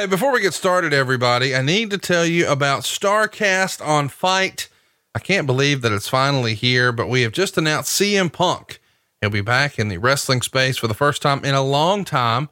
Hey, 0.00 0.06
before 0.06 0.32
we 0.32 0.40
get 0.40 0.54
started, 0.54 0.94
everybody, 0.94 1.54
I 1.54 1.60
need 1.60 1.90
to 1.90 1.98
tell 1.98 2.24
you 2.24 2.48
about 2.48 2.84
StarCast 2.84 3.86
on 3.86 4.08
FITE. 4.08 4.70
I 5.14 5.18
can't 5.18 5.46
believe 5.46 5.82
that 5.82 5.92
it's 5.92 6.08
finally 6.08 6.54
here, 6.54 6.90
but 6.90 7.10
we 7.10 7.20
have 7.20 7.32
just 7.32 7.58
announced 7.58 8.00
CM 8.00 8.32
Punk. 8.32 8.80
He'll 9.20 9.28
be 9.28 9.42
back 9.42 9.78
in 9.78 9.88
the 9.88 9.98
wrestling 9.98 10.40
space 10.40 10.78
for 10.78 10.88
the 10.88 10.94
first 10.94 11.20
time 11.20 11.44
in 11.44 11.54
a 11.54 11.60
long 11.60 12.06
time. 12.06 12.48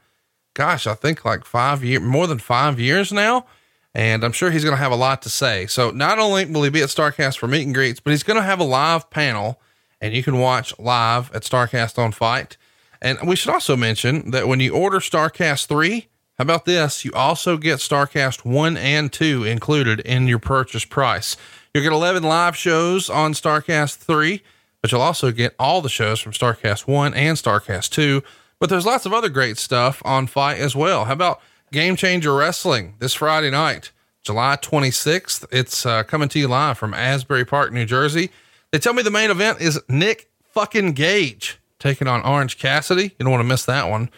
Gosh, 0.53 0.87
I 0.87 0.92
think 0.92 1.24
like 1.24 1.46
five 1.46 1.82
years, 1.82 2.03
more 2.03 2.26
than 2.26 2.38
five 2.38 2.79
years 2.79 3.14
now. 3.14 3.46
And 3.95 4.25
I'm 4.25 4.33
sure 4.33 4.51
he's 4.51 4.62
going 4.62 4.77
to 4.77 4.83
have 4.83 4.93
a 4.93 4.95
lot 4.95 5.23
to 5.23 5.30
say. 5.30 5.67
So 5.69 5.91
not 5.91 6.19
only 6.19 6.45
will 6.45 6.65
he 6.65 6.69
be 6.69 6.83
at 6.83 6.91
StarCast 6.91 7.39
for 7.39 7.49
meet 7.49 7.65
and 7.65 7.75
greets, 7.75 7.99
but 7.99 8.11
he's 8.11 8.25
going 8.25 8.37
to 8.37 8.43
have 8.43 8.61
a 8.61 8.65
live 8.65 9.09
panel 9.09 9.59
and 10.03 10.12
you 10.12 10.23
can 10.23 10.39
watch 10.39 10.79
live 10.79 11.33
at 11.35 11.45
StarCast 11.45 11.99
on 11.99 12.12
FITE. 12.12 12.59
And 13.01 13.27
we 13.27 13.37
should 13.37 13.55
also 13.55 13.75
mention 13.75 14.33
that 14.33 14.49
when 14.49 14.61
you 14.61 14.75
order 14.75 14.99
StarCast 14.99 15.65
3, 15.65 16.09
how 16.39 16.43
about 16.43 16.66
this? 16.66 17.05
You 17.05 17.11
also 17.14 17.57
get 17.57 17.80
StarCast 17.80 18.45
1 18.45 18.77
and 18.77 19.12
2 19.12 19.42
included 19.42 19.98
in 19.98 20.28
your 20.28 20.38
purchase 20.38 20.84
price. 20.84 21.37
You'll 21.74 21.83
get 21.83 21.92
11 21.92 22.23
live 22.23 22.56
shows 22.56 23.11
on 23.11 23.33
StarCast 23.33 23.97
3, 23.97 24.41
but 24.80 24.92
you'll 24.92 25.01
also 25.01 25.33
get 25.33 25.56
all 25.59 25.83
the 25.83 25.88
shows 25.88 26.20
from 26.20 26.30
StarCast 26.30 26.87
1 26.87 27.12
and 27.14 27.37
StarCast 27.37 27.91
2. 27.91 28.23
But 28.61 28.70
there's 28.70 28.87
lots 28.87 29.05
of 29.05 29.12
other 29.12 29.28
great 29.28 29.59
stuff 29.59 30.01
on 30.05 30.28
FITE 30.28 30.61
as 30.61 30.77
well. 30.77 31.06
How 31.06 31.12
about 31.12 31.41
Game 31.73 31.97
Changer 31.97 32.33
Wrestling 32.33 32.95
this 33.00 33.14
Friday 33.14 33.50
night, 33.50 33.91
July 34.23 34.56
26th? 34.62 35.45
It's 35.50 35.84
uh, 35.84 36.05
coming 36.05 36.28
to 36.28 36.39
you 36.39 36.47
live 36.47 36.78
from 36.78 36.95
Asbury 36.95 37.47
Park, 37.47 37.73
New 37.73 37.84
Jersey. 37.84 38.30
They 38.70 38.78
tell 38.78 38.95
me 38.95 39.02
the 39.02 39.11
main 39.11 39.33
event 39.33 39.61
is 39.61 39.80
Nick 39.89 40.30
fucking 40.52 40.92
Gage 40.92 41.59
taking 41.80 42.06
on 42.06 42.25
Orange 42.25 42.59
Cassidy. 42.59 43.05
You 43.19 43.25
don't 43.25 43.30
want 43.30 43.41
to 43.41 43.48
miss 43.48 43.64
that 43.64 43.89
one. 43.89 44.09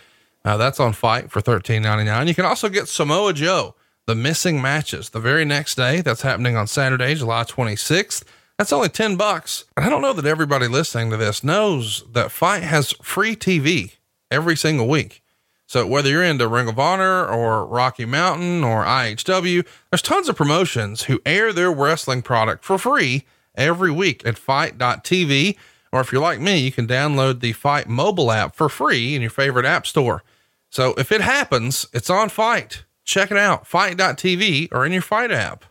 Uh, 0.44 0.56
that's 0.56 0.80
on 0.80 0.92
FITE 0.92 1.30
for 1.30 1.40
thirteen 1.40 1.82
ninety 1.82 2.04
nine. 2.04 2.28
You 2.28 2.34
can 2.34 2.44
also 2.44 2.68
get 2.68 2.88
Samoa 2.88 3.32
Joe, 3.32 3.74
the 4.06 4.14
missing 4.14 4.60
matches, 4.62 5.10
the 5.10 5.20
very 5.20 5.44
next 5.44 5.74
day. 5.74 6.00
That's 6.00 6.22
happening 6.22 6.56
on 6.56 6.66
Saturday, 6.66 7.14
July 7.14 7.44
twenty 7.44 7.76
sixth. 7.76 8.24
That's 8.56 8.72
only 8.72 8.88
ten 8.88 9.16
bucks. 9.16 9.64
And 9.76 9.84
I 9.84 9.88
don't 9.88 10.02
know 10.02 10.12
that 10.12 10.26
everybody 10.26 10.68
listening 10.68 11.10
to 11.10 11.16
this 11.16 11.44
knows 11.44 12.04
that 12.12 12.30
FITE 12.30 12.62
has 12.62 12.92
free 13.02 13.36
TV 13.36 13.96
every 14.30 14.56
single 14.56 14.88
week. 14.88 15.22
So 15.66 15.86
whether 15.86 16.10
you're 16.10 16.24
into 16.24 16.48
Ring 16.48 16.68
of 16.68 16.80
Honor 16.80 17.24
or 17.24 17.64
Rocky 17.64 18.04
Mountain 18.04 18.64
or 18.64 18.84
IHW, 18.84 19.64
there's 19.90 20.02
tons 20.02 20.28
of 20.28 20.34
promotions 20.34 21.04
who 21.04 21.22
air 21.24 21.52
their 21.52 21.70
wrestling 21.70 22.22
product 22.22 22.64
for 22.64 22.76
free 22.76 23.24
every 23.54 23.92
week 23.92 24.26
at 24.26 24.36
FITE.tv. 24.36 25.56
Or 25.92 26.00
if 26.00 26.10
you're 26.10 26.20
like 26.20 26.40
me, 26.40 26.58
you 26.58 26.72
can 26.72 26.88
download 26.88 27.38
the 27.38 27.52
FITE 27.52 27.88
mobile 27.88 28.32
app 28.32 28.56
for 28.56 28.68
free 28.68 29.14
in 29.14 29.22
your 29.22 29.30
favorite 29.30 29.64
app 29.64 29.86
store. 29.86 30.24
So 30.70 30.94
if 30.96 31.10
it 31.10 31.20
happens, 31.20 31.86
it's 31.92 32.08
on 32.08 32.28
FITE. 32.28 32.84
Check 33.04 33.32
it 33.32 33.36
out, 33.36 33.66
FITE.tv 33.66 34.68
or 34.70 34.86
in 34.86 34.92
your 34.92 35.02
FITE 35.02 35.32
app. 35.32 35.64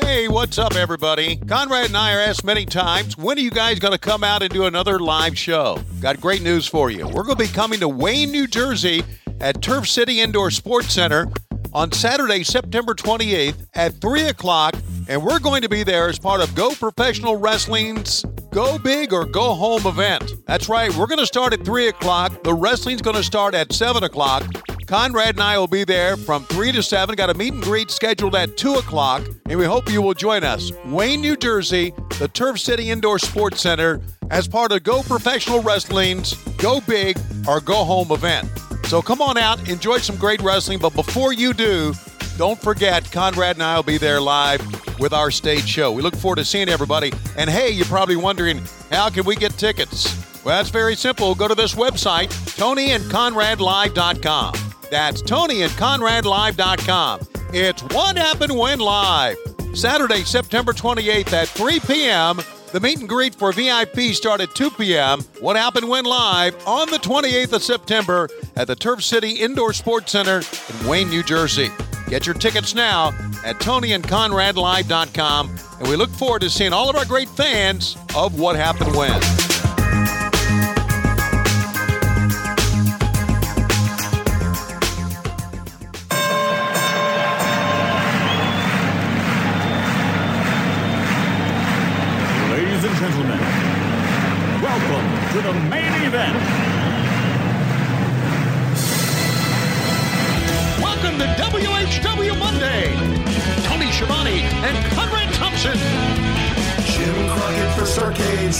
Hey, 0.00 0.28
what's 0.28 0.56
up, 0.56 0.76
everybody? 0.76 1.36
Conrad 1.36 1.86
and 1.86 1.96
I 1.96 2.14
are 2.14 2.20
asked 2.20 2.44
many 2.44 2.64
times, 2.64 3.18
when 3.18 3.38
are 3.38 3.40
you 3.40 3.50
guys 3.50 3.80
going 3.80 3.92
to 3.92 3.98
come 3.98 4.22
out 4.22 4.42
and 4.42 4.52
do 4.52 4.66
another 4.66 5.00
live 5.00 5.36
show? 5.36 5.78
Got 6.00 6.20
great 6.20 6.42
news 6.42 6.66
for 6.66 6.90
you. 6.90 7.08
We're 7.08 7.24
going 7.24 7.36
to 7.38 7.44
be 7.44 7.48
coming 7.48 7.80
to 7.80 7.88
Wayne, 7.88 8.30
New 8.30 8.46
Jersey 8.46 9.02
at 9.40 9.60
Turf 9.60 9.88
City 9.88 10.20
Indoor 10.20 10.52
Sports 10.52 10.92
Center 10.94 11.28
on 11.74 11.90
Saturday, 11.92 12.42
September 12.42 12.94
28th 12.94 13.66
at 13.74 13.94
3 13.94 14.28
o'clock, 14.28 14.74
and 15.08 15.22
we're 15.22 15.38
going 15.38 15.62
to 15.62 15.68
be 15.68 15.82
there 15.82 16.08
as 16.08 16.18
part 16.18 16.40
of 16.40 16.54
Go 16.54 16.70
Professional 16.72 17.36
Wrestling's 17.36 18.24
Go 18.50 18.78
Big 18.78 19.12
or 19.12 19.24
Go 19.24 19.54
Home 19.54 19.86
event. 19.86 20.34
That's 20.46 20.68
right, 20.68 20.94
we're 20.94 21.06
going 21.06 21.18
to 21.18 21.26
start 21.26 21.52
at 21.52 21.64
3 21.64 21.88
o'clock. 21.88 22.42
The 22.42 22.54
wrestling's 22.54 23.02
going 23.02 23.16
to 23.16 23.22
start 23.22 23.54
at 23.54 23.72
7 23.72 24.04
o'clock. 24.04 24.44
Conrad 24.86 25.36
and 25.36 25.42
I 25.42 25.56
will 25.56 25.68
be 25.68 25.84
there 25.84 26.18
from 26.18 26.44
3 26.44 26.72
to 26.72 26.82
7. 26.82 27.14
Got 27.16 27.30
a 27.30 27.34
meet 27.34 27.54
and 27.54 27.62
greet 27.62 27.90
scheduled 27.90 28.34
at 28.36 28.56
2 28.58 28.74
o'clock, 28.74 29.22
and 29.48 29.58
we 29.58 29.64
hope 29.64 29.90
you 29.90 30.02
will 30.02 30.14
join 30.14 30.44
us. 30.44 30.70
Wayne, 30.84 31.22
New 31.22 31.36
Jersey, 31.36 31.94
the 32.18 32.28
Turf 32.28 32.60
City 32.60 32.90
Indoor 32.90 33.18
Sports 33.18 33.62
Center, 33.62 34.02
as 34.30 34.46
part 34.46 34.72
of 34.72 34.82
Go 34.82 35.02
Professional 35.02 35.62
Wrestling's 35.62 36.34
Go 36.58 36.80
Big 36.82 37.18
or 37.48 37.60
Go 37.60 37.84
Home 37.84 38.10
event. 38.12 38.48
So 38.92 39.00
come 39.00 39.22
on 39.22 39.38
out, 39.38 39.70
enjoy 39.70 39.96
some 39.96 40.16
great 40.16 40.42
wrestling. 40.42 40.78
But 40.78 40.92
before 40.94 41.32
you 41.32 41.54
do, 41.54 41.94
don't 42.36 42.60
forget, 42.60 43.10
Conrad 43.10 43.56
and 43.56 43.62
I 43.62 43.74
will 43.74 43.82
be 43.82 43.96
there 43.96 44.20
live 44.20 44.60
with 45.00 45.14
our 45.14 45.30
stage 45.30 45.66
show. 45.66 45.90
We 45.92 46.02
look 46.02 46.14
forward 46.14 46.36
to 46.36 46.44
seeing 46.44 46.68
everybody. 46.68 47.10
And 47.38 47.48
hey, 47.48 47.70
you're 47.70 47.86
probably 47.86 48.16
wondering, 48.16 48.60
how 48.90 49.08
can 49.08 49.24
we 49.24 49.34
get 49.34 49.52
tickets? 49.52 50.14
Well, 50.44 50.58
that's 50.58 50.68
very 50.68 50.94
simple. 50.94 51.34
Go 51.34 51.48
to 51.48 51.54
this 51.54 51.74
website, 51.74 52.28
TonyandConradLive.com. 52.58 54.54
That's 54.90 55.22
TonyandConradLive.com. 55.22 57.20
It's 57.54 57.82
What 57.94 58.18
Happened 58.18 58.58
When 58.58 58.78
Live. 58.78 59.38
Saturday, 59.72 60.24
September 60.24 60.74
28th 60.74 61.32
at 61.32 61.48
3 61.48 61.80
p.m. 61.80 62.40
The 62.72 62.80
meet 62.80 63.00
and 63.00 63.08
greet 63.08 63.34
for 63.34 63.52
VIP 63.52 64.14
start 64.14 64.40
at 64.40 64.54
2 64.54 64.70
p.m. 64.70 65.20
What 65.40 65.56
happened 65.56 65.90
when 65.90 66.06
live 66.06 66.56
on 66.66 66.88
the 66.88 66.96
28th 66.96 67.52
of 67.52 67.62
September 67.62 68.30
at 68.56 68.66
the 68.66 68.74
Turf 68.74 69.04
City 69.04 69.32
Indoor 69.32 69.74
Sports 69.74 70.12
Center 70.12 70.38
in 70.38 70.88
Wayne, 70.88 71.10
New 71.10 71.22
Jersey. 71.22 71.68
Get 72.08 72.24
your 72.24 72.34
tickets 72.34 72.74
now 72.74 73.08
at 73.44 73.56
TonyandConradLive.com, 73.56 75.58
and 75.80 75.88
we 75.88 75.96
look 75.96 76.10
forward 76.10 76.40
to 76.40 76.48
seeing 76.48 76.72
all 76.72 76.88
of 76.88 76.96
our 76.96 77.04
great 77.04 77.28
fans 77.28 77.98
of 78.16 78.40
What 78.40 78.56
Happened 78.56 78.96
When. 78.96 79.51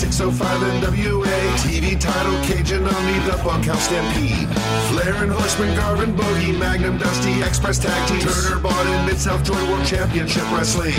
605 0.03 0.83
NWA. 0.83 1.39
TV 1.63 1.95
title, 1.95 2.35
Cajun 2.43 2.83
Omni, 2.83 3.19
the 3.31 3.41
Bunkhouse 3.45 3.85
Stampede. 3.87 4.49
Flair 4.91 5.15
and 5.23 5.31
Horseman, 5.31 5.77
Garvin, 5.77 6.17
Bogey, 6.17 6.51
Magnum, 6.51 6.99
Dusty, 6.99 7.41
Express 7.41 7.79
Tag 7.79 8.09
Team. 8.09 8.19
Turner, 8.19 8.59
bought 8.59 8.87
in 8.87 9.07
Mid-South 9.07 9.45
Joint 9.45 9.63
World 9.69 9.87
Championship 9.87 10.43
Wrestling. 10.51 10.95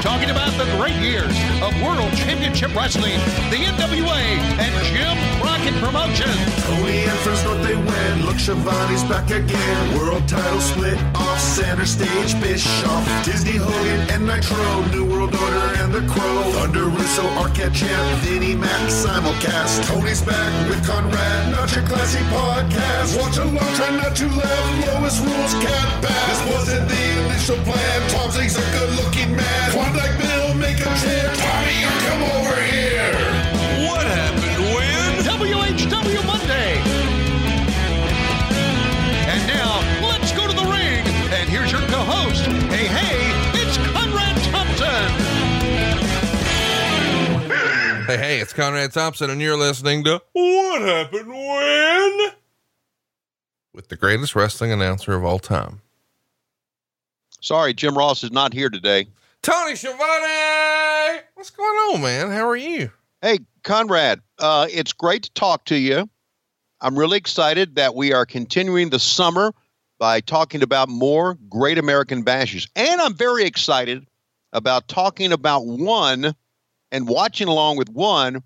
Talking 0.00 0.30
about 0.30 0.56
the 0.56 0.64
great 0.80 0.96
years 0.96 1.36
of 1.60 1.76
World 1.84 2.10
Championship 2.16 2.74
Wrestling, 2.74 3.20
the 3.52 3.68
NWA, 3.68 4.16
and 4.56 4.72
Jim 4.88 5.18
Crockett 5.44 5.74
Promotions. 5.84 6.40
Tony 6.64 7.04
and 7.04 7.18
Friends 7.20 7.44
North 7.44 7.62
they 7.62 7.76
win. 7.76 8.24
Look, 8.24 8.38
Schiavone's 8.38 9.04
back 9.04 9.30
again. 9.30 9.98
World 9.98 10.26
title 10.26 10.60
split 10.60 10.98
off 11.14 11.38
center 11.38 11.84
stage. 11.84 12.32
Bischoff, 12.40 13.04
Disney 13.24 13.56
Hogan, 13.56 14.00
and 14.10 14.26
Nitro. 14.26 14.56
New 14.90 15.04
World 15.04 15.34
Order 15.34 15.68
and 15.82 15.92
the 15.92 16.00
Crow. 16.12 16.42
Thunder 16.52 16.84
Russo, 16.84 17.22
Arquette 17.42 17.74
Champ, 17.74 18.22
Vinnie 18.38 18.54
Mac, 18.54 18.88
simulcast. 18.88 19.84
Tony's 19.88 20.22
back 20.22 20.68
with 20.68 20.86
Conrad, 20.86 21.50
not 21.50 21.74
your 21.74 21.84
classy 21.86 22.22
podcast. 22.30 23.18
Watch 23.20 23.36
along, 23.36 23.74
try 23.74 23.90
not 23.96 24.14
to 24.14 24.28
laugh. 24.28 24.86
Lowest 24.86 25.24
rules 25.24 25.54
can't 25.54 26.04
pass. 26.04 26.38
This 26.38 26.54
wasn't 26.54 26.88
the 26.88 27.24
initial 27.24 27.56
plan. 27.64 28.10
Tom's 28.10 28.36
a 28.36 28.60
good-looking 28.78 29.34
man. 29.34 29.70
Klondike 29.72 30.16
Bill, 30.18 30.54
make 30.54 30.78
a 30.78 30.90
trip. 31.00 31.34
Tommy, 31.34 31.82
come 32.06 32.22
over 32.30 32.54
here. 32.62 32.67
Hey, 48.08 48.16
hey, 48.16 48.40
it's 48.40 48.54
Conrad 48.54 48.90
Thompson, 48.90 49.28
and 49.28 49.38
you're 49.38 49.58
listening 49.58 50.02
to 50.04 50.22
What 50.32 50.80
Happened 50.80 51.28
When? 51.28 52.30
With 53.74 53.88
the 53.88 53.96
greatest 53.96 54.34
wrestling 54.34 54.72
announcer 54.72 55.12
of 55.14 55.26
all 55.26 55.38
time, 55.38 55.82
Sorry, 57.42 57.74
Jim 57.74 57.98
Ross 57.98 58.24
is 58.24 58.32
not 58.32 58.54
here 58.54 58.70
today. 58.70 59.08
Tony 59.42 59.76
Schiavone. 59.76 61.20
What's 61.34 61.50
going 61.50 61.68
on, 61.68 62.00
man? 62.00 62.30
How 62.30 62.48
are 62.48 62.56
you? 62.56 62.90
Hey, 63.20 63.40
Conrad, 63.62 64.22
uh, 64.38 64.68
it's 64.70 64.94
great 64.94 65.24
to 65.24 65.30
talk 65.32 65.66
to 65.66 65.76
you. 65.76 66.08
I'm 66.80 66.98
really 66.98 67.18
excited 67.18 67.74
that 67.74 67.94
we 67.94 68.14
are 68.14 68.24
continuing 68.24 68.88
the 68.88 68.98
summer 68.98 69.52
by 69.98 70.20
talking 70.20 70.62
about 70.62 70.88
more 70.88 71.36
great 71.50 71.76
American 71.76 72.22
bashes. 72.22 72.68
And 72.74 73.02
I'm 73.02 73.12
very 73.12 73.44
excited 73.44 74.06
about 74.54 74.88
talking 74.88 75.30
about 75.30 75.66
one 75.66 76.34
and 76.92 77.08
watching 77.08 77.48
along 77.48 77.76
with 77.76 77.88
one 77.90 78.42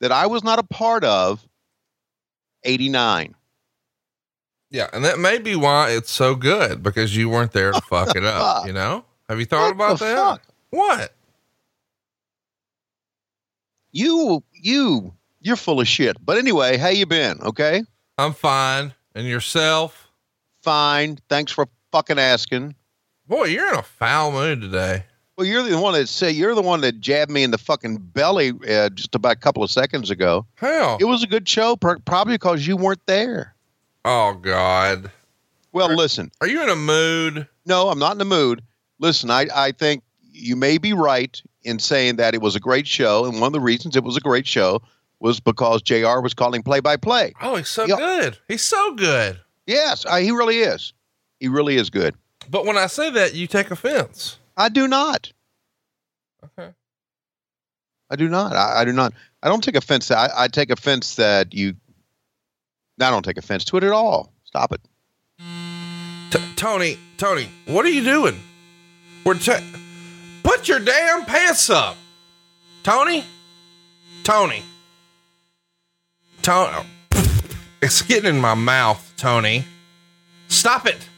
that 0.00 0.12
I 0.12 0.26
was 0.26 0.42
not 0.44 0.58
a 0.58 0.62
part 0.62 1.04
of 1.04 1.46
89. 2.64 3.34
Yeah, 4.70 4.88
and 4.92 5.04
that 5.04 5.18
may 5.18 5.38
be 5.38 5.54
why 5.54 5.90
it's 5.90 6.10
so 6.10 6.34
good 6.34 6.82
because 6.82 7.16
you 7.16 7.28
weren't 7.28 7.52
there 7.52 7.72
to 7.72 7.80
fuck 7.82 8.16
it 8.16 8.24
up. 8.24 8.66
You 8.66 8.72
know? 8.72 9.04
Have 9.28 9.38
you 9.38 9.46
thought 9.46 9.76
What 9.76 9.96
about 9.96 9.98
that? 10.00 10.16
fuck? 10.16 10.42
What? 10.70 11.14
You, 13.92 14.42
you, 14.52 15.14
you're 15.40 15.56
full 15.56 15.80
of 15.80 15.86
shit. 15.88 16.16
But 16.24 16.38
anyway, 16.38 16.76
how 16.76 16.88
you 16.88 17.06
been? 17.06 17.40
Okay, 17.42 17.82
I'm 18.18 18.32
fine. 18.34 18.92
And 19.14 19.26
yourself? 19.26 20.00
fine. 20.62 21.18
Thanks 21.28 21.52
for 21.52 21.68
fucking 21.92 22.18
asking. 22.18 22.74
Boy, 23.28 23.44
you're 23.44 23.68
in 23.68 23.78
a 23.78 23.82
foul 23.82 24.32
mood 24.32 24.60
today. 24.62 25.04
Well, 25.36 25.46
you're 25.46 25.62
the 25.64 25.78
one 25.78 25.94
that 25.94 26.08
say 26.08 26.30
you're 26.30 26.54
the 26.54 26.62
one 26.62 26.80
that 26.82 27.00
jabbed 27.00 27.30
me 27.30 27.42
in 27.42 27.50
the 27.50 27.58
fucking 27.58 27.96
belly 27.98 28.52
uh, 28.68 28.88
just 28.90 29.14
about 29.14 29.32
a 29.32 29.36
couple 29.40 29.62
of 29.64 29.70
seconds 29.70 30.10
ago. 30.10 30.46
Hell. 30.56 30.96
It 31.00 31.04
was 31.06 31.22
a 31.22 31.26
good 31.26 31.48
show, 31.48 31.74
probably 31.76 32.34
because 32.34 32.66
you 32.66 32.76
weren't 32.76 33.04
there. 33.06 33.54
Oh 34.04 34.34
God. 34.34 35.10
Well, 35.72 35.92
listen, 35.94 36.30
Are 36.40 36.46
you 36.46 36.62
in 36.62 36.68
a 36.68 36.76
mood? 36.76 37.48
no, 37.66 37.88
I'm 37.88 37.98
not 37.98 38.12
in 38.12 38.18
the 38.18 38.24
mood. 38.24 38.62
Listen, 39.00 39.28
I, 39.30 39.46
I 39.52 39.72
think 39.72 40.04
you 40.30 40.54
may 40.54 40.78
be 40.78 40.92
right 40.92 41.40
in 41.64 41.80
saying 41.80 42.16
that 42.16 42.32
it 42.34 42.40
was 42.40 42.54
a 42.54 42.60
great 42.60 42.86
show, 42.86 43.24
and 43.24 43.40
one 43.40 43.48
of 43.48 43.52
the 43.54 43.60
reasons 43.60 43.96
it 43.96 44.04
was 44.04 44.16
a 44.16 44.20
great 44.20 44.46
show 44.46 44.80
was 45.18 45.40
because 45.40 45.82
Jr. 45.82 46.20
was 46.20 46.32
calling 46.34 46.62
play 46.62 46.78
by 46.78 46.96
play. 46.96 47.32
Oh, 47.40 47.56
he's 47.56 47.68
so 47.68 47.86
Yeah. 47.86 47.96
good. 47.96 48.38
He's 48.46 48.62
so 48.62 48.94
good. 48.94 49.40
Yes, 49.66 50.06
I, 50.06 50.22
he 50.22 50.30
really 50.30 50.58
is. 50.60 50.92
He 51.40 51.48
really 51.48 51.74
is 51.76 51.90
good. 51.90 52.14
But 52.48 52.66
when 52.66 52.76
I 52.76 52.86
say 52.86 53.10
that, 53.10 53.34
you 53.34 53.46
take 53.48 53.70
offense. 53.72 54.38
I 54.56 54.68
do 54.68 54.86
not. 54.88 55.32
Okay. 56.44 56.70
I 58.10 58.16
do 58.16 58.28
not. 58.28 58.54
I, 58.54 58.80
I 58.80 58.84
do 58.84 58.92
not. 58.92 59.12
I 59.42 59.48
don't 59.48 59.62
take 59.62 59.76
offense. 59.76 60.10
I, 60.10 60.28
I 60.34 60.48
take 60.48 60.70
offense 60.70 61.16
that 61.16 61.54
you. 61.54 61.74
I 63.00 63.10
don't 63.10 63.24
take 63.24 63.38
offense 63.38 63.64
to 63.66 63.76
it 63.76 63.84
at 63.84 63.92
all. 63.92 64.32
Stop 64.44 64.72
it. 64.72 64.80
T- 66.30 66.40
Tony, 66.56 66.98
Tony, 67.16 67.48
what 67.66 67.84
are 67.84 67.90
you 67.90 68.04
doing? 68.04 68.40
We're 69.24 69.34
ta- 69.34 69.62
put 70.42 70.68
your 70.68 70.78
damn 70.80 71.24
pants 71.24 71.70
up, 71.70 71.96
Tony. 72.82 73.24
Tony. 74.22 74.62
Tony. 76.42 76.86
It's 77.82 78.02
getting 78.02 78.36
in 78.36 78.40
my 78.40 78.54
mouth, 78.54 79.12
Tony. 79.16 79.64
Stop 80.48 80.86
it. 80.86 81.08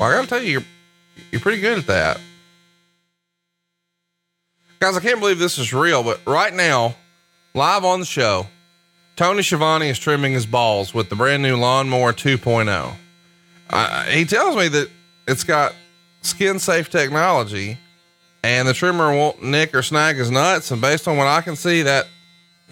Well, 0.00 0.10
I 0.10 0.14
gotta 0.14 0.26
tell 0.26 0.42
you, 0.42 0.50
you're 0.50 0.64
you're 1.30 1.40
pretty 1.40 1.60
good 1.60 1.78
at 1.78 1.86
that, 1.86 2.20
guys. 4.80 4.96
I 4.96 5.00
can't 5.00 5.20
believe 5.20 5.38
this 5.38 5.58
is 5.58 5.72
real, 5.72 6.02
but 6.02 6.20
right 6.26 6.52
now, 6.52 6.96
live 7.54 7.84
on 7.84 8.00
the 8.00 8.06
show. 8.06 8.46
Tony 9.16 9.42
Schiavone 9.42 9.90
is 9.90 9.98
trimming 9.98 10.32
his 10.32 10.46
balls 10.46 10.94
with 10.94 11.10
the 11.10 11.14
brand 11.14 11.42
new 11.42 11.54
Lawnmower 11.54 12.14
2.0. 12.14 12.94
Uh, 13.68 14.04
he 14.04 14.24
tells 14.24 14.56
me 14.56 14.68
that 14.68 14.88
it's 15.28 15.44
got 15.44 15.74
skin 16.22 16.58
safe 16.58 16.88
technology 16.88 17.76
and 18.42 18.66
the 18.66 18.72
trimmer 18.72 19.14
won't 19.14 19.42
nick 19.42 19.74
or 19.74 19.82
snag 19.82 20.16
his 20.16 20.30
nuts. 20.30 20.70
And 20.70 20.80
based 20.80 21.06
on 21.06 21.18
what 21.18 21.26
I 21.26 21.42
can 21.42 21.54
see, 21.54 21.82
that 21.82 22.06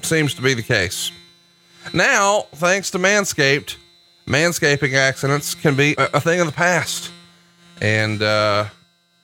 seems 0.01 0.33
to 0.35 0.43
be 0.43 0.55
the 0.55 0.63
case. 0.63 1.13
Now, 1.93 2.47
thanks 2.55 2.91
to 2.93 2.99
Manscaped, 2.99 3.77
manscaping 4.27 4.95
accidents 4.95 5.55
can 5.55 5.77
be 5.77 5.95
a, 5.99 6.09
a 6.15 6.21
thing 6.21 6.41
of 6.41 6.47
the 6.47 6.53
past. 6.53 7.11
And 7.81 8.23
uh, 8.23 8.67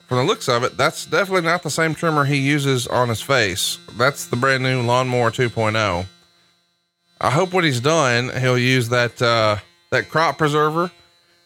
from 0.07 0.17
the 0.17 0.23
looks 0.23 0.47
of 0.47 0.63
it, 0.63 0.77
that's 0.77 1.05
definitely 1.05 1.47
not 1.47 1.63
the 1.63 1.69
same 1.69 1.95
trimmer 1.95 2.25
he 2.25 2.37
uses 2.37 2.87
on 2.87 3.09
his 3.09 3.21
face. 3.21 3.77
That's 3.97 4.27
the 4.27 4.35
brand 4.35 4.63
new 4.63 4.81
Lawnmower 4.81 5.31
2.0. 5.31 6.05
I 7.21 7.31
hope 7.31 7.53
when 7.53 7.63
he's 7.63 7.79
done, 7.79 8.29
he'll 8.39 8.57
use 8.57 8.89
that 8.89 9.21
uh, 9.21 9.57
that 9.91 10.09
crop 10.09 10.37
preserver, 10.37 10.91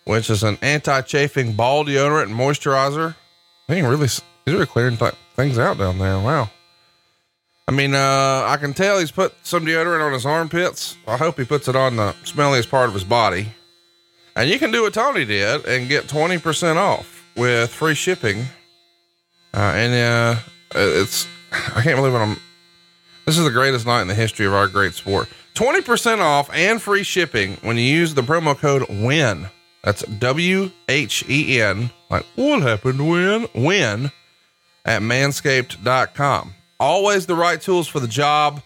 which 0.06 0.30
is 0.30 0.44
an 0.44 0.58
anti-chafing 0.62 1.54
ball 1.54 1.86
deodorant 1.86 2.24
and 2.24 2.34
moisturizer. 2.34 3.16
He 3.68 3.82
really 3.82 4.08
he's 4.08 4.22
really 4.48 4.66
clearing 4.66 4.98
th- 4.98 5.14
things 5.36 5.60
out 5.60 5.78
down 5.78 6.00
there. 6.00 6.20
Wow. 6.20 6.50
I 7.68 7.72
mean, 7.72 7.94
uh, 7.94 8.46
I 8.48 8.58
can 8.60 8.74
tell 8.74 8.98
he's 8.98 9.12
put 9.12 9.34
some 9.46 9.64
deodorant 9.64 10.04
on 10.04 10.12
his 10.12 10.26
armpits. 10.26 10.98
I 11.08 11.18
hope 11.18 11.38
he 11.38 11.46
puts 11.46 11.68
it 11.68 11.76
on 11.76 11.98
the 11.98 12.14
smelliest 12.24 12.72
part 12.72 12.88
of 12.88 12.96
his 12.96 13.04
body. 13.04 13.54
And 14.40 14.50
you 14.50 14.58
can 14.58 14.72
do 14.72 14.84
what 14.84 14.94
Tony 14.94 15.26
did 15.26 15.66
and 15.66 15.90
get 15.90 16.08
20% 16.08 16.78
off 16.78 17.26
with 17.36 17.74
free 17.74 17.94
shipping. 17.94 18.46
Uh, 19.54 19.74
and 19.76 19.94
uh, 19.94 20.40
it's, 20.74 21.28
I 21.52 21.82
can't 21.82 21.98
believe 21.98 22.14
what 22.14 22.22
I'm, 22.22 22.38
this 23.26 23.38
is 23.38 23.44
the 23.44 23.52
greatest 23.52 23.86
night 23.86 24.02
in 24.02 24.08
the 24.08 24.16
history 24.16 24.46
of 24.46 24.54
our 24.54 24.70
great 24.70 24.94
sport. 24.94 25.28
20% 25.56 26.20
off 26.20 26.50
and 26.54 26.82
free 26.82 27.04
shipping 27.04 27.58
when 27.64 27.76
you 27.76 27.84
use 27.84 28.14
the 28.14 28.22
promo 28.22 28.58
code 28.58 28.84
WHEN. 28.84 29.50
That's 29.84 30.04
W 30.04 30.72
H 30.88 31.26
E 31.28 31.62
N. 31.62 31.90
Like, 32.10 32.26
what 32.36 32.62
happened 32.62 33.10
when? 33.10 33.46
Win 33.54 34.10
at 34.86 35.02
manscaped.com. 35.02 36.54
Always 36.80 37.26
the 37.26 37.36
right 37.36 37.60
tools 37.60 37.90
for 37.90 38.00
the 38.00 38.08
job. 38.08 38.62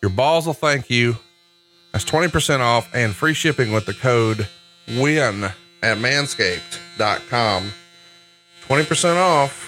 Your 0.00 0.10
balls 0.10 0.46
will 0.46 0.54
thank 0.54 0.88
you. 0.88 1.18
That's 1.92 2.06
20% 2.06 2.60
off 2.60 2.88
and 2.94 3.14
free 3.14 3.34
shipping 3.34 3.70
with 3.70 3.84
the 3.84 3.92
code 3.92 4.48
WHEN 4.98 5.44
at 5.82 5.98
manscaped.com. 5.98 7.72
20% 8.66 9.16
off. 9.16 9.66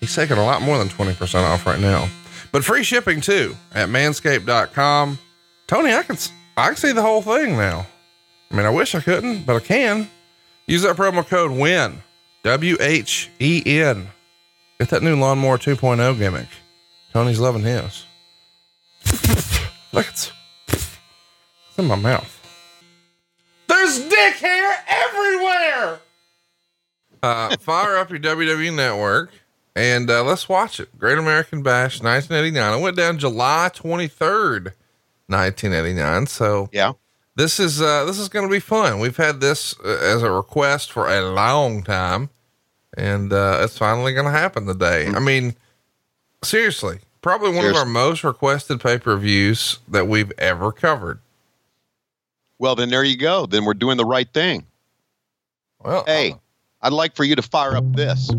He's 0.00 0.14
taking 0.14 0.38
a 0.38 0.44
lot 0.44 0.62
more 0.62 0.78
than 0.78 0.88
20% 0.88 1.42
off 1.42 1.66
right 1.66 1.80
now. 1.80 2.08
But 2.52 2.64
free 2.64 2.82
shipping 2.82 3.20
too 3.20 3.56
at 3.74 3.88
manscaped.com. 3.88 5.18
Tony, 5.66 5.92
I 5.92 6.02
can 6.02 6.16
I 6.56 6.66
can 6.68 6.76
see 6.76 6.92
the 6.92 7.02
whole 7.02 7.20
thing 7.22 7.56
now. 7.56 7.86
I 8.50 8.56
mean, 8.56 8.64
I 8.64 8.70
wish 8.70 8.94
I 8.94 9.00
couldn't, 9.00 9.44
but 9.44 9.56
I 9.56 9.60
can. 9.60 10.08
Use 10.66 10.82
that 10.82 10.96
promo 10.96 11.26
code 11.26 11.50
WHEN. 11.50 12.02
W 12.44 12.76
H 12.80 13.30
E 13.40 13.62
N. 13.66 14.08
Get 14.78 14.90
that 14.90 15.02
new 15.02 15.16
lawnmower 15.16 15.58
2.0 15.58 16.18
gimmick. 16.18 16.48
Tony's 17.12 17.40
loving 17.40 17.62
his. 17.62 18.04
Look, 19.92 20.06
it's, 20.08 20.32
it's 20.68 20.98
in 21.76 21.86
my 21.86 21.96
mouth. 21.96 22.37
There's 24.18 24.32
dick 24.34 24.40
hair 24.42 24.84
everywhere. 24.88 26.00
Uh, 27.22 27.56
fire 27.58 27.96
up 27.96 28.10
your 28.10 28.18
WWE 28.20 28.74
network 28.74 29.30
and 29.74 30.08
uh, 30.10 30.22
let's 30.24 30.48
watch 30.48 30.80
it. 30.80 30.96
Great 30.98 31.18
American 31.18 31.62
Bash 31.62 32.00
1989. 32.00 32.78
It 32.78 32.82
went 32.82 32.96
down 32.96 33.18
July 33.18 33.70
23rd, 33.74 34.72
1989. 35.26 36.26
So 36.26 36.68
Yeah. 36.72 36.92
this 37.36 37.58
is 37.60 37.80
uh, 37.82 38.04
this 38.04 38.18
is 38.18 38.28
going 38.28 38.46
to 38.46 38.50
be 38.52 38.60
fun. 38.60 38.98
We've 39.00 39.16
had 39.16 39.40
this 39.40 39.74
uh, 39.84 39.88
as 40.02 40.22
a 40.22 40.30
request 40.30 40.92
for 40.92 41.08
a 41.08 41.20
long 41.32 41.82
time, 41.82 42.30
and 42.96 43.32
uh, 43.32 43.60
it's 43.62 43.78
finally 43.78 44.12
going 44.14 44.26
to 44.26 44.32
happen 44.32 44.66
today. 44.66 45.06
I 45.08 45.18
mean, 45.18 45.54
seriously, 46.42 47.00
probably 47.20 47.50
one 47.54 47.66
of 47.66 47.74
our 47.76 47.84
most 47.86 48.22
requested 48.24 48.80
pay 48.80 48.98
per 48.98 49.16
views 49.16 49.78
that 49.88 50.06
we've 50.06 50.32
ever 50.38 50.70
covered. 50.72 51.18
Well, 52.58 52.74
then 52.74 52.88
there 52.90 53.04
you 53.04 53.16
go. 53.16 53.46
Then 53.46 53.64
we're 53.64 53.74
doing 53.74 53.96
the 53.96 54.04
right 54.04 54.28
thing. 54.32 54.66
Well, 55.84 56.04
Hey, 56.06 56.34
I'd 56.82 56.92
like 56.92 57.14
for 57.14 57.24
you 57.24 57.36
to 57.36 57.42
fire 57.42 57.76
up 57.76 57.92
this. 57.94 58.30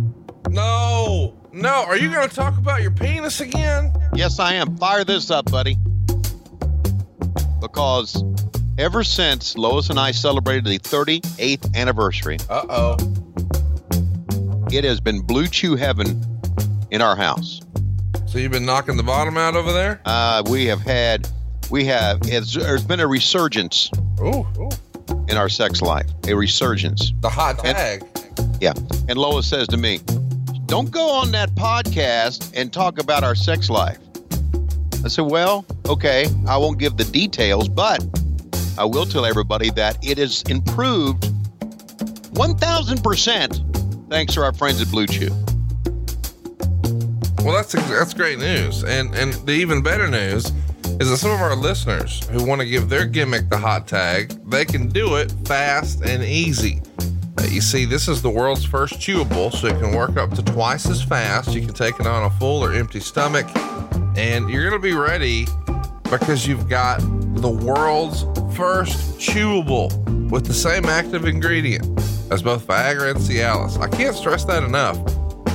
no, 0.50 1.36
no, 1.54 1.84
are 1.86 1.98
you 1.98 2.12
going 2.12 2.28
to 2.28 2.36
talk 2.36 2.58
about 2.58 2.82
your 2.82 2.92
penis 2.92 3.40
again? 3.42 3.94
Yes, 4.14 4.40
I 4.40 4.54
am. 4.56 4.78
Fire 4.78 5.04
this 5.04 5.32
up, 5.32 5.50
buddy. 5.50 5.78
Because 7.62 8.24
ever 8.78 9.04
since 9.04 9.58
Lois 9.58 9.90
and 9.90 10.00
I 10.00 10.12
celebrated 10.12 10.66
the 10.66 10.80
38th 10.80 11.76
anniversary, 11.76 12.38
Uh 12.50 12.66
oh. 12.70 12.98
it 14.72 14.84
has 14.84 15.00
been 15.00 15.22
blue 15.22 15.48
chew 15.48 15.76
heaven 15.76 16.24
in 16.92 17.02
our 17.02 17.16
house. 17.16 17.62
So 18.28 18.38
you've 18.38 18.52
been 18.52 18.66
knocking 18.66 18.96
the 18.98 19.04
bottom 19.04 19.38
out 19.38 19.56
over 19.56 19.72
there? 19.74 20.02
Uh, 20.06 20.44
we 20.50 20.66
have 20.66 20.82
had, 20.82 21.28
we 21.72 21.86
have, 21.86 22.20
it's, 22.24 22.54
there's 22.54 22.84
been 22.86 23.00
a 23.00 23.08
resurgence 23.08 23.90
Ooh, 24.22 24.46
ooh. 24.60 24.70
in 25.28 25.38
our 25.38 25.50
sex 25.50 25.82
life, 25.82 26.08
a 26.28 26.34
resurgence. 26.36 27.14
the 27.22 27.30
hot 27.30 27.60
tag. 27.60 28.04
Yeah. 28.62 28.74
And 29.08 29.18
Lois 29.18 29.48
says 29.48 29.68
to 29.70 29.78
me, 29.78 30.00
Don't 30.66 30.92
go 30.92 31.10
on 31.10 31.32
that 31.32 31.52
podcast 31.52 32.52
and 32.56 32.72
talk 32.72 33.00
about 33.00 33.24
our 33.24 33.36
sex 33.36 33.70
life. 33.70 33.98
I 35.04 35.08
said, 35.08 35.26
Well, 35.26 35.66
okay, 35.88 36.28
I 36.48 36.58
won't 36.58 36.80
give 36.80 36.98
the 36.98 37.06
details, 37.06 37.70
but 37.70 38.06
I 38.78 38.86
will 38.86 39.06
tell 39.06 39.26
everybody 39.26 39.70
that 39.72 39.98
it 40.06 40.18
has 40.18 40.42
improved 40.44 41.24
1000% 42.34 44.10
thanks 44.10 44.34
to 44.36 44.42
our 44.42 44.54
friends 44.54 44.82
at 44.82 44.90
Blue 44.90 45.08
Chew. 45.08 45.32
Well, 47.44 47.54
that's 47.56 47.72
that's 47.72 48.14
great 48.14 48.38
news, 48.38 48.84
and 48.84 49.16
and 49.16 49.34
the 49.46 49.54
even 49.54 49.82
better 49.82 50.10
news 50.10 50.52
is 51.00 51.10
that 51.10 51.18
some 51.18 51.32
of 51.32 51.40
our 51.40 51.56
listeners 51.56 52.28
who 52.28 52.46
want 52.46 52.60
to 52.60 52.68
give 52.68 52.90
their 52.90 53.06
gimmick 53.06 53.50
the 53.50 53.58
hot 53.58 53.88
tag, 53.88 54.30
they 54.50 54.66
can 54.66 54.90
do 54.90 55.16
it 55.16 55.32
fast 55.46 56.04
and 56.04 56.24
easy. 56.24 56.82
You 57.48 57.62
see, 57.62 57.86
this 57.86 58.08
is 58.08 58.22
the 58.22 58.30
world's 58.30 58.66
first 58.66 58.96
chewable, 58.96 59.52
so 59.52 59.68
it 59.68 59.80
can 59.80 59.96
work 59.96 60.18
up 60.18 60.34
to 60.36 60.44
twice 60.44 60.90
as 60.90 61.02
fast. 61.02 61.54
You 61.54 61.62
can 61.62 61.74
take 61.74 62.00
it 62.00 62.06
on 62.06 62.26
a 62.26 62.30
full 62.32 62.64
or 62.64 62.74
empty 62.74 63.00
stomach, 63.00 63.48
and 64.18 64.50
you're 64.50 64.70
gonna 64.70 64.82
be 64.82 64.94
ready 64.94 65.48
because 66.04 66.46
you've 66.46 66.68
got 66.68 67.00
the 67.36 67.50
world's 67.50 68.24
first 68.56 69.18
chewable 69.20 69.90
with 70.30 70.46
the 70.46 70.54
same 70.54 70.86
active 70.86 71.26
ingredient 71.26 71.86
as 72.30 72.42
both 72.42 72.68
Viagra 72.68 73.12
and 73.12 73.20
Cialis. 73.20 73.80
I 73.80 73.88
can't 73.88 74.16
stress 74.16 74.44
that 74.46 74.64
enough. 74.64 74.98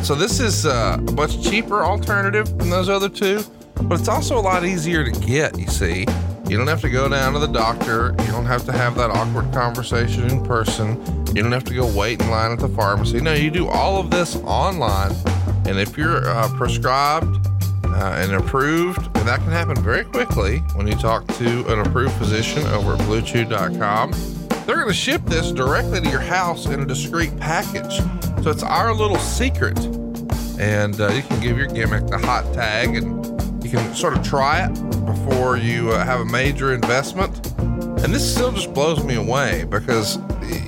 So 0.04 0.14
this 0.14 0.40
is 0.40 0.66
uh, 0.66 0.96
a 0.98 1.12
much 1.12 1.42
cheaper 1.42 1.82
alternative 1.82 2.46
than 2.58 2.70
those 2.70 2.88
other 2.88 3.08
two, 3.08 3.42
but 3.84 4.00
it's 4.00 4.08
also 4.08 4.38
a 4.38 4.40
lot 4.40 4.64
easier 4.64 5.04
to 5.04 5.10
get, 5.20 5.58
you 5.58 5.66
see. 5.66 6.06
You 6.46 6.58
don't 6.58 6.66
have 6.66 6.82
to 6.82 6.90
go 6.90 7.08
down 7.08 7.32
to 7.32 7.38
the 7.38 7.46
doctor. 7.46 8.14
You 8.20 8.26
don't 8.32 8.44
have 8.44 8.64
to 8.66 8.72
have 8.72 8.94
that 8.96 9.10
awkward 9.10 9.52
conversation 9.52 10.24
in 10.30 10.44
person. 10.44 11.02
You 11.34 11.42
don't 11.42 11.52
have 11.52 11.64
to 11.64 11.74
go 11.74 11.86
wait 11.96 12.20
in 12.20 12.30
line 12.30 12.52
at 12.52 12.58
the 12.58 12.68
pharmacy. 12.68 13.20
No, 13.20 13.32
you 13.32 13.50
do 13.50 13.66
all 13.66 13.98
of 13.98 14.10
this 14.10 14.36
online. 14.36 15.12
And 15.66 15.78
if 15.78 15.96
you're 15.96 16.28
uh, 16.28 16.48
prescribed 16.56 17.46
uh, 17.84 18.18
and 18.18 18.32
approved, 18.32 19.04
and 19.16 19.26
that 19.26 19.40
can 19.40 19.50
happen 19.50 19.76
very 19.82 20.04
quickly 20.04 20.58
when 20.74 20.86
you 20.86 20.94
talk 20.94 21.26
to 21.38 21.72
an 21.72 21.80
approved 21.80 22.14
physician 22.16 22.62
over 22.66 22.92
at 22.92 23.00
bluechew.com, 23.00 24.12
they're 24.66 24.76
going 24.76 24.88
to 24.88 24.94
ship 24.94 25.22
this 25.24 25.50
directly 25.50 26.00
to 26.00 26.08
your 26.08 26.20
house 26.20 26.66
in 26.66 26.80
a 26.80 26.84
discreet 26.84 27.36
package. 27.38 27.98
So 28.42 28.50
it's 28.50 28.62
our 28.62 28.94
little 28.94 29.18
secret. 29.18 29.78
And 30.58 31.00
uh, 31.00 31.08
you 31.08 31.22
can 31.22 31.40
give 31.40 31.56
your 31.56 31.68
gimmick 31.68 32.06
the 32.06 32.18
hot 32.18 32.44
tag 32.52 32.96
and 32.96 33.33
you 33.64 33.70
can 33.70 33.94
sort 33.94 34.16
of 34.16 34.22
try 34.22 34.66
it 34.66 34.74
before 35.06 35.56
you 35.56 35.90
uh, 35.90 36.04
have 36.04 36.20
a 36.20 36.24
major 36.24 36.74
investment. 36.74 37.52
And 38.04 38.12
this 38.12 38.30
still 38.30 38.52
just 38.52 38.74
blows 38.74 39.02
me 39.02 39.14
away 39.14 39.64
because 39.64 40.18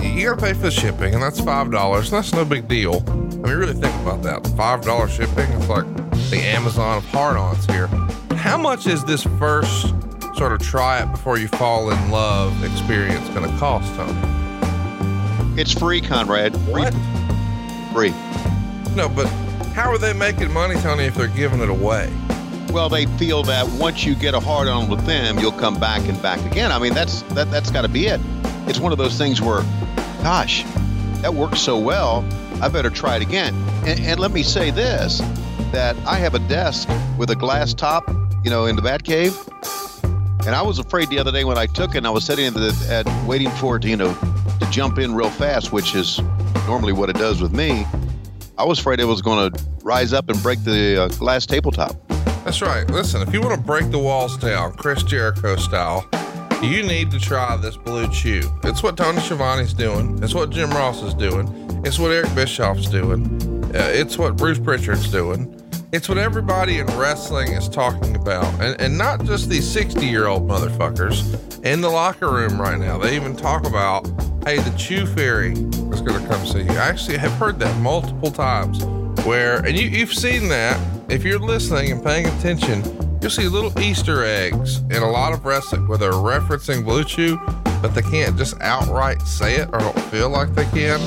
you 0.01 0.27
got 0.27 0.39
to 0.39 0.47
pay 0.47 0.55
for 0.55 0.61
the 0.61 0.71
shipping, 0.71 1.13
and 1.13 1.23
that's 1.23 1.39
five 1.41 1.71
dollars. 1.71 2.11
That's 2.11 2.33
no 2.33 2.45
big 2.45 2.67
deal. 2.67 3.05
I 3.07 3.13
mean, 3.13 3.43
really 3.43 3.75
think 3.75 3.95
about 3.97 4.23
that. 4.23 4.47
Five 4.57 4.83
dollar 4.83 5.09
shipping. 5.09 5.51
It's 5.53 5.69
like 5.69 5.85
the 6.31 6.39
Amazon 6.39 6.99
of 6.99 7.05
hard-ons 7.07 7.67
here. 7.67 7.89
How 8.37 8.57
much 8.57 8.87
is 8.87 9.05
this 9.05 9.23
first 9.39 9.89
sort 10.35 10.53
of 10.53 10.61
try 10.61 11.03
it 11.03 11.11
before 11.11 11.39
you 11.39 11.49
fall 11.49 11.91
in 11.91 12.11
love 12.11 12.65
experience 12.65 13.29
going 13.29 13.51
to 13.51 13.59
cost, 13.59 13.95
Tony? 13.95 14.19
It's 15.61 15.73
free, 15.73 16.01
Conrad. 16.01 16.55
Free. 16.55 16.73
What? 16.73 16.95
Free. 17.93 18.11
No, 18.95 19.09
but 19.09 19.27
how 19.75 19.91
are 19.91 19.99
they 19.99 20.15
making 20.15 20.53
money, 20.53 20.75
Tony, 20.81 21.05
if 21.05 21.15
they're 21.15 21.29
giving 21.29 21.61
it 21.61 21.69
away? 21.69 22.11
Well, 22.73 22.89
they 22.89 23.07
feel 23.17 23.43
that 23.45 23.67
once 23.81 24.05
you 24.05 24.15
get 24.15 24.35
a 24.35 24.41
hard 24.41 24.69
on 24.69 24.89
with 24.89 25.05
them, 25.07 25.39
you'll 25.39 25.53
come 25.53 25.81
back 25.81 26.07
and 26.09 26.21
back 26.21 26.45
again. 26.51 26.73
I 26.73 26.79
mean, 26.79 26.95
that's 26.95 27.23
that 27.35 27.51
that's 27.51 27.71
got 27.71 27.83
to 27.83 27.89
be 27.89 28.07
it. 28.07 28.21
It's 28.67 28.79
one 28.79 28.93
of 28.93 28.99
those 28.99 29.17
things 29.17 29.41
where, 29.41 29.63
gosh, 30.23 30.65
that 31.23 31.33
works 31.33 31.61
so 31.61 31.79
well. 31.79 32.25
I 32.61 32.69
better 32.69 32.91
try 32.91 33.17
it 33.17 33.23
again. 33.23 33.55
And, 33.87 34.01
and 34.01 34.21
let 34.21 34.31
me 34.31 34.43
say 34.43 34.71
this: 34.71 35.21
that 35.73 35.97
I 36.07 36.17
have 36.17 36.35
a 36.35 36.39
desk 36.41 36.89
with 37.19 37.31
a 37.31 37.37
glass 37.37 37.73
top, 37.73 38.09
you 38.45 38.51
know, 38.51 38.67
in 38.67 38.77
the 38.77 38.83
bat 38.83 39.05
cave. 39.05 39.37
And 40.47 40.55
I 40.55 40.63
was 40.63 40.79
afraid 40.79 41.09
the 41.09 41.19
other 41.19 41.33
day 41.33 41.45
when 41.45 41.59
I 41.59 41.67
took 41.67 41.95
it, 41.95 41.99
and 41.99 42.07
I 42.07 42.11
was 42.11 42.25
sitting 42.25 42.53
the, 42.53 42.73
at 42.89 43.27
waiting 43.27 43.51
for 43.51 43.77
it, 43.77 43.83
to, 43.83 43.89
you 43.89 43.97
know, 43.97 44.15
to 44.61 44.69
jump 44.71 44.99
in 44.99 45.15
real 45.15 45.31
fast, 45.31 45.73
which 45.73 45.95
is 45.95 46.21
normally 46.67 46.93
what 46.93 47.11
it 47.11 47.17
does 47.17 47.43
with 47.43 47.53
me. 47.53 47.85
I 48.57 48.65
was 48.65 48.79
afraid 48.79 49.01
it 49.01 49.07
was 49.07 49.23
going 49.23 49.51
to 49.51 49.65
rise 49.83 50.13
up 50.13 50.29
and 50.29 50.41
break 50.43 50.63
the 50.63 51.03
uh, 51.03 51.09
glass 51.09 51.47
tabletop. 51.47 51.97
That's 52.47 52.63
right. 52.63 52.89
Listen, 52.89 53.23
if 53.23 53.35
you 53.35 53.41
want 53.41 53.57
to 53.57 53.61
break 53.61 53.91
the 53.91 53.99
walls 53.99 54.37
down, 54.37 54.73
Chris 54.75 55.03
Jericho 55.03 55.57
style, 55.57 56.09
you 56.63 56.85
need 56.85 57.11
to 57.11 57.19
try 57.19 57.57
this 57.57 57.77
Blue 57.77 58.09
Chew. 58.13 58.49
It's 58.63 58.85
what 58.85 58.97
Tony 58.97 59.19
Schiavone's 59.19 59.75
doing. 59.75 60.23
It's 60.23 60.33
what 60.33 60.51
Jim 60.51 60.71
Ross 60.71 61.03
is 61.03 61.13
doing. 61.13 61.49
It's 61.85 61.99
what 61.99 62.13
Eric 62.13 62.33
Bischoff's 62.37 62.89
doing. 62.89 63.25
Uh, 63.75 63.91
it's 63.93 64.17
what 64.17 64.37
Bruce 64.37 64.61
Pritchard's 64.61 65.11
doing. 65.11 65.61
It's 65.91 66.09
what 66.09 66.19
everybody 66.19 66.79
in 66.79 66.87
wrestling 66.97 67.51
is 67.51 67.69
talking 67.69 68.15
about. 68.15 68.45
And, 68.61 68.81
and 68.81 68.97
not 68.97 69.25
just 69.25 69.51
these 69.51 69.69
60 69.69 70.07
year 70.07 70.29
old 70.29 70.47
motherfuckers 70.47 71.65
in 71.65 71.81
the 71.81 71.91
locker 71.91 72.31
room 72.31 72.61
right 72.61 72.79
now. 72.79 72.97
They 72.97 73.17
even 73.17 73.35
talk 73.35 73.67
about, 73.67 74.07
hey, 74.45 74.61
the 74.61 74.73
Chew 74.79 75.05
Fairy 75.05 75.51
is 75.51 76.01
going 76.01 76.23
to 76.23 76.29
come 76.29 76.47
see 76.47 76.63
you. 76.63 76.71
I 76.71 76.87
actually 76.87 77.19
have 77.19 77.33
heard 77.33 77.59
that 77.59 77.77
multiple 77.81 78.31
times 78.31 78.85
where, 79.25 79.57
and 79.67 79.77
you, 79.77 79.89
you've 79.89 80.15
seen 80.15 80.49
that 80.51 80.79
if 81.09 81.25
you're 81.25 81.39
listening 81.39 81.93
and 81.93 82.03
paying 82.03 82.27
attention, 82.27 82.83
you'll 83.21 83.31
see 83.31 83.49
little 83.49 83.79
Easter 83.81 84.25
eggs 84.25 84.79
in 84.91 85.03
a 85.03 85.11
lot 85.11 85.33
of 85.33 85.45
wrestling 85.45 85.87
where 85.87 85.99
they're 85.99 86.13
referencing 86.13 86.85
Blue 86.85 87.05
Chew, 87.05 87.39
but 87.81 87.89
they 87.95 88.03
can't 88.03 88.37
just 88.37 88.61
outright 88.61 89.23
say 89.23 89.57
it 89.57 89.69
or 89.73 89.79
don't 89.79 90.01
feel 90.05 90.29
like 90.29 90.55
they 90.55 90.65
can. 90.67 91.01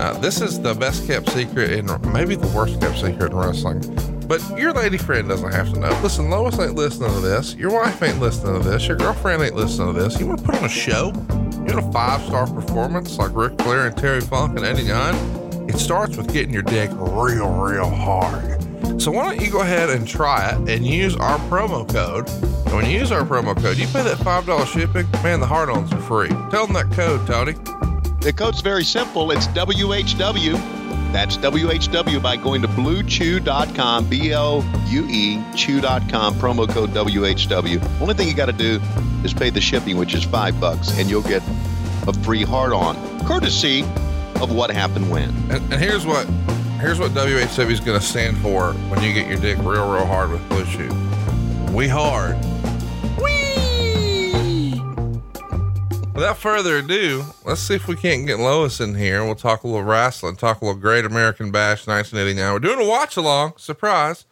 Uh, 0.00 0.18
this 0.20 0.40
is 0.40 0.60
the 0.60 0.74
best 0.74 1.06
kept 1.06 1.30
secret 1.30 1.70
in 1.72 1.86
maybe 2.12 2.34
the 2.34 2.46
worst 2.48 2.80
kept 2.80 2.98
secret 2.98 3.30
in 3.30 3.36
wrestling. 3.36 3.80
But 4.26 4.42
your 4.58 4.72
lady 4.72 4.98
friend 4.98 5.28
doesn't 5.28 5.52
have 5.52 5.72
to 5.72 5.78
know. 5.78 5.90
Listen, 6.02 6.30
Lois 6.30 6.58
ain't 6.58 6.74
listening 6.74 7.12
to 7.12 7.20
this. 7.20 7.54
Your 7.54 7.72
wife 7.72 8.02
ain't 8.02 8.20
listening 8.20 8.62
to 8.62 8.68
this. 8.68 8.86
Your 8.86 8.96
girlfriend 8.96 9.42
ain't 9.42 9.54
listening 9.54 9.94
to 9.94 10.00
this. 10.00 10.18
You 10.18 10.26
want 10.26 10.40
to 10.40 10.46
put 10.46 10.54
on 10.56 10.64
a 10.64 10.68
show? 10.68 11.12
You 11.52 11.74
want 11.74 11.78
a 11.78 11.92
five 11.92 12.22
star 12.22 12.46
performance 12.46 13.18
like 13.18 13.30
Ric 13.34 13.60
Flair 13.60 13.86
and 13.86 13.96
Terry 13.96 14.20
Funk 14.20 14.56
and 14.56 14.64
Eddie 14.66 14.86
Gunn? 14.86 15.14
It 15.68 15.76
starts 15.78 16.16
with 16.16 16.32
getting 16.32 16.52
your 16.52 16.62
dick 16.62 16.90
real, 16.92 17.50
real 17.52 17.90
hard. 17.90 18.61
So 18.98 19.10
why 19.10 19.24
don't 19.24 19.44
you 19.44 19.50
go 19.50 19.62
ahead 19.62 19.90
and 19.90 20.06
try 20.06 20.50
it 20.50 20.68
and 20.68 20.86
use 20.86 21.16
our 21.16 21.38
promo 21.48 21.88
code? 21.88 22.28
And 22.66 22.74
when 22.74 22.86
you 22.86 22.98
use 22.98 23.10
our 23.10 23.22
promo 23.22 23.60
code, 23.60 23.76
you 23.76 23.86
pay 23.88 24.02
that 24.02 24.18
five 24.18 24.46
dollar 24.46 24.66
shipping. 24.66 25.10
Man, 25.22 25.40
the 25.40 25.46
hard-ons 25.46 25.92
are 25.92 26.00
free. 26.00 26.28
Tell 26.50 26.66
them 26.66 26.74
that 26.74 26.90
code, 26.92 27.26
Tony. 27.26 27.52
The 28.20 28.32
code's 28.32 28.60
very 28.60 28.84
simple. 28.84 29.30
It's 29.32 29.48
WHW. 29.48 30.52
That's 31.12 31.36
WHW 31.36 32.22
by 32.22 32.36
going 32.36 32.62
to 32.62 32.68
bluechew.com, 32.68 34.08
B 34.08 34.30
L 34.30 34.64
U 34.86 35.06
E, 35.10 35.42
chew.com, 35.56 36.34
promo 36.34 36.68
code 36.68 36.90
WHW. 36.90 38.00
Only 38.00 38.14
thing 38.14 38.28
you 38.28 38.34
got 38.34 38.46
to 38.46 38.52
do 38.52 38.80
is 39.24 39.34
pay 39.34 39.50
the 39.50 39.60
shipping, 39.60 39.96
which 39.96 40.14
is 40.14 40.24
five 40.24 40.58
bucks, 40.60 40.96
and 40.98 41.10
you'll 41.10 41.22
get 41.22 41.42
a 42.06 42.12
free 42.22 42.44
hard 42.44 42.72
on, 42.72 42.96
courtesy 43.26 43.82
of 44.40 44.54
what 44.54 44.70
happened 44.70 45.10
when. 45.10 45.28
And, 45.50 45.72
and 45.72 45.74
here's 45.74 46.06
what 46.06 46.26
here's 46.82 46.98
what 46.98 47.12
WHW 47.12 47.70
is 47.70 47.78
going 47.78 47.98
to 47.98 48.04
stand 48.04 48.36
for 48.38 48.72
when 48.72 49.00
you 49.04 49.14
get 49.14 49.28
your 49.28 49.38
dick 49.38 49.56
real, 49.58 49.88
real 49.88 50.04
hard 50.04 50.32
with 50.32 50.46
Blue 50.48 50.64
Chew. 50.64 50.88
We 51.72 51.86
hard. 51.86 52.36
Without 56.12 56.38
further 56.38 56.78
ado, 56.78 57.24
let's 57.44 57.60
see 57.60 57.76
if 57.76 57.86
we 57.86 57.94
can't 57.94 58.26
get 58.26 58.40
Lois 58.40 58.80
in 58.80 58.96
here 58.96 59.24
we'll 59.24 59.36
talk 59.36 59.62
a 59.62 59.68
little 59.68 59.84
wrestling, 59.84 60.34
talk 60.34 60.60
a 60.60 60.64
little 60.64 60.80
Great 60.80 61.04
American 61.04 61.52
Bash 61.52 61.86
1989. 61.86 62.52
We're 62.52 62.58
doing 62.58 62.84
a 62.84 62.90
watch 62.90 63.16
along, 63.16 63.54
surprise, 63.58 64.26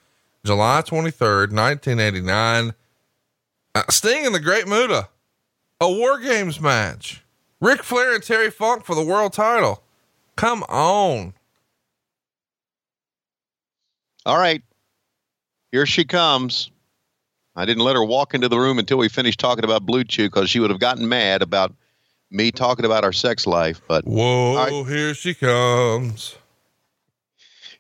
July 0.45 0.83
23rd, 0.83 1.53
1989. 1.53 2.75
Uh, 3.77 3.83
Sting 3.89 4.27
and 4.27 4.35
the 4.35 4.41
Great 4.41 4.67
Muta, 4.67 5.09
a 5.81 5.89
War 5.89 6.19
Games 6.19 6.61
match. 6.61 7.23
Ric 7.61 7.85
Flair 7.85 8.13
and 8.13 8.25
Terry 8.25 8.51
Funk 8.51 8.85
for 8.85 8.97
the 8.97 9.05
world 9.05 9.33
title. 9.33 9.85
Come 10.35 10.65
on. 10.65 11.35
All 14.27 14.39
right. 14.39 14.63
Here 15.73 15.87
she 15.87 16.05
comes. 16.05 16.71
I 17.57 17.65
didn't 17.65 17.85
let 17.85 17.97
her 17.97 18.05
walk 18.05 18.35
into 18.35 18.49
the 18.49 18.59
room 18.59 18.79
until 18.79 18.99
we 18.99 19.09
finished 19.09 19.41
talking 19.41 19.65
about 19.65 19.85
Blue 19.85 20.05
Chew 20.05 20.29
because 20.29 20.51
she 20.51 20.61
would 20.61 20.71
have 20.71 20.81
gotten 20.81 21.09
mad 21.09 21.43
about 21.43 21.75
me 22.31 22.51
talking 22.51 22.85
about 22.85 23.05
our 23.05 23.13
sex 23.13 23.47
life. 23.47 23.81
But 23.89 24.05
Whoa, 24.07 24.85
here 24.85 25.15
she 25.15 25.35
comes. 25.35 26.37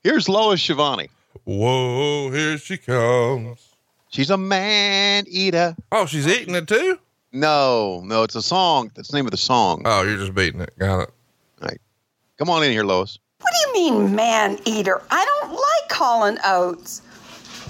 here's 0.03 0.29
Lois 0.29 0.61
Schiavone. 0.61 1.09
Whoa, 1.45 2.31
here 2.31 2.59
she 2.59 2.77
comes. 2.77 3.75
She's 4.11 4.31
a 4.31 4.37
man 4.37 5.25
eater. 5.29 5.77
Oh, 5.93 6.07
she's 6.07 6.27
eating 6.27 6.55
it 6.55 6.67
too? 6.67 6.99
No, 7.33 8.03
no, 8.05 8.25
it's 8.25 8.35
a 8.35 8.43
song. 8.43 8.91
That's 8.97 9.09
the 9.09 9.17
name 9.17 9.27
of 9.27 9.31
the 9.31 9.37
song. 9.37 9.83
Oh, 9.85 10.03
you're 10.03 10.17
just 10.17 10.35
beating 10.35 10.61
it. 10.61 10.77
Got 10.79 11.03
it. 11.03 11.11
All 11.63 11.69
right. 11.69 11.81
Come 12.39 12.51
on 12.51 12.65
in 12.65 12.73
here, 12.73 12.83
Lois. 12.83 13.21
What 13.41 13.53
do 13.53 13.81
you 13.81 13.91
mean, 13.91 14.15
man 14.15 14.59
eater? 14.65 15.03
I 15.11 15.25
don't 15.25 15.53
like 15.53 15.93
Hall 15.93 16.25
and 16.25 16.39
Oates. 16.45 17.03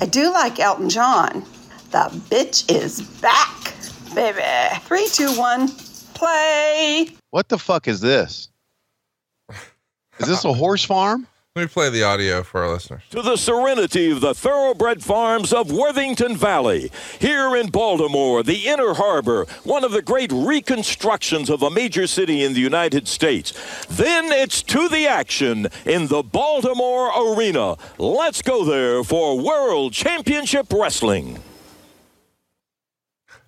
I 0.00 0.06
do 0.06 0.32
like 0.32 0.58
Elton 0.58 0.88
John. 0.88 1.44
The 1.90 2.08
bitch 2.30 2.70
is 2.70 3.02
back, 3.20 3.74
baby. 4.14 4.42
Three, 4.82 5.08
two, 5.08 5.32
one, 5.38 5.68
play. 6.14 7.08
What 7.30 7.48
the 7.48 7.58
fuck 7.58 7.88
is 7.88 8.00
this? 8.00 8.48
Is 10.18 10.28
this 10.28 10.44
a 10.44 10.52
horse 10.52 10.84
farm? 10.84 11.26
Let 11.56 11.62
me 11.62 11.66
play 11.68 11.90
the 11.90 12.04
audio 12.04 12.44
for 12.44 12.62
our 12.62 12.70
listeners. 12.70 13.02
to 13.10 13.22
the 13.22 13.36
serenity 13.36 14.12
of 14.12 14.20
the 14.20 14.34
thoroughbred 14.34 15.02
farms 15.02 15.52
of 15.52 15.72
Worthington 15.72 16.36
Valley. 16.36 16.92
Here 17.18 17.56
in 17.56 17.70
Baltimore, 17.70 18.44
the 18.44 18.68
Inner 18.68 18.94
Harbor, 18.94 19.46
one 19.64 19.82
of 19.82 19.90
the 19.90 20.00
great 20.00 20.30
reconstructions 20.30 21.50
of 21.50 21.64
a 21.64 21.68
major 21.68 22.06
city 22.06 22.44
in 22.44 22.52
the 22.52 22.60
United 22.60 23.08
States. 23.08 23.52
Then 23.88 24.26
it's 24.26 24.62
to 24.62 24.88
the 24.88 25.08
action 25.08 25.66
in 25.84 26.06
the 26.06 26.22
Baltimore 26.22 27.10
Arena. 27.34 27.74
Let's 27.98 28.42
go 28.42 28.64
there 28.64 29.02
for 29.02 29.36
World 29.36 29.92
Championship 29.92 30.72
Wrestling. 30.72 31.42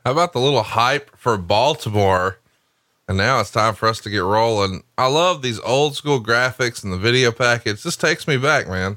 How 0.05 0.11
about 0.11 0.33
the 0.33 0.41
little 0.41 0.65
hype 0.65 1.17
for 1.17 1.39
Baltimore? 1.39 2.41
And 3.09 3.19
now 3.19 3.41
it's 3.41 3.51
time 3.51 3.75
for 3.75 3.89
us 3.89 4.01
to 4.01 4.11
get 4.11 4.23
rolling. 4.23 4.85
I 4.97 5.09
love 5.09 5.43
these 5.43 5.59
old 5.61 5.97
school 5.97 6.23
graphics 6.23 6.85
and 6.85 6.93
the 6.93 6.99
video 6.99 7.33
package. 7.33 7.83
This 7.83 7.97
takes 7.97 8.29
me 8.29 8.37
back, 8.37 8.69
man. 8.69 8.97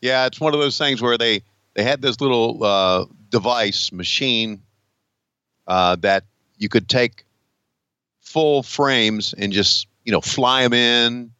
Yeah, 0.00 0.26
it's 0.26 0.40
one 0.40 0.54
of 0.54 0.60
those 0.60 0.76
things 0.76 1.00
where 1.00 1.16
they 1.16 1.42
they 1.74 1.84
had 1.84 2.02
this 2.02 2.20
little 2.20 2.62
uh, 2.62 3.06
device 3.30 3.92
machine 3.92 4.62
uh, 5.66 5.96
that 5.96 6.24
you 6.58 6.68
could 6.68 6.88
take 6.88 7.24
full 8.20 8.62
frames 8.62 9.34
and 9.36 9.52
just 9.52 9.86
you 10.04 10.12
know 10.12 10.20
fly 10.20 10.62
them 10.62 10.72
in 10.72 11.32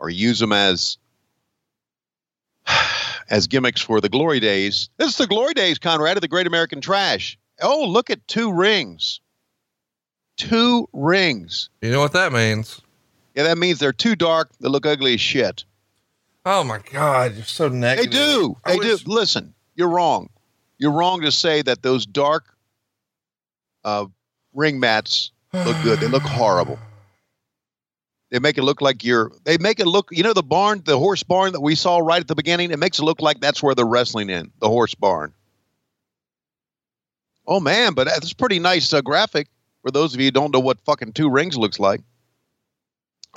or 0.00 0.10
use 0.10 0.40
them 0.40 0.52
as 0.52 0.98
as 3.30 3.46
gimmicks 3.46 3.80
for 3.80 4.00
the 4.00 4.08
glory 4.08 4.40
days. 4.40 4.88
This 4.96 5.10
is 5.10 5.16
the 5.16 5.26
glory 5.26 5.54
days, 5.54 5.78
Conrad, 5.78 6.16
of 6.16 6.20
the 6.20 6.28
Great 6.28 6.46
American 6.46 6.80
Trash. 6.80 7.38
Oh, 7.60 7.84
look 7.86 8.10
at 8.10 8.26
two 8.26 8.52
rings. 8.52 9.20
Two 10.38 10.88
rings. 10.92 11.68
You 11.82 11.90
know 11.90 12.00
what 12.00 12.12
that 12.12 12.32
means? 12.32 12.80
Yeah, 13.34 13.42
that 13.42 13.58
means 13.58 13.78
they're 13.78 13.92
too 13.92 14.16
dark. 14.16 14.50
They 14.60 14.68
look 14.68 14.86
ugly 14.86 15.14
as 15.14 15.20
shit. 15.20 15.64
Oh 16.46 16.64
my 16.64 16.78
God, 16.92 17.34
you're 17.34 17.44
so 17.44 17.68
negative. 17.68 18.10
They 18.10 18.16
do. 18.18 18.56
I 18.64 18.72
They 18.72 18.78
wish- 18.78 19.04
do. 19.04 19.10
Listen, 19.12 19.52
you're 19.74 19.88
wrong. 19.88 20.30
You're 20.78 20.92
wrong 20.92 21.20
to 21.22 21.32
say 21.32 21.60
that 21.62 21.82
those 21.82 22.06
dark 22.06 22.44
uh, 23.84 24.06
ring 24.54 24.80
mats 24.80 25.32
look 25.52 25.76
good. 25.82 25.98
They 26.00 26.06
look 26.08 26.22
horrible. 26.24 26.78
They 28.30 28.38
make 28.38 28.58
it 28.58 28.62
look 28.62 28.80
like 28.80 29.04
you're. 29.04 29.32
They 29.44 29.58
make 29.58 29.80
it 29.80 29.86
look. 29.86 30.08
You 30.12 30.22
know 30.22 30.34
the 30.34 30.42
barn, 30.42 30.82
the 30.84 30.98
horse 30.98 31.22
barn 31.22 31.52
that 31.52 31.60
we 31.60 31.74
saw 31.74 31.98
right 31.98 32.20
at 32.20 32.28
the 32.28 32.34
beginning. 32.34 32.70
It 32.70 32.78
makes 32.78 32.98
it 32.98 33.02
look 33.04 33.20
like 33.20 33.40
that's 33.40 33.62
where 33.62 33.74
they're 33.74 33.86
wrestling 33.86 34.30
in 34.30 34.52
the 34.60 34.68
horse 34.68 34.94
barn. 34.94 35.32
Oh 37.46 37.60
man, 37.60 37.94
but 37.94 38.06
that's 38.06 38.32
pretty 38.34 38.58
nice 38.58 38.92
uh, 38.92 39.00
graphic 39.00 39.48
for 39.88 39.92
those 39.92 40.12
of 40.12 40.20
you 40.20 40.26
who 40.26 40.32
don't 40.32 40.52
know 40.52 40.60
what 40.60 40.78
fucking 40.84 41.12
two 41.12 41.30
rings 41.30 41.56
looks 41.56 41.80
like. 41.80 42.02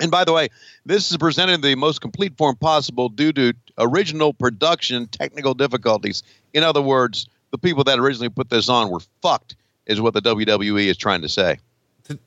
And 0.01 0.11
by 0.11 0.25
the 0.25 0.33
way, 0.33 0.49
this 0.85 1.09
is 1.09 1.15
presented 1.15 1.53
in 1.53 1.61
the 1.61 1.75
most 1.75 2.01
complete 2.01 2.35
form 2.35 2.57
possible 2.57 3.07
due 3.07 3.31
to 3.31 3.53
original 3.77 4.33
production 4.33 5.07
technical 5.07 5.53
difficulties. 5.53 6.23
In 6.53 6.63
other 6.63 6.81
words, 6.81 7.29
the 7.51 7.57
people 7.57 7.85
that 7.85 7.99
originally 7.99 8.27
put 8.27 8.49
this 8.49 8.67
on 8.67 8.89
were 8.89 8.99
fucked, 9.21 9.55
is 9.85 10.01
what 10.01 10.13
the 10.13 10.21
WWE 10.21 10.87
is 10.87 10.97
trying 10.97 11.21
to 11.21 11.29
say. 11.29 11.57
Did 12.03 12.19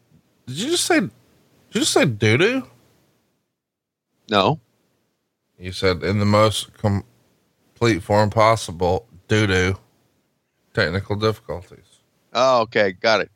you 0.47 0.71
just 0.71 0.87
say? 0.87 1.01
Did 1.01 1.11
you 1.73 1.81
just 1.83 1.93
say 1.93 2.07
doo 2.07 2.39
doo? 2.39 2.67
No, 4.31 4.59
You 5.59 5.73
said 5.73 6.03
in 6.03 6.19
the 6.19 6.25
most 6.25 6.73
complete 6.79 8.03
form 8.03 8.31
possible. 8.31 9.07
Doo 9.29 9.47
doo. 9.47 9.77
Technical 10.73 11.17
difficulties. 11.17 12.01
Oh, 12.33 12.63
okay, 12.63 12.93
got 12.93 13.21
it. 13.21 13.31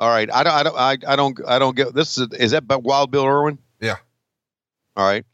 All 0.00 0.08
right, 0.08 0.32
I 0.32 0.42
don't, 0.42 0.54
I 0.54 0.62
don't, 0.62 0.76
I, 0.76 1.12
I 1.12 1.16
don't, 1.16 1.40
I 1.46 1.58
don't 1.58 1.76
get 1.76 1.92
this. 1.94 2.16
Is 2.16 2.28
is 2.32 2.50
that 2.52 2.64
Wild 2.66 3.10
Bill 3.10 3.26
Irwin? 3.26 3.58
Yeah. 3.80 3.96
All 4.96 5.06
right. 5.06 5.26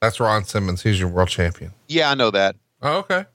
That's 0.00 0.18
Ron 0.18 0.46
Simmons. 0.46 0.82
He's 0.82 0.98
your 0.98 1.10
world 1.10 1.28
champion. 1.28 1.74
Yeah, 1.86 2.10
I 2.10 2.14
know 2.14 2.30
that. 2.30 2.56
Oh, 2.80 2.98
okay. 3.00 3.26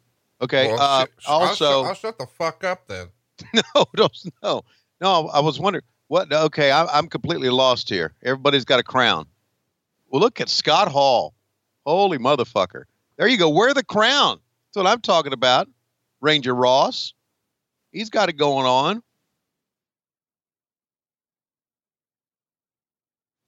Okay. 0.42 0.68
Well, 0.68 0.82
uh, 0.82 1.06
sh- 1.06 1.26
I'll 1.28 1.40
also, 1.42 1.84
I'll 1.84 1.94
shut 1.94 2.18
the 2.18 2.26
fuck 2.26 2.64
up 2.64 2.88
then. 2.88 3.08
no, 3.54 3.86
don't, 3.96 4.18
no, 4.42 4.64
no. 5.00 5.28
I 5.28 5.40
was 5.42 5.60
wondering 5.60 5.84
what. 6.08 6.34
Okay, 6.34 6.72
I, 6.72 6.86
I'm 6.86 7.08
completely 7.08 7.50
lost 7.52 7.88
here. 7.88 8.12
Everybody's 8.24 8.66
got 8.66 8.80
a 8.80 8.84
crown. 8.84 9.28
Well, 10.08 10.22
look 10.22 10.42
at 10.42 10.50
Scott 10.50 10.88
Hall. 10.88 11.36
Holy 11.86 12.18
motherfucker! 12.18 12.86
There 13.18 13.28
you 13.28 13.38
go. 13.38 13.50
Wear 13.50 13.76
the 13.76 13.84
crown. 13.84 14.40
That's 14.74 14.84
what 14.84 14.88
I'm 14.88 15.02
talking 15.02 15.34
about. 15.34 15.68
Ranger 16.20 16.56
Ross. 16.56 17.14
He's 17.92 18.10
got 18.10 18.30
it 18.30 18.34
going 18.34 18.66
on. 18.66 19.04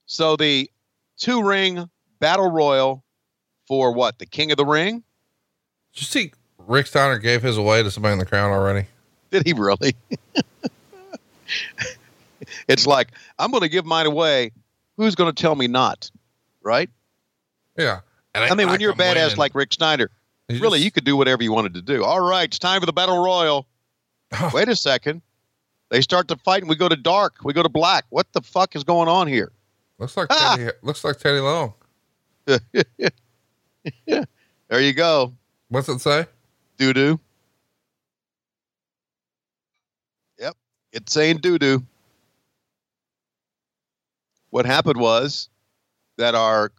So 0.07 0.35
the 0.35 0.69
two 1.17 1.43
ring 1.43 1.89
battle 2.19 2.49
royal 2.49 3.03
for 3.67 3.93
what? 3.93 4.19
The 4.19 4.25
King 4.25 4.51
of 4.51 4.57
the 4.57 4.65
Ring? 4.65 5.03
Did 5.93 6.01
you 6.01 6.05
see 6.05 6.31
Rick 6.65 6.87
Steiner 6.87 7.19
gave 7.19 7.43
his 7.43 7.57
away 7.57 7.83
to 7.83 7.91
somebody 7.91 8.13
in 8.13 8.19
the 8.19 8.25
crown 8.25 8.51
already? 8.51 8.87
Did 9.31 9.45
he 9.45 9.53
really? 9.53 9.95
it's 12.67 12.87
like, 12.87 13.09
I'm 13.37 13.51
going 13.51 13.63
to 13.63 13.69
give 13.69 13.85
mine 13.85 14.05
away. 14.05 14.51
Who's 14.95 15.15
going 15.15 15.33
to 15.33 15.41
tell 15.41 15.55
me 15.55 15.67
not? 15.67 16.09
Right? 16.61 16.89
Yeah. 17.77 17.99
And 18.33 18.45
I 18.45 18.55
mean, 18.55 18.69
when 18.69 18.79
you're 18.79 18.91
a 18.91 18.95
badass 18.95 19.37
like 19.37 19.53
Rick 19.53 19.73
Steiner, 19.73 20.09
really, 20.49 20.79
just- 20.79 20.85
you 20.85 20.91
could 20.91 21.03
do 21.03 21.17
whatever 21.17 21.43
you 21.43 21.51
wanted 21.51 21.73
to 21.75 21.81
do. 21.81 22.03
All 22.03 22.21
right, 22.21 22.45
it's 22.45 22.59
time 22.59 22.79
for 22.79 22.85
the 22.85 22.93
Battle 22.93 23.23
Royal. 23.23 23.65
Wait 24.53 24.69
a 24.69 24.75
second. 24.75 25.21
They 25.89 26.01
start 26.01 26.27
to 26.29 26.35
fight 26.37 26.61
and 26.61 26.69
we 26.69 26.75
go 26.75 26.89
to 26.89 26.95
dark. 26.95 27.35
We 27.43 27.53
go 27.53 27.63
to 27.63 27.69
black. 27.69 28.05
What 28.09 28.31
the 28.33 28.41
fuck 28.41 28.75
is 28.75 28.83
going 28.83 29.07
on 29.07 29.27
here? 29.27 29.51
Looks 29.99 30.15
like 30.17 30.27
Ah! 30.29 30.55
Teddy, 30.57 30.71
looks 30.81 31.03
like 31.03 31.17
Teddy 31.17 31.39
Long. 31.39 31.73
There 34.69 34.81
you 34.81 34.91
go. 34.93 35.33
What's 35.69 35.87
it 35.87 35.99
say? 35.99 36.25
Doo 36.77 36.91
doo. 36.93 37.19
Yep. 40.39 40.55
It's 40.91 41.13
saying 41.13 41.37
doo 41.37 41.57
doo. 41.57 41.83
What 44.49 44.65
happened 44.65 44.99
was 44.99 45.47
that 46.17 46.35
our 46.35 46.71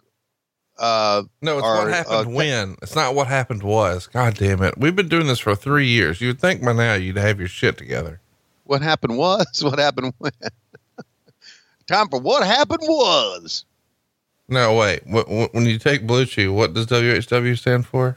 uh, 0.79 1.23
No, 1.41 1.59
it's 1.59 1.67
Or, 1.67 1.79
what 1.79 1.89
happened 1.89 2.27
uh, 2.29 2.31
when. 2.31 2.77
It's 2.83 2.95
not 2.95 3.15
what 3.15 3.27
happened 3.27 3.63
was. 3.63 4.07
God 4.07 4.35
damn 4.35 4.63
it. 4.63 4.77
We've 4.77 4.95
been 4.97 5.09
doing 5.09 5.27
this 5.27 5.39
for 5.41 5.55
three 5.55 5.87
years. 5.87 6.21
You'd 6.21 6.41
think 6.41 6.63
by 6.63 6.73
now 6.75 6.95
you'd 6.95 7.17
have 7.17 7.39
your 7.39 7.49
shit 7.49 7.79
together. 7.79 8.21
what 8.65 8.83
happened 8.83 9.17
was 9.17 9.47
what 9.65 9.79
happened 9.79 10.13
when. 10.19 10.33
Time 11.89 12.09
for 12.09 12.21
what 12.21 12.47
happened 12.47 12.83
was. 12.83 13.65
No, 14.49 14.75
wait. 14.75 15.03
Wh- 15.11 15.27
wh- 15.27 15.53
When 15.55 15.67
you 15.67 15.79
take 15.79 16.07
Blue 16.07 16.25
Chew, 16.27 16.53
what 16.53 16.75
does 16.75 16.87
WHW 16.87 17.59
stand 17.59 17.87
for? 17.87 18.17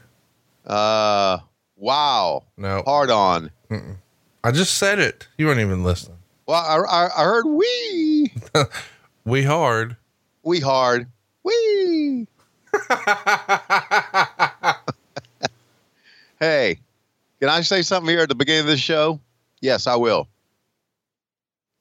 Uh, 0.66 1.38
wow. 1.76 2.44
No, 2.56 2.82
Hard 2.86 3.10
on. 3.10 3.50
I 4.44 4.50
just 4.52 4.74
said 4.78 4.98
it. 5.00 5.26
You 5.38 5.46
weren't 5.46 5.60
even 5.60 5.82
listening. 5.82 6.18
Well, 6.46 6.60
I, 6.62 6.78
I, 7.06 7.08
I 7.22 7.24
heard 7.24 7.46
we. 7.46 8.32
We 9.24 9.44
hard. 9.44 9.96
We 10.42 10.58
hard. 10.58 11.06
We. 11.44 12.26
hey, 16.40 16.78
can 17.40 17.48
I 17.48 17.60
say 17.60 17.82
something 17.82 18.10
here 18.10 18.22
at 18.22 18.28
the 18.28 18.34
beginning 18.34 18.62
of 18.62 18.66
this 18.66 18.80
show? 18.80 19.20
Yes, 19.60 19.86
I 19.86 19.94
will. 19.94 20.26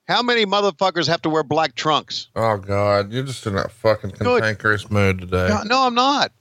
How 0.07 0.21
many 0.21 0.45
motherfuckers 0.45 1.07
have 1.07 1.21
to 1.21 1.29
wear 1.29 1.43
black 1.43 1.75
trunks? 1.75 2.27
Oh 2.35 2.57
God, 2.57 3.11
you're 3.11 3.23
just 3.23 3.45
in 3.45 3.53
that 3.55 3.71
fucking 3.71 4.11
cantankerous 4.11 4.89
mood 4.91 5.19
today. 5.21 5.47
No, 5.47 5.61
no, 5.63 5.85
I'm 5.85 5.93
not. 5.95 6.31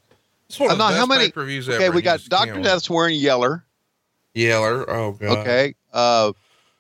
It's 0.49 0.59
one 0.59 0.71
of 0.71 0.73
I'm 0.73 0.79
the 0.79 0.85
not. 0.85 0.89
best 0.91 0.99
How 0.99 1.07
many? 1.07 1.25
pay-per-views 1.27 1.69
Okay, 1.69 1.85
ever. 1.87 1.95
we 1.95 2.03
got 2.03 2.25
Doctor. 2.25 2.61
Death's 2.61 2.91
wearing 2.91 3.17
yeller. 3.19 3.65
Yeller. 4.35 4.89
Oh 4.91 5.13
God. 5.13 5.39
Okay. 5.39 5.75
Uh, 5.93 6.33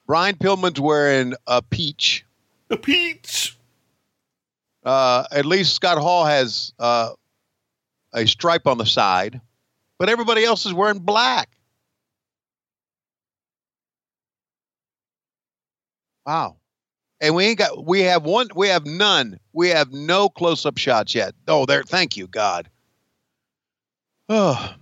Brian 0.06 0.34
Pillman's 0.36 0.80
wearing 0.80 1.34
a 1.46 1.62
peach. 1.62 2.24
The 2.68 2.76
peach. 2.76 3.56
Uh, 4.84 5.24
at 5.30 5.44
least 5.46 5.74
Scott 5.74 5.98
Hall 5.98 6.24
has 6.24 6.72
uh, 6.78 7.10
a 8.14 8.26
stripe 8.26 8.66
on 8.66 8.78
the 8.78 8.86
side, 8.86 9.40
but 9.98 10.08
everybody 10.08 10.42
else 10.44 10.66
is 10.66 10.72
wearing 10.72 10.98
black. 11.00 11.50
Wow. 16.26 16.56
And 17.20 17.34
we 17.34 17.44
ain't 17.44 17.58
got 17.58 17.84
we 17.84 18.00
have 18.02 18.24
one 18.24 18.48
we 18.54 18.68
have 18.68 18.86
none. 18.86 19.38
We 19.52 19.68
have 19.68 19.92
no 19.92 20.28
close 20.28 20.64
up 20.64 20.78
shots 20.78 21.14
yet. 21.14 21.34
Oh, 21.48 21.66
there 21.66 21.82
thank 21.82 22.16
you, 22.16 22.26
God. 22.26 22.68
Oh. 24.28 24.74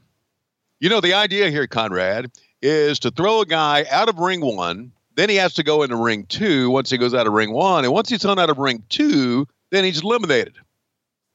You 0.81 0.89
know, 0.89 1.01
the 1.01 1.15
idea 1.15 1.51
here, 1.51 1.67
Conrad, 1.67 2.31
is 2.63 3.01
to 3.01 3.11
throw 3.11 3.41
a 3.41 3.47
guy 3.47 3.85
out 3.91 4.09
of 4.09 4.19
ring 4.19 4.41
one, 4.41 4.93
then 5.17 5.29
he 5.29 5.37
has 5.37 5.55
to 5.55 5.65
go 5.65 5.83
into 5.83 5.97
ring 5.97 6.27
two 6.27 6.71
once 6.71 6.91
he 6.91 6.99
goes 6.99 7.15
out 7.15 7.27
of 7.27 7.33
ring 7.33 7.53
one, 7.53 7.85
and 7.85 7.93
once 7.93 8.09
he's 8.09 8.23
thrown 8.23 8.39
out 8.39 8.51
of 8.51 8.59
ring 8.59 8.85
two, 8.89 9.49
then 9.71 9.83
he's 9.83 10.03
eliminated. 10.03 10.55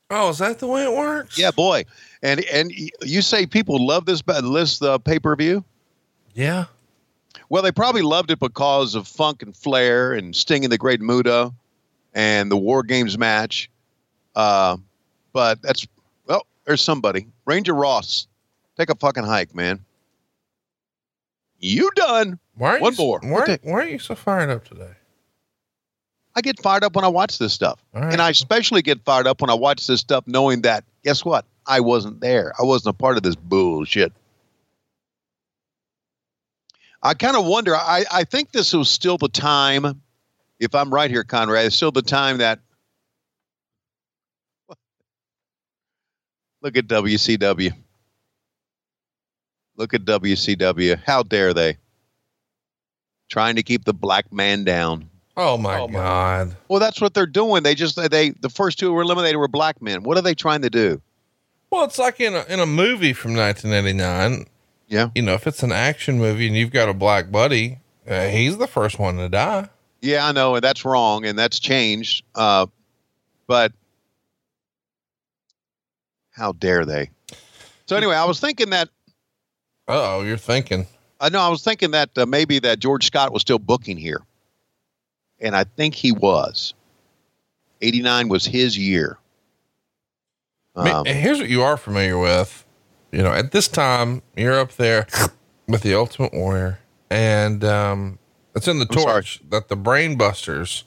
Oh, 0.10 0.30
is 0.30 0.38
that 0.38 0.60
the 0.60 0.68
way 0.68 0.84
it 0.84 0.94
works? 0.94 1.38
Yeah, 1.38 1.52
boy. 1.52 1.86
And 2.22 2.46
and 2.46 2.72
you 3.02 3.22
say 3.22 3.46
people 3.46 3.86
love 3.86 4.06
this 4.06 4.22
this 4.22 4.82
uh, 4.82 5.00
pay 5.00 5.20
per 5.20 5.36
view? 5.36 5.66
Yeah. 6.34 6.66
Well, 7.50 7.62
they 7.62 7.72
probably 7.72 8.02
loved 8.02 8.32
it 8.32 8.40
because 8.40 8.96
of 8.96 9.08
Funk 9.08 9.42
and 9.42 9.56
Flair 9.56 10.14
and 10.14 10.36
Sting 10.36 10.64
and 10.64 10.72
the 10.72 10.78
Great 10.78 11.02
Muta 11.02 11.54
and 12.14 12.52
the 12.52 12.58
War 12.58 12.84
Games 12.84 13.18
match. 13.18 13.70
Uh, 14.36 14.78
but 15.34 15.62
that's 15.62 15.88
well, 16.26 16.46
there's 16.66 16.82
somebody. 16.82 17.28
Ranger 17.46 17.74
Ross, 17.74 18.28
take 18.78 18.90
a 18.90 18.96
fucking 18.96 19.24
hike, 19.24 19.54
man. 19.54 19.80
You 21.60 21.90
done? 21.96 22.40
Why 22.56 22.80
One 22.80 22.94
you, 22.94 22.98
more. 22.98 23.20
Why, 23.24 23.58
why 23.64 23.84
are 23.84 23.88
you 23.88 24.00
so 24.00 24.16
fired 24.16 24.50
up 24.50 24.66
today? 24.66 24.92
I 26.36 26.42
get 26.42 26.60
fired 26.62 26.84
up 26.84 26.96
when 26.96 27.06
I 27.06 27.10
watch 27.10 27.38
this 27.38 27.54
stuff. 27.54 27.84
Right. 27.94 28.12
And 28.12 28.22
I 28.22 28.30
especially 28.30 28.82
get 28.82 29.04
fired 29.06 29.28
up 29.28 29.40
when 29.42 29.50
I 29.50 29.54
watch 29.54 29.88
this 29.88 30.00
stuff 30.02 30.26
knowing 30.28 30.62
that, 30.64 30.84
guess 31.04 31.24
what? 31.24 31.46
I 31.68 31.80
wasn't 31.80 32.22
there. 32.22 32.54
I 32.60 32.64
wasn't 32.64 32.96
a 32.96 32.98
part 32.98 33.18
of 33.18 33.24
this 33.24 33.36
bullshit. 33.36 34.12
I 37.04 37.14
kind 37.14 37.36
of 37.36 37.46
wonder. 37.46 37.76
I, 37.76 38.06
I 38.12 38.24
think 38.24 38.52
this 38.52 38.74
was 38.74 38.90
still 38.90 39.18
the 39.18 39.28
time, 39.28 40.02
if 40.60 40.74
I'm 40.74 40.92
right 40.92 41.12
here, 41.12 41.24
Conrad, 41.24 41.66
it's 41.66 41.76
still 41.76 41.92
the 41.92 42.02
time 42.02 42.38
that. 42.38 42.60
Look 46.62 46.78
at 46.78 46.88
WCW. 46.88 47.74
Look 49.76 49.94
at 49.94 50.06
WCW. 50.06 51.04
How 51.06 51.24
dare 51.24 51.54
they? 51.54 51.78
trying 53.34 53.56
to 53.56 53.64
keep 53.64 53.84
the 53.84 53.94
black 53.94 54.32
man 54.32 54.64
down. 54.64 55.10
Oh 55.36 55.58
my 55.58 55.80
oh, 55.80 55.88
God. 55.88 56.56
Well, 56.68 56.80
that's 56.80 57.02
what 57.02 57.16
they're 57.16 57.26
doing. 57.26 57.64
They 57.64 57.74
just 57.74 57.96
they 58.12 58.30
the 58.30 58.50
first 58.50 58.78
two 58.78 58.90
who 58.90 58.94
were 58.94 59.02
eliminated 59.02 59.38
were 59.38 59.48
black 59.48 59.82
men. 59.82 60.04
What 60.04 60.18
are 60.18 60.22
they 60.22 60.36
trying 60.36 60.62
to 60.62 60.70
do? 60.70 61.02
Well, 61.72 61.86
it's 61.86 61.98
like 61.98 62.20
in 62.20 62.36
a, 62.36 62.46
in 62.48 62.60
a 62.60 62.68
movie 62.68 63.14
from 63.14 63.36
1989. 63.36 64.46
Yeah. 64.94 65.10
You 65.16 65.24
know, 65.24 65.34
if 65.34 65.48
it's 65.48 65.64
an 65.64 65.72
action 65.72 66.20
movie 66.20 66.46
and 66.46 66.56
you've 66.56 66.72
got 66.72 66.88
a 66.88 66.94
black 66.94 67.32
buddy, 67.32 67.80
uh, 68.08 68.28
he's 68.28 68.60
the 68.60 68.68
first 68.68 69.00
one 69.00 69.18
to 69.18 69.28
die. 69.28 69.68
Yeah, 70.04 70.28
I 70.28 70.32
know, 70.34 70.54
and 70.54 70.64
that's 70.64 70.86
wrong, 70.86 71.26
and 71.26 71.38
that's 71.40 71.60
changed. 71.60 72.24
Uh, 72.36 72.68
but 73.48 73.72
how 76.30 76.52
dare 76.52 76.86
they? 76.86 77.10
So 77.88 77.96
anyway, 77.96 78.14
I 78.16 78.26
was 78.26 78.40
thinking 78.40 78.70
that 78.70 78.90
Oh, 79.88 80.22
you're 80.22 80.38
thinking. 80.38 80.86
I 81.20 81.30
know 81.30 81.40
I 81.40 81.50
was 81.50 81.64
thinking 81.64 81.90
that 81.92 82.16
uh, 82.16 82.28
maybe 82.28 82.60
that 82.60 82.78
George 82.78 83.08
Scott 83.08 83.34
was 83.34 83.42
still 83.42 83.58
booking 83.58 83.98
here, 83.98 84.22
and 85.40 85.56
I 85.56 85.64
think 85.64 85.96
he 85.96 86.12
was. 86.12 86.76
Eighty 87.82 88.04
nine 88.04 88.30
was 88.30 88.46
his 88.46 88.78
year. 88.78 89.18
Um, 90.76 91.06
here's 91.06 91.40
what 91.40 91.50
you 91.50 91.64
are 91.64 91.78
familiar 91.78 92.20
with. 92.20 92.64
You 93.14 93.22
know, 93.22 93.32
at 93.32 93.52
this 93.52 93.68
time, 93.68 94.24
you're 94.36 94.60
up 94.60 94.72
there 94.74 95.06
with 95.68 95.84
the 95.84 95.94
Ultimate 95.94 96.34
Warrior, 96.34 96.80
and 97.12 97.64
um, 97.64 98.18
it's 98.56 98.68
in 98.68 98.80
the 98.80 98.88
I'm 98.90 98.98
sorry. 98.98 99.14
torch 99.14 99.40
that 99.52 99.68
the 99.68 99.78
Brainbusters 99.78 100.84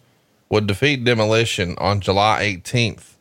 would 0.49 0.67
defeat 0.67 1.05
Demolition 1.05 1.77
on 1.79 2.01
July 2.01 2.43
18th 2.43 3.15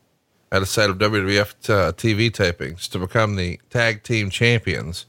at 0.51 0.63
a 0.63 0.65
set 0.65 0.89
of 0.89 0.97
WWF 0.97 1.69
uh, 1.69 1.91
TV 1.91 2.31
tapings 2.31 2.89
to 2.89 2.97
become 2.97 3.35
the 3.35 3.59
tag 3.69 4.01
team 4.01 4.31
champions. 4.31 5.05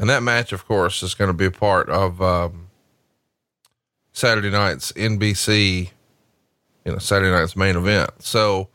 And 0.00 0.10
that 0.10 0.24
match, 0.24 0.52
of 0.52 0.66
course, 0.66 1.04
is 1.04 1.14
going 1.14 1.28
to 1.28 1.34
be 1.34 1.46
a 1.46 1.52
part 1.52 1.88
of 1.90 2.20
um, 2.20 2.70
Saturday 4.12 4.50
night's 4.50 4.90
NBC, 4.92 5.90
you 6.84 6.92
know, 6.92 6.98
Saturday 6.98 7.30
night's 7.30 7.54
main 7.54 7.76
event. 7.76 8.10
So, 8.18 8.68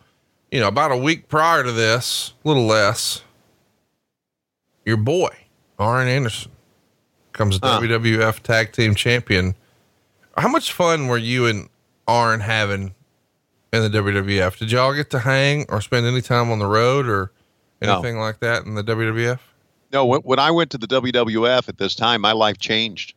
you 0.52 0.62
know, 0.62 0.70
about 0.70 0.94
a 0.94 0.98
week 0.98 1.28
prior 1.28 1.64
to 1.64 1.72
this, 1.74 2.34
a 2.46 2.48
little 2.48 2.66
less, 2.66 3.24
your 4.86 4.98
boy, 4.98 5.30
Arn 5.80 6.08
Anderson, 6.08 6.52
comes 7.32 7.60
Huh. 7.62 7.80
WWF 7.82 8.42
Tag 8.42 8.72
Team 8.74 8.96
Champion. 8.96 9.56
How 10.38 10.48
much 10.50 10.72
fun 10.72 11.08
were 11.08 11.18
you 11.18 11.46
and 11.46 11.70
Arn 12.08 12.40
having 12.42 12.94
in 13.72 13.82
the 13.84 13.90
WWF? 13.90 14.58
Did 14.58 14.72
y'all 14.72 14.94
get 14.94 15.10
to 15.12 15.20
hang 15.20 15.66
or 15.70 15.82
spend 15.82 16.06
any 16.06 16.22
time 16.22 16.52
on 16.52 16.60
the 16.60 16.66
road 16.68 17.08
or 17.08 17.32
No. 17.82 17.94
anything 17.96 18.18
like 18.18 18.40
that 18.40 18.66
in 18.66 18.76
the 18.76 18.84
WWF? 18.84 19.40
No, 19.92 20.06
when, 20.06 20.22
when 20.22 20.40
I 20.40 20.50
went 20.52 20.72
to 20.72 20.78
the 20.78 20.88
WWF 20.88 21.70
at 21.70 21.78
this 21.78 21.94
time, 21.96 22.22
my 22.22 22.32
life 22.32 22.58
changed. 22.58 23.14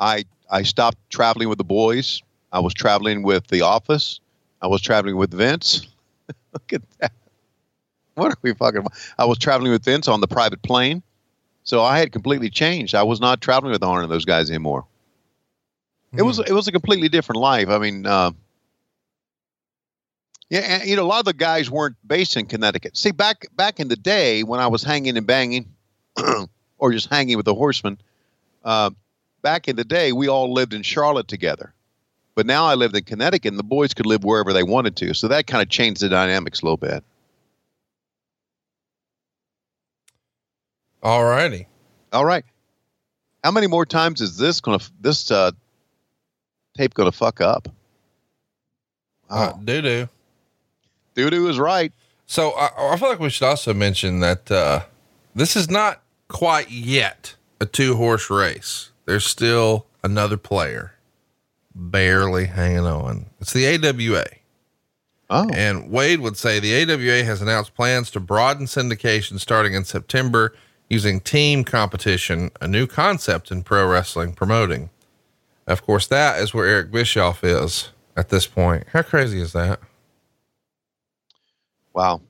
I 0.00 0.24
I 0.50 0.62
stopped 0.62 0.98
traveling 1.10 1.48
with 1.50 1.58
the 1.58 1.64
boys. 1.64 2.22
I 2.52 2.60
was 2.60 2.72
traveling 2.72 3.22
with 3.22 3.48
the 3.48 3.60
office. 3.60 4.20
I 4.62 4.66
was 4.66 4.80
traveling 4.80 5.16
with 5.16 5.32
Vince. 5.34 5.86
Look 6.54 6.72
at 6.72 6.82
that. 7.00 7.12
What 8.18 8.32
are 8.32 8.38
we 8.42 8.52
fucking 8.54 8.80
about? 8.80 8.92
I 9.16 9.24
was 9.24 9.38
traveling 9.38 9.72
with 9.72 9.84
Vince 9.84 10.08
on 10.08 10.20
the 10.20 10.28
private 10.28 10.62
plane. 10.62 11.02
So 11.64 11.82
I 11.82 11.98
had 11.98 12.12
completely 12.12 12.48
changed. 12.48 12.94
I 12.94 13.02
was 13.02 13.20
not 13.20 13.40
traveling 13.42 13.72
with 13.72 13.82
Arn 13.82 14.02
and 14.02 14.10
those 14.10 14.24
guys 14.24 14.48
anymore. 14.48 14.86
It 16.16 16.22
was 16.22 16.38
it 16.38 16.52
was 16.52 16.66
a 16.66 16.72
completely 16.72 17.10
different 17.10 17.40
life. 17.40 17.68
I 17.68 17.76
mean, 17.76 18.06
uh, 18.06 18.30
yeah, 20.48 20.60
and, 20.60 20.88
you 20.88 20.96
know, 20.96 21.02
a 21.02 21.04
lot 21.04 21.18
of 21.18 21.26
the 21.26 21.34
guys 21.34 21.70
weren't 21.70 21.96
based 22.06 22.36
in 22.36 22.46
Connecticut. 22.46 22.96
See, 22.96 23.10
back 23.10 23.46
back 23.54 23.80
in 23.80 23.88
the 23.88 23.96
day 23.96 24.42
when 24.42 24.60
I 24.60 24.68
was 24.68 24.82
hanging 24.82 25.18
and 25.18 25.26
banging, 25.26 25.74
or 26.78 26.92
just 26.92 27.10
hanging 27.10 27.36
with 27.36 27.44
the 27.44 27.54
horsemen, 27.54 27.98
uh, 28.64 28.90
back 29.42 29.68
in 29.68 29.76
the 29.76 29.84
day 29.84 30.12
we 30.12 30.28
all 30.28 30.52
lived 30.52 30.72
in 30.72 30.82
Charlotte 30.82 31.28
together. 31.28 31.74
But 32.34 32.46
now 32.46 32.64
I 32.64 32.76
lived 32.76 32.96
in 32.96 33.04
Connecticut, 33.04 33.50
and 33.50 33.58
the 33.58 33.64
boys 33.64 33.92
could 33.92 34.06
live 34.06 34.24
wherever 34.24 34.52
they 34.52 34.62
wanted 34.62 34.96
to. 34.96 35.12
So 35.12 35.28
that 35.28 35.46
kind 35.46 35.60
of 35.60 35.68
changed 35.68 36.00
the 36.00 36.08
dynamics 36.08 36.62
a 36.62 36.64
little 36.64 36.76
bit. 36.76 37.04
All 41.02 41.24
righty. 41.24 41.66
All 42.12 42.24
right, 42.24 42.44
how 43.44 43.50
many 43.50 43.66
more 43.66 43.84
times 43.86 44.20
is 44.20 44.36
this 44.36 44.60
gonna 44.60 44.78
this 45.00 45.30
uh, 45.30 45.50
tape 46.76 46.94
gonna 46.94 47.12
fuck 47.12 47.40
up? 47.40 47.68
Uh, 49.30 49.52
Oh, 49.54 49.60
doo 49.62 49.82
doo. 49.82 50.08
doo 51.14 51.30
doo 51.30 51.48
is 51.48 51.58
right. 51.58 51.92
So 52.26 52.50
I, 52.52 52.92
I 52.92 52.96
feel 52.96 53.08
like 53.10 53.20
we 53.20 53.30
should 53.30 53.46
also 53.46 53.72
mention 53.74 54.20
that 54.20 54.50
uh, 54.50 54.80
this 55.34 55.54
is 55.56 55.70
not 55.70 56.02
quite 56.28 56.70
yet 56.70 57.36
a 57.60 57.66
two 57.66 57.96
horse 57.96 58.30
race. 58.30 58.90
There's 59.04 59.24
still 59.26 59.86
another 60.02 60.36
player 60.36 60.94
barely 61.74 62.46
hanging 62.46 62.80
on. 62.86 63.26
It's 63.40 63.52
the 63.52 63.66
AWA. 63.66 64.24
Oh, 65.30 65.48
And 65.52 65.90
Wade 65.90 66.20
would 66.20 66.36
say 66.38 66.58
the 66.58 66.74
AWA 66.82 67.22
has 67.22 67.42
announced 67.42 67.74
plans 67.74 68.10
to 68.12 68.20
broaden 68.20 68.66
syndication 68.66 69.38
starting 69.38 69.74
in 69.74 69.84
September 69.84 70.54
using 70.88 71.20
team 71.20 71.64
competition, 71.64 72.50
a 72.60 72.68
new 72.68 72.86
concept 72.86 73.50
in 73.50 73.62
pro 73.62 73.86
wrestling 73.86 74.32
promoting. 74.32 74.90
Of 75.66 75.82
course, 75.84 76.06
that 76.06 76.40
is 76.40 76.54
where 76.54 76.66
Eric 76.66 76.90
Bischoff 76.90 77.44
is 77.44 77.90
at 78.16 78.30
this 78.30 78.46
point. 78.46 78.84
How 78.92 79.02
crazy 79.02 79.40
is 79.40 79.52
that? 79.52 79.80
Wow. 81.92 82.22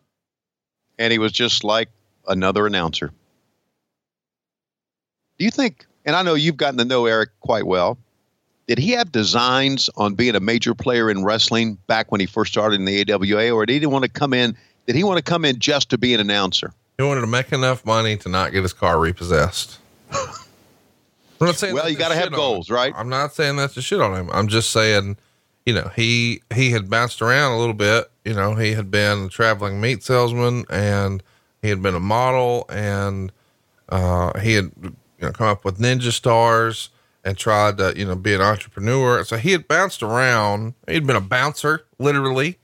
And 0.99 1.13
he 1.13 1.19
was 1.19 1.31
just 1.31 1.63
like 1.63 1.89
another 2.27 2.67
announcer. 2.67 3.13
Do 5.39 5.45
you 5.45 5.53
think, 5.53 5.87
and 6.05 6.17
I 6.17 6.23
know 6.23 6.35
you've 6.35 6.57
gotten 6.57 6.79
to 6.79 6.85
know 6.85 7.07
Eric 7.07 7.31
quite 7.41 7.67
well, 7.67 7.97
did 8.67 8.79
he 8.79 8.91
have 8.93 9.13
designs 9.13 9.89
on 9.97 10.15
being 10.15 10.35
a 10.35 10.41
major 10.41 10.75
player 10.75 11.11
in 11.11 11.25
wrestling 11.25 11.79
back 11.87 12.11
when 12.11 12.21
he 12.21 12.27
first 12.27 12.53
started 12.53 12.81
in 12.81 12.85
the 12.85 13.13
AWA, 13.13 13.51
or 13.51 13.65
did 13.65 13.81
he 13.81 13.87
want 13.87 14.05
to 14.05 14.11
come 14.11 14.35
in? 14.35 14.57
Did 14.87 14.97
he 14.97 15.05
want 15.05 15.17
to 15.19 15.23
come 15.23 15.45
in 15.45 15.59
just 15.59 15.91
to 15.91 15.99
be 15.99 16.13
an 16.13 16.21
announcer? 16.21 16.73
He 16.99 17.05
wanted 17.05 17.21
to 17.21 17.29
make 17.29 17.53
enough 17.53 17.87
money 17.87 18.17
to 18.17 18.29
not 18.29 18.51
get 18.51 18.63
his 18.63 18.73
car 18.73 18.99
repossessed. 18.99 19.79
I'm 20.13 21.47
not 21.47 21.55
saying 21.55 21.73
Well, 21.75 21.89
you 21.89 21.97
gotta 21.97 22.17
have 22.17 22.33
goals, 22.33 22.69
him. 22.69 22.75
right? 22.75 22.93
I'm 22.97 23.09
not 23.09 23.33
saying 23.33 23.55
that's 23.55 23.77
a 23.77 23.83
shit 23.83 24.01
on 24.01 24.15
him. 24.17 24.29
I'm 24.33 24.49
just 24.49 24.71
saying, 24.71 25.17
you 25.65 25.75
know, 25.75 25.93
he 25.95 26.43
he 26.53 26.73
had 26.73 26.91
bounced 26.91 27.23
around 27.23 27.53
a 27.53 27.59
little 27.59 27.75
bit. 27.75 28.11
You 28.25 28.35
know, 28.35 28.57
he 28.57 28.73
had 28.73 28.91
been 28.91 29.27
a 29.27 29.29
traveling 29.29 29.81
meat 29.81 30.03
salesman 30.03 30.65
and 30.71 31.23
he 31.63 31.69
had 31.69 31.81
been 31.83 31.95
a 31.95 32.01
model 32.01 32.67
and 32.69 33.31
uh, 33.91 34.37
he 34.41 34.55
had 34.55 34.73
you 34.83 34.97
know 35.23 35.31
come 35.31 35.47
up 35.47 35.65
with 35.65 35.79
ninja 35.79 36.11
stars 36.11 36.89
and 37.25 37.39
tried 37.39 37.79
to 37.79 37.95
you 37.97 38.07
know 38.07 38.17
be 38.17 38.35
an 38.35 38.41
entrepreneur. 38.41 39.23
So 39.23 39.37
he 39.37 39.53
had 39.53 39.69
bounced 39.69 40.03
around. 40.03 40.75
He'd 40.89 41.07
been 41.07 41.15
a 41.15 41.21
bouncer, 41.21 41.87
literally. 42.01 42.59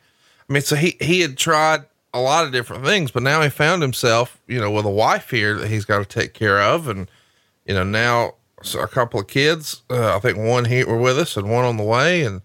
I 0.51 0.53
mean, 0.53 0.63
so 0.63 0.75
he 0.75 0.97
he 1.01 1.21
had 1.21 1.37
tried 1.39 1.85
a 2.15 2.21
lot 2.21 2.47
of 2.47 2.53
different 2.53 2.85
things, 2.85 3.11
but 3.11 3.25
now 3.25 3.43
he 3.43 3.51
found 3.51 3.83
himself, 3.83 4.41
you 4.47 4.61
know, 4.61 4.71
with 4.71 4.87
a 4.87 4.91
wife 4.91 5.31
here 5.31 5.59
that 5.59 5.69
he's 5.69 5.85
got 5.85 5.99
to 5.99 6.05
take 6.05 6.33
care 6.33 6.63
of, 6.63 6.89
and 6.89 7.11
you 7.67 7.75
know 7.75 7.83
now 7.83 8.35
so 8.63 8.81
a 8.81 8.89
couple 8.89 9.19
of 9.21 9.27
kids. 9.27 9.83
Uh, 9.91 10.17
I 10.17 10.21
think 10.21 10.39
one 10.39 10.65
here 10.65 10.87
were 10.87 10.99
with 10.99 11.19
us 11.19 11.37
and 11.37 11.51
one 11.51 11.65
on 11.65 11.77
the 11.77 11.83
way, 11.83 12.25
and 12.25 12.41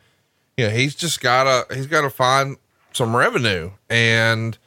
you 0.58 0.66
know 0.66 0.72
he's 0.72 0.96
just 0.96 1.22
gotta 1.22 1.74
he's 1.74 1.86
got 1.88 2.02
to 2.02 2.10
find 2.10 2.58
some 2.94 3.16
revenue, 3.16 3.72
and 3.90 4.58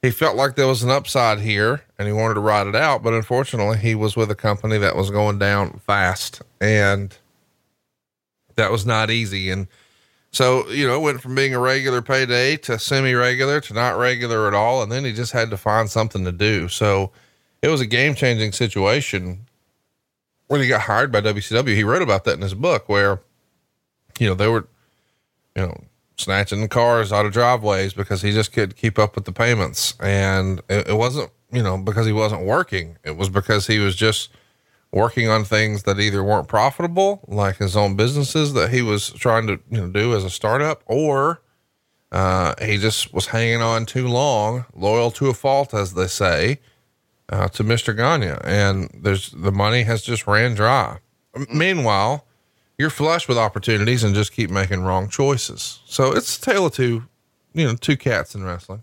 he 0.00 0.12
felt 0.12 0.36
like 0.36 0.54
there 0.54 0.68
was 0.68 0.84
an 0.84 0.90
upside 0.90 1.40
here, 1.40 1.82
and 1.98 2.06
he 2.06 2.14
wanted 2.14 2.34
to 2.34 2.40
ride 2.40 2.68
it 2.68 2.76
out, 2.76 3.02
but 3.02 3.12
unfortunately 3.12 3.78
he 3.78 3.96
was 3.96 4.16
with 4.16 4.30
a 4.30 4.36
company 4.36 4.78
that 4.78 4.94
was 4.94 5.10
going 5.10 5.40
down 5.40 5.80
fast, 5.80 6.40
and 6.60 7.18
that 8.54 8.70
was 8.70 8.86
not 8.86 9.10
easy, 9.10 9.50
and. 9.50 9.66
So, 10.32 10.66
you 10.70 10.86
know, 10.86 10.98
went 10.98 11.20
from 11.20 11.34
being 11.34 11.54
a 11.54 11.58
regular 11.58 12.00
payday 12.00 12.56
to 12.58 12.78
semi 12.78 13.12
regular 13.12 13.60
to 13.60 13.74
not 13.74 13.98
regular 13.98 14.48
at 14.48 14.54
all. 14.54 14.82
And 14.82 14.90
then 14.90 15.04
he 15.04 15.12
just 15.12 15.32
had 15.32 15.50
to 15.50 15.58
find 15.58 15.90
something 15.90 16.24
to 16.24 16.32
do. 16.32 16.68
So 16.68 17.12
it 17.60 17.68
was 17.68 17.82
a 17.82 17.86
game 17.86 18.14
changing 18.14 18.52
situation 18.52 19.46
when 20.48 20.62
he 20.62 20.68
got 20.68 20.82
hired 20.82 21.12
by 21.12 21.20
WCW. 21.20 21.74
He 21.74 21.84
wrote 21.84 22.02
about 22.02 22.24
that 22.24 22.34
in 22.34 22.40
his 22.40 22.54
book 22.54 22.88
where, 22.88 23.20
you 24.18 24.26
know, 24.26 24.34
they 24.34 24.48
were, 24.48 24.66
you 25.54 25.66
know, 25.66 25.84
snatching 26.16 26.66
cars 26.68 27.12
out 27.12 27.26
of 27.26 27.32
driveways 27.32 27.92
because 27.92 28.22
he 28.22 28.32
just 28.32 28.52
couldn't 28.52 28.76
keep 28.76 28.98
up 28.98 29.14
with 29.14 29.26
the 29.26 29.32
payments. 29.32 29.94
And 30.00 30.60
it, 30.70 30.88
it 30.88 30.96
wasn't, 30.96 31.30
you 31.50 31.62
know, 31.62 31.76
because 31.76 32.06
he 32.06 32.12
wasn't 32.12 32.46
working, 32.46 32.96
it 33.04 33.18
was 33.18 33.28
because 33.28 33.66
he 33.66 33.78
was 33.78 33.94
just 33.94 34.30
working 34.92 35.28
on 35.28 35.44
things 35.44 35.84
that 35.84 35.98
either 35.98 36.22
weren't 36.22 36.48
profitable, 36.48 37.24
like 37.26 37.56
his 37.56 37.76
own 37.76 37.96
businesses 37.96 38.52
that 38.52 38.70
he 38.70 38.82
was 38.82 39.10
trying 39.10 39.46
to 39.46 39.58
you 39.70 39.78
know 39.78 39.88
do 39.88 40.14
as 40.14 40.24
a 40.24 40.30
startup, 40.30 40.82
or 40.86 41.40
uh, 42.12 42.54
he 42.62 42.76
just 42.76 43.12
was 43.14 43.26
hanging 43.26 43.62
on 43.62 43.86
too 43.86 44.06
long, 44.06 44.66
loyal 44.74 45.10
to 45.10 45.28
a 45.28 45.34
fault, 45.34 45.72
as 45.72 45.94
they 45.94 46.06
say, 46.06 46.60
uh, 47.30 47.48
to 47.48 47.64
Mister 47.64 47.94
Gagne, 47.94 48.34
and 48.44 48.90
there's 48.94 49.30
the 49.30 49.52
money 49.52 49.82
has 49.84 50.02
just 50.02 50.26
ran 50.26 50.54
dry. 50.54 50.98
Meanwhile, 51.52 52.26
you're 52.76 52.90
flush 52.90 53.26
with 53.28 53.38
opportunities 53.38 54.04
and 54.04 54.14
just 54.14 54.32
keep 54.32 54.50
making 54.50 54.82
wrong 54.82 55.08
choices. 55.08 55.80
So 55.86 56.12
it's 56.12 56.36
a 56.36 56.40
tale 56.40 56.66
of 56.66 56.74
two, 56.74 57.04
you 57.54 57.66
know, 57.66 57.74
two 57.74 57.96
cats 57.96 58.34
in 58.34 58.44
wrestling. 58.44 58.82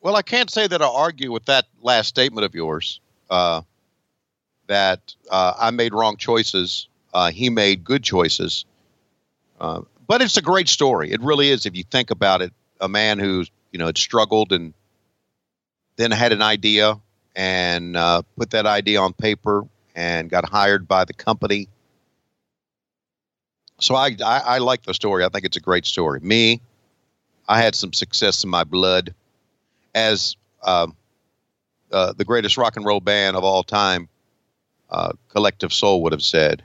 Well, 0.00 0.14
I 0.14 0.22
can't 0.22 0.50
say 0.50 0.68
that 0.68 0.80
I 0.80 0.86
argue 0.86 1.32
with 1.32 1.46
that 1.46 1.66
last 1.82 2.08
statement 2.08 2.44
of 2.44 2.54
yours. 2.54 3.00
Uh, 3.28 3.62
that 4.70 5.14
uh, 5.30 5.54
I 5.58 5.70
made 5.70 5.92
wrong 5.92 6.16
choices 6.16 6.88
uh, 7.12 7.30
he 7.30 7.50
made 7.50 7.84
good 7.84 8.02
choices. 8.02 8.64
Uh, 9.60 9.82
but 10.06 10.22
it's 10.22 10.36
a 10.36 10.42
great 10.42 10.68
story. 10.68 11.12
It 11.12 11.20
really 11.20 11.50
is. 11.50 11.66
If 11.66 11.76
you 11.76 11.84
think 11.84 12.10
about 12.10 12.42
it, 12.42 12.52
a 12.80 12.88
man 12.88 13.18
who 13.18 13.44
you 13.72 13.78
know 13.78 13.86
had 13.86 13.98
struggled 13.98 14.52
and 14.52 14.74
then 15.96 16.10
had 16.10 16.32
an 16.32 16.42
idea 16.42 16.98
and 17.36 17.96
uh, 17.96 18.22
put 18.36 18.50
that 18.50 18.66
idea 18.66 19.00
on 19.00 19.12
paper 19.12 19.66
and 19.94 20.30
got 20.30 20.48
hired 20.48 20.88
by 20.88 21.04
the 21.04 21.12
company. 21.12 21.68
So 23.80 23.94
I, 23.94 24.16
I 24.24 24.38
I 24.38 24.58
like 24.58 24.82
the 24.82 24.94
story. 24.94 25.24
I 25.24 25.28
think 25.28 25.44
it's 25.44 25.56
a 25.56 25.60
great 25.60 25.86
story. 25.86 26.20
Me, 26.20 26.60
I 27.48 27.60
had 27.60 27.74
some 27.74 27.92
success 27.92 28.44
in 28.44 28.50
my 28.50 28.64
blood, 28.64 29.14
as 29.94 30.36
uh, 30.62 30.86
uh, 31.92 32.12
the 32.12 32.24
greatest 32.24 32.56
rock 32.56 32.76
and 32.76 32.84
roll 32.84 33.00
band 33.00 33.36
of 33.36 33.44
all 33.44 33.62
time, 33.62 34.08
uh, 34.90 35.12
Collective 35.28 35.72
Soul 35.72 36.02
would 36.02 36.12
have 36.12 36.22
said, 36.22 36.62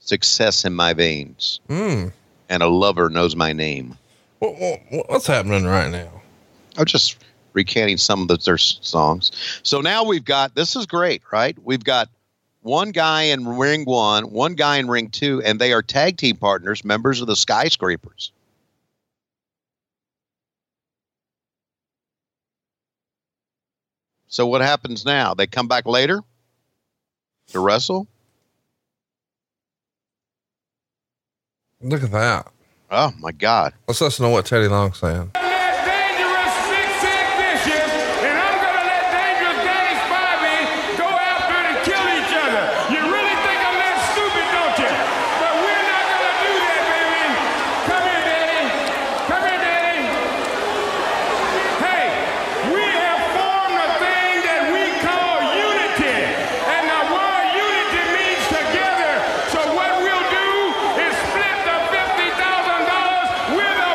"Success 0.00 0.64
in 0.64 0.74
my 0.74 0.92
veins." 0.92 1.60
Mm. 1.68 2.12
and 2.48 2.62
a 2.62 2.68
lover 2.68 3.08
knows 3.08 3.34
my 3.34 3.52
name. 3.52 3.96
What, 4.38 4.58
what, 4.58 5.08
what's 5.08 5.26
happening 5.26 5.64
right 5.64 5.90
now? 5.90 6.10
I'm 6.76 6.84
just 6.84 7.16
recanting 7.52 7.96
some 7.96 8.22
of 8.22 8.28
the, 8.28 8.36
their 8.38 8.58
songs. 8.58 9.30
So 9.62 9.80
now 9.80 10.04
we've 10.04 10.24
got 10.24 10.54
this 10.54 10.76
is 10.76 10.86
great, 10.86 11.22
right? 11.32 11.56
We've 11.62 11.84
got 11.84 12.08
one 12.62 12.90
guy 12.90 13.22
in 13.24 13.46
ring 13.46 13.84
one, 13.84 14.30
one 14.30 14.54
guy 14.54 14.78
in 14.78 14.88
ring 14.88 15.10
two, 15.10 15.42
and 15.42 15.60
they 15.60 15.72
are 15.72 15.82
tag 15.82 16.16
team 16.16 16.36
partners, 16.36 16.84
members 16.84 17.20
of 17.20 17.26
the 17.26 17.36
Skyscrapers. 17.36 18.32
So 24.28 24.46
what 24.46 24.62
happens 24.62 25.04
now? 25.04 25.34
They 25.34 25.46
come 25.46 25.68
back 25.68 25.86
later 25.86 26.22
to 27.52 27.60
wrestle. 27.60 28.06
Look 31.80 32.02
at 32.02 32.10
that. 32.12 32.48
Oh 32.90 33.12
my 33.18 33.32
God! 33.32 33.72
Let's 33.88 34.00
listen 34.00 34.24
to 34.26 34.30
what 34.30 34.46
Teddy 34.46 34.68
Long's 34.68 34.98
saying. 34.98 35.30
Dangerous 35.34 36.54
Big 36.68 36.88
Sick 37.00 37.26
Bishop, 37.40 37.88
and 38.22 38.36
I'm 38.38 38.56
gonna 38.60 38.84
let 38.86 39.04
Dangerous 39.10 39.58
Danny 39.64 39.96
Spivey 40.04 40.60
go 41.00 41.08
after 41.08 41.56
it 41.56 41.66
and 41.72 41.78
kill 41.88 42.06
each 42.20 42.34
other. 42.36 42.64
You 42.92 43.00
really 43.00 43.36
think 43.42 43.58
I'm 43.64 43.76
that 43.80 43.96
stupid, 44.12 44.46
don't 44.52 44.76
you? 44.78 44.92
But 45.40 45.52
we're 45.64 45.86
not 45.88 46.04
gonna 46.06 46.36
do 46.44 46.52
that, 46.52 46.82
baby. 46.92 47.24
Come 47.88 48.04
here, 48.06 48.22
Daddy. 48.28 48.62
Come 49.26 49.42
here, 49.48 49.60
Daddy. 49.64 50.04
Hey, 51.82 52.04
we 52.76 52.84
have 52.92 53.22
formed 53.34 53.78
a 53.80 53.88
thing 53.98 54.32
that 54.46 54.62
we 54.68 54.84
call 55.00 55.34
unity, 55.50 56.16
and 56.76 56.84
the 56.92 57.00
word 57.08 57.46
unity 57.56 58.02
means 58.20 58.44
together. 58.52 59.12
So 59.48 59.64
what 59.72 59.90
we'll 60.04 60.26
do 60.28 60.48
is 61.08 61.12
split 61.24 61.58
the 61.64 61.76
fifty 61.88 62.28
thousand 62.36 62.84
dollars. 62.84 63.28
We're 63.56 63.76
the 63.80 63.90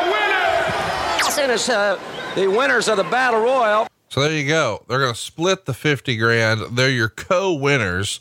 winners. 1.66 1.68
Uh, 1.68 1.98
the 2.34 2.46
winners 2.48 2.88
of 2.88 2.96
the 2.96 3.04
Battle 3.04 3.40
Royal. 3.40 3.88
So 4.08 4.20
there 4.22 4.32
you 4.32 4.46
go. 4.46 4.84
They're 4.88 4.98
going 5.00 5.12
to 5.12 5.18
split 5.18 5.66
the 5.66 5.74
50 5.74 6.16
grand. 6.16 6.60
They're 6.76 6.90
your 6.90 7.08
co 7.08 7.52
winners. 7.52 8.20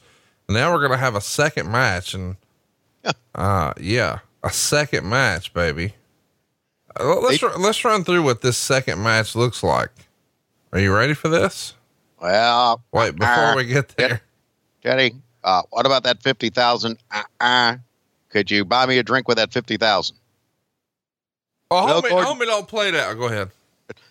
Now 0.50 0.72
we're 0.72 0.80
going 0.80 0.92
to 0.92 0.98
have 0.98 1.16
a 1.16 1.22
second 1.22 1.72
match. 1.72 2.14
And, 2.14 2.38
uh, 3.36 3.74
yeah, 3.80 4.20
a 4.44 4.52
second 4.52 5.08
match, 5.08 5.54
baby. 5.54 5.94
Uh, 7.00 7.20
let's, 7.20 7.40
They- 7.42 7.48
let's 7.58 7.84
run 7.86 8.04
through 8.04 8.24
what 8.24 8.42
this 8.42 8.58
second 8.58 9.02
match 9.02 9.36
looks 9.36 9.64
like. 9.64 9.92
Are 10.74 10.80
you 10.80 10.94
ready 10.94 11.14
for 11.14 11.30
this? 11.30 11.74
Well, 12.22 12.82
Wait, 12.92 13.16
before 13.16 13.30
uh, 13.34 13.56
we 13.56 13.66
get 13.66 13.90
there. 13.90 14.22
Jenny, 14.84 15.14
uh, 15.44 15.62
what 15.70 15.86
about 15.86 16.04
that 16.04 16.22
fifty 16.24 16.50
thousand? 16.50 16.98
Uh, 17.12 17.24
uh, 17.40 17.76
could 18.30 18.50
you 18.52 18.66
buy 18.66 18.86
me 18.86 18.98
a 18.98 19.04
drink 19.04 19.28
with 19.28 19.38
that 19.38 19.54
fifty 19.54 19.78
thousand? 19.78 20.18
Oh, 21.70 21.86
Well, 21.86 22.02
homie, 22.02 22.10
Gordon- 22.10 22.34
homie, 22.40 22.46
don't 22.46 22.68
play 22.68 22.92
that. 22.92 23.18
Go 23.18 23.26
ahead. 23.26 23.50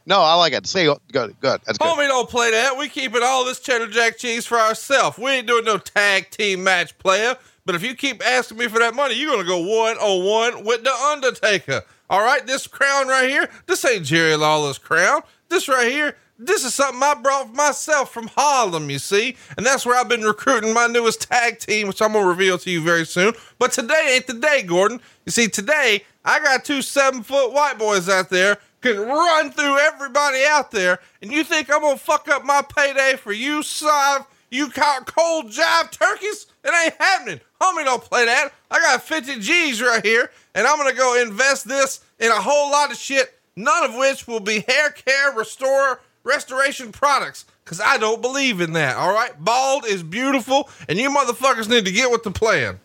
No, 0.07 0.21
I 0.21 0.35
like 0.35 0.53
it. 0.53 0.67
See, 0.67 0.85
good, 0.85 1.01
good. 1.13 1.61
That's 1.67 1.79
good. 1.79 1.87
Homie, 1.87 2.07
don't 2.09 2.29
play 2.31 2.51
that. 2.53 2.77
We 2.79 2.89
keeping 2.89 3.23
all 3.23 3.45
this 3.45 3.61
cheddar 3.61 3.89
jack 3.89 4.19
cheese 4.19 4.47
for 4.47 4.59
ourselves. 4.59 5.19
We 5.19 5.31
ain't 5.31 5.47
doing 5.47 5.65
no 5.65 5.79
tag 5.79 6.31
team 6.31 6.63
match 6.65 6.97
player. 6.99 7.37
But 7.65 7.75
if 7.75 7.83
you 7.83 7.95
keep 7.95 8.25
asking 8.25 8.59
me 8.59 8.69
for 8.69 8.79
that 8.79 8.95
money, 8.95 9.15
you're 9.15 9.33
gonna 9.33 9.47
go 9.47 9.59
one 9.59 9.97
on 9.99 10.25
one 10.55 10.65
with 10.65 10.85
the 10.85 10.93
Undertaker. 10.95 11.83
All 12.09 12.23
right, 12.23 12.47
this 12.47 12.67
crown 12.69 13.09
right 13.09 13.29
here, 13.29 13.51
this 13.67 13.85
ain't 13.85 14.05
Jerry 14.07 14.37
Lawler's 14.37 14.79
crown. 14.79 15.23
This 15.49 15.67
right 15.69 15.91
here, 15.91 16.17
this 16.39 16.65
is 16.65 16.73
something 16.75 17.03
I 17.03 17.15
brought 17.15 17.53
myself 17.53 18.13
from 18.13 18.29
Harlem, 18.29 18.89
you 18.89 19.01
see, 19.01 19.37
and 19.57 19.67
that's 19.67 19.85
where 19.85 19.97
I've 19.99 20.09
been 20.09 20.23
recruiting 20.23 20.73
my 20.73 20.87
newest 20.87 21.23
tag 21.29 21.59
team, 21.59 21.89
which 21.89 22.01
I'm 22.01 22.13
gonna 22.13 22.25
reveal 22.27 22.57
to 22.59 22.71
you 22.71 22.81
very 22.81 23.05
soon. 23.05 23.35
But 23.59 23.73
today 23.73 24.13
ain't 24.15 24.29
the 24.29 24.35
day, 24.35 24.63
Gordon. 24.63 25.01
You 25.25 25.33
see, 25.33 25.49
today 25.49 26.05
I 26.27 26.41
got 26.41 26.67
two 26.67 26.83
seven 26.83 27.23
foot 27.23 27.53
white 27.53 27.79
boys 27.79 28.11
out 28.11 28.29
there 28.29 28.59
can 28.87 29.01
run 29.01 29.51
through 29.51 29.79
everybody 29.79 30.45
out 30.49 30.71
there, 30.71 30.99
and 31.21 31.33
you 31.33 31.45
think 31.45 31.71
I'm 31.71 31.81
gonna 31.83 31.97
fuck 31.97 32.29
up 32.29 32.45
my 32.45 32.63
payday 32.63 33.17
for 33.17 33.33
you, 33.33 33.63
Sive, 33.63 34.25
you 34.51 34.69
co- 34.69 35.01
cold 35.07 35.47
jive 35.47 35.91
turkeys? 35.91 36.47
It 36.65 36.73
ain't 36.85 36.95
happening. 37.01 37.41
Homie, 37.61 37.85
don't 37.85 38.03
play 38.03 38.25
that. 38.27 38.53
I 38.71 38.79
got 38.79 39.03
50 39.03 39.41
G's 39.41 39.83
right 39.83 40.05
here, 40.05 40.31
and 40.55 40.67
I'm 40.67 40.77
gonna 40.77 40.95
go 40.95 41.21
invest 41.21 41.67
this 41.67 42.01
in 42.19 42.31
a 42.31 42.41
whole 42.41 42.71
lot 42.71 42.91
of 42.91 42.97
shit, 42.97 43.39
none 43.57 43.85
of 43.85 43.97
which 43.97 44.27
will 44.27 44.41
be 44.41 44.65
hair 44.69 44.91
care, 44.91 45.33
restore, 45.33 46.01
restoration 46.23 46.93
products. 46.93 47.45
Cause 47.65 47.81
I 47.81 47.99
don't 47.99 48.23
believe 48.23 48.61
in 48.61 48.75
that. 48.75 48.97
All 48.97 49.13
right, 49.13 49.33
bald 49.45 49.85
is 49.87 50.05
beautiful, 50.05 50.71
and 50.89 50.99
you 51.01 51.11
motherfuckers 51.11 51.69
need 51.69 51.85
to 51.87 51.91
get 51.91 52.13
with 52.13 52.23
the 52.23 52.31
plan. 52.31 52.79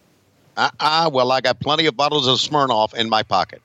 Uh, 0.62 0.70
uh, 0.80 1.10
well, 1.12 1.32
I 1.32 1.42
got 1.42 1.60
plenty 1.60 1.88
of 1.88 1.98
bottles 1.98 2.28
of 2.28 2.38
Smirnoff 2.38 2.94
in 2.94 3.10
my 3.10 3.24
pocket. 3.24 3.64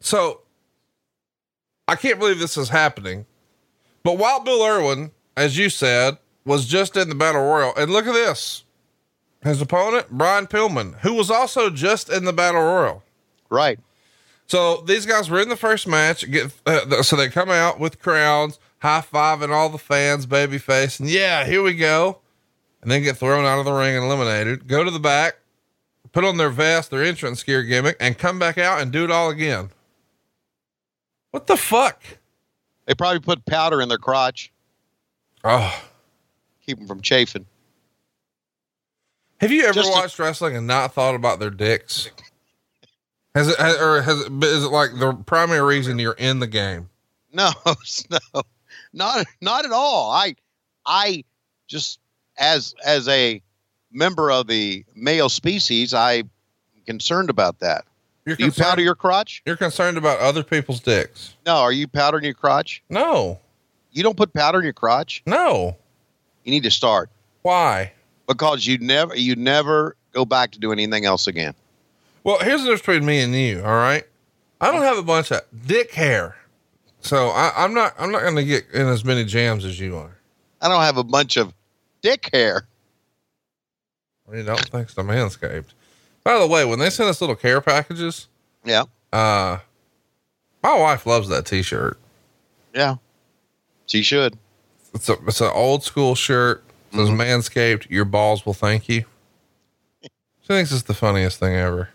So 0.00 0.40
I 1.86 1.96
can't 1.96 2.18
believe 2.18 2.38
this 2.38 2.56
is 2.56 2.70
happening. 2.70 3.26
But 4.02 4.16
Wild 4.16 4.46
Bill 4.46 4.64
Irwin, 4.64 5.10
as 5.36 5.58
you 5.58 5.68
said, 5.68 6.16
was 6.46 6.64
just 6.64 6.96
in 6.96 7.10
the 7.10 7.14
battle 7.14 7.42
royal, 7.42 7.74
and 7.76 7.90
look 7.90 8.06
at 8.06 8.14
this. 8.14 8.64
His 9.42 9.60
opponent, 9.60 10.06
Brian 10.10 10.46
Pillman, 10.46 10.98
who 11.00 11.12
was 11.12 11.30
also 11.30 11.68
just 11.68 12.08
in 12.08 12.24
the 12.24 12.32
battle 12.32 12.62
royal. 12.62 13.02
Right. 13.50 13.78
So 14.46 14.78
these 14.78 15.04
guys 15.04 15.28
were 15.28 15.40
in 15.40 15.50
the 15.50 15.56
first 15.56 15.86
match. 15.86 16.28
Get 16.30 16.52
uh, 16.64 17.02
so 17.02 17.16
they 17.16 17.28
come 17.28 17.50
out 17.50 17.78
with 17.78 18.00
crowns, 18.00 18.58
high 18.78 19.02
five, 19.02 19.42
and 19.42 19.52
all 19.52 19.68
the 19.68 19.76
fans, 19.76 20.24
babyface, 20.24 20.98
and 20.98 21.10
yeah, 21.10 21.44
here 21.44 21.62
we 21.62 21.74
go. 21.74 22.18
And 22.82 22.90
then 22.90 23.02
get 23.02 23.16
thrown 23.16 23.44
out 23.44 23.58
of 23.58 23.64
the 23.64 23.72
ring 23.72 23.96
and 23.96 24.04
eliminated. 24.04 24.68
Go 24.68 24.84
to 24.84 24.90
the 24.90 25.00
back, 25.00 25.38
put 26.12 26.24
on 26.24 26.36
their 26.36 26.50
vest, 26.50 26.90
their 26.90 27.02
entrance 27.02 27.42
gear 27.42 27.62
gimmick, 27.62 27.96
and 27.98 28.16
come 28.16 28.38
back 28.38 28.56
out 28.58 28.80
and 28.80 28.92
do 28.92 29.04
it 29.04 29.10
all 29.10 29.30
again. 29.30 29.70
What 31.32 31.46
the 31.46 31.56
fuck? 31.56 32.02
They 32.86 32.94
probably 32.94 33.20
put 33.20 33.44
powder 33.46 33.80
in 33.82 33.88
their 33.88 33.98
crotch, 33.98 34.52
Oh, 35.44 35.82
keep 36.64 36.78
them 36.78 36.86
from 36.86 37.00
chafing. 37.00 37.46
have 39.40 39.52
you 39.52 39.62
ever 39.64 39.74
Just 39.74 39.92
watched 39.92 40.18
wrestling 40.18 40.56
and 40.56 40.66
not 40.66 40.94
thought 40.94 41.14
about 41.14 41.38
their 41.38 41.50
dicks? 41.50 42.10
Has 43.34 43.48
it, 43.48 43.58
or 43.60 44.02
has 44.02 44.20
it, 44.20 44.32
is 44.44 44.64
it 44.64 44.68
like 44.68 44.98
the 44.98 45.12
primary 45.26 45.60
reason 45.60 45.98
you're 45.98 46.12
in 46.14 46.38
the 46.40 46.46
game? 46.46 46.90
No, 47.30 47.50
no, 48.10 48.42
not 48.94 49.26
not 49.42 49.66
at 49.66 49.70
all. 49.70 50.10
I 50.10 50.34
I 50.86 51.24
just 51.66 52.00
as 52.38 52.74
as 52.84 53.08
a 53.08 53.42
member 53.92 54.30
of 54.30 54.46
the 54.46 54.84
male 54.94 55.28
species, 55.28 55.94
I'm 55.94 56.30
concerned 56.86 57.30
about 57.30 57.60
that. 57.60 57.84
You're 58.26 58.36
you 58.38 58.52
powder 58.52 58.82
your 58.82 58.94
crotch? 58.94 59.42
you're 59.46 59.56
concerned 59.56 59.96
about 59.96 60.18
other 60.20 60.42
people's 60.42 60.80
dicks. 60.80 61.34
No, 61.46 61.56
are 61.56 61.72
you 61.72 61.88
powdering 61.88 62.24
your 62.24 62.34
crotch? 62.34 62.82
No, 62.90 63.40
You 63.90 64.02
don't 64.02 64.16
put 64.16 64.32
powder 64.34 64.58
in 64.58 64.64
your 64.64 64.72
crotch. 64.74 65.22
no. 65.26 65.76
You 66.44 66.52
need 66.52 66.62
to 66.62 66.70
start 66.70 67.10
Why? 67.42 67.92
because 68.26 68.66
you 68.66 68.78
never 68.78 69.14
you 69.16 69.34
never 69.36 69.96
go 70.12 70.24
back 70.24 70.50
to 70.52 70.58
do 70.58 70.72
anything 70.72 71.04
else 71.04 71.26
again. 71.26 71.54
Well, 72.24 72.38
here's 72.40 72.60
the 72.62 72.68
difference 72.68 72.80
between 72.82 73.04
me 73.06 73.20
and 73.20 73.34
you. 73.34 73.60
All 73.62 73.74
right, 73.76 74.04
I 74.60 74.70
don't 74.72 74.82
have 74.82 74.98
a 74.98 75.02
bunch 75.02 75.30
of 75.30 75.42
dick 75.66 75.92
hair, 75.92 76.36
so 77.00 77.28
I, 77.28 77.52
I'm 77.56 77.72
not. 77.74 77.94
I'm 77.98 78.10
not 78.10 78.22
going 78.22 78.36
to 78.36 78.44
get 78.44 78.64
in 78.72 78.86
as 78.86 79.04
many 79.04 79.24
jams 79.24 79.64
as 79.64 79.78
you 79.80 79.96
are. 79.96 80.16
I 80.60 80.68
don't 80.68 80.82
have 80.82 80.96
a 80.96 81.04
bunch 81.04 81.36
of 81.36 81.52
dick 82.02 82.30
hair. 82.32 82.66
You 84.32 84.42
don't 84.42 84.60
thanks 84.68 84.94
to 84.94 85.02
Manscaped. 85.02 85.72
By 86.24 86.38
the 86.38 86.46
way, 86.46 86.64
when 86.64 86.78
they 86.78 86.90
send 86.90 87.08
us 87.08 87.20
little 87.20 87.36
care 87.36 87.60
packages, 87.60 88.26
Yeah, 88.64 88.84
uh, 89.12 89.58
my 90.62 90.78
wife 90.78 91.06
loves 91.06 91.28
that 91.28 91.46
T-shirt. 91.46 91.98
yeah. 92.74 92.96
She 93.86 94.02
should. 94.02 94.36
It's 94.92 95.08
a 95.08 95.14
it's 95.26 95.40
an 95.40 95.50
old 95.54 95.82
school 95.82 96.14
shirt. 96.14 96.62
It 96.92 96.96
says 96.96 97.08
Manscaped. 97.08 97.88
Your 97.88 98.04
balls 98.04 98.44
will 98.44 98.52
thank 98.54 98.86
you. 98.88 99.04
She 100.02 100.08
thinks 100.46 100.72
it's 100.72 100.82
the 100.82 100.92
funniest 100.94 101.38
thing 101.38 101.54
ever. 101.54 101.88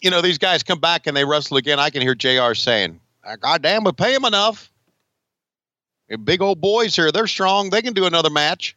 You 0.00 0.10
know, 0.10 0.20
these 0.20 0.38
guys 0.38 0.62
come 0.62 0.78
back 0.80 1.06
and 1.06 1.16
they 1.16 1.24
wrestle 1.24 1.56
again. 1.56 1.80
I 1.80 1.90
can 1.90 2.02
hear 2.02 2.14
JR 2.14 2.54
saying, 2.54 3.00
"Ah, 3.24 3.36
God 3.36 3.62
damn, 3.62 3.84
we 3.84 3.92
pay 3.92 4.12
them 4.12 4.24
enough 4.24 4.70
big 6.16 6.40
old 6.40 6.60
boys 6.60 6.96
here. 6.96 7.12
They're 7.12 7.26
strong. 7.26 7.70
They 7.70 7.82
can 7.82 7.92
do 7.92 8.06
another 8.06 8.30
match. 8.30 8.74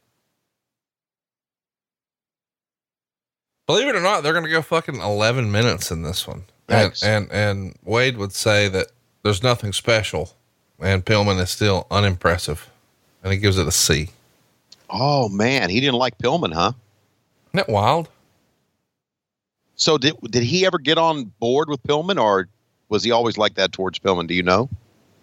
Believe 3.68 3.88
it 3.88 3.96
or 3.96 4.02
not, 4.02 4.22
they're 4.22 4.34
going 4.34 4.44
to 4.44 4.52
go 4.52 4.62
fucking 4.62 5.00
11 5.00 5.50
minutes 5.50 5.92
in 5.92 6.02
this 6.02 6.28
one. 6.28 6.44
And, 6.68 6.94
and, 7.04 7.32
and 7.32 7.76
Wade 7.84 8.18
would 8.18 8.34
say 8.34 8.68
that 8.68 8.88
there's 9.24 9.44
nothing 9.44 9.72
special 9.72 10.34
and 10.80 11.06
Pillman 11.06 11.40
is 11.40 11.50
still 11.50 11.88
unimpressive 11.92 12.70
and 13.24 13.32
he 13.32 13.40
gives 13.40 13.58
it 13.58 13.68
a 13.68 13.72
C. 13.72 14.10
Oh 14.90 15.30
man. 15.30 15.70
He 15.70 15.80
didn't 15.80 15.96
like 15.96 16.18
Pillman, 16.18 16.54
huh? 16.54 16.74
Isn't 17.54 17.68
that 17.68 17.70
wild? 17.70 18.10
So 19.76 19.98
did, 19.98 20.16
did 20.30 20.44
he 20.44 20.66
ever 20.66 20.78
get 20.78 20.98
on 20.98 21.32
board 21.40 21.70
with 21.70 21.82
Pillman 21.84 22.22
or 22.22 22.48
was 22.90 23.04
he 23.04 23.12
always 23.12 23.38
like 23.38 23.56
that 23.56 23.72
towards 23.72 24.00
Pillman? 24.00 24.28
Do 24.28 24.34
you 24.34 24.44
know? 24.44 24.70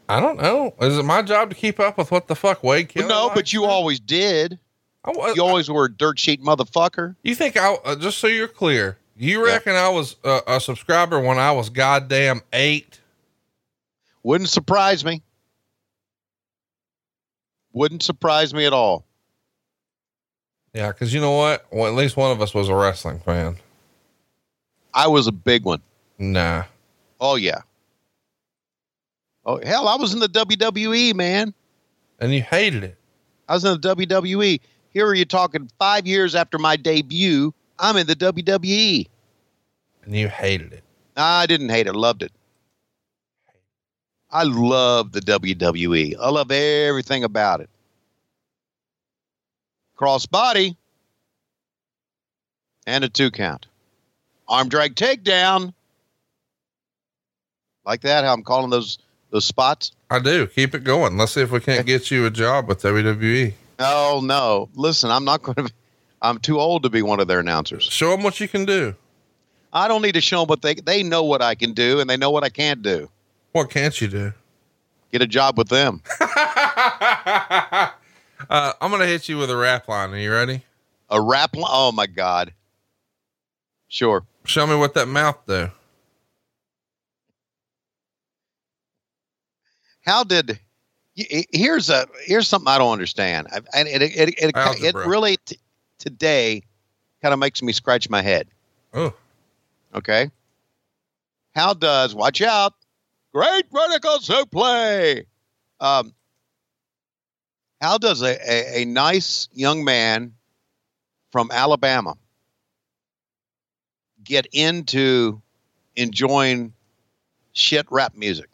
I 0.08 0.20
don't 0.20 0.40
know. 0.40 0.74
Is 0.80 0.96
it 0.96 1.04
my 1.04 1.22
job 1.22 1.50
to 1.50 1.56
keep 1.56 1.78
up 1.78 1.98
with 1.98 2.10
what 2.10 2.28
the 2.28 2.34
fuck 2.34 2.64
Wade 2.64 2.88
Keller 2.88 3.08
no, 3.08 3.24
likes? 3.24 3.34
but 3.34 3.52
you 3.52 3.64
always 3.64 4.00
did. 4.00 4.58
I 5.04 5.10
was, 5.10 5.36
You 5.36 5.44
always 5.44 5.70
were 5.70 5.84
a 5.84 5.92
dirt 5.92 6.18
sheet 6.18 6.42
motherfucker. 6.42 7.14
You 7.22 7.34
think 7.34 7.56
I, 7.56 7.74
uh, 7.74 7.96
just 7.96 8.18
so 8.18 8.26
you're 8.26 8.48
clear, 8.48 8.98
you 9.16 9.44
reckon 9.44 9.74
I 9.74 9.88
was 9.88 10.16
uh, 10.24 10.40
a 10.46 10.60
subscriber 10.60 11.20
when 11.20 11.38
I 11.38 11.52
was 11.52 11.70
goddamn 11.70 12.40
eight? 12.52 13.00
Wouldn't 14.22 14.50
surprise 14.50 15.04
me. 15.04 15.22
Wouldn't 17.72 18.02
surprise 18.02 18.52
me 18.54 18.64
at 18.66 18.72
all. 18.72 19.04
Yeah, 20.74 20.88
because 20.88 21.12
you 21.14 21.20
know 21.20 21.32
what? 21.32 21.66
Well, 21.70 21.86
at 21.86 21.94
least 21.94 22.16
one 22.16 22.30
of 22.30 22.40
us 22.40 22.54
was 22.54 22.68
a 22.68 22.74
wrestling 22.74 23.20
fan. 23.20 23.56
I 24.94 25.06
was 25.06 25.26
a 25.26 25.32
big 25.32 25.64
one. 25.64 25.82
Nah. 26.18 26.64
Oh 27.20 27.36
yeah. 27.36 27.60
Oh 29.48 29.58
hell, 29.64 29.88
I 29.88 29.96
was 29.96 30.12
in 30.12 30.20
the 30.20 30.28
WWE, 30.28 31.14
man. 31.14 31.54
And 32.18 32.34
you 32.34 32.42
hated 32.42 32.84
it. 32.84 32.98
I 33.48 33.54
was 33.54 33.64
in 33.64 33.80
the 33.80 33.96
WWE. 33.96 34.60
Here 34.90 35.06
are 35.06 35.14
you 35.14 35.24
talking 35.24 35.70
five 35.78 36.06
years 36.06 36.34
after 36.34 36.58
my 36.58 36.76
debut. 36.76 37.54
I'm 37.78 37.96
in 37.96 38.06
the 38.06 38.14
WWE. 38.14 39.08
And 40.04 40.14
you 40.14 40.28
hated 40.28 40.74
it. 40.74 40.84
I 41.16 41.46
didn't 41.46 41.70
hate 41.70 41.86
it, 41.86 41.94
I 41.94 41.98
loved 41.98 42.22
it. 42.22 42.30
I 44.30 44.42
love 44.42 45.12
the 45.12 45.20
WWE. 45.20 46.14
I 46.20 46.28
love 46.28 46.50
everything 46.50 47.24
about 47.24 47.62
it. 47.62 47.70
Crossbody 49.98 50.76
and 52.86 53.02
a 53.02 53.08
two 53.08 53.30
count. 53.30 53.66
Arm 54.46 54.68
drag 54.68 54.94
takedown. 54.94 55.72
Like 57.86 58.02
that, 58.02 58.24
how 58.24 58.34
I'm 58.34 58.42
calling 58.42 58.68
those 58.68 58.98
those 59.30 59.44
spots? 59.44 59.92
I 60.10 60.18
do. 60.18 60.46
Keep 60.46 60.74
it 60.74 60.84
going. 60.84 61.16
Let's 61.16 61.32
see 61.32 61.42
if 61.42 61.50
we 61.50 61.60
can't 61.60 61.86
get 61.86 62.10
you 62.10 62.26
a 62.26 62.30
job 62.30 62.68
with. 62.68 62.82
WWE. 62.82 63.54
Oh 63.78 64.20
no. 64.24 64.68
Listen, 64.74 65.10
I'm 65.10 65.24
not 65.24 65.42
gonna 65.42 65.64
be 65.64 65.70
I'm 66.20 66.38
too 66.38 66.58
old 66.58 66.82
to 66.82 66.90
be 66.90 67.02
one 67.02 67.20
of 67.20 67.28
their 67.28 67.40
announcers. 67.40 67.84
Show 67.84 68.10
them 68.10 68.22
what 68.22 68.40
you 68.40 68.48
can 68.48 68.64
do. 68.64 68.94
I 69.72 69.86
don't 69.86 70.02
need 70.02 70.12
to 70.12 70.20
show 70.20 70.40
them 70.40 70.48
what 70.48 70.62
they 70.62 70.74
they 70.74 71.02
know 71.02 71.22
what 71.24 71.42
I 71.42 71.54
can 71.54 71.74
do 71.74 72.00
and 72.00 72.08
they 72.08 72.16
know 72.16 72.30
what 72.30 72.44
I 72.44 72.48
can't 72.48 72.82
do. 72.82 73.08
What 73.52 73.70
can't 73.70 73.98
you 74.00 74.08
do? 74.08 74.32
Get 75.12 75.22
a 75.22 75.26
job 75.26 75.56
with 75.56 75.68
them. 75.68 76.02
uh, 76.20 77.90
I'm 78.50 78.90
going 78.90 79.00
to 79.00 79.06
hit 79.06 79.28
you 79.28 79.38
with 79.38 79.50
a 79.50 79.56
rap 79.56 79.88
line. 79.88 80.10
Are 80.12 80.18
you 80.18 80.30
ready? 80.30 80.62
A 81.08 81.20
rap 81.20 81.56
li- 81.56 81.64
oh 81.66 81.92
my 81.92 82.06
god. 82.06 82.52
Sure. 83.88 84.24
Show 84.44 84.66
me 84.66 84.76
what 84.76 84.92
that 84.94 85.06
mouth 85.08 85.38
do. 85.46 85.70
How 90.08 90.24
did 90.24 90.58
here's 91.14 91.90
a 91.90 92.06
here's 92.24 92.48
something 92.48 92.68
I 92.68 92.78
don't 92.78 92.92
understand, 92.92 93.46
I- 93.52 93.60
and 93.74 93.86
it 93.88 94.02
it 94.02 94.28
it, 94.38 94.52
it, 94.82 94.94
really 95.06 95.36
t- 95.44 95.58
today 95.98 96.62
kind 97.22 97.32
of 97.34 97.38
makes 97.38 97.62
me 97.62 97.72
scratch 97.72 98.08
my 98.08 98.22
head. 98.22 98.48
Oh, 98.94 99.12
Okay, 99.94 100.30
how 101.54 101.74
does 101.74 102.14
watch 102.14 102.40
out? 102.42 102.72
Great 103.34 103.66
vertical 103.70 104.18
suplex. 104.18 105.26
Um, 105.80 106.14
how 107.80 107.98
does 107.98 108.22
a, 108.22 108.36
a, 108.50 108.82
a 108.82 108.84
nice 108.86 109.48
young 109.52 109.84
man 109.84 110.34
from 111.30 111.50
Alabama 111.52 112.14
get 114.24 114.46
into 114.52 115.40
enjoying 115.96 116.72
shit 117.52 117.86
rap 117.90 118.14
music? 118.16 118.48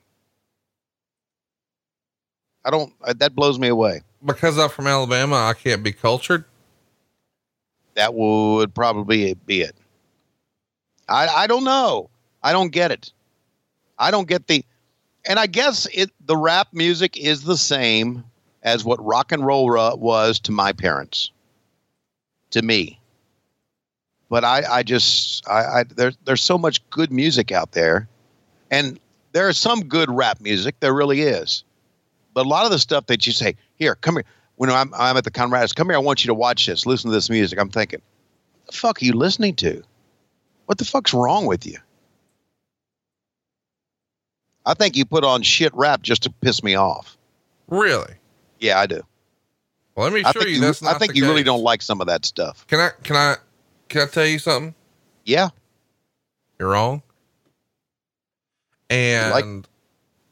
I 2.64 2.70
don't. 2.70 2.92
uh, 3.02 3.12
That 3.18 3.34
blows 3.34 3.58
me 3.58 3.68
away. 3.68 4.02
because 4.24 4.58
I'm 4.58 4.70
from 4.70 4.86
Alabama, 4.86 5.36
I 5.36 5.54
can't 5.54 5.82
be 5.82 5.92
cultured. 5.92 6.44
That 7.94 8.14
would 8.14 8.74
probably 8.74 9.34
be 9.34 9.62
it. 9.62 9.76
I 11.08 11.28
I 11.28 11.46
don't 11.46 11.64
know. 11.64 12.10
I 12.42 12.52
don't 12.52 12.70
get 12.72 12.90
it. 12.90 13.12
I 13.98 14.10
don't 14.10 14.26
get 14.26 14.46
the, 14.48 14.64
and 15.26 15.38
I 15.38 15.46
guess 15.46 15.86
it 15.92 16.10
the 16.26 16.36
rap 16.36 16.68
music 16.72 17.16
is 17.16 17.44
the 17.44 17.56
same 17.56 18.24
as 18.62 18.84
what 18.84 19.04
rock 19.04 19.30
and 19.30 19.44
roll 19.46 19.66
was 19.98 20.40
to 20.40 20.52
my 20.52 20.72
parents, 20.72 21.30
to 22.50 22.62
me. 22.62 22.98
But 24.30 24.44
I 24.44 24.62
I 24.78 24.82
just 24.82 25.46
I, 25.48 25.60
I 25.80 25.84
there's 25.84 26.16
there's 26.24 26.42
so 26.42 26.58
much 26.58 26.80
good 26.90 27.12
music 27.12 27.52
out 27.52 27.72
there, 27.72 28.08
and 28.70 28.98
there 29.32 29.48
is 29.48 29.56
some 29.58 29.84
good 29.84 30.10
rap 30.10 30.40
music. 30.40 30.80
There 30.80 30.94
really 30.94 31.20
is, 31.20 31.62
but 32.34 32.44
a 32.44 32.48
lot 32.48 32.64
of 32.64 32.70
the 32.72 32.78
stuff 32.78 33.06
that 33.06 33.26
you 33.26 33.32
say 33.32 33.54
here, 33.76 33.94
come 33.94 34.16
here. 34.16 34.24
When 34.56 34.70
I'm 34.70 34.92
I'm 34.94 35.16
at 35.16 35.24
the 35.24 35.30
Conrad's, 35.30 35.72
come 35.72 35.88
here. 35.88 35.96
I 35.96 36.00
want 36.00 36.24
you 36.24 36.28
to 36.28 36.34
watch 36.34 36.66
this. 36.66 36.86
Listen 36.86 37.10
to 37.10 37.14
this 37.14 37.30
music. 37.30 37.58
I'm 37.58 37.70
thinking, 37.70 38.00
what 38.64 38.72
the 38.72 38.76
fuck 38.76 39.02
are 39.02 39.04
you 39.04 39.12
listening 39.14 39.56
to? 39.56 39.82
What 40.66 40.78
the 40.78 40.84
fuck's 40.84 41.12
wrong 41.12 41.46
with 41.46 41.66
you? 41.66 41.78
I 44.66 44.74
think 44.74 44.96
you 44.96 45.04
put 45.04 45.24
on 45.24 45.42
shit 45.42 45.74
rap 45.74 46.02
just 46.02 46.22
to 46.22 46.30
piss 46.30 46.62
me 46.62 46.74
off. 46.74 47.16
Really? 47.68 48.14
Yeah, 48.60 48.78
I 48.78 48.86
do. 48.86 49.02
Well, 49.94 50.04
let 50.06 50.12
me 50.12 50.22
show 50.22 50.40
you. 50.42 50.54
you, 50.54 50.60
That's 50.60 50.82
not 50.82 50.94
I 50.94 50.98
think 50.98 51.14
you 51.14 51.26
really 51.26 51.42
don't 51.42 51.62
like 51.62 51.82
some 51.82 52.00
of 52.00 52.06
that 52.06 52.24
stuff. 52.24 52.66
Can 52.66 52.80
I? 52.80 52.90
Can 53.02 53.16
I? 53.16 53.36
Can 53.88 54.02
I 54.02 54.06
tell 54.06 54.24
you 54.26 54.38
something? 54.38 54.74
Yeah. 55.24 55.50
You're 56.58 56.70
wrong. 56.70 57.02
And 58.90 59.30
Like- 59.32 59.66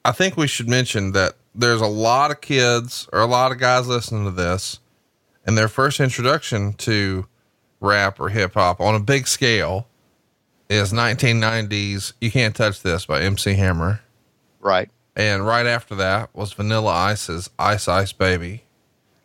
I 0.04 0.12
think 0.12 0.36
we 0.36 0.46
should 0.46 0.68
mention 0.68 1.12
that 1.12 1.34
there's 1.54 1.80
a 1.80 1.86
lot 1.86 2.30
of 2.30 2.40
kids 2.40 3.08
or 3.12 3.20
a 3.20 3.26
lot 3.26 3.52
of 3.52 3.58
guys 3.58 3.86
listening 3.86 4.24
to 4.24 4.30
this, 4.30 4.80
and 5.46 5.56
their 5.56 5.68
first 5.68 6.00
introduction 6.00 6.72
to 6.74 7.26
rap 7.80 8.20
or 8.20 8.28
hip 8.28 8.54
hop 8.54 8.80
on 8.80 8.94
a 8.94 9.00
big 9.00 9.26
scale 9.26 9.86
is 10.68 10.92
1990s 10.92 12.12
"You 12.20 12.30
Can't 12.30 12.54
Touch 12.54 12.82
This" 12.82 13.04
by 13.06 13.20
MC 13.22 13.54
Hammer, 13.54 14.00
Right. 14.60 14.90
and 15.16 15.44
right 15.46 15.66
after 15.66 15.94
that 15.96 16.30
was 16.34 16.52
Vanilla 16.52 16.90
Ice's 16.92 17.50
"Ice 17.58 17.88
Ice 17.88 18.12
Baby." 18.12 18.64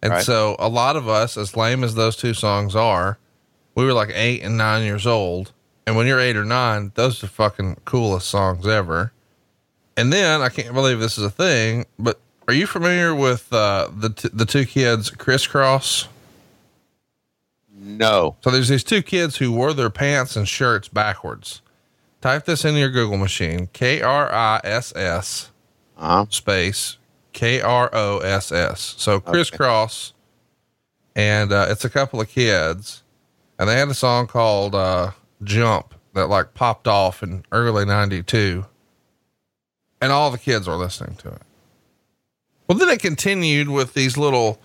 And 0.01 0.13
Right. 0.13 0.23
so 0.23 0.55
a 0.59 0.67
lot 0.69 0.95
of 0.95 1.07
us, 1.07 1.37
as 1.37 1.55
lame 1.55 1.83
as 1.83 1.95
those 1.95 2.15
two 2.15 2.33
songs 2.33 2.75
are, 2.75 3.17
we 3.75 3.85
were 3.85 3.93
like 3.93 4.11
eight 4.13 4.41
and 4.43 4.57
nine 4.57 4.83
years 4.83 5.07
old. 5.07 5.53
And 5.85 5.95
when 5.95 6.05
you're 6.05 6.19
eight 6.19 6.35
or 6.35 6.43
nine, 6.45 6.91
those 6.95 7.23
are 7.23 7.27
fucking 7.27 7.77
coolest 7.85 8.27
songs 8.27 8.67
ever. 8.67 9.13
And 9.97 10.13
then 10.13 10.41
I 10.41 10.49
can't 10.49 10.73
believe 10.73 10.99
this 10.99 11.17
is 11.17 11.23
a 11.23 11.29
thing, 11.29 11.86
but 11.97 12.19
are 12.47 12.53
you 12.53 12.67
familiar 12.67 13.13
with 13.15 13.51
uh, 13.51 13.89
the 13.93 14.10
t- 14.12 14.29
the 14.31 14.45
two 14.45 14.65
kids 14.65 15.10
Kris 15.10 15.45
Kross? 15.47 16.07
No. 17.79 18.36
So 18.41 18.51
there's 18.51 18.67
these 18.69 18.83
two 18.83 19.01
kids 19.01 19.38
who 19.38 19.51
wore 19.51 19.73
their 19.73 19.89
pants 19.89 20.36
and 20.36 20.47
shirts 20.47 20.88
backwards. 20.88 21.62
Type 22.21 22.45
this 22.45 22.63
into 22.65 22.79
your 22.79 22.89
Google 22.89 23.17
machine: 23.17 23.69
K 23.73 24.01
R 24.01 24.31
I 24.31 24.62
S 24.63 24.95
S 24.95 25.51
Uh-huh. 25.97 26.25
space 26.29 26.97
K 27.33 27.62
R 27.62 27.89
O 27.93 28.19
S 28.19 28.52
S. 28.52 28.95
So 28.98 29.19
Kris 29.19 29.50
Kross, 29.50 30.13
and 31.15 31.52
uh, 31.52 31.67
it's 31.69 31.85
a 31.85 31.89
couple 31.89 32.19
of 32.21 32.29
kids, 32.29 33.04
and 33.60 33.69
they 33.69 33.77
had 33.77 33.89
a 33.89 33.93
song 33.93 34.27
called 34.27 34.73
uh, 34.73 35.12
"Jump" 35.43 35.93
that 36.13 36.27
like 36.27 36.54
popped 36.54 36.87
off 36.87 37.21
in 37.21 37.43
early 37.52 37.85
'92, 37.85 38.65
and 40.02 40.12
all 40.12 40.31
the 40.31 40.37
kids 40.37 40.67
were 40.67 40.75
listening 40.75 41.15
to 41.17 41.29
it. 41.29 41.41
Well, 42.67 42.77
then 42.77 42.89
it 42.89 43.00
continued 43.00 43.69
with 43.69 43.93
these 43.93 44.17
little, 44.17 44.60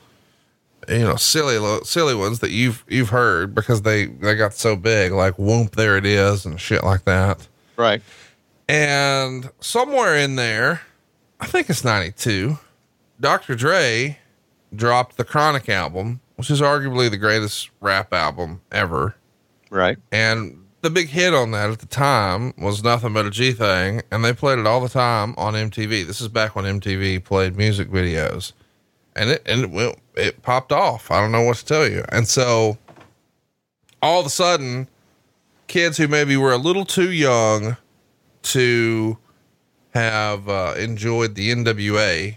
you 0.88 1.00
know, 1.00 1.16
silly 1.16 1.80
silly 1.84 2.14
ones 2.14 2.40
that 2.40 2.50
you've 2.50 2.84
you've 2.88 3.10
heard 3.10 3.54
because 3.54 3.82
they 3.82 4.06
they 4.06 4.34
got 4.34 4.54
so 4.54 4.76
big, 4.76 5.12
like 5.12 5.38
"Whoop, 5.38 5.76
there 5.76 5.96
it 5.96 6.06
is" 6.06 6.44
and 6.44 6.60
shit 6.60 6.82
like 6.82 7.04
that. 7.04 7.46
Right. 7.76 8.02
And 8.68 9.50
somewhere 9.60 10.16
in 10.16 10.36
there, 10.36 10.82
I 11.40 11.46
think 11.46 11.68
it's 11.68 11.84
92, 11.84 12.58
Dr. 13.20 13.54
Dre 13.54 14.18
dropped 14.74 15.16
the 15.16 15.24
Chronic 15.24 15.68
album, 15.68 16.20
which 16.36 16.50
is 16.50 16.60
arguably 16.60 17.10
the 17.10 17.18
greatest 17.18 17.70
rap 17.80 18.12
album 18.12 18.62
ever. 18.70 19.16
Right. 19.70 19.98
And 20.10 20.61
the 20.82 20.90
big 20.90 21.08
hit 21.08 21.32
on 21.32 21.52
that 21.52 21.70
at 21.70 21.78
the 21.78 21.86
time 21.86 22.52
was 22.58 22.82
nothing 22.82 23.12
but 23.12 23.24
a 23.24 23.30
G 23.30 23.52
thing. 23.52 24.02
And 24.10 24.24
they 24.24 24.32
played 24.32 24.58
it 24.58 24.66
all 24.66 24.80
the 24.80 24.88
time 24.88 25.34
on 25.38 25.54
MTV. 25.54 26.06
This 26.06 26.20
is 26.20 26.28
back 26.28 26.54
when 26.54 26.64
MTV 26.64 27.24
played 27.24 27.56
music 27.56 27.88
videos. 27.88 28.52
And 29.14 29.30
it, 29.30 29.42
and 29.46 29.62
it, 29.62 29.70
went- 29.70 29.98
it 30.16 30.42
popped 30.42 30.72
off. 30.72 31.10
I 31.10 31.20
don't 31.20 31.32
know 31.32 31.42
what 31.42 31.56
to 31.58 31.64
tell 31.64 31.88
you. 31.88 32.04
And 32.10 32.26
so 32.26 32.78
all 34.02 34.20
of 34.20 34.26
a 34.26 34.30
sudden, 34.30 34.88
kids 35.68 35.96
who 35.96 36.08
maybe 36.08 36.36
were 36.36 36.52
a 36.52 36.58
little 36.58 36.84
too 36.84 37.12
young 37.12 37.76
to 38.42 39.18
have 39.94 40.48
uh, 40.48 40.74
enjoyed 40.76 41.36
the 41.36 41.54
NWA, 41.54 42.36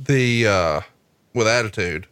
the 0.00 0.46
uh, 0.46 0.80
with 1.32 1.46
attitude. 1.46 2.08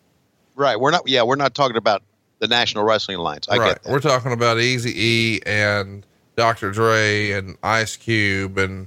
Right. 0.55 0.79
We're 0.79 0.93
not. 0.93 1.09
Yeah, 1.09 1.25
we're 1.25 1.35
not 1.35 1.55
talking 1.55 1.77
about 1.77 2.03
the 2.45 2.55
National 2.55 2.85
Wrestling 2.85 3.17
Alliance. 3.17 3.49
I 3.49 3.57
right. 3.57 3.69
get 3.69 3.83
that. 3.83 3.93
We're 3.93 4.01
talking 4.01 4.33
about 4.33 4.59
Easy 4.59 4.93
E 4.95 5.41
and 5.47 6.05
Dr. 6.37 6.71
Dre 6.71 7.31
and 7.31 7.57
Ice 7.63 7.97
Cube 7.97 8.59
and 8.59 8.87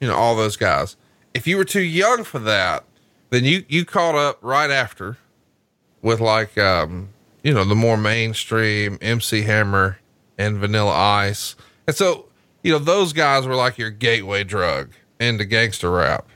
you 0.00 0.08
know 0.08 0.14
all 0.14 0.36
those 0.36 0.56
guys. 0.56 0.96
If 1.34 1.46
you 1.46 1.56
were 1.56 1.64
too 1.64 1.82
young 1.82 2.24
for 2.24 2.38
that, 2.40 2.84
then 3.30 3.44
you 3.44 3.64
you 3.68 3.84
caught 3.84 4.14
up 4.14 4.38
right 4.42 4.70
after 4.70 5.18
with 6.02 6.20
like 6.20 6.56
um 6.58 7.08
you 7.42 7.52
know 7.52 7.64
the 7.64 7.74
more 7.74 7.96
mainstream 7.96 8.98
MC 9.00 9.42
Hammer 9.42 9.98
and 10.38 10.58
Vanilla 10.58 10.92
Ice. 10.92 11.56
And 11.86 11.96
so, 11.96 12.26
you 12.62 12.72
know, 12.72 12.78
those 12.78 13.12
guys 13.12 13.46
were 13.46 13.54
like 13.54 13.78
your 13.78 13.90
gateway 13.90 14.44
drug 14.44 14.90
into 15.18 15.44
gangster 15.44 15.90
rap. 15.90 16.28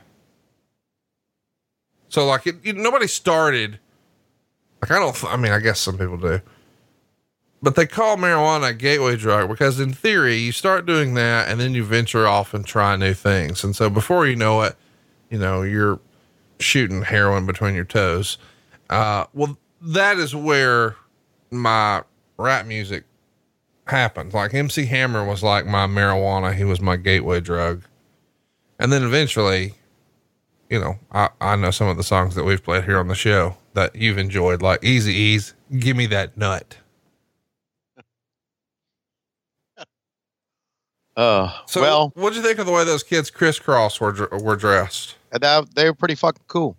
So 2.08 2.26
like 2.26 2.46
it, 2.46 2.56
you, 2.64 2.72
nobody 2.72 3.06
started 3.06 3.78
like 4.80 4.90
I 4.90 4.98
don't 4.98 5.24
I 5.24 5.36
mean 5.36 5.52
I 5.52 5.60
guess 5.60 5.80
some 5.80 5.98
people 5.98 6.16
do 6.16 6.40
but 7.62 7.74
they 7.74 7.86
call 7.86 8.16
marijuana 8.16 8.70
a 8.70 8.74
gateway 8.74 9.16
drug 9.16 9.48
because 9.48 9.80
in 9.80 9.92
theory 9.92 10.36
you 10.36 10.52
start 10.52 10.86
doing 10.86 11.14
that 11.14 11.48
and 11.48 11.60
then 11.60 11.74
you 11.74 11.84
venture 11.84 12.26
off 12.26 12.54
and 12.54 12.66
try 12.66 12.96
new 12.96 13.14
things. 13.14 13.64
And 13.64 13.74
so 13.74 13.88
before 13.88 14.26
you 14.26 14.36
know 14.36 14.62
it 14.62 14.76
you 15.30 15.38
know 15.38 15.62
you're 15.62 15.98
shooting 16.58 17.02
heroin 17.02 17.46
between 17.46 17.74
your 17.74 17.84
toes. 17.84 18.38
Uh, 18.90 19.26
well 19.32 19.58
that 19.80 20.18
is 20.18 20.34
where 20.34 20.96
my 21.50 22.02
rap 22.38 22.66
music 22.66 23.04
happened 23.86 24.34
like 24.34 24.52
mc 24.52 24.84
hammer 24.84 25.24
was 25.24 25.42
like 25.42 25.64
my 25.66 25.86
marijuana. 25.86 26.54
He 26.54 26.64
was 26.64 26.80
my 26.80 26.96
gateway 26.96 27.40
drug. 27.40 27.82
And 28.78 28.92
then 28.92 29.02
eventually 29.02 29.74
you 30.68 30.80
know 30.80 30.98
i, 31.12 31.30
I 31.40 31.56
know 31.56 31.70
some 31.70 31.88
of 31.88 31.96
the 31.96 32.02
songs 32.02 32.34
that 32.34 32.44
we've 32.44 32.62
played 32.62 32.84
here 32.84 32.98
on 32.98 33.08
the 33.08 33.14
show 33.14 33.56
that 33.74 33.94
you've 33.94 34.18
enjoyed. 34.18 34.62
Like 34.62 34.80
Eazy-E's 34.80 35.54
give 35.78 35.96
me 35.96 36.06
that 36.06 36.36
nut 36.36 36.76
Uh, 41.16 41.50
So, 41.66 41.80
well, 41.80 42.12
what 42.14 42.30
do 42.30 42.36
you 42.36 42.42
think 42.44 42.58
of 42.58 42.66
the 42.66 42.72
way 42.72 42.84
those 42.84 43.02
kids 43.02 43.30
Kris 43.30 43.58
Kross 43.58 44.00
were 44.00 44.28
were 44.38 44.56
dressed? 44.56 45.14
that, 45.30 45.74
they 45.74 45.86
were 45.86 45.94
pretty 45.94 46.14
fucking 46.14 46.44
cool. 46.46 46.76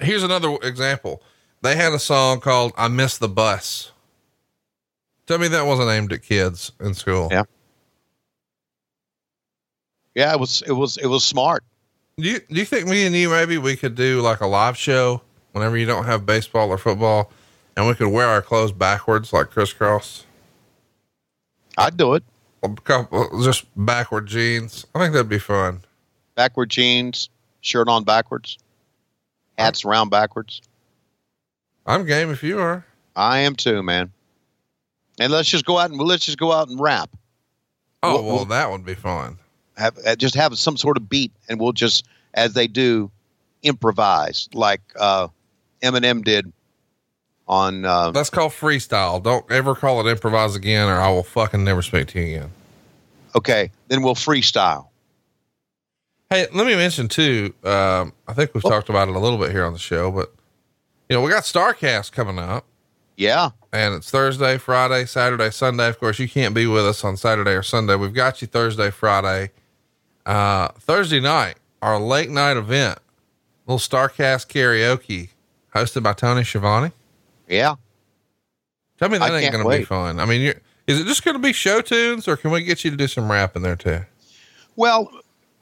Here's 0.00 0.22
another 0.22 0.56
example. 0.62 1.22
They 1.62 1.74
had 1.74 1.92
a 1.92 1.98
song 1.98 2.40
called 2.40 2.72
"I 2.76 2.88
Miss 2.88 3.18
the 3.18 3.28
Bus." 3.28 3.92
Tell 5.26 5.38
me 5.38 5.48
that 5.48 5.66
wasn't 5.66 5.90
aimed 5.90 6.12
at 6.12 6.22
kids 6.22 6.72
in 6.80 6.94
school. 6.94 7.28
Yeah. 7.30 7.44
Yeah, 10.14 10.32
it 10.32 10.40
was. 10.40 10.62
It 10.66 10.72
was. 10.72 10.96
It 10.96 11.06
was 11.06 11.24
smart. 11.24 11.64
Do 12.18 12.28
you 12.28 12.40
do 12.40 12.56
you 12.56 12.64
think 12.64 12.88
me 12.88 13.06
and 13.06 13.14
you 13.14 13.30
maybe 13.30 13.58
we 13.58 13.76
could 13.76 13.94
do 13.94 14.20
like 14.20 14.40
a 14.40 14.46
live 14.46 14.76
show 14.76 15.22
whenever 15.52 15.76
you 15.76 15.86
don't 15.86 16.04
have 16.04 16.26
baseball 16.26 16.70
or 16.70 16.78
football, 16.78 17.30
and 17.76 17.86
we 17.86 17.94
could 17.94 18.08
wear 18.08 18.26
our 18.26 18.42
clothes 18.42 18.72
backwards 18.72 19.32
like 19.32 19.50
Kris 19.50 19.72
Kross, 19.72 20.24
I'd 21.76 21.96
do 21.96 22.14
it. 22.14 22.24
A 22.62 22.68
couple 22.74 23.42
just 23.42 23.64
backward 23.76 24.26
jeans. 24.26 24.86
I 24.94 24.98
think 25.00 25.12
that'd 25.12 25.28
be 25.28 25.38
fun. 25.38 25.80
Backward 26.34 26.70
jeans, 26.70 27.28
shirt 27.60 27.88
on 27.88 28.04
backwards, 28.04 28.58
hats 29.58 29.84
around 29.84 30.10
backwards. 30.10 30.62
I'm 31.86 32.04
game 32.04 32.30
if 32.30 32.42
you 32.42 32.58
are. 32.60 32.84
I 33.16 33.38
am 33.38 33.54
too, 33.56 33.82
man. 33.82 34.12
And 35.18 35.32
let's 35.32 35.48
just 35.48 35.64
go 35.64 35.78
out 35.78 35.90
and 35.90 36.00
let's 36.00 36.24
just 36.26 36.38
go 36.38 36.52
out 36.52 36.68
and 36.68 36.78
rap. 36.80 37.10
Oh 38.02 38.14
Well- 38.14 38.24
well, 38.24 38.36
well- 38.36 38.44
that 38.46 38.70
would 38.70 38.84
be 38.84 38.94
fun. 38.94 39.38
Have 39.76 39.96
uh, 40.04 40.16
just 40.16 40.34
have 40.34 40.58
some 40.58 40.76
sort 40.76 40.96
of 40.96 41.08
beat, 41.08 41.30
and 41.48 41.60
we'll 41.60 41.72
just 41.72 42.04
as 42.34 42.52
they 42.54 42.66
do 42.66 43.10
improvise 43.62 44.48
like 44.52 44.80
uh, 44.98 45.28
Eminem 45.82 46.24
did 46.24 46.52
on. 47.48 47.84
Uh, 47.84 48.10
That's 48.10 48.30
called 48.30 48.52
freestyle. 48.52 49.22
Don't 49.22 49.50
ever 49.50 49.74
call 49.74 50.06
it 50.06 50.10
improvise 50.10 50.54
again, 50.54 50.88
or 50.88 50.98
I 51.00 51.10
will 51.10 51.22
fucking 51.22 51.64
never 51.64 51.82
speak 51.82 52.08
to 52.08 52.20
you 52.20 52.36
again. 52.36 52.50
okay, 53.34 53.70
then 53.88 54.02
we'll 54.02 54.14
freestyle. 54.14 54.88
Hey, 56.30 56.46
let 56.52 56.66
me 56.66 56.74
mention 56.76 57.08
too. 57.08 57.54
Um, 57.64 58.12
I 58.26 58.34
think 58.34 58.52
we've 58.52 58.62
talked 58.62 58.90
about 58.90 59.08
it 59.08 59.16
a 59.16 59.18
little 59.18 59.38
bit 59.38 59.50
here 59.50 59.64
on 59.64 59.72
the 59.72 59.78
show, 59.78 60.10
but 60.10 60.34
you 61.08 61.16
know, 61.16 61.22
we 61.22 61.30
got 61.30 61.44
Starcast 61.44 62.12
coming 62.12 62.38
up 62.38 62.66
Yeah, 63.16 63.50
and 63.72 63.94
it's 63.94 64.10
Thursday, 64.10 64.58
Friday, 64.58 65.06
Saturday, 65.06 65.50
Sunday. 65.50 65.88
Of 65.88 65.98
course, 65.98 66.18
you 66.18 66.28
can't 66.28 66.54
be 66.54 66.66
with 66.66 66.84
us 66.84 67.02
on 67.02 67.16
Saturday 67.16 67.52
or 67.52 67.62
Sunday. 67.62 67.94
We've 67.96 68.12
got 68.12 68.42
you 68.42 68.46
Thursday, 68.48 68.90
Friday, 68.90 69.52
uh, 70.26 70.68
Thursday 70.78 71.20
night, 71.20 71.56
our 71.80 71.98
late 71.98 72.28
night 72.28 72.58
event, 72.58 72.98
little 73.66 73.78
Starcast 73.78 74.48
karaoke 74.48 75.30
hosted 75.74 76.02
by 76.02 76.12
Tony 76.12 76.44
Schiavone. 76.44 76.92
Yeah. 77.48 77.76
Tell 78.98 79.08
me 79.08 79.18
that 79.18 79.30
I 79.30 79.38
ain't 79.38 79.52
going 79.52 79.64
to 79.64 79.78
be 79.78 79.84
fun. 79.84 80.18
I 80.18 80.24
mean, 80.24 80.40
you're, 80.40 80.54
is 80.86 81.00
it 81.00 81.06
just 81.06 81.24
going 81.24 81.36
to 81.36 81.42
be 81.42 81.52
show 81.52 81.80
tunes 81.80 82.26
or 82.26 82.36
can 82.36 82.50
we 82.50 82.62
get 82.62 82.84
you 82.84 82.90
to 82.90 82.96
do 82.96 83.06
some 83.06 83.30
rap 83.30 83.54
in 83.54 83.62
there 83.62 83.76
too? 83.76 84.00
Well, 84.76 85.10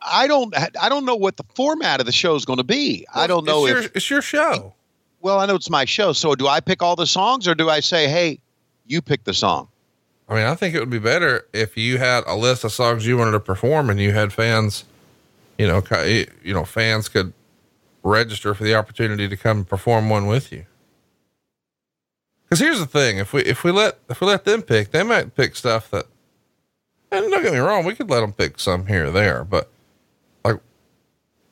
I 0.02 0.26
don't. 0.26 0.54
I 0.80 0.88
don't 0.88 1.04
know 1.04 1.16
what 1.16 1.36
the 1.36 1.44
format 1.54 2.00
of 2.00 2.06
the 2.06 2.12
show 2.12 2.34
is 2.34 2.44
going 2.44 2.58
to 2.58 2.64
be. 2.64 3.06
I 3.14 3.26
don't 3.26 3.44
know 3.44 3.66
it's 3.66 3.76
if. 3.76 3.82
your, 3.82 3.92
it's 3.94 4.10
your 4.10 4.22
show. 4.22 4.74
Well, 5.20 5.40
I 5.40 5.46
know 5.46 5.56
it's 5.56 5.70
my 5.70 5.84
show. 5.84 6.12
So 6.12 6.34
do 6.34 6.46
I 6.46 6.60
pick 6.60 6.82
all 6.82 6.96
the 6.96 7.06
songs, 7.06 7.48
or 7.48 7.54
do 7.54 7.68
I 7.68 7.80
say, 7.80 8.08
"Hey, 8.08 8.40
you 8.86 9.02
pick 9.02 9.24
the 9.24 9.34
song"? 9.34 9.68
I 10.28 10.34
mean, 10.34 10.44
I 10.44 10.54
think 10.54 10.74
it 10.74 10.80
would 10.80 10.90
be 10.90 10.98
better 10.98 11.46
if 11.52 11.76
you 11.76 11.98
had 11.98 12.24
a 12.26 12.34
list 12.34 12.64
of 12.64 12.72
songs 12.72 13.06
you 13.06 13.16
wanted 13.16 13.32
to 13.32 13.40
perform 13.40 13.90
and 13.90 14.00
you 14.00 14.12
had 14.12 14.32
fans, 14.32 14.84
you 15.56 15.66
know, 15.68 15.82
you 16.42 16.52
know, 16.52 16.64
fans 16.64 17.08
could 17.08 17.32
register 18.02 18.52
for 18.54 18.64
the 18.64 18.74
opportunity 18.74 19.28
to 19.28 19.36
come 19.36 19.64
perform 19.64 20.10
one 20.10 20.26
with 20.26 20.50
you. 20.52 20.66
Cause 22.48 22.60
here's 22.60 22.78
the 22.78 22.86
thing. 22.86 23.18
If 23.18 23.32
we, 23.32 23.42
if 23.42 23.64
we 23.64 23.72
let, 23.72 23.98
if 24.08 24.20
we 24.20 24.26
let 24.28 24.44
them 24.44 24.62
pick, 24.62 24.92
they 24.92 25.02
might 25.02 25.34
pick 25.34 25.56
stuff 25.56 25.90
that, 25.90 26.06
and 27.10 27.30
don't 27.30 27.42
get 27.42 27.52
me 27.52 27.58
wrong, 27.58 27.84
we 27.84 27.94
could 27.94 28.08
let 28.08 28.20
them 28.20 28.32
pick 28.32 28.60
some 28.60 28.86
here 28.86 29.06
or 29.06 29.10
there, 29.10 29.42
but 29.44 29.68
like, 30.44 30.60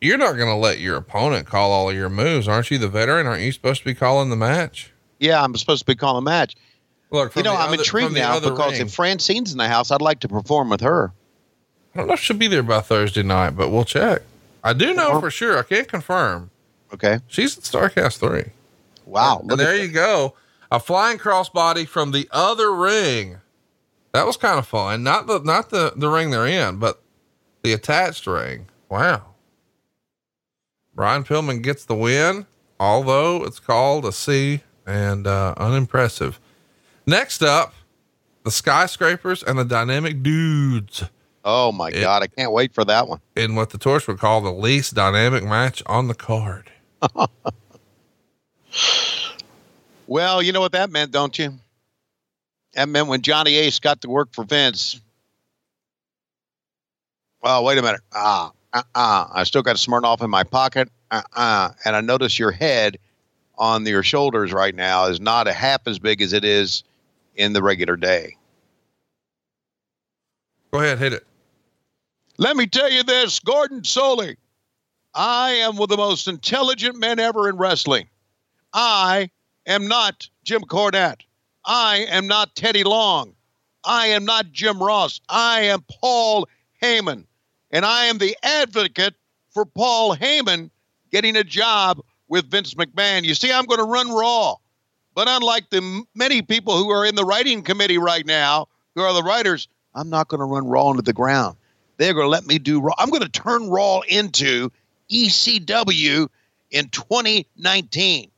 you're 0.01 0.19
not 0.19 0.37
going 0.37 0.49
to 0.49 0.55
let 0.55 0.79
your 0.79 0.97
opponent 0.97 1.47
call 1.47 1.73
all 1.73 1.91
of 1.91 1.97
your 1.97 2.09
moves. 2.11 2.47
Aren't 2.47 2.71
you 2.71 2.79
the 2.79 2.89
veteran? 2.89 3.27
Aren't 3.27 3.43
you 3.43 3.51
supposed 3.53 3.81
to 3.81 3.85
be 3.85 3.95
calling 3.95 4.31
the 4.31 4.37
match? 4.37 4.93
Yeah, 5.19 5.43
I'm 5.43 5.57
supposed 5.57 5.81
to 5.81 5.87
be 5.87 5.95
calling 5.97 6.19
a 6.19 6.25
match. 6.25 6.55
Look, 7.11 7.35
You 7.37 7.43
know, 7.43 7.55
I'm 7.55 7.69
other- 7.69 7.79
intrigued 7.79 8.13
now 8.15 8.39
because 8.41 8.73
ring- 8.73 8.83
if 8.87 8.93
Francine's 8.95 9.53
in 9.53 9.59
the 9.59 9.69
house, 9.69 9.91
I'd 9.91 10.03
like 10.03 10.21
to 10.21 10.29
perform 10.29 10.69
with 10.71 10.81
her. 10.81 11.13
I 11.95 11.99
don't 11.99 12.09
know 12.09 12.15
if 12.15 12.21
she'll 12.21 12.37
be 12.37 12.49
there 12.49 12.63
by 12.63 12.81
Thursday 12.81 13.23
night, 13.23 13.51
but 13.51 13.71
we'll 13.71 13.85
check. 13.85 14.23
I 14.65 14.73
do 14.73 14.95
know 14.95 15.21
for 15.21 15.31
sure. 15.31 15.59
I 15.59 15.63
can't 15.63 15.87
confirm. 15.87 16.51
Okay. 16.93 17.21
She's 17.29 17.57
at 17.57 17.65
Starcast 17.65 18.19
3. 18.19 18.51
Wow. 19.07 19.41
And 19.43 19.53
at 19.53 19.59
there 19.59 19.77
you 19.77 19.89
go. 19.89 20.35
A 20.75 20.81
flying 20.81 21.19
crossbody 21.19 21.87
from 21.87 22.11
the 22.11 22.29
other 22.33 22.75
ring. 22.75 23.39
That 24.13 24.27
was 24.27 24.37
kind 24.37 24.59
of 24.59 24.67
fun. 24.67 25.05
Not 25.05 25.29
the 25.29 25.39
not 25.39 25.71
the, 25.71 25.93
the 25.95 26.09
ring 26.09 26.31
they're 26.31 26.47
in, 26.47 26.79
but 26.79 27.01
the 27.63 27.73
attached 27.73 28.27
ring. 28.27 28.67
Wow. 28.89 29.23
Brian 30.95 31.23
Pillman 31.23 31.63
gets 31.63 31.85
the 31.85 31.95
win, 31.95 32.47
although 32.81 33.45
it's 33.45 33.61
called 33.61 34.05
a 34.05 34.11
C 34.13 34.63
and 34.85 35.27
uh, 35.29 35.55
unimpressive. 35.57 36.41
Next 37.07 37.41
up, 37.43 37.73
the 38.45 38.51
skyscrapers 38.51 39.43
and 39.45 39.57
the 39.59 39.65
dynamic 39.65 40.23
dudes 40.25 41.05
Oh 41.45 41.71
my 41.73 41.89
It- 41.91 42.01
God, 42.01 42.23
I 42.23 42.27
can't 42.27 42.51
wait 42.53 42.75
for 42.75 42.85
that 42.87 43.07
one. 43.07 43.21
in 43.37 43.55
what 43.55 43.71
the 43.71 43.79
Torch 43.79 44.09
would 44.09 44.19
call 44.19 44.41
the 44.41 44.51
least 44.53 44.95
dynamic 44.95 45.45
match 45.45 45.83
on 45.87 46.09
the 46.09 46.15
card. 46.15 46.71
Well, 50.07 50.43
you 50.43 50.53
know 50.53 50.61
what 50.61 50.73
that 50.73 50.91
meant, 50.91 51.13
don't 51.13 51.39
you? 51.39 51.55
That 52.75 52.89
meant 52.89 53.09
when 53.09 53.23
Johnny 53.23 53.55
Ace 53.57 53.79
got 53.79 54.03
to 54.03 54.11
work 54.11 54.33
for 54.33 54.45
Vince. 54.45 55.01
Well, 57.43 57.65
wait 57.65 57.79
a 57.79 57.83
minute. 57.83 58.01
Ah, 58.13 58.53
uh, 58.73 58.83
uh, 58.95 59.27
I 59.33 59.45
still 59.45 59.63
got 59.63 59.77
Smirnoff 59.77 60.23
in 60.23 60.31
my 60.31 60.45
pocket. 60.45 60.89
Uh, 61.11 61.23
uh, 61.35 61.71
and 61.85 61.95
I 61.95 62.01
notice 62.01 62.39
your 62.39 62.51
head 62.51 62.99
on 63.57 63.87
your 63.87 64.03
shoulders 64.03 64.53
right 64.53 64.75
now 64.75 65.07
is 65.07 65.21
not 65.21 65.47
a 65.47 65.53
half 65.53 65.87
as 65.87 65.99
big 65.99 66.21
as 66.21 66.33
it 66.33 66.45
is 66.45 66.83
in 67.37 67.53
the 67.53 67.63
regular 67.63 67.97
day. 67.97 68.37
Go 70.73 70.81
ahead, 70.81 70.99
hit 70.99 71.13
it. 71.13 71.25
Let 72.37 72.57
me 72.57 72.67
tell 72.67 72.91
you 72.91 73.05
this, 73.05 73.39
Gordon 73.39 73.83
Solie. 73.83 74.37
I 75.15 75.51
am 75.51 75.77
one 75.77 75.85
of 75.85 75.89
the 75.91 75.97
most 75.97 76.27
intelligent 76.27 76.99
men 76.99 77.21
ever 77.21 77.49
in 77.49 77.57
wrestling. 77.57 78.09
I 78.73 79.31
am 79.67 79.89
not 79.89 80.29
Jim 80.45 80.63
Cornette. 80.63 81.23
I 81.65 82.07
am 82.11 82.27
not 82.27 82.55
Teddy 82.55 82.85
Long. 82.85 83.35
I 83.85 84.09
am 84.09 84.25
not 84.25 84.53
Jim 84.53 84.83
Ross. 84.83 85.21
I 85.29 85.63
am 85.63 85.85
Paul 85.89 86.49
Heyman. 86.83 87.25
And 87.71 87.85
I 87.85 88.07
am 88.07 88.19
the 88.19 88.37
advocate 88.43 89.15
for 89.51 89.65
Paul 89.65 90.17
Heyman 90.17 90.71
getting 91.11 91.37
a 91.37 91.45
job 91.45 92.01
with 92.29 92.51
Vince 92.51 92.75
McMahon. 92.75 93.25
You 93.25 93.35
see, 93.35 93.53
I'm 93.53 93.67
going 93.67 93.79
to 93.79 93.85
run 93.85 94.11
Raw. 94.11 94.57
But 95.15 95.29
unlike 95.29 95.71
the 95.71 96.05
many 96.15 96.43
people 96.43 96.77
who 96.77 96.91
are 96.91 97.05
in 97.05 97.15
the 97.15 97.25
writing 97.25 97.63
committee 97.63 97.99
right 97.99 98.27
now, 98.27 98.69
who 98.95 99.03
are 99.03 99.13
the 99.13 99.23
writers, 99.23 99.69
I'm 99.95 100.11
not 100.11 100.29
going 100.29 100.41
to 100.41 100.47
run 100.47 100.67
Raw 100.67 100.91
into 100.91 101.03
the 101.03 101.13
ground. 101.13 101.57
They're 101.97 102.15
going 102.15 102.27
to 102.27 102.31
let 102.31 102.47
me 102.47 102.59
do 102.59 102.81
Raw. 102.81 102.95
I'm 102.99 103.11
going 103.11 103.23
to 103.23 103.29
turn 103.29 103.69
Raw 103.69 104.01
into 104.09 104.73
ECW 105.11 106.29
in 106.71 106.89
2019. 106.89 108.31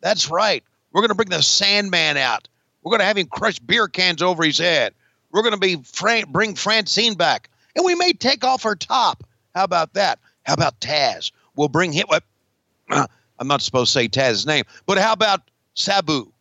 That's 0.00 0.30
right. 0.30 0.62
We're 0.92 1.02
going 1.02 1.10
to 1.10 1.14
bring 1.14 1.28
the 1.28 1.42
Sandman 1.42 2.16
out. 2.16 2.48
We're 2.82 2.90
going 2.90 3.00
to 3.00 3.06
have 3.06 3.18
him 3.18 3.26
crush 3.26 3.58
beer 3.58 3.88
cans 3.88 4.22
over 4.22 4.44
his 4.44 4.58
head. 4.58 4.94
We're 5.32 5.42
going 5.42 5.54
to 5.54 5.60
be 5.60 5.76
Fran- 5.76 6.30
bring 6.30 6.54
Francine 6.54 7.14
back, 7.14 7.48
and 7.76 7.84
we 7.84 7.94
may 7.94 8.12
take 8.12 8.44
off 8.44 8.62
her 8.62 8.74
top. 8.74 9.24
How 9.54 9.64
about 9.64 9.94
that? 9.94 10.18
How 10.44 10.54
about 10.54 10.80
Taz? 10.80 11.30
We'll 11.54 11.68
bring 11.68 11.92
him. 11.92 12.06
I'm 12.90 13.48
not 13.48 13.62
supposed 13.62 13.92
to 13.92 13.98
say 13.98 14.08
Taz's 14.08 14.46
name, 14.46 14.64
but 14.86 14.98
how 14.98 15.12
about 15.12 15.50
Sabu 15.74 16.32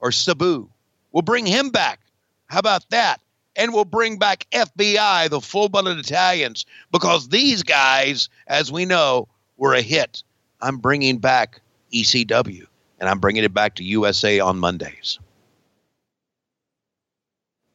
or 0.00 0.12
Sabu? 0.12 0.68
We'll 1.12 1.22
bring 1.22 1.46
him 1.46 1.70
back. 1.70 2.00
How 2.46 2.58
about 2.58 2.88
that? 2.90 3.20
And 3.56 3.74
we'll 3.74 3.84
bring 3.84 4.18
back 4.18 4.46
FBI, 4.52 5.28
the 5.28 5.40
full-blooded 5.40 5.98
Italians, 5.98 6.64
because 6.92 7.28
these 7.28 7.62
guys, 7.62 8.28
as 8.46 8.72
we 8.72 8.84
know, 8.84 9.28
were 9.56 9.74
a 9.74 9.82
hit. 9.82 10.22
I'm 10.60 10.78
bringing 10.78 11.18
back 11.18 11.60
ECW, 11.92 12.66
and 13.00 13.08
I'm 13.08 13.18
bringing 13.18 13.44
it 13.44 13.54
back 13.54 13.76
to 13.76 13.84
USA 13.84 14.40
on 14.40 14.58
Mondays. 14.58 15.18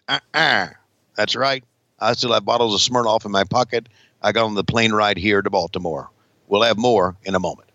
Uh-uh. 0.07 0.67
That's 1.17 1.35
right. 1.35 1.63
I 1.99 2.13
still 2.13 2.33
have 2.33 2.45
bottles 2.45 2.75
of 2.75 2.93
Smirnoff 2.93 3.25
in 3.25 3.31
my 3.31 3.43
pocket. 3.43 3.89
I 4.21 4.31
got 4.31 4.45
on 4.45 4.53
the 4.55 4.63
plane 4.63 4.93
ride 4.93 5.17
here 5.17 5.41
to 5.41 5.49
Baltimore. 5.49 6.09
We'll 6.47 6.61
have 6.61 6.77
more 6.77 7.15
in 7.23 7.35
a 7.35 7.39
moment. 7.39 7.69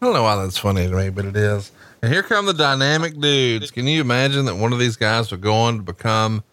I 0.00 0.06
don't 0.06 0.14
know 0.14 0.22
why 0.22 0.36
that's 0.36 0.58
funny 0.58 0.86
to 0.86 0.94
me, 0.94 1.08
but 1.08 1.24
it 1.24 1.36
is. 1.36 1.72
And 2.02 2.12
here 2.12 2.22
come 2.22 2.44
the 2.44 2.52
dynamic 2.52 3.18
dudes. 3.18 3.70
Can 3.70 3.86
you 3.86 4.02
imagine 4.02 4.44
that 4.44 4.56
one 4.56 4.74
of 4.74 4.78
these 4.78 4.96
guys 4.96 5.30
would 5.30 5.40
go 5.40 5.54
on 5.54 5.78
to 5.78 5.82
become 5.82 6.44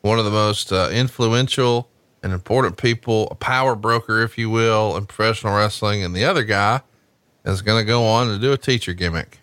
one 0.00 0.18
of 0.18 0.24
the 0.24 0.30
most 0.30 0.72
uh, 0.72 0.88
influential 0.90 1.90
and 2.26 2.34
important 2.34 2.76
people, 2.76 3.28
a 3.30 3.36
power 3.36 3.76
broker, 3.76 4.20
if 4.20 4.36
you 4.36 4.50
will, 4.50 4.96
in 4.96 5.06
professional 5.06 5.54
wrestling, 5.54 6.02
and 6.02 6.12
the 6.12 6.24
other 6.24 6.42
guy 6.42 6.80
is 7.44 7.62
going 7.62 7.80
to 7.80 7.86
go 7.86 8.04
on 8.04 8.26
to 8.26 8.36
do 8.36 8.52
a 8.52 8.58
teacher 8.58 8.92
gimmick. 8.92 9.38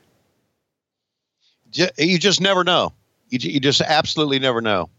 You 1.72 2.20
just 2.20 2.42
never 2.42 2.66
know. 2.66 2.92
You, 3.30 3.40
just 3.62 3.80
absolutely 3.80 4.38
never 4.38 4.60
know. 4.60 4.90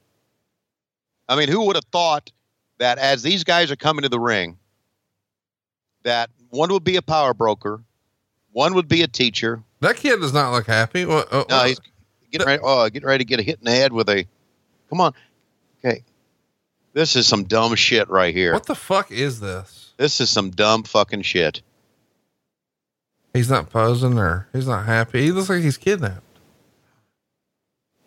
I 1.29 1.37
mean, 1.37 1.49
who 1.51 1.67
would 1.67 1.77
have 1.77 1.85
thought 1.93 2.33
that 2.79 2.97
as 2.97 3.23
these 3.23 3.45
guys 3.45 3.71
are 3.71 3.77
coming 3.77 4.03
to 4.03 4.09
the 4.09 4.19
ring, 4.19 4.57
that 6.05 6.31
one 6.49 6.73
would 6.73 6.85
be 6.85 6.97
a 6.97 7.03
power 7.03 7.35
broker, 7.35 7.83
one 8.53 8.75
would 8.75 8.89
be 8.89 9.03
a 9.03 9.07
teacher. 9.07 9.63
That 9.81 9.97
kid 9.97 10.21
does 10.21 10.33
not 10.33 10.53
look 10.53 10.67
happy. 10.67 11.05
What, 11.05 11.31
uh, 11.31 11.45
No, 11.51 11.65
he's 11.65 11.79
getting 12.33 12.47
ready. 12.47 12.63
Oh, 12.65 12.89
getting 12.89 13.07
ready 13.07 13.25
to 13.25 13.29
get 13.29 13.41
a 13.41 13.43
hit 13.43 13.59
in 13.59 13.67
the 13.67 13.73
head 13.73 13.93
with 13.93 14.09
a. 14.09 14.27
Come 14.89 15.03
on, 15.03 15.13
okay. 15.85 16.03
This 16.95 17.17
is 17.17 17.27
some 17.27 17.45
dumb 17.45 17.75
shit 17.75 18.09
right 18.09 18.35
here. 18.35 18.53
what 18.55 18.67
the 18.67 18.75
fuck 18.75 19.11
is 19.11 19.41
this? 19.41 19.93
This 19.97 20.21
is 20.21 20.31
some 20.31 20.51
dumb 20.51 20.85
fucking 20.85 21.23
shit. 21.23 21.61
He's 23.33 23.51
not 23.51 23.69
posing 23.71 24.17
or 24.17 24.49
he's 24.53 24.67
not 24.69 24.87
happy. 24.87 25.23
He 25.23 25.33
looks 25.33 25.49
like 25.51 25.63
he's 25.63 25.77
kidnapped. 25.77 26.23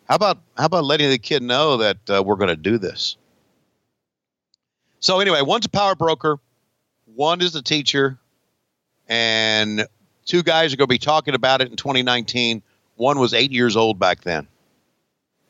How 0.08 0.14
about 0.16 0.38
how 0.56 0.64
about 0.64 0.84
letting 0.84 1.10
the 1.10 1.18
kid 1.18 1.42
know 1.42 1.76
that 1.76 1.98
uh, 2.08 2.22
we're 2.24 2.36
going 2.36 2.48
to 2.48 2.56
do 2.56 2.78
this? 2.78 3.16
So 5.00 5.20
anyway, 5.20 5.42
one's 5.42 5.66
a 5.66 5.68
power 5.68 5.94
broker, 5.94 6.38
one 7.14 7.42
is 7.42 7.54
a 7.54 7.62
teacher, 7.62 8.18
and 9.06 9.86
two 10.24 10.42
guys 10.42 10.72
are 10.72 10.76
going 10.76 10.88
to 10.88 10.92
be 10.94 10.98
talking 10.98 11.34
about 11.34 11.60
it 11.60 11.70
in 11.70 11.76
2019. 11.76 12.62
One 12.96 13.18
was 13.18 13.34
eight 13.34 13.52
years 13.52 13.76
old 13.76 13.98
back 13.98 14.22
then. 14.22 14.48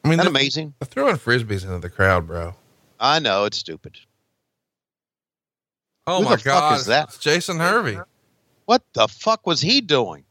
I 0.05 0.09
mean, 0.09 0.19
Isn't 0.19 0.33
that 0.33 0.39
amazing? 0.39 0.75
they're 0.81 0.87
throwing 0.87 1.17
frisbees 1.17 1.63
into 1.65 1.79
the 1.79 1.89
crowd, 1.89 2.27
bro. 2.27 2.55
I 3.01 3.19
know 3.19 3.45
it's 3.45 3.59
stupid. 3.59 3.97
Oh 6.07 6.19
Who 6.19 6.25
my 6.25 6.31
the 6.33 6.39
fuck 6.39 6.45
God. 6.45 6.81
is 6.81 6.87
that? 6.87 7.09
It's 7.09 7.19
Jason 7.19 7.59
Hervey. 7.59 7.99
What 8.65 8.83
the 8.93 9.09
fuck 9.09 9.47
was 9.47 9.61
he 9.61 9.81
doing? 9.81 10.25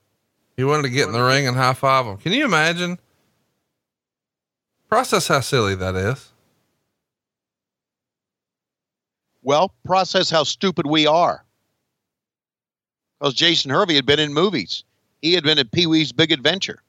He 0.58 0.64
wanted 0.64 0.84
to 0.84 0.90
get 0.90 1.08
in 1.08 1.14
the 1.14 1.24
ring 1.24 1.48
and 1.48 1.56
high 1.56 1.74
five 1.74 2.06
him. 2.06 2.18
Can 2.18 2.34
you 2.34 2.46
imagine? 2.46 2.98
Process 4.90 5.28
how 5.28 5.42
silly 5.42 5.76
that 5.76 5.96
is. 5.96 6.32
Well, 9.44 9.74
process 9.86 10.30
how 10.30 10.44
stupid 10.44 10.88
we 10.88 11.08
are. 11.08 11.46
Because 13.20 13.34
Jason 13.34 13.72
Hervey 13.72 13.96
had 13.96 14.06
been 14.06 14.20
in 14.20 14.34
movies. 14.34 14.84
He 15.22 15.34
had 15.34 15.44
been 15.44 15.58
in 15.58 15.68
Pee 15.70 15.88
Wee's 15.88 16.12
Big 16.12 16.32
Adventure. 16.32 16.82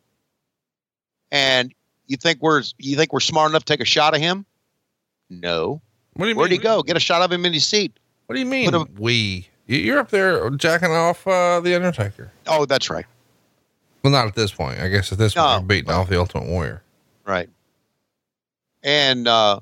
And 1.31 1.75
you 2.07 2.17
think 2.17 2.41
we're 2.41 2.63
you 2.79 2.97
think 2.97 3.13
we're 3.13 3.21
smart 3.21 3.51
enough 3.51 3.65
to 3.65 3.73
take 3.73 3.81
a 3.81 3.87
shot 3.87 4.15
of 4.15 4.21
him? 4.21 4.47
No. 5.31 5.81
What 6.15 6.25
do 6.25 6.29
you 6.29 6.35
mean? 6.35 6.37
Where'd 6.39 6.51
mean? 6.51 6.61
he 6.61 6.65
go? 6.65 6.83
Get 6.83 6.97
a 6.97 7.01
shot 7.01 7.23
of 7.23 7.31
him 7.33 7.45
in 7.45 7.53
his 7.53 7.67
seat. 7.67 7.93
What 8.27 8.35
do 8.35 8.41
you 8.41 8.47
mean? 8.47 8.75
A- 8.75 8.85
we? 8.99 9.49
You- 9.67 9.79
You're 9.79 9.99
up 10.01 10.11
there 10.11 10.49
jacking 10.51 10.91
off 10.91 11.27
uh, 11.27 11.61
the 11.61 11.75
Undertaker. 11.75 12.31
Oh, 12.47 12.65
that's 12.67 12.91
right. 12.91 13.07
Well, 14.03 14.13
not 14.13 14.27
at 14.27 14.35
this 14.35 14.53
point. 14.53 14.81
I 14.81 14.89
guess 14.89 15.13
at 15.13 15.19
this 15.19 15.35
point, 15.35 15.47
No. 15.47 15.53
you're 15.59 15.63
beating 15.63 15.91
off 15.91 16.09
the 16.09 16.19
Ultimate 16.19 16.49
Warrior. 16.49 16.83
Right. 17.27 17.49
And 18.83 19.27
uh, 19.29 19.61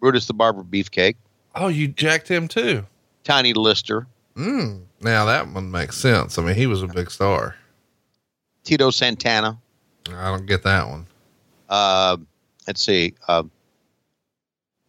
Brutus 0.00 0.26
the 0.26 0.34
Barber 0.34 0.62
Beefcake, 0.62 1.16
Oh, 1.54 1.68
you 1.68 1.86
jacked 1.88 2.26
him 2.28 2.48
too. 2.48 2.84
Tiny 3.22 3.52
Lister, 3.54 4.06
Mm. 4.36 4.82
Now 5.00 5.24
that 5.26 5.46
one 5.48 5.70
makes 5.70 5.96
sense. 5.96 6.36
I 6.38 6.42
mean, 6.42 6.56
he 6.56 6.66
was 6.66 6.82
a 6.82 6.88
big 6.88 7.08
star. 7.10 7.54
Tito 8.64 8.90
Santana. 8.90 9.56
I 10.12 10.24
don't 10.26 10.46
get 10.46 10.64
that 10.64 10.88
one. 10.88 11.06
Uh, 11.68 12.16
let's 12.66 12.82
see. 12.82 13.14
Uh, 13.28 13.44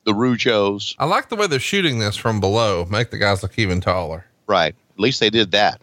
the 0.05 0.13
Rujos. 0.13 0.95
I 0.99 1.05
like 1.05 1.29
the 1.29 1.35
way 1.35 1.47
they're 1.47 1.59
shooting 1.59 1.99
this 1.99 2.15
from 2.15 2.39
below. 2.39 2.85
Make 2.85 3.11
the 3.11 3.17
guys 3.17 3.43
look 3.43 3.57
even 3.57 3.81
taller. 3.81 4.25
Right. 4.47 4.75
At 4.93 4.99
least 4.99 5.19
they 5.19 5.29
did 5.29 5.51
that. 5.51 5.81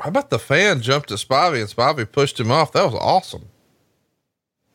How 0.00 0.08
about 0.08 0.30
the 0.30 0.38
fan 0.38 0.82
jumped 0.82 1.10
at 1.10 1.18
Spivey 1.18 1.60
and 1.60 1.70
Spivey 1.70 2.10
pushed 2.10 2.38
him 2.38 2.50
off? 2.50 2.72
That 2.72 2.84
was 2.84 2.94
awesome. 2.94 3.46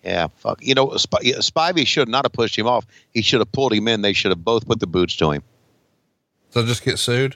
Yeah, 0.03 0.27
fuck. 0.37 0.59
You 0.63 0.73
know, 0.73 0.95
Sp- 0.97 1.21
Spivey 1.41 1.85
should 1.85 2.09
not 2.09 2.25
have 2.25 2.33
pushed 2.33 2.57
him 2.57 2.65
off. 2.67 2.87
He 3.13 3.21
should 3.21 3.39
have 3.39 3.51
pulled 3.51 3.73
him 3.73 3.87
in. 3.87 4.01
They 4.01 4.13
should 4.13 4.31
have 4.31 4.43
both 4.43 4.65
put 4.65 4.79
the 4.79 4.87
boots 4.87 5.15
to 5.17 5.31
him. 5.31 5.43
So 6.49 6.65
just 6.65 6.83
get 6.83 6.97
sued. 6.97 7.35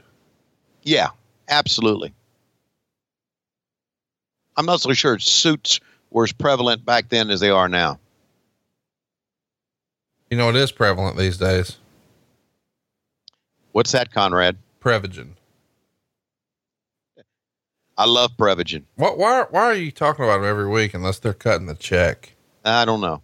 Yeah, 0.82 1.10
absolutely. 1.48 2.14
I'm 4.58 4.66
not 4.66 4.82
so 4.82 4.94
sure 4.94 5.20
suits 5.20 5.80
were 6.10 6.24
as 6.24 6.32
prevalent 6.32 6.86
back 6.86 7.10
then 7.10 7.30
as 7.30 7.40
they 7.40 7.50
are 7.50 7.70
now. 7.70 8.00
You 10.30 10.38
know, 10.38 10.50
it 10.50 10.56
is 10.56 10.72
prevalent 10.72 11.18
these 11.18 11.38
days. 11.38 11.78
What's 13.72 13.92
that, 13.92 14.12
Conrad? 14.12 14.58
Prevagen. 14.82 15.32
I 17.98 18.06
love 18.06 18.32
Prevagen. 18.38 18.84
What? 18.96 19.18
Why? 19.18 19.46
Why 19.50 19.64
are 19.64 19.74
you 19.74 19.92
talking 19.92 20.26
about 20.26 20.40
them 20.40 20.50
every 20.50 20.68
week 20.68 20.94
unless 20.94 21.20
they're 21.20 21.34
cutting 21.34 21.68
the 21.68 21.76
check? 21.76 22.34
I 22.66 22.86
don't 22.86 23.02
know. 23.02 23.22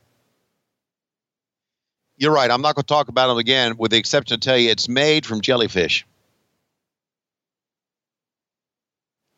You're 2.18 2.32
right. 2.32 2.50
I'm 2.52 2.62
not 2.62 2.76
going 2.76 2.84
to 2.84 2.88
talk 2.88 3.08
about 3.08 3.28
them 3.28 3.38
again, 3.38 3.76
with 3.78 3.92
the 3.92 3.98
exception 3.98 4.40
to 4.40 4.46
tell 4.46 4.58
you 4.58 4.70
it's 4.70 4.88
made 4.88 5.26
from 5.26 5.42
jellyfish, 5.42 6.06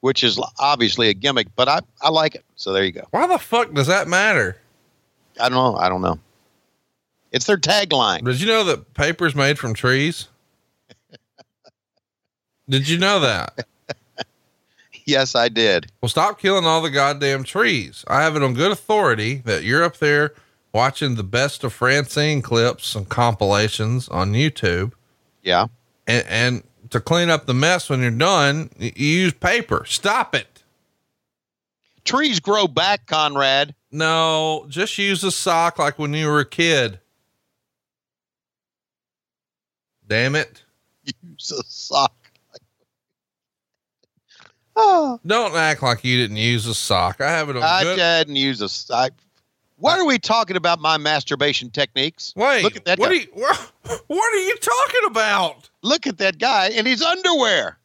which 0.02 0.24
is 0.24 0.40
obviously 0.60 1.08
a 1.08 1.14
gimmick, 1.14 1.48
but 1.56 1.70
I, 1.70 1.80
I 2.02 2.10
like 2.10 2.36
it. 2.36 2.44
So 2.56 2.74
there 2.74 2.84
you 2.84 2.92
go. 2.92 3.08
Why 3.12 3.26
the 3.26 3.38
fuck 3.38 3.74
does 3.74 3.88
that 3.88 4.10
matter? 4.10 4.58
I 5.40 5.48
don't 5.48 5.58
know. 5.58 5.78
I 5.78 5.88
don't 5.88 6.02
know. 6.02 6.20
It's 7.34 7.46
their 7.46 7.58
tagline. 7.58 8.24
Did 8.24 8.40
you 8.40 8.48
know 8.48 8.64
that 8.64 8.94
paper's 8.94 9.36
made 9.36 9.60
from 9.60 9.74
trees? 9.74 10.28
Did 12.70 12.88
you 12.88 12.98
know 12.98 13.20
that? 13.20 13.68
Yes, 15.06 15.36
I 15.36 15.50
did. 15.50 15.92
Well, 16.02 16.08
stop 16.08 16.40
killing 16.40 16.64
all 16.64 16.82
the 16.82 16.90
goddamn 16.90 17.44
trees. 17.44 18.06
I 18.08 18.22
have 18.22 18.38
it 18.38 18.42
on 18.42 18.54
good 18.54 18.72
authority 18.72 19.42
that 19.44 19.64
you're 19.64 19.84
up 19.84 19.98
there 19.98 20.34
watching 20.74 21.16
the 21.16 21.24
best 21.24 21.66
of 21.66 21.74
Francine 21.74 22.42
clips 22.42 22.96
and 22.96 23.10
compilations 23.10 24.08
on 24.08 24.32
YouTube. 24.32 24.94
Yeah. 25.42 25.68
And, 26.08 26.26
and 26.30 26.64
to 26.92 27.02
clean 27.02 27.30
up 27.30 27.48
the 27.48 27.54
mess 27.54 27.90
when 27.90 28.00
you're 28.00 28.12
done, 28.12 28.70
you 28.80 28.92
use 28.96 29.34
paper. 29.34 29.84
Stop 29.86 30.34
it. 30.34 30.64
Trees 32.06 32.40
grow 32.40 32.68
back, 32.68 33.06
Conrad. 33.06 33.76
No, 33.92 34.66
just 34.70 34.98
use 34.98 35.22
a 35.26 35.32
sock 35.32 35.80
like 35.80 36.00
when 36.00 36.14
you 36.14 36.28
were 36.28 36.40
a 36.40 36.46
kid. 36.46 37.00
Damn 40.08 40.36
it. 40.36 40.64
Use 41.06 41.52
a 41.52 41.64
sock. 41.64 42.14
Oh, 44.76 45.20
Don't 45.26 45.56
act 45.56 45.84
like 45.84 46.04
you 46.04 46.18
didn't 46.18 46.38
use 46.38 46.66
a 46.66 46.74
sock. 46.74 47.22
I 47.22 47.30
have 47.30 47.50
it 47.50 47.56
on 47.58 47.64
I 47.64 47.84
good. 47.84 47.98
didn't 47.98 48.38
use 48.38 48.60
a 48.62 48.70
sock. 48.70 49.12
Why 49.78 50.00
are 50.00 50.06
we 50.06 50.18
talking 50.18 50.56
about 50.56 50.80
my 50.80 50.98
masturbation 50.98 51.70
techniques? 51.70 52.34
Wait, 52.36 52.64
look 52.64 52.76
at 52.76 52.86
that 52.86 52.98
what 52.98 53.10
guy. 53.10 53.16
are 53.16 53.20
you, 53.20 53.28
what, 53.34 53.72
what 54.08 54.34
are 54.34 54.40
you 54.40 54.56
talking 54.58 55.02
about? 55.08 55.70
look 55.82 56.08
at 56.08 56.18
that 56.20 56.38
guy 56.40 56.70
in 56.70 56.86
his 56.86 57.02
underwear. 57.04 57.78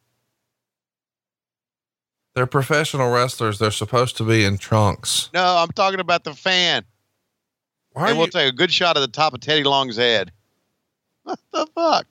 They're 2.35 2.47
professional 2.47 3.11
wrestlers. 3.11 3.59
They're 3.59 3.69
supposed 3.71 4.15
to 4.17 4.23
be 4.23 4.45
in 4.45 4.57
trunks. 4.57 5.29
No, 5.33 5.43
I'm 5.57 5.69
talking 5.69 5.99
about 5.99 6.23
the 6.23 6.33
fan. 6.33 6.85
Why 7.91 8.09
and 8.09 8.17
we'll 8.17 8.27
you- 8.27 8.31
take 8.31 8.49
a 8.53 8.55
good 8.55 8.71
shot 8.71 8.95
of 8.95 9.01
the 9.01 9.07
top 9.09 9.33
of 9.33 9.41
Teddy 9.41 9.63
Long's 9.63 9.97
head. 9.97 10.31
What 11.29 11.39
the 11.51 11.67
fuck? 11.75 12.07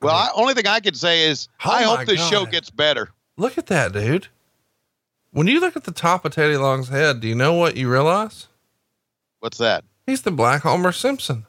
Well, 0.00 0.14
I, 0.14 0.30
only 0.34 0.54
thing 0.54 0.66
I 0.66 0.78
can 0.80 0.94
say 0.94 1.24
is 1.24 1.48
Oh 1.64 1.70
I 1.70 1.82
hope 1.82 2.06
this 2.06 2.28
show 2.28 2.46
gets 2.46 2.70
better. 2.70 3.10
look 3.36 3.58
at 3.58 3.66
that, 3.66 3.92
dude. 3.92 4.28
When 5.32 5.46
you 5.48 5.58
look 5.60 5.76
at 5.76 5.84
the 5.84 5.92
top 5.92 6.24
of 6.24 6.32
Teddy 6.32 6.56
Long's 6.56 6.88
head, 6.88 7.20
do 7.20 7.26
you 7.28 7.34
know 7.34 7.54
what 7.54 7.76
you 7.76 7.90
realize? 7.90 8.48
What's 9.40 9.58
that? 9.58 9.84
He's 10.06 10.22
the 10.22 10.30
Black 10.30 10.62
Homer 10.62 10.92
Simpson. 10.92 11.46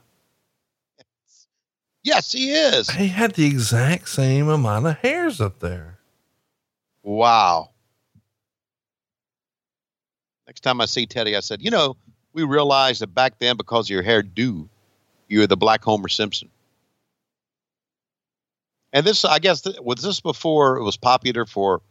Yes, 2.03 2.31
he 2.31 2.51
is. 2.51 2.89
He 2.89 3.07
had 3.07 3.33
the 3.35 3.45
exact 3.45 4.09
same 4.09 4.47
amount 4.49 4.87
of 4.87 4.97
hairs 4.97 5.39
up 5.39 5.59
there. 5.59 5.99
Wow. 7.03 7.69
Next 10.47 10.61
time 10.61 10.81
I 10.81 10.85
see 10.85 11.05
Teddy, 11.05 11.35
I 11.35 11.39
said, 11.41 11.61
you 11.61 11.71
know, 11.71 11.95
we 12.33 12.43
realized 12.43 13.01
that 13.01 13.13
back 13.13 13.39
then, 13.39 13.55
because 13.57 13.85
of 13.87 13.89
your 13.91 14.03
hairdo, 14.03 14.67
you 15.33 15.39
were 15.39 15.47
the 15.47 15.57
Black 15.57 15.83
Homer 15.83 16.07
Simpson. 16.07 16.49
And 18.93 19.05
this, 19.05 19.25
I 19.25 19.39
guess, 19.39 19.61
th- 19.61 19.77
was 19.81 20.03
this 20.03 20.21
before 20.21 20.77
it 20.77 20.83
was 20.83 20.95
popular 20.95 21.45
for 21.45 21.81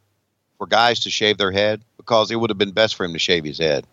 for 0.59 0.66
guys 0.68 1.01
to 1.01 1.11
shave 1.11 1.36
their 1.36 1.51
head? 1.51 1.82
Because 1.97 2.30
it 2.30 2.36
would 2.36 2.51
have 2.51 2.59
been 2.59 2.70
best 2.70 2.95
for 2.95 3.05
him 3.05 3.12
to 3.12 3.18
shave 3.18 3.45
his 3.45 3.59
head. 3.59 3.84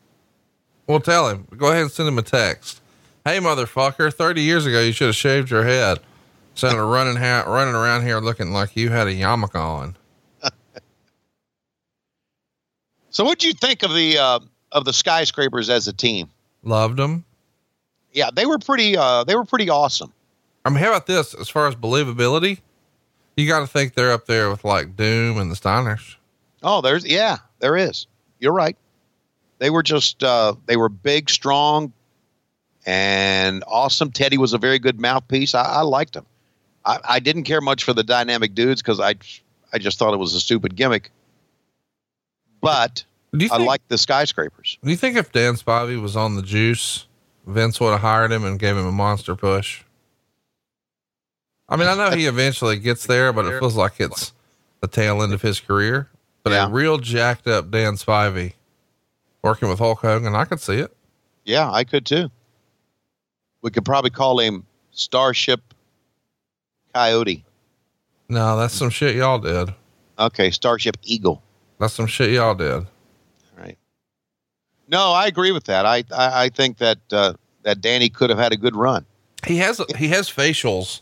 Well, 0.85 0.99
tell 0.99 1.27
him. 1.29 1.47
Go 1.57 1.71
ahead 1.71 1.81
and 1.81 1.91
send 1.91 2.07
him 2.07 2.19
a 2.19 2.21
text. 2.21 2.81
Hey, 3.25 3.39
motherfucker! 3.39 4.13
Thirty 4.13 4.43
years 4.43 4.67
ago, 4.67 4.79
you 4.79 4.91
should 4.91 5.07
have 5.07 5.15
shaved 5.15 5.49
your 5.49 5.63
head. 5.63 5.99
Instead 6.53 6.77
of 6.77 6.87
running 6.87 7.15
ha- 7.15 7.45
running 7.47 7.73
around 7.73 8.03
here 8.03 8.19
looking 8.19 8.51
like 8.51 8.75
you 8.75 8.89
had 8.89 9.07
a 9.07 9.13
yarmulke 9.13 9.55
on. 9.55 9.97
So, 13.11 13.25
what'd 13.25 13.43
you 13.43 13.53
think 13.53 13.81
of 13.81 13.91
the 13.93 14.19
uh, 14.19 14.39
of 14.71 14.85
the 14.85 14.93
skyscrapers 14.93 15.69
as 15.69 15.87
a 15.87 15.93
team? 15.93 16.29
Loved 16.63 16.97
them. 16.97 17.25
Yeah, 18.13 18.29
they 18.33 18.45
were 18.45 18.59
pretty. 18.59 18.97
Uh, 18.97 19.23
they 19.23 19.35
were 19.35 19.45
pretty 19.45 19.69
awesome. 19.69 20.11
I 20.65 20.69
mean, 20.69 20.79
how 20.79 20.89
about 20.89 21.07
this? 21.07 21.33
As 21.33 21.49
far 21.49 21.67
as 21.67 21.75
believability, 21.75 22.59
you 23.35 23.47
got 23.47 23.61
to 23.61 23.67
think 23.67 23.93
they're 23.93 24.11
up 24.11 24.25
there 24.25 24.49
with 24.49 24.63
like 24.63 24.95
Doom 24.95 25.37
and 25.37 25.51
the 25.51 25.55
Steiners. 25.55 26.15
Oh, 26.61 26.81
there's 26.81 27.05
yeah, 27.05 27.37
there 27.59 27.77
is. 27.77 28.07
You're 28.39 28.53
right. 28.53 28.77
They 29.59 29.69
were 29.69 29.83
just 29.83 30.23
uh, 30.23 30.55
they 30.65 30.77
were 30.77 30.89
big, 30.89 31.29
strong, 31.29 31.93
and 32.85 33.63
awesome. 33.67 34.11
Teddy 34.11 34.37
was 34.37 34.53
a 34.53 34.57
very 34.57 34.79
good 34.79 34.99
mouthpiece. 34.99 35.53
I, 35.53 35.63
I 35.63 35.81
liked 35.81 36.15
him. 36.15 36.25
I, 36.85 36.99
I 37.07 37.19
didn't 37.19 37.43
care 37.43 37.61
much 37.61 37.83
for 37.83 37.93
the 37.93 38.03
dynamic 38.03 38.55
dudes 38.55 38.81
because 38.81 38.99
I 38.99 39.15
I 39.71 39.77
just 39.77 39.99
thought 39.99 40.13
it 40.13 40.17
was 40.17 40.33
a 40.33 40.39
stupid 40.39 40.75
gimmick. 40.75 41.11
But 42.61 43.03
you 43.31 43.49
I 43.51 43.57
like 43.57 43.87
the 43.87 43.97
skyscrapers. 43.97 44.77
Do 44.83 44.89
you 44.89 44.97
think 44.97 45.17
if 45.17 45.31
Dan 45.31 45.55
Spivey 45.55 46.01
was 46.01 46.15
on 46.15 46.35
the 46.35 46.41
juice, 46.41 47.05
Vince 47.49 47.79
would 47.79 47.91
have 47.91 48.01
hired 48.01 48.31
him 48.31 48.43
and 48.45 48.59
gave 48.59 48.77
him 48.77 48.85
a 48.85 48.91
monster 48.91 49.35
push? 49.35 49.83
I 51.67 51.75
mean, 51.75 51.87
I 51.87 51.95
know 51.95 52.11
he 52.15 52.25
eventually 52.25 52.77
gets 52.79 53.05
there, 53.05 53.31
but 53.33 53.45
it 53.45 53.59
feels 53.59 53.75
like 53.75 53.99
it's 53.99 54.33
the 54.81 54.87
tail 54.87 55.21
end 55.21 55.33
of 55.33 55.41
his 55.41 55.59
career. 55.59 56.09
But 56.43 56.53
Yeah. 56.53 56.67
a 56.67 56.69
real 56.69 56.97
jacked 56.97 57.47
up 57.47 57.69
Dan 57.69 57.95
Spivey 57.95 58.53
working 59.43 59.69
with 59.69 59.79
Hulk 59.79 59.99
Hogan, 60.01 60.35
I 60.35 60.45
could 60.45 60.59
see 60.59 60.75
it. 60.79 60.95
Yeah, 61.45 61.71
I 61.71 61.83
could 61.83 62.05
too. 62.05 62.29
We 63.61 63.71
could 63.71 63.85
probably 63.85 64.09
call 64.09 64.39
him 64.39 64.65
Starship 64.91 65.61
Coyote. 66.93 67.43
No, 68.29 68.57
that's 68.57 68.73
some 68.73 68.89
shit 68.89 69.15
y'all 69.15 69.39
did. 69.39 69.73
Okay, 70.17 70.51
Starship 70.51 70.97
Eagle. 71.03 71.41
That's 71.79 71.93
some 71.93 72.07
shit 72.07 72.31
y'all 72.31 72.55
did. 72.55 72.85
No, 74.89 75.11
I 75.11 75.27
agree 75.27 75.51
with 75.51 75.65
that. 75.65 75.85
I 75.85 75.97
I, 76.11 76.43
I 76.45 76.49
think 76.49 76.77
that 76.79 76.97
uh, 77.11 77.33
that 77.63 77.79
Danny 77.81 78.09
could 78.09 78.29
have 78.29 78.39
had 78.39 78.51
a 78.51 78.57
good 78.57 78.75
run. 78.75 79.05
He 79.45 79.57
has 79.57 79.79
he 79.97 80.07
has 80.09 80.29
facials 80.29 81.01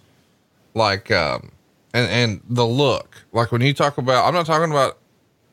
like 0.74 1.10
um 1.12 1.52
and 1.94 2.10
and 2.12 2.42
the 2.50 2.66
look. 2.66 3.24
Like 3.32 3.52
when 3.52 3.62
you 3.62 3.74
talk 3.74 3.98
about 3.98 4.28
I'm 4.28 4.34
not 4.34 4.46
talking 4.46 4.72
about 4.72 4.98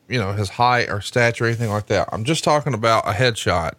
you 0.09 0.19
know 0.19 0.33
his 0.33 0.49
height 0.49 0.89
or 0.89 1.01
stature 1.01 1.45
or 1.45 1.47
anything 1.47 1.69
like 1.69 1.87
that. 1.87 2.09
I'm 2.11 2.23
just 2.25 2.43
talking 2.43 2.73
about 2.73 3.07
a 3.07 3.11
headshot. 3.13 3.73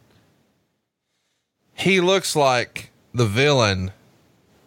He 1.74 2.00
looks 2.00 2.34
like 2.34 2.90
the 3.12 3.26
villain 3.26 3.90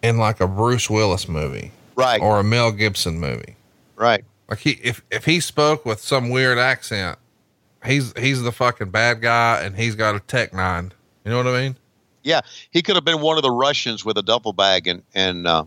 in 0.02 0.18
like 0.18 0.40
a 0.40 0.48
Bruce 0.48 0.90
Willis 0.90 1.28
movie 1.28 1.72
Right. 1.96 2.22
or 2.22 2.40
a 2.40 2.44
Mel 2.44 2.72
Gibson 2.72 3.20
movie. 3.20 3.56
right. 3.96 4.24
Like 4.48 4.60
he 4.60 4.80
if 4.84 5.02
if 5.12 5.26
he 5.26 5.40
spoke 5.40 5.86
with 5.86 6.00
some 6.00 6.30
weird 6.30 6.58
accent, 6.58 7.20
he's 7.86 8.18
he's 8.18 8.42
the 8.42 8.52
fucking 8.52 8.90
bad 8.92 9.22
guy 9.22 9.62
and 9.62 9.76
he's 9.76 9.96
got 9.96 10.16
a 10.16 10.20
tech 10.20 10.54
nine. 10.54 10.92
You 11.26 11.32
know 11.32 11.38
what 11.38 11.48
I 11.48 11.62
mean? 11.62 11.76
Yeah, 12.24 12.42
he 12.72 12.82
could 12.82 12.96
have 12.96 13.06
been 13.06 13.22
one 13.22 13.38
of 13.38 13.44
the 13.44 13.52
Russians 13.52 14.04
with 14.04 14.18
a 14.18 14.22
duffel 14.24 14.54
bag 14.54 14.88
and 14.88 15.04
and 15.14 15.48
uh, 15.48 15.66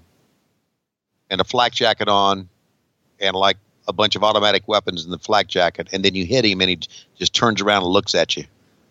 and 1.30 1.40
a 1.40 1.44
flak 1.44 1.72
jacket 1.72 2.08
on, 2.08 2.48
and 3.20 3.34
like 3.34 3.56
a 3.88 3.92
bunch 3.92 4.16
of 4.16 4.22
automatic 4.22 4.68
weapons 4.68 5.04
in 5.04 5.10
the 5.10 5.18
flak 5.18 5.48
jacket, 5.48 5.88
and 5.92 6.04
then 6.04 6.14
you 6.14 6.24
hit 6.24 6.44
him, 6.44 6.60
and 6.60 6.70
he 6.70 6.78
just 7.18 7.34
turns 7.34 7.60
around 7.60 7.82
and 7.82 7.90
looks 7.92 8.14
at 8.14 8.36
you. 8.36 8.44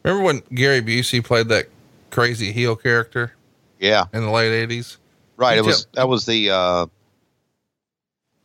Remember 0.03 0.23
when 0.23 0.41
Gary 0.53 0.81
Busey 0.81 1.23
played 1.23 1.47
that 1.49 1.67
crazy 2.09 2.51
heel 2.51 2.75
character 2.75 3.33
Yeah, 3.79 4.05
in 4.11 4.23
the 4.23 4.31
late 4.31 4.51
eighties? 4.51 4.97
right. 5.37 5.53
You 5.55 5.63
It 5.63 5.65
was 5.65 5.87
that 5.93 6.09
was 6.09 6.25
the 6.25 6.49
uh, 6.49 6.87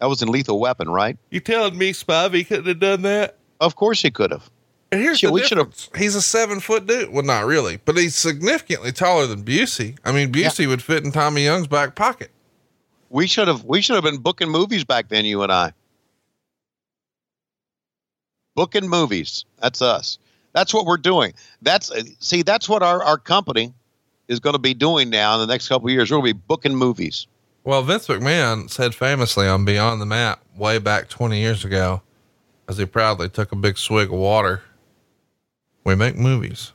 that 0.01 0.09
was 0.09 0.21
in 0.23 0.29
Lethal 0.29 0.61
Weapon, 0.61 0.89
right? 0.91 1.17
You 1.31 1.41
telling 1.41 1.77
me 1.79 1.93
Spivey 1.93 2.47
couldn't 2.47 2.67
have 2.67 2.81
done 2.81 3.03
that? 3.03 3.39
Of 3.61 3.77
course 3.77 4.03
he 4.03 4.11
could 4.11 4.31
have. 4.31 4.51
And 4.93 5.01
here's 5.01 5.19
Shit, 5.19 5.29
the 5.29 5.33
we 5.33 5.43
should've- 5.43 5.71
difference. 5.71 5.91
He's 5.97 6.15
a 6.15 6.23
seven 6.23 6.61
foot 6.61 6.87
dude. 6.87 7.11
Well, 7.13 7.25
not 7.25 7.45
really, 7.45 7.79
but 7.85 7.97
he's 7.97 8.15
significantly 8.15 8.93
taller 8.93 9.27
than 9.27 9.43
Busey. 9.45 9.99
I 10.05 10.13
mean, 10.13 10.33
Busey 10.33 10.67
would 10.69 10.83
fit 10.83 11.05
in 11.05 11.11
Tommy 11.13 11.45
Young's 11.45 11.67
back 11.67 11.95
pocket. 11.97 12.31
We 13.11 13.27
should 13.27 13.49
have 13.49 13.65
we 13.65 13.81
should 13.83 13.95
have 13.97 14.05
been 14.05 14.19
booking 14.19 14.49
movies 14.51 14.85
back 14.85 15.09
then, 15.09 15.25
you 15.25 15.43
and 15.43 15.51
I. 15.53 15.73
Booking 18.55 18.89
movies. 18.89 19.45
That's 19.61 19.83
us. 19.83 20.19
That's 20.53 20.73
what 20.73 20.87
we're 20.87 20.97
doing. 20.97 21.35
That's 21.63 21.93
see, 22.21 22.43
that's 22.43 22.69
what 22.69 22.83
our, 22.83 23.03
our 23.03 23.19
company 23.19 23.75
is 24.29 24.41
going 24.41 24.55
to 24.55 24.59
be 24.59 24.73
doing 24.75 25.11
now 25.11 25.35
in 25.35 25.41
the 25.41 25.47
next 25.53 25.69
couple 25.69 25.89
of 25.89 25.93
years. 25.93 26.11
We're 26.11 26.19
going 26.19 26.33
to 26.33 26.35
be 26.35 26.43
booking 26.49 26.75
movies. 26.75 27.27
Well, 27.65 27.83
Vince 27.83 28.07
McMahon 28.09 28.71
said 28.71 28.95
famously 28.95 29.47
on 29.47 29.65
Beyond 29.65 30.01
the 30.01 30.07
Mat 30.07 30.39
way 30.57 30.79
back 30.79 31.09
20 31.09 31.39
years 31.39 31.65
ago, 31.65 32.01
as 32.69 32.79
he 32.79 32.87
proudly 32.87 33.29
took 33.29 33.53
a 33.53 33.57
big 33.57 33.77
swig 33.77 34.09
of 34.09 34.15
water, 34.15 34.63
we 35.87 35.95
make 35.95 36.17
movies. 36.17 36.73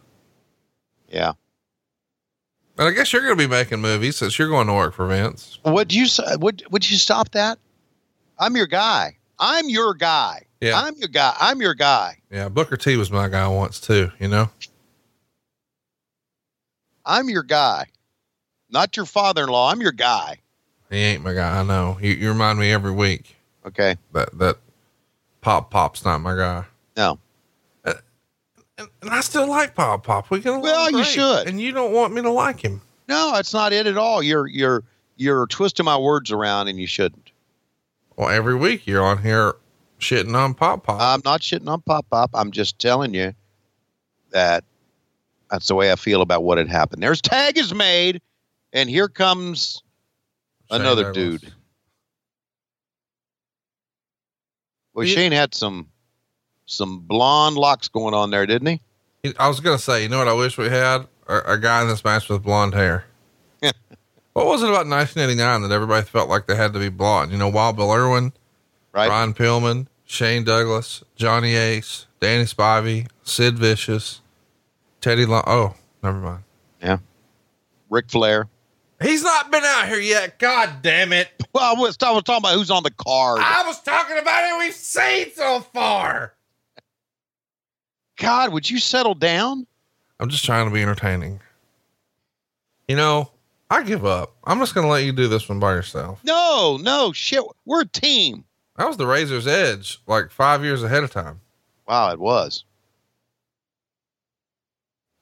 Yeah. 1.09 1.33
And 2.77 2.87
I 2.87 2.91
guess 2.91 3.11
you're 3.11 3.21
going 3.21 3.37
to 3.37 3.43
be 3.47 3.49
making 3.49 3.81
movies 3.81 4.15
since 4.15 4.39
you're 4.39 4.47
going 4.47 4.67
to 4.67 4.73
work 4.73 4.93
for 4.93 5.05
Vince. 5.05 5.59
Would 5.65 5.93
you 5.93 6.07
would 6.39 6.63
would 6.71 6.89
you 6.89 6.95
stop 6.95 7.29
that? 7.31 7.59
I'm 8.39 8.55
your 8.55 8.67
guy. 8.67 9.17
I'm 9.37 9.67
your 9.67 9.93
guy. 9.93 10.45
Yeah. 10.61 10.79
I'm 10.81 10.95
your 10.95 11.09
guy. 11.09 11.35
I'm 11.39 11.59
your 11.61 11.73
guy. 11.75 12.19
Yeah. 12.31 12.47
Booker 12.47 12.77
T 12.77 12.95
was 12.95 13.11
my 13.11 13.27
guy 13.27 13.47
once 13.49 13.81
too, 13.81 14.11
you 14.17 14.29
know? 14.29 14.49
I'm 17.05 17.29
your 17.29 17.43
guy. 17.43 17.87
Not 18.69 18.95
your 18.95 19.05
father-in-law. 19.05 19.71
I'm 19.71 19.81
your 19.81 19.91
guy. 19.91 20.37
He 20.89 20.97
ain't 20.97 21.23
my 21.23 21.33
guy. 21.33 21.59
I 21.59 21.63
know. 21.63 21.97
You, 22.01 22.11
you 22.13 22.29
remind 22.29 22.59
me 22.59 22.71
every 22.71 22.91
week 22.91 23.35
Okay. 23.65 23.97
that, 24.13 24.37
that 24.37 24.57
Pop 25.41 25.69
Pop's 25.69 26.05
not 26.05 26.19
my 26.19 26.35
guy. 26.37 26.65
No. 26.95 27.19
And, 28.81 28.89
and 29.03 29.09
I 29.11 29.21
still 29.21 29.47
like 29.47 29.75
Pop 29.75 30.05
Pop. 30.05 30.31
We 30.31 30.43
along 30.43 30.61
Well, 30.61 30.89
you 30.91 31.03
should. 31.03 31.47
And 31.47 31.61
you 31.61 31.71
don't 31.71 31.93
want 31.93 32.13
me 32.13 32.21
to 32.23 32.31
like 32.31 32.59
him. 32.61 32.81
No, 33.07 33.31
that's 33.33 33.53
not 33.53 33.73
it 33.73 33.85
at 33.85 33.95
all. 33.95 34.23
You're 34.23 34.47
you're 34.47 34.83
you're 35.17 35.45
twisting 35.47 35.85
my 35.85 35.97
words 35.97 36.31
around 36.31 36.67
and 36.67 36.79
you 36.79 36.87
shouldn't. 36.87 37.31
Well, 38.17 38.29
every 38.29 38.55
week 38.55 38.87
you're 38.87 39.03
on 39.03 39.21
here 39.21 39.53
shitting 39.99 40.35
on 40.35 40.55
Pop 40.55 40.83
Pop. 40.83 40.99
I'm 40.99 41.21
not 41.23 41.41
shitting 41.41 41.67
on 41.67 41.81
Pop 41.81 42.07
Pop. 42.09 42.31
I'm 42.33 42.49
just 42.49 42.79
telling 42.79 43.13
you 43.13 43.35
that 44.31 44.63
that's 45.51 45.67
the 45.67 45.75
way 45.75 45.91
I 45.91 45.95
feel 45.95 46.23
about 46.23 46.43
what 46.43 46.57
had 46.57 46.67
happened. 46.67 47.03
There's 47.03 47.21
tag 47.21 47.59
is 47.59 47.75
made, 47.75 48.19
and 48.73 48.89
here 48.89 49.07
comes 49.07 49.83
Shane 50.71 50.81
another 50.81 51.11
dude. 51.11 51.53
Well. 54.93 55.05
Shane 55.05 55.31
had 55.31 55.53
some 55.53 55.87
some 56.71 56.99
blonde 56.99 57.55
locks 57.55 57.87
going 57.87 58.13
on 58.13 58.31
there, 58.31 58.45
didn't 58.45 58.67
he? 59.23 59.33
I 59.37 59.47
was 59.47 59.59
gonna 59.59 59.77
say, 59.77 60.03
you 60.03 60.09
know 60.09 60.17
what 60.17 60.27
I 60.27 60.33
wish 60.33 60.57
we 60.57 60.69
had 60.69 61.07
a, 61.27 61.53
a 61.53 61.57
guy 61.57 61.81
in 61.81 61.87
this 61.87 62.03
match 62.03 62.29
with 62.29 62.43
blonde 62.43 62.73
hair. 62.73 63.05
what 63.61 64.45
was 64.45 64.63
it 64.63 64.69
about 64.69 64.87
1989 64.87 65.61
that 65.61 65.71
everybody 65.71 66.05
felt 66.05 66.29
like 66.29 66.47
they 66.47 66.55
had 66.55 66.73
to 66.73 66.79
be 66.79 66.89
blonde? 66.89 67.31
You 67.31 67.37
know, 67.37 67.49
Wild 67.49 67.75
Bill 67.75 67.91
Irwin, 67.91 68.33
Right? 68.93 69.09
Ron 69.09 69.33
Pillman, 69.33 69.87
Shane 70.05 70.43
Douglas, 70.43 71.03
Johnny 71.15 71.55
Ace, 71.55 72.07
Danny 72.19 72.43
Spivey, 72.43 73.07
Sid 73.23 73.57
Vicious, 73.57 74.21
Teddy 74.99 75.25
Long. 75.25 75.43
Oh, 75.47 75.75
never 76.03 76.17
mind. 76.17 76.43
Yeah. 76.81 76.97
Ric 77.89 78.09
Flair. 78.09 78.47
He's 79.01 79.23
not 79.23 79.51
been 79.51 79.63
out 79.63 79.87
here 79.87 79.99
yet. 79.99 80.37
God 80.39 80.81
damn 80.81 81.13
it. 81.13 81.29
Well, 81.53 81.75
I 81.75 81.77
was, 81.77 81.97
I 82.01 82.11
was 82.11 82.23
talking 82.23 82.43
about 82.45 82.53
who's 82.53 82.71
on 82.71 82.83
the 82.83 82.91
card. 82.91 83.41
I 83.43 83.65
was 83.67 83.81
talking 83.81 84.17
about 84.17 84.41
it 84.45 84.57
we've 84.59 84.73
seen 84.73 85.33
so 85.35 85.59
far. 85.59 86.33
God, 88.21 88.53
would 88.53 88.69
you 88.69 88.77
settle 88.79 89.15
down? 89.15 89.65
I'm 90.19 90.29
just 90.29 90.45
trying 90.45 90.67
to 90.67 90.73
be 90.73 90.81
entertaining. 90.81 91.39
You 92.87 92.95
know, 92.95 93.31
I 93.69 93.81
give 93.83 94.05
up. 94.05 94.35
I'm 94.43 94.59
just 94.59 94.75
going 94.75 94.85
to 94.85 94.91
let 94.91 95.03
you 95.03 95.11
do 95.11 95.27
this 95.27 95.49
one 95.49 95.59
by 95.59 95.71
yourself. 95.73 96.19
No, 96.23 96.77
no, 96.81 97.11
shit. 97.13 97.43
We're 97.65 97.81
a 97.81 97.87
team. 97.87 98.43
That 98.77 98.87
was 98.87 98.97
the 98.97 99.07
Razor's 99.07 99.47
Edge, 99.47 99.99
like 100.05 100.29
five 100.29 100.63
years 100.63 100.83
ahead 100.83 101.03
of 101.03 101.11
time. 101.11 101.39
Wow, 101.87 102.11
it 102.11 102.19
was. 102.19 102.63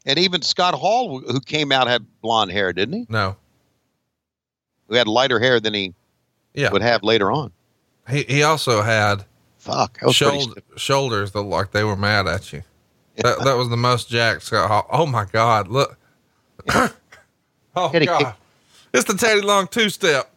And 0.06 0.20
even 0.20 0.42
Scott 0.42 0.74
Hall, 0.74 1.20
who 1.20 1.40
came 1.40 1.72
out, 1.72 1.88
had 1.88 2.06
blonde 2.22 2.52
hair, 2.52 2.74
didn't 2.74 2.94
he? 2.96 3.06
No. 3.10 3.38
Who 4.88 4.96
had 4.96 5.08
lighter 5.08 5.40
hair 5.40 5.60
than 5.60 5.74
he 5.74 5.94
Yeah. 6.54 6.72
would 6.72 6.82
have 6.82 7.04
later 7.04 7.32
on. 7.32 7.52
He, 8.10 8.24
he 8.24 8.44
also 8.44 8.82
had 8.82 9.26
Fuck. 9.58 10.00
That 10.00 10.08
was 10.08 10.16
shoulder, 10.16 10.62
shoulders 10.78 11.32
that 11.32 11.42
looked 11.42 11.52
like 11.52 11.72
they 11.72 11.84
were 11.84 11.96
mad 11.96 12.28
at 12.28 12.52
you. 12.52 12.64
That, 13.24 13.44
that 13.44 13.58
was 13.58 13.70
the 13.70 13.78
most 13.78 14.10
Jack 14.10 14.42
Scott 14.42 14.70
Hall. 14.70 14.88
Oh 14.90 15.06
my 15.06 15.26
God. 15.26 15.68
Look. 15.68 15.98
oh 16.74 16.92
God. 17.76 18.36
It's 18.94 19.04
the 19.04 19.14
Teddy 19.14 19.42
Long 19.42 19.68
two 19.68 19.90
step. 19.90 20.32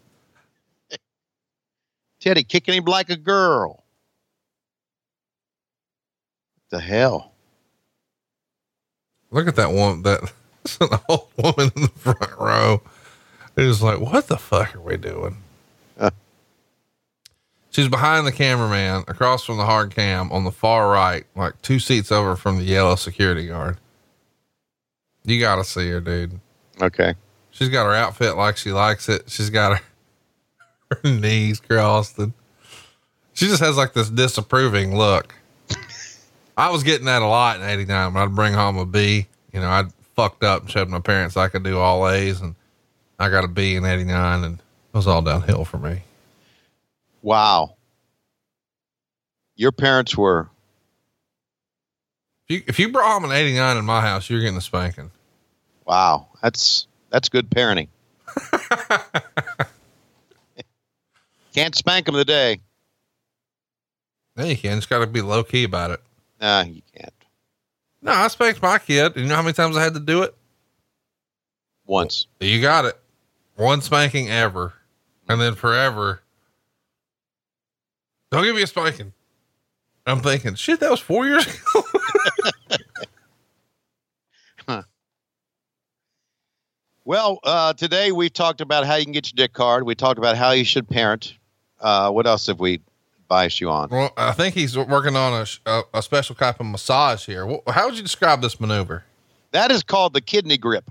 Teddy 2.21 2.43
kicking 2.43 2.75
him 2.75 2.85
like 2.85 3.09
a 3.11 3.17
girl. 3.17 3.85
the 6.71 6.81
hell? 6.81 7.33
Look 9.31 9.47
at 9.47 9.57
that 9.57 9.73
one, 9.73 10.03
that 10.03 10.33
an 10.81 10.99
old 11.09 11.29
woman 11.37 11.71
in 11.77 11.83
the 11.83 11.89
front 11.89 12.39
row. 12.39 12.83
It 13.57 13.63
was 13.63 13.83
like, 13.83 14.01
what 14.01 14.27
the 14.27 14.39
fuck 14.39 14.75
are 14.75 14.81
we 14.81 14.97
doing? 14.97 15.42
She's 17.73 17.89
behind 17.89 18.27
the 18.27 18.33
cameraman 18.33 19.05
across 19.09 19.45
from 19.45 19.57
the 19.57 19.65
hard 19.65 19.95
cam 19.95 20.31
on 20.31 20.45
the 20.45 20.53
far 20.53 20.91
right, 20.91 21.25
like 21.35 21.61
two 21.63 21.79
seats 21.79 22.13
over 22.13 22.37
from 22.37 22.59
the 22.59 22.65
yellow 22.65 22.97
security 22.97 23.47
guard. 23.47 23.79
You 25.25 25.41
got 25.41 25.57
to 25.57 25.65
see 25.65 25.89
her, 25.89 26.01
dude. 26.01 26.39
Okay. 26.83 27.15
She's 27.51 27.71
got 27.71 27.87
her 27.87 27.95
outfit 27.95 28.37
like 28.37 28.59
she 28.59 28.73
likes 28.73 29.09
it. 29.09 29.31
She's 29.31 29.49
got 29.49 29.79
her, 29.79 29.85
her 31.03 31.11
knees 31.11 31.61
crossed 31.61 32.19
and 32.19 32.35
she 33.33 33.47
just 33.47 33.63
has 33.63 33.79
like 33.79 33.95
this 33.95 34.11
disapproving 34.11 34.97
look. 34.97 35.35
I 36.59 36.71
was 36.71 36.83
getting 36.83 37.07
that 37.07 37.23
a 37.23 37.27
lot 37.27 37.57
in 37.57 37.67
89 37.67 38.13
when 38.13 38.23
I'd 38.23 38.35
bring 38.35 38.53
home 38.53 38.77
a 38.77 38.85
B. 38.85 39.27
You 39.55 39.61
know, 39.61 39.71
I'd 39.71 39.91
fucked 40.15 40.45
up 40.45 40.63
and 40.63 40.71
showed 40.71 40.91
my 40.91 41.01
parents 41.01 41.39
I 41.39 41.49
could 41.49 41.63
do 41.63 41.79
all 41.79 42.07
A's 42.07 42.43
and 42.43 42.55
I 43.19 43.31
got 43.31 43.45
a 43.45 43.49
B 43.49 43.77
in 43.77 43.87
89 43.87 44.45
and 44.45 44.59
it 44.59 44.97
was 44.97 45.07
all 45.07 45.23
downhill 45.23 45.65
for 45.65 45.79
me. 45.79 46.03
Wow. 47.23 47.77
Your 49.57 49.73
parents 49.73 50.17
were 50.17 50.49
If 52.49 52.57
you, 52.57 52.63
if 52.67 52.79
you 52.79 52.91
brought 52.91 53.11
home 53.13 53.25
an 53.25 53.33
89 53.33 53.77
in 53.77 53.85
my 53.85 54.01
house, 54.01 54.29
you're 54.29 54.41
getting 54.41 54.57
a 54.57 54.61
spanking. 54.61 55.11
wow. 55.87 56.29
That's 56.43 56.87
that's 57.11 57.29
good 57.29 57.49
parenting. 57.51 57.89
Can't 61.55 61.75
spank 61.75 62.07
them 62.07 62.15
today. 62.15 62.61
Yeah, 64.37 64.45
you 64.45 64.57
can. 64.57 64.79
Just 64.79 64.89
got 64.89 65.01
to 65.01 65.07
be 65.07 65.21
low 65.21 65.45
key 65.45 65.65
about 65.65 65.91
it. 65.91 66.01
Nah, 66.41 66.63
you 66.63 66.81
can't. 66.97 67.13
No, 68.01 68.13
I 68.13 68.29
spanked 68.29 68.63
my 68.63 68.79
kid. 68.79 69.13
You 69.17 69.27
know 69.27 69.37
how 69.37 69.43
many 69.43 69.53
times 69.53 69.77
I 69.77 69.83
had 69.83 69.93
to 69.95 70.01
do 70.01 70.23
it? 70.23 70.35
Once. 71.85 72.27
You 72.41 72.61
got 72.63 72.87
it. 72.87 72.99
One 73.57 73.83
spanking 73.83 74.31
ever. 74.31 74.73
And 75.29 75.39
then 75.41 75.55
forever. 75.55 76.22
Don't 78.33 78.43
give 78.45 78.57
me 78.57 78.63
a 78.63 78.67
spanking. 78.67 79.13
I'm 80.07 80.21
thinking, 80.21 80.57
shit, 80.57 80.81
that 80.81 80.91
was 80.91 81.01
four 81.01 81.27
years 81.27 81.47
ago. 81.47 81.83
Well, 87.05 87.41
uh, 87.43 87.73
today 87.73 88.13
we've 88.13 88.33
talked 88.33 88.61
about 88.61 88.87
how 88.87 88.95
you 88.95 89.05
can 89.05 89.13
get 89.13 89.27
your 89.27 89.45
dick 89.45 89.53
card. 89.53 89.85
We 89.85 89.97
talked 89.97 90.19
about 90.19 90.37
how 90.37 90.53
you 90.53 90.65
should 90.65 90.89
parent. 90.89 91.37
Uh, 91.81 92.13
what 92.13 92.29
else 92.29 92.47
have 92.47 92.61
we 92.61 92.81
advised 93.25 93.61
you 93.61 93.71
on? 93.71 93.89
well, 93.91 94.13
I 94.17 94.31
think 94.33 94.55
he's 94.55 94.79
working 94.79 95.17
on 95.17 95.33
a, 95.33 95.71
a, 95.71 95.83
a 95.95 96.03
special 96.03 96.37
type 96.37 96.61
of 96.61 96.67
massage 96.67 97.27
here. 97.27 97.45
How 97.67 97.87
would 97.87 97.97
you 97.97 98.03
describe 98.03 98.41
this 98.41 98.61
maneuver? 98.61 99.05
That 99.51 99.73
is 99.73 99.83
called 99.83 100.15
the 100.15 100.21
kidney 100.21 100.57
grip. 100.57 100.89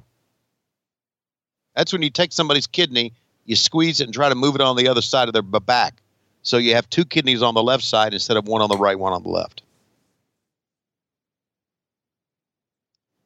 That's 1.78 1.94
when 1.94 2.02
you 2.02 2.10
take 2.10 2.34
somebody's 2.34 2.68
kidney, 2.68 3.14
you 3.46 3.56
squeeze 3.56 4.02
it 4.02 4.04
and 4.04 4.14
try 4.14 4.28
to 4.28 4.36
move 4.36 4.56
it 4.56 4.62
on 4.62 4.76
the 4.76 4.90
other 4.90 5.02
side 5.02 5.30
of 5.30 5.34
their 5.34 5.42
back. 5.42 6.02
So 6.44 6.58
you 6.58 6.76
have 6.76 6.90
two 6.90 7.06
kidneys 7.06 7.42
on 7.42 7.54
the 7.54 7.64
left 7.64 7.84
side 7.84 8.14
instead 8.14 8.38
of 8.38 8.48
one 8.48 8.62
on 8.62 8.70
the 8.70 8.78
right, 8.78 8.98
one 8.98 9.14
on 9.14 9.24
the 9.24 9.30
left. 9.30 9.62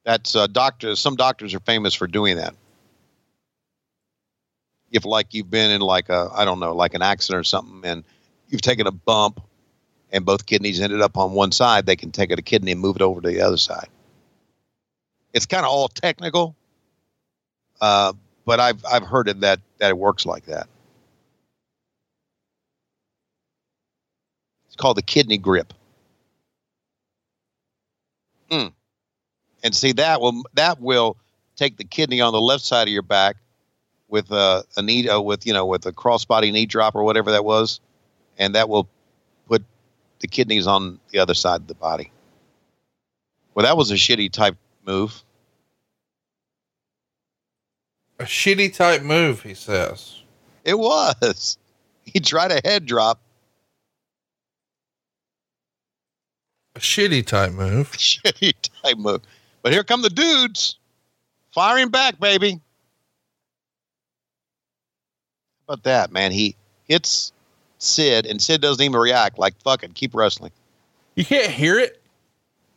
That's 0.04 0.36
uh, 0.36 0.48
doctors. 0.48 1.00
Some 1.00 1.16
doctors 1.16 1.54
are 1.54 1.60
famous 1.62 1.94
for 1.94 2.08
doing 2.08 2.38
that. 2.38 2.54
If 4.92 5.06
like 5.06 5.34
you've 5.34 5.50
been 5.50 5.72
in 5.72 5.82
like 5.82 6.10
a 6.10 6.30
I 6.34 6.46
don't 6.46 6.60
know 6.60 6.76
like 6.76 6.94
an 6.94 7.02
accident 7.02 7.40
or 7.40 7.44
something, 7.44 7.82
and 7.84 8.04
you've 8.50 8.62
taken 8.62 8.86
a 8.86 8.92
bump, 8.92 9.42
and 10.12 10.26
both 10.26 10.46
kidneys 10.46 10.80
ended 10.80 11.02
up 11.02 11.18
on 11.18 11.32
one 11.32 11.52
side, 11.52 11.86
they 11.86 11.96
can 11.96 12.12
take 12.12 12.32
a 12.32 12.42
kidney 12.42 12.72
and 12.72 12.80
move 12.80 12.96
it 12.98 13.02
over 13.02 13.20
to 13.22 13.28
the 13.28 13.42
other 13.42 13.58
side 13.58 13.88
it's 15.36 15.46
kind 15.46 15.66
of 15.66 15.70
all 15.70 15.90
technical, 15.90 16.56
uh, 17.82 18.14
but 18.46 18.60
I've 18.62 18.84
I've 18.86 19.04
heard 19.04 19.28
it 19.28 19.42
that 19.42 19.60
that 19.80 19.90
it 19.90 19.98
works 19.98 20.26
like 20.26 20.46
that. 20.46 20.68
It's 24.76 24.82
called 24.82 24.98
the 24.98 25.04
kidney 25.04 25.38
grip. 25.38 25.74
Hmm. 28.52 28.68
And 29.64 29.74
see 29.74 29.94
that 29.94 30.20
will 30.20 30.44
that 30.56 30.82
will 30.82 31.16
take 31.56 31.78
the 31.78 31.86
kidney 31.86 32.20
on 32.20 32.34
the 32.34 32.42
left 32.42 32.66
side 32.66 32.90
of 32.90 32.94
your 32.94 33.02
back 33.02 33.38
with 34.10 34.30
a, 34.32 34.66
a 34.76 34.82
knee 34.82 35.08
uh, 35.08 35.22
with 35.22 35.48
you 35.48 35.54
know 35.54 35.66
with 35.66 35.86
a 35.86 35.94
crossbody 35.94 36.52
knee 36.52 36.66
drop 36.66 36.94
or 36.94 37.06
whatever 37.06 37.32
that 37.32 37.46
was, 37.46 37.80
and 38.38 38.54
that 38.56 38.68
will 38.68 38.90
put 39.48 39.64
the 40.20 40.28
kidneys 40.28 40.68
on 40.68 41.00
the 41.12 41.20
other 41.20 41.34
side 41.34 41.62
of 41.62 41.68
the 41.68 41.76
body. 41.76 42.12
Well, 43.54 43.66
that 43.66 43.78
was 43.78 43.92
a 43.92 43.96
shitty 43.96 44.30
type 44.34 44.58
move. 44.86 45.24
A 48.20 48.26
shitty 48.26 48.74
type 48.74 49.04
move, 49.04 49.42
he 49.42 49.54
says. 49.54 50.22
It 50.66 50.78
was. 50.78 51.58
He 52.08 52.20
tried 52.20 52.52
a 52.52 52.62
head 52.64 52.86
drop. 52.86 53.20
A 56.76 56.80
shitty 56.80 57.26
type 57.26 57.52
move. 57.54 57.92
Shitty 57.94 58.54
type 58.84 58.98
move. 58.98 59.22
But 59.62 59.72
here 59.72 59.84
come 59.84 60.02
the 60.02 60.10
dudes. 60.10 60.78
Firing 61.52 61.90
back, 61.90 62.20
baby. 62.20 62.60
How 65.68 65.74
about 65.74 65.84
that, 65.84 66.12
man? 66.12 66.32
He 66.32 66.56
hits 66.88 67.32
Sid, 67.80 68.26
and 68.26 68.42
Sid 68.42 68.62
doesn't 68.62 68.84
even 68.84 69.00
react. 69.00 69.40
Like, 69.40 69.60
fuck 69.64 69.84
it, 69.84 69.94
keep 69.94 70.14
wrestling. 70.14 70.52
You 71.16 71.26
can't 71.26 71.50
hear 71.52 71.80
it, 71.80 72.02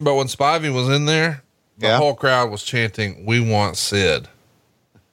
but 0.00 0.14
when 0.14 0.26
Spivey 0.28 0.72
was 0.72 0.88
in 0.88 1.04
there, 1.06 1.42
the 1.78 1.88
Yeah. 1.88 1.96
whole 1.98 2.14
crowd 2.14 2.50
was 2.50 2.62
chanting, 2.62 3.26
We 3.26 3.40
want 3.40 3.76
Sid. 3.76 4.28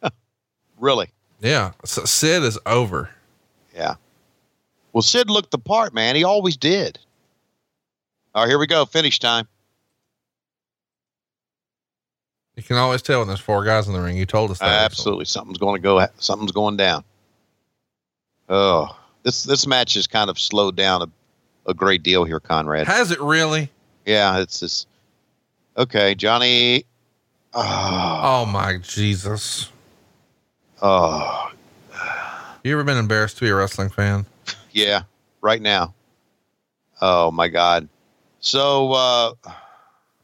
Really? 0.77 1.09
Yeah. 1.39 1.71
So 1.85 2.03
Sid 2.05 2.43
is 2.43 2.59
over. 2.65 3.09
Yeah. 3.73 3.95
Well, 4.93 5.01
Sid 5.01 5.29
looked 5.29 5.51
the 5.51 5.57
part, 5.57 5.93
man. 5.93 6.15
He 6.17 6.23
always 6.25 6.57
did. 6.57 6.99
All 8.35 8.43
right, 8.43 8.49
here 8.49 8.59
we 8.59 8.67
go. 8.67 8.85
Finish 8.85 9.19
time. 9.19 9.47
You 12.57 12.63
can 12.63 12.75
always 12.77 13.01
tell 13.01 13.19
when 13.19 13.27
there's 13.27 13.39
four 13.39 13.63
guys 13.63 13.87
in 13.87 13.93
the 13.93 14.01
ring. 14.01 14.17
You 14.17 14.25
told 14.25 14.51
us 14.51 14.59
that. 14.59 14.67
Absolutely, 14.67 15.25
something's 15.25 15.57
going 15.57 15.75
to 15.75 15.81
go. 15.81 16.05
Something's 16.19 16.51
going 16.51 16.77
down. 16.77 17.03
Oh, 18.47 18.97
this 19.23 19.43
this 19.43 19.65
match 19.65 19.93
has 19.95 20.05
kind 20.07 20.29
of 20.29 20.37
slowed 20.39 20.75
down 20.75 21.01
a, 21.01 21.07
a 21.69 21.73
great 21.73 22.03
deal 22.03 22.23
here, 22.25 22.39
Conrad. 22.39 22.87
Has 22.87 23.11
it 23.11 23.19
really? 23.19 23.69
Yeah, 24.05 24.39
it's 24.39 24.59
just 24.59 24.87
okay, 25.77 26.13
Johnny. 26.15 26.85
Oh, 27.53 28.19
Oh 28.23 28.45
my 28.45 28.77
Jesus. 28.79 29.69
oh, 30.81 31.51
You 32.63 32.73
ever 32.73 32.83
been 32.83 32.97
embarrassed 32.97 33.37
to 33.37 33.45
be 33.45 33.49
a 33.49 33.55
wrestling 33.55 33.89
fan? 33.89 34.25
yeah, 34.71 35.03
right 35.41 35.61
now. 35.61 35.93
Oh 37.01 37.31
my 37.31 37.47
God. 37.47 37.87
So 38.45 38.93
uh, 38.93 39.33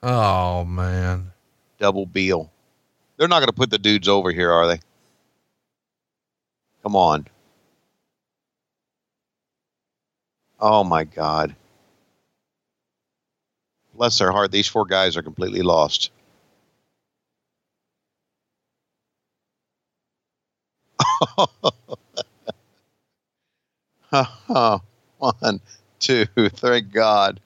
Oh 0.04 0.64
man. 0.64 1.32
double 1.80 2.06
Beal. 2.06 2.52
They're 3.18 3.28
not 3.28 3.40
going 3.40 3.48
to 3.48 3.54
put 3.54 3.72
the 3.72 3.80
dudes 3.80 4.08
over 4.08 4.32
here, 4.32 4.52
are 4.52 4.68
they? 4.68 4.80
Come 6.84 6.96
on. 6.96 7.28
Oh 10.60 10.84
my 10.84 11.04
God. 11.04 11.56
Bless 13.96 14.20
their 14.20 14.32
heart. 14.32 14.52
These 14.52 14.68
four 14.68 14.86
guys 14.86 15.18
are 15.18 15.24
completely 15.24 15.64
lost. 15.64 16.12
One, 25.18 25.60
two, 26.00 26.26
thank 26.36 26.92
God. 26.92 27.40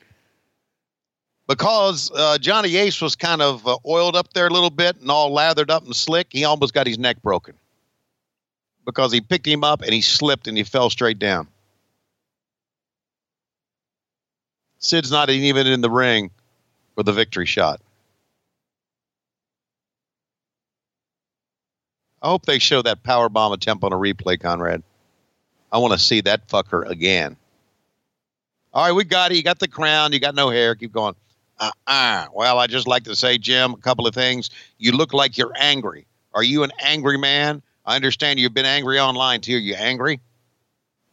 Because 1.48 2.12
uh, 2.16 2.38
Johnny 2.40 2.76
Ace 2.76 3.02
was 3.02 3.16
kind 3.16 3.42
of 3.42 3.68
uh, 3.68 3.78
oiled 3.86 4.16
up 4.16 4.34
there 4.34 4.48
a 4.48 4.50
little 4.50 4.72
bit 4.72 5.00
and 5.00 5.12
all 5.12 5.32
lathered 5.32 5.70
up 5.70 5.84
and 5.86 5.96
slick, 5.96 6.28
he 6.32 6.44
almost 6.44 6.74
got 6.74 6.88
his 6.88 6.98
neck 6.98 7.22
broken. 7.22 7.56
Because 8.86 9.12
he 9.12 9.22
picked 9.22 9.46
him 9.46 9.64
up 9.64 9.82
and 9.82 9.94
he 9.94 10.02
slipped 10.02 10.48
and 10.48 10.58
he 10.58 10.64
fell 10.64 10.90
straight 10.90 11.20
down. 11.20 11.48
Sid's 14.80 15.12
not 15.12 15.30
even 15.30 15.68
in 15.68 15.82
the 15.82 15.90
ring 15.90 16.32
for 16.96 17.04
the 17.04 17.12
victory 17.12 17.46
shot. 17.46 17.82
I 22.22 22.28
hope 22.28 22.46
they 22.46 22.58
show 22.58 22.82
that 22.82 23.04
power 23.04 23.30
bomb 23.30 23.52
attempt 23.52 23.84
on 23.84 23.94
a 23.94 23.98
replay, 23.98 24.40
Conrad. 24.40 24.82
I 25.72 25.78
want 25.78 25.94
to 25.94 26.00
see 26.00 26.22
that 26.22 26.48
fucker 26.48 26.90
again. 26.90 27.36
All 28.74 28.86
right, 28.86 28.92
we 28.92 29.04
got 29.04 29.32
it. 29.32 29.36
You 29.36 29.44
got 29.44 29.60
the 29.60 29.68
crown. 29.68 30.12
You 30.12 30.20
got 30.20 30.36
no 30.36 30.50
hair. 30.50 30.74
Keep 30.76 30.92
going. 30.92 31.16
Uh, 31.60 31.72
uh. 31.88 32.26
Well, 32.34 32.60
I 32.60 32.68
just 32.68 32.88
like 32.88 33.04
to 33.06 33.16
say, 33.16 33.38
Jim, 33.38 33.74
a 33.74 33.78
couple 33.78 34.08
of 34.08 34.14
things. 34.14 34.50
You 34.78 34.92
look 34.92 35.14
like 35.14 35.38
you're 35.38 35.54
angry. 35.56 36.06
Are 36.34 36.44
you 36.44 36.64
an 36.64 36.72
angry 36.82 37.18
man? 37.18 37.62
I 37.86 37.96
understand 37.96 38.40
you've 38.40 38.54
been 38.54 38.66
angry 38.66 39.00
online 39.00 39.42
too. 39.42 39.58
You 39.58 39.76
angry? 39.76 40.20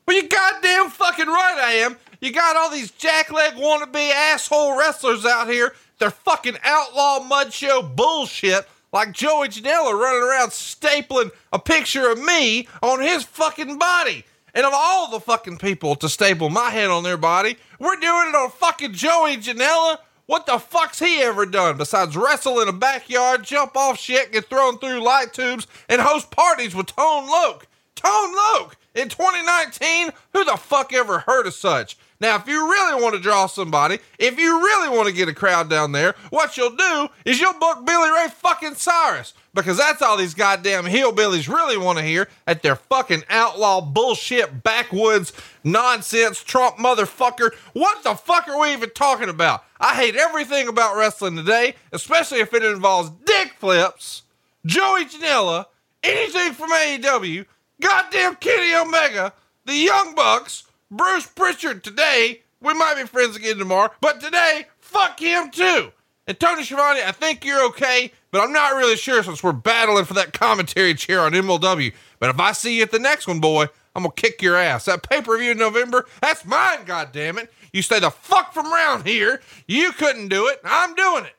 Well, 0.06 0.16
you 0.16 0.28
goddamn 0.28 0.90
fucking 0.90 1.26
right 1.26 1.58
I 1.58 1.72
am. 1.84 1.96
You 2.20 2.32
got 2.32 2.56
all 2.56 2.70
these 2.70 2.90
jackleg 2.92 3.56
wannabe 3.56 4.10
asshole 4.10 4.76
wrestlers 4.76 5.24
out 5.24 5.48
here. 5.48 5.74
They're 5.98 6.10
fucking 6.10 6.56
outlaw 6.64 7.20
mud 7.20 7.52
show 7.52 7.82
bullshit 7.82 8.66
like 8.92 9.12
Joey 9.12 9.48
Janela 9.48 9.98
running 9.98 10.22
around 10.22 10.50
stapling 10.50 11.30
a 11.52 11.58
picture 11.58 12.10
of 12.10 12.22
me 12.22 12.68
on 12.82 13.00
his 13.00 13.22
fucking 13.22 13.78
body. 13.78 14.24
And 14.54 14.66
of 14.66 14.72
all 14.74 15.10
the 15.10 15.20
fucking 15.20 15.58
people 15.58 15.94
to 15.96 16.08
staple 16.08 16.50
my 16.50 16.70
head 16.70 16.90
on 16.90 17.02
their 17.02 17.16
body, 17.16 17.56
we're 17.78 17.96
doing 17.96 18.28
it 18.28 18.34
on 18.34 18.50
fucking 18.50 18.92
Joey 18.92 19.38
Janela. 19.38 19.98
What 20.26 20.46
the 20.46 20.58
fuck's 20.58 21.00
he 21.00 21.20
ever 21.20 21.46
done 21.46 21.76
besides 21.76 22.16
wrestle 22.16 22.60
in 22.60 22.68
a 22.68 22.72
backyard, 22.72 23.44
jump 23.44 23.76
off 23.76 23.98
shit, 23.98 24.32
get 24.32 24.48
thrown 24.48 24.78
through 24.78 25.02
light 25.02 25.32
tubes, 25.32 25.66
and 25.88 26.00
host 26.00 26.30
parties 26.30 26.74
with 26.74 26.86
Tone 26.86 27.26
Loc? 27.26 27.66
Tone 27.96 28.34
Loc 28.34 28.76
in 28.94 29.08
2019? 29.08 30.12
Who 30.32 30.44
the 30.44 30.56
fuck 30.56 30.92
ever 30.92 31.20
heard 31.20 31.46
of 31.46 31.54
such? 31.54 31.96
Now, 32.22 32.36
if 32.36 32.46
you 32.46 32.70
really 32.70 33.02
want 33.02 33.16
to 33.16 33.20
draw 33.20 33.48
somebody, 33.48 33.98
if 34.16 34.38
you 34.38 34.60
really 34.60 34.96
want 34.96 35.08
to 35.08 35.12
get 35.12 35.28
a 35.28 35.34
crowd 35.34 35.68
down 35.68 35.90
there, 35.90 36.14
what 36.30 36.56
you'll 36.56 36.76
do 36.76 37.08
is 37.24 37.40
you'll 37.40 37.58
book 37.58 37.84
Billy 37.84 38.08
Ray 38.10 38.28
fucking 38.28 38.76
Cyrus 38.76 39.34
because 39.54 39.76
that's 39.76 40.00
all 40.02 40.16
these 40.16 40.32
goddamn 40.32 40.84
hillbillies 40.84 41.52
really 41.52 41.76
want 41.76 41.98
to 41.98 42.04
hear 42.04 42.28
at 42.46 42.62
their 42.62 42.76
fucking 42.76 43.24
outlaw 43.28 43.80
bullshit 43.80 44.62
backwoods 44.62 45.32
nonsense 45.64 46.44
Trump 46.44 46.76
motherfucker. 46.76 47.52
What 47.72 48.04
the 48.04 48.14
fuck 48.14 48.46
are 48.46 48.60
we 48.60 48.72
even 48.72 48.90
talking 48.90 49.28
about? 49.28 49.64
I 49.80 49.96
hate 49.96 50.14
everything 50.14 50.68
about 50.68 50.96
wrestling 50.96 51.34
today, 51.34 51.74
especially 51.90 52.38
if 52.38 52.54
it 52.54 52.62
involves 52.62 53.10
dick 53.24 53.54
flips, 53.58 54.22
Joey 54.64 55.06
Janela, 55.06 55.66
anything 56.04 56.52
from 56.52 56.70
AEW, 56.70 57.46
goddamn 57.80 58.36
Kenny 58.36 58.76
Omega, 58.76 59.32
the 59.64 59.74
Young 59.74 60.14
Bucks, 60.14 60.68
Bruce 60.92 61.26
Pritchard 61.26 61.82
today. 61.82 62.42
We 62.60 62.74
might 62.74 62.96
be 62.96 63.06
friends 63.06 63.34
again 63.34 63.56
tomorrow, 63.56 63.90
but 64.02 64.20
today, 64.20 64.66
fuck 64.78 65.18
him 65.18 65.50
too. 65.50 65.90
And 66.26 66.38
Tony 66.38 66.62
Schiavone, 66.62 67.00
I 67.02 67.12
think 67.12 67.44
you're 67.44 67.64
okay, 67.68 68.12
but 68.30 68.42
I'm 68.42 68.52
not 68.52 68.76
really 68.76 68.96
sure 68.96 69.22
since 69.22 69.42
we're 69.42 69.52
battling 69.52 70.04
for 70.04 70.14
that 70.14 70.34
commentary 70.34 70.94
chair 70.94 71.20
on 71.20 71.32
MLW. 71.32 71.94
But 72.20 72.28
if 72.28 72.38
I 72.38 72.52
see 72.52 72.76
you 72.76 72.82
at 72.82 72.90
the 72.90 72.98
next 72.98 73.26
one, 73.26 73.40
boy, 73.40 73.64
I'm 73.96 74.02
gonna 74.02 74.12
kick 74.14 74.42
your 74.42 74.56
ass. 74.56 74.84
That 74.84 75.08
pay 75.08 75.22
per 75.22 75.38
view 75.38 75.52
in 75.52 75.58
November, 75.58 76.06
that's 76.20 76.44
mine, 76.44 76.84
goddammit. 76.84 77.48
You 77.72 77.80
stay 77.80 77.98
the 77.98 78.10
fuck 78.10 78.52
from 78.52 78.70
around 78.70 79.06
here. 79.06 79.40
You 79.66 79.92
couldn't 79.92 80.28
do 80.28 80.48
it. 80.48 80.60
I'm 80.62 80.94
doing 80.94 81.24
it. 81.24 81.34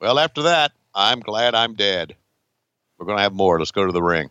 Well, 0.00 0.20
after 0.20 0.42
that, 0.42 0.70
I'm 0.94 1.18
glad 1.18 1.56
I'm 1.56 1.74
dead. 1.74 2.14
We're 2.96 3.06
to 3.06 3.22
have 3.22 3.34
more. 3.34 3.58
Let's 3.58 3.72
go 3.72 3.86
to 3.86 3.92
the 3.92 4.02
ring. 4.02 4.30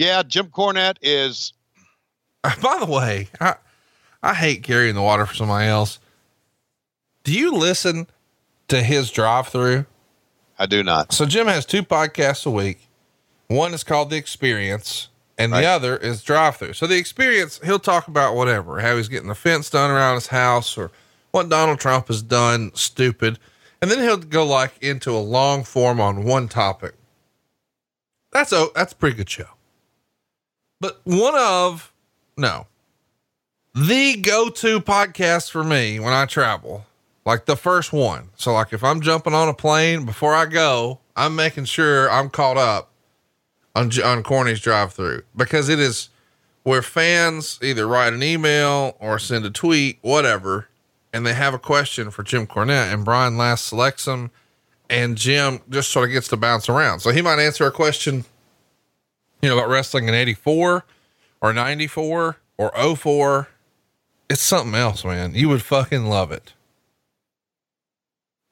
Yeah, 0.00 0.22
Jim 0.22 0.46
Cornette 0.46 0.96
is. 1.02 1.52
By 2.42 2.78
the 2.80 2.86
way, 2.86 3.28
I, 3.38 3.56
I 4.22 4.32
hate 4.32 4.62
carrying 4.62 4.94
the 4.94 5.02
water 5.02 5.26
for 5.26 5.34
somebody 5.34 5.66
else. 5.68 5.98
Do 7.22 7.38
you 7.38 7.52
listen 7.52 8.06
to 8.68 8.82
his 8.82 9.10
drive 9.10 9.48
through? 9.48 9.84
I 10.58 10.64
do 10.64 10.82
not. 10.82 11.12
So 11.12 11.26
Jim 11.26 11.46
has 11.48 11.66
two 11.66 11.82
podcasts 11.82 12.46
a 12.46 12.50
week. 12.50 12.88
One 13.48 13.74
is 13.74 13.84
called 13.84 14.08
The 14.08 14.16
Experience, 14.16 15.08
and 15.36 15.52
Right. 15.52 15.60
the 15.60 15.66
other 15.66 15.96
is 15.98 16.22
Drive 16.22 16.56
Through. 16.56 16.72
So 16.74 16.86
The 16.86 16.96
Experience, 16.96 17.60
he'll 17.62 17.78
talk 17.78 18.08
about 18.08 18.34
whatever, 18.34 18.80
how 18.80 18.96
he's 18.96 19.08
getting 19.08 19.28
the 19.28 19.34
fence 19.34 19.68
done 19.68 19.90
around 19.90 20.14
his 20.14 20.28
house 20.28 20.78
or 20.78 20.90
what 21.30 21.50
Donald 21.50 21.78
Trump 21.78 22.08
has 22.08 22.22
done 22.22 22.70
stupid. 22.74 23.38
And 23.82 23.90
then 23.90 23.98
he'll 23.98 24.16
go 24.16 24.46
like 24.46 24.78
into 24.80 25.10
a 25.10 25.20
long 25.20 25.62
form 25.62 26.00
on 26.00 26.24
one 26.24 26.48
topic. 26.48 26.94
That's 28.32 28.52
a 28.52 28.68
that's 28.74 28.92
a 28.94 28.96
pretty 28.96 29.16
good 29.16 29.28
show. 29.28 29.48
But 30.80 31.00
one 31.04 31.34
of 31.36 31.92
no. 32.36 32.66
The 33.74 34.16
go-to 34.16 34.80
podcast 34.80 35.50
for 35.50 35.62
me 35.62 36.00
when 36.00 36.12
I 36.12 36.26
travel 36.26 36.86
like 37.24 37.46
the 37.46 37.56
first 37.56 37.92
one. 37.92 38.30
So 38.36 38.52
like 38.52 38.72
if 38.72 38.82
I'm 38.82 39.00
jumping 39.00 39.34
on 39.34 39.48
a 39.48 39.54
plane 39.54 40.04
before 40.04 40.34
I 40.34 40.46
go, 40.46 41.00
I'm 41.14 41.36
making 41.36 41.66
sure 41.66 42.10
I'm 42.10 42.30
caught 42.30 42.56
up 42.56 42.90
on 43.76 43.90
on 44.02 44.22
Corny's 44.22 44.60
drive 44.60 44.92
through 44.92 45.22
because 45.36 45.68
it 45.68 45.78
is 45.78 46.08
where 46.62 46.82
fans 46.82 47.58
either 47.62 47.86
write 47.86 48.12
an 48.12 48.22
email 48.22 48.96
or 48.98 49.18
send 49.18 49.44
a 49.46 49.50
tweet, 49.50 49.98
whatever, 50.02 50.68
and 51.12 51.24
they 51.24 51.34
have 51.34 51.54
a 51.54 51.58
question 51.58 52.10
for 52.10 52.22
Jim 52.22 52.46
Cornette 52.46 52.92
and 52.92 53.04
Brian 53.04 53.36
Last 53.36 53.66
selects 53.66 54.06
them 54.06 54.30
and 54.88 55.16
Jim 55.16 55.60
just 55.70 55.90
sort 55.90 56.08
of 56.08 56.12
gets 56.12 56.28
to 56.28 56.36
bounce 56.36 56.68
around. 56.68 57.00
So 57.00 57.10
he 57.10 57.22
might 57.22 57.38
answer 57.38 57.66
a 57.66 57.70
question, 57.70 58.24
you 59.42 59.48
know, 59.48 59.58
about 59.58 59.68
wrestling 59.70 60.08
in 60.08 60.14
84 60.14 60.84
or 61.40 61.52
94 61.52 62.36
or 62.58 62.96
04. 62.96 63.48
It's 64.28 64.42
something 64.42 64.74
else, 64.74 65.04
man. 65.04 65.34
You 65.34 65.48
would 65.48 65.62
fucking 65.62 66.06
love 66.06 66.30
it. 66.32 66.52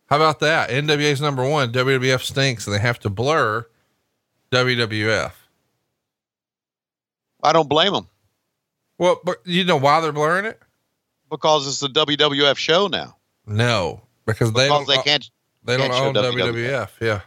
How 0.06 0.16
about 0.16 0.40
that? 0.40 0.70
NWA's 0.70 1.20
number 1.20 1.48
one. 1.48 1.70
WWF 1.72 2.22
stinks 2.22 2.66
and 2.66 2.74
they 2.74 2.80
have 2.80 2.98
to 3.00 3.10
blur 3.10 3.66
WWF. 4.50 5.32
I 7.42 7.52
don't 7.52 7.68
blame 7.68 7.92
them 7.92 8.08
Well, 8.98 9.20
but 9.22 9.38
you 9.44 9.64
know 9.64 9.76
why 9.76 10.00
they're 10.00 10.12
blurring 10.12 10.44
it? 10.46 10.60
because 11.30 11.66
it's 11.68 11.80
the 11.80 11.88
WWF 11.88 12.56
show 12.56 12.86
now. 12.86 13.14
No, 13.46 14.00
because 14.24 14.50
they 14.54 14.64
Because 14.66 14.86
don't. 14.86 14.96
they 14.96 15.02
can't. 15.02 15.30
They 15.62 15.76
don't 15.76 15.90
can't 15.90 16.16
own 16.16 16.24
WWF. 16.24 16.52
WWF. 16.54 16.88
Yeah. 17.00 17.20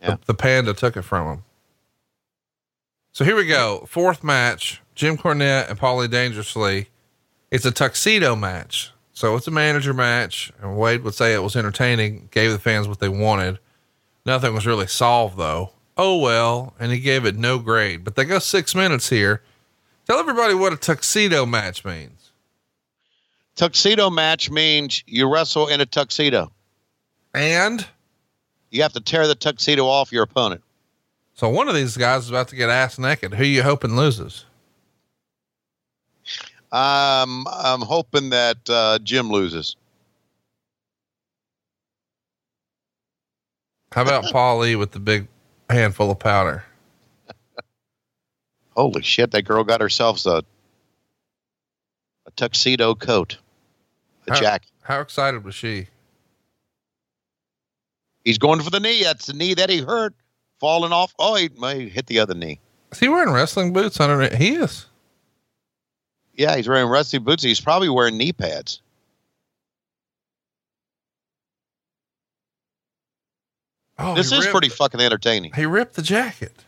Yeah. 0.00 0.10
The, 0.10 0.18
the 0.26 0.34
panda 0.34 0.72
took 0.74 0.96
it 0.96 1.02
from 1.02 1.26
them. 1.26 1.44
So 3.12 3.24
here 3.24 3.36
we 3.36 3.46
go. 3.46 3.84
Fourth 3.88 4.22
match 4.22 4.80
Jim 4.94 5.16
Cornette 5.16 5.68
and 5.70 5.78
Paulie 5.78 6.10
Dangerously. 6.10 6.88
It's 7.50 7.64
a 7.64 7.70
tuxedo 7.70 8.36
match. 8.36 8.92
So 9.12 9.34
it's 9.34 9.48
a 9.48 9.52
manager 9.52 9.92
match. 9.92 10.52
And 10.62 10.76
Wade 10.76 11.02
would 11.02 11.14
say 11.14 11.34
it 11.34 11.42
was 11.42 11.56
entertaining, 11.56 12.28
gave 12.30 12.52
the 12.52 12.58
fans 12.58 12.86
what 12.86 13.00
they 13.00 13.08
wanted. 13.08 13.58
Nothing 14.24 14.54
was 14.54 14.66
really 14.66 14.86
solved 14.86 15.36
though. 15.36 15.70
Oh 15.96 16.18
well. 16.18 16.74
And 16.78 16.92
he 16.92 17.00
gave 17.00 17.24
it 17.24 17.36
no 17.36 17.58
grade. 17.58 18.04
But 18.04 18.14
they 18.14 18.24
go 18.24 18.38
six 18.38 18.74
minutes 18.74 19.08
here. 19.08 19.42
Tell 20.06 20.18
everybody 20.18 20.54
what 20.54 20.72
a 20.72 20.76
tuxedo 20.76 21.44
match 21.46 21.84
means. 21.84 22.30
Tuxedo 23.56 24.08
match 24.08 24.50
means 24.50 25.02
you 25.06 25.30
wrestle 25.30 25.66
in 25.66 25.80
a 25.80 25.86
tuxedo. 25.86 26.52
And 27.34 27.86
You 28.70 28.82
have 28.82 28.92
to 28.92 29.00
tear 29.00 29.26
the 29.26 29.34
tuxedo 29.34 29.86
off 29.86 30.12
your 30.12 30.22
opponent. 30.22 30.62
So 31.38 31.48
one 31.48 31.68
of 31.68 31.76
these 31.76 31.96
guys 31.96 32.24
is 32.24 32.30
about 32.30 32.48
to 32.48 32.56
get 32.56 32.68
ass 32.68 32.98
naked. 32.98 33.32
Who 33.32 33.44
you 33.44 33.62
hoping 33.62 33.94
loses? 33.94 34.44
Um, 36.72 37.46
I'm 37.48 37.80
hoping 37.80 38.30
that 38.30 38.56
uh, 38.68 38.98
Jim 39.04 39.30
loses. 39.30 39.76
How 43.92 44.02
about 44.02 44.24
Paulie 44.34 44.76
with 44.76 44.90
the 44.90 44.98
big 44.98 45.28
handful 45.70 46.10
of 46.10 46.18
powder? 46.18 46.64
Holy 48.76 49.02
shit! 49.02 49.30
That 49.30 49.42
girl 49.42 49.62
got 49.62 49.80
herself 49.80 50.26
a 50.26 50.42
a 52.26 52.30
tuxedo 52.34 52.96
coat, 52.96 53.38
a 54.26 54.34
How- 54.34 54.40
jacket. 54.40 54.70
How 54.82 55.00
excited 55.00 55.44
was 55.44 55.54
she? 55.54 55.86
He's 58.24 58.38
going 58.38 58.60
for 58.60 58.70
the 58.70 58.80
knee. 58.80 59.04
That's 59.04 59.26
the 59.26 59.34
knee 59.34 59.54
that 59.54 59.70
he 59.70 59.80
hurt, 59.82 60.14
falling 60.60 60.92
off. 60.92 61.14
Oh, 61.18 61.34
he 61.36 61.50
may 61.58 61.88
hit 61.88 62.06
the 62.06 62.18
other 62.18 62.34
knee. 62.34 62.60
Is 62.92 62.98
he 63.00 63.08
wearing 63.08 63.32
wrestling 63.32 63.72
boots 63.72 64.00
under 64.00 64.20
it? 64.22 64.34
He 64.34 64.54
is. 64.54 64.86
Yeah, 66.34 66.56
he's 66.56 66.68
wearing 66.68 66.88
wrestling 66.88 67.24
boots. 67.24 67.42
He's 67.42 67.60
probably 67.60 67.88
wearing 67.88 68.16
knee 68.16 68.32
pads. 68.32 68.80
Oh, 73.98 74.14
this 74.14 74.30
is 74.30 74.40
ripped- 74.40 74.52
pretty 74.52 74.68
fucking 74.68 75.00
entertaining. 75.00 75.52
He 75.54 75.66
ripped 75.66 75.94
the 75.94 76.02
jacket. 76.02 76.64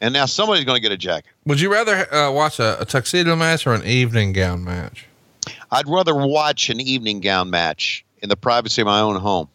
And 0.00 0.14
now 0.14 0.24
somebody's 0.24 0.64
going 0.64 0.76
to 0.76 0.80
get 0.80 0.92
a 0.92 0.96
jacket. 0.96 1.30
Would 1.44 1.60
you 1.60 1.70
rather 1.70 2.12
uh, 2.12 2.32
watch 2.32 2.58
a, 2.58 2.80
a 2.80 2.86
tuxedo 2.86 3.36
match 3.36 3.66
or 3.66 3.74
an 3.74 3.84
evening 3.84 4.32
gown 4.32 4.64
match? 4.64 5.06
I'd 5.70 5.86
rather 5.86 6.14
watch 6.14 6.70
an 6.70 6.80
evening 6.80 7.20
gown 7.20 7.50
match 7.50 8.04
in 8.22 8.30
the 8.30 8.36
privacy 8.36 8.80
of 8.80 8.86
my 8.86 9.00
own 9.00 9.16
home. 9.16 9.48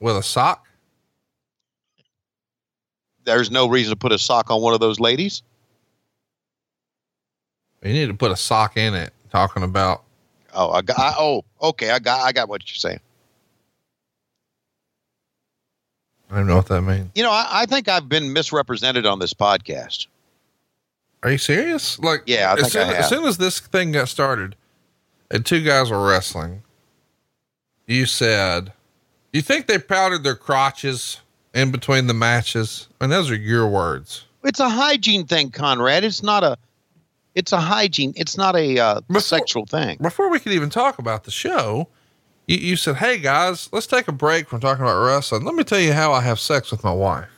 With 0.00 0.16
a 0.16 0.22
sock? 0.22 0.66
There's 3.24 3.50
no 3.50 3.68
reason 3.68 3.90
to 3.90 3.96
put 3.96 4.12
a 4.12 4.18
sock 4.18 4.50
on 4.50 4.60
one 4.60 4.74
of 4.74 4.80
those 4.80 4.98
ladies. 5.00 5.42
You 7.82 7.92
need 7.92 8.06
to 8.06 8.14
put 8.14 8.30
a 8.30 8.36
sock 8.36 8.76
in 8.76 8.94
it. 8.94 9.12
Talking 9.30 9.62
about 9.62 10.04
Oh, 10.54 10.70
I 10.70 10.82
got. 10.82 10.98
I, 10.98 11.14
oh, 11.18 11.44
okay. 11.62 11.90
I 11.90 11.98
got. 11.98 12.20
I 12.20 12.32
got 12.32 12.48
what 12.48 12.68
you're 12.68 12.76
saying. 12.76 13.00
I 16.30 16.36
don't 16.36 16.46
know 16.46 16.56
what 16.56 16.68
that 16.68 16.82
means. 16.82 17.10
You 17.14 17.22
know, 17.22 17.30
I, 17.30 17.46
I 17.50 17.66
think 17.66 17.88
I've 17.88 18.08
been 18.08 18.32
misrepresented 18.32 19.04
on 19.04 19.18
this 19.18 19.34
podcast. 19.34 20.06
Are 21.22 21.30
you 21.30 21.38
serious? 21.38 21.98
Like, 21.98 22.22
Yeah, 22.26 22.56
as, 22.58 22.72
soon, 22.72 22.88
as 22.88 23.08
soon 23.08 23.24
as 23.24 23.36
this 23.38 23.60
thing 23.60 23.92
got 23.92 24.08
started 24.08 24.56
and 25.30 25.44
two 25.44 25.62
guys 25.62 25.90
were 25.90 26.04
wrestling, 26.04 26.62
you 27.86 28.06
said, 28.06 28.72
you 29.32 29.42
think 29.42 29.66
they 29.66 29.78
powdered 29.78 30.24
their 30.24 30.34
crotches 30.34 31.20
in 31.54 31.70
between 31.70 32.06
the 32.06 32.14
matches? 32.14 32.88
And 33.00 33.10
those 33.12 33.30
are 33.30 33.36
your 33.36 33.66
words. 33.68 34.24
It's 34.44 34.60
a 34.60 34.68
hygiene 34.68 35.26
thing, 35.26 35.50
Conrad. 35.50 36.04
It's 36.04 36.22
not 36.22 36.42
a. 36.44 36.56
It's 37.34 37.52
a 37.52 37.60
hygiene. 37.60 38.12
It's 38.16 38.36
not 38.36 38.56
a 38.56 38.78
uh, 38.78 39.00
Before- 39.08 39.20
sexual 39.20 39.64
thing. 39.66 39.96
Before 40.02 40.28
we 40.28 40.38
could 40.38 40.52
even 40.52 40.68
talk 40.68 40.98
about 40.98 41.24
the 41.24 41.30
show, 41.30 41.88
you, 42.46 42.58
you 42.58 42.76
said, 42.76 42.96
Hey 42.96 43.18
guys, 43.18 43.70
let's 43.72 43.86
take 43.86 44.06
a 44.08 44.12
break 44.12 44.48
from 44.48 44.60
talking 44.60 44.84
about 44.84 45.02
wrestling. 45.02 45.44
Let 45.44 45.54
me 45.54 45.64
tell 45.64 45.80
you 45.80 45.94
how 45.94 46.12
I 46.12 46.20
have 46.20 46.38
sex 46.38 46.70
with 46.70 46.84
my 46.84 46.92
wife. 46.92 47.28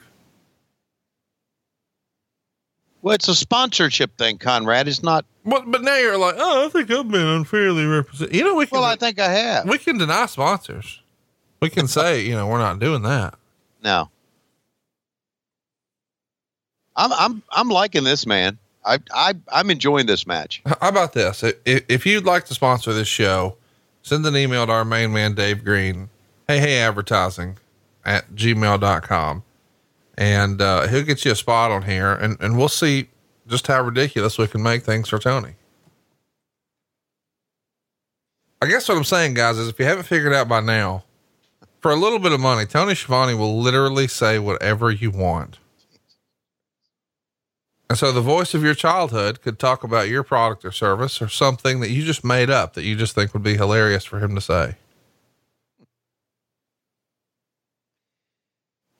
Well, 3.03 3.15
it's 3.15 3.29
a 3.29 3.35
sponsorship 3.35 4.17
thing, 4.17 4.39
Conrad. 4.39 4.89
It's 4.89 5.03
not. 5.03 5.25
But, 5.45 5.71
but 5.71 5.83
now 5.83 5.97
you're 5.97 6.17
like, 6.19 6.37
Oh, 6.39 6.67
I 6.67 6.69
think 6.71 6.91
I've 6.91 7.09
been 7.11 7.27
unfairly 7.27 7.85
represented. 7.85 8.35
You 8.35 8.45
know, 8.45 8.55
we 8.55 8.67
can, 8.67 8.81
Well, 8.81 8.89
I 8.89 8.97
think 8.97 9.19
I 9.19 9.29
have. 9.31 9.69
we 9.69 9.79
can 9.79 9.99
deny 9.99 10.27
sponsors. 10.27 11.03
We 11.61 11.69
can 11.71 11.87
say, 11.89 12.23
you 12.23 12.35
know, 12.35 12.47
we're 12.47 12.59
not 12.59 12.79
doing 12.79 13.03
that. 13.03 13.35
No. 13.85 14.09
I'm 16.97 17.13
I'm 17.13 17.43
I'm 17.51 17.69
liking 17.69 18.05
this, 18.05 18.27
man. 18.27 18.59
I 18.85 18.99
I 19.13 19.35
I'm 19.53 19.71
enjoying 19.71 20.07
this 20.07 20.27
match. 20.27 20.63
How 20.81 20.89
about 20.89 21.13
this? 21.13 21.43
If, 21.43 21.85
if 21.89 22.07
you'd 22.07 22.25
like 22.25 22.47
to 22.47 22.55
sponsor 22.55 22.93
this 22.95 23.09
show, 23.09 23.57
send 24.03 24.25
an 24.27 24.37
email 24.37 24.67
to 24.67 24.73
our 24.73 24.85
main 24.85 25.13
man, 25.13 25.35
Dave 25.35 25.65
Green. 25.65 26.09
Hey, 26.49 26.59
hey, 26.59 26.79
advertising 26.79 27.59
at 28.05 28.35
gmail.com. 28.35 29.43
And, 30.17 30.61
uh, 30.61 30.87
he'll 30.87 31.03
get 31.03 31.25
you 31.25 31.33
a 31.33 31.35
spot 31.35 31.73
on 31.73 31.83
here 31.83 32.13
and, 32.13 32.37
and 32.41 32.57
we'll 32.57 32.69
see 32.69 33.09
just 33.49 33.67
how 33.67 33.83
ridiculous 33.83 34.39
we 34.39 34.47
can 34.47 34.63
make 34.63 34.85
things 34.85 35.09
for 35.09 35.19
Tony. 35.19 35.55
I 38.63 38.67
guess 38.67 38.89
what 38.89 38.97
I'm 38.97 39.05
saying, 39.05 39.35
guys, 39.35 39.59
is 39.59 39.69
if 39.69 39.79
you 39.79 39.85
haven't 39.85 40.05
figured 40.05 40.33
out 40.33 40.49
by 40.49 40.61
now, 40.61 41.03
for 41.85 41.91
a 41.91 41.97
little 41.97 42.19
bit 42.19 42.33
of 42.33 42.41
money, 42.41 42.65
Tony 42.65 42.95
Schiavone 42.95 43.35
will 43.35 43.61
literally 43.61 44.09
say 44.09 44.39
whatever 44.39 44.91
you 44.91 45.11
want. 45.11 45.59
And 47.91 47.99
so 47.99 48.11
the 48.11 48.23
voice 48.23 48.55
of 48.55 48.63
your 48.63 48.73
childhood 48.73 49.43
could 49.43 49.59
talk 49.59 49.85
about 49.85 50.09
your 50.09 50.23
product 50.23 50.65
or 50.65 50.73
service 50.73 51.21
or 51.21 51.29
something 51.29 51.81
that 51.81 51.91
you 51.91 52.03
just 52.03 52.25
made 52.25 52.49
up 52.49 52.73
that 52.73 52.85
you 52.85 52.97
just 52.97 53.15
think 53.15 53.35
would 53.35 53.43
be 53.43 53.59
hilarious 53.59 54.03
for 54.03 54.19
him 54.19 54.35
to 54.35 54.41
say. 54.41 54.77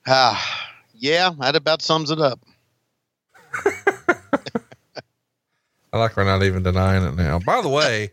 Ah, 0.05 0.69
yeah, 0.93 1.31
that 1.39 1.55
about 1.55 1.81
sums 1.81 2.11
it 2.11 2.19
up. 2.19 2.39
I 5.91 5.97
like 5.97 6.15
we're 6.15 6.23
not 6.23 6.43
even 6.43 6.61
denying 6.61 7.03
it 7.03 7.15
now. 7.15 7.39
By 7.39 7.63
the 7.63 7.69
way, 7.69 8.11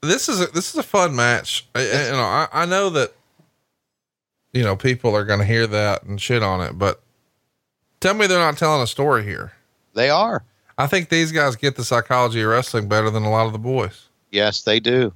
this 0.00 0.30
is 0.30 0.40
a, 0.40 0.46
this 0.46 0.72
is 0.72 0.78
a 0.78 0.82
fun 0.82 1.14
match. 1.14 1.66
I, 1.74 1.82
you 1.82 2.12
know, 2.12 2.22
I, 2.22 2.48
I 2.50 2.64
know 2.64 2.88
that 2.88 3.12
you 4.54 4.62
know 4.62 4.76
people 4.76 5.14
are 5.14 5.24
going 5.24 5.40
to 5.40 5.44
hear 5.44 5.66
that 5.66 6.04
and 6.04 6.20
shit 6.20 6.42
on 6.42 6.60
it, 6.62 6.78
but 6.78 7.02
tell 8.00 8.14
me 8.14 8.26
they're 8.26 8.38
not 8.38 8.56
telling 8.56 8.82
a 8.82 8.86
story 8.86 9.24
here. 9.24 9.52
They 9.94 10.08
are. 10.08 10.44
I 10.78 10.86
think 10.86 11.08
these 11.08 11.32
guys 11.32 11.56
get 11.56 11.76
the 11.76 11.84
psychology 11.84 12.40
of 12.40 12.48
wrestling 12.48 12.88
better 12.88 13.10
than 13.10 13.24
a 13.24 13.30
lot 13.30 13.46
of 13.46 13.52
the 13.52 13.58
boys. 13.58 14.08
Yes, 14.30 14.62
they 14.62 14.80
do. 14.80 15.12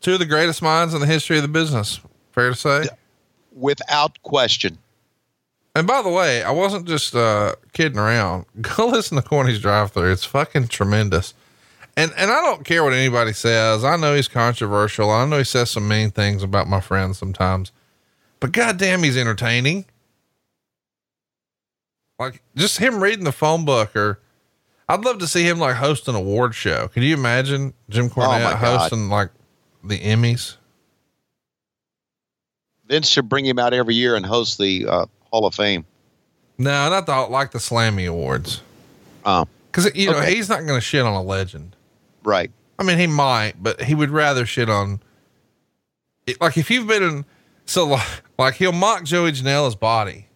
Two 0.00 0.14
of 0.14 0.18
the 0.18 0.26
greatest 0.26 0.62
minds 0.62 0.94
in 0.94 1.00
the 1.00 1.06
history 1.06 1.36
of 1.36 1.42
the 1.42 1.48
business. 1.48 2.00
Fair 2.32 2.50
to 2.50 2.56
say. 2.56 2.84
Without 3.52 4.22
question. 4.22 4.78
And 5.74 5.86
by 5.86 6.02
the 6.02 6.08
way, 6.08 6.42
I 6.42 6.50
wasn't 6.50 6.86
just 6.86 7.14
uh, 7.14 7.54
kidding 7.72 7.98
around. 7.98 8.46
Go 8.60 8.86
listen 8.86 9.16
to 9.16 9.22
Corny's 9.22 9.60
drive 9.60 9.92
through. 9.92 10.12
It's 10.12 10.24
fucking 10.24 10.68
tremendous. 10.68 11.34
And 11.96 12.12
and 12.16 12.30
I 12.30 12.40
don't 12.42 12.64
care 12.64 12.82
what 12.82 12.92
anybody 12.94 13.32
says. 13.32 13.84
I 13.84 13.96
know 13.96 14.14
he's 14.14 14.28
controversial. 14.28 15.10
I 15.10 15.26
know 15.26 15.38
he 15.38 15.44
says 15.44 15.70
some 15.70 15.86
mean 15.88 16.10
things 16.10 16.42
about 16.42 16.66
my 16.68 16.80
friends 16.80 17.18
sometimes. 17.18 17.70
But 18.40 18.52
goddamn, 18.52 19.02
he's 19.02 19.16
entertaining. 19.16 19.84
Like 22.18 22.42
just 22.56 22.78
him 22.78 23.02
reading 23.02 23.24
the 23.24 23.32
phone 23.32 23.64
book 23.64 23.94
or 23.96 24.20
I'd 24.88 25.04
love 25.04 25.18
to 25.18 25.26
see 25.26 25.42
him 25.42 25.58
like 25.58 25.76
host 25.76 26.08
an 26.08 26.14
award 26.14 26.54
show. 26.54 26.88
Can 26.88 27.02
you 27.02 27.14
imagine 27.14 27.74
Jim 27.88 28.08
Cornette 28.08 28.42
my 28.44 28.52
God. 28.52 28.56
hosting 28.56 29.08
like 29.08 29.30
the 29.84 29.98
Emmys? 29.98 30.56
Vince 32.86 33.08
should 33.08 33.28
bring 33.28 33.44
him 33.44 33.58
out 33.58 33.72
every 33.72 33.94
year 33.94 34.16
and 34.16 34.24
host 34.26 34.58
the 34.58 34.86
uh, 34.86 35.06
Hall 35.30 35.46
of 35.46 35.54
Fame. 35.54 35.84
No, 36.58 36.90
not 36.90 37.06
the 37.06 37.16
like 37.30 37.52
the 37.52 37.58
Slammy 37.58 38.08
Awards. 38.08 38.60
Um, 39.24 39.48
Cause 39.72 39.90
you 39.94 40.10
know, 40.10 40.18
Okay. 40.18 40.34
he's 40.34 40.48
not 40.48 40.66
going 40.66 40.74
to 40.78 40.80
shit 40.80 41.04
on 41.04 41.14
a 41.14 41.22
legend. 41.22 41.74
Right. 42.24 42.50
I 42.78 42.84
mean, 42.84 42.98
he 42.98 43.06
might, 43.06 43.54
but 43.62 43.82
he 43.82 43.94
would 43.94 44.10
rather 44.10 44.44
shit 44.46 44.68
on. 44.68 45.00
it- 46.26 46.40
Like 46.40 46.56
if 46.56 46.70
you've 46.70 46.86
been 46.88 47.02
in, 47.02 47.24
so 47.66 47.86
like, 47.86 48.06
like 48.38 48.54
he'll 48.54 48.72
mock 48.72 49.04
Joey 49.04 49.32
Janela's 49.32 49.76
body, 49.76 50.26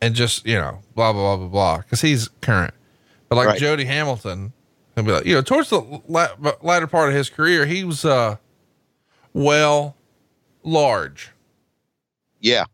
and 0.00 0.14
just 0.14 0.46
you 0.46 0.54
know 0.56 0.80
blah 0.94 1.12
blah 1.12 1.36
blah 1.36 1.36
blah 1.36 1.48
blah 1.48 1.76
because 1.78 2.00
he's 2.00 2.28
current. 2.40 2.74
But 3.28 3.36
like 3.36 3.46
Right. 3.48 3.58
Jody 3.58 3.84
Hamilton, 3.86 4.52
he'll 4.94 5.04
be 5.04 5.12
like 5.12 5.26
you 5.26 5.34
know 5.34 5.42
towards 5.42 5.70
the 5.70 5.80
la- 6.06 6.34
latter 6.62 6.86
part 6.86 7.08
of 7.08 7.14
his 7.14 7.30
career, 7.30 7.66
he 7.66 7.82
was 7.84 8.04
uh 8.04 8.36
well 9.32 9.96
large. 10.62 11.30
Yeah. 12.40 12.64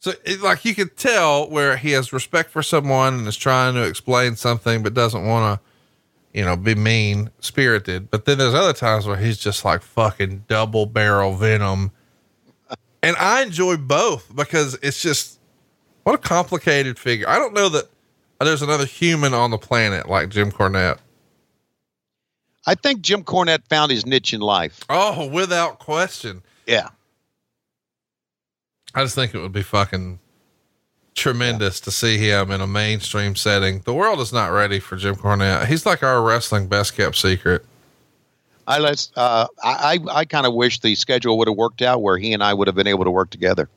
So 0.00 0.12
it, 0.24 0.40
like 0.40 0.64
you 0.64 0.74
could 0.74 0.96
tell 0.96 1.48
where 1.50 1.76
he 1.76 1.90
has 1.92 2.12
respect 2.12 2.50
for 2.50 2.62
someone 2.62 3.14
and 3.14 3.26
is 3.26 3.36
trying 3.36 3.74
to 3.74 3.82
explain 3.82 4.36
something, 4.36 4.82
but 4.82 4.94
doesn't 4.94 5.26
want 5.26 5.58
to, 5.60 5.66
you 6.36 6.44
know, 6.44 6.54
be 6.54 6.74
mean 6.74 7.30
spirited. 7.40 8.10
But 8.10 8.26
then 8.26 8.36
there's 8.36 8.52
other 8.52 8.74
times 8.74 9.06
where 9.06 9.16
he's 9.16 9.38
just 9.38 9.64
like 9.64 9.80
fucking 9.80 10.44
double 10.48 10.84
barrel 10.84 11.34
venom. 11.34 11.90
And 13.02 13.16
I 13.16 13.42
enjoy 13.42 13.78
both 13.78 14.30
because 14.36 14.78
it's 14.82 15.00
just 15.00 15.40
what 16.02 16.14
a 16.14 16.18
complicated 16.18 16.98
figure. 16.98 17.26
I 17.26 17.38
don't 17.38 17.54
know 17.54 17.70
that 17.70 17.88
there's 18.38 18.60
another 18.60 18.84
human 18.84 19.32
on 19.32 19.50
the 19.50 19.56
planet 19.56 20.10
like 20.10 20.28
Jim 20.28 20.52
Cornette. 20.52 20.98
I 22.66 22.74
think 22.74 23.00
Jim 23.00 23.24
Cornette 23.24 23.66
found 23.70 23.90
his 23.90 24.04
niche 24.04 24.34
in 24.34 24.40
life. 24.40 24.84
Oh, 24.90 25.26
without 25.28 25.78
question. 25.78 26.42
Yeah. 26.66 26.90
I 28.94 29.04
just 29.04 29.14
think 29.14 29.34
it 29.34 29.40
would 29.40 29.52
be 29.52 29.62
fucking 29.62 30.18
tremendous 31.16 31.80
to 31.80 31.90
see 31.90 32.18
him 32.18 32.52
in 32.52 32.60
a 32.60 32.66
mainstream 32.66 33.34
setting. 33.34 33.80
The 33.80 33.94
world 33.94 34.20
is 34.20 34.32
not 34.32 34.48
ready 34.48 34.78
for 34.78 34.96
Jim 34.96 35.16
Cornette. 35.16 35.66
He's 35.66 35.84
like 35.84 36.02
our 36.02 36.22
wrestling 36.22 36.68
best 36.68 36.94
kept 36.94 37.16
secret. 37.16 37.64
I 38.68 38.78
let's. 38.78 39.10
Uh, 39.16 39.46
I 39.64 39.98
I, 40.08 40.18
I 40.18 40.24
kind 40.24 40.46
of 40.46 40.54
wish 40.54 40.80
the 40.80 40.94
schedule 40.94 41.38
would 41.38 41.48
have 41.48 41.56
worked 41.56 41.82
out 41.82 42.02
where 42.02 42.18
he 42.18 42.32
and 42.32 42.42
I 42.44 42.54
would 42.54 42.68
have 42.68 42.76
been 42.76 42.86
able 42.86 43.04
to 43.04 43.10
work 43.10 43.30
together. 43.30 43.68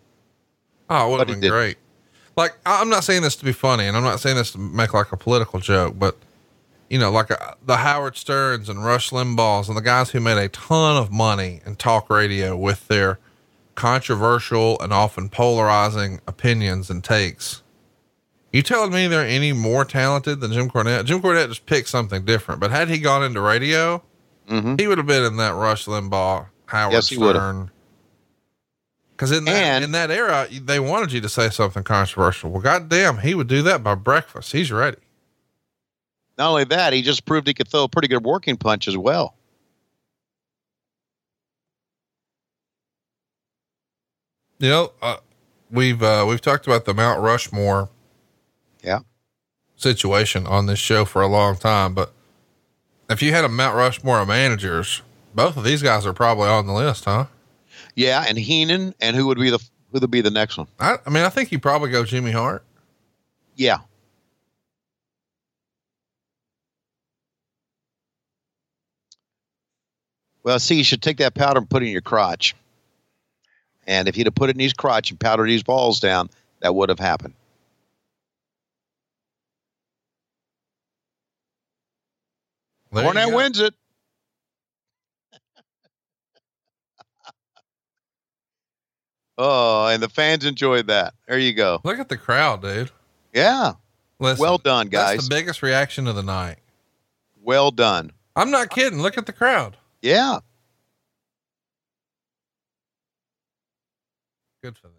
Oh, 0.90 1.08
it 1.08 1.12
would 1.12 1.28
have 1.28 1.40
been 1.40 1.50
great. 1.50 1.78
Like, 2.36 2.56
I'm 2.66 2.90
not 2.90 3.04
saying 3.04 3.22
this 3.22 3.36
to 3.38 3.46
be 3.46 3.52
funny 3.52 3.86
and 3.86 3.98
I'm 3.98 4.04
not 4.04 4.20
saying 4.20 4.36
this 4.36 4.52
to 4.54 4.58
make 4.58 4.94
like 4.94 5.12
a 5.12 5.18
political 5.18 5.60
joke, 5.60 5.96
but 5.98 6.16
you 6.90 6.98
know, 6.98 7.12
like 7.12 7.30
uh, 7.30 7.54
the 7.66 7.78
Howard 7.78 8.18
Sterns 8.18 8.70
and 8.70 8.84
Rush 8.84 9.12
Limbaughs 9.12 9.68
and 9.68 9.78
the 9.78 9.82
guys 9.82 10.10
who 10.10 10.20
made 10.20 10.38
a 10.38 10.50
ton 10.50 10.98
of 10.98 11.12
money 11.12 11.62
in 11.66 11.76
talk 11.76 12.10
radio 12.10 12.58
with 12.58 12.88
their 12.88 13.20
controversial 13.80 14.78
and 14.82 14.92
often 14.92 15.30
polarizing 15.30 16.20
opinions 16.28 16.90
and 16.90 17.02
takes. 17.02 17.64
You 18.52 18.62
telling 18.62 18.92
me 18.92 19.08
they're 19.08 19.26
any 19.26 19.54
more 19.54 19.86
talented 19.86 20.42
than 20.42 20.52
Jim 20.52 20.70
Cornette? 20.70 21.06
Jim 21.06 21.22
Cornette 21.22 21.48
just 21.48 21.66
picked 21.66 21.88
something 21.88 22.26
different, 22.26 22.60
but 22.60 22.72
had 22.72 22.90
he 22.90 22.98
gone 22.98 23.24
into 23.24 23.40
radio, 23.40 24.04
mm-hmm. 24.50 24.76
he 24.78 24.86
would 24.86 24.98
have 24.98 25.08
been 25.08 25.24
in 25.24 25.38
that 25.38 25.56
Rush 25.56 25.86
Limbaugh, 25.86 26.48
Howard 26.66 26.94
Yes, 26.94 27.08
he 27.08 27.18
would 27.18 27.36
have. 27.36 27.44
Stern. 27.44 27.72
Because 29.12 29.32
in 29.32 29.46
that 29.46 29.54
And- 29.54 29.84
in 29.86 29.92
that 29.94 30.12
era, 30.12 30.48
they 30.52 30.82
wanted 30.82 31.14
you 31.14 31.22
to 31.22 31.30
say 31.30 31.50
something 31.50 31.84
controversial. 31.84 32.50
Well, 32.52 32.62
goddamn, 32.62 33.20
he 33.20 33.34
would 33.34 33.48
do 33.48 33.62
that 33.62 33.82
by 33.82 33.96
breakfast. 33.96 34.52
He's 34.52 34.74
ready. 34.74 34.98
Not 36.38 36.50
only 36.50 36.66
that, 36.66 36.92
he 36.92 37.02
just 37.02 37.26
proved 37.26 37.48
he 37.48 37.54
could 37.54 37.70
throw 37.70 37.84
a 37.84 37.90
pretty 37.90 38.10
good 38.10 38.26
working 38.26 38.58
punch 38.58 38.90
as 38.90 38.98
well. 38.98 39.36
You 44.60 44.70
know, 44.70 44.92
uh, 45.02 45.18
we've 45.72 46.04
uh, 46.04 46.26
we've 46.28 46.42
talked 46.42 46.68
about 46.68 46.86
the 46.86 46.94
Mount 46.94 47.22
Rushmore 47.22 47.90
Yeah. 48.84 49.00
situation 49.78 50.46
on 50.46 50.66
this 50.66 50.80
show 50.80 51.06
for 51.06 51.22
a 51.22 51.28
long 51.28 51.56
time. 51.58 51.94
But 51.94 52.12
if 53.10 53.22
you 53.22 53.32
had 53.32 53.46
a 53.46 53.50
Mount 53.50 53.76
Rushmore 53.76 54.20
of 54.20 54.28
managers, 54.28 55.02
both 55.34 55.56
of 55.56 55.64
these 55.64 55.82
guys 55.82 56.06
are 56.06 56.14
probably 56.14 56.50
on 56.50 56.68
the 56.68 56.74
list, 56.74 57.06
huh? 57.06 57.28
Yeah, 57.96 58.26
and 58.28 58.38
Heenan, 58.38 58.94
and 59.00 59.16
who 59.16 59.28
would 59.28 59.38
be 59.38 59.50
the 59.50 59.60
who 59.92 60.00
would 60.00 60.12
be 60.12 60.22
the 60.22 60.30
next 60.30 60.58
one? 60.58 60.68
I, 60.80 60.98
I 61.06 61.10
mean, 61.10 61.24
I 61.24 61.30
think 61.30 61.52
you 61.54 61.60
probably 61.60 61.90
go 61.90 62.04
Jimmy 62.04 62.32
Hart. 62.32 62.64
Yeah. 63.56 63.80
Well, 70.44 70.60
see, 70.60 70.76
you 70.76 70.84
should 70.84 71.02
take 71.02 71.18
that 71.18 71.34
powder 71.36 71.60
and 71.60 71.70
put 71.70 71.84
it 71.84 71.88
in 71.88 71.92
your 71.92 72.02
crotch. 72.02 72.56
And 73.90 74.08
if 74.08 74.14
he'd 74.14 74.28
have 74.28 74.36
put 74.36 74.52
it 74.52 74.56
in 74.56 74.60
his 74.60 74.72
crotch 74.72 75.10
and 75.10 75.20
powdered 75.20 75.48
his 75.48 75.64
balls 75.64 76.00
down, 76.00 76.30
that 76.62 76.76
would 76.76 76.90
have 76.90 77.00
happened. 77.00 77.34
There 82.92 83.04
Cornette 83.04 83.36
wins 83.36 83.60
it. 83.60 83.74
oh, 89.40 89.88
and 89.88 90.04
the 90.04 90.10
fans 90.10 90.46
enjoyed 90.46 90.86
that. 90.88 91.16
There 91.28 91.40
you 91.40 91.54
go. 91.54 91.82
Look 91.84 91.98
at 91.98 92.10
the 92.10 92.18
crowd, 92.18 92.62
dude. 92.62 92.92
Yeah. 93.34 93.74
Listen, 94.20 94.42
Well 94.42 94.60
done, 94.60 94.90
guys. 94.90 95.02
That's 95.08 95.16
guys. 95.22 95.30
the 95.30 95.36
biggest 95.36 95.64
reaction 95.64 96.06
of 96.08 96.16
the 96.16 96.22
night. 96.22 96.58
Well 97.42 97.72
done. 97.72 98.12
I'm 98.36 98.52
not 98.52 98.70
kidding. 98.70 99.02
Look 99.02 99.18
at 99.18 99.26
the 99.26 99.34
crowd. 99.34 99.78
Yeah. 100.04 100.42
Good 104.62 104.78
for 104.78 104.88
them. 104.88 104.96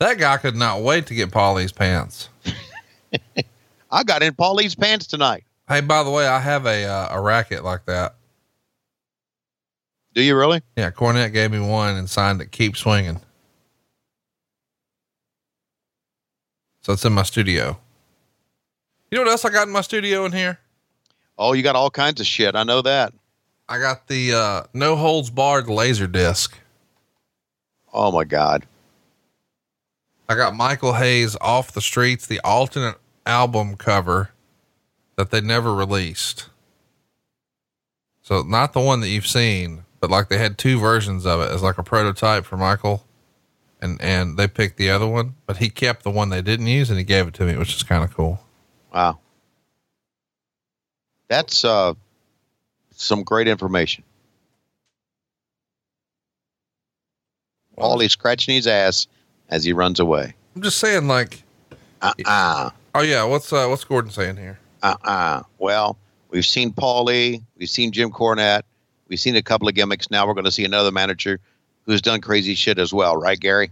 That 0.00 0.18
guy 0.18 0.36
could 0.38 0.56
not 0.56 0.82
wait 0.82 1.06
to 1.06 1.14
get 1.14 1.30
Paulie's 1.30 1.72
pants. 1.72 2.28
I 3.90 4.02
got 4.02 4.22
in 4.22 4.34
Paulie's 4.34 4.74
pants 4.74 5.06
tonight. 5.06 5.44
Hey, 5.68 5.80
by 5.80 6.02
the 6.02 6.10
way, 6.10 6.26
I 6.26 6.40
have 6.40 6.66
a 6.66 6.84
uh, 6.84 7.08
a 7.12 7.20
racket 7.20 7.64
like 7.64 7.86
that. 7.86 8.16
Do 10.14 10.22
you 10.22 10.36
really? 10.36 10.62
Yeah, 10.76 10.90
Cornette 10.90 11.32
gave 11.32 11.50
me 11.52 11.60
one 11.60 11.96
and 11.96 12.10
signed 12.10 12.40
it. 12.40 12.50
Keep 12.50 12.76
swinging. 12.76 13.20
So 16.82 16.92
it's 16.92 17.04
in 17.04 17.12
my 17.12 17.22
studio. 17.22 17.78
You 19.10 19.18
know 19.18 19.24
what 19.24 19.30
else 19.30 19.44
I 19.44 19.50
got 19.50 19.66
in 19.66 19.72
my 19.72 19.80
studio 19.80 20.24
in 20.24 20.32
here? 20.32 20.58
Oh, 21.38 21.52
you 21.52 21.62
got 21.62 21.76
all 21.76 21.90
kinds 21.90 22.20
of 22.20 22.26
shit. 22.26 22.54
I 22.54 22.64
know 22.64 22.82
that. 22.82 23.12
I 23.68 23.78
got 23.78 24.06
the 24.08 24.34
uh, 24.34 24.62
no 24.74 24.96
holds 24.96 25.30
barred 25.30 25.68
laser 25.68 26.06
disc. 26.06 26.58
Oh 27.94 28.10
my 28.10 28.24
God. 28.24 28.66
I 30.28 30.34
got 30.34 30.54
Michael 30.54 30.94
Hayes 30.94 31.36
off 31.40 31.72
the 31.72 31.80
streets, 31.80 32.26
the 32.26 32.40
alternate 32.40 32.96
album 33.24 33.76
cover 33.76 34.30
that 35.16 35.30
they 35.30 35.40
never 35.40 35.72
released. 35.72 36.48
So 38.22 38.42
not 38.42 38.72
the 38.72 38.80
one 38.80 39.00
that 39.00 39.08
you've 39.08 39.26
seen, 39.26 39.84
but 40.00 40.10
like 40.10 40.28
they 40.28 40.38
had 40.38 40.58
two 40.58 40.80
versions 40.80 41.24
of 41.24 41.40
it 41.40 41.50
as 41.50 41.62
like 41.62 41.78
a 41.78 41.82
prototype 41.82 42.44
for 42.44 42.56
Michael 42.56 43.04
and, 43.80 44.00
and 44.00 44.38
they 44.38 44.48
picked 44.48 44.78
the 44.78 44.90
other 44.90 45.06
one, 45.06 45.34
but 45.46 45.58
he 45.58 45.68
kept 45.68 46.04
the 46.04 46.10
one 46.10 46.30
they 46.30 46.40
didn't 46.40 46.66
use 46.66 46.88
and 46.88 46.98
he 46.98 47.04
gave 47.04 47.28
it 47.28 47.34
to 47.34 47.44
me, 47.44 47.56
which 47.56 47.76
is 47.76 47.82
kind 47.82 48.02
of 48.02 48.14
cool. 48.14 48.40
Wow. 48.92 49.18
That's 51.28 51.64
uh 51.64 51.94
some 52.96 53.22
great 53.22 53.46
information. 53.46 54.04
Paulie 57.76 58.10
scratching 58.10 58.54
his 58.54 58.66
ass 58.66 59.06
as 59.48 59.64
he 59.64 59.72
runs 59.72 60.00
away. 60.00 60.34
I'm 60.56 60.62
just 60.62 60.78
saying 60.78 61.08
like, 61.08 61.42
Uh-uh. 62.02 62.70
oh 62.94 63.02
yeah, 63.02 63.24
what's, 63.24 63.52
uh, 63.52 63.66
what's 63.66 63.84
Gordon 63.84 64.10
saying 64.10 64.36
here? 64.36 64.58
Uh-uh. 64.82 65.42
Well, 65.58 65.96
we've 66.30 66.46
seen 66.46 66.72
Paulie, 66.72 67.42
we've 67.58 67.70
seen 67.70 67.92
Jim 67.92 68.10
Cornette, 68.10 68.62
we've 69.08 69.20
seen 69.20 69.36
a 69.36 69.42
couple 69.42 69.68
of 69.68 69.74
gimmicks. 69.74 70.10
Now 70.10 70.26
we're 70.26 70.34
going 70.34 70.44
to 70.44 70.52
see 70.52 70.64
another 70.64 70.90
manager 70.92 71.40
who's 71.86 72.02
done 72.02 72.20
crazy 72.20 72.54
shit 72.54 72.78
as 72.78 72.92
well, 72.92 73.16
right, 73.16 73.38
Gary? 73.38 73.70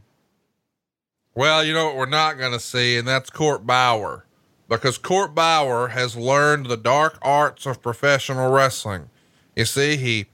Well, 1.34 1.64
you 1.64 1.72
know 1.72 1.86
what 1.86 1.96
we're 1.96 2.06
not 2.06 2.36
going 2.38 2.52
to 2.52 2.60
see, 2.60 2.98
and 2.98 3.08
that's 3.08 3.30
Court 3.30 3.66
Bauer. 3.66 4.26
Because 4.68 4.96
Court 4.98 5.34
Bauer 5.34 5.88
has 5.88 6.16
learned 6.16 6.66
the 6.66 6.76
dark 6.76 7.18
arts 7.22 7.66
of 7.66 7.82
professional 7.82 8.50
wrestling. 8.50 9.10
You 9.56 9.64
see, 9.66 9.96
he 9.96 10.26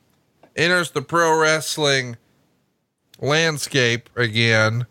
enters 0.54 0.90
the 0.92 1.02
pro 1.02 1.40
wrestling 1.40 2.16
landscape 3.20 4.08
again 4.16 4.86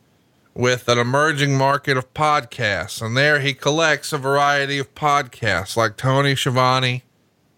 with 0.53 0.87
an 0.87 0.97
emerging 0.97 1.57
market 1.57 1.97
of 1.97 2.13
podcasts. 2.13 3.01
And 3.01 3.15
there 3.15 3.39
he 3.39 3.53
collects 3.53 4.11
a 4.11 4.17
variety 4.17 4.79
of 4.79 4.93
podcasts 4.95 5.77
like 5.77 5.97
Tony 5.97 6.35
Schiavone, 6.35 7.03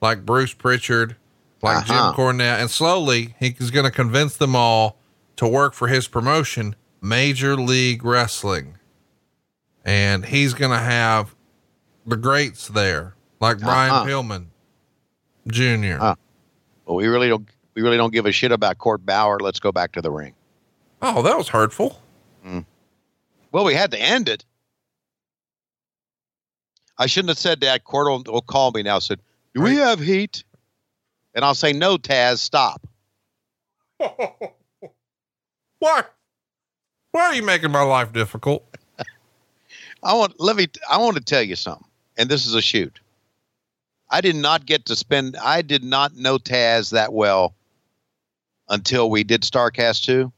like 0.02 0.26
Bruce 0.26 0.54
Pritchard, 0.54 1.16
like 1.62 1.78
Uh-huh. 1.90 2.12
Jim 2.12 2.16
Cornette. 2.18 2.60
And 2.60 2.70
slowly 2.70 3.36
he's 3.40 3.72
going 3.72 3.86
to 3.86 3.92
convince 3.92 4.36
them 4.38 4.56
all 4.56 4.98
to 5.38 5.48
work 5.48 5.74
for 5.74 5.88
his 5.88 6.08
promotion, 6.08 6.76
Major 7.02 7.56
League 7.56 8.04
Wrestling. 8.04 8.78
And 9.86 10.26
he's 10.26 10.54
going 10.54 10.72
to 10.72 10.78
have 10.84 11.36
the 12.06 12.18
greats 12.18 12.68
there, 12.68 13.16
like 13.40 13.60
Brian 13.60 13.92
Uh-huh. 13.92 14.06
Pillman 14.06 14.48
Jr. 15.48 16.02
Uh. 16.02 16.16
Well, 16.86 16.98
we 16.98 17.08
really 17.08 17.30
don't 17.30 17.48
we 17.76 17.82
really 17.82 17.98
don't 17.98 18.12
give 18.12 18.26
a 18.26 18.32
shit 18.32 18.52
about 18.52 18.78
Court 18.78 19.06
Bauer. 19.06 19.40
Let's 19.40 19.60
go 19.60 19.72
back 19.72 19.94
to 19.94 20.02
the 20.02 20.12
ring. 20.12 20.34
Oh, 21.02 21.22
that 21.22 21.38
was 21.38 21.50
hurtful. 21.50 22.02
Well, 23.52 23.66
we 23.66 23.74
had 23.74 23.92
to 23.92 24.00
end 24.00 24.30
it. 24.30 24.46
I 26.98 27.08
shouldn't 27.08 27.30
have 27.30 27.38
said 27.38 27.62
that. 27.62 27.84
Court 27.84 28.08
will, 28.08 28.34
will 28.34 28.42
call 28.42 28.72
me 28.72 28.84
now. 28.84 29.00
Said, 29.00 29.20
"Do 29.56 29.62
we 29.62 29.78
have 29.78 30.00
heat?" 30.00 30.44
And 31.34 31.46
I'll 31.46 31.56
say, 31.56 31.74
"No, 31.74 31.98
Taz, 31.98 32.40
stop." 32.40 32.86
Why? 33.98 36.04
Why 37.12 37.22
are 37.22 37.34
you 37.34 37.44
making 37.44 37.72
my 37.72 37.82
life 37.82 38.14
difficult? 38.14 38.64
I 40.04 40.14
want 40.14 40.40
let 40.40 40.56
me. 40.56 40.68
I 40.90 40.98
want 40.98 41.18
to 41.18 41.24
tell 41.24 41.42
you 41.42 41.56
something, 41.56 41.88
and 42.18 42.30
this 42.30 42.46
is 42.46 42.54
a 42.54 42.62
shoot. 42.62 43.00
I 44.12 44.22
did 44.22 44.36
not 44.36 44.66
get 44.66 44.86
to 44.88 44.96
spend. 44.96 45.38
I 45.38 45.62
did 45.62 45.84
not 45.84 46.16
know 46.16 46.38
Taz 46.38 46.92
that 46.92 47.14
well 47.14 47.56
until 48.68 49.10
we 49.10 49.24
did 49.24 49.42
Starcast 49.42 50.04
two. 50.04 50.32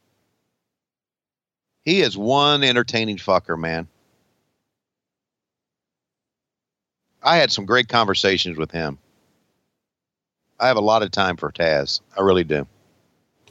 He 1.83 2.01
is 2.01 2.17
one 2.17 2.63
entertaining 2.63 3.17
fucker, 3.17 3.57
man. 3.57 3.87
I 7.23 7.37
had 7.37 7.51
some 7.51 7.65
great 7.65 7.87
conversations 7.87 8.57
with 8.57 8.71
him. 8.71 8.97
I 10.59 10.67
have 10.67 10.77
a 10.77 10.81
lot 10.81 11.03
of 11.03 11.11
time 11.11 11.37
for 11.37 11.51
Taz. 11.51 12.01
I 12.17 12.21
really 12.21 12.43
do. 12.43 12.67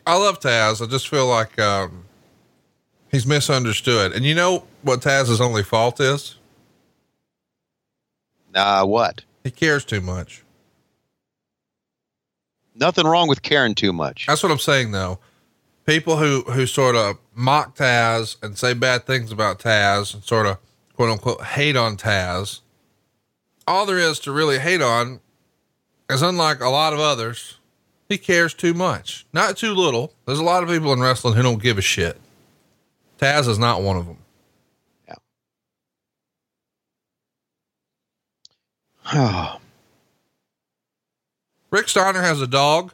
I 0.06 0.16
love 0.16 0.40
Taz. 0.40 0.82
I 0.82 0.88
just 0.88 1.08
feel 1.08 1.26
like 1.26 1.58
um, 1.58 2.04
he's 3.10 3.26
misunderstood. 3.26 4.12
And 4.12 4.24
you 4.24 4.34
know 4.34 4.64
what 4.82 5.00
Taz's 5.00 5.40
only 5.40 5.62
fault 5.62 6.00
is? 6.00 6.36
Uh, 8.54 8.84
what? 8.84 9.24
He 9.44 9.50
cares 9.50 9.84
too 9.84 10.00
much. 10.00 10.42
Nothing 12.74 13.06
wrong 13.06 13.28
with 13.28 13.42
caring 13.42 13.74
too 13.74 13.92
much. 13.92 14.26
That's 14.26 14.42
what 14.42 14.50
I'm 14.50 14.58
saying, 14.58 14.92
though. 14.92 15.18
People 15.86 16.16
who 16.16 16.42
who 16.42 16.66
sort 16.66 16.94
of 16.94 17.18
mock 17.40 17.76
Taz 17.76 18.36
and 18.42 18.56
say 18.56 18.74
bad 18.74 19.06
things 19.06 19.32
about 19.32 19.58
Taz 19.58 20.14
and 20.14 20.22
sort 20.22 20.46
of 20.46 20.58
quote 20.94 21.10
unquote 21.10 21.42
hate 21.42 21.76
on 21.76 21.96
Taz. 21.96 22.60
All 23.66 23.86
there 23.86 23.98
is 23.98 24.18
to 24.20 24.32
really 24.32 24.58
hate 24.58 24.82
on 24.82 25.20
is 26.08 26.22
unlike 26.22 26.60
a 26.60 26.68
lot 26.68 26.92
of 26.92 27.00
others, 27.00 27.58
he 28.08 28.18
cares 28.18 28.52
too 28.52 28.74
much, 28.74 29.26
not 29.32 29.56
too 29.56 29.72
little. 29.72 30.12
There's 30.26 30.38
a 30.38 30.44
lot 30.44 30.62
of 30.62 30.68
people 30.68 30.92
in 30.92 31.00
wrestling 31.00 31.34
who 31.34 31.42
don't 31.42 31.62
give 31.62 31.78
a 31.78 31.82
shit. 31.82 32.18
Taz 33.18 33.48
is 33.48 33.58
not 33.58 33.82
one 33.82 33.96
of 33.96 34.06
them. 34.06 34.18
Yeah. 35.08 35.14
Oh, 39.12 39.60
Rick 41.70 41.88
Steiner 41.88 42.22
has 42.22 42.40
a 42.40 42.46
dog. 42.46 42.92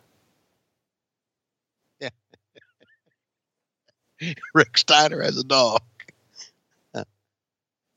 Rick 4.55 4.79
Steiner 4.79 5.23
has 5.23 5.37
a 5.37 5.45
dog. 5.45 5.81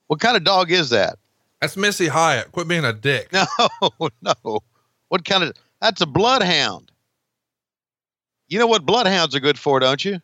what 0.08 0.20
kind 0.20 0.38
of 0.38 0.44
dog 0.44 0.72
is 0.72 0.90
that? 0.90 1.18
That's 1.62 1.76
Missy 1.76 2.08
Hyatt. 2.08 2.52
Quit 2.52 2.68
being 2.68 2.86
a 2.86 2.94
dick. 2.94 3.32
No, 3.82 4.10
no. 4.22 4.60
What 5.10 5.26
kind 5.26 5.44
of? 5.44 5.54
That's 5.82 6.02
a 6.02 6.06
bloodhound. 6.06 6.92
You 8.48 8.60
know 8.60 8.68
what 8.68 8.86
bloodhounds 8.86 9.36
are 9.36 9.40
good 9.40 9.58
for, 9.60 9.80
don't 9.80 10.04
you? 10.04 10.20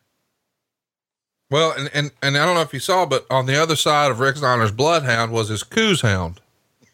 Well, 1.50 1.72
and, 1.72 1.88
and, 1.94 2.10
and 2.22 2.36
I 2.36 2.44
don't 2.44 2.56
know 2.56 2.62
if 2.62 2.72
you 2.72 2.80
saw, 2.80 3.06
but 3.06 3.24
on 3.30 3.46
the 3.46 3.60
other 3.60 3.76
side 3.76 4.10
of 4.10 4.18
Rick 4.18 4.36
Steiner's 4.36 4.72
bloodhound 4.72 5.30
was 5.30 5.48
his 5.48 5.62
coos 5.62 6.00
hound. 6.00 6.40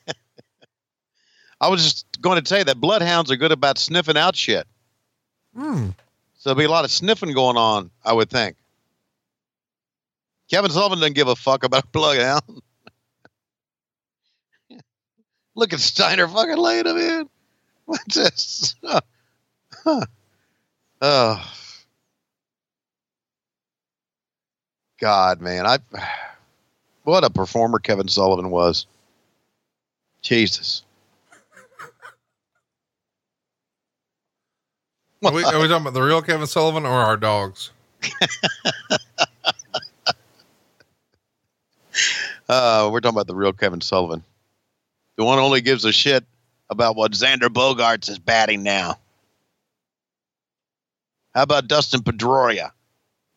I 1.60 1.68
was 1.68 1.82
just 1.82 2.20
going 2.20 2.42
to 2.42 2.46
say 2.46 2.62
that 2.62 2.80
bloodhounds 2.80 3.30
are 3.30 3.36
good 3.36 3.52
about 3.52 3.78
sniffing 3.78 4.18
out 4.18 4.36
shit. 4.36 4.66
Hmm. 5.56 5.90
So 6.36 6.50
there'll 6.50 6.58
be 6.58 6.64
a 6.64 6.70
lot 6.70 6.84
of 6.84 6.90
sniffing 6.90 7.32
going 7.32 7.56
on, 7.56 7.90
I 8.04 8.12
would 8.12 8.28
think. 8.28 8.56
Kevin 10.52 10.70
Sullivan 10.70 10.98
doesn't 10.98 11.14
give 11.14 11.28
a 11.28 11.36
fuck 11.36 11.64
about 11.64 11.84
a 11.84 11.86
plug 11.88 12.18
out. 12.18 12.44
Look 15.54 15.72
at 15.72 15.80
Steiner 15.80 16.28
fucking 16.28 16.58
laying 16.58 16.86
him 16.86 16.96
in. 16.98 17.28
What's 17.86 18.14
this? 18.14 18.74
Huh. 19.84 20.06
Oh. 21.00 21.52
God, 25.00 25.40
man. 25.40 25.66
I 25.66 25.78
what 27.04 27.24
a 27.24 27.30
performer 27.30 27.78
Kevin 27.78 28.08
Sullivan 28.08 28.50
was. 28.50 28.86
Jesus. 30.20 30.84
Are 35.24 35.32
we, 35.32 35.42
are 35.44 35.60
we 35.60 35.68
talking 35.68 35.82
about 35.82 35.94
the 35.94 36.02
real 36.02 36.22
Kevin 36.22 36.46
Sullivan 36.46 36.84
or 36.84 36.90
our 36.90 37.16
dogs? 37.16 37.70
Uh, 42.52 42.90
we're 42.92 43.00
talking 43.00 43.16
about 43.16 43.26
the 43.26 43.34
real 43.34 43.54
Kevin 43.54 43.80
Sullivan. 43.80 44.22
The 45.16 45.24
one 45.24 45.38
only 45.38 45.62
gives 45.62 45.86
a 45.86 45.92
shit 45.92 46.22
about 46.68 46.96
what 46.96 47.12
Xander 47.12 47.48
Bogaerts 47.48 48.10
is 48.10 48.18
batting 48.18 48.62
now. 48.62 48.98
How 51.34 51.44
about 51.44 51.66
Dustin 51.66 52.02
Pedroia? 52.02 52.72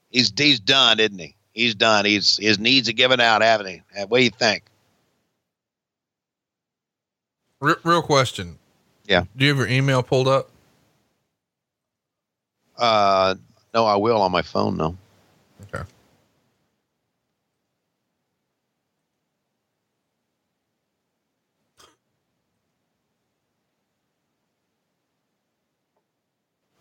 He's 0.09 0.33
he's 0.37 0.59
done, 0.59 0.99
isn't 0.99 1.17
he? 1.17 1.33
He's 1.53 1.75
done. 1.75 2.03
He's 2.03 2.35
his 2.35 2.59
needs 2.59 2.89
are 2.89 2.93
given 2.93 3.21
out, 3.21 3.41
haven't 3.41 3.67
he? 3.67 3.81
What 4.05 4.17
do 4.17 4.23
you 4.25 4.29
think? 4.31 4.63
Re- 7.61 7.75
real 7.85 8.01
question. 8.01 8.57
Yeah. 9.05 9.23
Do 9.37 9.45
you 9.45 9.51
have 9.51 9.57
your 9.57 9.69
email 9.69 10.03
pulled 10.03 10.27
up? 10.27 10.49
Uh, 12.77 13.35
no, 13.73 13.85
I 13.85 13.95
will 13.95 14.21
on 14.21 14.33
my 14.33 14.41
phone. 14.41 14.75
No. 14.75 14.97
Okay. 15.73 15.85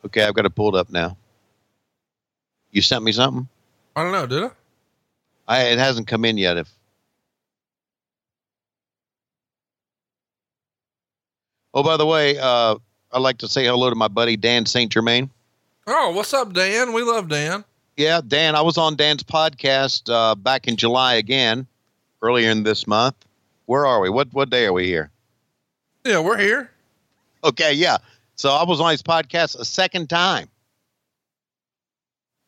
Okay, 0.05 0.23
I've 0.23 0.35
got 0.35 0.45
it 0.45 0.55
pulled 0.55 0.77
up 0.77 0.91
now. 0.91 1.17
You 2.71 2.83
sent 2.83 3.05
me 3.05 3.13
something? 3.13 3.49
I 3.97 4.03
don't 4.03 4.13
know. 4.13 4.27
Did 4.27 4.45
I? 4.45 4.51
I 5.47 5.63
it 5.65 5.79
hasn't 5.79 6.09
come 6.09 6.25
in 6.25 6.37
yet. 6.39 6.57
If 6.57 6.71
oh, 11.73 11.83
by 11.83 11.97
the 11.97 12.07
way, 12.07 12.37
uh, 12.39 12.77
I'd 13.13 13.19
like 13.19 13.39
to 13.39 13.49
say 13.49 13.65
hello 13.65 13.91
to 13.91 13.97
my 13.97 14.09
buddy 14.09 14.37
Dan 14.37 14.67
Saint 14.67 14.93
Germain. 14.93 15.31
Oh, 15.87 16.13
what's 16.15 16.35
up, 16.35 16.53
Dan? 16.53 16.93
We 16.93 17.03
love 17.03 17.29
Dan. 17.29 17.65
Yeah, 17.97 18.21
Dan, 18.27 18.57
I 18.57 18.63
was 18.63 18.77
on 18.77 18.97
Dan's 18.97 19.23
podcast 19.23 20.13
uh, 20.13 20.35
back 20.35 20.67
in 20.67 20.77
July 20.77 21.15
again, 21.15 21.67
earlier 22.23 22.51
in 22.51 22.65
this 22.65 22.87
month. 22.87 23.15
Where 23.67 23.87
are 23.87 24.01
we? 24.01 24.11
What 24.11 24.33
what 24.33 24.51
day 24.51 24.67
are 24.67 24.73
we 24.73 24.87
here? 24.87 25.11
Yeah, 26.05 26.21
we're 26.21 26.39
here. 26.39 26.71
Okay, 27.45 27.73
yeah. 27.73 27.99
So 28.37 28.51
I 28.51 28.65
was 28.65 28.81
on 28.81 28.91
his 28.91 29.03
podcast 29.03 29.59
a 29.59 29.65
second 29.65 30.09
time. 30.09 30.49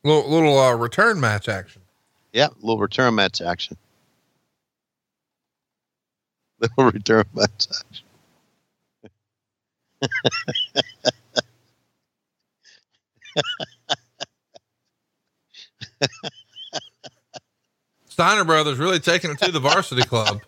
Little 0.05 0.31
little 0.31 0.59
uh, 0.59 0.75
return 0.75 1.21
match 1.21 1.49
action. 1.49 1.83
Yeah, 2.33 2.49
little 2.61 2.79
return 2.79 3.15
match 3.15 3.41
action. 3.41 3.77
Little 6.61 6.91
return 6.91 7.25
match 7.35 7.67
action. 7.71 8.05
Steiner 18.09 18.45
Brothers 18.45 18.79
really 18.79 18.99
taking 18.99 19.31
it 19.31 19.39
to 19.41 19.53
the 19.53 19.61
varsity 19.61 20.03
club. 20.03 20.41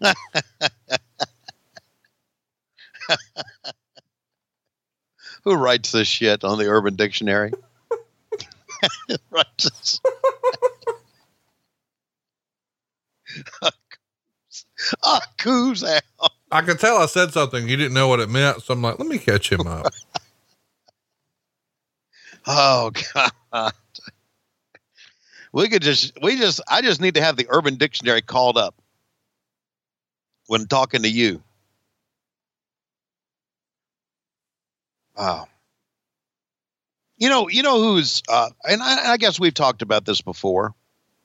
Who 5.44 5.54
writes 5.54 5.92
this 5.92 6.08
shit 6.08 6.44
on 6.44 6.58
the 6.58 6.66
Urban 6.66 6.94
Dictionary? 6.96 7.52
writes 9.30 10.00
out. 15.84 16.32
I 16.50 16.60
could 16.62 16.78
tell 16.78 16.98
I 16.98 17.06
said 17.06 17.32
something 17.32 17.68
you 17.68 17.76
didn't 17.76 17.94
know 17.94 18.08
what 18.08 18.20
it 18.20 18.28
meant, 18.28 18.62
so 18.62 18.74
I'm 18.74 18.82
like, 18.82 18.98
let 18.98 19.08
me 19.08 19.18
catch 19.18 19.50
him 19.50 19.66
up. 19.66 19.92
Oh 22.46 22.90
God. 23.14 23.72
We 25.52 25.68
could 25.68 25.82
just 25.82 26.12
we 26.22 26.36
just 26.38 26.60
I 26.68 26.82
just 26.82 27.00
need 27.00 27.14
to 27.14 27.22
have 27.22 27.36
the 27.36 27.46
Urban 27.48 27.76
Dictionary 27.76 28.22
called 28.22 28.56
up 28.58 28.74
when 30.46 30.66
talking 30.66 31.02
to 31.02 31.08
you. 31.08 31.42
Wow. 35.16 35.48
You 37.18 37.28
know, 37.28 37.48
you 37.48 37.62
know 37.62 37.80
who's 37.80 38.22
uh 38.28 38.50
and 38.64 38.82
I, 38.82 39.12
I 39.12 39.16
guess 39.16 39.38
we've 39.38 39.54
talked 39.54 39.82
about 39.82 40.04
this 40.04 40.20
before, 40.20 40.74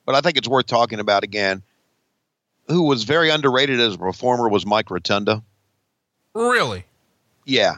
but 0.06 0.14
I 0.14 0.20
think 0.20 0.36
it's 0.36 0.48
worth 0.48 0.66
talking 0.66 1.00
about 1.00 1.24
again. 1.24 1.62
Who 2.68 2.82
was 2.82 3.04
very 3.04 3.30
underrated 3.30 3.80
as 3.80 3.94
a 3.94 3.98
performer 3.98 4.48
was 4.48 4.66
Mike 4.66 4.90
Rotunda. 4.90 5.42
really? 6.34 6.84
Yeah. 7.46 7.76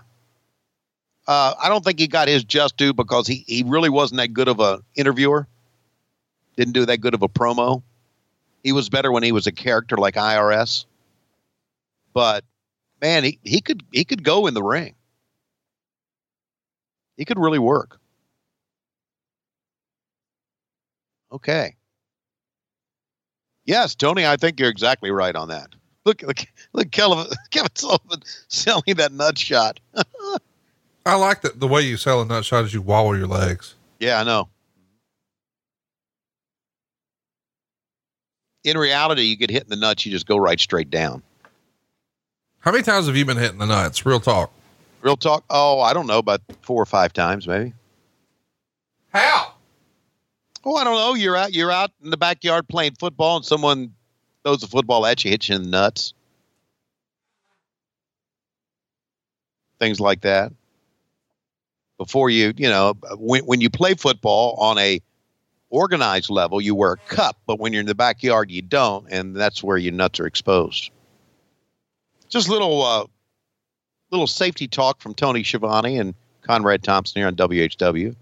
Uh, 1.29 1.55
I 1.63 1.69
don't 1.69 1.85
think 1.85 2.01
he 2.01 2.09
got 2.09 2.27
his 2.27 2.43
just 2.43 2.77
due 2.77 2.93
because 2.93 3.29
he, 3.29 3.45
he 3.47 3.63
really 3.63 3.89
wasn't 3.89 4.19
that 4.19 4.33
good 4.33 4.49
of 4.49 4.59
an 4.59 4.81
interviewer. 4.97 5.47
Didn't 6.57 6.73
do 6.73 6.85
that 6.87 6.99
good 6.99 7.15
of 7.15 7.23
a 7.23 7.29
promo. 7.29 7.85
He 8.65 8.73
was 8.73 8.89
better 8.89 9.13
when 9.13 9.23
he 9.23 9.31
was 9.31 9.47
a 9.47 9.53
character 9.53 9.97
like 9.97 10.17
IRS. 10.17 10.87
But 12.13 12.45
man, 13.01 13.23
he, 13.23 13.39
he 13.45 13.61
could 13.61 13.85
he 13.93 14.05
could 14.05 14.25
go 14.25 14.47
in 14.49 14.55
the 14.55 14.63
ring. 14.63 14.95
He 17.21 17.27
could 17.27 17.39
really 17.39 17.59
work. 17.59 18.01
Okay. 21.31 21.77
Yes, 23.67 23.95
Tony, 23.95 24.25
I 24.27 24.39
think 24.39 24.59
you're 24.59 24.71
exactly 24.71 25.11
right 25.11 25.37
on 25.37 25.49
that. 25.49 25.69
Look, 26.07 26.23
look, 26.23 26.39
look, 26.73 26.91
Kevin, 26.91 27.27
Kevin 27.51 27.69
Sullivan 27.75 28.23
selling 28.49 28.95
that 28.97 29.13
nut 29.13 29.37
shot. 29.37 29.81
I 31.05 31.17
like 31.17 31.43
that 31.43 31.61
the 31.61 31.69
way 31.69 31.83
you 31.83 31.99
sell 31.99 32.23
a 32.23 32.25
nut 32.25 32.47
shot 32.47 32.65
is 32.65 32.73
you 32.73 32.81
wobble 32.81 33.15
your 33.15 33.27
legs. 33.27 33.75
Yeah, 33.99 34.19
I 34.19 34.25
know. 34.25 34.49
In 38.65 38.79
reality, 38.79 39.25
you 39.25 39.37
get 39.37 39.51
hit 39.51 39.65
in 39.65 39.69
the 39.69 39.77
nuts, 39.77 40.07
you 40.07 40.13
just 40.13 40.27
go 40.27 40.39
right 40.39 40.59
straight 40.59 40.89
down. 40.89 41.23
How 42.61 42.73
many 42.73 42.83
times 42.83 43.09
have 43.09 43.17
you 43.17 43.27
been 43.27 43.37
hitting 43.37 43.59
the 43.59 43.67
nuts? 43.67 44.07
Real 44.07 44.21
talk. 44.21 44.55
Real 45.01 45.17
talk. 45.17 45.45
Oh, 45.49 45.81
I 45.81 45.93
don't 45.95 46.07
know, 46.07 46.19
about 46.19 46.43
four 46.63 46.83
or 46.83 46.87
five 46.87 47.13
times 47.13 47.47
maybe. 47.49 47.73
How? 49.13 49.55
Oh, 50.65 50.77
I 50.77 50.85
don't 50.85 50.95
know. 50.95 51.15
You're 51.15 51.37
out. 51.37 51.55
You're 51.55 51.73
out 51.73 51.91
in 52.05 52.11
the 52.11 52.17
backyard 52.17 52.69
playing 52.69 52.95
football, 52.99 53.37
and 53.37 53.45
someone 53.45 53.95
throws 54.45 54.63
a 54.63 54.69
football 54.69 55.07
at 55.07 55.25
you, 55.25 55.31
hits 55.31 55.49
you 55.49 55.57
in 55.57 55.63
the 55.63 55.69
nuts. 55.69 56.13
Things 59.79 60.01
like 60.01 60.21
that. 60.21 60.53
Before 61.97 62.29
you, 62.29 62.53
you 62.57 62.69
know, 62.69 62.95
when 63.17 63.45
when 63.47 63.61
you 63.61 63.71
play 63.71 63.95
football 63.95 64.55
on 64.59 64.79
a 64.79 65.01
organized 65.71 66.29
level, 66.31 66.61
you 66.61 66.75
wear 66.75 66.93
a 66.93 66.97
cup, 66.97 67.39
but 67.47 67.59
when 67.59 67.73
you're 67.73 67.81
in 67.81 67.87
the 67.87 67.95
backyard, 67.95 68.51
you 68.51 68.61
don't, 68.61 69.07
and 69.11 69.35
that's 69.35 69.63
where 69.63 69.79
your 69.79 69.93
nuts 69.93 70.21
are 70.21 70.27
exposed. 70.27 70.91
Just 72.29 72.49
little, 72.49 72.83
uh, 72.83 73.07
little 74.11 74.27
safety 74.27 74.69
talk 74.69 75.01
from 75.01 75.15
Tony 75.15 75.43
Schiavone 75.43 75.99
and 75.99 76.15
Conrad 76.43 76.83
Thompson 76.83 77.21
here 77.21 77.27
on 77.27 77.37
WHW. 77.37 78.15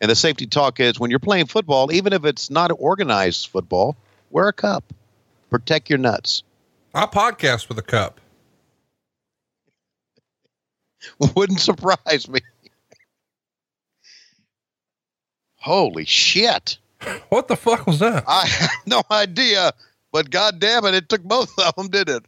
And 0.00 0.10
the 0.10 0.14
safety 0.14 0.46
talk 0.46 0.78
is 0.78 1.00
when 1.00 1.10
you're 1.10 1.18
playing 1.18 1.46
football, 1.46 1.92
even 1.92 2.12
if 2.12 2.24
it's 2.24 2.50
not 2.50 2.70
organized 2.78 3.48
football, 3.48 3.96
wear 4.30 4.48
a 4.48 4.52
cup. 4.52 4.84
Protect 5.50 5.88
your 5.88 5.98
nuts. 5.98 6.42
I 6.94 7.06
podcast 7.06 7.68
with 7.68 7.78
a 7.78 7.82
cup. 7.82 8.20
Wouldn't 11.36 11.60
surprise 11.60 12.28
me. 12.28 12.40
Holy 15.56 16.04
shit. 16.04 16.78
What 17.28 17.48
the 17.48 17.56
fuck 17.56 17.86
was 17.86 17.98
that? 17.98 18.24
I 18.26 18.46
have 18.46 18.70
no 18.86 19.02
idea, 19.10 19.72
but 20.12 20.30
god 20.30 20.58
damn 20.58 20.86
it, 20.86 20.94
it 20.94 21.08
took 21.08 21.22
both 21.22 21.56
of 21.58 21.74
them, 21.76 21.88
did 21.88 22.08
it? 22.08 22.24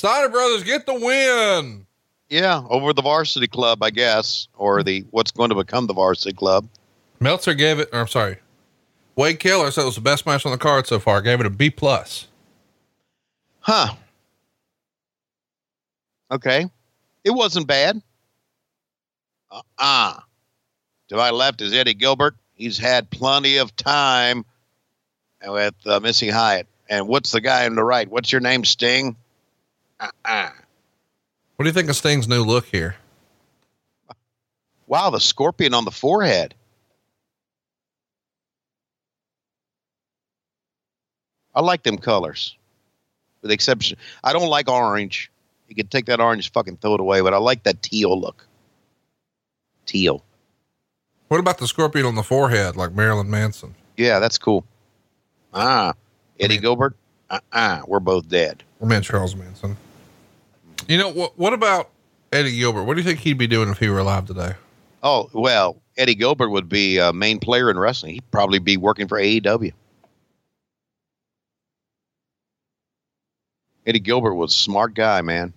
Steiner 0.00 0.30
Brothers 0.30 0.64
get 0.64 0.86
the 0.86 0.94
win. 0.94 1.84
Yeah, 2.30 2.64
over 2.70 2.94
the 2.94 3.02
varsity 3.02 3.46
club, 3.46 3.82
I 3.82 3.90
guess, 3.90 4.48
or 4.56 4.82
the 4.82 5.04
what's 5.10 5.30
going 5.30 5.50
to 5.50 5.54
become 5.54 5.88
the 5.88 5.92
varsity 5.92 6.34
club. 6.34 6.66
Meltzer 7.20 7.52
gave 7.52 7.78
it, 7.78 7.90
or 7.92 8.00
I'm 8.00 8.08
sorry, 8.08 8.38
Wade 9.14 9.38
Keller 9.38 9.70
said 9.70 9.82
it 9.82 9.84
was 9.84 9.96
the 9.96 10.00
best 10.00 10.24
match 10.24 10.46
on 10.46 10.52
the 10.52 10.58
card 10.58 10.86
so 10.86 11.00
far. 11.00 11.20
Gave 11.20 11.40
it 11.40 11.44
a 11.44 11.50
B 11.50 11.68
plus. 11.68 12.28
Huh. 13.58 13.92
Okay. 16.30 16.64
It 17.22 17.30
wasn't 17.32 17.66
bad. 17.66 18.00
Uh-uh. 19.50 20.20
To 21.08 21.16
my 21.16 21.28
left 21.28 21.60
is 21.60 21.74
Eddie 21.74 21.92
Gilbert. 21.92 22.36
He's 22.54 22.78
had 22.78 23.10
plenty 23.10 23.58
of 23.58 23.76
time 23.76 24.46
with 25.46 25.74
uh, 25.84 26.00
Missy 26.00 26.30
Hyatt. 26.30 26.68
And 26.88 27.06
what's 27.06 27.32
the 27.32 27.42
guy 27.42 27.66
on 27.66 27.74
the 27.74 27.84
right? 27.84 28.10
What's 28.10 28.32
your 28.32 28.40
name, 28.40 28.64
Sting? 28.64 29.16
Uh-uh. 30.00 30.50
What 31.56 31.64
do 31.64 31.68
you 31.68 31.74
think 31.74 31.90
of 31.90 31.96
Sting's 31.96 32.26
new 32.26 32.42
look 32.42 32.64
here? 32.66 32.96
Wow, 34.86 35.10
the 35.10 35.20
scorpion 35.20 35.74
on 35.74 35.84
the 35.84 35.90
forehead. 35.90 36.54
I 41.54 41.60
like 41.60 41.82
them 41.82 41.98
colors, 41.98 42.56
with 43.42 43.50
the 43.50 43.54
exception. 43.54 43.98
I 44.24 44.32
don't 44.32 44.48
like 44.48 44.68
orange. 44.68 45.30
You 45.68 45.74
can 45.76 45.88
take 45.88 46.06
that 46.06 46.20
orange, 46.20 46.50
fucking 46.50 46.78
throw 46.78 46.94
it 46.94 47.00
away. 47.00 47.20
But 47.20 47.34
I 47.34 47.38
like 47.38 47.62
that 47.64 47.82
teal 47.82 48.18
look. 48.18 48.46
Teal. 49.86 50.24
What 51.28 51.38
about 51.38 51.58
the 51.58 51.68
scorpion 51.68 52.06
on 52.06 52.14
the 52.14 52.22
forehead, 52.22 52.76
like 52.76 52.92
Marilyn 52.92 53.30
Manson? 53.30 53.74
Yeah, 53.96 54.18
that's 54.18 54.38
cool. 54.38 54.64
Ah, 55.52 55.92
Eddie 56.40 56.58
Gilbert. 56.58 56.96
Uh 57.28 57.38
uh-uh, 57.52 57.82
we're 57.86 58.00
both 58.00 58.28
dead. 58.28 58.64
I 58.82 58.86
mean 58.86 59.02
Charles 59.02 59.36
Manson. 59.36 59.76
You 60.90 60.98
know 60.98 61.08
what? 61.08 61.38
What 61.38 61.52
about 61.52 61.88
Eddie 62.32 62.58
Gilbert? 62.58 62.82
What 62.82 62.94
do 62.94 63.00
you 63.00 63.06
think 63.06 63.20
he'd 63.20 63.38
be 63.38 63.46
doing 63.46 63.68
if 63.68 63.78
he 63.78 63.88
were 63.88 64.00
alive 64.00 64.26
today? 64.26 64.54
Oh 65.04 65.30
well, 65.32 65.80
Eddie 65.96 66.16
Gilbert 66.16 66.48
would 66.48 66.68
be 66.68 66.98
a 66.98 67.12
main 67.12 67.38
player 67.38 67.70
in 67.70 67.78
wrestling. 67.78 68.14
He'd 68.14 68.28
probably 68.32 68.58
be 68.58 68.76
working 68.76 69.06
for 69.06 69.16
AEW. 69.16 69.72
Eddie 73.86 74.00
Gilbert 74.00 74.34
was 74.34 74.50
a 74.50 74.58
smart 74.58 74.94
guy, 74.94 75.22
man. 75.22 75.52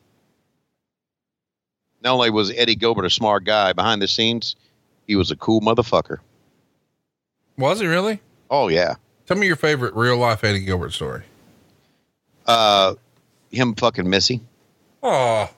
Not 2.03 2.13
only 2.13 2.29
was 2.29 2.51
Eddie 2.51 2.75
Gilbert 2.75 3.05
a 3.05 3.09
smart 3.09 3.43
guy 3.43 3.73
behind 3.73 4.03
the 4.03 4.07
scenes, 4.07 4.55
he 5.07 5.15
was 5.15 5.31
a 5.31 5.35
cool 5.35 5.61
motherfucker. 5.61 6.19
Was 7.57 7.79
he 7.79 7.87
really? 7.87 8.21
Oh 8.51 8.67
yeah. 8.67 8.97
Tell 9.25 9.37
me 9.37 9.47
your 9.47 9.55
favorite 9.55 9.95
real 9.95 10.17
life 10.17 10.43
Eddie 10.43 10.59
Gilbert 10.59 10.93
story. 10.93 11.23
Uh, 12.45 12.93
him 13.49 13.73
fucking 13.73 14.07
Missy. 14.07 14.39
Oh, 15.05 15.49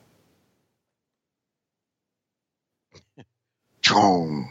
Chong. 3.86 4.50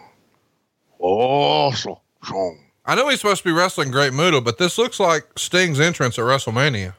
Oh, 1.00 1.72
so 1.72 2.00
chong. 2.24 2.60
I 2.86 2.94
know 2.94 3.08
he's 3.08 3.18
supposed 3.20 3.42
to 3.42 3.48
be 3.48 3.52
wrestling 3.52 3.90
Great 3.90 4.12
Muta, 4.12 4.40
but 4.40 4.58
this 4.58 4.78
looks 4.78 5.00
like 5.00 5.26
Sting's 5.36 5.80
entrance 5.80 6.16
at 6.20 6.24
WrestleMania. 6.24 6.94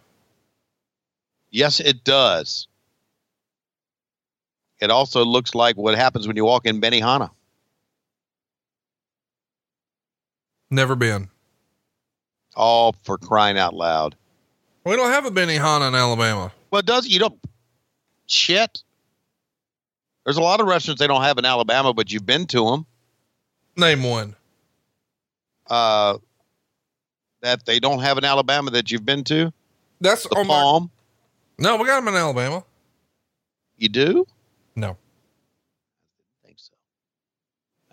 Yes, 1.50 1.80
it 1.80 2.04
does. 2.04 2.68
It 4.82 4.92
also 4.92 5.24
looks 5.24 5.56
like 5.56 5.78
what 5.78 5.96
happens 5.96 6.28
when 6.28 6.36
you 6.36 6.44
walk 6.44 6.66
in 6.66 6.82
Benihana. 6.82 7.30
Never 10.70 10.98
been. 10.98 11.30
All 12.58 12.96
for 13.04 13.18
crying 13.18 13.58
out 13.58 13.74
loud. 13.74 14.18
We 14.86 14.98
don't 14.98 15.12
have 15.12 15.26
a 15.26 15.32
Benihana 15.32 15.88
in 15.88 15.96
Alabama. 15.96 16.52
Well, 16.70 16.82
does 16.82 17.08
you 17.08 17.20
don't 17.20 17.40
shit. 18.28 18.84
There's 20.24 20.38
a 20.38 20.42
lot 20.42 20.60
of 20.60 20.68
restaurants 20.68 21.00
they 21.00 21.08
don't 21.08 21.22
have 21.22 21.38
in 21.38 21.46
Alabama, 21.46 21.94
but 21.94 22.12
you've 22.12 22.26
been 22.26 22.48
to 22.48 22.66
them. 22.66 22.86
Name 23.78 24.04
one. 24.04 24.36
Uh, 25.68 26.18
that 27.42 27.66
they 27.66 27.80
don't 27.80 28.00
have 28.00 28.18
in 28.18 28.26
Alabama 28.26 28.72
that 28.72 28.92
you've 28.92 29.06
been 29.06 29.24
to. 29.26 29.52
That's 30.02 30.24
The 30.24 30.36
on 30.36 30.48
my- 30.48 30.54
Palm. 30.54 30.92
No, 31.60 31.78
we 31.78 31.86
got 31.86 31.98
them 32.04 32.08
in 32.10 32.16
Alabama. 32.16 32.64
You 33.78 33.90
do? 33.90 34.26
No, 34.76 34.98
think 36.44 36.58
so. 36.60 36.72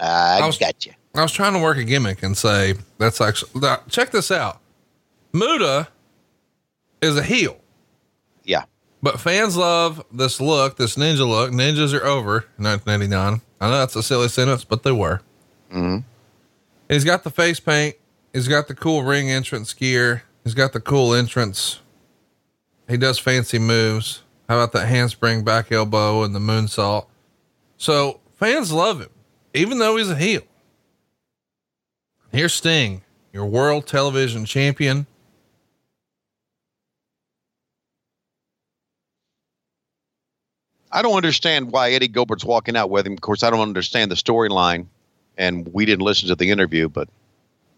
I, 0.01 0.41
I 0.43 0.47
was- 0.47 0.59
got 0.59 0.85
you. 0.87 0.93
I 1.15 1.21
was 1.23 1.33
trying 1.33 1.53
to 1.53 1.59
work 1.59 1.77
a 1.77 1.85
gimmick 1.85 2.23
and 2.23 2.37
say 2.37 2.75
that's 2.99 3.21
actually 3.21 3.61
check 3.91 4.11
this 4.11 4.31
out. 4.31 4.61
Muta 5.35 5.89
is 7.03 7.17
a 7.19 7.23
heel. 7.23 7.59
But 9.03 9.21
fans 9.21 9.57
love 9.57 10.05
this 10.13 10.41
look, 10.41 10.77
this 10.77 10.97
ninja 10.97 11.27
look. 11.29 11.51
Ninjas 11.51 11.93
are 11.93 12.05
over 12.05 12.47
in 12.59 12.65
1989. 12.65 13.41
I 13.61 13.67
know 13.71 13.79
that's 13.79 13.97
a 13.97 14.03
silly 14.03 14.29
sentence, 14.29 14.65
but 14.65 14.83
they 14.83 14.93
were. 14.93 15.21
hmm 15.71 15.99
He's 16.89 17.05
got 17.05 17.25
the 17.25 17.31
face 17.31 17.59
paint. 17.61 17.97
He's 18.33 18.49
got 18.49 18.69
the 18.69 18.75
cool 18.75 19.03
ring 19.03 19.31
entrance 19.31 19.73
gear. 19.73 20.25
He's 20.45 20.55
got 20.55 20.73
the 20.73 20.81
cool 20.81 21.15
entrance. 21.15 21.81
He 22.89 22.97
does 22.97 23.19
fancy 23.19 23.59
moves. 23.59 24.23
How 24.49 24.57
about 24.59 24.73
that 24.73 24.89
handspring 24.89 25.45
back 25.45 25.73
elbow 25.73 26.23
and 26.23 26.35
the 26.35 26.39
moonsault? 26.41 27.07
So 27.79 28.21
fans 28.35 28.73
love 28.73 29.01
him, 29.01 29.09
even 29.55 29.79
though 29.79 29.97
he's 29.97 30.11
a 30.11 30.17
heel. 30.17 30.43
Here's 32.31 32.53
Sting, 32.55 33.03
your 33.33 33.47
world 33.47 33.87
television 33.87 34.45
champion. 34.45 35.07
I 40.93 41.03
don't 41.03 41.17
understand 41.17 41.73
why 41.73 41.91
Eddie 41.93 42.09
Gilbert's 42.09 42.45
walking 42.45 42.77
out 42.77 42.91
with 42.91 43.07
him. 43.07 43.15
Of 43.15 43.21
course, 43.23 43.43
I 43.43 43.51
don't 43.51 43.61
understand 43.61 44.11
the 44.11 44.15
storyline, 44.15 44.87
and 45.39 45.67
we 45.73 45.87
didn't 45.87 46.03
listen 46.03 46.29
to 46.29 46.35
the 46.35 46.51
interview, 46.51 46.89
but 46.89 47.09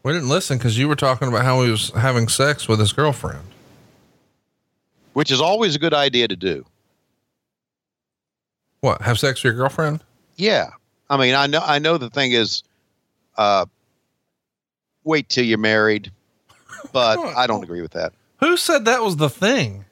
We 0.02 0.12
didn't 0.12 0.28
listen 0.28 0.58
because 0.58 0.76
you 0.76 0.88
were 0.88 0.96
talking 0.96 1.28
about 1.28 1.44
how 1.44 1.62
he 1.62 1.70
was 1.70 1.90
having 1.90 2.28
sex 2.28 2.66
with 2.68 2.78
his 2.80 2.92
girlfriend. 2.92 3.44
which 5.12 5.30
is 5.30 5.40
always 5.40 5.76
a 5.76 5.78
good 5.78 5.94
idea 5.94 6.26
to 6.28 6.36
do. 6.36 6.64
What? 8.80 9.00
Have 9.02 9.18
sex 9.18 9.38
with 9.42 9.44
your 9.52 9.54
girlfriend? 9.54 10.00
Yeah. 10.36 10.70
I 11.08 11.16
mean, 11.16 11.34
I 11.34 11.46
know 11.46 11.60
I 11.64 11.78
know 11.78 11.96
the 11.98 12.10
thing 12.10 12.32
is 12.32 12.62
uh 13.36 13.66
wait 15.04 15.28
till 15.28 15.44
you're 15.44 15.58
married, 15.58 16.10
but 16.92 17.18
I 17.36 17.46
don't 17.46 17.62
agree 17.62 17.80
with 17.82 17.92
that. 17.92 18.12
Who 18.40 18.56
said 18.56 18.84
that 18.86 19.02
was 19.02 19.16
the 19.16 19.30
thing? 19.30 19.84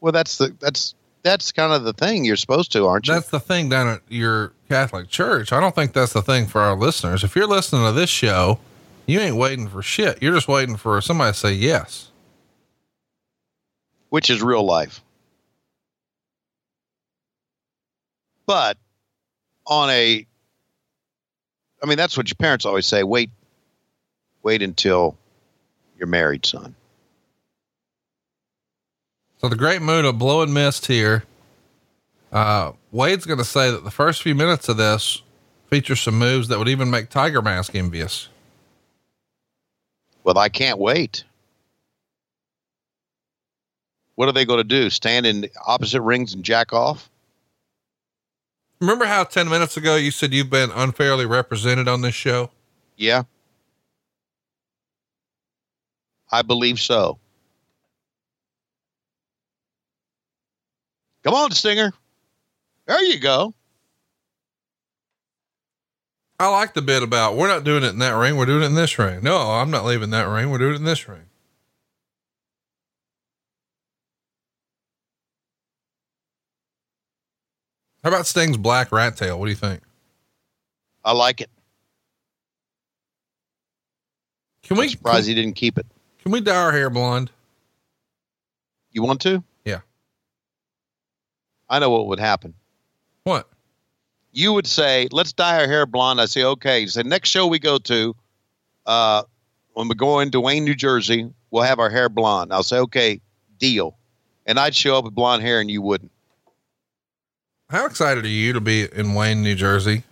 Well, 0.00 0.12
that's 0.12 0.38
the 0.38 0.54
that's 0.60 0.94
that's 1.26 1.50
kind 1.50 1.72
of 1.72 1.82
the 1.82 1.92
thing 1.92 2.24
you're 2.24 2.36
supposed 2.36 2.70
to, 2.72 2.86
aren't 2.86 3.08
you? 3.08 3.14
That's 3.14 3.30
the 3.30 3.40
thing 3.40 3.68
down 3.68 3.88
at 3.88 4.00
your 4.08 4.52
Catholic 4.68 5.08
church. 5.08 5.52
I 5.52 5.58
don't 5.58 5.74
think 5.74 5.92
that's 5.92 6.12
the 6.12 6.22
thing 6.22 6.46
for 6.46 6.60
our 6.60 6.76
listeners. 6.76 7.24
If 7.24 7.34
you're 7.34 7.48
listening 7.48 7.84
to 7.84 7.92
this 7.92 8.08
show, 8.08 8.60
you 9.06 9.18
ain't 9.18 9.36
waiting 9.36 9.68
for 9.68 9.82
shit. 9.82 10.22
You're 10.22 10.34
just 10.34 10.46
waiting 10.46 10.76
for 10.76 11.00
somebody 11.00 11.32
to 11.32 11.38
say 11.38 11.52
yes. 11.52 12.10
Which 14.10 14.30
is 14.30 14.40
real 14.40 14.64
life. 14.64 15.02
But 18.46 18.78
on 19.66 19.90
a 19.90 20.24
I 21.82 21.86
mean, 21.86 21.98
that's 21.98 22.16
what 22.16 22.28
your 22.28 22.36
parents 22.36 22.64
always 22.64 22.86
say, 22.86 23.02
wait 23.02 23.30
wait 24.44 24.62
until 24.62 25.18
you're 25.98 26.06
married, 26.06 26.46
son. 26.46 26.76
So 29.38 29.48
the 29.48 29.56
Great 29.56 29.82
Muta 29.82 30.12
blow 30.12 30.42
and 30.42 30.52
mist 30.52 30.86
here. 30.86 31.24
Uh, 32.32 32.72
Wade's 32.90 33.26
going 33.26 33.38
to 33.38 33.44
say 33.44 33.70
that 33.70 33.84
the 33.84 33.90
first 33.90 34.22
few 34.22 34.34
minutes 34.34 34.68
of 34.68 34.76
this 34.76 35.22
feature 35.68 35.96
some 35.96 36.18
moves 36.18 36.48
that 36.48 36.58
would 36.58 36.68
even 36.68 36.90
make 36.90 37.10
Tiger 37.10 37.42
Mask 37.42 37.74
envious. 37.74 38.28
Well, 40.24 40.38
I 40.38 40.48
can't 40.48 40.78
wait. 40.78 41.24
What 44.14 44.28
are 44.28 44.32
they 44.32 44.44
going 44.44 44.58
to 44.58 44.64
do? 44.64 44.90
Stand 44.90 45.26
in 45.26 45.48
opposite 45.66 46.00
rings 46.00 46.32
and 46.34 46.42
jack 46.42 46.72
off? 46.72 47.10
Remember 48.80 49.04
how 49.04 49.24
10 49.24 49.48
minutes 49.48 49.76
ago 49.76 49.96
you 49.96 50.10
said 50.10 50.32
you've 50.32 50.50
been 50.50 50.70
unfairly 50.70 51.26
represented 51.26 51.88
on 51.88 52.00
this 52.00 52.14
show? 52.14 52.50
Yeah. 52.96 53.24
I 56.30 56.42
believe 56.42 56.80
so. 56.80 57.18
Come 61.26 61.34
on, 61.34 61.50
Stinger. 61.50 61.92
There 62.86 63.02
you 63.02 63.18
go. 63.18 63.52
I 66.38 66.48
like 66.50 66.72
the 66.72 66.82
bit 66.82 67.02
about 67.02 67.34
we're 67.34 67.48
not 67.48 67.64
doing 67.64 67.82
it 67.82 67.88
in 67.88 67.98
that 67.98 68.12
ring. 68.12 68.36
We're 68.36 68.46
doing 68.46 68.62
it 68.62 68.66
in 68.66 68.74
this 68.76 68.96
ring. 68.96 69.24
No, 69.24 69.36
I'm 69.36 69.72
not 69.72 69.84
leaving 69.84 70.10
that 70.10 70.22
ring. 70.28 70.50
We're 70.50 70.58
doing 70.58 70.74
it 70.74 70.76
in 70.76 70.84
this 70.84 71.08
ring. 71.08 71.24
How 78.04 78.10
about 78.10 78.26
Sting's 78.26 78.56
black 78.56 78.92
rat 78.92 79.16
tail? 79.16 79.40
What 79.40 79.46
do 79.46 79.50
you 79.50 79.56
think? 79.56 79.80
I 81.04 81.10
like 81.10 81.40
it. 81.40 81.50
Can 84.62 84.76
I'm 84.76 84.82
we, 84.82 84.88
surprised 84.90 85.26
can, 85.26 85.36
he 85.36 85.42
didn't 85.42 85.56
keep 85.56 85.76
it. 85.76 85.86
can 86.22 86.30
we 86.30 86.40
dye 86.40 86.54
our 86.54 86.70
hair 86.70 86.88
blonde? 86.88 87.32
You 88.92 89.02
want 89.02 89.20
to? 89.22 89.42
I 91.68 91.78
know 91.78 91.90
what 91.90 92.06
would 92.06 92.20
happen. 92.20 92.54
What? 93.24 93.48
You 94.32 94.52
would 94.52 94.66
say, 94.66 95.08
let's 95.10 95.32
dye 95.32 95.60
our 95.60 95.66
hair 95.66 95.86
blonde. 95.86 96.20
I 96.20 96.26
say, 96.26 96.44
okay. 96.44 96.80
You 96.80 96.88
say, 96.88 97.02
next 97.02 97.30
show 97.30 97.46
we 97.46 97.58
go 97.58 97.78
to, 97.78 98.14
uh, 98.84 99.22
when 99.72 99.88
we 99.88 99.94
go 99.94 100.20
into 100.20 100.40
Wayne, 100.40 100.64
New 100.64 100.74
Jersey, 100.74 101.30
we'll 101.50 101.62
have 101.62 101.78
our 101.78 101.90
hair 101.90 102.08
blonde. 102.08 102.52
I'll 102.52 102.62
say, 102.62 102.78
okay, 102.78 103.20
deal. 103.58 103.96
And 104.46 104.58
I'd 104.58 104.74
show 104.74 104.96
up 104.96 105.04
with 105.04 105.14
blonde 105.14 105.42
hair 105.42 105.60
and 105.60 105.70
you 105.70 105.82
wouldn't. 105.82 106.12
How 107.68 107.84
excited 107.86 108.24
are 108.24 108.28
you 108.28 108.52
to 108.52 108.60
be 108.60 108.86
in 108.92 109.14
Wayne, 109.14 109.42
New 109.42 109.56
Jersey 109.56 110.04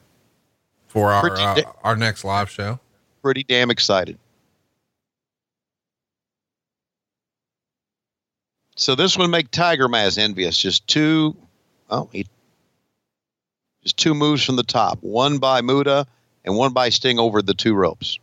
for 0.89 1.13
our, 1.13 1.21
Pretty 1.21 1.63
uh, 1.65 1.73
our 1.85 1.95
next 1.95 2.25
live 2.25 2.51
show? 2.51 2.81
Pretty 3.23 3.45
damn 3.45 3.71
excited. 3.71 4.19
So 8.77 8.95
this 8.95 9.17
would 9.17 9.29
make 9.29 9.51
Tiger 9.51 9.89
Mask 9.89 10.19
envious. 10.19 10.59
Just 10.59 10.87
two, 10.89 11.37
oh, 11.91 12.09
he, 12.13 12.27
just 13.83 13.97
two 13.97 14.15
moves 14.15 14.45
from 14.45 14.57
the 14.57 14.63
top. 14.65 14.99
One 15.01 15.39
by 15.39 15.61
Muta 15.61 16.07
and 16.45 16.57
one 16.57 16.73
by 16.73 16.89
Sting 16.89 17.19
over 17.19 17.41
the 17.43 17.55
two 17.55 17.75
ropes. 17.75 18.19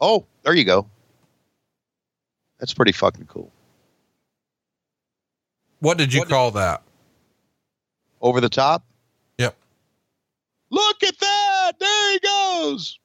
Oh, 0.00 0.26
there 0.42 0.54
you 0.54 0.64
go. 0.64 0.86
That's 2.60 2.74
pretty 2.74 2.92
fucking 2.92 3.26
cool. 3.26 3.50
What 5.80 5.98
did 5.98 6.12
you 6.12 6.20
What 6.20 6.28
did- 6.28 6.34
call 6.34 6.50
that? 6.52 6.82
Over 8.20 8.40
the 8.40 8.48
top. 8.48 8.82
Yep. 9.38 9.54
Look 10.70 11.02
at 11.02 11.18
that. 11.18 11.72
There 11.78 12.12
he 12.12 12.18
goes. 12.20 12.98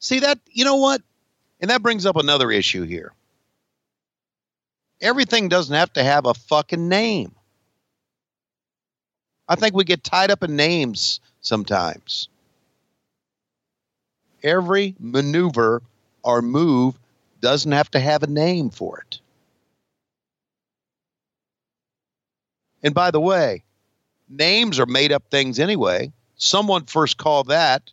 See 0.00 0.20
that? 0.20 0.38
You 0.50 0.64
know 0.64 0.76
what? 0.76 1.02
And 1.60 1.70
that 1.70 1.82
brings 1.82 2.04
up 2.04 2.16
another 2.16 2.50
issue 2.50 2.82
here. 2.82 3.12
Everything 5.00 5.48
doesn't 5.48 5.74
have 5.74 5.92
to 5.94 6.02
have 6.02 6.26
a 6.26 6.34
fucking 6.34 6.88
name. 6.88 7.34
I 9.48 9.54
think 9.54 9.74
we 9.74 9.84
get 9.84 10.02
tied 10.02 10.30
up 10.30 10.42
in 10.42 10.56
names 10.56 11.20
sometimes. 11.40 12.28
Every 14.42 14.94
maneuver 14.98 15.82
or 16.22 16.42
move 16.42 16.98
doesn't 17.40 17.72
have 17.72 17.90
to 17.92 18.00
have 18.00 18.22
a 18.22 18.28
name 18.28 18.70
for 18.70 18.98
it. 18.98 19.20
And 22.82 22.94
by 22.94 23.10
the 23.10 23.20
way, 23.20 23.62
names 24.28 24.78
are 24.78 24.86
made 24.86 25.12
up 25.12 25.24
things 25.30 25.58
anyway. 25.58 26.12
Someone 26.36 26.84
first 26.84 27.16
called 27.16 27.48
that 27.48 27.90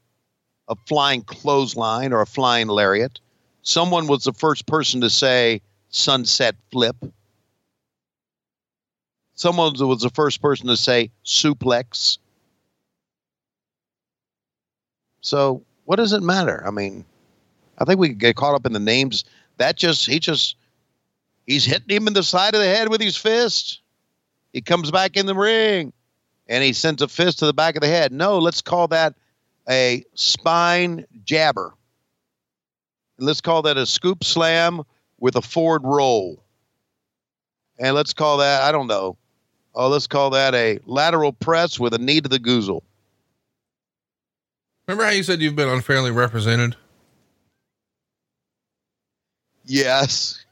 a 0.68 0.76
flying 0.88 1.22
clothesline 1.24 2.14
or 2.14 2.22
a 2.22 2.28
flying 2.28 2.68
lariat. 2.68 3.20
Someone 3.64 4.08
was 4.08 4.24
the 4.24 4.34
first 4.34 4.66
person 4.66 5.02
to 5.02 5.10
say 5.10 5.62
sunset 5.94 6.56
flip. 6.72 6.98
Someone 9.36 9.74
was 9.80 10.02
the 10.02 10.10
first 10.10 10.42
person 10.42 10.68
to 10.68 10.78
say 10.78 11.12
suplex. 11.26 12.18
So 15.22 15.64
what 15.86 15.96
does 15.96 16.14
it 16.14 16.22
matter? 16.22 16.64
I 16.66 16.72
mean, 16.72 17.06
I 17.78 17.86
think 17.86 18.00
we 18.00 18.10
get 18.10 18.36
caught 18.36 18.56
up 18.56 18.66
in 18.66 18.74
the 18.74 18.80
names. 18.80 19.24
That 19.58 19.78
just 19.78 20.06
he 20.06 20.20
just 20.20 20.56
he's 21.46 21.66
hitting 21.66 21.96
him 21.96 22.08
in 22.08 22.14
the 22.14 22.24
side 22.24 22.56
of 22.56 22.62
the 22.62 22.68
head 22.68 22.90
with 22.90 23.02
his 23.02 23.16
fist. 23.16 23.82
He 24.52 24.62
comes 24.62 24.92
back 24.92 25.16
in 25.16 25.26
the 25.26 25.36
ring 25.36 25.94
and 26.48 26.64
he 26.64 26.74
sends 26.74 27.02
a 27.02 27.08
fist 27.08 27.40
to 27.40 27.46
the 27.46 27.54
back 27.54 27.76
of 27.76 27.82
the 27.82 27.88
head. 27.88 28.12
No, 28.12 28.40
let's 28.40 28.62
call 28.62 28.88
that 28.90 29.16
a 29.70 30.04
spine 30.16 31.06
jabber. 31.24 31.74
Let's 33.18 33.42
call 33.42 33.62
that 33.64 33.78
a 33.78 33.86
scoop 33.86 34.24
slam 34.24 34.84
with 35.24 35.38
a 35.38 35.42
forward 35.42 35.84
roll. 35.86 36.44
And 37.80 37.96
let's 37.96 38.12
call 38.12 38.40
that, 38.40 38.64
I 38.64 38.74
don't 38.74 38.88
know. 38.88 39.16
Oh, 39.74 39.88
let's 39.88 40.06
call 40.06 40.32
that 40.32 40.54
a 40.54 40.80
lateral 40.86 41.32
press 41.32 41.80
with 41.80 41.94
a 41.94 41.98
knee 41.98 42.20
to 42.20 42.28
the 42.28 42.40
goozle. 42.40 42.82
Remember 44.86 45.06
how 45.06 45.12
you 45.12 45.24
said 45.24 45.42
you've 45.42 45.56
been 45.56 45.70
unfairly 45.70 46.12
represented? 46.12 46.76
Yes. 49.64 50.44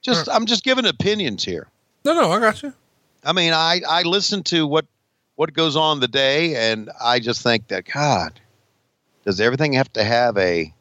Just 0.00 0.30
I'm 0.30 0.46
just 0.46 0.64
giving 0.64 0.86
opinions 0.86 1.44
here. 1.44 1.68
No, 2.06 2.14
no, 2.14 2.32
I 2.32 2.40
got 2.40 2.62
you. 2.62 2.72
I 3.22 3.34
mean, 3.34 3.52
I 3.52 3.82
I 3.86 4.02
listen 4.04 4.44
to 4.44 4.66
what 4.66 4.86
what 5.34 5.52
goes 5.52 5.76
on 5.76 6.00
the 6.00 6.08
day, 6.08 6.72
and 6.72 6.90
I 6.98 7.20
just 7.20 7.42
think 7.42 7.68
that 7.68 7.84
God, 7.84 8.40
does 9.26 9.42
everything 9.42 9.74
have 9.74 9.92
to 9.92 10.02
have 10.02 10.38
a 10.38 10.72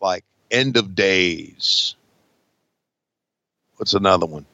like 0.00 0.24
end 0.50 0.76
of 0.76 0.94
days? 0.94 1.94
What's 3.76 3.94
another 3.94 4.26
one? 4.26 4.46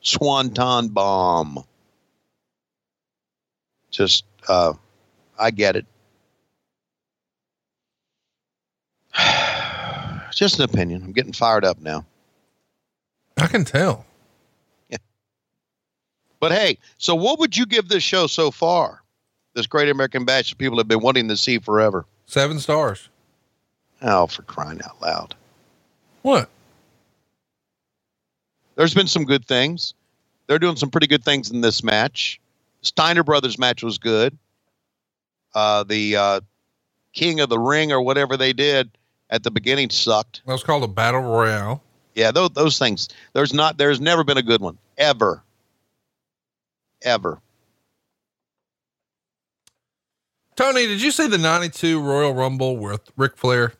Swanton 0.00 0.88
bomb. 0.88 1.64
Just 3.90 4.24
uh, 4.48 4.74
I 5.38 5.50
get 5.50 5.76
it. 5.76 5.86
Just 10.34 10.58
an 10.58 10.64
opinion. 10.64 11.02
I'm 11.04 11.12
getting 11.12 11.32
fired 11.32 11.64
up 11.64 11.80
now. 11.80 12.04
I 13.36 13.46
can 13.46 13.64
tell. 13.64 14.06
But 16.44 16.52
hey, 16.52 16.76
so 16.98 17.14
what 17.14 17.38
would 17.38 17.56
you 17.56 17.64
give 17.64 17.88
this 17.88 18.02
show 18.02 18.26
so 18.26 18.50
far? 18.50 19.02
This 19.54 19.66
Great 19.66 19.88
American 19.88 20.26
Bash 20.26 20.50
that 20.50 20.58
people 20.58 20.76
have 20.76 20.86
been 20.86 21.00
wanting 21.00 21.28
to 21.28 21.38
see 21.38 21.58
forever. 21.58 22.04
Seven 22.26 22.60
stars. 22.60 23.08
Oh, 24.02 24.26
for 24.26 24.42
crying 24.42 24.80
out 24.84 25.00
loud. 25.00 25.34
What? 26.22 26.48
There's 28.76 28.94
been 28.94 29.06
some 29.06 29.24
good 29.24 29.46
things. 29.46 29.94
They're 30.46 30.58
doing 30.58 30.76
some 30.76 30.90
pretty 30.90 31.06
good 31.06 31.24
things 31.24 31.50
in 31.50 31.60
this 31.60 31.82
match. 31.82 32.40
Steiner 32.82 33.22
Brothers 33.22 33.58
match 33.58 33.82
was 33.82 33.98
good. 33.98 34.36
Uh, 35.54 35.84
the 35.84 36.16
uh, 36.16 36.40
King 37.12 37.40
of 37.40 37.48
the 37.48 37.58
Ring 37.58 37.92
or 37.92 38.00
whatever 38.00 38.36
they 38.36 38.52
did 38.52 38.90
at 39.30 39.42
the 39.42 39.50
beginning 39.50 39.90
sucked. 39.90 40.42
That 40.46 40.52
was 40.52 40.64
called 40.64 40.82
a 40.82 40.88
battle 40.88 41.22
royale. 41.22 41.82
Yeah, 42.14 42.30
those, 42.30 42.50
those 42.50 42.78
things. 42.78 43.08
There's 43.32 43.52
not. 43.52 43.78
There's 43.78 44.00
never 44.00 44.22
been 44.24 44.38
a 44.38 44.42
good 44.42 44.60
one 44.60 44.78
ever. 44.98 45.42
Ever. 47.02 47.40
Tony, 50.56 50.86
did 50.86 51.02
you 51.02 51.10
see 51.10 51.26
the 51.26 51.38
92 51.38 52.00
Royal 52.00 52.32
Rumble 52.32 52.76
with 52.76 53.10
Ric 53.16 53.36
Flair? 53.36 53.74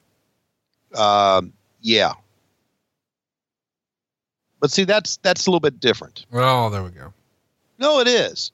Um, 0.94 1.52
yeah. 1.80 2.12
But 4.60 4.70
see, 4.70 4.84
that's 4.84 5.18
that's 5.18 5.46
a 5.46 5.50
little 5.50 5.60
bit 5.60 5.80
different. 5.80 6.24
Oh, 6.32 6.70
there 6.70 6.82
we 6.82 6.90
go. 6.90 7.12
No, 7.78 8.00
it 8.00 8.08
is. 8.08 8.52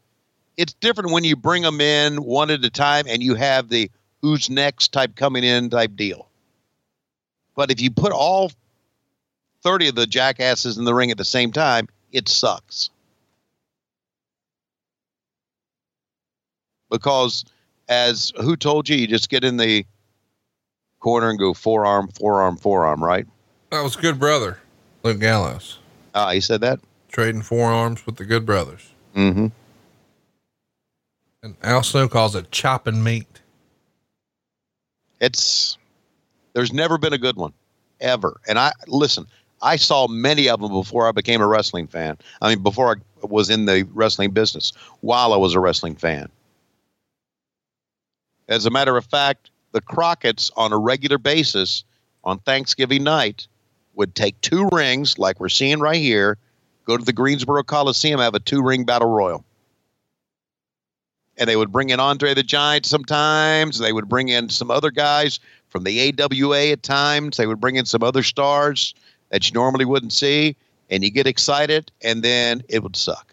It's 0.57 0.73
different 0.75 1.13
when 1.13 1.25
you 1.25 1.37
bring 1.37 1.63
them 1.63 1.81
in 1.81 2.23
one 2.23 2.51
at 2.51 2.65
a 2.65 2.71
time 2.71 3.05
and 3.09 3.23
you 3.23 3.35
have 3.35 3.69
the 3.69 3.91
who's 4.21 4.51
next 4.51 4.93
type 4.93 5.15
coming 5.17 5.45
in 5.45 5.71
type 5.71 5.95
deal. 5.97 6.29
But 7.55 7.71
if 7.71 7.81
you 7.81 7.91
put 7.91 8.13
all 8.13 8.51
30 9.63 9.89
of 9.89 9.95
the 9.95 10.07
jackasses 10.07 10.79
in 10.79 10.85
the 10.85 10.95
ring 10.95 11.11
at 11.11 11.19
the 11.19 11.25
same 11.25 11.53
time, 11.53 11.89
it 12.13 12.29
sucks. 12.29 12.91
Because 16.91 17.45
as 17.89 18.33
who 18.41 18.57
told 18.57 18.89
you, 18.89 18.97
you 18.97 19.07
just 19.07 19.31
get 19.31 19.45
in 19.45 19.57
the 19.57 19.85
corner 21.01 21.31
and 21.31 21.39
go 21.39 21.53
forearm, 21.55 22.09
forearm, 22.09 22.57
forearm, 22.57 23.03
right? 23.03 23.27
That 23.71 23.83
was 23.83 23.97
Good 23.97 24.19
Brother, 24.19 24.59
Luke 25.03 25.21
Gallows, 25.21 25.79
Ah, 26.15 26.31
he 26.33 26.41
said 26.41 26.61
that? 26.61 26.81
trading 27.09 27.43
forearms 27.43 28.07
with 28.07 28.17
the 28.17 28.25
Good 28.25 28.47
Brothers. 28.47 28.91
Mm-hmm. 29.17 29.49
And 31.43 31.57
Al 31.63 31.83
Snow 31.83 32.09
calls 32.09 32.37
it 32.37 32.51
chopping 32.53 33.03
meat. 33.03 33.27
It's 35.21 35.77
there's 36.53 36.73
never 36.73 36.99
been 36.99 37.13
a 37.13 37.19
good 37.19 37.37
one 37.37 37.53
ever. 38.01 38.41
And 38.47 38.59
I 38.59 38.73
listen, 38.87 39.27
I 39.63 39.77
saw 39.77 40.07
many 40.07 40.49
of 40.49 40.61
them 40.61 40.71
before 40.71 41.09
I 41.09 41.13
became 41.13 41.41
a 41.41 41.47
wrestling 41.47 41.87
fan. 41.89 42.17
I 42.41 42.49
mean, 42.51 42.63
before 42.63 42.97
I 42.97 43.27
was 43.27 43.51
in 43.51 43.67
the 43.67 43.87
wrestling 43.93 44.31
business, 44.31 44.73
while 45.01 45.33
I 45.33 45.37
was 45.37 45.55
a 45.55 45.61
wrestling 45.61 45.97
fan. 45.97 46.29
As 48.49 48.67
a 48.67 48.71
matter 48.71 48.97
of 48.97 49.05
fact, 49.07 49.50
the 49.73 49.81
Crockett's 49.81 50.51
on 50.57 50.73
a 50.73 50.79
regular 50.79 51.19
basis 51.19 51.85
on 52.25 52.39
Thanksgiving 52.41 53.05
night 53.05 53.47
would 53.95 54.15
take 54.15 54.41
two 54.41 54.69
rings, 54.73 55.19
like 55.19 55.41
we're 55.41 55.49
seeing 55.49 55.81
right 55.81 56.01
here, 56.01 56.39
go 56.87 56.97
to 56.97 57.05
the 57.05 57.13
Greensboro 57.13 57.63
Coliseum, 57.63 58.21
have 58.21 58.35
a 58.35 58.41
two 58.41 58.63
ring 58.63 58.85
battle 58.85 59.09
royal. 59.09 59.45
And 61.37 61.49
they 61.49 61.57
would 61.57 61.73
bring 61.73 61.91
in 61.91 62.01
Andre 62.01 62.35
the 62.35 62.43
Giant 62.43 62.85
sometimes. 62.85 63.79
They 63.79 63.93
would 63.93 64.09
bring 64.09 64.29
in 64.29 64.49
some 64.51 64.71
other 64.71 64.91
guys 64.91 65.41
from 65.69 65.85
the 65.85 66.13
AWA 66.21 66.73
at 66.73 66.83
times. 66.83 67.37
They 67.37 67.47
would 67.47 67.61
bring 67.61 67.77
in 67.77 67.87
some 67.87 68.03
other 68.03 68.23
stars 68.23 68.95
that 69.31 69.49
you 69.49 69.55
normally 69.55 69.87
wouldn't 69.87 70.13
see. 70.13 70.57
And 70.91 71.05
you 71.05 71.11
get 71.11 71.27
excited, 71.27 71.93
and 72.03 72.23
then 72.23 72.63
it 72.69 72.83
would 72.83 72.97
suck. 72.97 73.33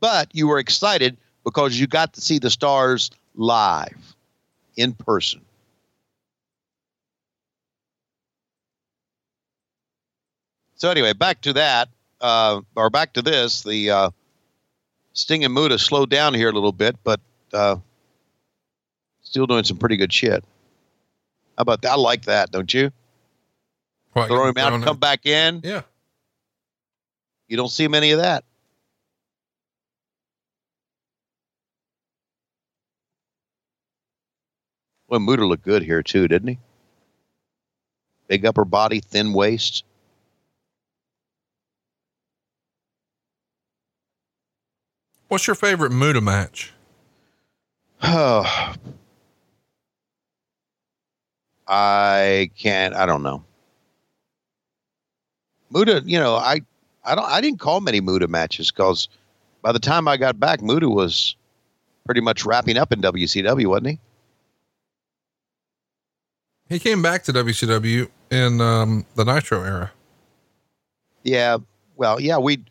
But 0.00 0.28
you 0.34 0.48
were 0.48 0.58
excited 0.58 1.16
because 1.44 1.78
you 1.78 1.86
got 1.86 2.12
to 2.14 2.20
see 2.20 2.38
the 2.38 2.50
stars 2.50 3.10
live 3.36 4.16
in 4.76 4.92
person. 4.92 5.40
So 10.76 10.90
anyway, 10.90 11.12
back 11.14 11.40
to 11.42 11.54
that, 11.54 11.88
uh, 12.20 12.60
or 12.74 12.90
back 12.90 13.14
to 13.14 13.22
this. 13.22 13.62
The 13.62 13.90
uh, 13.90 14.10
Sting 15.14 15.44
and 15.44 15.54
Muta 15.54 15.78
slowed 15.78 16.10
down 16.10 16.34
here 16.34 16.50
a 16.50 16.52
little 16.52 16.72
bit, 16.72 16.96
but 17.02 17.20
uh, 17.52 17.76
still 19.22 19.46
doing 19.46 19.64
some 19.64 19.78
pretty 19.78 19.96
good 19.96 20.12
shit. 20.12 20.44
How 21.56 21.62
about 21.62 21.82
that? 21.82 21.92
I 21.92 21.96
like 21.96 22.26
that, 22.26 22.50
don't 22.50 22.72
you? 22.72 22.90
What, 24.12 24.28
Throw 24.28 24.48
him 24.48 24.58
out, 24.58 24.82
come 24.82 24.98
back 24.98 25.24
in. 25.26 25.60
Yeah. 25.64 25.82
You 27.48 27.56
don't 27.56 27.70
see 27.70 27.88
many 27.88 28.12
of 28.12 28.20
that. 28.20 28.44
Well, 35.08 35.20
Muta 35.20 35.46
looked 35.46 35.64
good 35.64 35.82
here 35.82 36.02
too, 36.02 36.26
didn't 36.28 36.48
he? 36.48 36.58
Big 38.28 38.44
upper 38.44 38.64
body, 38.64 39.00
thin 39.00 39.32
waist. 39.32 39.84
What's 45.28 45.46
your 45.46 45.56
favorite 45.56 45.92
Muta 45.92 46.20
match? 46.20 46.72
Oh, 48.02 48.74
I 51.68 52.50
can't. 52.56 52.94
I 52.94 53.06
don't 53.06 53.22
know. 53.22 53.44
Muta, 55.70 56.02
you 56.04 56.18
know, 56.18 56.36
I, 56.36 56.60
I 57.04 57.14
don't. 57.14 57.24
I 57.24 57.40
didn't 57.40 57.58
call 57.58 57.80
many 57.80 58.00
Muta 58.00 58.28
matches 58.28 58.70
because 58.70 59.08
by 59.62 59.72
the 59.72 59.80
time 59.80 60.06
I 60.06 60.16
got 60.16 60.38
back, 60.38 60.62
Muta 60.62 60.88
was 60.88 61.34
pretty 62.04 62.20
much 62.20 62.44
wrapping 62.44 62.76
up 62.76 62.92
in 62.92 63.00
WCW, 63.02 63.66
wasn't 63.66 63.88
he? 63.88 63.98
He 66.68 66.78
came 66.78 67.00
back 67.02 67.22
to 67.24 67.32
WCW 67.32 68.08
in 68.30 68.60
um, 68.60 69.06
the 69.14 69.24
Nitro 69.24 69.62
era. 69.62 69.92
Yeah. 71.22 71.58
Well, 71.96 72.20
yeah, 72.20 72.38
we. 72.38 72.64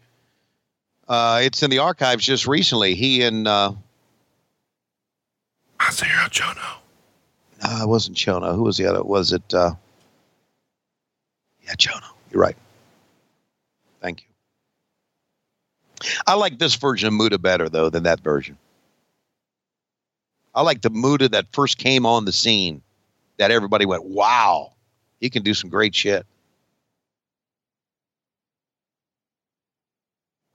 Uh, 1.08 1.40
it's 1.44 1.62
in 1.62 1.70
the 1.70 1.80
archives 1.80 2.26
just 2.26 2.48
recently. 2.48 2.96
He 2.96 3.22
and 3.22 3.48
uh, 3.48 3.74
Masahiro 5.80 6.30
Chono. 6.30 6.78
No, 7.64 7.84
it 7.84 7.88
wasn't 7.88 8.18
Chono. 8.18 8.56
Who 8.56 8.64
was 8.64 8.78
the 8.78 8.86
other? 8.86 9.04
Was 9.04 9.32
it? 9.32 9.54
Uh, 9.54 9.72
yeah, 11.64 11.74
Chono. 11.74 12.08
You're 12.32 12.42
right. 12.42 12.58
Thank 14.02 14.24
you. 14.24 14.28
I 16.28 16.36
like 16.36 16.60
this 16.60 16.76
version 16.76 17.08
of 17.08 17.14
Muta 17.14 17.38
better 17.38 17.70
though 17.70 17.90
than 17.90 18.04
that 18.04 18.20
version. 18.20 18.58
I 20.54 20.62
like 20.62 20.82
the 20.82 20.90
Muta 20.90 21.30
that 21.30 21.48
first 21.52 21.78
came 21.78 22.06
on 22.06 22.26
the 22.26 22.32
scene, 22.32 22.82
that 23.38 23.52
everybody 23.52 23.86
went, 23.86 24.06
"Wow, 24.06 24.74
he 25.20 25.30
can 25.30 25.44
do 25.44 25.54
some 25.54 25.70
great 25.70 25.94
shit." 25.96 26.26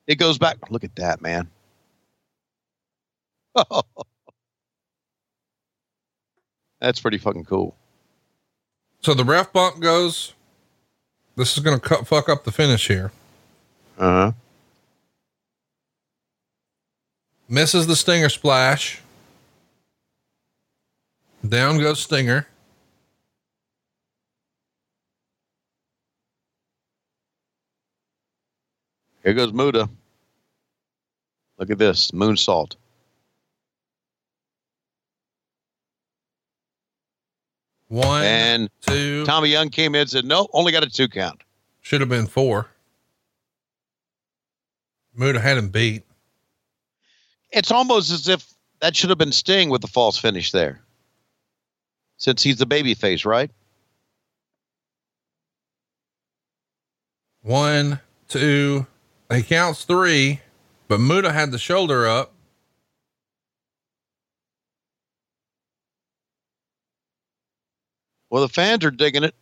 It 0.07 0.16
goes 0.16 0.39
back. 0.39 0.70
Look 0.70 0.82
at 0.85 0.97
that, 0.97 1.20
man. 1.20 1.48
That's 6.81 7.01
pretty 7.01 7.19
fucking 7.19 7.44
cool. 7.44 7.77
So 9.02 9.15
the 9.15 9.24
ref 9.24 9.52
bump 9.52 9.81
goes. 9.81 10.35
This 11.36 11.57
is 11.57 11.62
going 11.62 11.78
to 11.78 11.89
cut 11.89 12.07
fuck 12.07 12.28
up 12.28 12.44
the 12.44 12.52
finish 12.52 12.89
here. 12.89 13.12
Uh 13.98 14.02
huh. 14.11 14.32
Misses 17.48 17.86
the 17.86 17.97
Stinger 17.97 18.28
splash. 18.28 19.01
Down 21.47 21.78
goes 21.78 22.01
Stinger. 22.01 22.47
Here 29.31 29.36
goes 29.36 29.52
Muta. 29.52 29.89
Look 31.57 31.70
at 31.70 31.78
this 31.78 32.11
moonsault. 32.11 32.74
One 37.86 38.24
And 38.24 38.70
two. 38.81 39.24
Tommy 39.27 39.51
Young 39.51 39.69
came 39.69 39.94
in 39.94 40.01
and 40.01 40.11
said, 40.11 40.24
"No, 40.24 40.48
only 40.52 40.73
got 40.73 40.82
a 40.82 40.90
two 40.90 41.07
count." 41.07 41.44
Should 41.81 42.01
have 42.01 42.11
been 42.11 42.27
four. 42.27 42.73
Muta 45.15 45.39
had 45.39 45.59
him 45.59 45.69
beat. 45.69 46.02
It's 47.52 47.70
almost 47.70 48.11
as 48.11 48.27
if 48.27 48.52
that 48.81 48.97
should 48.97 49.11
have 49.11 49.19
been 49.19 49.31
Sting 49.31 49.70
with 49.70 49.81
the 49.81 49.86
false 49.86 50.19
finish 50.19 50.51
there, 50.51 50.82
since 52.16 52.43
he's 52.43 52.57
the 52.57 52.66
baby 52.66 52.94
face, 52.94 53.24
right? 53.24 53.52
One, 57.43 58.01
two. 58.28 58.89
He 59.32 59.43
counts 59.43 59.85
three, 59.85 60.40
but 60.89 60.98
Muta 60.98 61.32
had 61.32 61.52
the 61.52 61.59
shoulder 61.59 62.07
up. 62.07 62.32
Well, 68.28 68.43
the 68.43 68.48
fans 68.48 68.85
are 68.85 68.90
digging 68.90 69.24
it. 69.24 69.35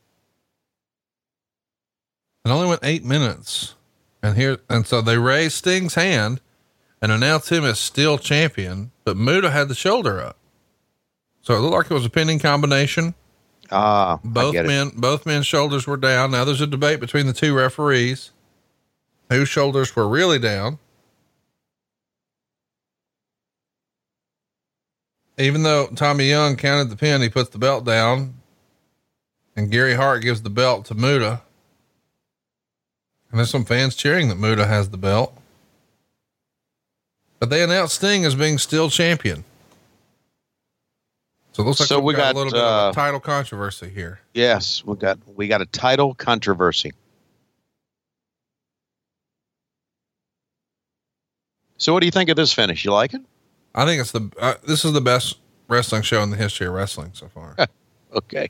It 2.45 2.51
only 2.51 2.69
went 2.69 2.81
eight 2.83 3.05
minutes. 3.05 3.75
And 4.23 4.37
here, 4.37 4.59
and 4.69 4.87
so 4.87 5.01
they 5.01 5.17
raised 5.17 5.55
Sting's 5.55 5.95
hand 5.95 6.41
and 7.01 7.13
announced 7.13 7.51
him 7.51 7.65
as 7.65 7.79
still 7.79 8.19
champion, 8.19 8.91
but 9.05 9.17
Muta 9.17 9.51
had 9.51 9.69
the 9.69 9.75
shoulder 9.75 10.21
up. 10.21 10.37
So 11.43 11.55
it 11.55 11.61
looked 11.61 11.75
like 11.75 11.91
it 11.91 11.95
was 11.95 12.05
a 12.05 12.11
pinning 12.11 12.39
combination. 12.39 13.15
Ah, 13.71 14.15
I 14.17 14.19
Both 14.25 14.55
men, 14.55 14.91
both 14.97 15.25
men's 15.25 15.47
shoulders 15.47 15.87
were 15.87 15.97
down. 15.97 16.31
Now 16.31 16.45
there's 16.45 16.61
a 16.61 16.67
debate 16.67 17.01
between 17.01 17.27
the 17.27 17.33
two 17.33 17.55
referees 17.55 18.33
whose 19.29 19.49
shoulders 19.49 19.95
were 19.95 20.09
really 20.09 20.39
down. 20.39 20.79
Even 25.37 25.63
though 25.63 25.87
Tommy 25.89 26.29
Young 26.29 26.57
counted 26.57 26.91
the 26.91 26.97
pin, 26.97 27.23
he 27.23 27.29
puts 27.29 27.51
the 27.51 27.59
belt 27.59 27.85
down 27.85 28.35
and 29.59 29.73
Gary 29.73 29.95
Hart 29.95 30.23
gives 30.23 30.43
the 30.43 30.51
belt 30.51 30.85
to 30.87 30.95
Muta. 30.95 31.43
And 33.31 33.39
there's 33.39 33.51
some 33.51 33.65
fans 33.65 33.97
cheering 33.97 34.29
that 34.29 34.39
Muta 34.39 34.65
has 34.65 34.91
the 34.91 34.97
belt. 34.97 35.37
But 37.41 37.51
they 37.51 37.65
announced 37.65 37.97
Sting 37.97 38.25
as 38.25 38.37
being 38.37 38.59
still 38.59 38.89
champion. 38.89 39.43
So 41.53 41.65
it 41.65 41.67
looks 41.67 41.81
like 41.81 41.89
So 41.89 41.99
we've 41.99 42.17
got, 42.17 42.37
a 42.37 42.39
little 42.39 42.53
bit 42.53 42.61
uh, 42.61 42.89
of 42.89 42.93
a 42.93 42.95
title 42.95 43.19
controversy 43.19 43.89
here. 43.89 44.21
Yes, 44.33 44.85
we 44.85 44.95
got 44.95 45.19
we 45.35 45.49
got 45.49 45.61
a 45.61 45.67
title 45.67 46.15
controversy. 46.15 46.93
So, 51.79 51.93
what 51.93 52.01
do 52.01 52.07
you 52.07 52.13
think 52.13 52.29
of 52.29 52.37
this 52.37 52.53
finish? 52.53 52.85
You 52.85 52.93
like 52.93 53.15
it? 53.15 53.23
I 53.75 53.85
think 53.85 54.01
it's 54.01 54.13
the 54.13 54.31
uh, 54.41 54.55
this 54.67 54.85
is 54.85 54.93
the 54.93 55.01
best 55.01 55.39
wrestling 55.69 56.03
show 56.03 56.23
in 56.23 56.31
the 56.31 56.37
history 56.37 56.67
of 56.67 56.75
wrestling 56.75 57.11
so 57.15 57.29
far. 57.29 57.57
Okay. 58.11 58.49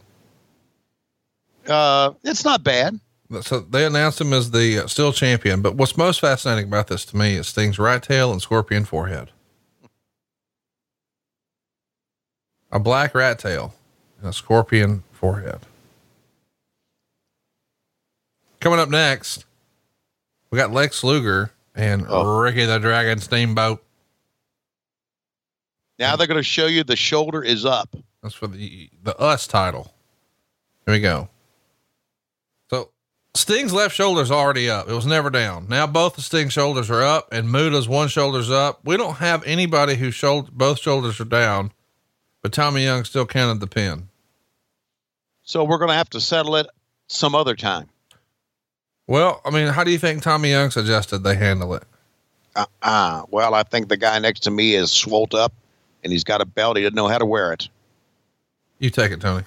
Uh, 1.67 2.13
it's 2.23 2.45
not 2.45 2.63
bad. 2.63 3.01
so 3.41 3.59
they 3.59 3.85
announced 3.85 4.21
him 4.21 4.33
as 4.33 4.53
the 4.53 4.85
uh, 4.85 4.87
still 4.87 5.13
champion, 5.13 5.63
but 5.63 5.75
what's 5.75 5.97
most 5.97 6.21
fascinating 6.21 6.67
about 6.69 6.87
this 6.87 7.05
to 7.07 7.17
me 7.17 7.35
is 7.35 7.49
Sting's 7.49 7.77
right 7.77 8.01
tail 8.01 8.31
and 8.31 8.41
scorpion 8.41 8.85
forehead. 8.85 9.33
A 12.71 12.79
black 12.79 13.17
rat 13.17 13.41
tail 13.41 13.75
and 14.21 14.29
a 14.29 14.33
scorpion 14.33 15.03
forehead. 15.11 15.59
Coming 18.61 18.79
up 18.79 18.89
next, 18.89 19.45
we 20.53 20.57
got 20.57 20.73
Lex 20.73 21.03
Luger 21.03 21.51
and 21.79 22.05
Oh. 22.09 22.39
Ricky 22.41 22.67
the 22.67 22.79
Dragon 22.79 23.19
Steamboat. 23.21 23.83
Now 25.99 26.17
they're 26.17 26.27
going 26.27 26.37
to 26.37 26.43
show 26.43 26.67
you 26.67 26.85
the 26.85 26.97
shoulder 26.97 27.43
is 27.43 27.65
up. 27.65 27.95
That's 28.23 28.35
for 28.35 28.49
the 28.49 28.91
the 29.03 29.17
us 29.19 29.47
title. 29.47 29.95
Here 30.85 30.95
we 30.95 31.01
go. 31.01 31.29
So 32.71 32.91
Sting's 33.35 33.73
left 33.73 33.95
shoulder's 33.95 34.31
already 34.31 34.69
up. 34.69 34.89
It 34.89 34.93
was 34.95 35.07
never 35.07 35.31
down. 35.31 35.67
Now 35.69 35.87
both 35.87 36.17
the 36.17 36.23
Sting 36.23 36.49
shoulders 36.49 36.91
are 36.91 37.03
up 37.03 37.33
and 37.33 37.49
Muta's 37.49 37.89
one 37.89 38.09
shoulder's 38.09 38.51
up. 38.51 38.81
We 38.85 38.97
don't 38.97 39.17
have 39.17 39.45
anybody 39.45 39.95
whose 39.95 40.15
shoulder 40.15 40.51
both 40.53 40.81
shoulders 40.81 41.21
are 41.21 41.25
down, 41.25 41.73
but 42.43 42.53
Tommy 42.53 42.85
Young 42.85 43.05
still 43.05 43.27
counted 43.27 43.61
the 43.61 43.67
pin. 43.67 44.09
So 45.43 45.65
we're 45.65 45.79
going 45.79 45.91
to 45.91 45.95
have 45.95 46.11
to 46.11 46.21
settle 46.21 46.57
it 46.57 46.67
some 47.07 47.35
other 47.35 47.55
time. 47.57 47.89
Well, 49.09 49.41
I 49.45 49.51
mean, 49.51 49.69
how 49.69 49.85
do 49.85 49.91
you 49.91 49.99
think 49.99 50.23
Tommy 50.23 50.51
Young 50.51 50.71
suggested 50.71 51.21
they 51.21 51.35
handle 51.35 51.75
it? 51.75 51.83
Uh, 52.55 52.67
uh, 52.83 53.23
well, 53.31 53.55
I 53.55 53.63
think 53.63 53.89
the 53.89 53.97
guy 53.97 54.19
next 54.19 54.41
to 54.41 54.51
me 54.51 54.75
is 54.75 54.93
swolled 54.93 55.35
up 55.35 55.53
and 56.05 56.13
he's 56.13 56.25
got 56.25 56.43
a 56.43 56.45
belt. 56.45 56.77
He 56.77 56.83
doesn't 56.83 56.95
know 56.95 57.09
how 57.09 57.17
to 57.17 57.25
wear 57.25 57.53
it. 57.55 57.69
You 58.79 58.91
take 58.91 59.11
it, 59.11 59.21
Tony. 59.21 59.45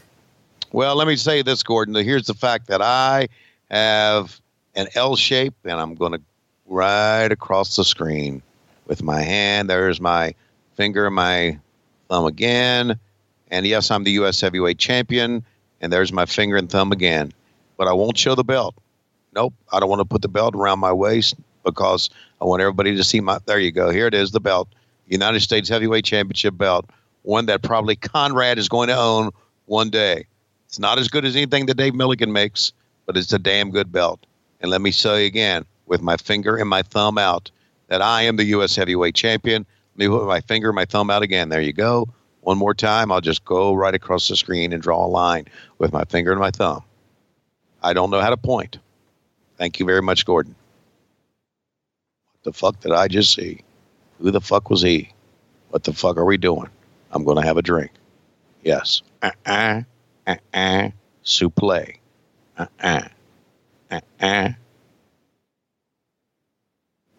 Well, 0.72 0.96
let 0.96 1.08
me 1.08 1.16
say 1.16 1.44
this, 1.44 1.62
Gordon. 1.62 1.94
Here's 1.94 2.26
the 2.26 2.34
fact 2.34 2.68
that 2.68 2.82
I 2.82 3.28
have 3.70 4.42
an 4.76 4.88
L 4.96 5.16
shape, 5.16 5.54
and 5.64 5.74
I'm 5.74 5.96
going 5.96 6.14
to 6.14 6.22
right 6.66 7.32
across 7.32 7.76
the 7.76 7.84
screen 7.84 8.42
with 8.88 9.04
my 9.04 9.22
hand. 9.22 9.70
There's 9.70 10.02
my 10.02 10.34
finger, 10.76 11.12
my 11.12 11.60
thumb 12.10 12.26
again. 12.26 13.00
And 13.52 13.68
yes, 13.68 13.92
I'm 13.92 14.06
the 14.06 14.12
U.S. 14.12 14.42
heavyweight 14.42 14.80
champion, 14.80 15.46
and 15.82 15.94
there's 15.94 16.12
my 16.12 16.26
finger 16.26 16.58
and 16.58 16.70
thumb 16.70 16.92
again. 16.92 17.32
But 17.78 17.88
I 17.88 17.94
won't 17.94 18.18
show 18.18 18.34
the 18.34 18.44
belt. 18.44 18.76
Nope, 19.34 19.54
I 19.72 19.80
don't 19.80 19.90
want 19.90 20.02
to 20.02 20.06
put 20.06 20.22
the 20.22 20.28
belt 20.28 20.56
around 20.56 20.80
my 20.80 20.92
waist 20.92 21.36
because 21.64 22.10
I 22.42 22.46
want 22.46 22.62
everybody 22.62 22.96
to 22.96 23.04
see 23.04 23.22
my. 23.22 23.40
There 23.46 23.60
you 23.60 23.72
go. 23.72 23.90
Here 23.90 24.08
it 24.08 24.14
is, 24.14 24.32
the 24.32 24.40
belt, 24.40 24.68
United 25.08 25.40
States 25.40 25.70
Heavyweight 25.70 26.06
Championship 26.06 26.58
belt, 26.58 26.90
one 27.24 27.46
that 27.46 27.62
probably 27.62 27.96
Conrad 27.96 28.58
is 28.58 28.68
going 28.68 28.90
to 28.90 28.96
own 28.96 29.32
one 29.66 29.90
day. 29.90 30.26
It's 30.68 30.80
not 30.80 31.00
as 31.00 31.08
good 31.08 31.26
as 31.26 31.36
anything 31.36 31.66
that 31.68 31.78
Dave 31.78 31.94
Milligan 31.94 32.32
makes, 32.32 32.74
but 33.06 33.18
it's 33.18 33.34
a 33.34 33.40
damn 33.40 33.72
good 33.72 33.92
belt. 33.92 34.26
And 34.60 34.70
let 34.70 34.82
me 34.82 34.92
say 34.92 35.26
again, 35.26 35.66
with 35.86 36.02
my 36.02 36.18
finger 36.18 36.56
and 36.58 36.70
my 36.70 36.82
thumb 36.82 37.18
out, 37.18 37.52
that 37.88 38.02
I 38.02 38.22
am 38.24 38.38
the 38.38 38.46
U.S. 38.46 38.76
Heavyweight 38.76 39.16
Champion. 39.16 39.66
Let 39.96 39.98
me 39.98 40.08
put 40.08 40.26
my 40.26 40.42
finger 40.42 40.70
and 40.70 40.76
my 40.76 40.86
thumb 40.86 41.10
out 41.10 41.24
again. 41.24 41.50
There 41.50 41.62
you 41.62 41.74
go. 41.74 42.08
One 42.42 42.58
more 42.58 42.74
time, 42.74 43.12
I'll 43.12 43.22
just 43.22 43.46
go 43.46 43.74
right 43.74 43.94
across 43.94 44.28
the 44.28 44.36
screen 44.36 44.74
and 44.74 44.82
draw 44.82 45.06
a 45.06 45.08
line 45.08 45.48
with 45.78 45.92
my 45.92 46.06
finger 46.06 46.32
and 46.32 46.40
my 46.40 46.52
thumb. 46.52 46.84
I 47.84 47.94
don't 47.94 48.10
know 48.10 48.22
how 48.22 48.30
to 48.30 48.38
point. 48.38 48.78
Thank 49.62 49.80
you 49.80 49.86
very 49.86 50.02
much, 50.02 50.26
Gordon. 50.26 50.56
What 52.32 52.44
the 52.46 52.52
fuck 52.52 52.80
did 52.80 52.94
I 52.94 53.08
just 53.08 53.36
see? 53.36 53.62
Who 54.20 54.32
the 54.32 54.42
fuck 54.42 54.72
was 54.72 54.82
he? 54.82 55.12
What 55.70 55.84
the 55.84 55.94
fuck 55.94 56.18
are 56.18 56.26
we 56.26 56.38
doing? 56.38 56.68
I'm 57.12 57.24
going 57.24 57.38
to 57.38 57.44
have 57.44 57.58
a 57.58 57.62
drink. 57.62 57.92
Yes. 58.64 59.04
Uh-uh. 59.22 59.84
Uh-uh. 60.26 60.90
Souple. 61.24 61.96
Uh-uh. 62.58 63.08
Uh-uh. 63.92 64.50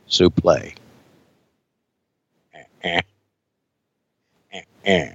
Souple. 0.08 0.74
Uh-uh. 2.52 3.00
Uh-uh. 4.52 5.08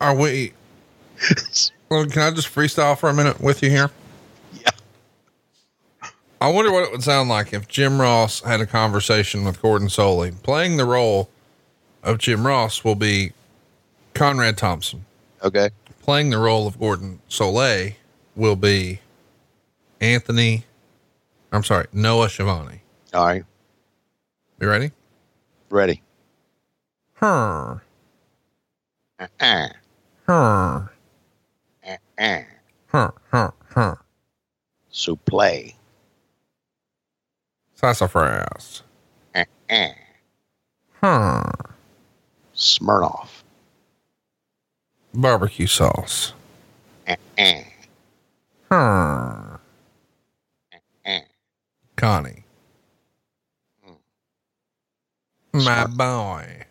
Are 0.00 0.14
we? 0.14 0.52
well, 1.88 2.06
can 2.06 2.22
I 2.22 2.30
just 2.30 2.54
freestyle 2.54 2.96
for 2.96 3.08
a 3.08 3.14
minute 3.14 3.40
with 3.40 3.60
you 3.64 3.70
here? 3.70 3.90
I 6.42 6.48
wonder 6.50 6.72
what 6.72 6.84
it 6.84 6.90
would 6.90 7.02
sound 7.02 7.28
like 7.28 7.52
if 7.52 7.68
Jim 7.68 8.00
Ross 8.00 8.40
had 8.40 8.60
a 8.62 8.66
conversation 8.66 9.44
with 9.44 9.60
Gordon 9.60 9.88
Solie. 9.88 10.42
Playing 10.42 10.78
the 10.78 10.86
role 10.86 11.28
of 12.02 12.16
Jim 12.16 12.46
Ross 12.46 12.82
will 12.82 12.94
be 12.94 13.32
Conrad 14.14 14.56
Thompson. 14.56 15.04
Okay. 15.42 15.68
Playing 16.02 16.30
the 16.30 16.38
role 16.38 16.66
of 16.66 16.78
Gordon 16.80 17.20
Solie 17.28 17.96
will 18.36 18.56
be 18.56 19.00
Anthony. 20.00 20.64
I'm 21.52 21.62
sorry, 21.62 21.86
Noah 21.92 22.30
Schiavone. 22.30 22.80
All 23.12 23.26
right. 23.26 23.44
You 24.60 24.68
ready? 24.68 24.92
Ready. 25.68 26.02
Her, 27.14 27.82
Uh-uh. 29.18 29.68
her, 30.24 30.90
Uh-uh. 31.86 32.42
her, 32.86 33.14
her, 33.30 33.52
her. 33.74 33.98
Souple. 34.90 35.74
Sassafras. 37.80 38.82
Uh-uh. 39.34 39.88
Her, 41.00 41.52
Smirnoff. 42.54 43.28
barbecue 45.14 45.66
sauce. 45.66 46.34
Uh-uh. 47.08 47.62
Her, 48.70 49.60
Uh. 51.06 51.18
Connie. 51.96 52.44
Mm-hmm. 53.86 55.64
My 55.64 55.86
Smart. 55.86 55.96
boy. 55.96 56.62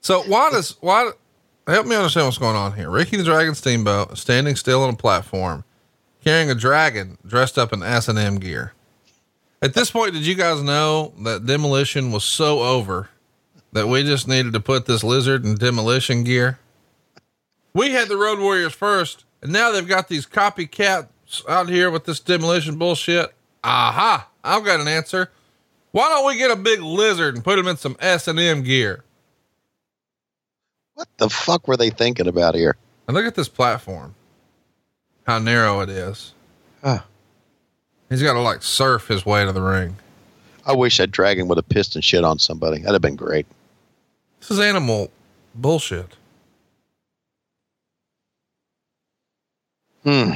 So 0.00 0.22
why 0.22 0.50
does 0.50 0.76
why 0.80 1.10
help 1.66 1.86
me 1.86 1.96
understand 1.96 2.26
what's 2.26 2.38
going 2.38 2.54
on 2.56 2.72
here? 2.74 2.88
Ricky 2.90 3.16
the 3.16 3.24
Dragon 3.24 3.54
Steamboat 3.54 4.16
standing 4.18 4.54
still 4.56 4.82
on 4.84 4.94
a 4.94 4.96
platform, 4.96 5.64
carrying 6.26 6.50
a 6.50 6.56
dragon 6.56 7.16
dressed 7.24 7.56
up 7.56 7.72
in 7.72 7.84
S 7.84 8.08
and 8.08 8.18
M 8.18 8.40
gear. 8.40 8.72
At 9.62 9.74
this 9.74 9.92
point, 9.92 10.12
did 10.12 10.26
you 10.26 10.34
guys 10.34 10.60
know 10.60 11.14
that 11.22 11.46
demolition 11.46 12.10
was 12.10 12.24
so 12.24 12.64
over 12.64 13.10
that 13.72 13.86
we 13.86 14.02
just 14.02 14.26
needed 14.26 14.52
to 14.54 14.60
put 14.60 14.86
this 14.86 15.04
lizard 15.04 15.44
in 15.44 15.54
demolition 15.54 16.24
gear? 16.24 16.58
We 17.74 17.92
had 17.92 18.08
the 18.08 18.16
Road 18.16 18.40
Warriors 18.40 18.72
first, 18.72 19.24
and 19.40 19.52
now 19.52 19.70
they've 19.70 19.86
got 19.86 20.08
these 20.08 20.26
copycats 20.26 21.06
out 21.48 21.68
here 21.68 21.92
with 21.92 22.06
this 22.06 22.18
demolition 22.18 22.76
bullshit. 22.76 23.32
Aha! 23.62 24.28
I've 24.42 24.64
got 24.64 24.80
an 24.80 24.88
answer. 24.88 25.30
Why 25.92 26.08
don't 26.08 26.26
we 26.26 26.36
get 26.36 26.50
a 26.50 26.56
big 26.56 26.80
lizard 26.80 27.36
and 27.36 27.44
put 27.44 27.56
him 27.56 27.68
in 27.68 27.76
some 27.76 27.96
S 28.00 28.26
and 28.26 28.40
M 28.40 28.64
gear? 28.64 29.04
What 30.94 31.06
the 31.18 31.30
fuck 31.30 31.68
were 31.68 31.76
they 31.76 31.90
thinking 31.90 32.26
about 32.26 32.56
here? 32.56 32.74
And 33.06 33.14
look 33.14 33.26
at 33.26 33.36
this 33.36 33.48
platform. 33.48 34.16
How 35.26 35.38
narrow 35.38 35.80
it 35.80 35.88
is. 35.88 36.32
Huh. 36.82 37.00
He's 38.08 38.22
got 38.22 38.34
to 38.34 38.40
like 38.40 38.62
surf 38.62 39.08
his 39.08 39.26
way 39.26 39.44
to 39.44 39.52
the 39.52 39.62
ring. 39.62 39.96
I 40.64 40.72
wish 40.74 40.98
that 40.98 41.10
dragon 41.10 41.48
would 41.48 41.58
have 41.58 41.68
pissed 41.68 41.96
and 41.96 42.04
shit 42.04 42.24
on 42.24 42.38
somebody. 42.38 42.78
That'd 42.78 42.94
have 42.94 43.02
been 43.02 43.16
great. 43.16 43.46
This 44.40 44.50
is 44.52 44.60
animal 44.60 45.10
bullshit. 45.54 46.16
Hmm. 50.04 50.32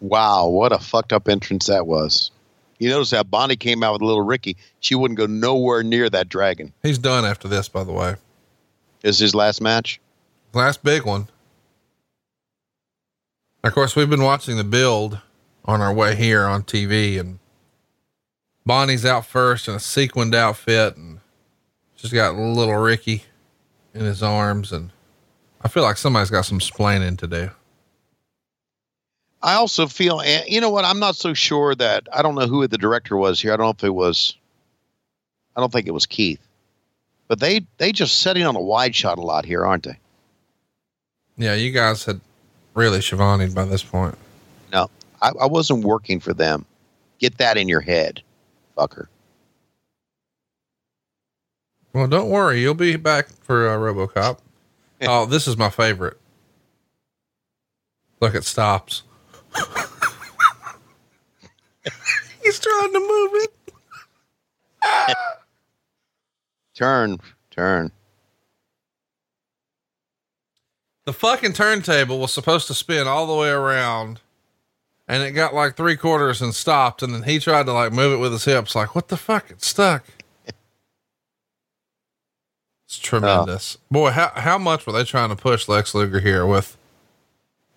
Wow, 0.00 0.48
what 0.48 0.72
a 0.72 0.78
fucked 0.78 1.12
up 1.12 1.28
entrance 1.28 1.66
that 1.66 1.86
was. 1.86 2.30
You 2.78 2.90
notice 2.90 3.12
how 3.12 3.22
Bonnie 3.22 3.56
came 3.56 3.82
out 3.82 3.94
with 3.94 4.02
little 4.02 4.22
Ricky. 4.24 4.56
She 4.80 4.94
wouldn't 4.94 5.16
go 5.16 5.26
nowhere 5.26 5.82
near 5.82 6.10
that 6.10 6.28
dragon. 6.28 6.72
He's 6.82 6.98
done 6.98 7.24
after 7.24 7.48
this, 7.48 7.68
by 7.68 7.84
the 7.84 7.92
way. 7.92 8.16
This 9.02 9.16
is 9.16 9.20
his 9.20 9.34
last 9.34 9.60
match. 9.60 10.00
Last 10.52 10.82
big 10.82 11.04
one. 11.04 11.28
Of 13.66 13.74
course, 13.74 13.96
we've 13.96 14.08
been 14.08 14.22
watching 14.22 14.56
the 14.56 14.64
build 14.64 15.18
on 15.64 15.80
our 15.80 15.92
way 15.92 16.14
here 16.14 16.44
on 16.44 16.62
TV, 16.62 17.18
and 17.18 17.40
Bonnie's 18.64 19.04
out 19.04 19.26
first 19.26 19.66
in 19.66 19.74
a 19.74 19.80
sequined 19.80 20.36
outfit, 20.36 20.96
and 20.96 21.18
she's 21.96 22.12
got 22.12 22.36
little 22.36 22.76
Ricky 22.76 23.24
in 23.92 24.02
his 24.02 24.22
arms, 24.22 24.70
and 24.70 24.92
I 25.62 25.68
feel 25.68 25.82
like 25.82 25.96
somebody's 25.96 26.30
got 26.30 26.44
some 26.44 26.60
splaining 26.60 27.18
to 27.18 27.26
do. 27.26 27.50
I 29.42 29.54
also 29.54 29.88
feel, 29.88 30.20
eh, 30.20 30.44
you 30.46 30.60
know 30.60 30.70
what? 30.70 30.84
I'm 30.84 31.00
not 31.00 31.16
so 31.16 31.34
sure 31.34 31.74
that 31.74 32.06
I 32.12 32.22
don't 32.22 32.36
know 32.36 32.46
who 32.46 32.68
the 32.68 32.78
director 32.78 33.16
was 33.16 33.40
here. 33.40 33.52
I 33.52 33.56
don't 33.56 33.66
know 33.66 33.70
if 33.70 33.84
it 33.84 33.90
was. 33.90 34.36
I 35.56 35.60
don't 35.60 35.72
think 35.72 35.88
it 35.88 35.92
was 35.92 36.06
Keith, 36.06 36.46
but 37.26 37.40
they 37.40 37.66
they 37.78 37.90
just 37.90 38.20
setting 38.20 38.44
on 38.44 38.54
a 38.54 38.60
wide 38.60 38.94
shot 38.94 39.18
a 39.18 39.22
lot 39.22 39.44
here, 39.44 39.66
aren't 39.66 39.84
they? 39.84 39.98
Yeah, 41.36 41.54
you 41.54 41.72
guys 41.72 42.04
had 42.04 42.20
really 42.76 43.00
Shivani 43.00 43.52
by 43.52 43.64
this 43.64 43.82
point. 43.82 44.16
No, 44.72 44.88
I, 45.20 45.32
I 45.40 45.46
wasn't 45.46 45.82
working 45.84 46.20
for 46.20 46.32
them. 46.32 46.64
Get 47.18 47.38
that 47.38 47.56
in 47.56 47.68
your 47.68 47.80
head, 47.80 48.22
fucker. 48.76 49.06
Well, 51.92 52.06
don't 52.06 52.28
worry, 52.28 52.60
you'll 52.60 52.74
be 52.74 52.96
back 52.96 53.28
for 53.40 53.68
uh, 53.68 53.76
RoboCop. 53.76 54.38
oh, 55.02 55.26
this 55.26 55.48
is 55.48 55.56
my 55.56 55.70
favorite. 55.70 56.20
Look, 58.20 58.34
it 58.34 58.44
stops. 58.44 59.02
He's 62.42 62.60
trying 62.60 62.92
to 62.92 63.00
move 63.00 63.30
it. 63.42 63.52
Turn, 66.74 67.18
turn. 67.50 67.90
The 71.06 71.12
fucking 71.12 71.52
turntable 71.54 72.18
was 72.18 72.32
supposed 72.32 72.66
to 72.66 72.74
spin 72.74 73.06
all 73.06 73.26
the 73.26 73.34
way 73.34 73.48
around, 73.48 74.20
and 75.08 75.22
it 75.22 75.30
got 75.32 75.54
like 75.54 75.76
three 75.76 75.96
quarters 75.96 76.42
and 76.42 76.54
stopped. 76.54 77.02
And 77.02 77.14
then 77.14 77.22
he 77.22 77.38
tried 77.38 77.66
to 77.66 77.72
like 77.72 77.92
move 77.92 78.12
it 78.12 78.16
with 78.20 78.32
his 78.32 78.44
hips. 78.44 78.74
Like, 78.74 78.94
what 78.94 79.08
the 79.08 79.16
fuck? 79.16 79.50
It's 79.50 79.66
stuck. 79.68 80.04
It's 82.88 82.98
tremendous. 83.00 83.78
Oh. 83.80 83.84
Boy, 83.90 84.10
how, 84.12 84.30
how 84.36 84.58
much 84.58 84.86
were 84.86 84.92
they 84.92 85.02
trying 85.02 85.30
to 85.30 85.34
push 85.34 85.66
Lex 85.66 85.92
Luger 85.92 86.20
here 86.20 86.46
with 86.46 86.76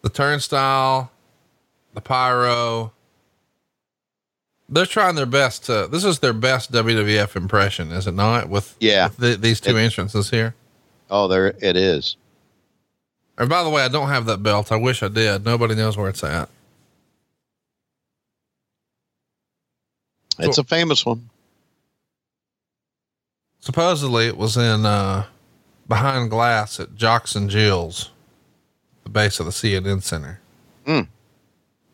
the 0.03 0.09
turnstile, 0.09 1.11
the 1.95 2.01
pyro? 2.01 2.93
They're 4.69 4.85
trying 4.85 5.15
their 5.15 5.25
best 5.25 5.65
to, 5.65 5.87
this 5.91 6.03
is 6.03 6.19
their 6.19 6.31
best 6.31 6.71
WWF 6.71 7.35
impression, 7.35 7.91
is 7.91 8.05
it 8.05 8.13
not? 8.13 8.49
With, 8.49 8.75
Yeah. 8.79 9.07
with 9.07 9.17
the, 9.17 9.35
these 9.35 9.59
two 9.59 9.75
It- 9.77 9.81
entrances 9.83 10.29
here. 10.29 10.53
Oh, 11.09 11.27
there 11.27 11.55
it 11.59 11.75
is. 11.75 12.15
And 13.39 13.47
by 13.49 13.63
the 13.63 13.69
way, 13.69 13.81
I 13.83 13.87
don't 13.87 14.09
have 14.09 14.25
that 14.25 14.43
belt. 14.43 14.71
I 14.71 14.75
wish 14.75 15.01
I 15.01 15.07
did. 15.07 15.45
Nobody 15.45 15.73
knows 15.73 15.95
where 15.95 16.09
it's 16.09 16.23
at. 16.23 16.49
It's 20.37 20.57
a 20.57 20.63
famous 20.63 21.05
one. 21.05 21.29
Supposedly 23.61 24.27
it 24.27 24.37
was 24.37 24.55
in, 24.57 24.85
uh, 24.85 25.25
behind 25.87 26.29
glass 26.29 26.79
at 26.79 26.95
Jocks 26.95 27.35
and 27.35 27.49
Jill's, 27.49 28.11
the 29.03 29.09
base 29.09 29.39
of 29.39 29.45
the 29.45 29.51
CNN 29.51 30.01
Center. 30.01 30.39
Hmm. 30.85 31.01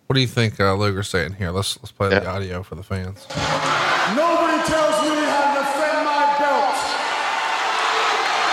What 0.07 0.13
do 0.13 0.21
you 0.21 0.27
think, 0.27 0.59
uh, 0.59 0.75
Luger's 0.75 1.09
saying 1.09 1.33
here? 1.33 1.49
Let's, 1.51 1.77
let's 1.81 1.91
play 1.91 2.09
the 2.09 2.27
audio 2.27 2.61
for 2.61 2.75
the 2.75 2.83
fans. 2.83 3.25
Nobody 4.15 4.61
tells 4.69 5.01
me 5.01 5.25
how 5.25 5.53
to 5.53 5.59
defend 5.61 6.05
my 6.05 6.25
belt. 6.37 6.77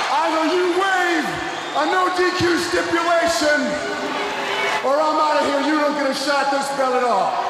Either 0.08 0.54
you 0.54 0.64
waive 0.80 1.28
a 1.82 1.86
no 1.86 2.08
DQ 2.14 2.58
stipulation, 2.68 3.60
or 4.84 4.94
I'm 5.00 5.18
out 5.18 5.42
of 5.42 5.46
here. 5.48 5.60
You 5.72 5.80
don't 5.80 5.94
get 5.94 6.10
a 6.10 6.14
shot 6.14 6.50
this 6.50 6.68
belt 6.76 6.94
at 6.94 7.04
all. 7.04 7.48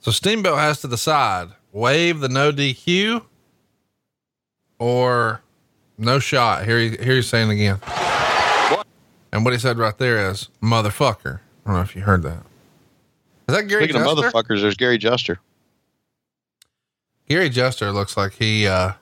So 0.00 0.10
Steamboat 0.10 0.58
has 0.58 0.80
to 0.82 0.88
decide 0.88 1.48
waive 1.72 2.20
the 2.20 2.28
no 2.28 2.50
DQ 2.52 3.22
or 4.78 5.42
no 5.98 6.18
shot. 6.18 6.64
Here, 6.64 6.78
he, 6.78 6.90
here 6.90 7.16
he's 7.16 7.26
saying 7.28 7.50
again. 7.50 7.78
And 9.32 9.44
what 9.44 9.52
he 9.52 9.58
said 9.58 9.76
right 9.78 9.96
there 9.98 10.30
is 10.30 10.48
motherfucker. 10.62 11.40
I 11.66 11.70
don't 11.70 11.74
know 11.76 11.82
if 11.82 11.94
you 11.94 12.02
heard 12.02 12.22
that. 12.22 12.38
Is 13.48 13.54
that 13.56 13.68
Gary 13.68 13.84
Speaking 13.84 14.02
Juster? 14.02 14.26
of 14.28 14.32
motherfuckers, 14.32 14.62
there's 14.62 14.76
Gary 14.76 14.96
Juster. 14.98 15.38
Gary 17.28 17.50
Juster 17.50 17.92
looks 17.92 18.16
like 18.16 18.32
he, 18.34 18.66
uh, 18.66 18.92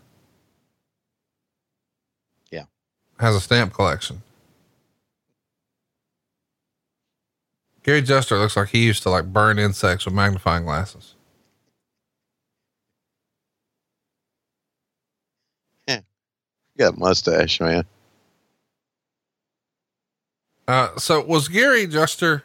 Yeah. 2.50 2.64
Has 3.18 3.34
a 3.34 3.40
stamp 3.40 3.72
collection. 3.72 4.22
Gary 7.82 8.02
Juster 8.02 8.36
looks 8.38 8.56
like 8.56 8.70
he 8.70 8.84
used 8.84 9.04
to 9.04 9.10
like 9.10 9.32
burn 9.32 9.58
insects 9.58 10.04
with 10.04 10.14
magnifying 10.14 10.64
glasses. 10.64 11.14
You 15.88 16.84
got 16.84 16.94
a 16.94 16.98
mustache, 16.98 17.58
man. 17.60 17.84
Uh, 20.68 20.94
so 20.98 21.24
was 21.24 21.48
Gary 21.48 21.86
Juster, 21.86 22.42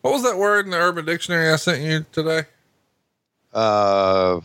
what 0.00 0.12
was 0.12 0.22
that 0.22 0.38
word 0.38 0.64
in 0.64 0.70
the 0.70 0.78
Urban 0.78 1.04
Dictionary 1.04 1.52
I 1.52 1.56
sent 1.56 1.82
you 1.82 2.04
today? 2.10 2.48
Uh, 3.52 4.40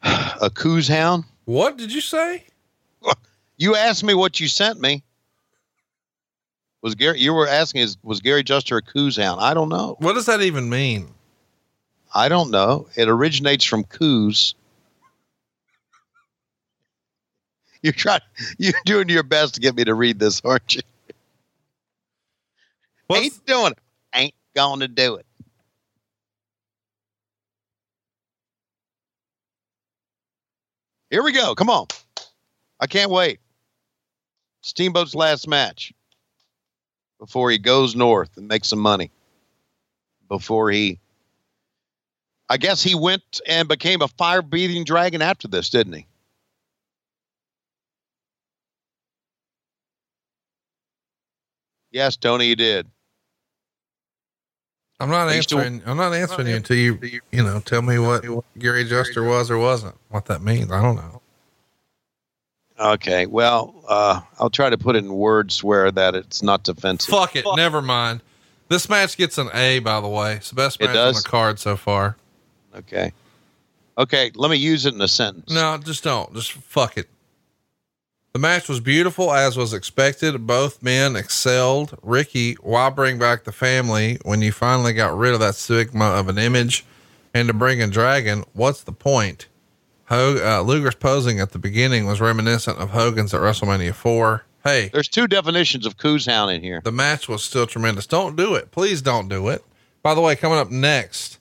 a 0.02 0.48
coos 0.48 0.88
hound. 0.88 1.24
What 1.44 1.76
did 1.76 1.92
you 1.92 2.00
say? 2.00 2.44
You 3.62 3.76
asked 3.76 4.02
me 4.02 4.12
what 4.12 4.40
you 4.40 4.48
sent 4.48 4.80
me. 4.80 5.04
Was 6.82 6.96
Gary? 6.96 7.20
You 7.20 7.32
were 7.32 7.46
asking 7.46 7.82
is 7.82 7.96
was 8.02 8.18
Gary 8.18 8.42
Juster 8.42 8.78
a 8.78 8.82
coos 8.82 9.16
hound? 9.16 9.40
I 9.40 9.54
don't 9.54 9.68
know. 9.68 9.94
What 10.00 10.14
does 10.14 10.26
that 10.26 10.42
even 10.42 10.68
mean? 10.68 11.14
I 12.12 12.28
don't 12.28 12.50
know. 12.50 12.88
It 12.96 13.08
originates 13.08 13.64
from 13.64 13.84
coos. 13.84 14.56
You're 17.82 17.92
trying. 17.92 18.18
You're 18.58 18.74
doing 18.84 19.08
your 19.08 19.22
best 19.22 19.54
to 19.54 19.60
get 19.60 19.76
me 19.76 19.84
to 19.84 19.94
read 19.94 20.18
this, 20.18 20.42
aren't 20.44 20.74
you? 20.74 20.82
What's, 23.06 23.22
Ain't 23.22 23.46
doing 23.46 23.70
it. 23.70 23.78
Ain't 24.12 24.34
going 24.56 24.80
to 24.80 24.88
do 24.88 25.14
it. 25.14 25.26
Here 31.10 31.22
we 31.22 31.30
go. 31.30 31.54
Come 31.54 31.70
on. 31.70 31.86
I 32.80 32.88
can't 32.88 33.12
wait. 33.12 33.38
Steamboat's 34.62 35.14
last 35.14 35.46
match 35.46 35.92
before 37.18 37.50
he 37.50 37.58
goes 37.58 37.94
north 37.94 38.36
and 38.36 38.48
makes 38.48 38.68
some 38.68 38.78
money. 38.78 39.10
Before 40.28 40.70
he, 40.70 40.98
I 42.48 42.56
guess 42.56 42.82
he 42.82 42.94
went 42.94 43.40
and 43.46 43.68
became 43.68 44.00
a 44.02 44.08
fire 44.08 44.40
breathing 44.42 44.84
dragon 44.84 45.20
after 45.20 45.46
this, 45.46 45.68
didn't 45.68 45.92
he? 45.92 46.06
Yes, 51.90 52.16
Tony, 52.16 52.46
he 52.46 52.54
did. 52.54 52.88
I'm 54.98 55.10
not 55.10 55.34
used 55.34 55.48
to- 55.50 55.56
answering. 55.58 55.82
I'm 55.84 55.96
not 55.96 56.14
answering 56.14 56.46
you 56.46 56.56
until 56.56 56.76
you, 56.76 57.20
you 57.32 57.42
know, 57.42 57.60
tell 57.60 57.82
me 57.82 57.98
what 57.98 58.24
Gary 58.58 58.84
Juster 58.84 59.24
was 59.24 59.50
or 59.50 59.58
wasn't. 59.58 59.96
What 60.08 60.26
that 60.26 60.42
means, 60.42 60.70
I 60.70 60.80
don't 60.80 60.96
know. 60.96 61.21
Okay. 62.82 63.26
Well, 63.26 63.74
uh, 63.88 64.20
I'll 64.38 64.50
try 64.50 64.68
to 64.70 64.76
put 64.78 64.96
it 64.96 65.04
in 65.04 65.12
words 65.14 65.62
where 65.62 65.90
that 65.92 66.14
it's 66.14 66.42
not 66.42 66.64
defensive. 66.64 67.10
Fuck 67.10 67.36
it. 67.36 67.44
Never 67.54 67.80
mind. 67.80 68.20
This 68.68 68.88
match 68.88 69.16
gets 69.16 69.38
an 69.38 69.50
A, 69.54 69.78
by 69.78 70.00
the 70.00 70.08
way. 70.08 70.34
It's 70.36 70.48
the 70.50 70.56
best 70.56 70.80
It 70.80 70.86
match 70.86 70.96
on 70.96 71.06
does? 71.12 71.22
the 71.22 71.28
card 71.28 71.58
so 71.58 71.76
far. 71.76 72.16
Okay. 72.74 73.12
Okay. 73.96 74.32
Let 74.34 74.50
me 74.50 74.56
use 74.56 74.84
it 74.86 74.94
in 74.94 75.00
a 75.00 75.08
sentence. 75.08 75.52
No, 75.52 75.78
just 75.78 76.02
don't. 76.02 76.34
Just 76.34 76.52
fuck 76.52 76.96
it. 76.98 77.08
The 78.32 78.38
match 78.38 78.66
was 78.68 78.80
beautiful 78.80 79.30
as 79.32 79.58
was 79.58 79.74
expected. 79.74 80.46
Both 80.46 80.82
men 80.82 81.16
excelled. 81.16 81.98
Ricky, 82.02 82.54
why 82.62 82.88
bring 82.88 83.18
back 83.18 83.44
the 83.44 83.52
family 83.52 84.18
when 84.24 84.40
you 84.40 84.52
finally 84.52 84.94
got 84.94 85.16
rid 85.16 85.34
of 85.34 85.40
that 85.40 85.54
stigma 85.54 86.06
of 86.06 86.28
an 86.28 86.38
image? 86.38 86.84
And 87.34 87.48
to 87.48 87.54
bring 87.54 87.80
a 87.82 87.86
Dragon, 87.86 88.44
what's 88.54 88.82
the 88.82 88.92
point? 88.92 89.48
Uh, 90.12 90.60
Luger's 90.62 90.94
posing 90.94 91.40
at 91.40 91.52
the 91.52 91.58
beginning 91.58 92.06
was 92.06 92.20
reminiscent 92.20 92.78
of 92.78 92.90
Hogan's 92.90 93.32
at 93.32 93.40
WrestleMania 93.40 93.94
4. 93.94 94.44
Hey, 94.62 94.90
There's 94.92 95.08
two 95.08 95.26
definitions 95.26 95.86
of 95.86 95.96
coos 95.96 96.26
hound 96.26 96.50
in 96.52 96.62
here. 96.62 96.80
the 96.84 96.92
match 96.92 97.28
was 97.28 97.42
still 97.42 97.66
tremendous. 97.66 98.06
Don't 98.06 98.36
do 98.36 98.54
it. 98.54 98.70
Please 98.70 99.00
don't 99.02 99.28
do 99.28 99.48
it. 99.48 99.64
By 100.02 100.14
the 100.14 100.20
way, 100.20 100.36
coming 100.36 100.58
up 100.58 100.70
next, 100.70 101.38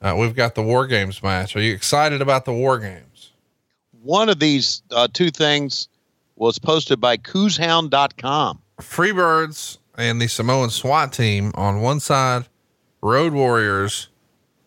uh, 0.00 0.16
we've 0.18 0.34
got 0.34 0.54
the 0.54 0.62
War 0.62 0.86
Games 0.86 1.22
match. 1.22 1.54
Are 1.54 1.60
you 1.60 1.74
excited 1.74 2.20
about 2.22 2.44
the 2.46 2.52
War 2.52 2.78
Games? 2.78 3.30
One 4.02 4.28
of 4.28 4.38
these 4.40 4.82
uh, 4.90 5.06
two 5.12 5.30
things 5.30 5.88
was 6.36 6.58
posted 6.58 7.00
by 7.00 7.16
cooshound.com. 7.18 8.58
Freebirds 8.80 9.78
and 9.96 10.20
the 10.20 10.26
Samoan 10.26 10.70
SWAT 10.70 11.12
team 11.12 11.52
on 11.54 11.80
one 11.82 12.00
side, 12.00 12.46
Road 13.02 13.32
Warriors 13.34 14.08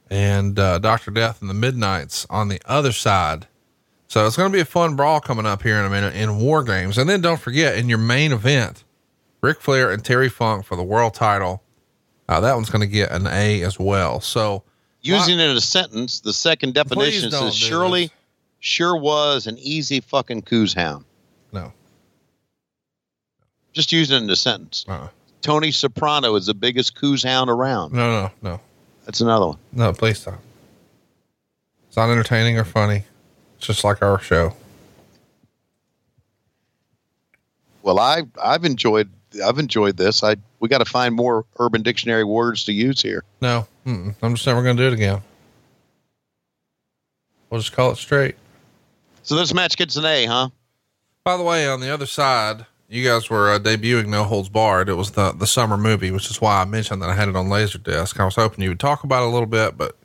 and 0.09 0.57
uh, 0.59 0.79
Dr. 0.79 1.11
Death 1.11 1.41
and 1.41 1.49
the 1.49 1.53
Midnights 1.55 2.25
on 2.29 2.47
the 2.47 2.61
other 2.65 2.91
side. 2.91 3.47
So 4.07 4.25
it's 4.27 4.37
going 4.37 4.51
to 4.51 4.55
be 4.55 4.61
a 4.61 4.65
fun 4.65 4.95
brawl 4.95 5.19
coming 5.19 5.45
up 5.45 5.63
here 5.63 5.77
in 5.79 5.85
a 5.85 5.89
minute 5.89 6.15
in 6.15 6.37
War 6.39 6.63
Games. 6.63 6.97
And 6.97 7.09
then 7.09 7.21
don't 7.21 7.39
forget, 7.39 7.77
in 7.77 7.89
your 7.89 7.97
main 7.97 8.31
event, 8.31 8.83
Ric 9.41 9.59
Flair 9.61 9.91
and 9.91 10.03
Terry 10.05 10.29
Funk 10.29 10.65
for 10.65 10.75
the 10.75 10.83
world 10.83 11.13
title. 11.15 11.63
Uh, 12.29 12.39
that 12.39 12.53
one's 12.55 12.69
going 12.69 12.81
to 12.81 12.87
get 12.87 13.11
an 13.11 13.27
A 13.27 13.61
as 13.63 13.79
well. 13.79 14.19
So 14.21 14.63
Using 15.01 15.39
it 15.39 15.49
in 15.49 15.57
a 15.57 15.61
sentence, 15.61 16.19
the 16.19 16.33
second 16.33 16.73
definition 16.73 17.29
says 17.29 17.55
surely 17.55 18.09
sure 18.59 18.95
was 18.97 19.45
an 19.47 19.57
easy 19.59 19.99
fucking 20.01 20.41
coos 20.43 20.73
hound. 20.73 21.05
no, 21.51 21.71
Just 23.73 23.91
use 23.91 24.09
it 24.11 24.21
in 24.23 24.29
a 24.29 24.35
sentence. 24.35 24.85
uh, 24.87 25.09
Tony 25.41 25.69
Soprano 25.71 26.33
is 26.35 26.47
the 26.47 26.55
biggest 26.55 26.95
coos 26.95 27.21
hound 27.21 27.49
around. 27.51 27.93
no, 27.93 28.09
no, 28.23 28.31
no, 28.41 28.61
That's 29.05 29.21
another 29.21 29.47
one. 29.47 29.57
no, 29.71 29.93
please 29.93 30.19
stop. 30.19 30.39
It's 31.87 31.95
not 31.97 32.09
entertaining 32.09 32.57
or 32.57 32.65
funny. 32.65 33.03
It's 33.57 33.67
just 33.67 33.83
like 33.83 34.01
our 34.01 34.19
show. 34.19 34.53
Well, 37.83 37.99
I 37.99 38.23
I've 38.41 38.65
enjoyed 38.65 39.09
I've 39.45 39.59
enjoyed 39.59 39.97
this. 39.97 40.23
I 40.23 40.35
we 40.59 40.69
got 40.69 40.79
to 40.79 40.85
find 40.85 41.13
more 41.15 41.45
Urban 41.59 41.83
Dictionary 41.83 42.23
words 42.23 42.65
to 42.65 42.73
use 42.73 43.01
here. 43.01 43.23
No, 43.41 43.67
mm-mm. 43.85 44.15
I'm 44.21 44.33
just 44.35 44.47
never 44.47 44.63
going 44.63 44.75
to 44.75 44.83
do 44.83 44.87
it 44.87 44.93
again. 44.93 45.21
We'll 47.49 47.61
just 47.61 47.73
call 47.73 47.91
it 47.91 47.97
straight. 47.97 48.35
So 49.23 49.35
this 49.35 49.53
match 49.53 49.77
gets 49.77 49.95
an 49.95 50.05
A, 50.05 50.25
huh? 50.25 50.49
By 51.23 51.37
the 51.37 51.43
way, 51.43 51.67
on 51.67 51.79
the 51.79 51.89
other 51.93 52.05
side, 52.05 52.65
you 52.87 53.07
guys 53.07 53.29
were 53.29 53.51
uh, 53.51 53.59
debuting 53.59 54.07
No 54.07 54.23
Holds 54.23 54.49
Barred. 54.49 54.89
It 54.89 54.93
was 54.93 55.11
the 55.11 55.31
the 55.31 55.47
summer 55.47 55.77
movie, 55.77 56.11
which 56.11 56.29
is 56.29 56.41
why 56.41 56.61
I 56.61 56.65
mentioned 56.65 57.01
that 57.01 57.09
I 57.09 57.15
had 57.15 57.29
it 57.29 57.35
on 57.35 57.47
Laserdisc. 57.47 58.19
I 58.19 58.25
was 58.25 58.35
hoping 58.35 58.63
you 58.63 58.69
would 58.69 58.79
talk 58.79 59.03
about 59.03 59.23
it 59.23 59.27
a 59.27 59.31
little 59.31 59.47
bit, 59.47 59.77
but 59.77 59.97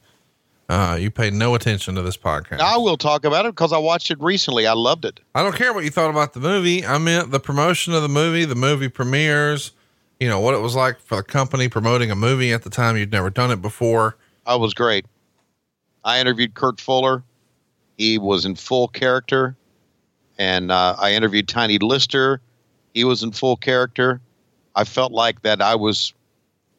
uh, 0.69 0.97
you 1.01 1.11
paid 1.11 1.33
no 1.33 1.55
attention 1.55 1.95
to 1.97 2.03
this 2.03 2.17
podcast. 2.17 2.61
I 2.61 2.77
will 2.77 2.97
talk 2.97 3.25
about 3.25 3.45
it 3.45 3.53
because 3.53 3.73
I 3.73 3.79
watched 3.79 4.11
it 4.11 4.21
recently. 4.21 4.67
I 4.67 4.73
loved 4.73 5.05
it. 5.05 5.21
I 5.35 5.43
don't 5.43 5.55
care 5.55 5.73
what 5.73 5.85
you 5.85 5.91
thought 5.91 6.11
about 6.11 6.33
the 6.33 6.41
movie. 6.41 6.87
I 6.87 6.99
meant 6.99 7.33
the 7.33 7.41
promotion 7.41 7.93
of 7.93 8.03
the 8.03 8.09
movie, 8.09 8.45
the 8.45 8.55
movie 8.55 8.89
premieres, 8.89 9.73
you 10.21 10.29
know, 10.29 10.39
what 10.39 10.55
it 10.55 10.61
was 10.61 10.77
like 10.77 11.01
for 11.01 11.17
the 11.17 11.23
company 11.25 11.69
promoting 11.69 12.11
a 12.11 12.15
movie 12.15 12.53
at 12.53 12.63
the 12.63 12.71
time 12.71 12.97
you'd 12.97 13.11
never 13.11 13.31
done 13.31 13.51
it 13.51 13.61
before. 13.61 14.17
I 14.47 14.55
was 14.55 14.73
great. 14.73 15.07
I 16.05 16.21
interviewed 16.21 16.55
Kurt 16.55 16.81
Fuller. 16.81 17.25
He 17.99 18.19
was 18.19 18.45
in 18.45 18.55
full 18.55 18.89
character. 18.89 19.57
And 20.39 20.71
uh, 20.71 20.97
I 20.99 21.13
interviewed 21.13 21.49
Tiny 21.49 21.79
Lister. 21.79 22.41
He 22.95 23.05
was 23.05 23.23
in 23.23 23.33
full 23.33 23.57
character. 23.57 24.21
I 24.75 24.85
felt 24.85 25.13
like 25.13 25.43
that 25.43 25.63
I 25.63 25.75
was, 25.75 26.13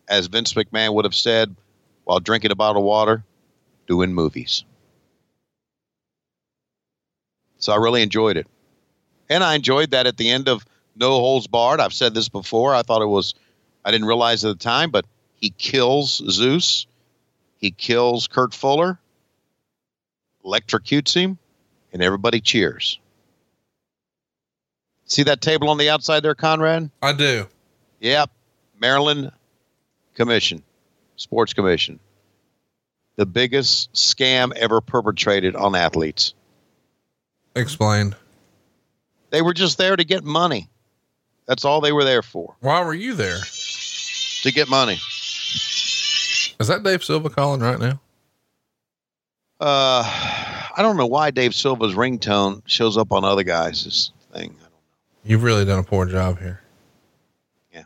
as 0.08 0.28
Vince 0.28 0.54
McMahon 0.54 0.94
would 0.94 1.06
have 1.06 1.16
said, 1.16 1.56
while 2.04 2.20
drinking 2.20 2.52
a 2.52 2.56
bottle 2.56 2.82
of 2.82 2.86
water, 2.86 3.24
doing 3.88 4.14
movies. 4.14 4.64
So 7.58 7.74
I 7.74 7.78
really 7.78 8.02
enjoyed 8.02 8.38
it. 8.38 8.48
And 9.30 9.44
I 9.44 9.56
enjoyed 9.56 9.92
that 9.92 10.08
at 10.08 10.18
the 10.18 10.30
end 10.30 10.50
of 10.50 10.66
No 10.96 11.12
Holds 11.12 11.48
Barred. 11.48 11.80
I've 11.80 11.94
said 11.94 12.14
this 12.14 12.28
before. 12.28 12.74
I 12.74 12.82
thought 12.82 13.02
it 13.02 13.08
was, 13.08 13.34
I 13.86 13.92
didn't 13.92 14.08
realize 14.08 14.44
at 14.44 14.58
the 14.58 14.64
time, 14.64 14.92
but 14.92 15.06
he 15.36 15.52
kills 15.52 16.22
Zeus. 16.30 16.88
He 17.58 17.72
kills 17.72 18.28
Kurt 18.28 18.54
Fuller, 18.54 19.00
electrocutes 20.44 21.14
him, 21.14 21.38
and 21.94 22.02
everybody 22.02 22.42
cheers. 22.42 23.00
See 25.12 25.24
that 25.24 25.42
table 25.42 25.70
on 25.70 25.78
the 25.78 25.90
outside 25.90 26.22
there, 26.22 26.36
Conrad? 26.36 26.90
I 27.02 27.12
do. 27.12 27.46
Yep. 28.00 28.30
Maryland 28.80 29.34
Commission, 30.16 30.64
Sports 31.18 31.52
Commission. 31.54 32.00
The 33.18 33.26
biggest 33.26 33.92
scam 33.92 34.54
ever 34.56 34.80
perpetrated 34.80 35.54
on 35.58 35.76
athletes. 35.76 36.34
Explain. 37.58 38.16
They 39.32 39.42
were 39.42 39.54
just 39.54 39.78
there 39.78 39.98
to 39.98 40.04
get 40.06 40.24
money. 40.24 40.70
That's 41.46 41.66
all 41.66 41.82
they 41.82 41.92
were 41.92 42.06
there 42.06 42.22
for, 42.22 42.56
Why 42.62 42.82
were 42.82 42.94
you 42.94 43.14
there? 43.14 43.40
to 44.44 44.52
get 44.54 44.70
money. 44.70 44.94
Is 46.58 46.68
that 46.70 46.84
Dave 46.86 47.04
Silva 47.04 47.30
calling 47.30 47.60
right 47.60 47.78
now? 47.80 48.00
Uh, 49.60 50.04
I 50.06 50.76
don't 50.78 50.96
know 50.96 51.06
why 51.06 51.32
Dave 51.32 51.54
Silva's 51.54 51.96
ringtone 51.96 52.62
shows 52.66 52.96
up 52.96 53.12
on 53.12 53.26
other 53.26 53.44
guys' 53.44 54.14
thing. 54.34 54.56
You've 55.24 55.44
really 55.44 55.66
done 55.66 55.80
a 55.80 55.84
poor 55.84 56.06
job 56.06 56.40
here. 56.40 56.62
Yeah. 57.74 57.84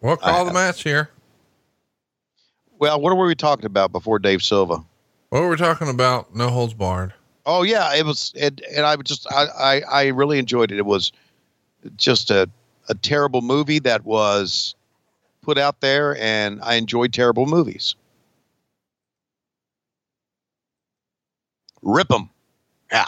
We'll 0.00 0.16
call 0.16 0.44
the 0.44 0.52
match 0.52 0.82
here. 0.82 1.10
Well, 2.78 3.00
what 3.00 3.14
were 3.16 3.26
we 3.26 3.34
talking 3.34 3.66
about 3.66 3.92
before 3.92 4.18
Dave 4.18 4.42
Silva? 4.42 4.82
What 5.28 5.42
were 5.42 5.50
we 5.50 5.56
talking 5.56 5.90
about? 5.90 6.34
No 6.34 6.48
holds 6.48 6.72
barred. 6.72 7.12
Oh 7.44 7.62
yeah, 7.62 7.94
it 7.94 8.04
was, 8.06 8.32
it, 8.34 8.60
and 8.74 8.86
I 8.86 8.96
just, 8.96 9.26
I, 9.30 9.46
I, 9.46 9.80
I 9.80 10.06
really 10.08 10.38
enjoyed 10.38 10.72
it. 10.72 10.78
It 10.78 10.86
was 10.86 11.12
just 11.96 12.30
a, 12.30 12.48
a 12.88 12.94
terrible 12.94 13.42
movie 13.42 13.78
that 13.80 14.04
was 14.04 14.74
put 15.42 15.58
out 15.58 15.80
there, 15.80 16.16
and 16.18 16.60
I 16.62 16.74
enjoyed 16.74 17.12
terrible 17.12 17.46
movies. 17.46 17.94
Rip 21.82 22.12
'em, 22.12 22.28
yeah, 22.92 23.06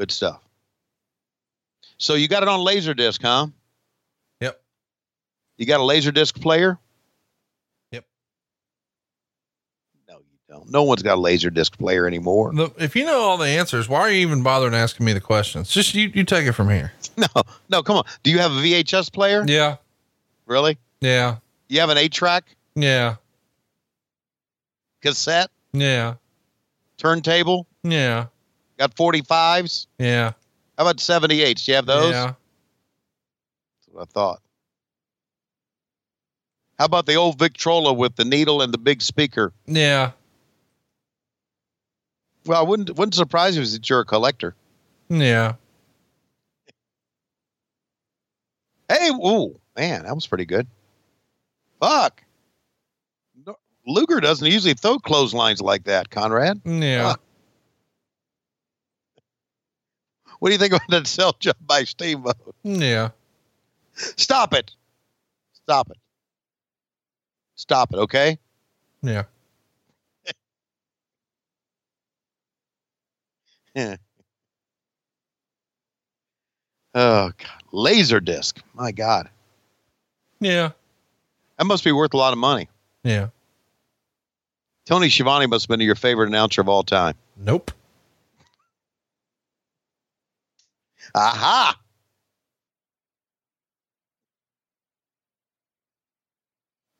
good 0.00 0.10
stuff. 0.10 0.40
So 1.98 2.14
you 2.14 2.26
got 2.26 2.42
it 2.42 2.48
on 2.48 2.60
Laserdisc, 2.60 3.20
huh? 3.20 3.48
Yep. 4.40 4.58
You 5.58 5.66
got 5.66 5.80
a 5.80 5.82
Laserdisc 5.82 6.40
player? 6.40 6.78
Yep. 7.92 8.06
No, 10.08 10.14
you 10.16 10.38
don't. 10.48 10.70
No 10.70 10.84
one's 10.84 11.02
got 11.02 11.18
a 11.18 11.20
Laserdisc 11.20 11.76
player 11.76 12.06
anymore. 12.06 12.54
Look, 12.54 12.76
if 12.80 12.96
you 12.96 13.04
know 13.04 13.20
all 13.20 13.36
the 13.36 13.46
answers, 13.48 13.90
why 13.90 14.00
are 14.00 14.10
you 14.10 14.20
even 14.22 14.42
bothering 14.42 14.72
asking 14.74 15.04
me 15.04 15.12
the 15.12 15.20
questions? 15.20 15.68
Just 15.70 15.94
you, 15.94 16.10
you 16.14 16.24
take 16.24 16.46
it 16.46 16.52
from 16.52 16.70
here. 16.70 16.92
No, 17.18 17.42
no, 17.68 17.82
come 17.82 17.96
on. 17.98 18.04
Do 18.22 18.30
you 18.30 18.38
have 18.38 18.50
a 18.52 18.54
VHS 18.54 19.12
player? 19.12 19.44
Yeah. 19.46 19.76
Really? 20.46 20.78
Yeah. 21.02 21.36
You 21.68 21.80
have 21.80 21.90
an 21.90 21.98
eight 21.98 22.12
track 22.12 22.44
Yeah. 22.74 23.16
cassette, 25.02 25.50
Yeah. 25.74 26.14
turntable? 26.96 27.66
Yeah. 27.82 28.26
Got 28.80 28.96
45s? 28.96 29.86
Yeah. 29.98 30.32
How 30.78 30.84
about 30.84 30.96
78s? 30.96 31.66
Do 31.66 31.70
you 31.70 31.76
have 31.76 31.84
those? 31.84 32.12
Yeah. 32.12 32.24
That's 32.24 33.88
what 33.92 34.02
I 34.02 34.04
thought. 34.06 34.40
How 36.78 36.86
about 36.86 37.04
the 37.04 37.16
old 37.16 37.38
Victrola 37.38 37.92
with 37.92 38.16
the 38.16 38.24
needle 38.24 38.62
and 38.62 38.72
the 38.72 38.78
big 38.78 39.02
speaker? 39.02 39.52
Yeah. 39.66 40.12
Well, 42.46 42.58
I 42.58 42.62
wouldn't 42.66 42.96
wouldn't 42.96 43.14
surprise 43.14 43.54
you 43.54 43.66
that 43.66 43.90
you're 43.90 44.00
a 44.00 44.04
collector. 44.06 44.54
Yeah. 45.10 45.56
Hey, 48.88 49.10
ooh, 49.10 49.60
man, 49.76 50.04
that 50.04 50.14
was 50.14 50.26
pretty 50.26 50.46
good. 50.46 50.66
Fuck. 51.80 52.22
Luger 53.86 54.20
doesn't 54.20 54.46
usually 54.46 54.72
throw 54.72 54.98
clotheslines 54.98 55.60
like 55.60 55.84
that, 55.84 56.08
Conrad. 56.08 56.62
Yeah. 56.64 57.10
Fuck. 57.10 57.20
What 60.40 60.48
do 60.48 60.52
you 60.54 60.58
think 60.58 60.72
about 60.72 60.88
that 60.88 61.06
cell 61.06 61.36
job 61.38 61.54
by 61.64 61.84
Steamboat? 61.84 62.36
Yeah. 62.64 63.10
Stop 63.94 64.54
it. 64.54 64.72
Stop 65.52 65.90
it. 65.90 65.98
Stop 67.54 67.92
it, 67.92 67.98
okay? 67.98 68.38
Yeah. 69.02 69.24
Oh, 76.94 77.30
God. 77.38 77.62
Laserdisc. 77.72 78.58
My 78.74 78.90
God. 78.92 79.28
Yeah. 80.40 80.70
That 81.58 81.64
must 81.64 81.84
be 81.84 81.92
worth 81.92 82.14
a 82.14 82.16
lot 82.16 82.32
of 82.32 82.38
money. 82.38 82.68
Yeah. 83.04 83.28
Tony 84.86 85.08
Schiavone 85.08 85.46
must 85.46 85.64
have 85.64 85.68
been 85.68 85.86
your 85.86 85.94
favorite 85.94 86.26
announcer 86.28 86.60
of 86.60 86.68
all 86.68 86.82
time. 86.82 87.14
Nope. 87.36 87.70
Aha! 91.14 91.76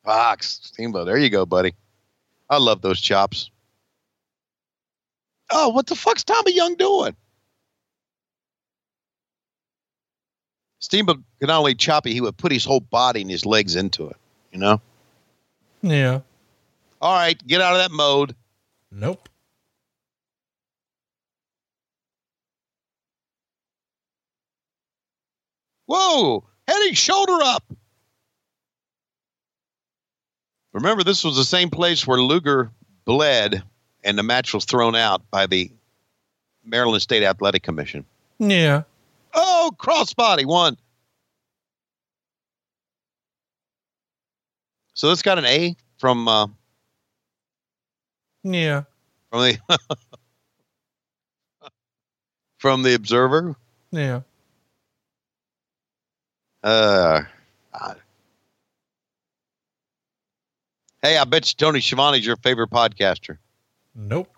Fox, 0.05 0.61
Steamboat. 0.65 1.07
There 1.07 1.19
you 1.19 1.31
go, 1.31 1.47
buddy. 1.47 1.75
I 2.49 2.59
love 2.59 2.83
those 2.83 3.01
chops. 3.01 3.51
Oh, 5.53 5.69
what 5.69 5.87
the 5.87 5.95
fuck's 5.95 6.25
Tommy 6.25 6.55
Young 6.55 6.75
doing? 6.77 7.15
Steamboat 10.81 11.19
could 11.39 11.49
not 11.49 11.59
only 11.59 11.75
chop 11.75 12.07
it, 12.07 12.13
he 12.13 12.21
would 12.21 12.37
put 12.37 12.53
his 12.53 12.65
whole 12.65 12.81
body 12.81 13.21
and 13.21 13.31
his 13.31 13.45
legs 13.45 13.77
into 13.77 14.09
it. 14.09 14.17
You 14.53 14.59
know? 14.59 14.81
Yeah. 15.83 16.21
All 17.01 17.15
right, 17.15 17.47
get 17.47 17.61
out 17.61 17.75
of 17.75 17.79
that 17.79 17.93
mode. 17.93 18.35
Nope. 18.91 19.29
Whoa! 25.91 26.45
Heading 26.69 26.95
shoulder 26.95 27.39
up. 27.43 27.65
Remember, 30.73 31.03
this 31.03 31.25
was 31.25 31.35
the 31.35 31.45
same 31.45 31.69
place 31.69 32.07
where 32.07 32.21
Luger 32.21 32.71
bled 33.05 33.65
and 34.05 34.17
the 34.17 34.23
match 34.23 34.55
was 34.55 34.65
thrown 34.65 34.95
out 34.95 35.29
by 35.33 35.47
the 35.47 35.69
Maryland 36.65 37.03
State 37.03 37.25
Athletic 37.25 37.65
Commission. 37.65 38.05
Yeah. 38.39 38.85
Oh, 39.35 39.73
crossbody 39.79 40.47
one. 40.47 40.77
So 44.95 45.09
this 45.09 45.23
got 45.23 45.39
an 45.39 45.45
A 45.45 45.75
from 45.99 46.29
uh, 46.29 46.47
Yeah. 48.45 48.85
from 49.33 49.41
the 49.43 49.59
from 52.59 52.85
the 52.85 52.95
Observer. 52.95 53.57
Yeah. 53.91 54.21
Uh, 56.63 57.23
God. 57.73 57.97
hey, 61.03 61.17
I 61.17 61.25
bet 61.25 61.49
you 61.49 61.55
Tony 61.57 61.81
Schiavone's 61.81 62.27
your 62.27 62.37
favorite 62.37 62.71
podcaster. 62.71 63.39
Nope. 63.95 64.29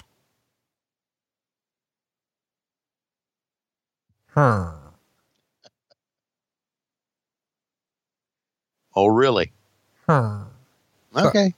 Huh. 4.29 4.73
Oh, 8.95 9.07
really? 9.07 9.53
Huh. 10.07 10.45
Okay. 11.17 11.55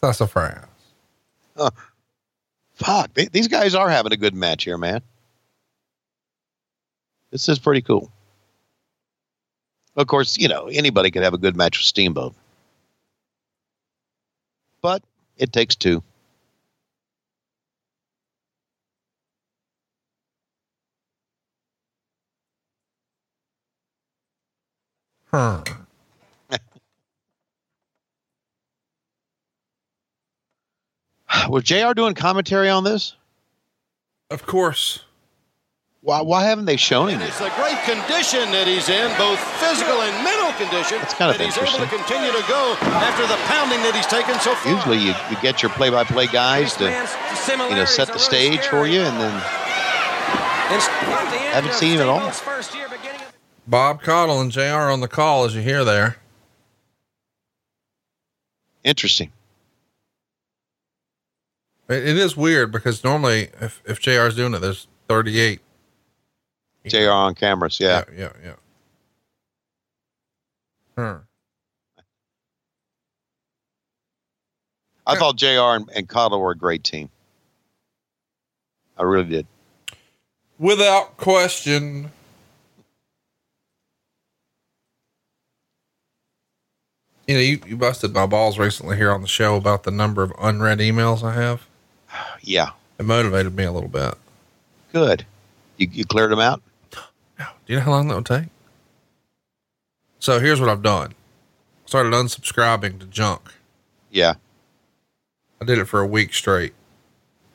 Sassafras. 0.00 0.66
Fuck, 2.74 3.12
these 3.14 3.48
guys 3.48 3.74
are 3.74 3.90
having 3.90 4.12
a 4.12 4.16
good 4.16 4.34
match 4.34 4.64
here, 4.64 4.78
man. 4.78 5.02
This 7.30 7.48
is 7.48 7.58
pretty 7.58 7.82
cool. 7.82 8.10
Of 9.96 10.06
course, 10.06 10.38
you 10.38 10.48
know, 10.48 10.66
anybody 10.66 11.10
could 11.10 11.22
have 11.22 11.34
a 11.34 11.38
good 11.38 11.56
match 11.56 11.78
with 11.78 11.86
Steamboat. 11.86 12.34
But 14.82 15.02
it 15.36 15.52
takes 15.52 15.76
two. 15.76 16.02
Huh. 25.30 25.62
Was 31.48 31.64
JR 31.64 31.92
doing 31.94 32.14
commentary 32.14 32.68
on 32.68 32.84
this? 32.84 33.14
Of 34.30 34.46
course. 34.46 35.04
Why, 36.02 36.22
why 36.22 36.44
haven't 36.44 36.64
they 36.64 36.76
shown 36.78 37.10
him? 37.10 37.20
It's 37.20 37.40
a 37.42 37.52
great 37.60 37.76
condition 37.84 38.48
that 38.56 38.64
he's 38.64 38.88
in, 38.88 39.12
both 39.20 39.36
physical 39.60 40.00
and 40.00 40.24
mental 40.24 40.48
condition. 40.56 40.96
That's 40.96 41.12
kind 41.12 41.30
of 41.30 41.36
that 41.36 41.44
he's 41.44 41.60
able 41.60 41.76
to 41.76 41.90
continue 41.92 42.32
to 42.32 42.44
go 42.48 42.72
after 43.04 43.28
the 43.28 43.36
pounding 43.44 43.84
that 43.84 43.92
he's 43.92 44.08
taken 44.08 44.32
so 44.40 44.54
far. 44.56 44.72
Usually 44.72 44.96
you, 44.96 45.12
you 45.28 45.36
get 45.42 45.60
your 45.60 45.70
play-by-play 45.72 46.28
guys 46.28 46.72
to, 46.80 46.88
you 46.88 47.76
know, 47.76 47.84
set 47.84 48.08
the 48.08 48.18
stage 48.18 48.64
for 48.64 48.86
you 48.86 49.00
and 49.00 49.20
then 49.20 49.40
haven't 51.52 51.74
seen 51.74 51.98
him 51.98 52.00
at 52.00 52.08
all. 52.08 52.32
Bob 53.66 54.02
Caudle 54.02 54.40
and 54.40 54.50
JR 54.50 54.88
on 54.88 55.00
the 55.00 55.08
call 55.08 55.44
as 55.44 55.54
you 55.54 55.60
hear 55.60 55.84
there. 55.84 56.16
Interesting. 58.84 59.32
It, 61.90 62.08
it 62.08 62.16
is 62.16 62.38
weird 62.38 62.72
because 62.72 63.04
normally 63.04 63.50
if, 63.60 63.82
if 63.84 64.00
Jr. 64.00 64.22
is 64.22 64.36
doing 64.36 64.54
it, 64.54 64.60
there's 64.60 64.86
38. 65.08 65.60
JR 66.86 67.10
on 67.10 67.34
cameras, 67.34 67.78
yeah. 67.80 68.04
Yeah. 68.12 68.18
Yeah. 68.18 68.32
yeah. 68.44 68.54
Huh. 70.96 71.18
I 75.06 75.16
thought 75.16 75.36
JR 75.36 75.76
and, 75.76 75.88
and 75.94 76.08
Caudle 76.08 76.40
were 76.40 76.52
a 76.52 76.56
great 76.56 76.84
team. 76.84 77.10
I 78.96 79.02
really 79.02 79.28
did. 79.28 79.46
Without 80.58 81.16
question. 81.16 82.12
You 87.26 87.34
know, 87.34 87.40
you, 87.40 87.60
you 87.66 87.76
busted 87.76 88.12
my 88.12 88.26
balls 88.26 88.58
recently 88.58 88.96
here 88.96 89.12
on 89.12 89.22
the 89.22 89.28
show 89.28 89.56
about 89.56 89.84
the 89.84 89.90
number 89.90 90.22
of 90.22 90.32
unread 90.40 90.78
emails 90.78 91.22
I 91.22 91.34
have. 91.34 91.66
Yeah. 92.42 92.70
It 92.98 93.04
motivated 93.04 93.54
me 93.54 93.64
a 93.64 93.72
little 93.72 93.88
bit. 93.88 94.14
Good. 94.92 95.24
You, 95.76 95.88
you 95.92 96.04
cleared 96.04 96.32
them 96.32 96.40
out? 96.40 96.60
Do 97.66 97.72
you 97.72 97.78
know 97.78 97.84
how 97.84 97.90
long 97.92 98.08
that 98.08 98.16
would 98.16 98.26
take? 98.26 98.46
So 100.18 100.38
here's 100.38 100.60
what 100.60 100.68
I've 100.68 100.82
done. 100.82 101.14
started 101.86 102.12
unsubscribing 102.12 103.00
to 103.00 103.06
junk. 103.06 103.52
Yeah. 104.10 104.34
I 105.60 105.64
did 105.64 105.78
it 105.78 105.86
for 105.86 106.00
a 106.00 106.06
week 106.06 106.34
straight. 106.34 106.74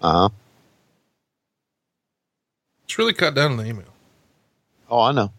Uh 0.02 0.12
huh. 0.12 0.30
It's 2.86 2.98
really 2.98 3.14
cut 3.14 3.36
down 3.36 3.52
on 3.52 3.58
the 3.58 3.66
email. 3.66 3.86
Oh, 4.90 5.02
I 5.02 5.12
know. 5.12 5.32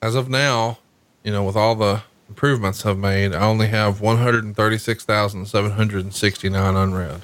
As 0.00 0.14
of 0.14 0.28
now, 0.28 0.78
you 1.24 1.32
know, 1.32 1.42
with 1.42 1.56
all 1.56 1.74
the 1.74 2.02
improvements 2.28 2.86
I've 2.86 2.98
made, 2.98 3.34
I 3.34 3.40
only 3.40 3.66
have 3.68 4.00
136,769 4.00 6.76
unread. 6.76 7.22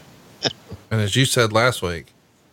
And 0.91 1.01
as 1.01 1.17
you 1.17 1.25
said 1.25 1.53
last 1.53 1.83
week, 1.83 2.07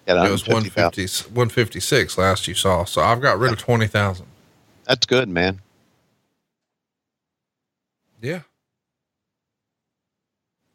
Yeah, 0.07 0.26
it 0.26 0.32
was 0.32 0.48
150, 0.48 1.02
156 1.34 2.18
last 2.18 2.48
you 2.48 2.53
saw. 2.53 2.84
So 2.86 3.02
I've 3.02 3.22
got 3.22 3.38
rid 3.40 3.52
of 3.52 3.57
20,000. 3.60 4.26
That's 4.86 5.06
good, 5.06 5.30
man. 5.30 5.60
Yeah. 8.22 8.41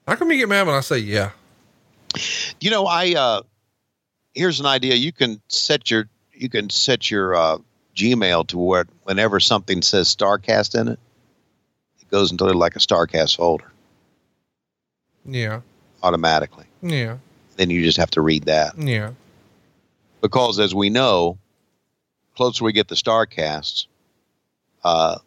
How 0.07 0.17
come 0.17 0.31
you 0.31 0.39
get 0.39 0.49
mad 0.49 0.67
when 0.67 0.77
I 0.77 0.81
say 0.81 0.99
yeah? 0.99 1.31
You 2.61 2.71
know, 2.71 2.87
I 2.87 3.15
uh 3.15 3.43
here's 4.35 4.61
an 4.61 4.67
idea. 4.67 4.95
You 4.95 5.13
can 5.13 5.41
set 5.49 5.91
your 5.91 6.09
you 6.33 6.49
can 6.49 6.71
set 6.71 7.11
your 7.11 7.35
uh 7.35 7.59
Gmail 7.97 8.47
to 8.49 8.59
where 8.59 8.87
whenever 9.05 9.41
something 9.41 9.81
says 9.83 10.15
Starcast 10.15 10.79
in 10.79 10.89
it, 10.89 10.99
it 12.01 12.11
goes 12.11 12.31
into 12.33 12.45
like 12.47 12.77
a 12.77 12.81
Starcast 12.81 13.37
folder 13.37 13.71
Yeah. 15.25 15.61
automatically. 16.03 16.67
Yeah. 16.85 17.19
Then 17.57 17.71
you 17.71 17.83
just 17.83 17.97
have 17.97 18.11
to 18.13 18.21
read 18.21 18.45
that. 18.45 18.79
Yeah. 18.79 19.13
Because 20.21 20.59
as 20.59 20.75
we 20.75 20.91
know, 20.91 21.39
closer 22.37 22.65
we 22.65 22.73
get 22.73 22.89
the 22.89 22.95
Starcasts, 22.95 23.87
uh 24.85 25.19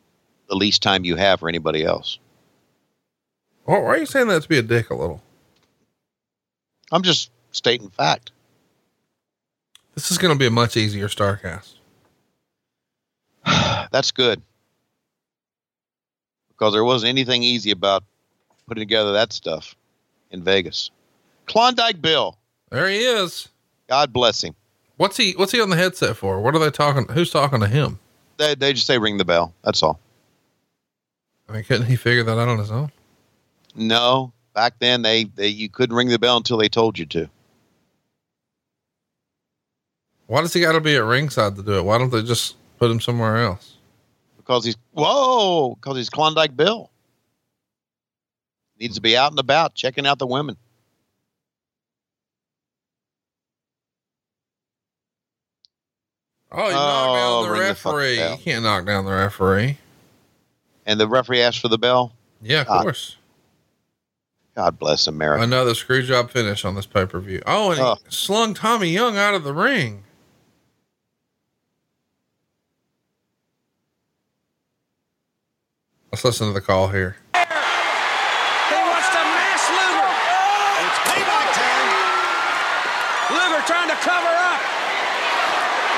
the 0.48 0.56
least 0.56 0.82
time 0.82 1.04
you 1.04 1.16
have 1.16 1.40
for 1.40 1.50
anybody 1.50 1.84
else. 1.84 2.20
Why 3.66 3.80
why 3.80 3.88
are 3.90 3.98
you 3.98 4.06
saying 4.06 4.28
that 4.28 4.44
to 4.44 4.50
be 4.50 4.58
a 4.58 4.62
dick 4.62 4.90
a 4.90 4.96
little? 4.96 5.22
I'm 6.92 7.04
just 7.04 7.32
stating 7.52 7.90
fact. 7.90 8.32
This 9.96 10.12
is 10.12 10.18
going 10.18 10.34
to 10.34 10.38
be 10.40 10.46
a 10.46 10.52
much 10.52 10.78
easier 10.78 11.08
Starcast. 11.08 11.74
That's 13.92 14.12
good. 14.12 14.42
Because 16.50 16.74
there 16.74 16.84
wasn't 16.84 17.10
anything 17.10 17.44
easy 17.44 17.72
about 17.72 18.04
putting 18.68 18.82
together 18.82 19.14
that 19.14 19.34
stuff 19.34 19.76
in 20.32 20.44
Vegas. 20.44 20.92
Klondike 21.48 22.02
Bill. 22.02 22.38
There 22.69 22.90
he 22.90 22.99
is. 22.99 23.49
God 23.88 24.14
bless 24.14 24.44
him. 24.44 24.53
What's 24.98 25.18
he, 25.18 25.34
what's 25.34 25.52
he 25.52 25.61
on 25.61 25.69
the 25.69 25.76
headset 25.76 26.18
for? 26.18 26.41
What 26.41 26.56
are 26.56 26.60
they 26.60 26.72
talking? 26.72 27.07
Who's 27.14 27.32
talking 27.32 27.60
to 27.60 27.68
him? 27.68 27.99
They, 28.38 28.56
they 28.56 28.74
just 28.74 28.88
say 28.88 28.98
ring 28.98 29.18
the 29.18 29.26
bell. 29.26 29.53
That's 29.64 29.82
all. 29.82 29.99
I 31.49 31.53
mean, 31.53 31.64
couldn't 31.64 31.86
he 31.88 31.95
figure 31.95 32.24
that 32.24 32.38
out 32.38 32.49
on 32.49 32.60
his 32.60 32.72
own? 32.72 32.91
No, 33.76 34.34
back 34.53 34.74
then 34.80 35.02
they, 35.02 35.26
they 35.26 35.48
you 35.48 35.69
couldn't 35.69 35.95
ring 35.95 36.10
the 36.10 36.19
bell 36.19 36.38
until 36.38 36.57
they 36.57 36.68
told 36.68 36.99
you 36.99 37.06
to. 37.07 37.30
Why 40.26 40.41
does 40.41 40.53
he 40.53 40.60
got 40.60 40.74
to 40.74 40.82
be 40.82 40.95
at 40.95 41.03
ringside 41.03 41.56
to 41.56 41.64
do 41.64 41.78
it? 41.78 41.86
Why 41.86 41.98
don't 41.98 42.11
they 42.11 42.22
just 42.22 42.56
put 42.80 42.91
him 42.91 42.99
somewhere 42.99 43.38
else? 43.38 43.76
Because 44.36 44.65
he's 44.65 44.76
whoa, 44.91 45.76
because 45.76 45.95
he's 45.95 46.10
Klondike 46.10 46.56
Bill. 46.56 46.90
Needs 48.80 48.95
to 48.95 49.02
be 49.02 49.15
out 49.15 49.32
and 49.32 49.40
about 49.40 49.74
checking 49.74 50.06
out 50.06 50.19
the 50.19 50.28
women. 50.28 50.57
Oh, 56.52 56.69
you 56.69 56.76
Oh, 56.76 56.78
knocked 56.78 57.15
down 57.18 57.44
the 57.44 57.49
ring 57.52 57.61
the 57.61 57.68
referee. 57.68 58.30
you 58.32 58.38
can't 58.38 58.64
knock 58.64 58.86
down 58.86 59.06
the 59.06 59.11
referee. 59.11 59.78
And 60.86 60.99
the 60.99 61.07
referee 61.07 61.41
asked 61.41 61.60
for 61.60 61.68
the 61.68 61.78
bell. 61.78 62.14
Yeah, 62.41 62.61
of 62.61 62.68
God. 62.68 62.82
course. 62.84 63.18
God 64.56 64.80
bless 64.80 65.06
America. 65.07 65.44
Another 65.44 65.76
screw 65.76 66.02
job 66.02 66.32
finish 66.32 66.64
on 66.65 66.76
this 66.76 66.86
pay 66.86 67.06
per 67.06 67.19
view. 67.19 67.41
Oh, 67.45 67.69
and 67.72 67.80
he 67.80 67.86
Oh. 67.86 67.98
slung 68.10 68.53
Tommy 68.53 68.90
Young 68.90 69.18
out 69.18 69.34
of 69.36 69.44
the 69.44 69.53
ring. 69.53 70.03
Let's 76.11 76.24
listen 76.24 76.48
to 76.48 76.53
the 76.53 76.61
call 76.64 76.88
here. 76.90 77.18
He 77.36 78.80
wants 78.80 79.10
to 79.11 79.22
mash 79.22 79.65
Luger. 79.69 80.11
It's 80.88 80.99
payback 81.11 81.48
time. 81.52 81.90
Luger 83.36 83.61
trying 83.68 83.91
to 83.91 83.99
cover 84.02 84.32
up. 84.34 84.61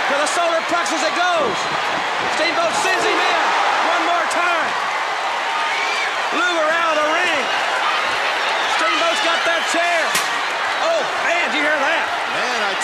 To 0.10 0.16
the 0.18 0.30
solar 0.34 0.62
plexus 0.68 1.02
it 1.06 1.14
goes. 1.14 1.58
Steamboat 2.36 2.74
sends 2.82 3.06
him 3.06 3.14
in. 3.22 3.42
One 3.94 4.04
more 4.10 4.26
time. 4.34 4.70
Luger 6.42 6.68
out 6.74 6.98
of 6.98 7.06
the 7.06 7.10
ring. 7.14 7.42
Steamboat's 8.82 9.22
got 9.22 9.40
that 9.46 9.62
chair. 9.70 10.02
Oh, 10.90 11.00
man, 11.30 11.54
did 11.54 11.62
you 11.62 11.64
hear 11.70 11.78
that? 11.78 12.06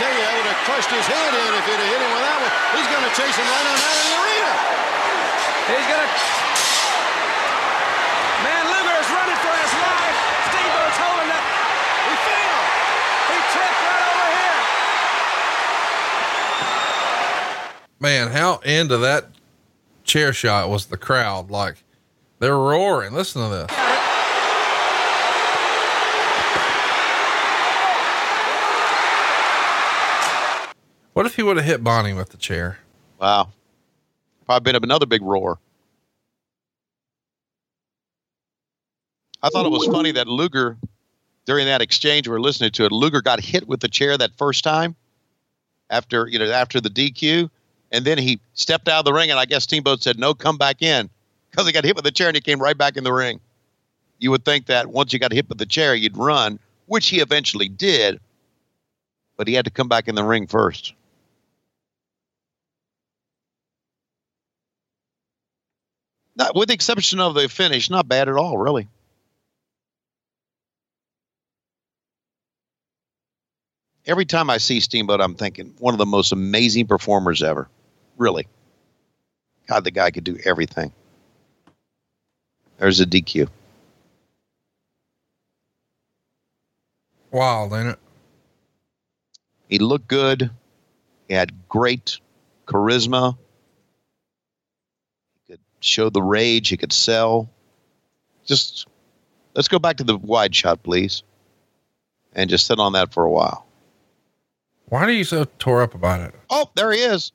Man, 0.06 0.14
tell 0.14 0.22
you, 0.22 0.30
I 0.30 0.38
would 0.38 0.46
have 0.46 0.62
crushed 0.70 0.92
his 0.94 1.08
head 1.10 1.34
in 1.34 1.50
if 1.58 1.66
he'd 1.66 1.82
have 1.82 1.90
hit 1.90 1.98
him 1.98 2.12
with 2.14 2.22
that 2.22 2.38
one. 2.38 2.54
He's 2.78 2.90
going 2.94 3.06
to 3.10 3.14
chase 3.18 3.34
him 3.34 3.48
right 3.50 3.66
on 3.66 3.74
out 3.74 3.98
of 3.98 4.06
the 4.06 4.14
arena. 4.22 4.54
He's 5.66 5.88
gonna. 5.90 6.10
Man, 8.46 8.64
Luger 8.70 8.98
is 9.02 9.10
running 9.10 9.40
for 9.42 9.50
his 9.50 9.74
life. 9.82 10.18
Steamboat's 10.46 11.00
holding 11.02 11.32
up. 11.34 11.46
He 12.06 12.14
fell. 12.22 12.62
He 13.34 13.38
tripped 13.50 13.82
right 13.82 14.06
over 14.06 14.30
here. 14.30 14.62
Man, 17.98 18.30
how 18.30 18.62
into 18.62 18.98
that 19.00 19.34
chair 20.04 20.34
shot 20.34 20.70
was 20.70 20.86
the 20.86 20.98
crowd? 20.98 21.50
Like 21.50 21.82
they're 22.38 22.54
roaring. 22.54 23.14
Listen 23.14 23.42
to 23.42 23.50
this. 23.50 23.85
What 31.16 31.26
if 31.26 31.38
he 31.38 31.44
would 31.44 31.56
have 31.56 31.66
hit 31.66 31.82
Bonnie 31.82 32.12
with 32.12 32.32
the 32.32 32.38
chair? 32.38 32.78
Wow. 33.22 33.48
Probably 34.46 34.74
been 34.74 34.84
another 34.84 35.06
big 35.06 35.22
roar. 35.22 35.58
I 39.42 39.48
thought 39.48 39.66
it 39.66 39.72
was 39.72 39.86
funny 39.86 40.12
that 40.12 40.28
Luger, 40.28 40.76
during 41.46 41.68
that 41.68 41.82
exchange, 41.82 42.28
we 42.28 42.34
were 42.34 42.42
listening 42.42 42.72
to 42.72 42.84
it. 42.84 42.92
Luger 42.92 43.22
got 43.22 43.40
hit 43.40 43.66
with 43.66 43.80
the 43.80 43.88
chair 43.88 44.18
that 44.18 44.36
first 44.38 44.66
time 44.66 44.94
after 45.90 46.28
you 46.28 46.38
know 46.38 46.52
after 46.52 46.82
the 46.82 46.90
DQ, 46.90 47.50
and 47.94 48.04
then 48.04 48.18
he 48.18 48.42
stepped 48.54 48.90
out 48.90 49.00
of 49.00 49.06
the 49.06 49.14
ring, 49.14 49.32
and 49.32 49.40
I 49.40 49.46
guess 49.46 49.64
Steamboat 49.64 50.04
said, 50.04 50.20
"No, 50.20 50.34
come 50.34 50.58
back 50.58 50.82
in," 50.82 51.10
because 51.50 51.66
he 51.66 51.72
got 51.72 51.86
hit 51.86 51.96
with 51.96 52.04
the 52.04 52.12
chair 52.12 52.28
and 52.28 52.36
he 52.36 52.42
came 52.42 52.62
right 52.62 52.78
back 52.78 52.98
in 52.98 53.06
the 53.06 53.14
ring. 53.14 53.40
You 54.20 54.32
would 54.32 54.44
think 54.44 54.66
that 54.66 54.88
once 54.88 55.14
you 55.14 55.20
got 55.20 55.32
hit 55.32 55.48
with 55.48 55.60
the 55.60 55.66
chair, 55.66 55.96
you'd 55.96 56.18
run, 56.18 56.60
which 56.88 57.08
he 57.08 57.22
eventually 57.22 57.70
did, 57.70 58.20
but 59.38 59.48
he 59.48 59.54
had 59.54 59.64
to 59.64 59.72
come 59.72 59.88
back 59.88 60.10
in 60.10 60.16
the 60.16 60.24
ring 60.26 60.46
first. 60.48 60.94
Not, 66.36 66.56
with 66.56 66.68
the 66.68 66.74
exception 66.74 67.20
of 67.20 67.34
the 67.34 67.48
finish, 67.48 67.90
not 67.90 68.08
bad 68.08 68.28
at 68.28 68.36
all, 68.36 68.58
really. 68.58 68.88
Every 74.06 74.26
time 74.26 74.50
I 74.50 74.58
see 74.58 74.80
Steamboat, 74.80 75.22
I'm 75.22 75.36
thinking 75.36 75.74
one 75.80 75.94
of 75.94 75.98
the 75.98 76.06
most 76.06 76.32
amazing 76.32 76.88
performers 76.88 77.42
ever. 77.42 77.68
Really. 78.18 78.48
God, 79.68 79.84
the 79.84 79.92
guy 79.92 80.12
could 80.12 80.24
do 80.24 80.38
everything. 80.46 80.92
There's 82.78 83.00
a 83.00 83.06
DQ. 83.06 83.48
Wild, 87.32 87.74
ain't 87.74 87.88
it? 87.90 88.00
He 89.68 89.80
looked 89.80 90.08
good. 90.08 90.52
He 91.28 91.34
had 91.34 91.68
great 91.68 92.20
charisma. 92.68 93.38
Show 95.86 96.10
the 96.10 96.22
rage. 96.22 96.70
He 96.70 96.78
could 96.78 96.92
sell. 96.92 97.50
Just 98.44 98.88
let's 99.54 99.68
go 99.68 99.78
back 99.78 99.98
to 99.98 100.04
the 100.04 100.18
wide 100.18 100.56
shot, 100.56 100.82
please, 100.82 101.24
and 102.34 102.50
just 102.50 102.66
sit 102.66 102.80
on 102.80 102.94
that 102.94 103.14
for 103.14 103.24
a 103.24 103.30
while. 103.30 103.66
Why 104.88 105.04
are 105.04 105.12
you 105.12 105.24
so 105.24 105.46
tore 105.60 105.82
up 105.82 105.94
about 105.94 106.22
it? 106.22 106.34
Oh, 106.50 106.70
there 106.76 106.92
he 106.92 107.00
is. 107.00 107.32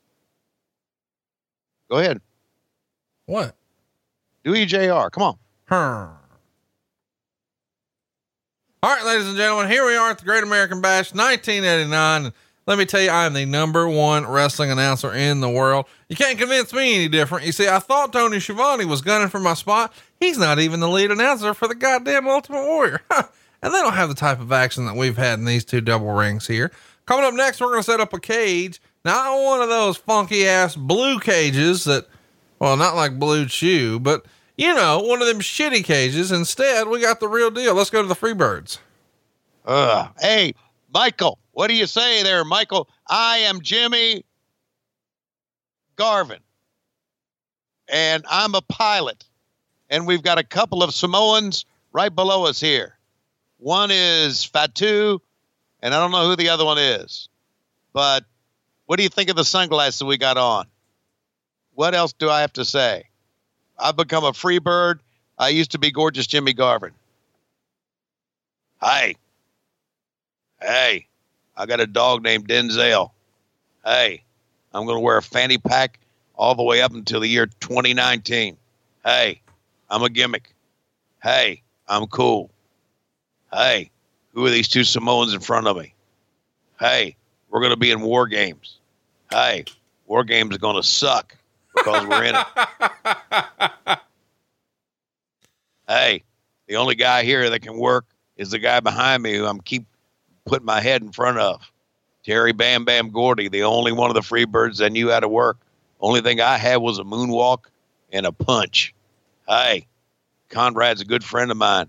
Go 1.91 1.99
ahead. 1.99 2.21
What? 3.27 3.55
Do 4.45 4.55
your 4.55 4.67
JR. 4.67 5.11
Come 5.11 5.23
on. 5.23 5.39
Huh. 5.67 6.09
All 8.83 8.95
right, 8.97 9.05
ladies 9.05 9.29
and 9.29 9.37
gentlemen, 9.37 9.71
here 9.71 9.87
we 9.87 9.95
are 9.95 10.11
at 10.11 10.19
the 10.19 10.25
Great 10.25 10.43
American 10.43 10.81
Bash 10.81 11.13
1989. 11.13 12.33
Let 12.71 12.79
me 12.79 12.85
tell 12.85 13.01
you, 13.01 13.11
I 13.11 13.27
am 13.27 13.33
the 13.33 13.47
number 13.47 13.89
one 13.89 14.25
wrestling 14.25 14.71
announcer 14.71 15.13
in 15.13 15.41
the 15.41 15.51
world. 15.51 15.87
You 16.09 16.15
can't 16.15 16.39
convince 16.39 16.73
me 16.73 16.95
any 16.95 17.09
different. 17.09 17.45
You 17.45 17.51
see, 17.51 17.67
I 17.67 17.81
thought 17.81 18.13
Tony 18.13 18.39
Schiavone 18.39 18.85
was 18.85 19.03
gunning 19.03 19.27
for 19.27 19.41
my 19.41 19.55
spot. 19.55 19.93
He's 20.21 20.39
not 20.39 20.61
even 20.61 20.79
the 20.79 20.89
lead 20.89 21.11
announcer 21.11 21.53
for 21.53 21.67
the 21.67 21.75
goddamn 21.75 22.29
Ultimate 22.29 22.63
Warrior. 22.63 23.01
and 23.11 23.75
they 23.75 23.81
don't 23.81 23.95
have 23.95 24.09
the 24.09 24.15
type 24.15 24.39
of 24.39 24.53
action 24.53 24.87
that 24.87 24.95
we've 24.95 25.17
had 25.17 25.41
in 25.41 25.47
these 25.47 25.65
two 25.65 25.81
double 25.81 26.13
rings 26.13 26.47
here. 26.47 26.71
Coming 27.07 27.25
up 27.25 27.35
next, 27.35 27.61
we're 27.61 27.71
going 27.71 27.81
to 27.81 27.91
set 27.91 27.99
up 27.99 28.13
a 28.13 28.21
cage 28.21 28.81
Not 29.05 29.43
one 29.43 29.63
of 29.63 29.69
those 29.69 29.97
funky 29.97 30.47
ass 30.47 30.77
blue 30.77 31.19
cages 31.19 31.83
that, 31.87 32.07
well, 32.61 32.77
not 32.77 32.95
like 32.95 33.19
BlueChew, 33.19 34.01
but 34.01 34.27
you 34.57 34.73
know, 34.73 35.01
one 35.01 35.21
of 35.21 35.27
them 35.27 35.41
shitty 35.41 35.83
cages. 35.83 36.31
Instead, 36.31 36.87
we 36.87 37.01
got 37.01 37.19
the 37.19 37.27
real 37.27 37.51
deal. 37.51 37.75
Let's 37.75 37.91
go 37.91 38.01
to 38.01 38.07
the 38.07 38.15
Freebirds. 38.15 38.79
Uh, 39.65 40.07
hey, 40.21 40.55
Michael, 40.95 41.37
what 41.53 41.69
do 41.69 41.75
you 41.75 41.87
say 41.87 42.23
there, 42.23 42.45
Michael? 42.45 42.89
I 43.09 43.39
am 43.39 43.61
Jimmy 43.61 44.25
Garvin, 45.97 46.41
and 47.89 48.25
I'm 48.29 48.55
a 48.55 48.63
pilot. 48.63 49.25
And 49.89 50.07
we've 50.07 50.23
got 50.23 50.39
a 50.39 50.45
couple 50.45 50.85
of 50.85 50.95
Samoans 50.95 51.65
right 51.93 52.15
below 52.15 52.47
us 52.47 52.61
here. 52.61 52.97
One 53.59 53.91
is 53.93 54.45
Fatu, 54.45 55.21
and 55.83 55.93
I 55.93 55.99
don't 55.99 56.13
know 56.13 56.29
who 56.29 56.37
the 56.37 56.51
other 56.51 56.65
one 56.65 56.79
is. 56.79 57.29
But 57.93 58.25
what 58.87 58.97
do 58.97 59.03
you 59.03 59.09
think 59.09 59.31
of 59.31 59.37
the 59.37 59.45
sunglasses 59.45 60.05
we 60.05 60.17
got 60.17 60.37
on? 60.37 60.67
What 61.75 61.95
else 61.95 62.13
do 62.13 62.31
I 62.31 62.43
have 62.43 62.53
to 62.55 62.65
say? 62.65 63.05
I've 63.79 63.97
become 63.97 64.25
a 64.25 64.33
free 64.33 64.59
bird. 64.61 65.01
I 65.39 65.49
used 65.49 65.73
to 65.73 65.79
be 65.79 65.91
gorgeous 65.91 66.27
Jimmy 66.27 66.53
Garvin. 66.53 66.93
Hi. 68.79 69.15
Hey, 70.61 71.07
I 71.61 71.67
got 71.67 71.79
a 71.79 71.87
dog 71.87 72.23
named 72.23 72.49
Denzel. 72.49 73.11
Hey, 73.85 74.25
I'm 74.73 74.87
going 74.87 74.97
to 74.97 75.01
wear 75.01 75.19
a 75.19 75.23
fanny 75.23 75.59
pack 75.59 76.01
all 76.35 76.55
the 76.55 76.63
way 76.63 76.81
up 76.81 76.95
until 76.95 77.21
the 77.21 77.29
year 77.29 77.45
2019. 77.45 78.57
Hey, 79.05 79.43
I'm 79.91 80.03
a 80.03 80.09
gimmick. 80.09 80.55
Hey, 81.23 81.61
I'm 81.87 82.07
cool. 82.07 82.51
Hey, 83.53 83.91
who 84.33 84.47
are 84.47 84.51
these 84.51 84.69
two 84.69 84.85
Samoans 84.85 85.35
in 85.35 85.41
front 85.41 85.67
of 85.67 85.77
me? 85.77 85.93
Hey, 86.79 87.15
we're 87.51 87.61
going 87.61 87.75
to 87.75 87.77
be 87.77 87.91
in 87.91 88.01
war 88.01 88.27
games. 88.27 88.79
Hey, 89.31 89.67
war 90.07 90.25
games 90.25 90.55
are 90.55 90.61
going 90.61 90.81
to 90.81 90.89
suck 90.89 91.37
because 91.77 92.07
we're 92.07 92.25
in 92.25 92.37
it. 92.37 92.47
hey, 95.87 96.23
the 96.69 96.77
only 96.77 96.95
guy 96.95 97.23
here 97.23 97.51
that 97.51 97.61
can 97.61 97.77
work 97.77 98.07
is 98.39 98.51
the 98.51 98.59
guy 98.59 98.81
behind 98.81 99.23
me 99.23 99.35
who 99.35 99.45
I'm 99.45 99.61
keep 99.61 99.85
putting 100.51 100.67
my 100.67 100.81
head 100.81 101.01
in 101.01 101.13
front 101.13 101.39
of. 101.39 101.63
Terry 102.25 102.51
Bam 102.53 102.85
Bam 102.85 103.11
Gordy, 103.11 103.49
the 103.49 103.63
only 103.63 103.93
one 103.93 104.11
of 104.11 104.15
the 104.15 104.21
Freebirds 104.21 104.79
that 104.79 104.91
knew 104.91 105.09
how 105.09 105.21
to 105.21 105.29
work. 105.29 105.59
Only 106.01 106.21
thing 106.23 106.41
I 106.41 106.59
had 106.59 106.79
was 106.79 106.99
a 106.99 107.05
moonwalk 107.05 107.67
and 108.13 108.27
a 108.27 108.33
punch. 108.33 108.93
Hey, 109.49 109.87
Conrad's 110.49 111.01
a 111.01 111.05
good 111.05 111.23
friend 111.23 111.53
of 111.53 111.57
mine. 111.57 111.89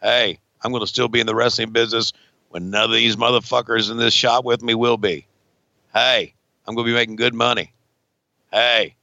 Hey, 0.00 0.38
I'm 0.62 0.70
going 0.70 0.82
to 0.82 0.86
still 0.86 1.08
be 1.08 1.18
in 1.18 1.26
the 1.26 1.34
wrestling 1.34 1.72
business 1.72 2.12
when 2.50 2.70
none 2.70 2.84
of 2.84 2.92
these 2.92 3.16
motherfuckers 3.16 3.90
in 3.90 3.96
this 3.96 4.14
shop 4.14 4.44
with 4.44 4.62
me 4.62 4.74
will 4.74 4.96
be. 4.96 5.26
Hey, 5.92 6.32
I'm 6.66 6.76
going 6.76 6.86
to 6.86 6.92
be 6.92 6.96
making 6.96 7.16
good 7.16 7.34
money. 7.34 7.72
Hey, 8.52 8.94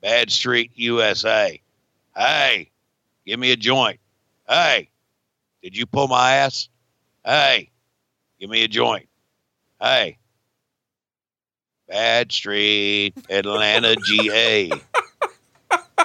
Bad 0.00 0.30
Street 0.30 0.70
USA. 0.74 1.60
Hey, 2.16 2.70
give 3.26 3.38
me 3.38 3.52
a 3.52 3.56
joint. 3.56 4.00
Hey, 4.48 4.88
did 5.62 5.76
you 5.76 5.84
pull 5.84 6.08
my 6.08 6.36
ass? 6.36 6.70
Hey, 7.26 7.70
give 8.40 8.50
me 8.50 8.64
a 8.64 8.68
joint. 8.68 9.08
Hey, 9.80 10.18
Bad 11.88 12.32
Street, 12.32 13.14
Atlanta, 13.30 13.96
GA. 14.04 14.70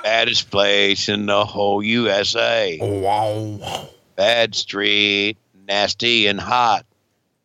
Baddest 0.04 0.50
place 0.50 1.10
in 1.10 1.26
the 1.26 1.46
whole 1.46 1.84
USA. 1.84 2.78
Wow. 2.82 3.90
Bad 4.16 4.56
Street, 4.56 5.38
nasty 5.68 6.28
and 6.28 6.40
hot. 6.40 6.86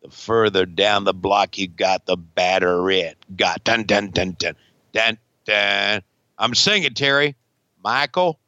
The 0.02 0.10
further 0.10 0.66
down 0.66 1.04
the 1.04 1.14
block 1.14 1.58
you 1.58 1.66
got, 1.66 2.06
the 2.06 2.16
badder 2.16 2.90
it 2.90 3.16
got. 3.34 3.64
Dun 3.64 3.84
dun 3.84 4.10
dun 4.10 4.36
dun 4.38 4.56
dun 4.92 5.18
dun. 5.44 6.02
I'm 6.38 6.54
singing, 6.54 6.94
Terry. 6.94 7.34
Michael. 7.82 8.38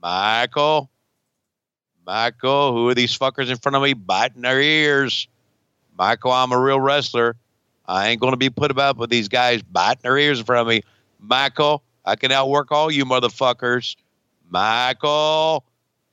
Michael. 0.00 0.90
Michael, 2.08 2.72
who 2.72 2.88
are 2.88 2.94
these 2.94 3.18
fuckers 3.18 3.50
in 3.50 3.58
front 3.58 3.76
of 3.76 3.82
me 3.82 3.92
biting 3.92 4.40
their 4.40 4.62
ears? 4.62 5.28
Michael, 5.98 6.32
I'm 6.32 6.52
a 6.52 6.58
real 6.58 6.80
wrestler. 6.80 7.36
I 7.84 8.08
ain't 8.08 8.18
going 8.18 8.32
to 8.32 8.38
be 8.38 8.48
put 8.48 8.76
up 8.78 8.96
with 8.96 9.10
these 9.10 9.28
guys 9.28 9.60
biting 9.60 10.00
their 10.04 10.16
ears 10.16 10.38
in 10.38 10.46
front 10.46 10.62
of 10.62 10.68
me. 10.68 10.80
Michael, 11.20 11.82
I 12.06 12.16
can 12.16 12.32
outwork 12.32 12.72
all 12.72 12.90
you 12.90 13.04
motherfuckers. 13.04 13.96
Michael, 14.48 15.66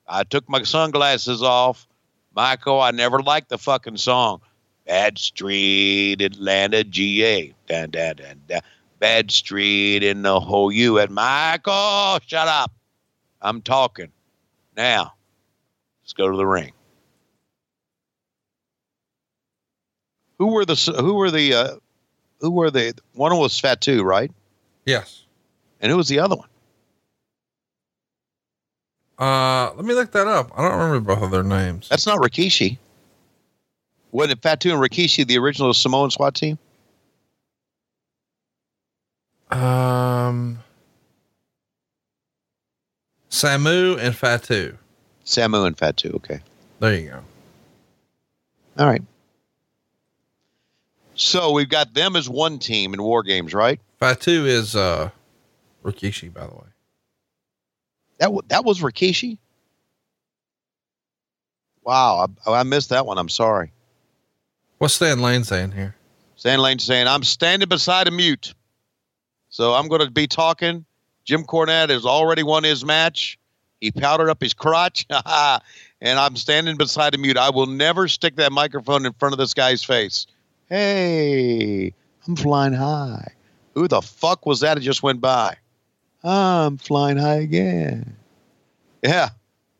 I 0.05 0.25
took 0.25 0.49
my 0.49 0.63
sunglasses 0.63 1.41
off. 1.41 1.87
Michael, 2.35 2.81
I 2.81 2.91
never 2.91 3.21
liked 3.21 3.47
the 3.47 3.57
fucking 3.57 3.95
song. 3.95 4.41
Bad 4.85 5.17
Street, 5.17 6.19
Atlanta, 6.19 6.83
GA. 6.83 7.53
Dun, 7.67 7.91
dun, 7.91 8.17
dun, 8.17 8.41
dun. 8.47 8.61
Bad 8.99 9.31
Street 9.31 10.03
in 10.03 10.23
the 10.23 10.41
whole 10.41 10.73
U. 10.73 10.99
And 10.99 11.15
Michael, 11.15 12.19
shut 12.27 12.49
up. 12.49 12.73
I'm 13.41 13.61
talking. 13.61 14.11
Now, 14.75 15.14
let's 16.05 16.13
go 16.13 16.29
to 16.29 16.37
the 16.37 16.45
ring. 16.45 16.71
Who 20.37 20.47
were 20.47 20.65
the 20.65 20.75
who 20.99 21.15
were 21.15 21.31
the 21.31 21.53
uh, 21.53 21.75
who 22.41 22.51
were 22.51 22.69
the 22.69 22.93
one 23.13 23.35
was 23.37 23.59
Fatu, 23.59 24.03
right? 24.03 24.31
Yes. 24.85 25.23
And 25.81 25.89
who 25.89 25.97
was 25.97 26.07
the 26.07 26.19
other 26.19 26.35
one? 26.35 26.49
Uh, 29.17 29.73
let 29.75 29.85
me 29.85 29.93
look 29.93 30.11
that 30.11 30.27
up. 30.27 30.51
I 30.55 30.61
don't 30.61 30.77
remember 30.77 31.15
both 31.15 31.23
of 31.23 31.31
their 31.31 31.43
names. 31.43 31.89
That's 31.89 32.05
not 32.05 32.19
Rikishi. 32.19 32.77
Wasn't 34.11 34.41
Fatu 34.41 34.71
and 34.71 34.79
Rikishi 34.79 35.25
the 35.25 35.37
original 35.37 35.73
Samoan 35.73 36.11
SWAT 36.11 36.35
team? 36.35 36.59
Um, 39.49 40.59
Samu 43.29 43.97
and 43.97 44.15
Fatu. 44.15 44.77
Samu 45.25 45.65
and 45.65 45.77
Fatu. 45.77 46.13
Okay. 46.15 46.39
There 46.79 46.93
you 46.95 47.09
go. 47.09 47.19
All 48.77 48.87
right. 48.87 49.01
So 51.15 51.51
we've 51.51 51.69
got 51.69 51.93
them 51.93 52.15
as 52.15 52.29
one 52.29 52.59
team 52.59 52.93
in 52.93 53.01
war 53.01 53.23
games, 53.23 53.53
right? 53.53 53.79
Fatu 53.99 54.45
is 54.45 54.75
uh 54.75 55.09
Rikishi, 55.83 56.33
by 56.33 56.41
the 56.41 56.53
way. 56.53 56.67
That 58.19 58.25
w- 58.25 58.41
that 58.49 58.65
was 58.65 58.81
Rikishi. 58.81 59.37
Wow, 61.83 62.27
I, 62.45 62.51
I 62.51 62.63
missed 62.63 62.89
that 62.89 63.05
one. 63.05 63.17
I'm 63.17 63.29
sorry. 63.29 63.71
What's 64.79 64.95
Stan 64.95 65.21
Lane 65.21 65.43
saying 65.43 65.71
here? 65.71 65.95
Stan 66.35 66.59
Lane 66.59 66.79
saying, 66.79 67.07
I'm 67.07 67.23
standing 67.23 67.69
beside 67.69 68.07
a 68.07 68.11
mute. 68.11 68.53
So 69.49 69.73
I'm 69.73 69.87
going 69.87 70.01
to 70.01 70.11
be 70.11 70.27
talking. 70.27 70.83
Jim 71.23 71.43
Cornette 71.43 71.89
has 71.89 72.05
already 72.05 72.43
won 72.43 72.63
his 72.63 72.83
match. 72.83 73.37
He 73.85 73.91
powdered 73.91 74.31
up 74.31 74.41
his 74.41 74.55
crotch, 74.55 75.05
and 75.11 76.19
I'm 76.19 76.35
standing 76.37 76.75
beside 76.75 77.13
a 77.13 77.19
mute. 77.19 77.37
I 77.37 77.51
will 77.51 77.67
never 77.67 78.07
stick 78.07 78.37
that 78.37 78.51
microphone 78.51 79.05
in 79.05 79.13
front 79.13 79.33
of 79.33 79.37
this 79.37 79.53
guy's 79.53 79.83
face. 79.83 80.25
Hey, 80.69 81.93
I'm 82.27 82.35
flying 82.35 82.73
high. 82.73 83.33
Who 83.75 83.87
the 83.87 84.01
fuck 84.01 84.47
was 84.47 84.61
that 84.61 84.73
that 84.73 84.81
just 84.81 85.03
went 85.03 85.21
by? 85.21 85.55
I'm 86.23 86.77
flying 86.77 87.17
high 87.17 87.35
again. 87.35 88.15
Yeah, 89.03 89.29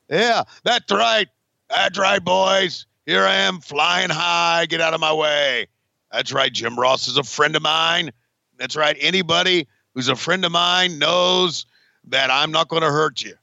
yeah, 0.08 0.44
that's 0.64 0.92
right. 0.92 1.28
That's 1.72 1.98
right, 1.98 2.24
boys. 2.24 2.86
Here 3.08 3.24
I 3.24 3.34
am 3.38 3.60
flying 3.60 4.12
high. 4.12 4.68
Get 4.68 4.82
out 4.82 4.94
of 4.94 5.00
my 5.00 5.14
way. 5.14 5.66
That's 6.12 6.32
right. 6.32 6.54
Jim 6.54 6.80
Ross 6.80 7.08
is 7.08 7.18
a 7.18 7.24
friend 7.24 7.56
of 7.56 7.64
mine. 7.64 8.12
That's 8.60 8.76
right. 8.76 8.96
Anybody 9.00 9.68
who's 9.96 10.10
a 10.10 10.16
friend 10.16 10.46
of 10.46 10.52
mine 10.52 11.00
knows 11.00 11.66
that 12.10 12.30
I'm 12.30 12.52
not 12.52 12.68
going 12.68 12.84
to 12.84 12.92
hurt 12.92 13.24
you. 13.24 13.34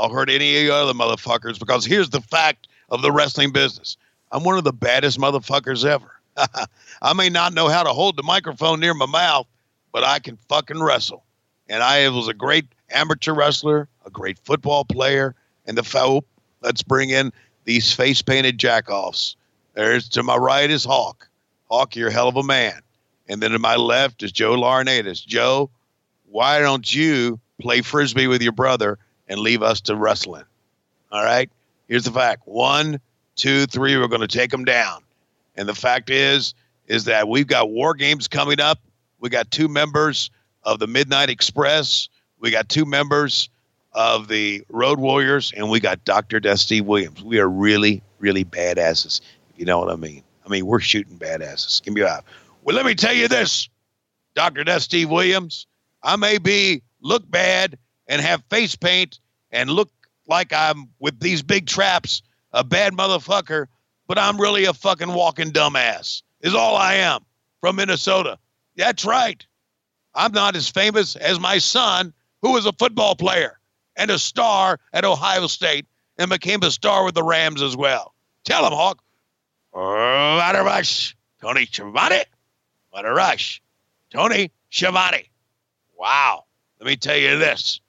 I'll 0.00 0.08
hurt 0.08 0.30
any 0.30 0.70
other 0.70 0.94
motherfuckers 0.94 1.58
because 1.58 1.84
here's 1.84 2.08
the 2.08 2.22
fact 2.22 2.68
of 2.88 3.02
the 3.02 3.12
wrestling 3.12 3.52
business 3.52 3.98
I'm 4.32 4.44
one 4.44 4.56
of 4.56 4.64
the 4.64 4.72
baddest 4.72 5.18
motherfuckers 5.18 5.84
ever. 5.84 6.10
I 7.02 7.12
may 7.12 7.28
not 7.28 7.52
know 7.52 7.68
how 7.68 7.82
to 7.82 7.90
hold 7.90 8.16
the 8.16 8.22
microphone 8.22 8.80
near 8.80 8.94
my 8.94 9.06
mouth, 9.06 9.46
but 9.92 10.02
I 10.02 10.18
can 10.18 10.38
fucking 10.48 10.82
wrestle. 10.82 11.24
And 11.68 11.82
I 11.82 12.08
was 12.08 12.28
a 12.28 12.34
great 12.34 12.66
amateur 12.90 13.34
wrestler, 13.34 13.88
a 14.06 14.10
great 14.10 14.38
football 14.38 14.86
player, 14.86 15.34
and 15.66 15.76
the 15.76 15.98
oh, 15.98 16.24
let's 16.62 16.82
bring 16.82 17.10
in 17.10 17.30
these 17.64 17.92
face 17.92 18.22
painted 18.22 18.58
jackoffs. 18.58 19.36
There's 19.74 20.08
to 20.10 20.22
my 20.22 20.36
right 20.36 20.70
is 20.70 20.84
Hawk. 20.84 21.28
Hawk, 21.70 21.94
you're 21.94 22.08
a 22.08 22.12
hell 22.12 22.28
of 22.28 22.36
a 22.36 22.42
man. 22.42 22.80
And 23.28 23.42
then 23.42 23.50
to 23.50 23.58
my 23.58 23.76
left 23.76 24.22
is 24.22 24.32
Joe 24.32 24.56
Laurinaitis. 24.56 25.24
Joe, 25.26 25.70
why 26.24 26.58
don't 26.60 26.92
you 26.92 27.38
play 27.60 27.82
frisbee 27.82 28.26
with 28.28 28.42
your 28.42 28.52
brother 28.52 28.98
and 29.30 29.38
leave 29.40 29.62
us 29.62 29.80
to 29.82 29.96
wrestling? 29.96 30.44
All 31.10 31.24
right. 31.24 31.48
Here's 31.88 32.04
the 32.04 32.12
fact: 32.12 32.42
one, 32.44 33.00
two, 33.36 33.64
three. 33.64 33.96
We're 33.96 34.08
going 34.08 34.20
to 34.20 34.28
take 34.28 34.50
them 34.50 34.66
down. 34.66 35.02
And 35.56 35.66
the 35.66 35.74
fact 35.74 36.10
is, 36.10 36.54
is 36.86 37.04
that 37.04 37.28
we've 37.28 37.46
got 37.46 37.70
war 37.70 37.94
games 37.94 38.28
coming 38.28 38.60
up. 38.60 38.78
We 39.20 39.30
got 39.30 39.50
two 39.50 39.68
members 39.68 40.30
of 40.64 40.78
the 40.78 40.86
Midnight 40.86 41.30
Express. 41.30 42.08
We 42.38 42.50
got 42.50 42.68
two 42.68 42.84
members 42.84 43.48
of 43.92 44.28
the 44.28 44.62
Road 44.68 44.98
Warriors, 44.98 45.52
and 45.56 45.70
we 45.70 45.80
got 45.80 46.04
Dr. 46.04 46.40
Dusty 46.40 46.80
Williams. 46.80 47.22
We 47.22 47.38
are 47.38 47.48
really, 47.48 48.02
really 48.18 48.44
badasses, 48.44 49.20
if 49.52 49.58
you 49.58 49.64
know 49.64 49.78
what 49.78 49.90
I 49.90 49.96
mean. 49.96 50.22
I 50.44 50.48
mean, 50.48 50.66
we're 50.66 50.80
shooting 50.80 51.18
badasses. 51.18 51.82
Give 51.82 51.94
me 51.94 52.02
a 52.02 52.22
Well, 52.62 52.76
let 52.76 52.86
me 52.86 52.94
tell 52.94 53.12
you 53.12 53.28
this, 53.28 53.68
Dr. 54.34 54.64
Steve 54.80 55.10
Williams. 55.10 55.66
I 56.02 56.16
may 56.16 56.38
be 56.38 56.82
look 57.02 57.28
bad 57.30 57.76
and 58.10 58.20
have 58.20 58.42
face 58.50 58.74
paint 58.74 59.20
and 59.52 59.70
look 59.70 59.88
like 60.26 60.52
I'm 60.52 60.88
with 60.98 61.20
these 61.20 61.42
big 61.42 61.66
traps, 61.66 62.22
a 62.52 62.64
bad 62.64 62.92
motherfucker, 62.92 63.68
but 64.08 64.18
I'm 64.18 64.38
really 64.38 64.64
a 64.64 64.74
fucking 64.74 65.14
walking 65.14 65.52
dumbass, 65.52 66.22
is 66.40 66.54
all 66.54 66.76
I 66.76 66.94
am 66.94 67.24
from 67.60 67.76
Minnesota. 67.76 68.36
That's 68.76 69.04
right. 69.04 69.46
I'm 70.14 70.32
not 70.32 70.56
as 70.56 70.68
famous 70.68 71.14
as 71.14 71.38
my 71.38 71.58
son, 71.58 72.12
who 72.42 72.52
was 72.52 72.66
a 72.66 72.72
football 72.72 73.14
player 73.14 73.60
and 73.94 74.10
a 74.10 74.18
star 74.18 74.80
at 74.92 75.04
Ohio 75.04 75.46
State 75.46 75.86
and 76.18 76.30
became 76.30 76.62
a 76.64 76.70
star 76.72 77.04
with 77.04 77.14
the 77.14 77.22
Rams 77.22 77.62
as 77.62 77.76
well. 77.76 78.14
Tell 78.44 78.66
him, 78.66 78.72
Hawk. 78.72 79.00
Oh, 79.72 80.36
what 80.36 80.56
a 80.56 80.64
rush. 80.64 81.16
Tony 81.40 81.66
Schiavone. 81.66 82.24
What 82.90 83.04
a 83.04 83.12
rush. 83.12 83.62
Tony 84.12 84.50
Schiavone. 84.70 85.30
Wow. 85.96 86.46
Let 86.80 86.86
me 86.88 86.96
tell 86.96 87.16
you 87.16 87.38
this. 87.38 87.80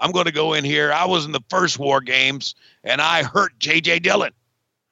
I'm 0.00 0.12
going 0.12 0.24
to 0.24 0.32
go 0.32 0.54
in 0.54 0.64
here. 0.64 0.92
I 0.92 1.04
was 1.04 1.26
in 1.26 1.32
the 1.32 1.42
first 1.50 1.78
war 1.78 2.00
games 2.00 2.54
and 2.82 3.02
I 3.02 3.22
hurt 3.22 3.58
J.J. 3.58 4.00
Dillon. 4.00 4.32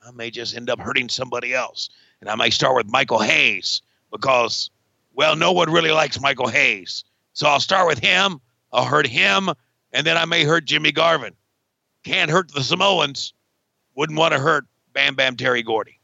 I 0.06 0.10
may 0.10 0.30
just 0.30 0.54
end 0.54 0.68
up 0.68 0.78
hurting 0.78 1.08
somebody 1.08 1.54
else. 1.54 1.88
And 2.20 2.28
I 2.28 2.34
may 2.34 2.50
start 2.50 2.76
with 2.76 2.86
Michael 2.86 3.20
Hayes 3.20 3.80
because, 4.12 4.70
well, 5.14 5.34
no 5.34 5.52
one 5.52 5.72
really 5.72 5.90
likes 5.90 6.20
Michael 6.20 6.48
Hayes. 6.48 7.04
So 7.32 7.46
I'll 7.46 7.60
start 7.60 7.86
with 7.86 7.98
him. 7.98 8.40
I'll 8.72 8.84
hurt 8.84 9.06
him. 9.06 9.48
And 9.92 10.06
then 10.06 10.18
I 10.18 10.26
may 10.26 10.44
hurt 10.44 10.66
Jimmy 10.66 10.92
Garvin. 10.92 11.34
Can't 12.04 12.30
hurt 12.30 12.52
the 12.52 12.62
Samoans. 12.62 13.32
Wouldn't 13.94 14.18
want 14.18 14.34
to 14.34 14.40
hurt 14.40 14.66
Bam 14.92 15.14
Bam 15.14 15.36
Terry 15.36 15.62
Gordy. 15.62 15.98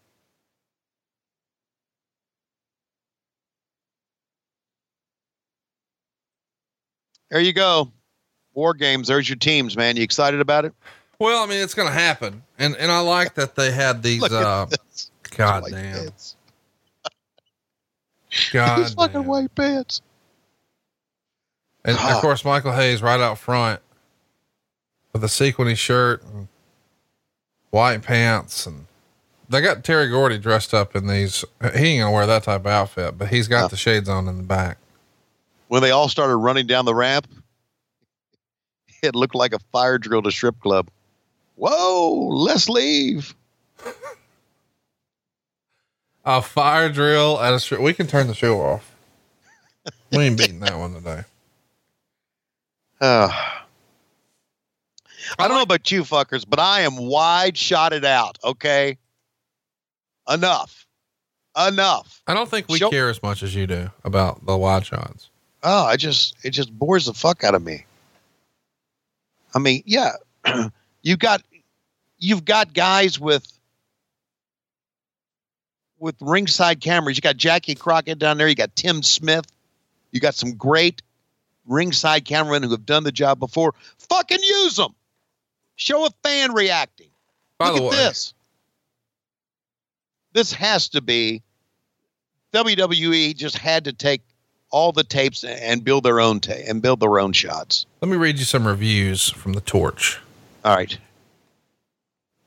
There 7.31 7.41
you 7.41 7.53
go. 7.53 7.93
War 8.55 8.75
games. 8.75 9.09
There's 9.09 9.29
your 9.29 9.37
teams, 9.37 9.77
man. 9.77 9.97
You 9.97 10.03
excited 10.03 10.41
about 10.41 10.65
it? 10.65 10.73
Well, 11.19 11.43
I 11.43 11.47
mean, 11.47 11.61
it's 11.63 11.75
going 11.75 11.89
to 11.89 11.95
happen, 11.95 12.43
and 12.59 12.77
and 12.77 12.91
I 12.91 13.01
like 13.01 13.35
that 13.35 13.55
they 13.55 13.71
had 13.71 14.03
these. 14.03 14.23
Uh, 14.23 14.67
this. 14.67 15.11
God 15.37 15.65
damn. 15.71 16.09
God 18.53 18.79
These 18.79 18.95
fucking 18.95 19.13
damn. 19.21 19.27
white 19.27 19.55
pants. 19.55 20.01
And 21.85 21.97
of 21.99 22.21
course, 22.21 22.45
Michael 22.45 22.73
Hayes 22.73 23.03
right 23.03 23.21
out 23.21 23.39
front 23.39 23.81
with 25.13 25.23
a 25.23 25.29
sequiny 25.29 25.75
shirt 25.75 26.23
and 26.25 26.49
white 27.71 28.03
pants. 28.03 28.67
And 28.67 28.87
they 29.51 29.61
got 29.61 29.85
Terry 29.85 30.09
Gordy 30.09 30.39
dressed 30.39 30.73
up 30.73 30.97
in 30.97 31.07
these. 31.07 31.45
He 31.77 31.87
ain't 31.87 32.03
gonna 32.03 32.13
wear 32.13 32.27
that 32.27 32.45
type 32.45 32.63
of 32.63 32.67
outfit, 32.67 33.19
but 33.19 33.29
he's 33.29 33.49
got 33.49 33.71
the 33.71 33.77
shades 33.77 34.09
on 34.09 34.27
in 34.29 34.39
the 34.39 34.43
back. 34.43 34.79
When 35.69 35.83
they 35.83 35.91
all 35.91 36.09
started 36.09 36.37
running 36.37 36.67
down 36.67 36.87
the 36.87 36.95
ramp, 36.95 37.27
it 39.05 39.15
looked 39.15 39.35
like 39.35 39.53
a 39.53 39.59
fire 39.73 39.99
drill 39.99 40.23
to 40.23 40.31
strip 40.31 40.59
club. 40.61 40.89
Whoa, 41.57 42.29
let's 42.31 42.69
leave. 42.69 43.35
A 46.27 46.41
fire 46.41 46.89
drill 46.89 47.39
at 47.39 47.53
a 47.53 47.61
strip. 47.61 47.81
We 47.83 47.93
can 47.93 48.07
turn 48.07 48.29
the 48.29 48.35
show 48.35 48.59
off. 48.63 48.91
We 50.11 50.21
ain't 50.25 50.39
beating 50.39 50.61
that 50.61 50.79
one 50.79 50.95
today. 50.95 51.23
Uh, 52.99 53.29
I 55.39 55.47
don't 55.49 55.57
know 55.59 55.63
about 55.63 55.91
you 55.93 56.03
fuckers, 56.03 56.45
but 56.49 56.59
I 56.59 56.81
am 56.81 56.97
wide 56.97 57.59
shotted 57.59 58.07
out. 58.07 58.39
Okay. 58.43 58.97
Enough. 60.31 60.87
Enough. 61.69 62.23
I 62.27 62.33
don't 62.33 62.49
think 62.49 62.69
we 62.71 62.79
Show- 62.79 62.89
care 62.91 63.11
as 63.11 63.23
much 63.23 63.43
as 63.43 63.55
you 63.55 63.67
do 63.67 63.91
about 64.03 64.47
the 64.47 64.57
wide 64.57 64.87
shots. 64.87 65.29
Oh, 65.63 65.85
I 65.85 65.97
just 65.97 66.37
it 66.43 66.51
just 66.51 66.73
bores 66.73 67.05
the 67.05 67.13
fuck 67.15 67.45
out 67.45 67.55
of 67.55 67.63
me. 67.63 67.85
I 69.55 69.59
mean, 69.59 69.83
yeah, 69.87 70.13
you 71.03 71.17
got 71.17 71.43
you've 72.19 72.45
got 72.45 72.75
guys 72.75 73.19
with 73.19 73.47
with 75.99 76.17
ringside 76.21 76.81
cameras. 76.81 77.17
You 77.17 77.23
got 77.23 77.37
Jackie 77.37 77.75
Crockett 77.75 78.19
down 78.19 78.39
there. 78.39 78.49
You 78.49 78.55
got 78.55 78.75
Tim 78.77 79.03
Smith. 79.03 79.47
You 80.11 80.21
got 80.21 80.35
some 80.35 80.55
great 80.55 81.03
ringside 81.67 82.25
cameramen 82.25 82.63
who 82.63 82.71
have 82.71 82.87
done 82.87 83.05
the 83.05 83.13
job 83.13 83.39
before. 83.39 83.75
Fucking 84.11 84.43
use 84.43 84.77
them. 84.77 84.95
Show 85.77 86.07
a 86.07 86.11
fan 86.23 86.53
reacting. 86.53 87.09
By 87.59 87.71
Look 87.71 87.77
the 87.77 87.85
at 87.85 87.91
way, 87.91 87.97
this. 87.97 88.35
This 90.33 90.53
has 90.53 90.89
to 90.91 91.01
be 91.01 91.43
WWE 92.53 93.37
just 93.37 93.57
had 93.57 93.85
to 93.85 93.93
take 93.93 94.23
all 94.71 94.93
the 94.93 95.05
tapes 95.05 95.45
and 95.45 95.85
build 95.85 96.05
their 96.05 96.21
own 96.21 96.41
ta- 96.41 96.55
and 96.67 96.83
build 96.83 97.01
their 97.01 97.19
own 97.19 97.33
shots. 97.33 97.87
Let 98.05 98.11
me 98.11 98.19
read 98.19 98.39
you 98.39 98.45
some 98.45 98.67
reviews 98.69 99.31
from 99.31 99.55
the 99.55 99.63
torch. 99.63 100.21
All 100.63 100.77
right. 100.77 100.99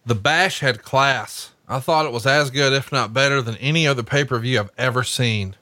The 0.06 0.14
Bash 0.14 0.60
had 0.60 0.84
class. 0.84 1.50
I 1.68 1.80
thought 1.80 2.06
it 2.06 2.12
was 2.12 2.28
as 2.28 2.52
good, 2.52 2.74
if 2.74 2.92
not 2.92 3.12
better, 3.12 3.42
than 3.42 3.56
any 3.56 3.88
other 3.88 4.04
pay 4.04 4.24
per 4.24 4.38
view 4.38 4.60
I've 4.60 4.70
ever 4.78 5.02
seen. 5.04 5.56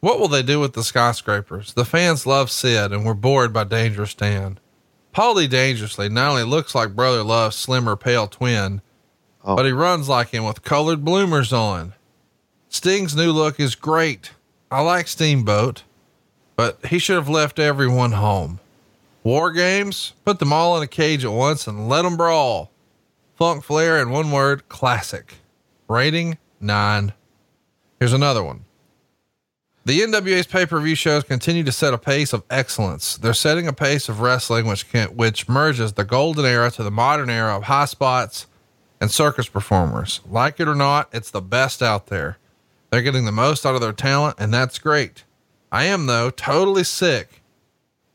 What 0.00 0.18
will 0.18 0.28
they 0.28 0.42
do 0.42 0.58
with 0.58 0.72
the 0.72 0.82
skyscrapers? 0.82 1.74
The 1.74 1.84
fans 1.84 2.24
love 2.24 2.50
Sid 2.50 2.92
and 2.92 3.04
were 3.04 3.12
bored 3.12 3.52
by 3.52 3.64
Dangerous 3.64 4.14
Dan. 4.14 4.58
Paulie 5.14 5.46
Dangerously 5.46 6.08
not 6.08 6.30
only 6.30 6.44
looks 6.44 6.74
like 6.74 6.96
Brother 6.96 7.22
Love's 7.22 7.56
slimmer, 7.56 7.94
pale 7.94 8.26
twin, 8.26 8.80
Oh. 9.44 9.54
but 9.54 9.66
he 9.66 9.72
runs 9.72 10.08
like 10.08 10.30
him 10.30 10.44
with 10.44 10.62
colored 10.64 11.04
bloomers 11.04 11.52
on. 11.52 11.92
Sting's 12.70 13.14
new 13.14 13.32
look 13.32 13.60
is 13.60 13.74
great. 13.74 14.30
I 14.70 14.80
like 14.80 15.08
Steamboat, 15.08 15.82
but 16.60 16.84
he 16.84 16.98
should 16.98 17.16
have 17.16 17.26
left 17.26 17.58
everyone 17.58 18.12
home. 18.12 18.60
War 19.24 19.50
games, 19.50 20.12
put 20.26 20.40
them 20.40 20.52
all 20.52 20.76
in 20.76 20.82
a 20.82 20.86
cage 20.86 21.24
at 21.24 21.32
once 21.32 21.66
and 21.66 21.88
let 21.88 22.02
them 22.02 22.18
brawl. 22.18 22.70
Funk 23.34 23.64
Flair 23.64 23.96
in 23.96 24.10
one 24.10 24.30
word, 24.30 24.68
classic. 24.68 25.36
Rating 25.88 26.36
nine. 26.60 27.14
Here's 27.98 28.12
another 28.12 28.44
one. 28.44 28.66
The 29.86 30.00
NWA's 30.00 30.46
pay-per-view 30.46 30.96
shows 30.96 31.24
continue 31.24 31.64
to 31.64 31.72
set 31.72 31.94
a 31.94 31.98
pace 31.98 32.34
of 32.34 32.44
excellence. 32.50 33.16
They're 33.16 33.32
setting 33.32 33.66
a 33.66 33.72
pace 33.72 34.10
of 34.10 34.20
wrestling 34.20 34.66
which 34.66 34.86
can, 34.92 35.16
which 35.16 35.48
merges 35.48 35.94
the 35.94 36.04
golden 36.04 36.44
era 36.44 36.70
to 36.72 36.82
the 36.82 36.90
modern 36.90 37.30
era 37.30 37.56
of 37.56 37.62
high 37.62 37.86
spots 37.86 38.46
and 39.00 39.10
circus 39.10 39.48
performers. 39.48 40.20
Like 40.28 40.60
it 40.60 40.68
or 40.68 40.74
not, 40.74 41.08
it's 41.10 41.30
the 41.30 41.40
best 41.40 41.82
out 41.82 42.08
there. 42.08 42.36
They're 42.90 43.00
getting 43.00 43.24
the 43.24 43.32
most 43.32 43.64
out 43.64 43.76
of 43.76 43.80
their 43.80 43.94
talent, 43.94 44.36
and 44.38 44.52
that's 44.52 44.78
great. 44.78 45.24
I 45.72 45.84
am 45.84 46.06
though 46.06 46.30
totally 46.30 46.84
sick 46.84 47.42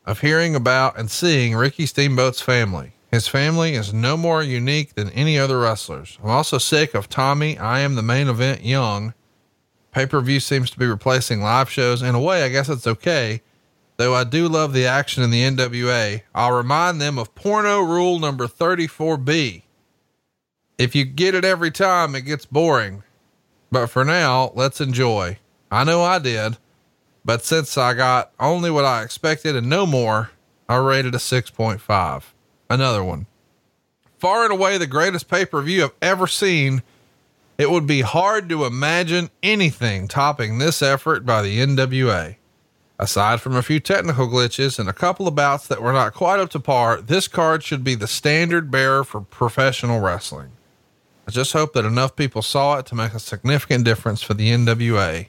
of 0.06 0.22
hearing 0.22 0.56
about 0.56 0.99
and 0.99 1.10
seeing 1.10 1.56
Ricky 1.56 1.86
Steamboat's 1.86 2.41
family. 2.41 2.94
His 3.11 3.27
family 3.27 3.76
is 3.76 3.94
no 3.94 4.18
more 4.18 4.44
unique 4.44 4.95
than 4.95 5.10
any 5.11 5.40
other 5.40 5.60
wrestlers. 5.60 6.19
I'm 6.22 6.30
also 6.30 6.57
sick 6.57 6.94
of 6.94 7.07
Tommy. 7.07 7.57
I 7.57 7.80
am 7.80 7.95
the 7.95 8.02
main 8.02 8.27
event 8.27 8.64
young. 8.64 9.14
Pay 9.91 10.06
per 10.07 10.19
view 10.19 10.41
seems 10.41 10.69
to 10.72 10.80
be 10.80 10.86
replacing 10.86 11.41
live 11.41 11.69
shows. 11.69 12.02
In 12.02 12.14
a 12.14 12.19
way, 12.19 12.44
I 12.44 12.49
guess 12.49 12.68
it's 12.68 12.86
okay. 12.86 13.41
Though 13.95 14.14
I 14.14 14.26
do 14.26 14.49
love 14.49 14.73
the 14.73 14.86
action 14.86 15.23
in 15.23 15.32
the 15.32 15.41
NWA, 15.41 16.23
I'll 16.34 16.52
remind 16.52 16.99
them 16.99 17.18
of 17.18 17.34
porno 17.36 17.80
rule 17.80 18.19
number 18.19 18.48
34B. 18.48 19.61
If 20.77 20.94
you 20.94 21.06
get 21.06 21.36
it 21.36 21.45
every 21.45 21.72
time, 21.72 22.15
it 22.15 22.23
gets 22.23 22.45
boring. 22.45 23.03
But 23.72 23.88
for 23.88 24.03
now, 24.03 24.52
let's 24.56 24.82
enjoy. 24.82 25.38
I 25.72 25.86
know 25.86 26.03
I 26.03 26.19
did. 26.19 26.57
But 27.26 27.43
since 27.43 27.76
I 27.76 27.95
got 27.95 28.31
only 28.39 28.69
what 28.69 28.85
I 28.85 29.02
expected 29.02 29.56
and 29.56 29.68
no 29.68 29.88
more, 29.88 30.30
I 30.69 30.77
rated 30.77 31.15
a 31.15 31.18
6.5. 31.18 32.23
Another 32.69 33.03
one. 33.03 33.26
Far 34.19 34.43
and 34.43 34.53
away 34.53 34.77
the 34.77 34.88
greatest 34.88 35.27
pay 35.27 35.45
per 35.45 35.61
view 35.61 35.84
I've 35.84 35.91
ever 36.02 36.27
seen. 36.27 36.84
It 37.57 37.72
would 37.72 37.88
be 37.88 38.02
hard 38.02 38.47
to 38.49 38.65
imagine 38.65 39.31
anything 39.41 40.07
topping 40.07 40.57
this 40.60 40.81
effort 40.81 41.26
by 41.26 41.41
the 41.41 41.57
NWA. 41.57 42.35
Aside 42.99 43.41
from 43.41 43.56
a 43.56 43.64
few 43.64 43.80
technical 43.80 44.27
glitches 44.27 44.80
and 44.80 44.88
a 44.88 44.93
couple 44.93 45.27
of 45.27 45.35
bouts 45.35 45.68
that 45.68 45.81
were 45.81 45.93
not 45.93 46.14
quite 46.14 46.39
up 46.39 46.49
to 46.52 46.60
par, 46.60 47.02
this 47.02 47.27
card 47.27 47.64
should 47.64 47.84
be 47.84 47.95
the 47.95 48.07
standard 48.07 48.72
bearer 48.72 49.03
for 49.03 49.22
professional 49.22 49.99
wrestling. 49.99 50.52
I 51.27 51.31
just 51.31 51.53
hope 51.53 51.73
that 51.73 51.85
enough 51.85 52.15
people 52.15 52.41
saw 52.41 52.77
it 52.77 52.85
to 52.88 52.95
make 52.95 53.14
a 53.14 53.19
significant 53.19 53.84
difference 53.84 54.22
for 54.22 54.34
the 54.34 54.49
NWA 54.49 55.27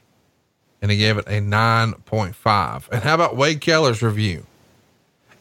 and 0.81 0.91
he 0.91 0.97
gave 0.97 1.19
it 1.19 1.27
a 1.27 1.41
9.5. 1.41 2.89
And 2.91 3.03
how 3.03 3.15
about 3.15 3.37
Wade 3.37 3.61
Keller's 3.61 4.03
review? 4.03 4.47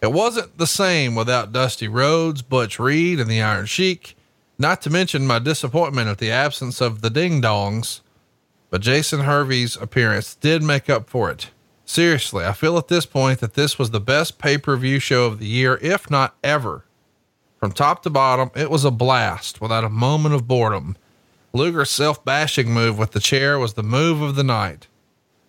It 0.01 0.11
wasn't 0.11 0.57
the 0.57 0.67
same 0.67 1.15
without 1.15 1.51
Dusty 1.51 1.87
Rhodes, 1.87 2.41
Butch 2.41 2.79
Reed, 2.79 3.19
and 3.19 3.29
the 3.29 3.41
Iron 3.41 3.65
Sheik, 3.65 4.15
not 4.57 4.81
to 4.83 4.89
mention 4.89 5.25
my 5.25 5.39
disappointment 5.39 6.09
at 6.09 6.19
the 6.19 6.31
absence 6.31 6.81
of 6.81 7.01
the 7.01 7.09
Ding 7.09 7.41
Dongs. 7.41 8.01
But 8.69 8.81
Jason 8.81 9.21
Hervey's 9.21 9.75
appearance 9.77 10.35
did 10.35 10.61
make 10.61 10.89
up 10.89 11.09
for 11.09 11.31
it. 11.31 11.49
Seriously, 11.85 12.45
I 12.45 12.51
feel 12.51 12.77
at 12.77 12.87
this 12.87 13.05
point 13.05 13.39
that 13.39 13.53
this 13.53 13.77
was 13.77 13.91
the 13.91 13.99
best 13.99 14.37
pay 14.37 14.57
per 14.57 14.75
view 14.75 14.99
show 14.99 15.25
of 15.25 15.39
the 15.39 15.47
year, 15.47 15.79
if 15.81 16.09
not 16.09 16.35
ever. 16.43 16.83
From 17.59 17.71
top 17.71 18.03
to 18.03 18.09
bottom, 18.09 18.51
it 18.55 18.69
was 18.69 18.83
a 18.83 18.91
blast 18.91 19.61
without 19.61 19.83
a 19.83 19.89
moment 19.89 20.35
of 20.35 20.47
boredom. 20.47 20.97
Luger's 21.53 21.91
self 21.91 22.23
bashing 22.25 22.71
move 22.71 22.97
with 22.97 23.11
the 23.11 23.19
chair 23.19 23.57
was 23.57 23.73
the 23.73 23.83
move 23.83 24.21
of 24.21 24.35
the 24.35 24.43
night. 24.43 24.87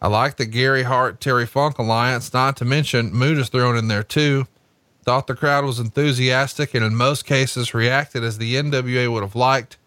I 0.00 0.08
like 0.08 0.36
the 0.36 0.46
Gary 0.46 0.82
Hart 0.82 1.20
Terry 1.20 1.46
Funk 1.46 1.78
alliance, 1.78 2.32
not 2.32 2.56
to 2.58 2.64
mention 2.64 3.12
Mood 3.12 3.38
is 3.38 3.48
thrown 3.48 3.76
in 3.76 3.88
there 3.88 4.02
too. 4.02 4.46
Thought 5.04 5.26
the 5.26 5.34
crowd 5.34 5.64
was 5.64 5.78
enthusiastic 5.78 6.74
and 6.74 6.84
in 6.84 6.96
most 6.96 7.24
cases 7.24 7.72
reacted 7.72 8.22
as 8.22 8.38
the 8.38 8.56
NWA 8.56 9.10
would 9.10 9.22
have 9.22 9.36
liked. 9.36 9.78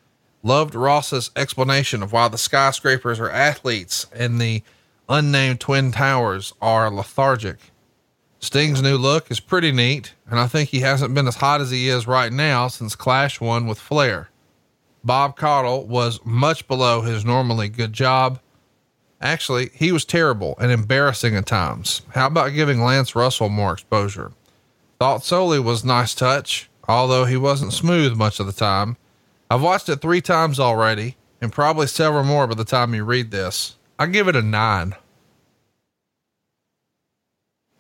Loved 0.42 0.74
Ross's 0.74 1.30
explanation 1.36 2.02
of 2.02 2.14
why 2.14 2.28
the 2.30 2.38
skyscrapers 2.38 3.20
are 3.20 3.30
athletes 3.30 4.08
and 4.14 4.40
the 4.40 4.64
unnamed 5.10 5.60
Twin 5.60 5.92
Towers 5.92 6.54
are 6.62 6.90
lethargic. 6.90 7.58
Sting's 8.40 8.82
new 8.82 8.98
look 8.98 9.30
is 9.30 9.42
pretty 9.42 9.74
neat, 9.74 10.14
and 10.30 10.40
I 10.40 10.48
think 10.48 10.70
he 10.70 10.80
hasn't 10.80 11.14
been 11.14 11.28
as 11.28 11.36
hot 11.36 11.60
as 11.60 11.72
he 11.72 11.90
is 11.90 12.08
right 12.08 12.32
now 12.32 12.70
since 12.70 12.96
Clash 12.96 13.42
one 13.42 13.68
with 13.68 13.78
Flair. 13.78 14.30
Bob 15.04 15.36
Caudle 15.36 15.86
was 15.86 16.22
much 16.24 16.68
below 16.68 17.02
his 17.02 17.26
normally 17.26 17.68
good 17.68 17.92
job. 17.92 18.40
Actually, 19.22 19.70
he 19.74 19.92
was 19.92 20.06
terrible 20.06 20.56
and 20.60 20.72
embarrassing 20.72 21.36
at 21.36 21.46
times. 21.46 22.04
How 22.14 22.28
about 22.28 22.54
giving 22.54 22.82
Lance 22.82 23.16
Russell 23.16 23.50
more 23.50 23.74
exposure? 23.74 24.32
Thought 25.00 25.22
Solie 25.22 25.64
was 25.64 25.84
nice 25.84 26.14
touch, 26.16 26.70
although 26.88 27.26
he 27.26 27.36
wasn't 27.36 27.74
smooth 27.74 28.16
much 28.16 28.40
of 28.40 28.46
the 28.46 28.54
time. 28.54 28.96
I've 29.50 29.62
watched 29.62 29.90
it 29.90 30.02
three 30.02 30.22
times 30.22 30.60
already, 30.60 31.18
and 31.42 31.52
probably 31.52 31.88
several 31.88 32.24
more 32.24 32.48
by 32.48 32.56
the 32.56 32.64
time 32.64 32.94
you 32.94 33.04
read 33.04 33.32
this. 33.32 33.76
I 33.98 34.06
give 34.06 34.28
it 34.30 34.36
a 34.36 34.42
nine. 34.42 34.96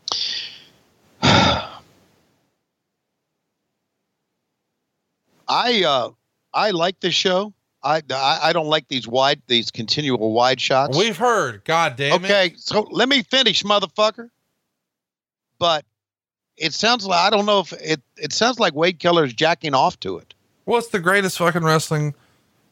I 5.48 5.84
uh, 5.84 6.10
I 6.54 6.72
like 6.72 7.00
this 7.00 7.16
show. 7.16 7.54
I, 7.90 8.04
I 8.12 8.40
I 8.44 8.54
don't 8.54 8.68
like 8.68 8.88
these 8.88 9.08
wide 9.08 9.42
these 9.48 9.72
continual 9.72 10.32
wide 10.32 10.62
shots. 10.62 10.96
We've 10.96 11.18
heard. 11.18 11.66
God 11.66 11.96
damn 11.96 12.24
it. 12.24 12.26
okay, 12.26 12.54
so 12.56 12.82
let 12.92 13.10
me 13.10 13.24
finish, 13.24 13.64
motherfucker. 13.64 14.30
But 15.58 15.86
it 16.56 16.74
sounds 16.74 17.08
like 17.08 17.20
I 17.20 17.30
don't 17.32 17.48
know 17.48 17.62
if 17.62 17.74
it 17.74 18.02
it 18.16 18.32
sounds 18.32 18.60
like 18.60 18.76
Wade 18.76 19.00
Keller's 19.00 19.34
jacking 19.34 19.74
off 19.74 20.00
to 20.02 20.18
it. 20.18 20.36
What's 20.66 20.90
the 20.90 21.00
greatest 21.00 21.40
fucking 21.40 21.64
wrestling 21.64 22.14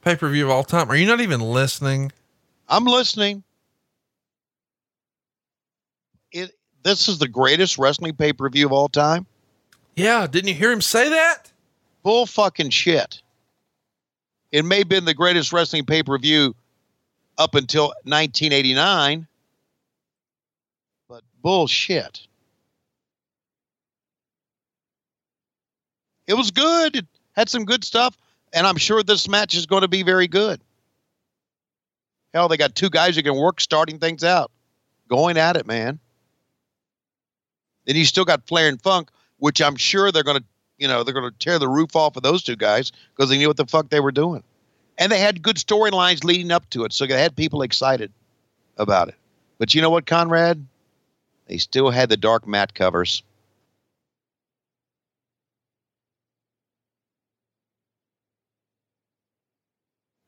pay 0.03 0.15
per 0.15 0.29
view 0.29 0.45
of 0.45 0.51
all 0.51 0.63
time? 0.63 0.91
Are 0.91 0.95
you 0.95 1.07
not 1.07 1.19
even 1.21 1.41
listening? 1.41 2.11
I'm 2.69 2.85
listening. 2.85 3.43
It 6.31 6.51
this 6.83 7.09
is 7.09 7.17
the 7.17 7.27
greatest 7.27 7.79
wrestling 7.79 8.13
pay 8.15 8.33
per 8.33 8.47
view 8.49 8.67
of 8.67 8.71
all 8.71 8.87
time. 8.87 9.25
Yeah. 9.95 10.27
Didn't 10.27 10.49
you 10.49 10.53
hear 10.53 10.71
him 10.71 10.81
say 10.81 11.09
that? 11.09 11.51
Bull 12.03 12.27
fucking 12.27 12.69
shit. 12.69 13.23
It 14.51 14.63
may 14.63 14.79
have 14.79 14.89
been 14.89 15.05
the 15.05 15.13
greatest 15.13 15.51
wrestling 15.51 15.85
pay 15.85 16.03
per 16.03 16.17
view 16.17 16.55
up 17.37 17.55
until 17.55 17.87
1989, 18.03 19.27
but 21.09 21.23
bullshit. 21.41 22.27
It 26.25 26.33
was 26.33 26.51
good. 26.51 26.95
It 26.95 27.05
had 27.33 27.49
some 27.49 27.65
good 27.65 27.83
stuff, 27.83 28.17
and 28.53 28.65
I'm 28.65 28.77
sure 28.77 29.03
this 29.03 29.27
match 29.27 29.55
is 29.55 29.65
going 29.65 29.83
to 29.83 29.87
be 29.87 30.03
very 30.03 30.27
good. 30.27 30.61
Hell, 32.33 32.47
they 32.47 32.57
got 32.57 32.75
two 32.75 32.89
guys 32.89 33.15
who 33.15 33.23
can 33.23 33.35
work 33.35 33.61
starting 33.61 33.99
things 33.99 34.23
out, 34.23 34.51
going 35.07 35.37
at 35.37 35.55
it, 35.55 35.65
man. 35.65 35.99
Then 37.85 37.95
you 37.95 38.05
still 38.05 38.25
got 38.25 38.45
Flair 38.47 38.67
and 38.67 38.81
Funk, 38.81 39.09
which 39.37 39.61
I'm 39.61 39.77
sure 39.77 40.11
they're 40.11 40.23
going 40.23 40.39
to, 40.39 40.43
you 40.77 40.87
know, 40.87 41.03
they're 41.03 41.13
going 41.13 41.29
to 41.29 41.37
tear 41.39 41.59
the 41.59 41.67
roof 41.67 41.95
off 41.95 42.15
of 42.15 42.23
those 42.23 42.43
two 42.43 42.55
guys 42.55 42.91
because 43.15 43.29
they 43.29 43.37
knew 43.37 43.47
what 43.47 43.57
the 43.57 43.65
fuck 43.65 43.89
they 43.89 43.99
were 43.99 44.11
doing. 44.11 44.43
And 44.97 45.11
they 45.11 45.19
had 45.19 45.41
good 45.41 45.57
storylines 45.57 46.23
leading 46.23 46.51
up 46.51 46.69
to 46.71 46.83
it, 46.83 46.93
so 46.93 47.05
they 47.05 47.19
had 47.19 47.35
people 47.35 47.61
excited 47.61 48.11
about 48.77 49.09
it. 49.09 49.15
But 49.57 49.75
you 49.75 49.81
know 49.81 49.89
what, 49.89 50.05
Conrad? 50.05 50.65
They 51.47 51.57
still 51.57 51.89
had 51.89 52.09
the 52.09 52.17
dark 52.17 52.47
mat 52.47 52.73
covers. 52.73 53.23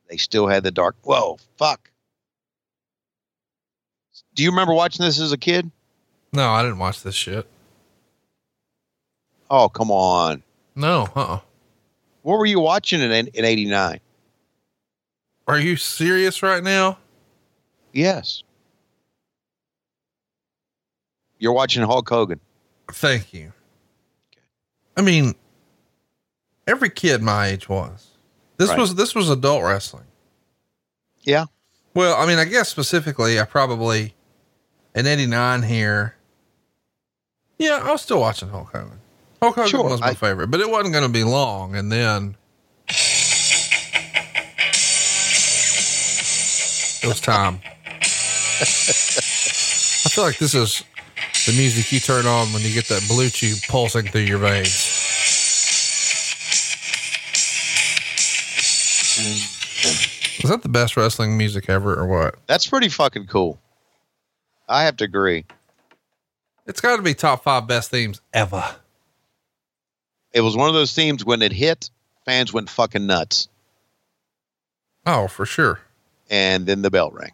They 0.10 0.18
still 0.18 0.48
had 0.48 0.64
the 0.64 0.72
dark. 0.72 0.96
Whoa, 1.04 1.38
fuck. 1.58 1.92
Do 4.34 4.44
you 4.44 4.50
remember 4.50 4.74
watching 4.74 5.06
this 5.06 5.20
as 5.20 5.32
a 5.32 5.38
kid? 5.38 5.70
No, 6.34 6.50
I 6.50 6.64
didn't 6.64 6.80
watch 6.80 7.04
this 7.04 7.16
shit. 7.16 7.48
Oh, 9.50 9.70
come 9.70 9.92
on. 9.92 10.44
No, 10.76 11.08
uh 11.16 11.20
uh 11.36 11.40
What 12.22 12.38
were 12.38 12.46
you 12.46 12.60
watching 12.60 13.02
in 13.02 13.12
in 13.12 13.46
'89? 13.46 14.00
Are 15.48 15.60
you 15.60 15.76
serious 15.78 16.44
right 16.44 16.64
now? 16.64 16.98
Yes. 17.94 18.44
You're 21.40 21.54
watching 21.54 21.84
Hulk 21.84 22.08
Hogan. 22.10 22.40
Thank 22.92 23.34
you. 23.34 23.54
I 24.98 25.02
mean, 25.02 25.34
every 26.68 26.90
kid 26.90 27.22
my 27.22 27.48
age 27.48 27.70
was. 27.70 28.08
This 28.58 28.70
Right. 28.70 28.78
was 28.80 28.96
this 28.96 29.16
was 29.16 29.30
adult 29.30 29.64
wrestling. 29.64 30.06
Yeah. 31.22 31.46
Well, 31.94 32.16
I 32.22 32.26
mean, 32.26 32.38
I 32.38 32.46
guess 32.46 32.70
specifically, 32.70 33.40
I 33.40 33.46
probably 33.46 34.16
in 34.94 35.08
'89 35.08 35.64
here. 35.64 36.16
Yeah, 37.58 37.80
I 37.84 37.92
was 37.92 38.02
still 38.02 38.20
watching 38.20 38.50
Hulk 38.50 38.72
Hogan. 38.72 39.00
Hulk 39.42 39.56
Hogan 39.56 39.70
Sure, 39.70 39.84
was 39.84 40.02
my 40.02 40.08
I- 40.08 40.14
favorite, 40.14 40.48
but 40.52 40.60
it 40.60 40.70
wasn't 40.70 40.94
going 40.94 41.06
to 41.06 41.12
be 41.12 41.24
long. 41.24 41.76
And 41.76 41.92
then 41.92 42.36
it 47.02 47.08
was 47.08 47.22
time. 47.22 47.60
I 48.62 48.66
feel 50.12 50.24
like 50.26 50.38
this 50.38 50.54
is 50.54 50.84
the 51.46 51.54
music 51.54 51.92
you 51.92 52.00
turn 52.00 52.26
on 52.26 52.48
when 52.52 52.62
you 52.64 52.74
get 52.74 52.88
that 52.90 53.02
BlueChew 53.04 53.68
pulsing 53.70 54.08
through 54.08 54.22
your 54.22 54.40
veins. 54.40 54.96
Is 60.42 60.50
that 60.50 60.62
the 60.64 60.70
best 60.70 60.96
wrestling 60.96 61.38
music 61.38 61.70
ever, 61.70 61.94
or 61.96 62.08
what? 62.08 62.36
That's 62.48 62.66
pretty 62.68 62.90
fucking 62.90 63.28
cool. 63.28 63.60
I 64.68 64.84
have 64.84 64.98
to 64.98 65.04
agree. 65.04 65.46
It's 66.66 66.80
got 66.82 66.96
to 66.98 67.02
be 67.02 67.14
top 67.14 67.44
five 67.44 67.68
best 67.68 67.92
themes 67.92 68.22
ever. 68.34 68.64
It 70.34 70.42
was 70.42 70.56
one 70.56 70.68
of 70.70 70.76
those 70.76 70.94
themes 70.94 71.26
when 71.26 71.42
it 71.42 71.52
hit, 71.52 71.90
fans 72.26 72.54
went 72.54 72.70
fucking 72.70 73.06
nuts. 73.06 73.48
Oh, 75.06 75.28
for 75.28 75.46
sure. 75.46 75.80
And 76.30 76.66
then 76.68 76.82
the 76.84 76.92
bell 76.92 77.10
rang. 77.12 77.32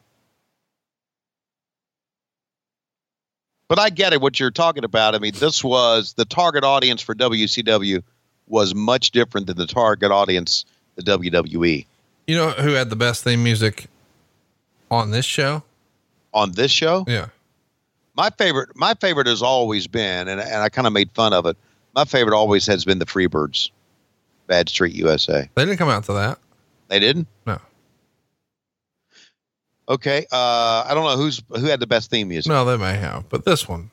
But 3.68 3.80
I 3.80 3.90
get 3.90 4.14
it, 4.14 4.22
what 4.22 4.40
you're 4.40 4.52
talking 4.52 4.84
about. 4.84 5.16
I 5.16 5.20
mean, 5.20 5.34
this 5.36 5.64
was 5.64 6.14
the 6.14 6.26
target 6.26 6.64
audience 6.64 7.02
for 7.02 7.16
WCW 7.16 8.04
was 8.48 8.76
much 8.76 9.12
different 9.12 9.48
than 9.48 9.58
the 9.58 9.66
target 9.66 10.12
audience, 10.12 10.66
the. 10.96 11.02
WWE. 11.04 11.86
You 12.28 12.36
know 12.38 12.50
who 12.52 12.72
had 12.74 12.90
the 12.90 12.96
best 12.96 13.24
theme 13.24 13.44
music 13.44 13.88
on 14.90 15.12
this 15.12 15.26
show? 15.26 15.64
On 16.34 16.52
this 16.52 16.72
show, 16.72 17.06
Yeah. 17.08 17.28
my 18.16 18.30
favorite, 18.30 18.70
my 18.76 18.94
favorite 18.96 19.28
has 19.28 19.42
always 19.42 19.88
been, 19.88 20.28
and, 20.28 20.40
and 20.42 20.56
I 20.62 20.70
kind 20.70 20.86
of 20.86 20.94
made 20.94 21.10
fun 21.12 21.34
of 21.34 21.46
it. 21.46 21.58
My 21.96 22.06
favorite 22.06 22.36
always 22.36 22.66
has 22.68 22.84
been 22.84 23.00
the 23.00 23.06
Freebirds, 23.06 23.72
Bad 24.48 24.68
Street 24.70 24.94
USA. 24.96 25.50
They 25.56 25.66
didn't 25.66 25.78
come 25.78 25.90
out 25.90 26.04
to 26.06 26.14
that. 26.14 26.40
They 26.90 27.00
didn't. 27.00 27.28
No. 27.48 27.60
Okay, 29.88 30.26
uh, 30.32 30.84
I 30.88 30.92
don't 30.94 31.06
know 31.06 31.16
who's 31.16 31.42
who 31.50 31.66
had 31.66 31.80
the 31.80 31.88
best 31.88 32.10
theme 32.10 32.28
music. 32.28 32.50
No, 32.50 32.66
they 32.66 32.76
may 32.76 32.96
have, 32.96 33.30
but 33.30 33.46
this 33.46 33.68
one. 33.68 33.92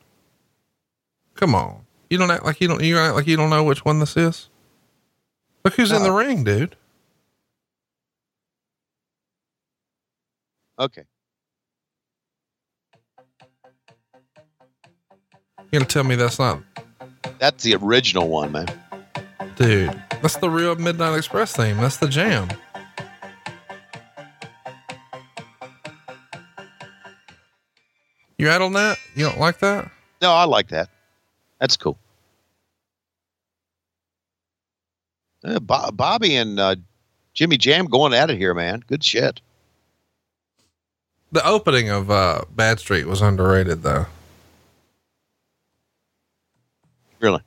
Come 1.35 1.55
on. 1.55 1.85
You 2.11 2.19
don't 2.19 2.31
act 2.31 2.45
like 2.45 2.61
you 2.61 2.69
don't 2.69 2.83
you 2.83 2.99
act 2.99 3.15
like 3.15 3.27
you 3.27 3.37
don't 3.37 3.51
know 3.51 3.63
which 3.63 3.85
one 3.85 4.01
this 4.01 4.17
is. 4.17 4.49
Look 5.65 5.75
who's 5.75 5.93
in 5.93 6.03
the 6.03 6.11
ring, 6.11 6.45
dude. 6.45 6.77
Okay, 10.79 11.05
You 15.73 15.79
gonna 15.79 15.85
tell 15.87 16.05
me 16.05 16.17
that's 16.17 16.39
not 16.39 16.63
that's 17.39 17.63
the 17.65 17.75
original 17.75 18.29
one, 18.29 18.53
man. 18.53 18.67
dude. 19.57 20.03
That's 20.23 20.37
the 20.37 20.51
real 20.51 20.75
Midnight 20.77 21.17
Express 21.17 21.55
theme. 21.57 21.77
That's 21.79 21.97
the 21.97 22.09
jam. 22.09 22.49
You 28.39 28.49
out 28.49 28.63
on 28.63 28.73
that? 28.73 28.99
You 29.15 29.25
don't 29.27 29.39
like 29.39 29.59
that? 29.59 29.91
No, 30.21 30.33
I 30.33 30.45
like 30.45 30.69
that. 30.69 30.89
That's 31.61 31.77
cool. 31.77 31.99
Uh, 35.45 35.61
Bo- 35.61 35.91
Bobby 35.93 36.37
and 36.37 36.59
uh, 36.59 36.77
Jimmy 37.35 37.57
Jam 37.57 37.87
going 37.87 38.15
at 38.15 38.31
it 38.31 38.39
here, 38.39 38.55
man. 38.55 38.83
Good 38.87 39.03
shit. 39.05 39.41
The 41.33 41.45
opening 41.47 41.89
of 41.89 42.11
uh 42.11 42.43
Bad 42.51 42.79
Street 42.79 43.07
was 43.07 43.23
underrated 43.23 43.83
though. 43.83 44.07
Really? 47.23 47.41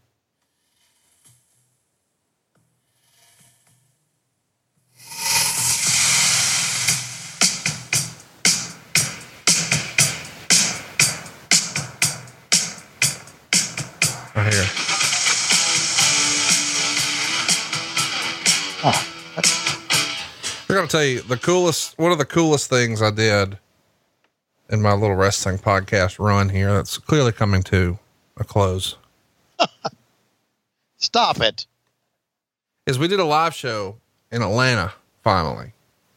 Right 14.34 14.54
here. 14.54 14.64
Oh. 18.82 19.08
I 20.70 20.74
gotta 20.74 20.88
tell 20.88 21.04
you, 21.04 21.20
the 21.20 21.38
coolest, 21.42 22.00
one 22.00 22.14
of 22.14 22.18
the 22.18 22.24
coolest 22.24 22.70
things 22.70 23.02
I 23.02 23.12
did 23.12 23.58
in 24.70 24.82
my 24.82 24.94
little 24.94 25.18
wrestling 25.18 25.58
podcast 25.58 26.18
run 26.18 26.48
here 26.48 26.72
that's 26.72 26.98
clearly 26.98 27.34
coming 27.34 27.62
to 27.64 28.00
a 28.38 28.46
close 28.46 28.96
Stop 30.98 31.40
it. 31.42 31.66
is 32.86 32.98
we 33.00 33.08
did 33.08 33.20
a 33.20 33.26
live 33.26 33.54
show 33.54 33.98
in 34.32 34.42
Atlanta 34.42 34.94
finally. 35.24 35.72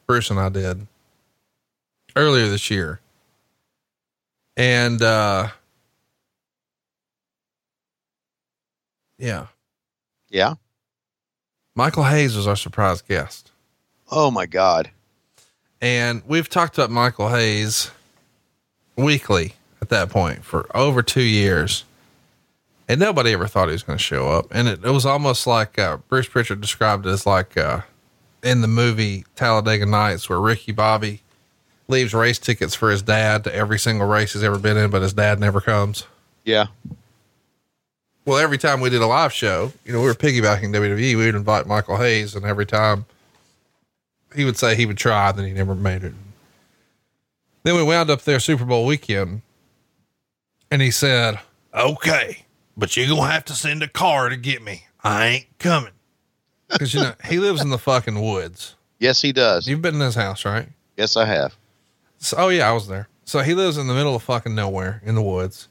Bruce 0.06 0.30
and 0.30 0.38
I 0.40 0.48
did 0.48 0.86
earlier 2.16 2.48
this 2.48 2.70
year. 2.70 3.00
And, 4.56 5.00
uh, 5.02 5.48
yeah, 9.18 9.46
Yeah. 10.30 10.54
Michael 11.74 12.04
Hayes 12.04 12.34
was 12.36 12.46
our 12.48 12.56
surprise 12.56 13.02
guest. 13.02 13.52
Oh 14.10 14.30
my 14.30 14.46
God. 14.46 14.90
And 15.80 16.22
we've 16.26 16.48
talked 16.48 16.76
about 16.76 16.90
Michael 16.90 17.28
Hayes 17.28 17.90
weekly 18.96 19.54
at 19.80 19.88
that 19.90 20.10
point 20.10 20.44
for 20.44 20.66
over 20.76 21.02
two 21.02 21.22
years. 21.22 21.84
And 22.88 22.98
nobody 22.98 23.32
ever 23.32 23.46
thought 23.46 23.68
he 23.68 23.72
was 23.72 23.82
going 23.82 23.98
to 23.98 24.02
show 24.02 24.30
up. 24.30 24.46
And 24.50 24.66
it, 24.66 24.84
it 24.84 24.90
was 24.90 25.04
almost 25.04 25.46
like 25.46 25.78
uh, 25.78 25.98
Bruce 26.08 26.26
Pritchard 26.26 26.60
described 26.60 27.04
it 27.06 27.10
as 27.10 27.26
like 27.26 27.56
uh, 27.56 27.82
in 28.42 28.62
the 28.62 28.68
movie 28.68 29.26
Talladega 29.36 29.84
Nights, 29.84 30.28
where 30.28 30.40
Ricky 30.40 30.72
Bobby 30.72 31.22
leaves 31.86 32.14
race 32.14 32.38
tickets 32.38 32.74
for 32.74 32.90
his 32.90 33.02
dad 33.02 33.44
to 33.44 33.54
every 33.54 33.78
single 33.78 34.06
race 34.06 34.32
he's 34.32 34.42
ever 34.42 34.58
been 34.58 34.76
in, 34.76 34.90
but 34.90 35.02
his 35.02 35.12
dad 35.12 35.38
never 35.38 35.60
comes. 35.60 36.06
Yeah. 36.44 36.66
Well, 38.24 38.38
every 38.38 38.58
time 38.58 38.80
we 38.80 38.90
did 38.90 39.00
a 39.00 39.06
live 39.06 39.32
show, 39.32 39.72
you 39.84 39.92
know, 39.92 40.00
we 40.00 40.06
were 40.06 40.14
piggybacking 40.14 40.74
WWE, 40.74 40.98
we 40.98 41.16
would 41.16 41.34
invite 41.34 41.66
Michael 41.66 41.96
Hayes, 41.96 42.34
and 42.34 42.44
every 42.44 42.66
time 42.66 43.06
he 44.34 44.44
would 44.44 44.58
say 44.58 44.74
he 44.76 44.84
would 44.84 44.98
try, 44.98 45.32
then 45.32 45.46
he 45.46 45.52
never 45.52 45.74
made 45.74 46.04
it. 46.04 46.12
Then 47.62 47.74
we 47.74 47.82
wound 47.82 48.10
up 48.10 48.22
there 48.22 48.38
Super 48.38 48.64
Bowl 48.64 48.84
weekend, 48.84 49.42
and 50.70 50.82
he 50.82 50.90
said, 50.90 51.40
Okay, 51.74 52.44
but 52.78 52.96
you're 52.96 53.08
going 53.08 53.22
to 53.22 53.32
have 53.32 53.44
to 53.46 53.54
send 53.54 53.82
a 53.82 53.88
car 53.88 54.28
to 54.28 54.36
get 54.36 54.62
me. 54.62 54.86
I 55.02 55.26
ain't 55.26 55.58
coming. 55.58 55.92
Because, 56.70 56.94
you 56.94 57.00
know, 57.00 57.12
he 57.24 57.38
lives 57.38 57.60
in 57.60 57.70
the 57.70 57.78
fucking 57.78 58.20
woods. 58.22 58.76
Yes, 59.00 59.20
he 59.20 59.32
does. 59.32 59.66
You've 59.66 59.82
been 59.82 59.96
in 59.96 60.00
his 60.00 60.14
house, 60.14 60.44
right? 60.44 60.68
Yes, 60.96 61.16
I 61.16 61.24
have. 61.24 61.56
So, 62.18 62.36
oh 62.38 62.48
yeah, 62.48 62.68
I 62.68 62.72
was 62.72 62.88
there. 62.88 63.08
So 63.24 63.40
he 63.40 63.54
lives 63.54 63.76
in 63.76 63.88
the 63.88 63.94
middle 63.94 64.14
of 64.14 64.22
fucking 64.22 64.54
nowhere 64.54 65.02
in 65.04 65.14
the 65.14 65.22
woods. 65.22 65.68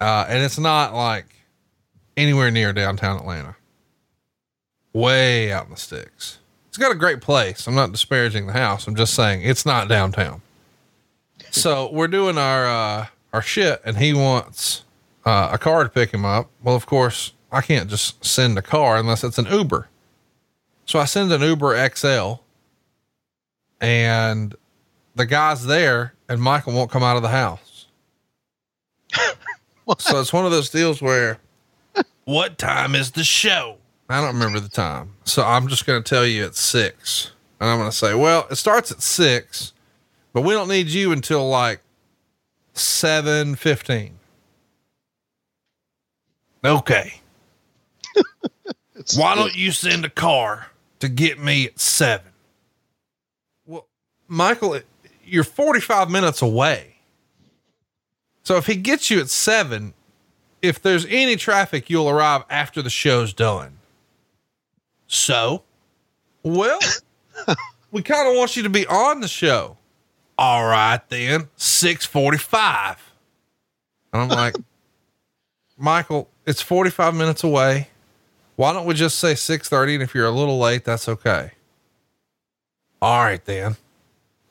Uh, 0.00 0.26
and 0.28 0.42
it's 0.42 0.58
not 0.58 0.94
like 0.94 1.26
anywhere 2.16 2.50
near 2.50 2.72
downtown 2.72 3.18
Atlanta. 3.18 3.56
Way 4.92 5.52
out 5.52 5.66
in 5.66 5.70
the 5.70 5.76
sticks. 5.76 6.38
It's 6.68 6.78
got 6.78 6.92
a 6.92 6.96
great 6.96 7.20
place. 7.20 7.66
I'm 7.66 7.74
not 7.74 7.92
disparaging 7.92 8.46
the 8.46 8.52
house. 8.52 8.86
I'm 8.86 8.96
just 8.96 9.14
saying 9.14 9.42
it's 9.42 9.66
not 9.66 9.88
downtown. 9.88 10.42
So 11.50 11.90
we're 11.92 12.08
doing 12.08 12.38
our, 12.38 12.66
uh, 12.66 13.06
our 13.32 13.42
shit 13.42 13.80
and 13.84 13.98
he 13.98 14.14
wants, 14.14 14.84
uh, 15.24 15.50
a 15.52 15.58
car 15.58 15.84
to 15.84 15.90
pick 15.90 16.12
him 16.12 16.24
up. 16.24 16.50
Well, 16.62 16.76
of 16.76 16.86
course 16.86 17.32
I 17.52 17.60
can't 17.60 17.90
just 17.90 18.24
send 18.24 18.56
a 18.58 18.62
car 18.62 18.96
unless 18.96 19.24
it's 19.24 19.38
an 19.38 19.46
Uber. 19.46 19.88
So 20.86 20.98
I 20.98 21.04
send 21.04 21.32
an 21.32 21.42
Uber 21.42 21.88
XL 21.94 22.34
and 23.80 24.54
the 25.14 25.26
guy's 25.26 25.66
there 25.66 26.14
and 26.28 26.40
Michael 26.40 26.72
won't 26.72 26.90
come 26.90 27.02
out 27.02 27.16
of 27.16 27.22
the 27.22 27.28
house. 27.28 27.86
so 29.98 30.20
it's 30.20 30.32
one 30.32 30.44
of 30.44 30.50
those 30.50 30.70
deals 30.70 31.02
where 31.02 31.38
what 32.24 32.58
time 32.58 32.94
is 32.94 33.12
the 33.12 33.24
show? 33.24 33.78
I 34.08 34.20
don't 34.20 34.34
remember 34.34 34.60
the 34.60 34.68
time. 34.68 35.14
So 35.24 35.44
I'm 35.44 35.68
just 35.68 35.86
going 35.86 36.02
to 36.02 36.08
tell 36.08 36.26
you 36.26 36.44
it's 36.44 36.60
six. 36.60 37.32
And 37.60 37.68
I'm 37.68 37.78
going 37.78 37.90
to 37.90 37.96
say, 37.96 38.14
well, 38.14 38.46
it 38.50 38.56
starts 38.56 38.90
at 38.90 39.02
six, 39.02 39.72
but 40.32 40.42
we 40.42 40.54
don't 40.54 40.68
need 40.68 40.88
you 40.88 41.12
until 41.12 41.48
like 41.48 41.80
715. 42.74 44.19
Okay. 46.64 47.20
Why 49.16 49.34
don't 49.34 49.54
you 49.54 49.72
send 49.72 50.04
a 50.04 50.10
car 50.10 50.68
to 51.00 51.08
get 51.08 51.38
me 51.38 51.66
at 51.66 51.80
seven? 51.80 52.32
Well, 53.66 53.86
Michael, 54.28 54.80
you're 55.24 55.44
45 55.44 56.10
minutes 56.10 56.42
away. 56.42 56.96
So 58.42 58.56
if 58.56 58.66
he 58.66 58.76
gets 58.76 59.10
you 59.10 59.20
at 59.20 59.30
seven, 59.30 59.94
if 60.62 60.82
there's 60.82 61.06
any 61.08 61.36
traffic, 61.36 61.88
you'll 61.88 62.08
arrive 62.08 62.42
after 62.50 62.82
the 62.82 62.90
show's 62.90 63.32
done. 63.32 63.78
So, 65.06 65.62
well, 66.42 66.78
we 67.90 68.02
kind 68.02 68.28
of 68.28 68.36
want 68.36 68.56
you 68.56 68.62
to 68.62 68.70
be 68.70 68.86
on 68.86 69.20
the 69.20 69.28
show. 69.28 69.76
All 70.38 70.66
right, 70.66 71.00
then 71.08 71.48
645. 71.56 73.12
And 74.12 74.22
I'm 74.22 74.28
like, 74.28 74.54
Michael, 75.78 76.28
it's 76.46 76.62
45 76.62 77.14
minutes 77.14 77.44
away. 77.44 77.88
Why 78.56 78.72
don't 78.72 78.86
we 78.86 78.94
just 78.94 79.18
say 79.18 79.34
630? 79.34 79.94
And 79.94 80.02
if 80.02 80.14
you're 80.14 80.26
a 80.26 80.30
little 80.30 80.58
late, 80.58 80.84
that's 80.84 81.08
okay. 81.08 81.52
All 83.00 83.24
right, 83.24 83.42
then. 83.44 83.76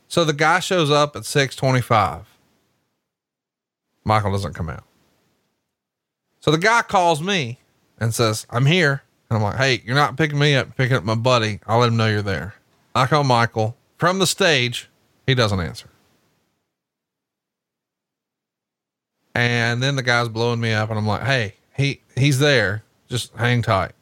So 0.07 0.25
the 0.25 0.33
guy 0.33 0.59
shows 0.59 0.89
up 0.89 1.15
at 1.15 1.25
625. 1.25 2.25
Michael 4.03 4.31
doesn't 4.31 4.53
come 4.53 4.69
out. 4.69 4.83
So 6.39 6.49
the 6.49 6.57
guy 6.57 6.81
calls 6.81 7.21
me 7.21 7.59
and 7.99 8.13
says, 8.13 8.47
I'm 8.49 8.65
here. 8.65 9.03
And 9.29 9.37
I'm 9.37 9.43
like, 9.43 9.57
Hey, 9.57 9.83
you're 9.85 9.95
not 9.95 10.17
picking 10.17 10.39
me 10.39 10.55
up, 10.55 10.75
picking 10.75 10.97
up 10.97 11.03
my 11.03 11.15
buddy. 11.15 11.59
I'll 11.67 11.79
let 11.79 11.89
him 11.89 11.97
know 11.97 12.07
you're 12.07 12.23
there. 12.23 12.55
I 12.95 13.05
call 13.05 13.23
Michael 13.23 13.77
from 13.97 14.17
the 14.17 14.25
stage. 14.25 14.89
He 15.27 15.35
doesn't 15.35 15.59
answer. 15.59 15.89
And 19.35 19.83
then 19.83 19.95
the 19.95 20.01
guy's 20.01 20.27
blowing 20.27 20.59
me 20.59 20.73
up 20.73 20.89
and 20.89 20.97
I'm 20.97 21.05
like, 21.05 21.21
Hey, 21.23 21.53
he, 21.79 22.01
he's 22.15 22.39
there. 22.39 22.83
Just 23.07 23.33
hang 23.35 23.61
tight. 23.61 23.93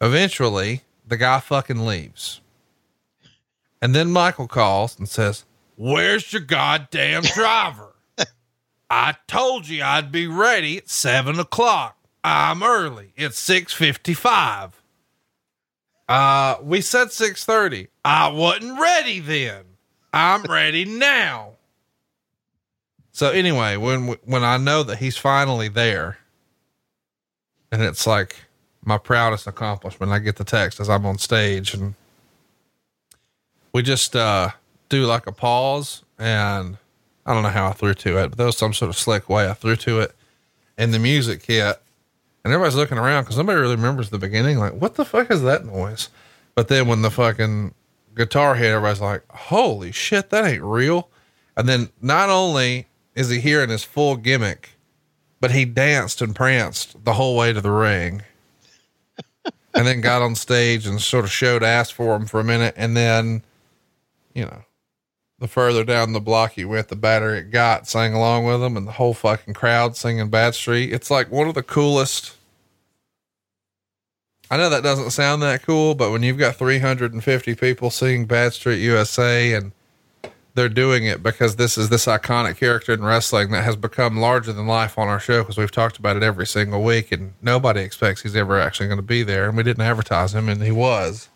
Eventually 0.00 0.82
the 1.08 1.16
guy 1.16 1.40
fucking 1.40 1.84
leaves. 1.84 2.40
And 3.82 3.94
then 3.94 4.10
Michael 4.10 4.48
calls 4.48 4.98
and 4.98 5.08
says, 5.08 5.44
Where's 5.76 6.30
your 6.32 6.42
goddamn 6.42 7.22
driver? 7.22 7.94
I 8.90 9.16
told 9.26 9.66
you 9.66 9.82
I'd 9.82 10.12
be 10.12 10.26
ready 10.26 10.76
at 10.76 10.90
seven 10.90 11.40
o'clock. 11.40 11.96
I'm 12.22 12.62
early. 12.62 13.14
It's 13.16 13.38
six 13.38 13.72
fifty-five. 13.72 14.78
Uh, 16.06 16.56
we 16.62 16.82
said 16.82 17.12
six 17.12 17.46
thirty. 17.46 17.88
I 18.04 18.28
wasn't 18.28 18.78
ready 18.78 19.20
then. 19.20 19.64
I'm 20.12 20.42
ready 20.42 20.84
now. 20.84 21.49
So 23.12 23.30
anyway, 23.30 23.76
when 23.76 24.16
when 24.24 24.44
I 24.44 24.56
know 24.56 24.82
that 24.82 24.98
he's 24.98 25.16
finally 25.16 25.68
there, 25.68 26.18
and 27.72 27.82
it's 27.82 28.06
like 28.06 28.36
my 28.84 28.98
proudest 28.98 29.46
accomplishment, 29.46 30.12
I 30.12 30.18
get 30.18 30.36
the 30.36 30.44
text 30.44 30.80
as 30.80 30.88
I'm 30.88 31.04
on 31.06 31.18
stage, 31.18 31.74
and 31.74 31.94
we 33.72 33.82
just 33.82 34.16
uh, 34.16 34.50
do 34.88 35.06
like 35.06 35.26
a 35.26 35.32
pause 35.32 36.04
and 36.18 36.76
I 37.26 37.34
don't 37.34 37.42
know 37.42 37.50
how 37.50 37.68
I 37.68 37.72
threw 37.72 37.94
to 37.94 38.18
it, 38.18 38.28
but 38.30 38.38
there 38.38 38.46
was 38.46 38.56
some 38.56 38.74
sort 38.74 38.88
of 38.88 38.96
slick 38.96 39.28
way 39.28 39.48
I 39.48 39.54
threw 39.54 39.76
to 39.76 40.00
it. 40.00 40.14
And 40.76 40.92
the 40.92 40.98
music 40.98 41.44
hit, 41.44 41.80
and 42.44 42.52
everybody's 42.52 42.76
looking 42.76 42.98
around 42.98 43.24
because 43.24 43.36
nobody 43.36 43.60
really 43.60 43.76
remembers 43.76 44.10
the 44.10 44.18
beginning. 44.18 44.58
Like, 44.58 44.72
what 44.72 44.94
the 44.94 45.04
fuck 45.04 45.30
is 45.30 45.42
that 45.42 45.64
noise? 45.64 46.08
But 46.54 46.68
then 46.68 46.88
when 46.88 47.02
the 47.02 47.10
fucking 47.10 47.74
guitar 48.14 48.54
hit, 48.54 48.70
everybody's 48.70 49.00
like, 49.00 49.22
holy 49.30 49.92
shit, 49.92 50.30
that 50.30 50.44
ain't 50.44 50.62
real. 50.62 51.08
And 51.56 51.68
then 51.68 51.90
not 52.00 52.30
only 52.30 52.86
is 53.14 53.30
he 53.30 53.40
hearing 53.40 53.70
his 53.70 53.84
full 53.84 54.16
gimmick, 54.16 54.70
but 55.40 55.50
he 55.50 55.64
danced 55.64 56.22
and 56.22 56.34
pranced 56.34 57.04
the 57.04 57.14
whole 57.14 57.36
way 57.36 57.52
to 57.52 57.60
the 57.60 57.70
ring. 57.70 58.22
and 59.74 59.86
then 59.86 60.00
got 60.00 60.22
on 60.22 60.34
stage 60.34 60.86
and 60.86 61.00
sort 61.00 61.24
of 61.24 61.30
showed 61.30 61.62
ass 61.62 61.90
for 61.90 62.14
him 62.16 62.26
for 62.26 62.40
a 62.40 62.44
minute. 62.44 62.74
And 62.76 62.96
then, 62.96 63.42
you 64.34 64.44
know, 64.44 64.64
the 65.38 65.48
further 65.48 65.84
down 65.84 66.12
the 66.12 66.20
block 66.20 66.52
he 66.52 66.64
went, 66.64 66.88
the 66.88 66.96
better 66.96 67.34
it 67.34 67.50
got, 67.50 67.88
sang 67.88 68.12
along 68.14 68.44
with 68.44 68.62
him, 68.62 68.76
and 68.76 68.86
the 68.86 68.92
whole 68.92 69.14
fucking 69.14 69.54
crowd 69.54 69.96
singing 69.96 70.28
Bad 70.28 70.54
Street. 70.54 70.92
It's 70.92 71.10
like 71.10 71.30
one 71.30 71.48
of 71.48 71.54
the 71.54 71.62
coolest. 71.62 72.36
I 74.50 74.56
know 74.56 74.68
that 74.68 74.82
doesn't 74.82 75.10
sound 75.10 75.42
that 75.42 75.62
cool, 75.62 75.94
but 75.94 76.10
when 76.10 76.22
you've 76.22 76.36
got 76.36 76.56
350 76.56 77.54
people 77.54 77.90
singing 77.90 78.26
Bad 78.26 78.52
Street 78.52 78.80
USA 78.80 79.54
and 79.54 79.72
they're 80.60 80.68
doing 80.68 81.06
it 81.06 81.22
because 81.22 81.56
this 81.56 81.78
is 81.78 81.88
this 81.88 82.04
iconic 82.04 82.58
character 82.58 82.92
in 82.92 83.02
wrestling 83.02 83.50
that 83.50 83.64
has 83.64 83.76
become 83.76 84.18
larger 84.18 84.52
than 84.52 84.66
life 84.66 84.98
on 84.98 85.08
our 85.08 85.18
show 85.18 85.42
because 85.42 85.56
we've 85.56 85.70
talked 85.70 85.96
about 85.96 86.18
it 86.18 86.22
every 86.22 86.46
single 86.46 86.82
week 86.82 87.10
and 87.10 87.32
nobody 87.40 87.80
expects 87.80 88.20
he's 88.20 88.36
ever 88.36 88.60
actually 88.60 88.86
going 88.86 88.98
to 88.98 89.02
be 89.02 89.22
there. 89.22 89.48
And 89.48 89.56
we 89.56 89.62
didn't 89.62 89.82
advertise 89.82 90.34
him 90.34 90.50
and 90.50 90.62
he 90.62 90.70
was. 90.70 91.30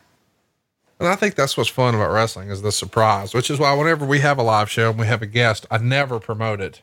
And 1.01 1.09
I 1.09 1.16
think 1.16 1.36
that's 1.36 1.56
what's 1.56 1.70
fun 1.70 1.94
about 1.94 2.12
wrestling 2.12 2.51
is 2.51 2.60
the 2.60 2.70
surprise, 2.70 3.32
which 3.32 3.51
is 3.51 3.59
why 3.59 3.72
whenever 3.72 4.05
we 4.05 4.20
have 4.20 4.36
a 4.36 4.42
live 4.42 4.70
show 4.70 4.90
and 4.90 4.98
we 4.98 5.06
have 5.06 5.22
a 5.22 5.26
guest, 5.26 5.64
I 5.70 5.78
never 5.78 6.20
promote 6.20 6.60
it 6.60 6.82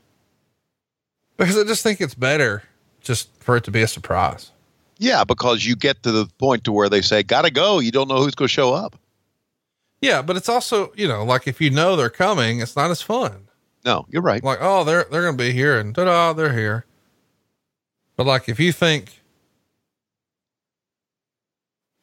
because 1.38 1.60
I 1.60 1.64
just 1.64 1.84
think 1.84 2.02
it's 2.02 2.16
better 2.16 2.64
just 3.02 3.30
for 3.40 3.56
it 3.56 3.64
to 3.66 3.72
be 3.72 3.84
a 3.84 3.88
surprise. 3.88 4.50
Yeah, 4.98 5.26
because 5.26 5.64
you 5.64 5.76
get 5.76 6.02
to 6.02 6.12
the 6.12 6.26
point 6.40 6.64
to 6.64 6.72
where 6.72 6.90
they 6.90 7.02
say, 7.02 7.22
gotta 7.22 7.52
go. 7.52 7.78
You 7.78 7.92
don't 7.92 8.08
know 8.08 8.18
who's 8.18 8.34
going 8.34 8.48
to 8.48 8.54
show 8.54 8.74
up. 8.74 8.96
Yeah, 10.02 10.24
but 10.24 10.36
it's 10.36 10.50
also, 10.50 10.92
you 10.96 11.08
know, 11.08 11.24
like 11.24 11.48
if 11.48 11.62
you 11.62 11.70
know 11.70 11.96
they're 11.96 12.10
coming, 12.10 12.60
it's 12.60 12.76
not 12.76 12.90
as 12.90 13.02
fun. 13.02 13.48
No, 13.86 14.06
you're 14.10 14.22
right. 14.22 14.44
Like, 14.44 14.60
oh, 14.62 14.84
they're 14.84 15.06
they're 15.12 15.24
gonna 15.24 15.38
be 15.38 15.52
here 15.52 15.80
and 15.80 15.94
ta-da, 15.94 16.34
they're 16.34 16.54
here. 16.54 16.86
But 18.16 18.26
like 18.26 18.50
if 18.50 18.60
you 18.60 18.72
think 18.72 19.20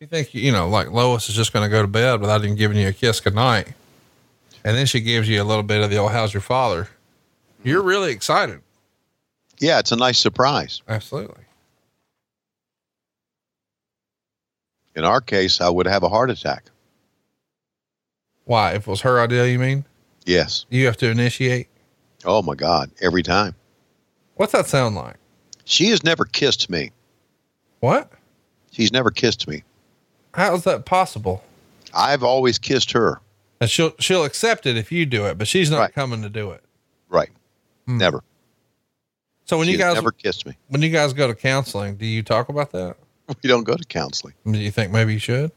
you 0.01 0.07
think 0.07 0.33
you 0.33 0.53
know, 0.53 0.69
like 0.69 0.91
Lois 0.91 1.29
is 1.29 1.35
just 1.35 1.53
gonna 1.53 1.69
go 1.69 1.83
to 1.83 1.89
bed 1.89 2.20
without 2.20 2.43
even 2.45 2.57
giving 2.57 2.79
you 2.79 2.89
a 2.89 2.93
kiss 2.93 3.20
goodnight, 3.20 3.73
and 4.65 4.77
then 4.77 4.87
she 4.87 5.01
gives 5.01 5.29
you 5.29 5.43
a 5.43 5.45
little 5.45 5.62
bit 5.65 5.83
of 5.83 5.91
the 5.91 5.97
old 5.97 6.12
how's 6.12 6.33
your 6.33 6.41
father, 6.41 6.89
you're 7.65 7.83
really 7.83 8.12
excited. 8.12 8.61
Yeah, 9.61 9.81
it's 9.81 9.91
a 9.93 9.97
nice 9.97 10.19
surprise. 10.19 10.83
Absolutely. 10.89 11.45
In 14.95 15.05
our 15.05 15.20
case, 15.20 15.61
I 15.61 15.69
would 15.69 15.87
have 15.87 16.03
a 16.03 16.09
heart 16.09 16.31
attack. 16.31 16.65
Why? 18.49 18.73
If 18.73 18.89
it 18.89 18.91
was 18.91 19.03
her 19.03 19.20
idea, 19.20 19.47
you 19.47 19.59
mean? 19.59 19.85
Yes. 20.25 20.65
You 20.70 20.87
have 20.87 20.97
to 20.99 21.11
initiate? 21.11 21.69
Oh 22.25 22.41
my 22.41 22.55
God. 22.55 22.91
Every 23.03 23.23
time. 23.23 23.55
What's 24.37 24.53
that 24.53 24.66
sound 24.66 24.95
like? 24.97 25.16
She 25.66 25.89
has 25.91 26.03
never 26.03 26.25
kissed 26.25 26.70
me. 26.70 26.91
What? 27.81 28.11
She's 28.70 28.91
never 28.91 29.11
kissed 29.11 29.47
me. 29.47 29.65
How 30.33 30.55
is 30.55 30.65
that 30.65 30.87
possible? 30.87 31.45
I've 31.95 32.23
always 32.23 32.59
kissed 32.59 32.91
her. 32.93 33.20
And 33.61 33.69
she'll 33.69 33.93
she'll 33.99 34.25
accept 34.25 34.65
it 34.65 34.79
if 34.79 34.91
you 34.91 35.05
do 35.05 35.27
it, 35.27 35.37
but 35.37 35.47
she's 35.47 35.70
not 35.70 35.81
Right. 35.81 35.93
coming 35.93 36.23
to 36.23 36.31
do 36.31 36.53
it. 36.53 36.65
Right. 37.11 37.29
Hmm. 37.87 37.99
Never. 37.99 38.25
So 39.45 39.59
when 39.59 39.66
She 39.66 39.73
you 39.73 39.79
guys 39.79 39.95
never 39.95 40.11
kissed 40.12 40.47
me. 40.47 40.55
when 40.69 40.81
you 40.81 40.89
guys 40.91 41.12
go 41.12 41.27
to 41.27 41.35
counseling, 41.35 41.97
do 41.97 42.07
you 42.07 42.23
talk 42.23 42.49
about 42.49 42.73
that? 42.73 42.97
We 43.43 43.49
don't 43.49 43.65
go 43.65 43.77
to 43.77 43.85
counseling. 43.85 44.33
Do 44.51 44.57
you 44.59 44.70
think 44.70 44.91
maybe 44.91 45.12
you 45.12 45.19
should? 45.19 45.53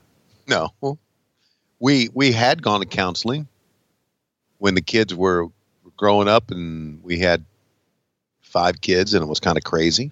No. 0.46 0.74
We 1.82 2.10
we 2.14 2.32
had 2.32 2.62
gone 2.62 2.80
to 2.82 2.86
counseling 2.86 3.48
when 4.60 4.76
the 4.76 4.82
kids 4.82 5.14
were 5.14 5.48
growing 5.98 6.28
up 6.28 6.52
and 6.52 7.04
we 7.04 7.18
had 7.18 7.44
five 8.42 8.80
kids 8.80 9.16
and 9.16 9.24
it 9.24 9.28
was 9.28 9.40
kind 9.40 9.58
of 9.58 9.64
crazy. 9.64 10.12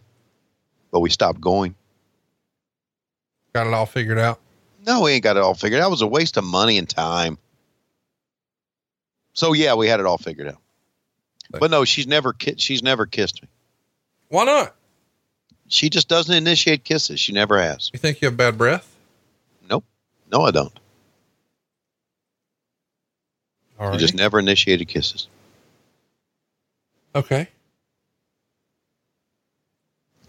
But 0.91 1.01
we 1.01 1.11
stopped 1.11 1.39
going. 1.39 1.75
Got 3.53 3.67
it 3.67 3.73
all 3.73 3.85
figured 3.85 4.17
out. 4.17 4.39
No, 4.85 5.01
we 5.01 5.11
ain't 5.11 5.23
got 5.23 5.37
it 5.37 5.43
all 5.43 5.53
figured 5.53 5.79
out. 5.79 5.87
It 5.87 5.91
was 5.91 6.01
a 6.01 6.07
waste 6.07 6.37
of 6.37 6.43
money 6.43 6.79
and 6.79 6.89
time. 6.89 7.37
So 9.33 9.53
yeah, 9.53 9.75
we 9.75 9.87
had 9.87 9.99
it 9.99 10.07
all 10.07 10.17
figured 10.17 10.47
out. 10.47 10.61
But 11.51 11.69
no, 11.69 11.85
she's 11.85 12.07
never 12.07 12.33
ki- 12.33 12.55
she's 12.57 12.81
never 12.81 13.05
kissed 13.05 13.43
me. 13.43 13.47
Why 14.29 14.45
not? 14.45 14.75
She 15.67 15.91
just 15.91 16.07
doesn't 16.07 16.33
initiate 16.33 16.83
kisses. 16.83 17.19
She 17.19 17.31
never 17.31 17.61
has. 17.61 17.91
You 17.93 17.99
think 17.99 18.21
you 18.21 18.27
have 18.27 18.37
bad 18.37 18.57
breath? 18.57 18.95
Nope. 19.69 19.83
No, 20.31 20.41
I 20.41 20.51
don't. 20.51 20.78
All 23.79 23.89
right. 23.89 23.99
just 23.99 24.13
never 24.13 24.39
initiated 24.39 24.87
kisses. 24.87 25.27
okay. 27.15 27.47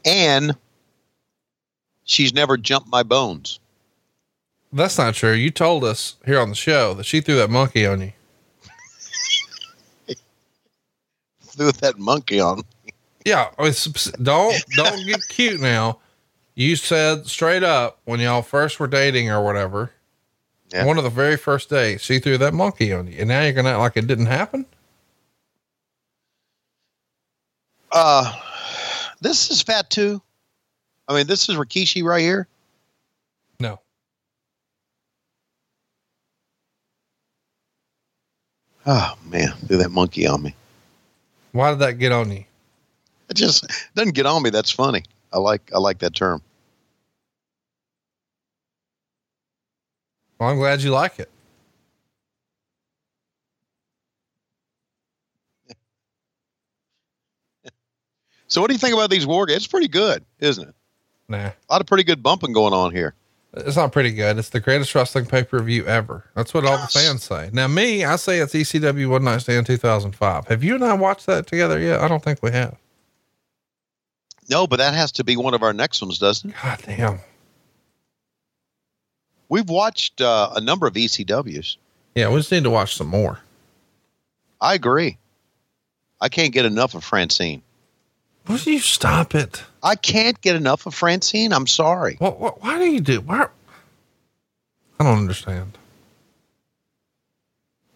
And 0.05 0.57
she's 2.05 2.33
never 2.33 2.57
jumped 2.57 2.89
my 2.89 3.03
bones. 3.03 3.61
That's 4.73 4.97
not 4.97 5.15
true. 5.15 5.33
You 5.33 5.51
told 5.51 5.85
us 5.85 6.17
here 6.25 6.41
on 6.41 6.49
the 6.49 6.55
show 6.55 6.95
that 6.95 7.05
she 7.05 7.21
threw 7.21 7.37
that 7.37 7.51
monkey 7.51 7.85
on 7.87 8.01
you. 8.01 8.13
Threw 11.43 11.73
that 11.73 11.99
monkey 11.99 12.41
on. 12.41 12.63
Yeah. 13.27 13.51
Don't 14.23 14.65
don't 14.77 15.07
get 15.07 15.21
cute 15.29 15.61
now. 15.61 15.99
You 16.55 16.77
said 16.77 17.27
straight 17.27 17.63
up 17.63 17.99
when 18.05 18.21
y'all 18.21 18.43
first 18.43 18.79
were 18.81 18.87
dating 18.87 19.29
or 19.29 19.45
whatever. 19.45 19.91
Yeah. 20.73 20.85
One 20.85 20.99
of 20.99 21.05
the 21.05 21.11
very 21.11 21.37
first 21.37 21.69
days, 21.69 22.01
she 22.01 22.21
threw 22.21 22.39
that 22.39 22.55
monkey 22.55 22.93
on 22.93 23.09
you, 23.09 23.17
and 23.19 23.29
now 23.29 23.43
you're 23.43 23.53
gonna 23.53 23.71
act 23.71 23.79
like 23.79 23.97
it 23.97 24.07
didn't 24.07 24.27
happen. 24.27 24.67
Uh 27.93 28.33
this 29.21 29.51
is 29.51 29.63
fat 29.63 29.91
too. 29.91 30.23
I 31.09 31.15
mean, 31.15 31.27
this 31.27 31.49
is 31.49 31.57
Rikishi 31.57 32.05
right 32.05 32.21
here. 32.21 32.47
No. 33.59 33.81
Oh 38.87 39.15
man, 39.27 39.53
threw 39.67 39.77
that 39.79 39.91
monkey 39.91 40.27
on 40.27 40.43
me. 40.43 40.55
Why 41.53 41.71
did 41.71 41.81
that 41.81 41.95
get 41.95 42.13
on 42.13 42.31
you? 42.31 42.45
It 43.29 43.35
just 43.35 43.67
doesn't 43.95 44.15
get 44.15 44.27
on 44.27 44.43
me. 44.43 44.51
That's 44.51 44.71
funny. 44.71 45.03
I 45.33 45.39
like 45.39 45.71
I 45.75 45.79
like 45.79 45.99
that 45.99 46.15
term. 46.15 46.43
Well, 50.41 50.49
I'm 50.49 50.57
glad 50.57 50.83
you 50.83 50.91
like 50.91 51.19
it. 51.19 51.31
So 58.49 58.61
what 58.61 58.69
do 58.69 58.75
you 58.75 58.79
think 58.79 58.95
about 58.95 59.11
these 59.11 59.27
war 59.27 59.47
games? 59.47 59.59
It's 59.59 59.67
pretty 59.69 59.87
good, 59.87 60.25
isn't 60.41 60.69
it? 60.69 60.75
Nah. 61.29 61.37
A 61.37 61.55
lot 61.71 61.81
of 61.81 61.87
pretty 61.87 62.03
good 62.03 62.23
bumping 62.23 62.53
going 62.53 62.73
on 62.73 62.91
here. 62.91 63.15
It's 63.53 63.77
not 63.77 63.93
pretty 63.93 64.13
good. 64.13 64.39
It's 64.39 64.49
the 64.49 64.61
greatest 64.61 64.95
wrestling 64.95 65.27
pay 65.27 65.45
per 65.45 65.61
view 65.63 65.85
ever. 65.87 66.25
That's 66.35 66.55
what 66.55 66.65
all 66.65 66.79
the 66.79 66.87
fans 66.87 67.23
say. 67.23 67.51
Now, 67.53 67.69
me, 67.69 68.05
I 68.05 68.17
say 68.17 68.39
it's 68.39 68.55
ECW 68.55 69.09
One 69.09 69.25
Night 69.25 69.43
Stand 69.43 69.67
2005. 69.67 70.49
Have 70.49 70.65
you 70.65 70.75
and 70.75 70.85
I 70.85 70.95
watched 70.95 71.27
that 71.27 71.47
together 71.47 71.79
yet? 71.79 72.01
I 72.01 72.09
don't 72.09 72.25
think 72.25 72.43
we 72.43 72.51
have. 72.51 72.77
No, 74.49 74.67
but 74.67 74.77
that 74.77 74.95
has 74.95 75.13
to 75.13 75.25
be 75.25 75.37
one 75.37 75.55
of 75.55 75.63
our 75.63 75.73
next 75.73 76.01
ones, 76.03 76.19
doesn't 76.19 76.51
it? 76.51 76.57
God 76.61 76.83
damn. 76.85 77.21
We've 79.51 79.69
watched 79.69 80.21
uh, 80.21 80.51
a 80.55 80.61
number 80.61 80.87
of 80.87 80.95
ECWs. 80.95 81.77
Yeah, 82.15 82.31
we 82.31 82.37
just 82.37 82.53
need 82.53 82.63
to 82.63 82.71
watch 82.71 82.95
some 82.97 83.09
more. 83.09 83.41
I 84.61 84.75
agree. 84.75 85.19
I 86.21 86.29
can't 86.29 86.53
get 86.53 86.65
enough 86.65 86.95
of 86.95 87.03
Francine. 87.03 87.63
Would 88.47 88.65
you 88.65 88.79
stop 88.79 89.35
it? 89.35 89.65
I 89.83 89.97
can't 89.97 90.41
get 90.41 90.55
enough 90.55 90.87
of 90.87 90.95
Francine. 90.95 91.53
I'm 91.53 91.67
sorry. 91.67 92.17
What, 92.21 92.39
what, 92.39 92.63
why 92.63 92.79
do 92.79 92.85
you 92.85 93.01
do? 93.01 93.21
Why? 93.21 93.49
I 95.01 95.05
don't 95.05 95.19
understand. 95.19 95.77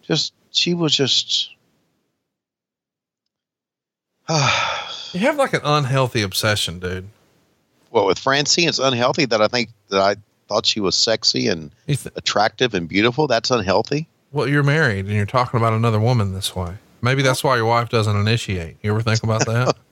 Just 0.02 0.34
she 0.50 0.74
was 0.74 0.94
just. 0.94 1.50
You 5.12 5.20
have 5.20 5.36
like 5.36 5.52
an 5.52 5.60
unhealthy 5.62 6.22
obsession, 6.22 6.80
dude. 6.80 7.08
well, 7.92 8.04
with 8.04 8.18
Francine, 8.18 8.68
it's 8.68 8.80
unhealthy 8.80 9.26
that 9.26 9.40
I 9.40 9.46
think 9.46 9.68
that 9.90 10.00
I 10.00 10.16
thought 10.48 10.66
she 10.66 10.80
was 10.80 10.94
sexy 10.96 11.48
and 11.48 11.70
th- 11.86 12.06
attractive 12.16 12.74
and 12.74 12.88
beautiful. 12.88 13.26
That's 13.26 13.50
unhealthy. 13.50 14.06
well, 14.32 14.48
you're 14.48 14.62
married 14.62 15.06
and 15.06 15.14
you're 15.14 15.26
talking 15.26 15.58
about 15.58 15.72
another 15.72 16.00
woman 16.00 16.34
this 16.34 16.54
way. 16.56 16.74
Maybe 17.02 17.22
that's 17.22 17.44
why 17.44 17.56
your 17.56 17.66
wife 17.66 17.88
doesn't 17.90 18.16
initiate. 18.16 18.76
You 18.82 18.90
ever 18.92 19.02
think 19.02 19.22
about 19.22 19.44
that? 19.46 19.76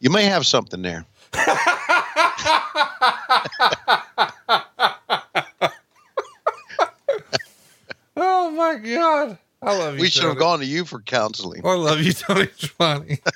You 0.00 0.10
may 0.10 0.26
have 0.26 0.46
something 0.46 0.80
there. 0.80 1.04
oh 8.16 8.50
my 8.50 8.76
God. 8.76 9.38
I 9.60 9.76
love 9.76 9.94
you. 9.96 10.02
We 10.02 10.08
should 10.08 10.24
have 10.24 10.38
gone 10.38 10.60
to 10.60 10.64
you 10.64 10.84
for 10.84 11.00
counseling. 11.00 11.62
I 11.66 11.74
love 11.74 12.00
you, 12.00 12.12
Tony 12.12 12.48
Giovanni. 12.56 13.18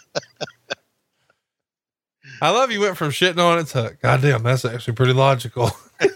I 2.43 2.51
love 2.51 2.73
you 2.73 2.81
went 2.81 2.97
from 2.97 3.11
shitting 3.11 3.39
on 3.39 3.61
its 3.61 3.73
hook. 3.73 3.99
God 4.03 4.21
damn, 4.21 4.43
that's 4.43 4.65
actually 4.65 4.95
pretty 4.95 5.13
logical. 5.13 5.71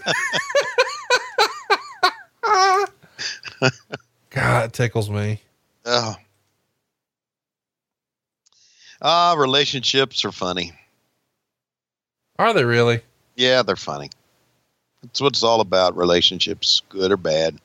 God, 4.31 4.65
it 4.65 4.73
tickles 4.73 5.09
me. 5.09 5.41
Oh. 5.85 6.17
Ah, 9.01 9.37
relationships 9.39 10.25
are 10.25 10.33
funny. 10.33 10.73
Are 12.41 12.53
they 12.53 12.65
really? 12.65 13.03
Yeah, 13.37 13.63
they're 13.63 13.77
funny. 13.77 14.11
That's 15.03 15.21
what 15.21 15.35
it's 15.35 15.45
all 15.45 15.61
about. 15.61 15.97
Relationships, 15.97 16.83
good 16.89 17.13
or 17.13 17.17
bad. 17.17 17.57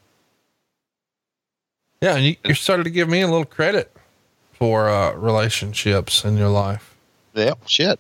Yeah, 2.00 2.16
and 2.16 2.26
you, 2.26 2.36
you 2.46 2.54
started 2.54 2.84
to 2.84 2.92
give 2.92 3.10
me 3.10 3.22
a 3.22 3.28
little 3.28 3.44
credit 3.44 3.92
for 4.54 4.88
uh, 4.88 5.14
relationships 5.14 6.24
in 6.24 6.38
your 6.38 6.50
life. 6.50 6.96
Yeah, 7.34 7.56
shit. 7.66 8.00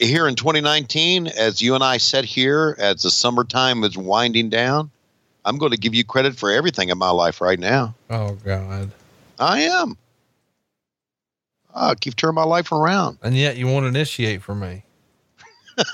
Here 0.00 0.26
in 0.26 0.34
2019, 0.34 1.26
as 1.26 1.60
you 1.60 1.74
and 1.74 1.84
I 1.84 1.98
sit 1.98 2.24
here, 2.24 2.74
as 2.78 3.02
the 3.02 3.10
summertime 3.10 3.84
is 3.84 3.98
winding 3.98 4.48
down, 4.48 4.90
I'm 5.44 5.58
going 5.58 5.72
to 5.72 5.78
give 5.78 5.94
you 5.94 6.04
credit 6.04 6.36
for 6.36 6.50
everything 6.50 6.88
in 6.88 6.98
my 6.98 7.10
life 7.10 7.40
right 7.40 7.58
now. 7.58 7.94
Oh 8.08 8.36
God! 8.44 8.90
I 9.38 9.62
am. 9.62 9.96
Ah, 11.74 11.90
I 11.90 11.94
keep 11.94 12.16
turning 12.16 12.34
my 12.34 12.44
life 12.44 12.72
around. 12.72 13.18
And 13.22 13.36
yet 13.36 13.56
you 13.56 13.66
won't 13.66 13.86
initiate 13.86 14.42
for 14.42 14.54
me. 14.54 14.84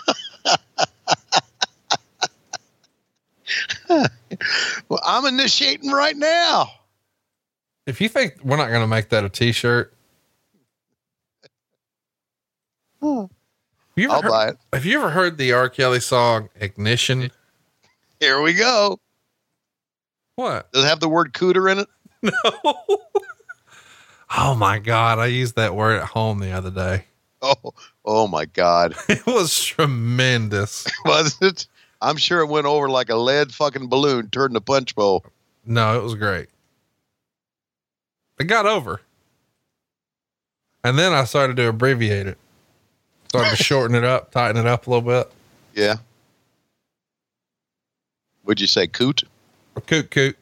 Well, 4.89 5.01
I'm 5.05 5.25
initiating 5.27 5.91
right 5.91 6.17
now. 6.17 6.69
If 7.87 8.01
you 8.01 8.09
think 8.09 8.37
we're 8.43 8.57
not 8.57 8.69
going 8.69 8.83
to 8.83 8.87
make 8.87 9.09
that 9.11 9.25
a 9.25 9.29
T-shirt, 9.29 9.93
Have 13.03 13.29
you 13.97 14.11
I'll 14.11 14.23
heard, 14.23 14.31
buy 14.31 14.49
it. 14.49 14.57
Have 14.73 14.85
you 14.85 14.99
ever 14.99 15.11
heard 15.11 15.39
the 15.39 15.53
R. 15.53 15.69
Kelly 15.69 16.01
song 16.01 16.49
Ignition? 16.61 17.31
Here 18.21 18.41
we 18.41 18.55
go. 18.55 18.99
What? 20.37 20.71
Does 20.73 20.85
it 20.85 20.89
have 20.89 21.01
the 21.01 21.09
word 21.09 21.33
cooter 21.33 21.71
in 21.71 21.79
it? 21.79 21.89
No. 22.45 22.75
oh 24.37 24.55
my 24.57 24.79
God. 24.79 25.19
I 25.19 25.27
used 25.27 25.57
that 25.57 25.75
word 25.75 26.01
at 26.01 26.09
home 26.09 26.41
the 26.41 26.51
other 26.51 26.71
day. 26.71 27.05
Oh, 27.43 27.75
oh 28.05 28.27
my 28.27 28.47
God. 28.47 28.95
It 29.09 29.25
was 29.27 29.63
tremendous. 29.63 30.87
Was 31.05 31.37
it? 31.41 31.67
I'm 32.03 32.17
sure 32.17 32.41
it 32.41 32.49
went 32.49 32.67
over 32.67 32.89
like 32.89 33.09
a 33.11 33.17
lead 33.17 33.53
fucking 33.53 33.89
balloon 33.89 34.29
turned 34.31 34.55
the 34.55 34.61
punch 34.61 34.95
bowl. 34.95 35.25
No, 35.65 35.99
it 35.99 36.03
was 36.03 36.15
great. 36.15 36.49
It 38.39 38.45
got 38.45 38.67
over. 38.67 39.01
And 40.85 40.99
then 40.99 41.13
I 41.13 41.25
started 41.25 41.57
to 41.57 41.69
abbreviate 41.69 42.27
it. 42.27 42.39
Started 43.39 43.57
to 43.57 43.63
shorten 43.63 43.97
it 43.97 44.05
up, 44.05 44.31
tighten 44.31 44.57
it 44.57 44.67
up 44.67 44.87
a 44.87 44.91
little 44.91 45.07
bit. 45.07 45.31
Yeah. 45.75 45.97
Would 48.45 48.61
you 48.61 48.67
say 48.67 48.87
coot? 48.87 49.25
Or 49.75 49.83
coot 49.83 50.11
coot. 50.11 50.37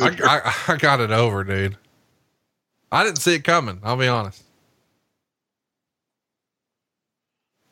I, 0.00 0.16
I, 0.22 0.54
I 0.68 0.76
got 0.76 1.00
it 1.00 1.10
over, 1.10 1.42
dude. 1.42 1.76
I 2.92 3.02
didn't 3.04 3.18
see 3.18 3.34
it 3.34 3.42
coming. 3.42 3.80
I'll 3.82 3.96
be 3.96 4.06
honest. 4.06 4.44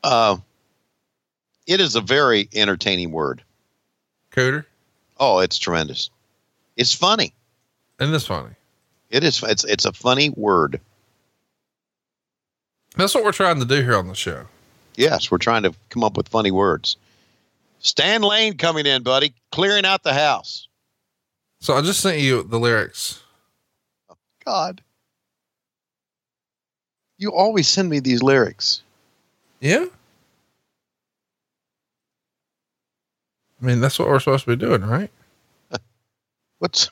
Uh, 0.03 0.39
it 1.67 1.81
is 1.81 1.95
a 1.95 2.01
very 2.01 2.49
entertaining 2.55 3.13
word. 3.13 3.43
Cooter. 4.33 4.65
Oh, 5.19 5.39
it's 5.39 5.59
tremendous. 5.59 6.11
It's 6.77 6.93
funny. 6.93 7.33
Isn't 8.01 8.13
this 8.13 8.27
funny? 8.27 8.56
It 9.11 9.25
is. 9.25 9.43
It's 9.43 9.65
it's 9.65 9.85
a 9.85 9.93
funny 9.93 10.31
word. 10.31 10.81
That's 12.97 13.15
what 13.15 13.25
we're 13.25 13.33
trying 13.33 13.61
to 13.61 13.67
do 13.67 13.83
here 13.83 13.97
on 13.97 14.09
the 14.09 14.15
show. 14.15 14.47
Yes, 14.97 15.31
we're 15.31 15.39
trying 15.39 15.63
to 15.65 15.75
come 15.91 16.03
up 16.03 16.17
with 16.17 16.29
funny 16.29 16.51
words. 16.51 16.97
Stan 17.81 18.23
Lane 18.23 18.57
coming 18.57 18.87
in, 18.87 19.03
buddy, 19.03 19.35
clearing 19.53 19.85
out 19.85 20.03
the 20.03 20.15
house. 20.15 20.67
So 21.61 21.75
I 21.75 21.83
just 21.83 22.01
sent 22.01 22.21
you 22.21 22.43
the 22.43 22.59
lyrics. 22.59 23.23
God, 24.45 24.81
you 27.19 27.33
always 27.33 27.69
send 27.69 27.91
me 27.91 28.01
these 28.01 28.23
lyrics. 28.23 28.83
Yeah. 29.61 29.87
I 33.61 33.65
mean, 33.65 33.81
that's 33.81 33.99
what 33.99 34.09
we're 34.09 34.21
supposed 34.21 34.45
to 34.45 34.51
be 34.51 34.57
doing, 34.57 34.83
right? 34.83 35.11
What's 36.59 36.91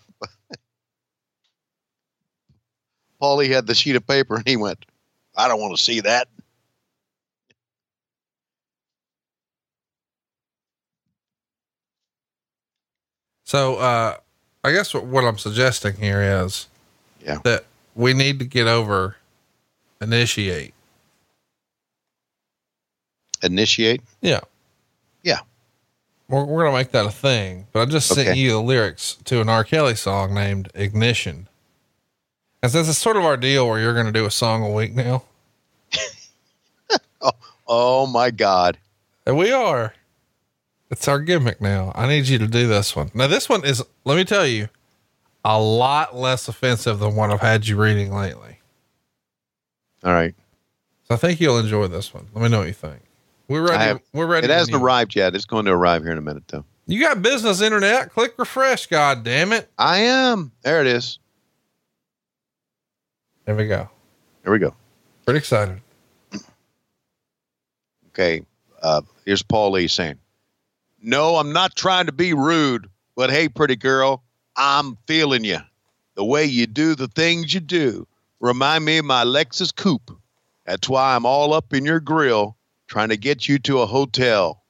Paulie 3.25 3.49
had 3.49 3.67
the 3.67 3.75
sheet 3.75 3.97
of 3.97 4.07
paper 4.07 4.37
and 4.37 4.47
he 4.47 4.57
went, 4.57 4.85
I 5.35 5.49
don't 5.49 5.59
want 5.59 5.75
to 5.75 5.83
see 5.83 6.01
that. 6.01 6.29
So, 13.44 13.77
uh, 13.77 14.17
I 14.62 14.73
guess 14.73 14.93
what, 14.94 15.05
what 15.05 15.25
I'm 15.25 15.39
suggesting 15.39 15.97
here 15.97 16.20
is 16.44 16.69
Yeah. 17.25 17.39
that 17.44 17.65
we 17.94 18.12
need 18.12 18.39
to 18.41 18.44
get 18.44 18.67
over 18.67 19.17
initiate. 20.01 20.75
Initiate. 23.43 24.03
Yeah. 24.20 24.41
Yeah. 25.23 25.41
We're, 26.28 26.44
we're 26.44 26.62
going 26.65 26.73
to 26.75 26.78
make 26.78 26.93
that 26.93 27.07
a 27.07 27.11
thing, 27.11 27.67
but 27.73 27.83
I 27.83 27.91
just 27.91 28.09
sent 28.09 28.36
you 28.36 28.51
the 28.53 28.61
lyrics 28.61 29.17
to 29.25 29.41
an 29.41 29.49
R. 29.49 29.65
Kelly 29.65 29.94
song 29.94 30.35
named 30.35 30.70
Ignition. 30.75 31.49
And 32.65 32.73
this 32.73 32.89
it's 32.89 32.97
sort 32.97 33.18
of 33.18 33.26
our 33.26 33.36
deal 33.36 33.68
where 33.68 33.78
you're 33.78 33.93
going 33.93 34.07
to 34.07 34.12
do 34.12 34.25
a 34.25 34.31
song 34.31 34.62
a 34.65 34.70
week 34.70 34.94
now, 34.94 35.25
Oh 37.68 38.07
my 38.07 38.31
God. 38.31 38.78
and 39.26 39.36
we 39.36 39.52
are, 39.52 39.93
it's 40.91 41.07
our 41.07 41.18
gimmick 41.20 41.60
now. 41.60 41.93
I 41.94 42.09
need 42.09 42.26
you 42.26 42.39
to 42.39 42.47
do 42.47 42.67
this 42.67 42.97
one. 42.97 43.10
Now, 43.12 43.26
this 43.26 43.51
one 43.51 43.67
is, 43.67 43.83
let 44.07 44.17
me 44.17 44.25
tell 44.25 44.47
you, 44.47 44.70
a 45.44 45.60
lot 45.60 46.17
less 46.17 46.49
offensive 46.49 47.01
than 47.01 47.15
what 47.15 47.31
I've 47.31 47.41
had 47.41 47.68
you 47.68 47.76
reading 47.76 48.15
lately. 48.15 48.60
All 50.02 50.15
right. 50.15 50.34
So 51.07 51.17
I 51.17 51.18
think 51.18 51.43
you'll 51.43 51.59
enjoy 51.59 51.89
this 51.89 52.15
one. 52.15 52.28
Let 52.33 52.44
me 52.44 52.49
know 52.49 52.60
what 52.60 52.68
you 52.68 52.73
think. 52.73 53.02
We're 53.47 53.68
ready. 53.68 53.84
Have- 53.84 54.01
we're 54.15 54.25
ready. 54.25 54.47
It 54.47 54.51
hasn't 54.51 54.83
arrived 54.83 55.15
yet. 55.15 55.34
It's 55.34 55.44
going 55.44 55.67
to 55.67 55.73
arrive 55.73 56.02
here 56.02 56.12
in 56.12 56.18
a 56.18 56.23
minute, 56.23 56.49
though. 56.49 56.65
You 56.86 57.02
got 57.02 57.20
business 57.20 57.60
internet. 57.60 58.10
Click 58.15 58.33
refresh. 58.39 58.86
God 58.86 59.23
damn 59.23 59.52
it. 59.52 59.70
I 59.76 59.99
am. 59.99 60.51
There 60.62 60.81
it 60.81 60.86
is. 60.86 61.18
There 63.44 63.55
we 63.55 63.66
go. 63.66 63.89
There 64.42 64.52
we 64.52 64.58
go. 64.58 64.74
Pretty 65.24 65.39
excited. 65.39 65.81
Okay. 68.08 68.42
Uh, 68.82 69.02
here's 69.24 69.42
Paulie 69.42 69.90
saying, 69.90 70.18
No, 71.02 71.36
I'm 71.36 71.52
not 71.52 71.74
trying 71.74 72.06
to 72.06 72.12
be 72.12 72.32
rude, 72.32 72.89
but 73.16 73.31
hey, 73.31 73.48
pretty 73.48 73.76
girl, 73.76 74.23
I'm 74.56 74.97
feeling 75.06 75.44
you. 75.44 75.58
The 76.14 76.24
way 76.24 76.44
you 76.44 76.66
do 76.66 76.94
the 76.94 77.08
things 77.08 77.52
you 77.52 77.60
do 77.60 78.06
remind 78.40 78.84
me 78.84 78.98
of 78.98 79.05
my 79.05 79.24
Lexus 79.24 79.74
coupe. 79.74 80.10
That's 80.64 80.89
why 80.89 81.14
I'm 81.14 81.26
all 81.26 81.52
up 81.52 81.73
in 81.73 81.84
your 81.84 82.00
grill 82.00 82.56
trying 82.86 83.08
to 83.08 83.16
get 83.16 83.48
you 83.48 83.58
to 83.60 83.81
a 83.81 83.86
hotel. 83.86 84.62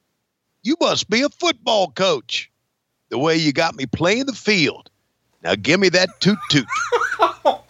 You 0.63 0.75
must 0.81 1.09
be 1.09 1.21
a 1.21 1.29
football 1.29 1.91
coach. 1.91 2.49
The 3.09 3.19
way 3.19 3.37
you 3.37 3.53
got 3.53 3.75
me 3.75 3.85
playing 3.85 4.25
the 4.25 4.33
field. 4.33 4.89
Now 5.43 5.55
give 5.55 5.79
me 5.79 5.89
that 5.89 6.09
toot 6.19 6.39
toot. 6.49 6.65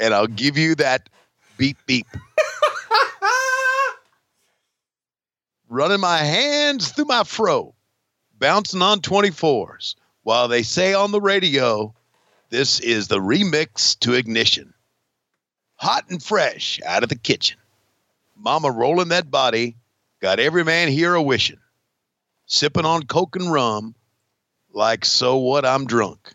and 0.00 0.14
I'll 0.14 0.26
give 0.26 0.56
you 0.56 0.74
that 0.76 1.08
beep 1.56 1.78
beep. 1.86 2.06
Running 5.68 6.00
my 6.00 6.18
hands 6.18 6.90
through 6.92 7.06
my 7.06 7.24
fro, 7.24 7.74
bouncing 8.38 8.82
on 8.82 9.00
24s, 9.00 9.94
while 10.22 10.48
they 10.48 10.62
say 10.62 10.94
on 10.94 11.10
the 11.10 11.20
radio, 11.20 11.94
this 12.50 12.80
is 12.80 13.08
the 13.08 13.18
remix 13.18 13.98
to 14.00 14.14
Ignition. 14.14 14.74
Hot 15.76 16.08
and 16.08 16.22
fresh 16.22 16.80
out 16.86 17.02
of 17.02 17.08
the 17.08 17.16
kitchen. 17.16 17.58
Mama 18.36 18.70
rolling 18.70 19.08
that 19.08 19.30
body, 19.30 19.76
got 20.20 20.38
every 20.38 20.64
man 20.64 20.88
here 20.88 21.14
a 21.14 21.22
wishing. 21.22 21.58
Sipping 22.46 22.84
on 22.84 23.04
coke 23.04 23.36
and 23.36 23.50
rum, 23.50 23.94
like 24.72 25.04
so 25.04 25.36
what 25.38 25.64
I'm 25.64 25.86
drunk. 25.86 26.34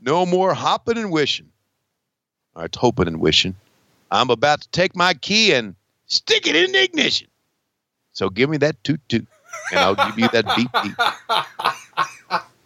No 0.00 0.24
more 0.26 0.54
hopping 0.54 0.98
and 0.98 1.10
wishing. 1.10 1.50
Or 2.54 2.64
it's 2.64 2.78
hoping 2.78 3.06
and 3.06 3.20
wishing. 3.20 3.54
I'm 4.10 4.30
about 4.30 4.62
to 4.62 4.68
take 4.70 4.96
my 4.96 5.14
key 5.14 5.52
and 5.52 5.76
stick 6.06 6.46
it 6.46 6.56
in 6.56 6.72
the 6.72 6.82
ignition. 6.82 7.28
So 8.12 8.28
give 8.28 8.50
me 8.50 8.56
that 8.58 8.82
toot 8.82 9.00
toot, 9.08 9.26
and 9.70 9.80
I'll 9.80 9.94
give 9.94 10.18
you 10.18 10.28
that 10.28 10.44
beep 10.56 10.70
beep. 10.82 10.96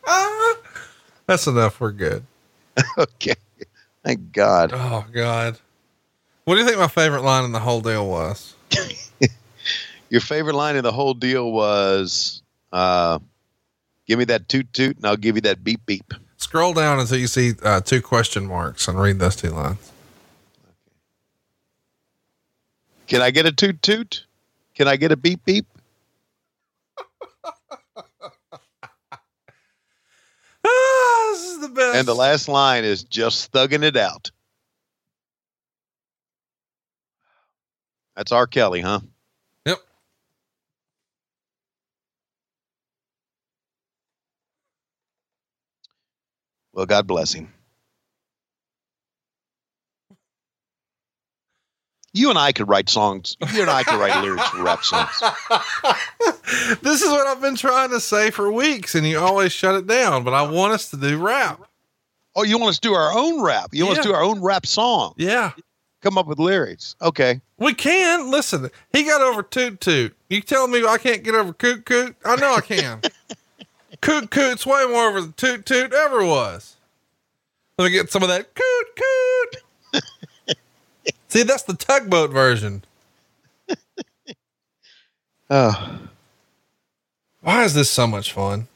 That's 1.27 1.47
enough. 1.47 1.81
We're 1.81 1.93
good. 1.93 2.25
Okay. 2.99 3.35
Thank 4.05 4.33
God. 4.33 4.73
Oh 4.75 5.05
God. 5.13 5.59
What 6.45 6.55
do 6.55 6.61
you 6.61 6.67
think 6.67 6.79
my 6.79 6.89
favorite 6.89 7.23
line 7.23 7.45
in 7.45 7.53
the 7.53 7.61
whole 7.61 7.81
deal 7.81 8.07
was? 8.09 8.55
Your 10.11 10.21
favorite 10.21 10.55
line 10.55 10.77
in 10.77 10.83
the 10.85 10.93
whole 10.93 11.15
deal 11.15 11.51
was, 11.51 12.43
uh, 12.73 13.19
"Give 14.07 14.19
me 14.19 14.27
that 14.27 14.49
toot 14.49 14.73
toot, 14.73 14.97
and 14.97 15.07
I'll 15.07 15.17
give 15.17 15.37
you 15.37 15.43
that 15.43 15.65
beep 15.65 15.87
beep." 15.87 16.13
Scroll 16.45 16.75
down 16.75 17.01
until 17.01 17.17
you 17.17 17.27
see 17.27 17.55
uh, 17.63 17.81
two 17.81 18.03
question 18.03 18.45
marks 18.47 18.87
and 18.87 19.01
read 19.01 19.19
those 19.19 19.35
two 19.35 19.49
lines. 19.49 19.91
Can 23.07 23.23
I 23.23 23.31
get 23.31 23.47
a 23.47 23.51
toot 23.51 23.81
toot? 23.81 24.27
Can 24.75 24.87
I 24.87 24.97
get 24.97 25.11
a 25.11 25.17
beep 25.17 25.43
beep? 25.47 25.67
Ah, 30.67 31.29
this 31.33 31.45
is 31.45 31.61
the 31.61 31.69
best. 31.69 31.97
And 31.97 32.07
the 32.09 32.15
last 32.15 32.49
line 32.49 32.85
is 32.85 33.05
just 33.05 33.53
thugging 33.53 33.83
it 33.83 33.97
out. 33.97 34.31
That's 38.17 38.33
R. 38.33 38.47
Kelly, 38.47 38.81
huh? 38.81 39.01
Well, 46.75 46.87
God 46.87 47.07
bless 47.07 47.33
him. 47.33 47.53
You 52.13 52.31
and 52.31 52.39
I 52.39 52.53
could 52.53 52.69
write 52.69 52.89
songs. 52.89 53.37
You 53.53 53.63
and 53.63 53.71
I 53.71 53.83
could 53.83 53.99
write 53.99 54.23
lyrics 54.23 54.49
for 54.49 54.63
rap 54.63 54.85
songs. 54.85 55.23
This 56.83 57.03
is 57.03 57.09
what 57.11 57.27
I've 57.27 57.41
been 57.41 57.57
trying 57.57 57.91
to 57.91 57.99
say 57.99 58.31
for 58.31 58.53
weeks, 58.53 58.95
and 58.95 59.07
you 59.07 59.19
always 59.19 59.51
shut 59.51 59.75
it 59.75 59.87
down. 59.87 60.23
But 60.23 60.35
I 60.35 60.43
want 60.43 60.73
us 60.73 60.91
to 60.91 60.97
do 60.97 61.19
rap. 61.19 61.61
Oh, 62.37 62.45
you 62.45 62.59
want 62.59 62.71
us 62.71 62.79
to 62.79 62.89
do 62.89 62.95
our 62.95 63.13
own 63.13 63.43
rap? 63.43 63.71
You 63.73 63.87
want 63.87 63.99
us 63.99 64.05
to 64.05 64.11
do 64.11 64.15
our 64.15 64.23
own 64.23 64.41
rap 64.41 64.67
song? 64.67 65.15
Yeah, 65.17 65.53
Come 66.03 66.19
up 66.19 66.27
with 66.27 66.39
lyrics. 66.39 66.95
Okay. 67.01 67.41
we 67.57 67.73
can. 67.75 68.31
Listen, 68.31 68.71
he 68.93 69.05
got 69.05 69.23
over 69.23 69.43
toot 69.43 69.81
toot. 69.81 70.15
You 70.29 70.43
telling 70.43 70.71
me 70.71 70.85
I 70.87 70.99
can't 70.99 71.25
get 71.25 71.35
over 71.35 71.55
coot 71.55 71.87
coot? 71.87 72.15
I 72.25 72.37
know 72.37 72.55
I 72.55 72.61
can. 72.61 73.01
coot 74.05 74.31
coot's 74.31 74.67
way 74.67 74.85
more 74.87 75.09
over 75.09 75.21
than 75.23 75.33
toot 75.33 75.65
toot 75.67 75.93
ever 75.93 76.25
was. 76.25 76.77
Let 77.79 77.87
me 77.87 77.91
get 77.91 78.11
some 78.11 78.23
of 78.23 78.29
that 78.29 78.55
coot 78.55 78.87
coot. 79.93 80.05
See, 81.29 81.43
that's 81.43 81.63
the 81.65 81.75
tugboat 81.75 82.31
version. 82.31 82.85
Oh, 85.51 85.99
Why 87.43 87.65
is 87.65 87.75
this 87.75 87.91
so 87.91 88.07
much 88.07 88.33
fun? 88.33 88.67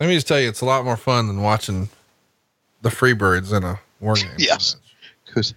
Let 0.00 0.08
me 0.08 0.14
just 0.14 0.26
tell 0.26 0.40
you, 0.40 0.48
it's 0.48 0.62
a 0.62 0.64
lot 0.64 0.84
more 0.84 0.96
fun 0.96 1.26
than 1.28 1.42
watching 1.42 1.90
the 2.80 2.88
Freebirds 2.88 3.54
in 3.54 3.64
a 3.64 3.78
war 4.00 4.14
game. 4.14 4.30
Yes. 4.38 4.76
because 5.26 5.54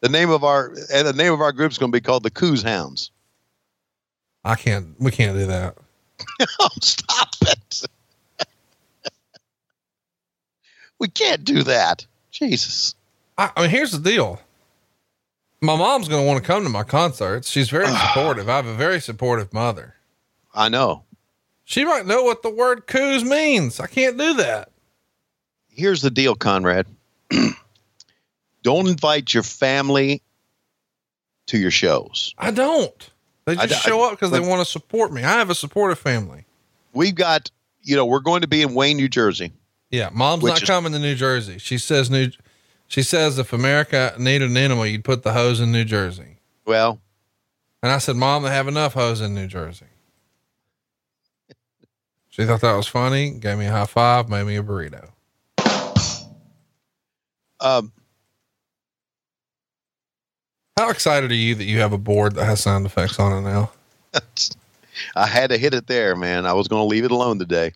the 0.00 0.08
name 0.08 0.30
of 0.30 0.44
our 0.44 0.72
and 0.92 1.06
the 1.08 1.12
name 1.12 1.32
of 1.32 1.40
our 1.40 1.50
group 1.52 1.72
is 1.72 1.78
going 1.78 1.90
to 1.90 1.96
be 1.96 2.00
called 2.00 2.22
the 2.22 2.30
Coos 2.30 2.62
Hounds. 2.62 3.10
I 4.44 4.54
can't, 4.54 4.94
we 5.00 5.10
can't 5.10 5.36
do 5.36 5.46
that. 5.46 5.76
oh, 6.60 6.68
stop 6.80 7.34
it! 7.42 7.82
we 10.98 11.08
can't 11.08 11.44
do 11.44 11.62
that. 11.64 12.06
Jesus. 12.30 12.94
I, 13.38 13.50
I 13.56 13.62
mean, 13.62 13.70
here's 13.70 13.92
the 13.92 13.98
deal. 13.98 14.40
My 15.60 15.76
mom's 15.76 16.08
going 16.08 16.22
to 16.22 16.26
want 16.26 16.42
to 16.42 16.46
come 16.46 16.64
to 16.64 16.68
my 16.68 16.82
concerts. 16.82 17.48
She's 17.48 17.70
very 17.70 17.86
supportive. 18.06 18.48
I 18.48 18.56
have 18.56 18.66
a 18.66 18.74
very 18.74 19.00
supportive 19.00 19.52
mother. 19.52 19.94
I 20.54 20.68
know. 20.68 21.04
She 21.64 21.84
might 21.84 22.06
know 22.06 22.22
what 22.22 22.42
the 22.42 22.50
word 22.50 22.86
coos 22.86 23.24
means. 23.24 23.80
I 23.80 23.86
can't 23.86 24.18
do 24.18 24.34
that. 24.34 24.70
Here's 25.68 26.02
the 26.02 26.10
deal, 26.10 26.34
Conrad. 26.34 26.86
Don't 28.62 28.86
invite 28.86 29.32
your 29.32 29.42
family 29.42 30.22
to 31.46 31.58
your 31.58 31.70
shows. 31.70 32.34
I 32.38 32.50
don't. 32.50 33.10
They 33.46 33.54
just 33.56 33.68
d- 33.84 33.90
show 33.90 34.04
up 34.04 34.12
because 34.12 34.30
they 34.30 34.40
want 34.40 34.60
to 34.60 34.64
support 34.64 35.12
me. 35.12 35.22
I 35.22 35.32
have 35.32 35.50
a 35.50 35.54
supportive 35.54 35.98
family. 35.98 36.46
We've 36.92 37.14
got, 37.14 37.50
you 37.82 37.94
know, 37.96 38.06
we're 38.06 38.20
going 38.20 38.40
to 38.42 38.48
be 38.48 38.62
in 38.62 38.74
Wayne, 38.74 38.96
New 38.96 39.08
Jersey. 39.08 39.52
Yeah, 39.90 40.08
mom's 40.12 40.44
not 40.44 40.62
is- 40.62 40.68
coming 40.68 40.92
to 40.92 40.98
New 40.98 41.14
Jersey. 41.14 41.58
She 41.58 41.78
says 41.78 42.10
New. 42.10 42.30
She 42.86 43.02
says 43.02 43.38
if 43.38 43.52
America 43.52 44.14
needed 44.18 44.50
an 44.50 44.56
enema, 44.56 44.86
you'd 44.86 45.04
put 45.04 45.22
the 45.22 45.32
hose 45.32 45.60
in 45.60 45.72
New 45.72 45.84
Jersey. 45.84 46.38
Well, 46.66 47.00
And 47.82 47.90
I 47.92 47.98
said, 47.98 48.16
Mom, 48.16 48.42
they 48.44 48.50
have 48.50 48.68
enough 48.68 48.94
hose 48.94 49.20
in 49.20 49.34
New 49.34 49.46
Jersey. 49.46 49.86
She 52.30 52.44
thought 52.44 52.60
that 52.62 52.74
was 52.74 52.86
funny, 52.86 53.30
gave 53.30 53.58
me 53.58 53.66
a 53.66 53.70
high 53.70 53.86
five, 53.86 54.28
made 54.28 54.44
me 54.46 54.56
a 54.56 54.62
burrito. 54.62 55.10
um, 57.60 57.92
How 60.76 60.90
excited 60.90 61.30
are 61.30 61.34
you 61.34 61.54
that 61.54 61.64
you 61.64 61.80
have 61.80 61.92
a 61.92 61.98
board 61.98 62.34
that 62.34 62.44
has 62.46 62.60
sound 62.60 62.84
effects 62.84 63.18
on 63.20 63.32
it 63.32 63.48
now? 63.48 63.70
I 65.16 65.26
had 65.26 65.50
to 65.50 65.58
hit 65.58 65.72
it 65.74 65.86
there, 65.86 66.16
man. 66.16 66.46
I 66.46 66.52
was 66.52 66.66
going 66.68 66.80
to 66.80 66.86
leave 66.86 67.04
it 67.04 67.10
alone 67.12 67.38
today, 67.38 67.72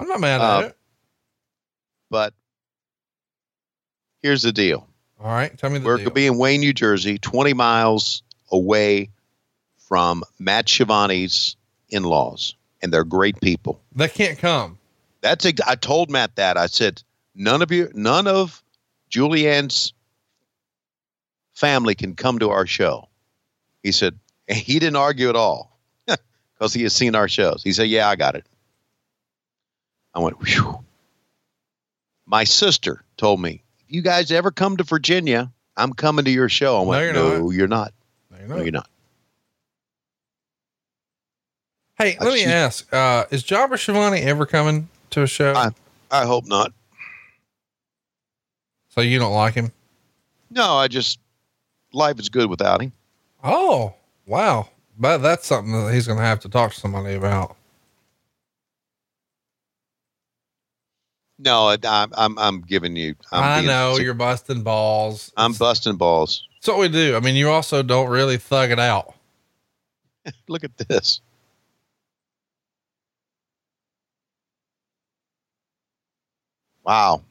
I'm 0.00 0.08
not 0.08 0.20
mad 0.20 0.40
Uh, 0.40 0.58
at 0.58 0.64
it. 0.66 0.76
but 2.10 2.34
here's 4.22 4.42
the 4.42 4.52
deal. 4.52 4.88
All 5.20 5.30
right, 5.30 5.56
tell 5.58 5.70
me 5.70 5.78
the 5.78 5.84
We're 5.86 5.96
going 5.96 6.08
to 6.08 6.14
be 6.14 6.26
in 6.26 6.38
Wayne, 6.38 6.60
New 6.60 6.72
Jersey, 6.72 7.18
20 7.18 7.52
miles 7.52 8.22
away 8.52 9.10
from 9.88 10.22
Matt 10.38 10.68
Schiavone's 10.68 11.56
in-laws, 11.90 12.54
and 12.82 12.92
they're 12.92 13.04
great 13.04 13.40
people. 13.40 13.80
they 13.94 14.08
can't 14.08 14.38
come. 14.38 14.78
That's 15.20 15.44
ex- 15.44 15.60
I 15.66 15.74
told 15.74 16.10
Matt 16.10 16.36
that. 16.36 16.56
I 16.56 16.66
said 16.66 17.02
none 17.34 17.62
of 17.62 17.72
you, 17.72 17.90
none 17.94 18.28
of 18.28 18.62
Julianne's 19.10 19.92
family 21.58 21.94
can 21.96 22.14
come 22.14 22.38
to 22.38 22.50
our 22.50 22.66
show. 22.66 23.08
He 23.82 23.90
said 23.92 24.18
he 24.48 24.78
didn't 24.78 24.96
argue 24.96 25.28
at 25.28 25.36
all 25.36 25.76
because 26.06 26.72
he 26.72 26.82
has 26.84 26.94
seen 26.94 27.14
our 27.14 27.28
shows. 27.28 27.62
He 27.64 27.72
said, 27.72 27.88
"Yeah, 27.88 28.08
I 28.08 28.16
got 28.16 28.34
it." 28.36 28.46
I 30.14 30.20
went. 30.20 30.36
Whew. 30.42 30.78
My 32.26 32.44
sister 32.44 33.02
told 33.16 33.40
me, 33.40 33.62
"If 33.80 33.92
you 33.94 34.02
guys 34.02 34.30
ever 34.30 34.50
come 34.50 34.76
to 34.76 34.84
Virginia, 34.84 35.50
I'm 35.76 35.92
coming 35.92 36.24
to 36.24 36.30
your 36.30 36.48
show." 36.48 36.78
I 36.78 36.84
went, 36.84 37.04
you're 37.04 37.12
"No, 37.12 37.38
not. 37.40 37.48
you're 37.54 37.68
not. 37.68 37.92
No, 38.30 38.38
you're 38.38 38.48
not. 38.48 38.56
No, 38.56 38.62
you're 38.62 38.72
not." 38.72 38.88
Hey, 41.98 42.16
let 42.20 42.32
me 42.34 42.44
ask: 42.44 42.92
uh, 42.94 43.24
Is 43.30 43.42
Jobber 43.42 43.76
Schiavone 43.76 44.20
ever 44.20 44.46
coming 44.46 44.88
to 45.10 45.22
a 45.22 45.26
show? 45.26 45.52
I- 45.54 45.70
I 46.10 46.24
hope 46.24 46.46
not. 46.46 46.72
so 48.88 49.02
you 49.02 49.18
don't 49.18 49.34
like 49.34 49.52
him? 49.52 49.72
No, 50.50 50.72
I 50.76 50.88
just 50.88 51.18
life 51.92 52.18
is 52.18 52.28
good 52.28 52.50
without 52.50 52.80
him. 52.82 52.92
Oh, 53.42 53.94
wow! 54.26 54.68
But 54.98 55.18
that's 55.18 55.46
something 55.46 55.72
that 55.72 55.94
he's 55.94 56.06
going 56.06 56.18
to 56.18 56.24
have 56.24 56.40
to 56.40 56.48
talk 56.48 56.72
to 56.72 56.80
somebody 56.80 57.14
about. 57.14 57.56
No, 61.38 61.68
I- 61.68 61.78
I'm 62.16 62.36
I'm, 62.38 62.62
giving 62.62 62.96
you. 62.96 63.14
I'm 63.30 63.64
i 63.64 63.66
know 63.66 63.96
you're 63.96 64.12
busting 64.14 64.62
balls. 64.62 65.32
I'm 65.36 65.52
It's- 65.52 65.58
busting 65.58 65.96
balls. 65.96 66.44
That's 66.56 66.68
what 66.68 66.80
we 66.80 66.88
do. 66.88 67.14
I 67.16 67.20
mean, 67.20 67.36
you 67.36 67.48
also 67.50 67.84
don't 67.84 68.08
really 68.10 68.36
thug 68.36 68.72
it 68.72 68.80
out. 68.80 69.14
Look 70.48 70.64
at 70.64 70.76
this. 70.76 71.20
Wow. 76.84 77.22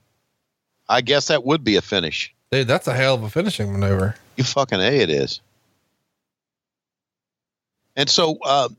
I 0.88 1.02
guess 1.02 1.28
that 1.28 1.44
would 1.44 1.64
be 1.64 1.76
a 1.76 1.82
finish. 1.82 2.34
Dude, 2.52 2.68
that's 2.68 2.88
a 2.88 2.94
hell 2.94 3.16
of 3.16 3.24
a 3.24 3.30
finishing 3.30 3.72
maneuver. 3.72 4.16
You 4.38 4.44
fucking 4.44 4.80
A, 4.80 5.00
it 5.00 5.10
is. 5.10 5.42
And 7.96 8.10
so, 8.10 8.38
uh, 8.44 8.70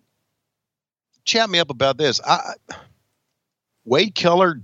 chat 1.25 1.51
me 1.51 1.59
up 1.59 1.69
about 1.71 1.99
this. 1.99 2.21
I, 2.25 2.55
Wade 3.85 4.15
Keller 4.15 4.61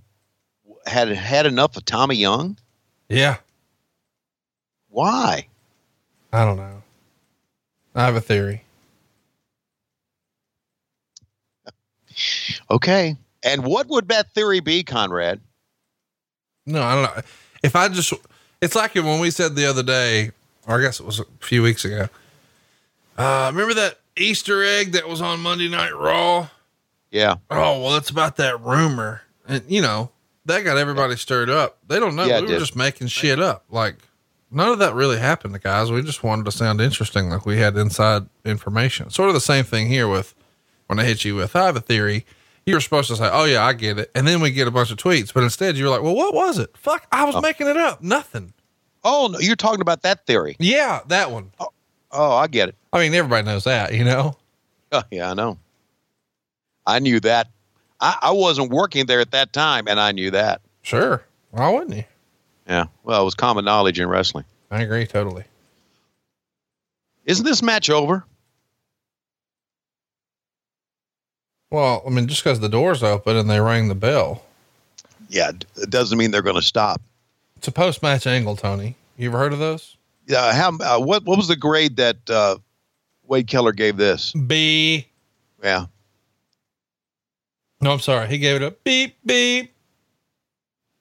had 0.87 1.09
had 1.09 1.47
enough 1.47 1.77
of 1.77 1.85
Tommy 1.85 2.17
Young. 2.17 2.57
Yeah. 3.09 3.37
Why? 4.89 5.49
I 6.33 6.45
don't 6.45 6.57
know. 6.57 6.83
I 7.95 8.05
have 8.05 8.17
a 8.17 8.21
theory. 8.21 8.63
Okay. 12.71 13.17
And 13.43 13.65
what 13.65 13.89
would 13.89 14.09
that 14.09 14.31
theory 14.33 14.61
be, 14.61 14.85
Conrad? 14.85 15.41
No, 16.65 16.83
I 16.83 16.95
don't 16.95 17.03
know. 17.17 17.23
If 17.65 17.75
I 17.75 17.89
just, 17.89 18.15
it's 18.65 18.75
like 18.75 18.95
when 18.95 19.21
we 19.21 19.31
said 19.31 19.55
the 19.55 19.67
other 19.67 19.83
day, 19.83 20.31
or 20.67 20.79
I 20.79 20.83
guess 20.83 20.99
it 20.99 21.07
was 21.07 21.21
a 21.21 21.25
few 21.41 21.63
weeks 21.63 21.85
ago. 21.85 22.09
Uh, 23.19 23.51
remember 23.53 23.75
that 23.75 24.01
Easter 24.17 24.63
egg 24.65 24.93
that 24.93 25.07
was 25.07 25.21
on 25.21 25.41
Monday 25.41 25.69
Night 25.69 25.95
Raw? 25.95 26.49
Yeah. 27.11 27.37
Oh, 27.51 27.83
well, 27.83 27.97
it's 27.97 28.11
about 28.11 28.37
that 28.37 28.61
rumor. 28.61 29.23
And, 29.47 29.63
you 29.69 29.83
know, 29.83 30.11
that 30.47 30.63
got 30.63 30.79
everybody 30.79 31.17
stirred 31.17 31.51
up. 31.51 31.79
They 31.87 32.01
don't 32.01 32.17
know. 32.17 32.25
Yeah, 32.25 32.41
we 32.41 32.47
were 32.47 32.59
just 32.59 32.75
making 32.75 33.09
shit 33.09 33.39
up. 33.39 33.65
Like, 33.69 33.97
none 34.51 34.71
of 34.71 34.79
that 34.79 34.95
really 34.95 35.19
happened 35.19 35.53
to 35.55 35.61
guys. 35.61 35.93
We 35.93 36.03
just 36.03 36.25
wanted 36.25 36.47
to 36.47 36.53
sound 36.53 36.81
interesting, 36.81 37.29
like 37.29 37.45
we 37.45 37.59
had 37.59 37.77
inside 37.77 38.25
information. 38.45 39.11
Sort 39.11 39.29
of 39.29 39.35
the 39.35 39.41
same 39.41 39.65
thing 39.65 39.89
here 39.89 40.09
with 40.09 40.35
when 40.87 40.99
I 40.99 41.05
hit 41.05 41.25
you 41.25 41.37
with, 41.37 41.55
I 41.55 41.67
have 41.67 41.77
a 41.77 41.81
theory. 41.81 42.25
You 42.67 42.75
were 42.75 42.81
supposed 42.81 43.09
to 43.09 43.17
say, 43.17 43.29
oh, 43.31 43.45
yeah, 43.45 43.65
I 43.65 43.75
get 43.75 43.99
it. 43.99 44.11
And 44.15 44.27
then 44.27 44.41
we 44.41 44.51
get 44.51 44.67
a 44.67 44.71
bunch 44.71 44.91
of 44.91 44.97
tweets. 44.97 45.33
But 45.35 45.43
instead, 45.43 45.77
you 45.77 45.85
were 45.85 45.91
like, 45.91 46.03
well, 46.03 46.15
what 46.15 46.35
was 46.35 46.59
it? 46.59 46.75
Fuck, 46.77 47.07
I 47.13 47.25
was 47.25 47.35
oh. 47.37 47.41
making 47.41 47.67
it 47.67 47.77
up. 47.77 48.03
Nothing. 48.03 48.55
Oh, 49.03 49.29
no, 49.31 49.39
you're 49.39 49.57
talking 49.57 49.83
about 49.83 50.03
that 50.03 50.27
theory. 50.27 50.57
Yeah, 50.59 51.01
that 51.09 51.31
one. 51.31 51.51
Oh, 51.61 51.69
oh, 52.11 52.33
I 52.33 52.47
get 52.47 52.71
it. 52.71 52.75
I 52.93 53.01
mean, 53.01 53.15
everybody 53.15 53.45
knows 53.45 53.65
that, 53.65 53.93
you 53.93 54.05
know? 54.05 54.37
Oh, 54.93 55.03
yeah, 55.11 55.31
I 55.31 55.35
know. 55.35 55.59
I 56.87 57.01
knew 57.01 57.21
that. 57.21 57.49
I, 58.01 58.17
I 58.23 58.31
wasn't 58.31 58.71
working 58.71 59.07
there 59.07 59.21
at 59.21 59.33
that 59.33 59.53
time, 59.53 59.87
and 59.89 60.01
I 60.01 60.13
knew 60.13 60.31
that. 60.31 60.63
Sure. 60.83 61.23
Why 61.51 61.71
wouldn't 61.71 61.97
you? 61.97 62.05
Yeah. 62.67 62.87
Well, 63.03 63.23
it 63.23 63.25
was 63.25 63.35
common 63.35 63.65
knowledge 63.65 64.01
in 64.01 64.09
wrestling. 64.09 64.45
I 64.71 64.83
agree 64.83 65.07
totally. 65.07 65.45
Isn't 67.27 67.45
this 67.45 67.63
match 67.63 67.91
over? 67.91 68.25
Well, 71.75 72.05
I 72.07 72.11
mean, 72.11 72.29
just 72.29 72.45
because 72.45 72.61
the 72.61 72.69
door's 72.69 73.03
open 73.03 73.37
and 73.37 73.51
they 73.51 73.59
rang 73.59 73.89
the 73.89 73.97
bell, 73.97 74.45
Yeah. 75.29 75.51
It 75.77 75.91
doesn't 75.91 76.17
mean 76.17 76.31
they're 76.31 76.41
going 76.41 76.55
to 76.55 76.63
stop. 76.63 77.03
it's 77.57 77.67
a 77.67 77.73
post 77.73 78.01
match 78.01 78.29
angle, 78.29 78.55
Tony. 78.55 78.95
You 79.17 79.29
ever 79.29 79.39
heard 79.39 79.53
of 79.53 79.59
those? 79.59 79.97
Yeah. 80.29 80.53
How? 80.53 80.77
Uh, 80.79 81.01
what? 81.01 81.25
What 81.25 81.37
was 81.37 81.49
the 81.49 81.57
grade 81.57 81.97
that 81.97 82.31
uh, 82.31 82.59
Wade 83.27 83.49
Keller 83.49 83.73
gave 83.73 83.97
this? 83.97 84.33
B. 84.33 85.09
Yeah. 85.65 85.87
No, 87.81 87.91
I'm 87.93 87.99
sorry. 87.99 88.29
He 88.29 88.39
gave 88.39 88.63
it 88.63 88.63
a 88.63 88.71
beep, 88.85 89.17
beep. 89.27 89.75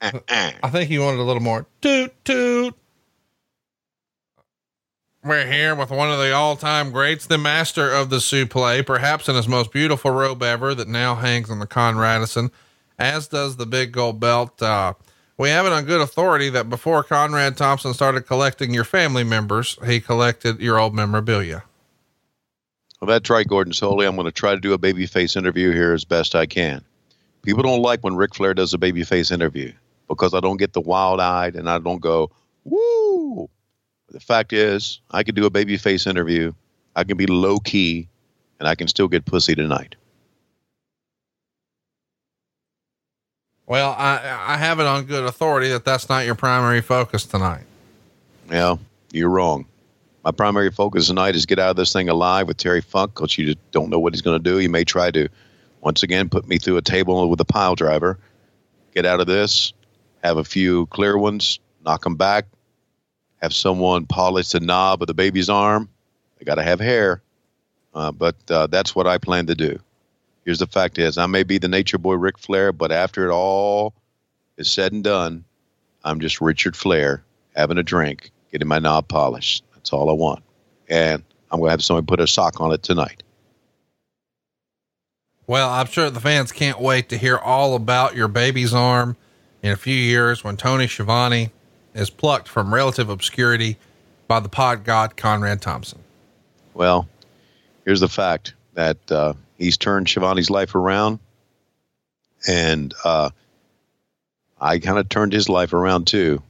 Uh, 0.00 0.10
uh. 0.28 0.50
I 0.60 0.70
think 0.70 0.90
he 0.90 0.98
wanted 0.98 1.20
a 1.20 1.22
little 1.22 1.40
more 1.42 1.66
toot, 1.82 2.12
toot. 2.24 2.74
We're 5.24 5.50
here 5.50 5.74
with 5.74 5.88
one 5.88 6.12
of 6.12 6.18
the 6.18 6.32
all 6.32 6.54
time 6.54 6.90
greats, 6.90 7.24
the 7.24 7.38
master 7.38 7.90
of 7.90 8.10
the 8.10 8.18
suplex, 8.18 8.84
perhaps 8.84 9.26
in 9.26 9.36
his 9.36 9.48
most 9.48 9.72
beautiful 9.72 10.10
robe 10.10 10.42
ever 10.42 10.74
that 10.74 10.86
now 10.86 11.14
hangs 11.14 11.48
on 11.48 11.60
the 11.60 11.66
Conradison, 11.66 12.50
as 12.98 13.26
does 13.26 13.56
the 13.56 13.64
big 13.64 13.92
gold 13.92 14.20
belt. 14.20 14.60
Uh, 14.60 14.92
we 15.38 15.48
have 15.48 15.64
it 15.64 15.72
on 15.72 15.86
good 15.86 16.02
authority 16.02 16.50
that 16.50 16.68
before 16.68 17.02
Conrad 17.02 17.56
Thompson 17.56 17.94
started 17.94 18.26
collecting 18.26 18.74
your 18.74 18.84
family 18.84 19.24
members, 19.24 19.78
he 19.86 19.98
collected 19.98 20.60
your 20.60 20.78
old 20.78 20.94
memorabilia. 20.94 21.64
Well, 23.00 23.08
that's 23.08 23.30
right, 23.30 23.48
Gordon 23.48 23.72
Solie. 23.72 24.06
I'm 24.06 24.16
going 24.16 24.26
to 24.26 24.30
try 24.30 24.54
to 24.54 24.60
do 24.60 24.74
a 24.74 24.78
babyface 24.78 25.38
interview 25.38 25.72
here 25.72 25.94
as 25.94 26.04
best 26.04 26.34
I 26.34 26.44
can. 26.44 26.84
People 27.40 27.62
don't 27.62 27.80
like 27.80 28.00
when 28.04 28.14
Ric 28.14 28.34
Flair 28.34 28.52
does 28.52 28.74
a 28.74 28.78
babyface 28.78 29.32
interview 29.32 29.72
because 30.06 30.34
I 30.34 30.40
don't 30.40 30.58
get 30.58 30.74
the 30.74 30.82
wild 30.82 31.18
eyed 31.18 31.56
and 31.56 31.70
I 31.70 31.78
don't 31.78 32.02
go, 32.02 32.30
woo. 32.64 33.48
The 34.14 34.20
fact 34.20 34.52
is, 34.52 35.00
I 35.10 35.24
can 35.24 35.34
do 35.34 35.44
a 35.44 35.50
babyface 35.50 36.06
interview. 36.06 36.52
I 36.94 37.02
can 37.02 37.16
be 37.16 37.26
low 37.26 37.58
key 37.58 38.08
and 38.60 38.68
I 38.68 38.76
can 38.76 38.86
still 38.86 39.08
get 39.08 39.24
pussy 39.24 39.56
tonight. 39.56 39.96
Well, 43.66 43.90
I, 43.98 44.20
I 44.46 44.56
have 44.56 44.78
it 44.78 44.86
on 44.86 45.06
good 45.06 45.24
authority 45.24 45.68
that 45.70 45.84
that's 45.84 46.08
not 46.08 46.26
your 46.26 46.36
primary 46.36 46.80
focus 46.80 47.26
tonight. 47.26 47.64
Yeah, 48.48 48.76
you're 49.10 49.30
wrong. 49.30 49.66
My 50.22 50.30
primary 50.30 50.70
focus 50.70 51.08
tonight 51.08 51.34
is 51.34 51.44
get 51.44 51.58
out 51.58 51.70
of 51.70 51.76
this 51.76 51.92
thing 51.92 52.08
alive 52.08 52.46
with 52.46 52.56
Terry 52.56 52.82
Funk 52.82 53.14
because 53.16 53.36
you 53.36 53.46
just 53.46 53.70
don't 53.72 53.90
know 53.90 53.98
what 53.98 54.14
he's 54.14 54.22
going 54.22 54.40
to 54.40 54.50
do. 54.50 54.58
He 54.58 54.68
may 54.68 54.84
try 54.84 55.10
to, 55.10 55.28
once 55.80 56.04
again, 56.04 56.28
put 56.28 56.46
me 56.46 56.58
through 56.58 56.76
a 56.76 56.82
table 56.82 57.28
with 57.28 57.40
a 57.40 57.44
pile 57.44 57.74
driver. 57.74 58.20
Get 58.94 59.06
out 59.06 59.18
of 59.18 59.26
this, 59.26 59.72
have 60.22 60.36
a 60.36 60.44
few 60.44 60.86
clear 60.86 61.18
ones, 61.18 61.58
knock 61.84 62.04
them 62.04 62.14
back, 62.14 62.46
have 63.44 63.54
someone 63.54 64.06
polish 64.06 64.48
the 64.48 64.60
knob 64.60 65.02
of 65.02 65.06
the 65.06 65.14
baby's 65.14 65.50
arm. 65.50 65.88
They 66.38 66.46
got 66.46 66.54
to 66.54 66.62
have 66.62 66.80
hair, 66.80 67.22
uh, 67.94 68.10
but 68.10 68.36
uh, 68.50 68.66
that's 68.68 68.96
what 68.96 69.06
I 69.06 69.18
plan 69.18 69.46
to 69.46 69.54
do. 69.54 69.78
Here's 70.46 70.58
the 70.58 70.66
fact: 70.66 70.98
is 70.98 71.18
I 71.18 71.26
may 71.26 71.42
be 71.42 71.58
the 71.58 71.68
Nature 71.68 71.98
Boy 71.98 72.14
Ric 72.14 72.38
Flair, 72.38 72.72
but 72.72 72.90
after 72.90 73.28
it 73.28 73.32
all 73.32 73.94
is 74.56 74.70
said 74.70 74.92
and 74.92 75.04
done, 75.04 75.44
I'm 76.04 76.20
just 76.20 76.40
Richard 76.40 76.74
Flair 76.74 77.22
having 77.54 77.76
a 77.76 77.82
drink, 77.82 78.30
getting 78.50 78.66
my 78.66 78.78
knob 78.78 79.08
polished. 79.08 79.62
That's 79.74 79.92
all 79.92 80.08
I 80.08 80.14
want, 80.14 80.42
and 80.88 81.22
I'm 81.50 81.60
going 81.60 81.68
to 81.68 81.72
have 81.72 81.84
somebody 81.84 82.06
put 82.06 82.20
a 82.20 82.26
sock 82.26 82.62
on 82.62 82.72
it 82.72 82.82
tonight. 82.82 83.22
Well, 85.46 85.68
I'm 85.68 85.86
sure 85.86 86.08
the 86.08 86.20
fans 86.20 86.50
can't 86.50 86.80
wait 86.80 87.10
to 87.10 87.18
hear 87.18 87.36
all 87.36 87.74
about 87.74 88.16
your 88.16 88.28
baby's 88.28 88.72
arm 88.72 89.18
in 89.62 89.70
a 89.70 89.76
few 89.76 89.94
years 89.94 90.42
when 90.42 90.56
Tony 90.56 90.86
Schiavone 90.86 91.50
is 91.94 92.10
plucked 92.10 92.48
from 92.48 92.74
relative 92.74 93.08
obscurity 93.08 93.76
by 94.26 94.40
the 94.40 94.48
pod 94.48 94.84
god 94.84 95.16
Conrad 95.16 95.62
Thompson. 95.62 96.00
Well, 96.74 97.08
here's 97.84 98.00
the 98.00 98.08
fact 98.08 98.54
that 98.74 99.10
uh, 99.10 99.34
he's 99.56 99.76
turned 99.76 100.08
Schiavone's 100.08 100.50
life 100.50 100.74
around, 100.74 101.20
and 102.46 102.92
uh, 103.04 103.30
I 104.60 104.78
kind 104.78 104.98
of 104.98 105.08
turned 105.08 105.32
his 105.32 105.48
life 105.48 105.72
around 105.72 106.06
too 106.06 106.42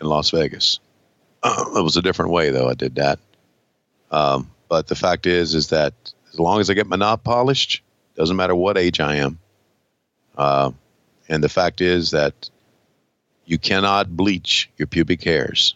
in 0.00 0.06
Las 0.06 0.30
Vegas. 0.30 0.80
it 1.44 1.84
was 1.84 1.96
a 1.96 2.02
different 2.02 2.32
way, 2.32 2.50
though. 2.50 2.68
I 2.68 2.74
did 2.74 2.94
that, 2.96 3.18
um, 4.10 4.50
but 4.68 4.86
the 4.86 4.94
fact 4.94 5.26
is, 5.26 5.54
is 5.54 5.68
that 5.68 5.92
as 6.32 6.40
long 6.40 6.60
as 6.60 6.70
I 6.70 6.74
get 6.74 6.86
my 6.86 6.96
knob 6.96 7.22
polished, 7.22 7.82
doesn't 8.14 8.36
matter 8.36 8.54
what 8.54 8.78
age 8.78 9.00
I 9.00 9.16
am. 9.16 9.38
Uh, 10.36 10.70
and 11.28 11.42
the 11.42 11.48
fact 11.48 11.80
is 11.80 12.10
that 12.10 12.50
you 13.46 13.58
cannot 13.58 14.16
bleach 14.16 14.68
your 14.76 14.86
pubic 14.86 15.22
hairs. 15.22 15.74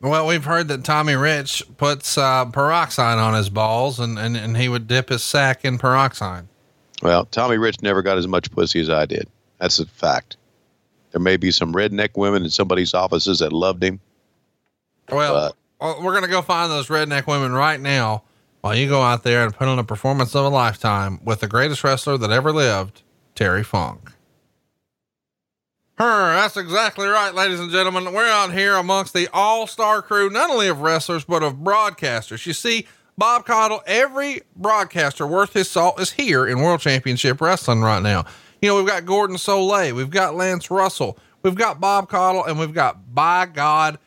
Well, 0.00 0.26
we've 0.26 0.44
heard 0.44 0.68
that 0.68 0.84
Tommy 0.84 1.14
Rich 1.14 1.62
puts 1.76 2.18
uh, 2.18 2.46
peroxide 2.46 3.18
on 3.18 3.34
his 3.34 3.48
balls 3.48 4.00
and, 4.00 4.18
and, 4.18 4.36
and 4.36 4.56
he 4.56 4.68
would 4.68 4.88
dip 4.88 5.10
his 5.10 5.22
sack 5.22 5.64
in 5.64 5.78
peroxide. 5.78 6.46
Well, 7.02 7.24
Tommy 7.26 7.56
Rich 7.56 7.82
never 7.82 8.02
got 8.02 8.18
as 8.18 8.26
much 8.26 8.50
pussy 8.50 8.80
as 8.80 8.90
I 8.90 9.06
did. 9.06 9.28
That's 9.58 9.78
a 9.78 9.86
fact. 9.86 10.36
There 11.12 11.20
may 11.20 11.36
be 11.36 11.50
some 11.52 11.72
redneck 11.72 12.16
women 12.16 12.42
in 12.42 12.50
somebody's 12.50 12.94
offices 12.94 13.38
that 13.40 13.52
loved 13.52 13.84
him. 13.84 14.00
Well, 15.10 15.54
we're 15.80 16.12
going 16.12 16.24
to 16.24 16.30
go 16.30 16.42
find 16.42 16.70
those 16.70 16.88
redneck 16.88 17.26
women 17.26 17.52
right 17.52 17.80
now 17.80 18.22
while 18.60 18.74
you 18.74 18.88
go 18.88 19.02
out 19.02 19.24
there 19.24 19.44
and 19.44 19.54
put 19.54 19.68
on 19.68 19.78
a 19.78 19.84
performance 19.84 20.34
of 20.34 20.44
a 20.44 20.48
lifetime 20.48 21.20
with 21.24 21.40
the 21.40 21.48
greatest 21.48 21.84
wrestler 21.84 22.16
that 22.18 22.30
ever 22.30 22.52
lived, 22.52 23.02
Terry 23.34 23.62
Funk. 23.64 24.11
Her, 25.98 26.34
that's 26.34 26.56
exactly 26.56 27.06
right, 27.06 27.34
ladies 27.34 27.60
and 27.60 27.70
gentlemen. 27.70 28.12
We're 28.12 28.26
out 28.26 28.52
here 28.52 28.74
amongst 28.74 29.12
the 29.12 29.28
all 29.32 29.66
star 29.66 30.02
crew, 30.02 30.30
not 30.30 30.50
only 30.50 30.68
of 30.68 30.80
wrestlers, 30.80 31.24
but 31.24 31.42
of 31.42 31.56
broadcasters. 31.56 32.46
You 32.46 32.54
see, 32.54 32.86
Bob 33.18 33.44
Caudle, 33.44 33.82
every 33.86 34.40
broadcaster 34.56 35.26
worth 35.26 35.52
his 35.52 35.70
salt 35.70 36.00
is 36.00 36.12
here 36.12 36.46
in 36.46 36.60
World 36.60 36.80
Championship 36.80 37.40
Wrestling 37.40 37.82
right 37.82 38.02
now. 38.02 38.24
You 38.62 38.70
know, 38.70 38.76
we've 38.76 38.86
got 38.86 39.04
Gordon 39.04 39.36
Solie, 39.36 39.92
we've 39.92 40.10
got 40.10 40.34
Lance 40.34 40.70
Russell, 40.70 41.18
we've 41.42 41.54
got 41.54 41.80
Bob 41.80 42.08
Caudle, 42.08 42.44
and 42.44 42.58
we've 42.58 42.72
got, 42.72 43.14
by 43.14 43.46
God, 43.46 43.98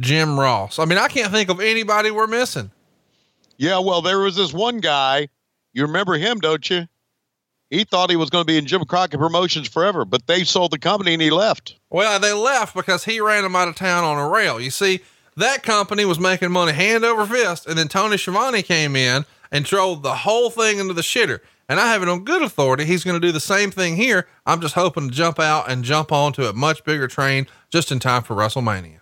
Jim 0.00 0.40
Ross. 0.40 0.78
I 0.78 0.86
mean, 0.86 0.98
I 0.98 1.08
can't 1.08 1.30
think 1.30 1.50
of 1.50 1.60
anybody 1.60 2.10
we're 2.10 2.26
missing. 2.26 2.70
Yeah, 3.58 3.78
well, 3.80 4.00
there 4.00 4.18
was 4.18 4.34
this 4.34 4.52
one 4.52 4.80
guy. 4.80 5.28
You 5.72 5.82
remember 5.82 6.14
him, 6.14 6.38
don't 6.40 6.68
you? 6.68 6.86
He 7.72 7.84
thought 7.84 8.10
he 8.10 8.16
was 8.16 8.28
going 8.28 8.42
to 8.42 8.46
be 8.46 8.58
in 8.58 8.66
Jim 8.66 8.84
Crockett 8.84 9.18
Promotions 9.18 9.66
forever, 9.66 10.04
but 10.04 10.26
they 10.26 10.44
sold 10.44 10.72
the 10.72 10.78
company 10.78 11.14
and 11.14 11.22
he 11.22 11.30
left. 11.30 11.76
Well, 11.88 12.20
they 12.20 12.34
left 12.34 12.74
because 12.74 13.02
he 13.02 13.18
ran 13.18 13.44
them 13.44 13.56
out 13.56 13.66
of 13.66 13.76
town 13.76 14.04
on 14.04 14.18
a 14.18 14.28
rail. 14.28 14.60
You 14.60 14.68
see, 14.68 15.00
that 15.38 15.62
company 15.62 16.04
was 16.04 16.20
making 16.20 16.52
money 16.52 16.72
hand 16.72 17.02
over 17.02 17.24
fist, 17.24 17.66
and 17.66 17.78
then 17.78 17.88
Tony 17.88 18.18
Schiavone 18.18 18.62
came 18.62 18.94
in 18.94 19.24
and 19.50 19.64
drove 19.64 20.02
the 20.02 20.16
whole 20.16 20.50
thing 20.50 20.80
into 20.80 20.92
the 20.92 21.00
shitter. 21.00 21.40
And 21.66 21.80
I 21.80 21.90
have 21.90 22.02
it 22.02 22.10
on 22.10 22.24
good 22.24 22.42
authority. 22.42 22.84
He's 22.84 23.04
going 23.04 23.18
to 23.18 23.26
do 23.26 23.32
the 23.32 23.40
same 23.40 23.70
thing 23.70 23.96
here. 23.96 24.26
I'm 24.44 24.60
just 24.60 24.74
hoping 24.74 25.08
to 25.08 25.14
jump 25.14 25.40
out 25.40 25.70
and 25.70 25.82
jump 25.82 26.12
onto 26.12 26.44
a 26.44 26.52
much 26.52 26.84
bigger 26.84 27.08
train 27.08 27.46
just 27.70 27.90
in 27.90 28.00
time 28.00 28.22
for 28.22 28.36
WrestleMania. 28.36 28.98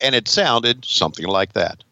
And 0.00 0.14
it 0.14 0.28
sounded 0.28 0.84
something 0.84 1.26
like 1.26 1.54
that. 1.54 1.82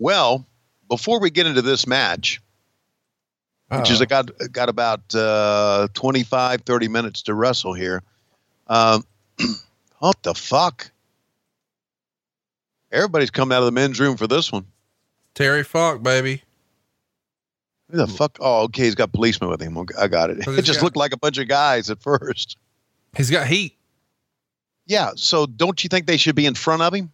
Well, 0.00 0.46
before 0.88 1.20
we 1.20 1.30
get 1.30 1.46
into 1.46 1.60
this 1.60 1.86
match, 1.86 2.40
Uh-oh. 3.70 3.80
which 3.80 3.90
is 3.90 4.00
I 4.00 4.06
got 4.06 4.30
got 4.50 4.68
about 4.70 5.14
uh, 5.14 5.88
25, 5.92 6.62
30 6.62 6.88
minutes 6.88 7.22
to 7.24 7.34
wrestle 7.34 7.74
here. 7.74 8.02
Um, 8.66 9.04
what 9.98 10.20
the 10.22 10.34
fuck? 10.34 10.90
Everybody's 12.90 13.30
coming 13.30 13.54
out 13.54 13.60
of 13.60 13.66
the 13.66 13.72
men's 13.72 14.00
room 14.00 14.16
for 14.16 14.26
this 14.26 14.50
one. 14.50 14.64
Terry 15.34 15.62
Funk, 15.62 16.02
baby. 16.02 16.42
Who 17.90 17.98
the 17.98 18.06
fuck? 18.06 18.38
Oh, 18.40 18.62
okay. 18.62 18.84
He's 18.84 18.94
got 18.94 19.12
policemen 19.12 19.50
with 19.50 19.60
him. 19.60 19.76
I 19.98 20.08
got 20.08 20.30
it. 20.30 20.38
It 20.46 20.62
just 20.62 20.80
got, 20.80 20.84
looked 20.84 20.96
like 20.96 21.12
a 21.12 21.18
bunch 21.18 21.38
of 21.38 21.46
guys 21.46 21.90
at 21.90 22.02
first. 22.02 22.56
He's 23.16 23.30
got 23.30 23.46
heat. 23.46 23.76
Yeah. 24.86 25.10
So 25.16 25.46
don't 25.46 25.82
you 25.84 25.88
think 25.88 26.06
they 26.06 26.16
should 26.16 26.36
be 26.36 26.46
in 26.46 26.54
front 26.54 26.82
of 26.82 26.94
him? 26.94 27.12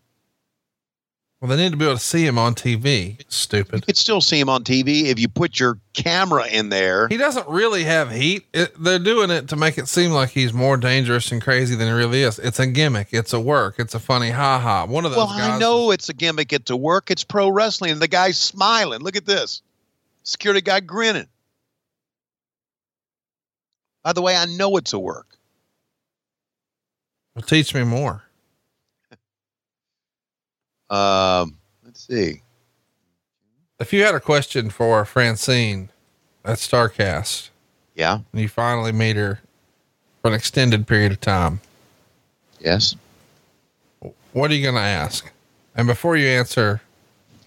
Well, 1.40 1.50
they 1.50 1.56
need 1.62 1.72
to 1.72 1.76
be 1.76 1.84
able 1.84 1.98
to 1.98 2.02
see 2.02 2.26
him 2.26 2.38
on 2.38 2.54
TV. 2.54 3.20
Stupid. 3.30 3.74
You 3.74 3.82
could 3.82 3.98
still 3.98 4.22
see 4.22 4.40
him 4.40 4.48
on 4.48 4.64
TV 4.64 5.04
if 5.04 5.18
you 5.18 5.28
put 5.28 5.60
your 5.60 5.78
camera 5.92 6.46
in 6.46 6.70
there. 6.70 7.08
He 7.08 7.18
doesn't 7.18 7.46
really 7.46 7.84
have 7.84 8.10
heat. 8.10 8.46
It, 8.54 8.72
they're 8.82 8.98
doing 8.98 9.30
it 9.30 9.48
to 9.48 9.56
make 9.56 9.76
it 9.76 9.86
seem 9.86 10.12
like 10.12 10.30
he's 10.30 10.54
more 10.54 10.78
dangerous 10.78 11.30
and 11.30 11.42
crazy 11.42 11.76
than 11.76 11.88
he 11.88 11.92
really 11.92 12.22
is. 12.22 12.38
It's 12.38 12.58
a 12.58 12.66
gimmick. 12.66 13.08
It's 13.12 13.34
a 13.34 13.40
work. 13.40 13.74
It's 13.78 13.94
a 13.94 14.00
funny 14.00 14.30
ha 14.30 14.58
ha. 14.58 14.86
One 14.86 15.04
of 15.04 15.10
those. 15.10 15.18
Well, 15.18 15.28
I 15.28 15.58
know 15.58 15.90
it's 15.90 16.08
a 16.08 16.14
gimmick. 16.14 16.54
It's 16.54 16.70
a 16.70 16.76
work. 16.76 17.10
It's 17.10 17.22
pro 17.22 17.50
wrestling. 17.50 17.90
And 17.90 18.00
the 18.00 18.08
guy's 18.08 18.38
smiling. 18.38 19.00
Look 19.00 19.16
at 19.16 19.26
this. 19.26 19.60
Security 20.22 20.62
guy 20.62 20.80
grinning. 20.80 21.28
By 24.02 24.14
the 24.14 24.22
way, 24.22 24.36
I 24.36 24.46
know 24.46 24.78
it's 24.78 24.94
a 24.94 24.98
work. 24.98 25.36
Well, 27.34 27.42
teach 27.42 27.74
me 27.74 27.84
more. 27.84 28.25
Um, 30.90 31.58
let's 31.84 32.06
see. 32.06 32.42
If 33.78 33.92
you 33.92 34.04
had 34.04 34.14
a 34.14 34.20
question 34.20 34.70
for 34.70 35.04
Francine 35.04 35.90
at 36.44 36.58
Starcast, 36.58 37.50
yeah, 37.94 38.20
and 38.32 38.40
you 38.40 38.48
finally 38.48 38.92
meet 38.92 39.16
her 39.16 39.40
for 40.22 40.28
an 40.28 40.34
extended 40.34 40.86
period 40.86 41.12
of 41.12 41.20
time, 41.20 41.60
yes, 42.60 42.96
what 44.32 44.50
are 44.50 44.54
you 44.54 44.62
going 44.62 44.74
to 44.76 44.80
ask? 44.80 45.30
And 45.74 45.86
before 45.86 46.16
you 46.16 46.26
answer, 46.28 46.80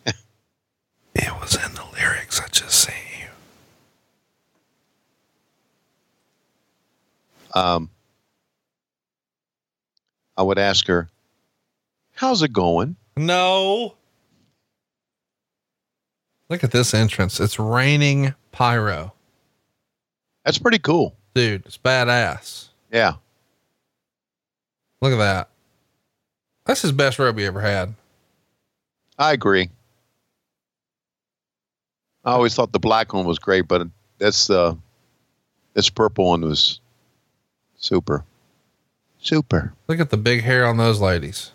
it 0.05 1.31
was 1.41 1.55
in 1.55 1.73
the 1.73 1.85
lyrics. 1.93 2.39
I 2.39 2.47
just 2.49 2.75
see 2.75 2.93
you. 3.21 3.27
Um, 7.59 7.89
I 10.37 10.43
would 10.43 10.59
ask 10.59 10.85
her, 10.87 11.09
"How's 12.13 12.43
it 12.43 12.53
going?" 12.53 12.95
No. 13.19 13.95
Look 16.47 16.63
at 16.63 16.71
this 16.71 16.93
entrance. 16.93 17.41
It's 17.41 17.59
raining 17.59 18.33
pyro. 18.53 19.11
That's 20.45 20.57
pretty 20.57 20.79
cool. 20.79 21.17
dude, 21.35 21.65
it's 21.65 21.77
badass. 21.77 22.69
Yeah. 22.89 23.15
Look 25.01 25.11
at 25.11 25.17
that. 25.17 25.49
That's 26.65 26.81
his 26.81 26.93
best 26.93 27.19
robe 27.19 27.37
he 27.37 27.43
ever 27.43 27.59
had. 27.59 27.93
I 29.17 29.33
agree. 29.33 29.69
I 32.23 32.31
always 32.31 32.55
thought 32.55 32.71
the 32.71 32.79
black 32.79 33.13
one 33.13 33.25
was 33.25 33.37
great, 33.37 33.67
but 33.67 33.85
this 34.17 34.49
uh, 34.49 34.75
this 35.73 35.89
purple 35.89 36.29
one 36.29 36.41
was 36.41 36.79
super, 37.75 38.23
super. 39.19 39.73
Look 39.89 39.99
at 39.99 40.09
the 40.09 40.15
big 40.15 40.43
hair 40.43 40.65
on 40.65 40.77
those 40.77 41.01
ladies. 41.01 41.51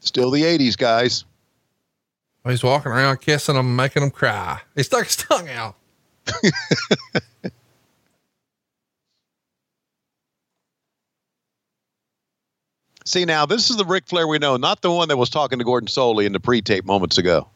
Still 0.00 0.30
the 0.30 0.42
'80s, 0.42 0.76
guys. 0.76 1.24
He's 2.46 2.62
walking 2.62 2.92
around 2.92 3.20
kissing 3.20 3.56
them, 3.56 3.76
making 3.76 4.00
them 4.02 4.10
cry. 4.10 4.60
He 4.74 4.82
stuck 4.82 5.04
his 5.04 5.16
tongue 5.16 5.48
out. 5.50 5.74
See, 13.04 13.24
now 13.24 13.46
this 13.46 13.70
is 13.70 13.76
the 13.76 13.86
Ric 13.86 14.06
Flair 14.06 14.28
we 14.28 14.38
know, 14.38 14.58
not 14.58 14.82
the 14.82 14.90
one 14.90 15.08
that 15.08 15.16
was 15.16 15.30
talking 15.30 15.58
to 15.58 15.64
Gordon 15.64 15.88
Solie 15.88 16.26
in 16.26 16.32
the 16.32 16.40
pre-tape 16.40 16.84
moments 16.84 17.16
ago. 17.16 17.48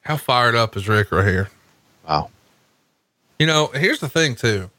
How 0.00 0.16
fired 0.16 0.56
up 0.56 0.76
is 0.76 0.88
Ric 0.88 1.12
right 1.12 1.26
here? 1.26 1.50
Wow. 2.08 2.30
You 3.38 3.46
know, 3.46 3.66
here's 3.68 4.00
the 4.00 4.08
thing 4.08 4.34
too. 4.34 4.70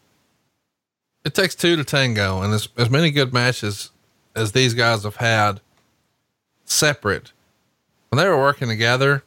It 1.26 1.34
takes 1.34 1.54
two 1.56 1.76
to 1.76 1.84
tango, 1.84 2.42
and 2.42 2.54
as 2.54 2.70
as 2.78 2.90
many 2.90 3.12
good 3.12 3.34
matches 3.34 3.92
as 4.36 4.54
these 4.54 4.74
guys 4.74 5.04
have 5.04 5.18
had 5.18 5.60
separate, 6.66 7.34
when 8.10 8.18
they 8.18 8.28
were 8.28 8.38
working 8.38 8.68
together, 8.70 9.24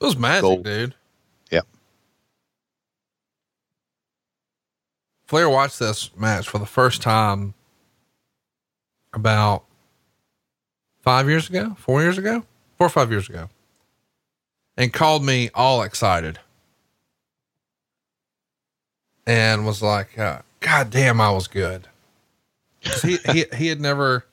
it 0.00 0.04
was 0.04 0.16
magic, 0.16 0.42
Gold. 0.42 0.64
dude. 0.64 0.94
Yep. 1.50 1.66
Flair 5.26 5.48
watched 5.48 5.78
this 5.78 6.10
match 6.16 6.48
for 6.48 6.58
the 6.58 6.66
first 6.66 7.02
time 7.02 7.54
about 9.12 9.64
five 11.00 11.28
years 11.28 11.48
ago, 11.48 11.74
four 11.78 12.00
years 12.00 12.18
ago, 12.18 12.44
four 12.78 12.86
or 12.86 12.90
five 12.90 13.10
years 13.10 13.28
ago, 13.28 13.48
and 14.76 14.92
called 14.92 15.24
me 15.24 15.50
all 15.54 15.82
excited 15.82 16.38
and 19.26 19.66
was 19.66 19.82
like, 19.82 20.18
uh, 20.18 20.40
God 20.60 20.90
damn, 20.90 21.20
I 21.20 21.30
was 21.30 21.46
good. 21.46 21.86
He, 23.02 23.18
he, 23.32 23.44
he 23.56 23.66
had 23.68 23.80
never 23.80 24.26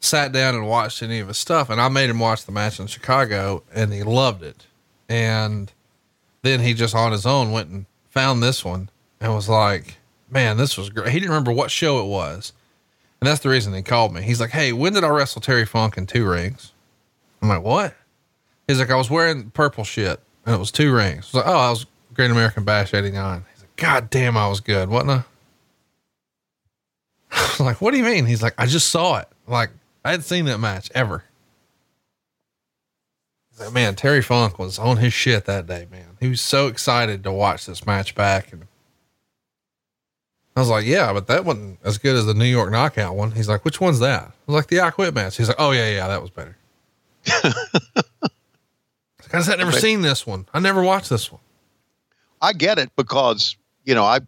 sat 0.00 0.32
down 0.32 0.54
and 0.54 0.66
watched 0.66 1.02
any 1.02 1.18
of 1.20 1.28
his 1.28 1.38
stuff. 1.38 1.70
And 1.70 1.80
I 1.80 1.88
made 1.88 2.10
him 2.10 2.18
watch 2.18 2.44
the 2.44 2.52
match 2.52 2.78
in 2.78 2.86
Chicago 2.86 3.62
and 3.74 3.92
he 3.92 4.02
loved 4.02 4.42
it. 4.42 4.66
And 5.08 5.72
then 6.42 6.60
he 6.60 6.74
just 6.74 6.94
on 6.94 7.12
his 7.12 7.26
own 7.26 7.52
went 7.52 7.68
and 7.70 7.86
found 8.10 8.42
this 8.42 8.64
one 8.64 8.90
and 9.20 9.34
was 9.34 9.48
like, 9.48 9.96
man, 10.30 10.56
this 10.56 10.76
was 10.76 10.90
great. 10.90 11.08
He 11.08 11.18
didn't 11.18 11.30
remember 11.30 11.52
what 11.52 11.70
show 11.70 12.00
it 12.00 12.06
was. 12.06 12.52
And 13.20 13.28
that's 13.28 13.40
the 13.40 13.48
reason 13.48 13.74
he 13.74 13.82
called 13.82 14.12
me. 14.12 14.22
He's 14.22 14.40
like, 14.40 14.50
Hey, 14.50 14.72
when 14.72 14.92
did 14.92 15.04
I 15.04 15.08
wrestle 15.08 15.40
Terry 15.40 15.66
Funk 15.66 15.96
in 15.96 16.06
two 16.06 16.28
rings? 16.28 16.72
I'm 17.42 17.48
like, 17.48 17.62
what? 17.62 17.94
He's 18.66 18.78
like, 18.78 18.90
I 18.90 18.96
was 18.96 19.10
wearing 19.10 19.50
purple 19.50 19.84
shit 19.84 20.20
and 20.44 20.54
it 20.54 20.58
was 20.58 20.70
two 20.70 20.94
rings. 20.94 21.30
I 21.32 21.38
was 21.38 21.46
like, 21.46 21.46
oh, 21.46 21.58
I 21.58 21.70
was 21.70 21.86
Great 22.18 22.32
American 22.32 22.64
Bash 22.64 22.92
89. 22.94 23.44
He's 23.54 23.62
like, 23.62 23.76
God 23.76 24.10
damn, 24.10 24.36
I 24.36 24.48
was 24.48 24.58
good. 24.58 24.88
Wasn't 24.88 25.12
I? 25.12 25.22
I 27.30 27.42
was 27.42 27.60
like, 27.60 27.80
what 27.80 27.92
do 27.92 27.98
you 27.98 28.02
mean? 28.02 28.26
He's 28.26 28.42
like, 28.42 28.54
I 28.58 28.66
just 28.66 28.90
saw 28.90 29.18
it. 29.18 29.28
Like, 29.46 29.70
I 30.04 30.10
hadn't 30.10 30.24
seen 30.24 30.46
that 30.46 30.58
match 30.58 30.90
ever. 30.96 31.22
He's 33.52 33.60
like, 33.60 33.72
man, 33.72 33.94
Terry 33.94 34.20
Funk 34.20 34.58
was 34.58 34.80
on 34.80 34.96
his 34.96 35.12
shit 35.12 35.44
that 35.44 35.68
day, 35.68 35.86
man. 35.92 36.16
He 36.18 36.28
was 36.28 36.40
so 36.40 36.66
excited 36.66 37.22
to 37.22 37.30
watch 37.30 37.66
this 37.66 37.86
match 37.86 38.16
back. 38.16 38.52
And 38.52 38.66
I 40.56 40.60
was 40.60 40.70
like, 40.70 40.86
yeah, 40.86 41.12
but 41.12 41.28
that 41.28 41.44
wasn't 41.44 41.78
as 41.84 41.98
good 41.98 42.16
as 42.16 42.26
the 42.26 42.34
New 42.34 42.46
York 42.46 42.72
knockout 42.72 43.14
one. 43.14 43.30
He's 43.30 43.48
like, 43.48 43.64
which 43.64 43.80
one's 43.80 44.00
that? 44.00 44.24
I 44.24 44.32
was 44.48 44.56
like, 44.56 44.66
the 44.66 44.80
I 44.80 44.90
quit 44.90 45.14
match. 45.14 45.36
He's 45.36 45.46
like, 45.46 45.60
oh, 45.60 45.70
yeah, 45.70 45.88
yeah, 45.88 46.08
that 46.08 46.20
was 46.20 46.30
better. 46.30 46.56
Because 49.22 49.46
I'd 49.50 49.58
never 49.58 49.72
seen 49.72 50.00
this 50.00 50.26
one. 50.26 50.46
I 50.54 50.58
never 50.58 50.82
watched 50.82 51.10
this 51.10 51.30
one. 51.30 51.42
I 52.40 52.52
get 52.52 52.78
it 52.78 52.90
because 52.96 53.56
you 53.84 53.94
know 53.94 54.04
I 54.04 54.20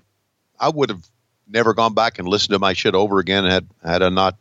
I 0.58 0.68
would 0.68 0.90
have 0.90 1.06
never 1.48 1.74
gone 1.74 1.94
back 1.94 2.18
and 2.18 2.28
listened 2.28 2.52
to 2.54 2.58
my 2.58 2.72
shit 2.72 2.94
over 2.94 3.18
again 3.18 3.44
had 3.44 3.66
had 3.82 4.02
I 4.02 4.08
not. 4.08 4.36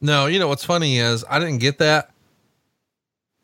No, 0.00 0.26
you 0.26 0.38
know 0.38 0.48
what's 0.48 0.64
funny 0.64 0.98
is 0.98 1.24
I 1.28 1.38
didn't 1.38 1.58
get 1.58 1.78
that, 1.78 2.10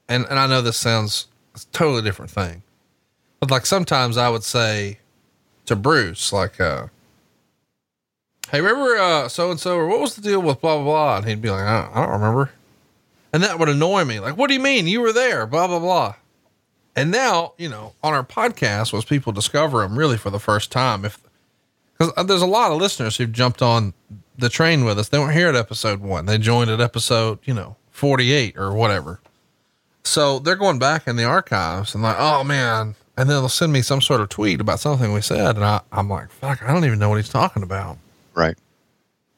and 0.08 0.24
and 0.30 0.38
I 0.38 0.46
know 0.46 0.62
this 0.62 0.76
sounds 0.76 1.26
a 1.54 1.60
totally 1.72 2.02
different 2.02 2.30
thing, 2.30 2.62
but 3.40 3.50
like 3.50 3.66
sometimes 3.66 4.16
I 4.16 4.28
would 4.28 4.44
say 4.44 4.98
to 5.66 5.74
Bruce 5.76 6.32
like, 6.32 6.60
uh, 6.60 6.86
"Hey, 8.50 8.60
remember 8.60 9.28
so 9.28 9.50
and 9.50 9.58
so 9.58 9.76
or 9.76 9.86
what 9.88 10.00
was 10.00 10.14
the 10.14 10.22
deal 10.22 10.40
with 10.40 10.60
blah 10.60 10.76
blah 10.76 10.84
blah?" 10.84 11.16
And 11.16 11.26
he'd 11.26 11.42
be 11.42 11.50
like, 11.50 11.64
"I 11.64 11.82
don't, 11.82 11.96
I 11.96 12.02
don't 12.02 12.12
remember," 12.20 12.52
and 13.32 13.42
that 13.42 13.58
would 13.58 13.68
annoy 13.68 14.04
me. 14.04 14.20
Like, 14.20 14.36
what 14.36 14.48
do 14.48 14.54
you 14.54 14.60
mean 14.60 14.86
you 14.86 15.00
were 15.00 15.12
there? 15.12 15.46
Blah 15.46 15.66
blah 15.66 15.80
blah. 15.80 16.14
And 16.96 17.10
now 17.10 17.54
you 17.58 17.68
know 17.68 17.94
on 18.02 18.14
our 18.14 18.24
podcast 18.24 18.92
was 18.92 19.04
people 19.04 19.32
discover 19.32 19.80
them 19.82 19.98
really 19.98 20.16
for 20.16 20.30
the 20.30 20.38
first 20.38 20.70
time 20.70 21.04
if 21.04 21.18
because 21.96 22.12
uh, 22.16 22.22
there's 22.22 22.42
a 22.42 22.46
lot 22.46 22.72
of 22.72 22.78
listeners 22.78 23.16
who've 23.16 23.32
jumped 23.32 23.62
on 23.62 23.94
the 24.36 24.48
train 24.48 24.84
with 24.84 24.98
us. 24.98 25.08
They 25.08 25.18
weren't 25.18 25.34
here 25.34 25.48
at 25.48 25.54
episode 25.54 26.00
one. 26.00 26.26
They 26.26 26.38
joined 26.38 26.70
at 26.70 26.80
episode, 26.80 27.38
you 27.44 27.54
know, 27.54 27.76
48 27.90 28.56
or 28.56 28.74
whatever. 28.74 29.20
So 30.02 30.38
they're 30.38 30.56
going 30.56 30.78
back 30.78 31.06
in 31.06 31.16
the 31.16 31.24
archives 31.24 31.94
and 31.94 32.02
like, 32.02 32.16
oh 32.18 32.44
man. 32.44 32.96
And 33.16 33.30
then 33.30 33.36
they'll 33.36 33.48
send 33.48 33.72
me 33.72 33.80
some 33.80 34.00
sort 34.00 34.20
of 34.20 34.28
tweet 34.28 34.60
about 34.60 34.80
something 34.80 35.12
we 35.12 35.20
said. 35.20 35.54
And 35.54 35.64
I, 35.64 35.80
I'm 35.92 36.08
like, 36.08 36.30
fuck, 36.30 36.62
I 36.64 36.72
don't 36.72 36.84
even 36.84 36.98
know 36.98 37.08
what 37.08 37.16
he's 37.16 37.28
talking 37.28 37.62
about. 37.62 37.96
Right. 38.34 38.58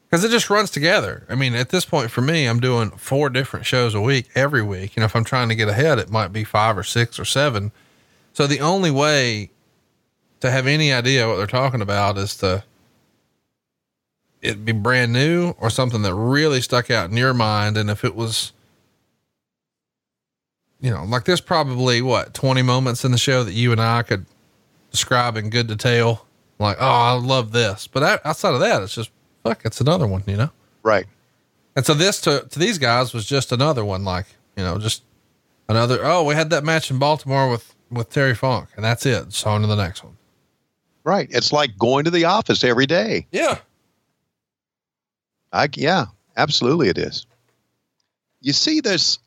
Cause 0.09 0.23
it 0.23 0.31
just 0.31 0.49
runs 0.49 0.71
together. 0.71 1.25
I 1.27 1.35
mean, 1.35 1.53
at 1.53 1.69
this 1.69 1.83
point 1.83 2.11
for 2.11 2.21
me, 2.21 2.45
I'm 2.45 2.61
doing 2.61 2.91
four 2.91 3.29
different 3.29 3.65
shows 3.65 3.93
a 3.93 3.99
week 3.99 4.29
every 4.35 4.63
week. 4.63 4.95
You 4.95 5.01
know, 5.01 5.05
if 5.05 5.15
I'm 5.17 5.25
trying 5.25 5.49
to 5.49 5.55
get 5.55 5.67
ahead, 5.67 5.99
it 5.99 6.09
might 6.09 6.31
be 6.31 6.45
five 6.45 6.77
or 6.77 6.83
six 6.83 7.19
or 7.19 7.25
seven. 7.25 7.73
So 8.31 8.47
the 8.47 8.61
only 8.61 8.89
way 8.89 9.49
to 10.39 10.49
have 10.49 10.65
any 10.65 10.93
idea 10.93 11.27
what 11.27 11.35
they're 11.35 11.45
talking 11.45 11.81
about 11.81 12.17
is 12.17 12.35
to 12.37 12.63
it 14.41 14.63
be 14.63 14.71
brand 14.71 15.11
new 15.11 15.55
or 15.59 15.69
something 15.69 16.03
that 16.03 16.13
really 16.13 16.61
stuck 16.61 16.89
out 16.89 17.09
in 17.09 17.17
your 17.17 17.33
mind. 17.33 17.75
And 17.75 17.89
if 17.89 18.05
it 18.05 18.15
was, 18.15 18.53
you 20.79 20.91
know, 20.91 21.03
like 21.03 21.25
there's 21.25 21.41
probably 21.41 22.01
what 22.01 22.33
20 22.33 22.61
moments 22.61 23.03
in 23.03 23.11
the 23.11 23.17
show 23.17 23.43
that 23.43 23.53
you 23.53 23.71
and 23.71 23.81
I 23.81 24.03
could 24.03 24.25
describe 24.91 25.35
in 25.35 25.49
good 25.49 25.67
detail. 25.67 26.25
Like, 26.59 26.77
oh, 26.79 26.85
I 26.85 27.11
love 27.13 27.51
this. 27.51 27.87
But 27.87 28.21
outside 28.25 28.53
of 28.53 28.59
that, 28.61 28.81
it's 28.81 28.95
just 28.95 29.11
fuck, 29.47 29.65
it's 29.65 29.81
another 29.81 30.07
one, 30.07 30.23
you 30.25 30.37
know? 30.37 30.49
Right. 30.83 31.05
And 31.75 31.85
so 31.85 31.93
this 31.93 32.21
to, 32.21 32.47
to 32.49 32.59
these 32.59 32.77
guys 32.77 33.13
was 33.13 33.25
just 33.25 33.51
another 33.51 33.85
one, 33.85 34.03
like, 34.03 34.25
you 34.55 34.63
know, 34.63 34.77
just 34.77 35.03
another, 35.69 35.99
oh, 36.03 36.23
we 36.23 36.33
had 36.33 36.49
that 36.49 36.63
match 36.63 36.89
in 36.89 36.97
Baltimore 36.97 37.49
with, 37.49 37.75
with 37.91 38.09
Terry 38.09 38.33
Funk 38.33 38.69
and 38.75 38.83
that's 38.83 39.05
it. 39.05 39.33
So 39.33 39.51
on 39.51 39.61
to 39.61 39.67
the 39.67 39.75
next 39.75 40.03
one. 40.03 40.17
Right. 41.03 41.27
It's 41.31 41.53
like 41.53 41.77
going 41.77 42.05
to 42.05 42.11
the 42.11 42.25
office 42.25 42.63
every 42.63 42.85
day. 42.85 43.27
Yeah. 43.31 43.59
I 45.53 45.69
yeah, 45.75 46.07
absolutely 46.35 46.89
it 46.89 46.97
is. 46.97 47.25
You 48.41 48.53
see 48.53 48.81
this 48.81 49.19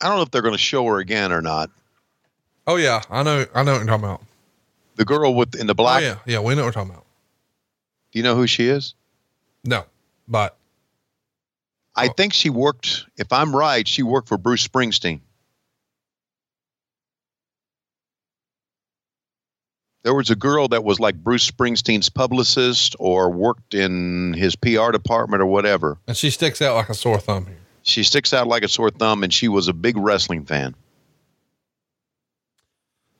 I 0.00 0.08
don't 0.08 0.16
know 0.16 0.22
if 0.22 0.30
they're 0.30 0.42
going 0.42 0.54
to 0.54 0.58
show 0.58 0.84
her 0.86 0.98
again 0.98 1.32
or 1.32 1.40
not. 1.40 1.70
Oh 2.66 2.76
yeah. 2.76 3.02
I 3.08 3.22
know. 3.22 3.46
I 3.54 3.62
know 3.62 3.72
what 3.72 3.78
you're 3.78 3.86
talking 3.86 4.04
about. 4.04 4.22
The 4.96 5.04
girl 5.04 5.34
with 5.34 5.54
in 5.54 5.66
the 5.66 5.74
black. 5.74 6.02
Oh 6.02 6.06
yeah. 6.06 6.16
Yeah. 6.26 6.40
We 6.40 6.54
know 6.54 6.62
what 6.62 6.66
we're 6.66 6.72
talking 6.72 6.90
about. 6.90 7.06
Do 8.10 8.18
you 8.18 8.22
know 8.24 8.34
who 8.34 8.46
she 8.46 8.68
is? 8.68 8.94
No, 9.64 9.84
but 10.26 10.56
I 11.94 12.08
think 12.08 12.32
she 12.32 12.50
worked, 12.50 13.06
if 13.16 13.32
I'm 13.32 13.54
right, 13.54 13.86
she 13.86 14.02
worked 14.02 14.28
for 14.28 14.38
Bruce 14.38 14.66
Springsteen. 14.66 15.20
There 20.04 20.14
was 20.14 20.30
a 20.30 20.36
girl 20.36 20.66
that 20.68 20.82
was 20.82 20.98
like 20.98 21.14
Bruce 21.14 21.48
Springsteen's 21.48 22.08
publicist 22.08 22.96
or 22.98 23.30
worked 23.30 23.72
in 23.74 24.32
his 24.32 24.56
PR 24.56 24.90
department 24.90 25.42
or 25.42 25.46
whatever. 25.46 25.98
and 26.08 26.16
she 26.16 26.30
sticks 26.30 26.60
out 26.60 26.74
like 26.74 26.88
a 26.88 26.94
sore 26.94 27.20
thumb 27.20 27.46
here. 27.46 27.58
She 27.84 28.02
sticks 28.02 28.32
out 28.32 28.48
like 28.48 28.64
a 28.64 28.68
sore 28.68 28.90
thumb 28.90 29.22
and 29.22 29.32
she 29.32 29.48
was 29.48 29.68
a 29.68 29.72
big 29.72 29.96
wrestling 29.96 30.44
fan. 30.44 30.74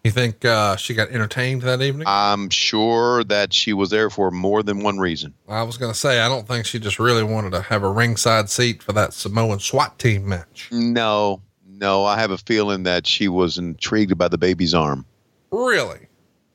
You 0.05 0.10
think, 0.10 0.44
uh, 0.44 0.74
she 0.76 0.94
got 0.94 1.10
entertained 1.10 1.62
that 1.62 1.81
evening? 1.81 2.08
I'm 2.08 2.50
sure 2.50 3.22
that 3.24 3.52
she 3.52 3.72
was 3.72 3.90
there 3.90 4.10
for 4.10 4.32
more 4.32 4.64
than 4.64 4.82
one 4.82 4.98
reason. 4.98 5.32
I 5.48 5.62
was 5.62 5.76
going 5.76 5.92
to 5.92 5.98
say, 5.98 6.20
I 6.20 6.28
don't 6.28 6.47
think 6.48 6.66
she 6.66 6.81
just 6.81 6.98
really 6.98 7.22
wanted 7.22 7.52
to 7.52 7.62
have 7.62 7.84
a 7.84 7.90
ringside 7.90 8.50
seat 8.50 8.82
for 8.82 8.92
that 8.94 9.12
Samoan 9.12 9.60
SWAT 9.60 10.00
team 10.00 10.28
match. 10.28 10.68
No, 10.72 11.40
no, 11.68 12.05
I 12.05 12.18
have 12.18 12.32
a 12.32 12.39
feeling 12.39 12.82
that 12.82 13.06
she 13.06 13.28
was 13.28 13.58
intrigued 13.58 14.18
by 14.18 14.26
the 14.26 14.39
baby's 14.39 14.74
arm. 14.74 15.06
Really? 15.52 16.08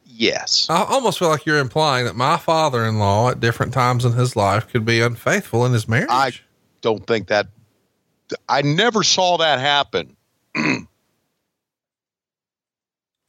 Yes. 0.04 0.68
I 0.70 0.84
almost 0.84 1.20
feel 1.20 1.30
like 1.30 1.46
you're 1.46 1.60
implying 1.60 2.06
that 2.06 2.18
my 2.18 2.36
father 2.36 2.84
in 2.86 3.00
law 3.00 3.30
at 3.30 3.40
different 3.40 3.74
times 3.74 4.04
in 4.04 4.12
his 4.12 4.36
life 4.36 4.68
could 4.68 4.84
be 4.84 5.00
unfaithful 5.00 5.66
in 5.66 5.72
his 5.72 5.88
marriage. 5.88 6.10
I 6.10 6.32
don't 6.82 7.08
think 7.08 7.28
that 7.28 7.48
I 8.50 8.62
never 8.62 9.04
saw 9.04 9.38
that 9.38 9.60
happen. 9.60 10.18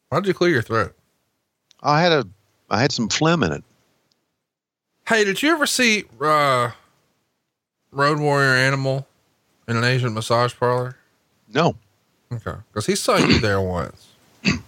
Why'd 0.08 0.26
you 0.26 0.34
clear 0.34 0.50
your 0.50 0.62
throat? 0.62 0.94
I 1.82 2.00
had 2.00 2.12
a, 2.12 2.26
I 2.70 2.80
had 2.80 2.92
some 2.92 3.08
phlegm 3.08 3.42
in 3.42 3.52
it. 3.52 3.64
Hey, 5.06 5.24
did 5.24 5.42
you 5.42 5.50
ever 5.52 5.66
see 5.66 6.04
uh, 6.20 6.70
Road 7.92 8.18
Warrior 8.18 8.54
Animal 8.54 9.06
in 9.66 9.76
an 9.76 9.84
Asian 9.84 10.12
massage 10.14 10.54
parlor? 10.54 10.96
No, 11.52 11.76
Okay, 12.30 12.52
because 12.70 12.84
he 12.84 12.94
saw 12.94 13.16
you 13.16 13.38
there 13.40 13.58
once. 13.60 14.08
let's 14.44 14.60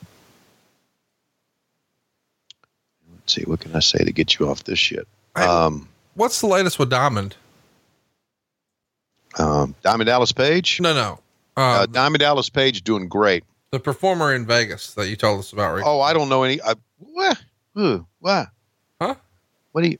see. 3.27 3.43
What 3.43 3.61
can 3.61 3.77
I 3.77 3.81
say 3.81 4.03
to 4.03 4.13
get 4.13 4.39
you 4.39 4.49
off 4.49 4.65
this 4.65 4.79
shit? 4.79 5.07
Hey, 5.37 5.45
Um, 5.45 5.87
What's 6.15 6.41
the 6.41 6.47
latest 6.47 6.79
with 6.79 6.89
Diamond? 6.91 7.37
um, 9.39 9.75
Diamond 9.83 10.07
Dallas 10.07 10.33
Page. 10.33 10.81
No, 10.81 10.93
no. 10.95 11.19
Uh, 11.57 11.61
Uh, 11.83 11.87
Diamond 11.87 12.21
Dallas 12.21 12.49
Page 12.49 12.83
doing 12.83 13.09
great. 13.09 13.45
The 13.71 13.81
performer 13.81 14.35
in 14.35 14.47
Vegas 14.47 14.95
that 14.95 15.09
you 15.09 15.17
told 15.17 15.41
us 15.41 15.53
about. 15.53 15.75
Recently. 15.75 15.93
Oh, 15.93 16.01
I 16.01 16.13
don't 16.13 16.29
know 16.29 16.43
any. 16.43 16.61
I, 16.63 16.75
what? 16.99 17.43
Who? 17.75 18.07
What? 18.19 18.49
Huh? 19.01 19.15
What 19.73 19.83
do 19.83 19.91
you? 19.91 19.99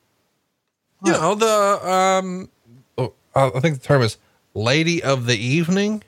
You 1.05 1.13
know 1.13 1.35
the 1.35 1.91
um, 1.91 2.51
oh, 2.99 3.15
I 3.35 3.47
I 3.55 3.61
think 3.61 3.81
the 3.81 3.87
term 3.87 4.03
is 4.03 4.19
lady 4.53 5.03
of 5.03 5.27
the 5.27 5.37
evening. 5.37 6.03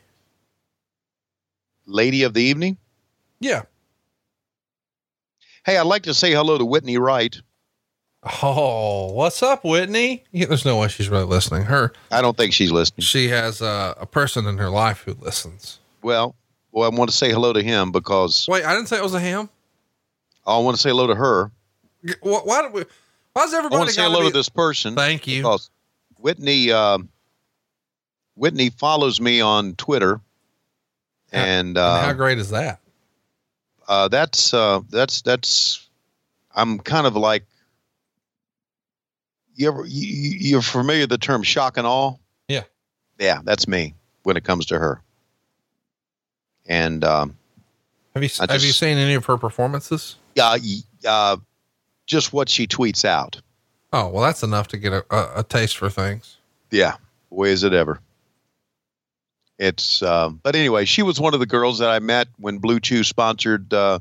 Lady 1.86 2.24
of 2.24 2.34
the 2.34 2.42
evening. 2.42 2.76
Yeah. 3.40 3.62
Hey, 5.64 5.78
I'd 5.78 5.86
like 5.86 6.02
to 6.04 6.14
say 6.14 6.32
hello 6.32 6.58
to 6.58 6.64
Whitney 6.64 6.98
Wright. 6.98 7.40
Oh, 8.42 9.12
what's 9.12 9.42
up, 9.42 9.64
Whitney? 9.64 10.24
Yeah, 10.30 10.46
there's 10.46 10.64
no 10.64 10.78
way 10.78 10.88
she's 10.88 11.08
really 11.08 11.24
listening. 11.24 11.64
Her, 11.64 11.92
I 12.10 12.20
don't 12.22 12.36
think 12.36 12.52
she's 12.52 12.70
listening. 12.70 13.02
she 13.02 13.28
has 13.28 13.60
uh, 13.60 13.94
a 13.98 14.06
person 14.06 14.46
in 14.46 14.58
her 14.58 14.70
life 14.70 15.02
who 15.04 15.14
listens. 15.14 15.80
Well, 16.02 16.36
well, 16.72 16.90
I 16.90 16.94
want 16.94 17.10
to 17.10 17.16
say 17.16 17.30
hello 17.30 17.52
to 17.52 17.62
him 17.62 17.92
because 17.92 18.46
Wait, 18.48 18.64
I 18.64 18.74
didn't 18.74 18.88
say 18.88 18.96
it 18.96 19.02
was 19.02 19.14
a 19.14 19.20
him. 19.20 19.48
I 20.46 20.58
want 20.58 20.76
to 20.76 20.82
say 20.82 20.88
hello 20.90 21.06
to 21.06 21.14
her. 21.14 21.50
Why, 22.20 22.40
why 22.44 22.68
we? 22.68 22.84
Why's 23.34 23.54
I 23.54 23.58
everybody? 23.58 23.78
want 23.78 23.88
to 23.90 23.94
say 23.94 24.02
hello 24.02 24.20
be- 24.22 24.26
to 24.28 24.32
this 24.32 24.48
person. 24.48 24.94
Thank 24.96 25.26
you. 25.26 25.38
Because 25.42 25.70
Whitney, 26.18 26.72
um, 26.72 27.08
Whitney 28.34 28.70
follows 28.70 29.20
me 29.20 29.40
on 29.40 29.74
Twitter, 29.76 30.20
and, 31.30 31.76
And 31.76 31.78
how 31.78 32.10
uh, 32.10 32.12
great 32.14 32.38
is 32.38 32.50
that? 32.50 32.80
uh, 33.88 34.08
that's 34.08 34.52
uh, 34.52 34.80
that's 34.90 35.22
that's. 35.22 35.88
I'm 36.54 36.78
kind 36.80 37.06
of 37.06 37.14
like. 37.16 37.44
You 39.54 39.68
ever 39.68 39.84
you- 39.86 40.36
you're 40.40 40.62
familiar 40.62 41.02
with 41.02 41.10
the 41.10 41.18
term 41.18 41.42
shock 41.42 41.76
and 41.76 41.86
awe? 41.86 42.14
Yeah. 42.48 42.62
Yeah, 43.18 43.40
that's 43.44 43.68
me 43.68 43.94
when 44.24 44.36
it 44.36 44.44
comes 44.44 44.66
to 44.66 44.78
her. 44.78 45.02
And 46.66 47.04
um, 47.04 47.36
Have 48.14 48.22
you 48.22 48.30
have 48.38 48.62
you 48.62 48.72
seen 48.72 48.98
any 48.98 49.14
of 49.14 49.24
her 49.26 49.36
performances? 49.36 50.16
uh, 50.40 50.58
uh, 51.06 51.36
just 52.06 52.32
what 52.32 52.48
she 52.48 52.66
tweets 52.66 53.04
out. 53.04 53.40
Oh, 53.92 54.08
well, 54.08 54.22
that's 54.22 54.42
enough 54.42 54.68
to 54.68 54.78
get 54.78 54.92
a, 54.92 55.04
a, 55.10 55.40
a 55.40 55.42
taste 55.42 55.76
for 55.76 55.90
things. 55.90 56.38
Yeah, 56.70 56.96
boy 57.30 57.48
is 57.48 57.62
it 57.64 57.74
ever. 57.74 58.00
It's 59.58 60.02
um, 60.02 60.40
but 60.42 60.56
anyway, 60.56 60.86
she 60.86 61.02
was 61.02 61.20
one 61.20 61.34
of 61.34 61.40
the 61.40 61.46
girls 61.46 61.78
that 61.80 61.90
I 61.90 61.98
met 61.98 62.28
when 62.38 62.60
BlueChew 62.60 63.04
sponsored, 63.04 63.72
uh, 63.72 63.98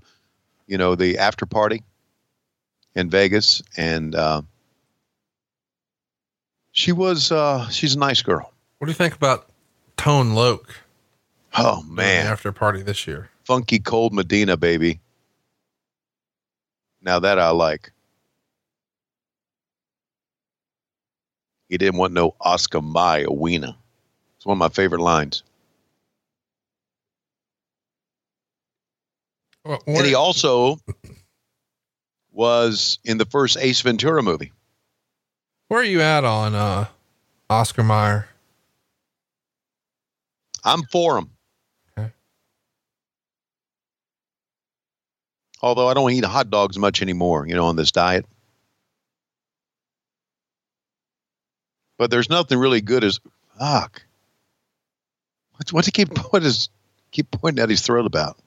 you 0.66 0.78
know, 0.78 0.96
the 0.96 1.18
after 1.18 1.46
party 1.46 1.84
in 2.96 3.10
Vegas, 3.10 3.62
and 3.76 4.16
uh, 4.16 4.42
she 6.72 6.92
was 6.92 7.32
uh, 7.32 7.68
she's 7.70 7.96
a 7.96 8.00
nice 8.00 8.22
girl. 8.22 8.52
What 8.78 8.86
do 8.88 8.92
you 8.92 8.96
think 8.96 9.16
about 9.16 9.48
Tone 9.98 10.34
Loc? 10.34 10.76
Oh 11.58 11.84
man, 11.84 12.28
after 12.28 12.52
party 12.52 12.82
this 12.82 13.06
year. 13.08 13.30
funky 13.44 13.80
cold 13.80 14.14
Medina, 14.14 14.56
baby. 14.58 15.00
Now 17.02 17.20
that 17.20 17.40
I 17.40 17.50
like. 17.50 17.92
He 21.68 21.78
didn't 21.78 21.98
want 21.98 22.14
no 22.14 22.36
Oscar 22.42 22.82
Mayer 22.82 23.32
wiener. 23.32 23.76
It's 24.38 24.46
one 24.46 24.56
of 24.56 24.60
my 24.60 24.70
favorite 24.70 25.02
lines. 25.02 25.44
What, 29.64 29.84
And 29.88 30.06
he 30.06 30.16
also 30.16 30.78
was 32.32 33.00
in 33.06 33.18
the 33.18 33.26
first 33.26 33.58
Ace 33.58 33.82
Ventura 33.82 34.24
movie. 34.24 34.52
where 35.68 35.82
are 35.82 35.84
you 35.84 36.02
at 36.02 36.24
on 36.26 36.56
uh, 36.56 36.88
Oscar 37.50 37.84
Mayer? 37.84 38.28
I'm 40.64 40.84
for 40.92 41.18
him. 41.18 41.30
Although 45.62 45.88
I 45.88 45.94
don't 45.94 46.12
eat 46.12 46.26
hot 46.26 46.50
dogs 46.50 46.78
much 46.78 47.02
anymore, 47.02 47.46
you 47.48 47.54
know, 47.54 47.66
on 47.66 47.76
this 47.76 47.92
diet. 47.92 48.26
But 51.98 52.10
there's 52.10 52.30
nothing 52.30 52.58
really 52.58 52.82
good 52.82 53.04
as 53.04 53.20
fuck. 53.60 54.02
What's 55.56 55.72
what's 55.72 55.86
he 55.86 55.92
keep 55.92 56.18
what 56.32 56.44
is 56.44 56.70
keep 57.12 57.30
pointing 57.30 57.62
at 57.62 57.70
his 57.70 57.82
throat 57.82 58.08
about? 58.08 58.40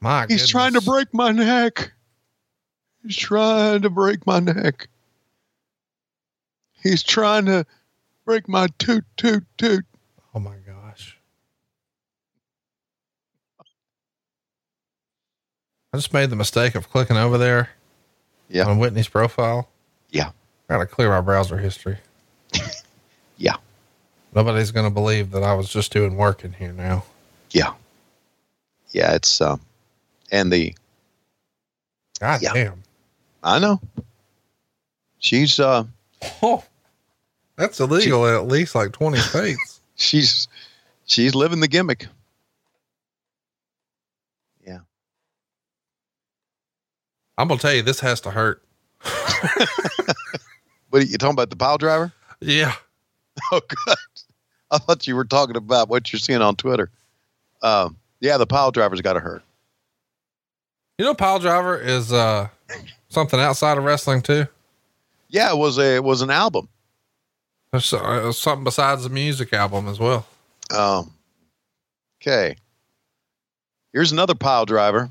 My 0.00 0.26
He's 0.28 0.48
trying 0.48 0.74
to 0.74 0.80
break 0.80 1.12
my 1.12 1.32
neck. 1.32 1.92
He's 3.02 3.16
trying 3.16 3.82
to 3.82 3.90
break 3.90 4.26
my 4.26 4.38
neck. 4.38 4.88
He's 6.82 7.02
trying 7.02 7.46
to 7.46 7.66
break 8.28 8.46
my 8.46 8.66
toot 8.78 9.06
toot 9.16 9.42
toot. 9.56 9.86
Oh 10.34 10.38
my 10.38 10.56
gosh. 10.66 11.16
I 15.94 15.96
just 15.96 16.12
made 16.12 16.28
the 16.28 16.36
mistake 16.36 16.74
of 16.74 16.90
clicking 16.90 17.16
over 17.16 17.38
there 17.38 17.70
Yeah. 18.50 18.66
on 18.66 18.76
Whitney's 18.78 19.08
profile. 19.08 19.70
Yeah. 20.10 20.32
Gotta 20.68 20.84
clear 20.84 21.08
my 21.08 21.22
browser 21.22 21.56
history. 21.56 21.98
Yeah. 23.38 23.54
Nobody's 24.34 24.72
gonna 24.72 24.90
believe 24.90 25.30
that 25.30 25.42
I 25.44 25.54
was 25.54 25.70
just 25.70 25.90
doing 25.92 26.16
work 26.16 26.44
in 26.44 26.52
here 26.52 26.72
now. 26.72 27.04
Yeah. 27.52 27.72
Yeah, 28.90 29.14
it's 29.14 29.40
um 29.40 29.60
and 30.30 30.52
the 30.52 30.74
God 32.20 32.42
Yeah. 32.42 32.52
damn. 32.52 32.82
I 33.42 33.58
know. 33.58 33.80
She's 35.18 35.58
uh 35.58 35.84
Oh, 36.42 36.62
that's 37.58 37.78
illegal 37.80 38.26
in 38.26 38.34
at 38.34 38.46
least 38.46 38.74
like 38.74 38.92
20 38.92 39.18
states. 39.18 39.80
she's 39.96 40.48
she's 41.04 41.34
living 41.34 41.60
the 41.60 41.68
gimmick. 41.68 42.06
Yeah. 44.66 44.78
I'm 47.36 47.48
gonna 47.48 47.60
tell 47.60 47.74
you, 47.74 47.82
this 47.82 48.00
has 48.00 48.20
to 48.22 48.30
hurt. 48.30 48.62
What 50.90 51.02
are 51.02 51.04
you 51.04 51.18
talking 51.18 51.34
about 51.34 51.50
the 51.50 51.56
pile 51.56 51.76
driver? 51.78 52.12
Yeah. 52.40 52.72
Oh 53.52 53.60
god. 53.86 53.96
I 54.72 54.78
thought 54.78 55.06
you 55.06 55.14
were 55.14 55.24
talking 55.24 55.56
about 55.56 55.88
what 55.88 56.12
you're 56.12 56.18
seeing 56.18 56.42
on 56.42 56.56
Twitter. 56.56 56.90
Um 57.62 57.96
yeah, 58.20 58.36
the 58.36 58.46
pile 58.46 58.72
driver's 58.72 59.00
gotta 59.00 59.20
hurt. 59.20 59.42
You 60.98 61.04
know, 61.04 61.14
Pile 61.14 61.38
Driver 61.38 61.78
is 61.78 62.12
uh, 62.12 62.48
something 63.08 63.38
outside 63.38 63.78
of 63.78 63.84
wrestling 63.84 64.20
too. 64.20 64.46
Yeah, 65.28 65.52
it 65.52 65.56
was 65.56 65.78
a 65.78 65.94
it 65.94 66.02
was 66.02 66.22
an 66.22 66.30
album. 66.30 66.68
There's 67.72 67.92
uh, 67.92 68.32
something 68.32 68.64
besides 68.64 69.04
the 69.04 69.10
music 69.10 69.52
album 69.52 69.88
as 69.88 69.98
well. 69.98 70.26
Um, 70.74 71.12
okay. 72.20 72.56
Here's 73.92 74.12
another 74.12 74.34
pile 74.34 74.64
driver. 74.64 75.10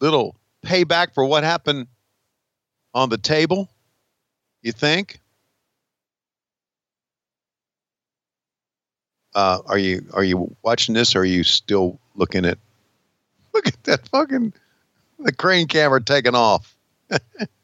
Little 0.00 0.36
payback 0.64 1.14
for 1.14 1.24
what 1.24 1.42
happened 1.42 1.86
on 2.94 3.08
the 3.08 3.18
table, 3.18 3.68
you 4.62 4.72
think? 4.72 5.20
Uh, 9.34 9.60
are 9.66 9.78
you 9.78 10.06
are 10.14 10.24
you 10.24 10.56
watching 10.62 10.94
this 10.94 11.14
or 11.14 11.20
are 11.20 11.24
you 11.26 11.44
still 11.44 11.98
looking 12.14 12.46
at 12.46 12.56
look 13.52 13.66
at 13.66 13.84
that 13.84 14.08
fucking 14.08 14.50
the 15.18 15.32
crane 15.32 15.66
camera 15.66 16.02
taking 16.02 16.34
off. 16.34 16.74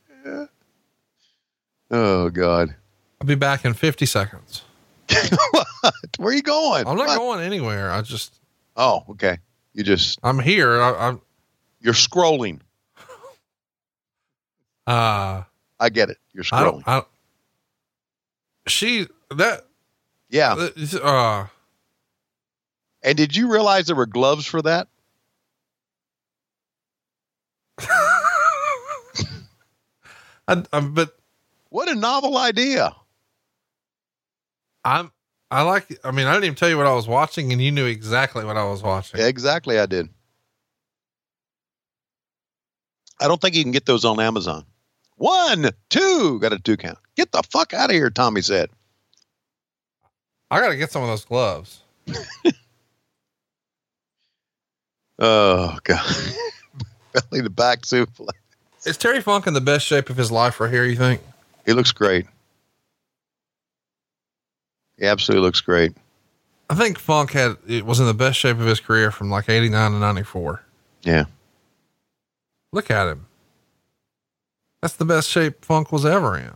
oh 1.90 2.28
god. 2.30 2.74
I'll 3.20 3.26
be 3.26 3.34
back 3.34 3.64
in 3.64 3.74
50 3.74 4.06
seconds. 4.06 4.62
what? 5.52 5.66
Where 6.18 6.30
are 6.30 6.34
you 6.34 6.42
going? 6.42 6.86
I'm 6.86 6.96
not 6.96 7.06
What? 7.08 7.18
going 7.18 7.40
anywhere. 7.40 7.90
I 7.90 8.02
just, 8.02 8.38
Oh, 8.76 9.04
okay. 9.10 9.38
You 9.74 9.82
just 9.84 10.18
I'm 10.22 10.38
here. 10.38 10.80
I, 10.80 11.08
I'm, 11.08 11.20
you're 11.80 11.94
scrolling. 11.94 12.60
uh, 14.86 15.42
I 15.80 15.88
get 15.90 16.10
it. 16.10 16.18
You're 16.32 16.44
I 16.52 16.62
scrolling. 16.62 16.84
don't, 16.84 16.88
I, 16.88 17.02
she, 18.68 19.06
that, 19.36 19.66
yeah. 20.30 20.68
uh, 21.02 21.46
And 23.02 23.16
did 23.16 23.36
you 23.36 23.52
realize 23.52 23.86
there 23.86 23.96
were 23.96 24.06
gloves 24.06 24.46
for 24.46 24.62
that? 24.62 24.88
I, 30.48 30.62
I, 30.72 30.80
but 30.80 31.16
What 31.70 31.88
a 31.88 31.94
novel 31.94 32.36
idea. 32.36 32.94
I'm, 34.84 35.12
I 35.50 35.62
like, 35.62 35.98
I 36.04 36.10
mean, 36.10 36.26
I 36.26 36.32
didn't 36.32 36.44
even 36.44 36.56
tell 36.56 36.68
you 36.68 36.76
what 36.76 36.86
I 36.86 36.94
was 36.94 37.06
watching 37.06 37.52
and 37.52 37.62
you 37.62 37.70
knew 37.70 37.86
exactly 37.86 38.44
what 38.44 38.56
I 38.56 38.64
was 38.64 38.82
watching. 38.82 39.20
Exactly, 39.20 39.78
I 39.78 39.86
did. 39.86 40.08
I 43.20 43.28
don't 43.28 43.40
think 43.40 43.54
you 43.54 43.62
can 43.62 43.72
get 43.72 43.86
those 43.86 44.04
on 44.04 44.18
Amazon. 44.18 44.64
One, 45.16 45.70
two, 45.90 46.40
got 46.40 46.52
a 46.52 46.58
two 46.58 46.76
count. 46.76 46.98
Get 47.16 47.30
the 47.30 47.42
fuck 47.50 47.72
out 47.74 47.90
of 47.90 47.94
here, 47.94 48.10
Tommy 48.10 48.40
said. 48.40 48.70
I 50.50 50.60
got 50.60 50.70
to 50.70 50.76
get 50.76 50.90
some 50.90 51.02
of 51.02 51.08
those 51.08 51.24
gloves. 51.24 51.82
Oh, 55.18 55.78
God. 55.84 56.04
Belly 57.30 57.42
to 57.42 57.50
back 57.50 57.82
suplex. 57.82 58.32
Is 58.84 58.96
Terry 58.96 59.20
Funk 59.20 59.46
in 59.46 59.54
the 59.54 59.60
best 59.60 59.86
shape 59.86 60.10
of 60.10 60.16
his 60.16 60.32
life 60.32 60.58
right 60.58 60.70
here, 60.70 60.84
you 60.84 60.96
think? 60.96 61.20
He 61.64 61.72
looks 61.72 61.92
great. 61.92 62.26
He 64.98 65.06
absolutely 65.06 65.46
looks 65.46 65.60
great. 65.60 65.92
I 66.68 66.74
think 66.74 66.98
Funk 66.98 67.32
had, 67.32 67.56
it 67.68 67.84
was 67.84 68.00
in 68.00 68.06
the 68.06 68.14
best 68.14 68.38
shape 68.38 68.58
of 68.58 68.66
his 68.66 68.80
career 68.80 69.10
from 69.10 69.30
like 69.30 69.48
89 69.48 69.92
to 69.92 69.98
94. 69.98 70.62
Yeah. 71.02 71.24
Look 72.72 72.90
at 72.90 73.08
him. 73.08 73.26
That's 74.80 74.96
the 74.96 75.04
best 75.04 75.28
shape 75.28 75.64
Funk 75.64 75.92
was 75.92 76.04
ever 76.04 76.36
in. 76.36 76.54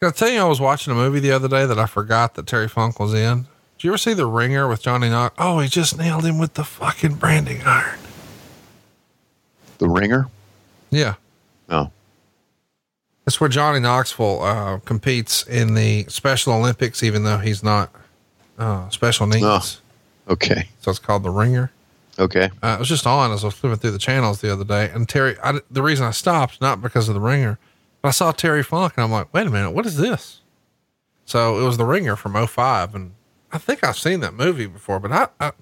Can 0.00 0.08
I 0.08 0.10
tell 0.12 0.30
you, 0.30 0.40
I 0.40 0.44
was 0.44 0.60
watching 0.60 0.92
a 0.92 0.96
movie 0.96 1.20
the 1.20 1.32
other 1.32 1.48
day 1.48 1.66
that 1.66 1.78
I 1.78 1.84
forgot 1.84 2.34
that 2.34 2.46
Terry 2.46 2.68
Funk 2.68 2.98
was 2.98 3.12
in. 3.12 3.42
Did 3.76 3.84
you 3.84 3.90
ever 3.90 3.98
see 3.98 4.14
The 4.14 4.24
Ringer 4.24 4.66
with 4.66 4.82
Johnny 4.82 5.10
Knox? 5.10 5.34
Oh, 5.38 5.58
he 5.58 5.68
just 5.68 5.98
nailed 5.98 6.24
him 6.24 6.38
with 6.38 6.54
the 6.54 6.64
fucking 6.64 7.16
branding 7.16 7.62
iron. 7.66 7.98
The 9.80 9.88
ringer? 9.88 10.28
Yeah. 10.90 11.14
No. 11.68 11.90
That's 13.24 13.40
where 13.40 13.48
Johnny 13.48 13.80
Knoxville 13.80 14.42
uh, 14.42 14.78
competes 14.80 15.46
in 15.46 15.74
the 15.74 16.04
Special 16.08 16.52
Olympics, 16.52 17.02
even 17.02 17.24
though 17.24 17.38
he's 17.38 17.62
not 17.62 17.90
uh, 18.58 18.88
special 18.90 19.26
needs. 19.26 19.80
Oh. 20.28 20.32
Okay. 20.32 20.68
So 20.80 20.90
it's 20.90 21.00
called 21.00 21.22
The 21.22 21.30
Ringer. 21.30 21.72
Okay. 22.18 22.50
Uh, 22.62 22.74
it 22.76 22.78
was 22.78 22.88
just 22.88 23.06
on 23.06 23.32
as 23.32 23.42
I 23.42 23.48
was 23.48 23.54
flipping 23.54 23.78
through 23.78 23.92
the 23.92 23.98
channels 23.98 24.40
the 24.40 24.52
other 24.52 24.64
day. 24.64 24.90
And 24.90 25.08
Terry, 25.08 25.36
I, 25.42 25.60
the 25.70 25.82
reason 25.82 26.06
I 26.06 26.10
stopped, 26.10 26.60
not 26.60 26.82
because 26.82 27.08
of 27.08 27.14
The 27.14 27.20
Ringer, 27.20 27.58
but 28.02 28.08
I 28.08 28.12
saw 28.12 28.32
Terry 28.32 28.62
Funk 28.62 28.94
and 28.96 29.04
I'm 29.04 29.10
like, 29.10 29.32
wait 29.32 29.46
a 29.46 29.50
minute, 29.50 29.70
what 29.70 29.86
is 29.86 29.96
this? 29.96 30.40
So 31.24 31.58
it 31.58 31.64
was 31.64 31.78
The 31.78 31.86
Ringer 31.86 32.16
from 32.16 32.46
05. 32.46 32.94
And 32.94 33.12
I 33.50 33.58
think 33.58 33.82
I've 33.82 33.98
seen 33.98 34.20
that 34.20 34.34
movie 34.34 34.66
before, 34.66 35.00
but 35.00 35.10
I, 35.12 35.28
I 35.40 35.52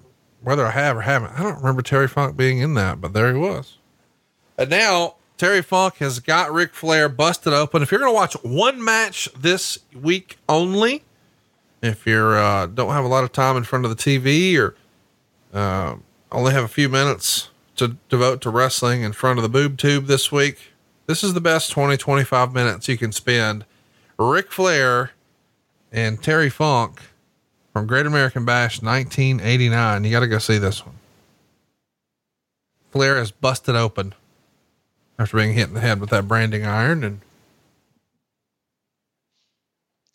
whether 0.41 0.65
I 0.65 0.71
have 0.71 0.97
or 0.97 1.01
haven't, 1.01 1.39
I 1.39 1.43
don't 1.43 1.57
remember 1.57 1.81
Terry 1.81 2.07
Funk 2.07 2.37
being 2.37 2.59
in 2.59 2.73
that, 2.75 3.01
but 3.01 3.13
there 3.13 3.33
he 3.33 3.39
was. 3.39 3.78
And 4.59 4.69
now 4.69 5.15
Terry 5.37 5.61
Funk 5.61 5.95
has 5.99 6.19
got 6.19 6.51
Ric 6.51 6.73
Flair 6.73 7.07
busted 7.07 7.53
open. 7.53 7.81
If 7.81 7.91
you're 7.91 8.01
going 8.01 8.11
to 8.11 8.15
watch 8.15 8.33
one 8.43 8.83
match 8.83 9.29
this 9.39 9.79
week 9.95 10.37
only, 10.49 11.03
if 11.81 12.05
you're, 12.05 12.37
uh, 12.37 12.65
don't 12.65 12.91
have 12.91 13.05
a 13.05 13.07
lot 13.07 13.23
of 13.23 13.31
time 13.31 13.55
in 13.55 13.63
front 13.63 13.85
of 13.85 13.89
the 13.89 13.95
TV 13.95 14.59
or, 14.59 14.75
uh, 15.53 15.95
only 16.29 16.51
have 16.51 16.65
a 16.65 16.67
few 16.67 16.89
minutes 16.89 17.49
to 17.77 17.95
devote 18.09 18.41
to 18.41 18.49
wrestling 18.49 19.01
in 19.01 19.13
front 19.13 19.39
of 19.39 19.43
the 19.43 19.49
boob 19.49 19.77
tube 19.77 20.07
this 20.07 20.29
week, 20.29 20.73
this 21.05 21.23
is 21.23 21.33
the 21.33 21.41
best 21.41 21.71
20, 21.71 21.95
25 21.95 22.53
minutes 22.53 22.89
you 22.89 22.97
can 22.97 23.13
spend. 23.13 23.63
Ric 24.17 24.51
Flair 24.51 25.11
and 25.89 26.21
Terry 26.21 26.49
Funk 26.49 27.01
from 27.71 27.87
Great 27.87 28.05
American 28.05 28.43
Bash 28.43 28.81
1989. 28.81 30.03
You 30.03 30.11
got 30.11 30.19
to 30.19 30.27
go 30.27 30.37
see 30.37 30.57
this 30.57 30.85
one. 30.85 30.95
Flair 32.91 33.17
is 33.17 33.31
busted 33.31 33.77
open 33.77 34.13
after 35.19 35.37
being 35.37 35.53
hit 35.53 35.67
in 35.67 35.73
the 35.75 35.81
head 35.81 35.99
with 35.99 36.09
that 36.09 36.27
branding 36.27 36.65
iron. 36.65 37.03
And 37.03 37.19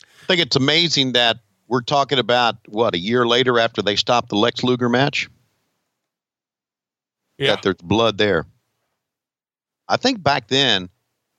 I 0.03 0.27
think 0.27 0.41
it's 0.41 0.57
amazing 0.57 1.13
that 1.13 1.39
we're 1.69 1.83
talking 1.83 2.19
about 2.19 2.57
what 2.69 2.95
a 2.95 2.99
year 2.99 3.27
later 3.27 3.59
after 3.61 3.83
they 3.83 3.97
stopped 3.97 4.31
the 4.31 4.37
Lex 4.37 4.65
Luger 4.65 4.89
match. 4.89 5.29
That 7.39 7.63
there's 7.63 7.77
blood 7.77 8.17
there. 8.17 8.47
I 9.89 9.99
think 9.99 10.23
back 10.23 10.49
then 10.49 10.89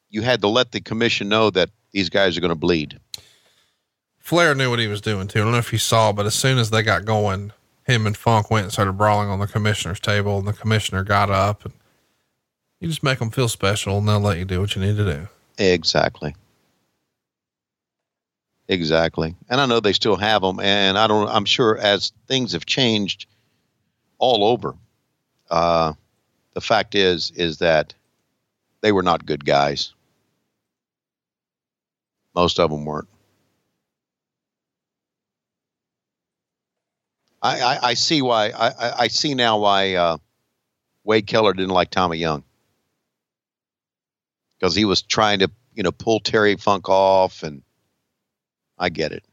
you 0.09 0.21
had 0.21 0.41
to 0.41 0.47
let 0.47 0.71
the 0.71 0.81
commission 0.81 1.29
know 1.29 1.49
that 1.49 1.69
these 1.91 2.09
guys 2.09 2.37
are 2.37 2.41
going 2.41 2.49
to 2.49 2.55
bleed. 2.55 2.99
Flair 4.19 4.53
knew 4.53 4.69
what 4.69 4.79
he 4.79 4.87
was 4.87 5.01
doing 5.01 5.27
too. 5.27 5.39
I 5.39 5.43
don't 5.43 5.53
know 5.53 5.57
if 5.57 5.71
you 5.71 5.79
saw, 5.79 6.11
but 6.11 6.25
as 6.25 6.35
soon 6.35 6.57
as 6.57 6.69
they 6.69 6.83
got 6.83 7.05
going, 7.05 7.53
him 7.83 8.05
and 8.05 8.15
Funk 8.15 8.51
went 8.51 8.65
and 8.65 8.73
started 8.73 8.93
brawling 8.93 9.29
on 9.29 9.39
the 9.39 9.47
commissioner's 9.47 9.99
table, 9.99 10.37
and 10.37 10.47
the 10.47 10.53
commissioner 10.53 11.03
got 11.03 11.29
up 11.29 11.63
and 11.65 11.73
you 12.85 12.91
just 12.91 13.01
make 13.01 13.17
them 13.17 13.31
feel 13.31 13.49
special, 13.49 13.97
and 13.97 14.07
they'll 14.07 14.19
let 14.19 14.37
you 14.37 14.45
do 14.45 14.61
what 14.61 14.75
you 14.75 14.81
need 14.81 14.95
to 14.95 15.03
do. 15.03 15.27
Exactly. 15.57 16.35
Exactly. 18.67 19.35
And 19.49 19.59
I 19.59 19.65
know 19.65 19.79
they 19.79 19.91
still 19.91 20.15
have 20.17 20.43
them. 20.43 20.59
And 20.59 20.95
I 20.95 21.07
don't, 21.07 21.27
I'm 21.27 21.45
sure 21.45 21.79
as 21.79 22.13
things 22.27 22.51
have 22.53 22.67
changed 22.67 23.25
all 24.19 24.43
over, 24.45 24.75
uh, 25.49 25.93
the 26.53 26.61
fact 26.61 26.93
is, 26.93 27.31
is 27.35 27.57
that 27.57 27.95
they 28.81 28.91
were 28.91 29.03
not 29.03 29.25
good 29.25 29.43
guys. 29.43 29.91
Most 32.35 32.59
of 32.59 32.69
them 32.69 32.85
weren't. 32.85 33.07
I, 37.41 37.61
I, 37.61 37.79
I 37.89 37.93
see 37.95 38.21
why, 38.21 38.49
I, 38.49 39.03
I- 39.05 39.07
see 39.07 39.33
now 39.33 39.57
why, 39.57 39.95
uh, 39.95 40.17
Wade 41.03 41.25
Keller 41.27 41.53
didn't 41.53 41.69
like 41.73 41.89
Tommy 41.89 42.17
Young 42.17 42.43
because 44.59 44.75
he 44.75 44.85
was 44.85 45.01
trying 45.01 45.39
to, 45.39 45.51
you 45.73 45.83
know, 45.83 45.91
pull 45.91 46.19
Terry 46.19 46.55
Funk 46.55 46.89
off, 46.89 47.43
and 47.43 47.61
I 48.77 48.89
get 48.89 49.11
it. 49.11 49.23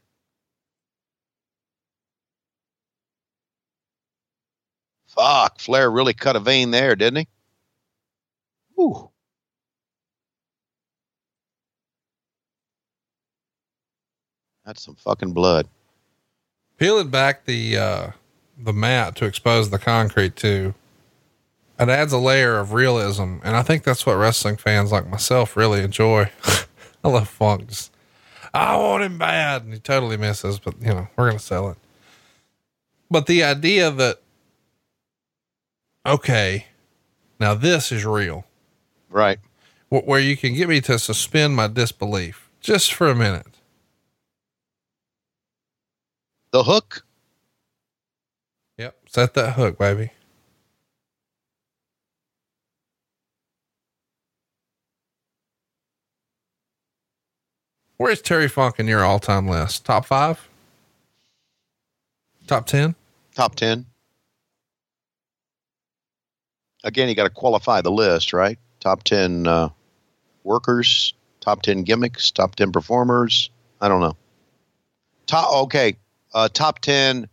Fuck, 5.07 5.59
Flair 5.59 5.89
really 5.91 6.13
cut 6.13 6.35
a 6.35 6.39
vein 6.39 6.71
there, 6.71 6.95
didn't 6.95 7.19
he? 7.19 7.27
Whew. 8.75 9.11
That's 14.65 14.81
some 14.81 14.95
fucking 14.95 15.33
blood. 15.33 15.67
Peeling 16.77 17.09
back 17.09 17.45
the, 17.45 17.77
uh, 17.77 18.07
the 18.57 18.73
mat 18.73 19.15
to 19.17 19.25
expose 19.25 19.69
the 19.69 19.77
concrete 19.77 20.35
too. 20.35 20.73
It 21.79 21.89
adds 21.89 22.13
a 22.13 22.17
layer 22.17 22.57
of 22.59 22.73
realism. 22.73 23.37
And 23.43 23.55
I 23.55 23.63
think 23.63 23.83
that's 23.83 24.05
what 24.05 24.13
wrestling 24.15 24.57
fans 24.57 24.91
like 24.91 25.07
myself 25.07 25.57
really 25.57 25.81
enjoy. 25.83 26.29
I 27.03 27.07
love 27.09 27.27
Funk. 27.27 27.67
Just, 27.67 27.91
I 28.53 28.77
want 28.77 29.03
him 29.03 29.17
bad. 29.17 29.63
And 29.63 29.73
he 29.73 29.79
totally 29.79 30.17
misses, 30.17 30.59
but 30.59 30.75
you 30.81 30.89
know, 30.89 31.07
we're 31.17 31.27
going 31.29 31.39
to 31.39 31.43
sell 31.43 31.69
it. 31.69 31.77
But 33.09 33.25
the 33.25 33.43
idea 33.43 33.91
that, 33.91 34.21
okay, 36.05 36.67
now 37.39 37.53
this 37.53 37.91
is 37.91 38.05
real. 38.05 38.45
Right. 39.09 39.39
Wh- 39.89 40.07
Where 40.07 40.19
you 40.19 40.37
can 40.37 40.53
get 40.53 40.69
me 40.69 40.79
to 40.81 40.97
suspend 40.99 41.55
my 41.55 41.67
disbelief 41.67 42.49
just 42.61 42.93
for 42.93 43.07
a 43.09 43.15
minute. 43.15 43.47
The 46.51 46.63
hook. 46.63 47.03
Yep. 48.77 48.95
Set 49.09 49.33
that 49.33 49.53
hook, 49.53 49.77
baby. 49.77 50.11
Where's 58.03 58.21
Terry 58.21 58.49
Funk 58.49 58.79
in 58.79 58.87
your 58.89 59.05
all 59.05 59.17
time 59.17 59.47
list? 59.47 59.85
Top 59.85 60.05
five? 60.05 60.49
Top 62.47 62.65
10? 62.65 62.95
Top 63.33 63.55
10. 63.55 63.85
Again, 66.83 67.07
you 67.07 67.15
got 67.15 67.23
to 67.23 67.29
qualify 67.29 67.79
the 67.79 67.91
list, 67.91 68.33
right? 68.33 68.59
Top 68.81 69.03
10 69.03 69.47
uh, 69.47 69.69
workers, 70.43 71.13
top 71.39 71.61
10 71.61 71.83
gimmicks, 71.83 72.29
top 72.29 72.55
10 72.55 72.73
performers. 72.73 73.49
I 73.79 73.87
don't 73.87 74.01
know. 74.01 74.17
Top, 75.25 75.53
okay. 75.63 75.95
Uh, 76.33 76.49
top 76.49 76.79
10, 76.79 77.29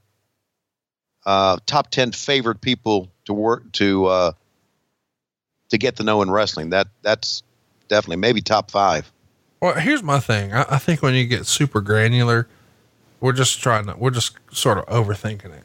uh, 1.27 1.59
top 1.67 1.91
10 1.91 2.13
favorite 2.13 2.61
people 2.61 3.11
to 3.25 3.33
work, 3.33 3.73
to, 3.73 4.07
uh, 4.07 4.33
to 5.71 5.79
get 5.79 5.97
to 5.97 6.05
know 6.05 6.23
in 6.23 6.31
wrestling. 6.31 6.71
That, 6.71 6.87
that's 7.03 7.43
definitely 7.89 8.19
maybe 8.19 8.41
top 8.41 8.71
five. 8.71 9.11
Well, 9.61 9.75
here's 9.75 10.03
my 10.03 10.21
thing. 10.21 10.53
I, 10.53 10.65
I 10.71 10.79
think 10.79 11.03
when 11.03 11.15
you 11.15 11.27
get 11.27 11.47
super 11.47 11.81
granular, 11.81 12.49
we're 13.21 13.33
just 13.33 13.61
trying 13.61 13.87
to, 13.87 13.97
we're 13.97 14.11
just 14.11 14.37
sort 14.53 14.79
of 14.79 14.87
overthinking 14.87 15.47
it. 15.57 15.65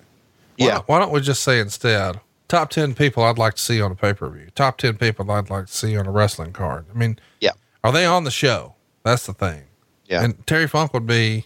Why 0.58 0.68
Yeah. 0.68 0.80
Why 0.86 1.00
don't 1.00 1.12
we 1.12 1.22
just 1.22 1.44
say 1.44 1.60
instead, 1.60 2.20
top 2.48 2.70
10 2.70 2.94
people 2.96 3.24
I'd 3.24 3.38
like 3.38 3.54
to 3.56 3.62
see 3.62 3.82
on 3.82 3.92
a 3.92 3.96
pay 3.96 4.14
per 4.14 4.30
view, 4.30 4.50
top 4.56 4.78
10 4.78 4.98
people 4.98 5.30
I'd 5.32 5.50
like 5.50 5.68
to 5.68 5.74
see 5.74 5.96
on 5.98 6.06
a 6.08 6.12
wrestling 6.12 6.52
card? 6.54 6.86
I 6.94 6.98
mean, 6.98 7.20
Yeah. 7.40 7.52
are 7.84 7.92
they 7.92 8.06
on 8.06 8.26
the 8.26 8.32
show? 8.32 8.76
That's 9.04 9.26
the 9.26 9.34
thing. 9.34 9.64
Yeah. 10.06 10.24
And 10.24 10.46
Terry 10.46 10.68
Funk 10.68 10.94
would 10.94 11.08
be, 11.08 11.46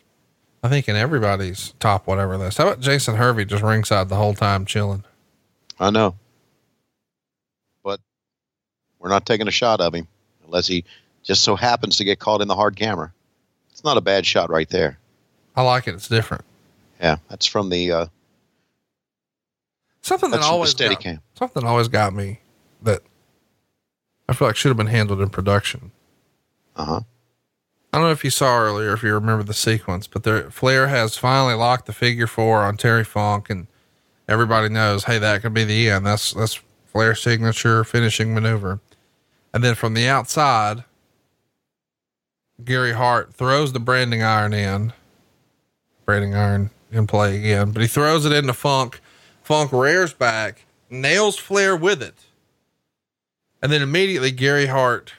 I 0.64 0.70
think, 0.70 0.90
in 0.90 0.96
everybody's 0.96 1.74
top 1.80 2.08
whatever 2.08 2.38
list. 2.38 2.58
How 2.58 2.68
about 2.68 2.80
Jason 2.82 3.16
Hervey 3.16 3.46
just 3.46 3.64
ringside 3.64 4.10
the 4.10 4.16
whole 4.16 4.34
time 4.34 4.66
chilling? 4.66 5.04
I 5.80 5.90
know. 5.92 6.16
But 7.84 8.00
We're 9.00 9.10
not 9.10 9.26
taking 9.26 9.48
a 9.48 9.52
shot 9.52 9.80
of 9.82 9.94
him 9.94 10.08
unless 10.46 10.68
he 10.68 10.84
just 11.24 11.44
so 11.44 11.56
happens 11.56 11.98
to 11.98 12.04
get 12.04 12.20
caught 12.20 12.42
in 12.42 12.48
the 12.48 12.56
hard 12.56 12.76
camera. 12.76 13.12
It's 13.72 13.84
not 13.84 13.98
a 13.98 14.02
bad 14.02 14.26
shot 14.26 14.50
right 14.50 14.70
there. 14.70 14.98
I 15.56 15.62
like 15.62 15.88
it. 15.88 15.94
It's 15.96 16.08
different. 16.08 16.44
Yeah, 17.02 17.18
that's 17.30 17.46
from 17.46 17.70
the 17.70 17.92
uh, 17.92 18.06
Something 20.02 20.32
that 20.32 20.38
That's 20.38 20.48
from 20.48 20.52
the 20.52 20.56
always 20.56 20.70
steady 20.72 20.96
got, 20.96 21.04
cam. 21.04 21.22
something 21.38 21.64
always 21.66 21.88
got 21.88 22.14
me 22.14 22.40
that 22.82 23.02
I 24.28 24.34
feel 24.34 24.48
like 24.48 24.56
should 24.56 24.70
have 24.70 24.78
been 24.78 24.88
handled 24.88 25.22
in 25.22 25.30
production. 25.30 25.92
uh 26.76 26.86
huh. 26.86 27.00
I 27.92 27.98
don't 27.98 28.06
know 28.08 28.12
if 28.12 28.24
you 28.24 28.30
saw 28.30 28.60
earlier, 28.60 28.94
if 28.94 29.02
you 29.02 29.12
remember 29.14 29.44
the 29.44 29.54
sequence, 29.54 30.06
but 30.08 30.22
there, 30.24 30.52
Flair 30.52 30.88
has 30.90 31.18
finally 31.18 31.56
locked 31.56 31.88
the 31.88 31.94
figure 31.94 32.28
four 32.28 32.62
on 32.62 32.78
Terry 32.78 33.04
Funk, 33.04 33.50
and 33.50 33.66
everybody 34.28 34.70
knows, 34.70 35.06
hey, 35.06 35.18
that 35.18 35.42
could 35.42 35.56
be 35.56 35.64
the 35.64 35.90
end. 35.90 36.06
That's 36.06 36.32
that's 36.34 36.62
Flair's 36.86 37.22
signature 37.22 37.84
finishing 37.84 38.34
maneuver. 38.34 38.80
And 39.54 39.64
then 39.64 39.74
from 39.76 39.96
the 39.96 40.08
outside, 40.08 40.84
Gary 42.64 42.94
Hart 42.94 43.34
throws 43.34 43.74
the 43.74 43.80
branding 43.80 44.22
iron 44.24 44.54
in. 44.54 44.94
Branding 46.06 46.36
iron 46.36 46.72
in 46.92 47.08
play 47.08 47.38
again, 47.38 47.72
but 47.72 47.82
he 47.82 47.88
throws 47.88 48.26
it 48.26 48.32
into 48.32 48.54
Funk. 48.54 49.00
Funk 49.44 49.72
rears 49.72 50.14
back, 50.14 50.66
nails 50.90 51.38
Flair 51.38 51.76
with 51.76 52.02
it. 52.02 52.16
And 53.62 53.72
then 53.72 53.82
immediately 53.82 54.32
Gary 54.32 54.68
Hart 54.68 55.14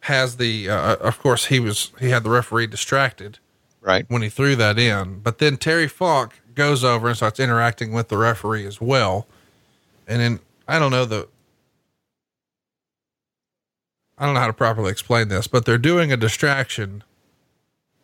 has 0.00 0.36
the 0.36 0.70
uh, 0.70 0.96
of 0.96 1.18
course 1.18 1.46
he 1.46 1.60
was 1.60 1.90
he 2.00 2.08
had 2.10 2.22
the 2.22 2.30
referee 2.30 2.66
distracted 2.68 3.38
Right. 3.80 4.04
when 4.08 4.22
he 4.22 4.28
threw 4.28 4.54
that 4.56 4.78
in 4.78 5.18
but 5.20 5.38
then 5.38 5.56
terry 5.56 5.88
funk 5.88 6.40
goes 6.54 6.84
over 6.84 7.08
and 7.08 7.16
starts 7.16 7.40
interacting 7.40 7.92
with 7.92 8.08
the 8.08 8.16
referee 8.16 8.64
as 8.64 8.80
well 8.80 9.26
and 10.06 10.20
then 10.20 10.40
i 10.68 10.78
don't 10.78 10.92
know 10.92 11.04
the 11.04 11.28
i 14.18 14.24
don't 14.24 14.34
know 14.34 14.40
how 14.40 14.46
to 14.46 14.52
properly 14.52 14.90
explain 14.90 15.28
this 15.28 15.46
but 15.46 15.64
they're 15.64 15.78
doing 15.78 16.12
a 16.12 16.16
distraction 16.16 17.02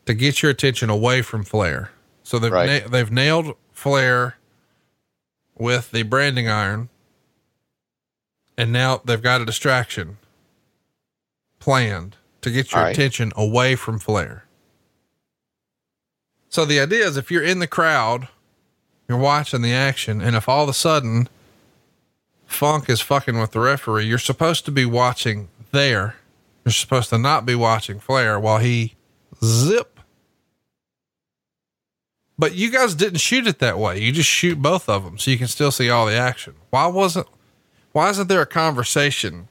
to 0.06 0.14
get 0.14 0.42
your 0.42 0.50
attention 0.50 0.90
away 0.90 1.22
from 1.22 1.42
flair 1.44 1.90
so 2.22 2.38
they've 2.38 2.52
Right. 2.52 2.82
na- 2.84 2.88
they've 2.88 3.10
nailed 3.10 3.56
flair 3.72 4.36
with 5.56 5.90
the 5.92 6.02
branding 6.02 6.48
iron 6.48 6.88
and 8.56 8.72
now 8.72 9.00
they've 9.04 9.22
got 9.22 9.40
a 9.40 9.44
distraction 9.44 10.18
planned 11.58 12.16
to 12.42 12.50
get 12.50 12.72
your 12.72 12.82
right. 12.82 12.90
attention 12.90 13.32
away 13.36 13.74
from 13.74 13.98
Flair. 13.98 14.44
So 16.48 16.64
the 16.64 16.78
idea 16.78 17.06
is 17.06 17.16
if 17.16 17.30
you're 17.30 17.42
in 17.42 17.58
the 17.58 17.66
crowd, 17.66 18.28
you're 19.08 19.18
watching 19.18 19.62
the 19.62 19.72
action, 19.72 20.20
and 20.20 20.36
if 20.36 20.48
all 20.48 20.62
of 20.64 20.68
a 20.68 20.74
sudden 20.74 21.28
Funk 22.46 22.88
is 22.88 23.00
fucking 23.00 23.40
with 23.40 23.52
the 23.52 23.60
referee, 23.60 24.04
you're 24.04 24.18
supposed 24.18 24.64
to 24.66 24.70
be 24.70 24.84
watching 24.84 25.48
there. 25.74 26.16
You're 26.64 26.72
supposed 26.72 27.10
to 27.10 27.18
not 27.18 27.44
be 27.44 27.54
watching 27.54 28.00
Flair 28.00 28.40
while 28.40 28.58
he 28.58 28.94
zip. 29.44 30.00
But 32.38 32.54
you 32.54 32.70
guys 32.70 32.94
didn't 32.94 33.20
shoot 33.20 33.46
it 33.46 33.58
that 33.58 33.78
way. 33.78 34.00
You 34.00 34.10
just 34.10 34.28
shoot 34.28 34.60
both 34.60 34.88
of 34.88 35.04
them 35.04 35.18
so 35.18 35.30
you 35.30 35.38
can 35.38 35.46
still 35.46 35.70
see 35.70 35.90
all 35.90 36.06
the 36.06 36.14
action. 36.14 36.54
Why 36.70 36.86
wasn't 36.86 37.28
why 37.92 38.10
isn't 38.10 38.28
there 38.28 38.40
a 38.40 38.46
conversation 38.46 39.48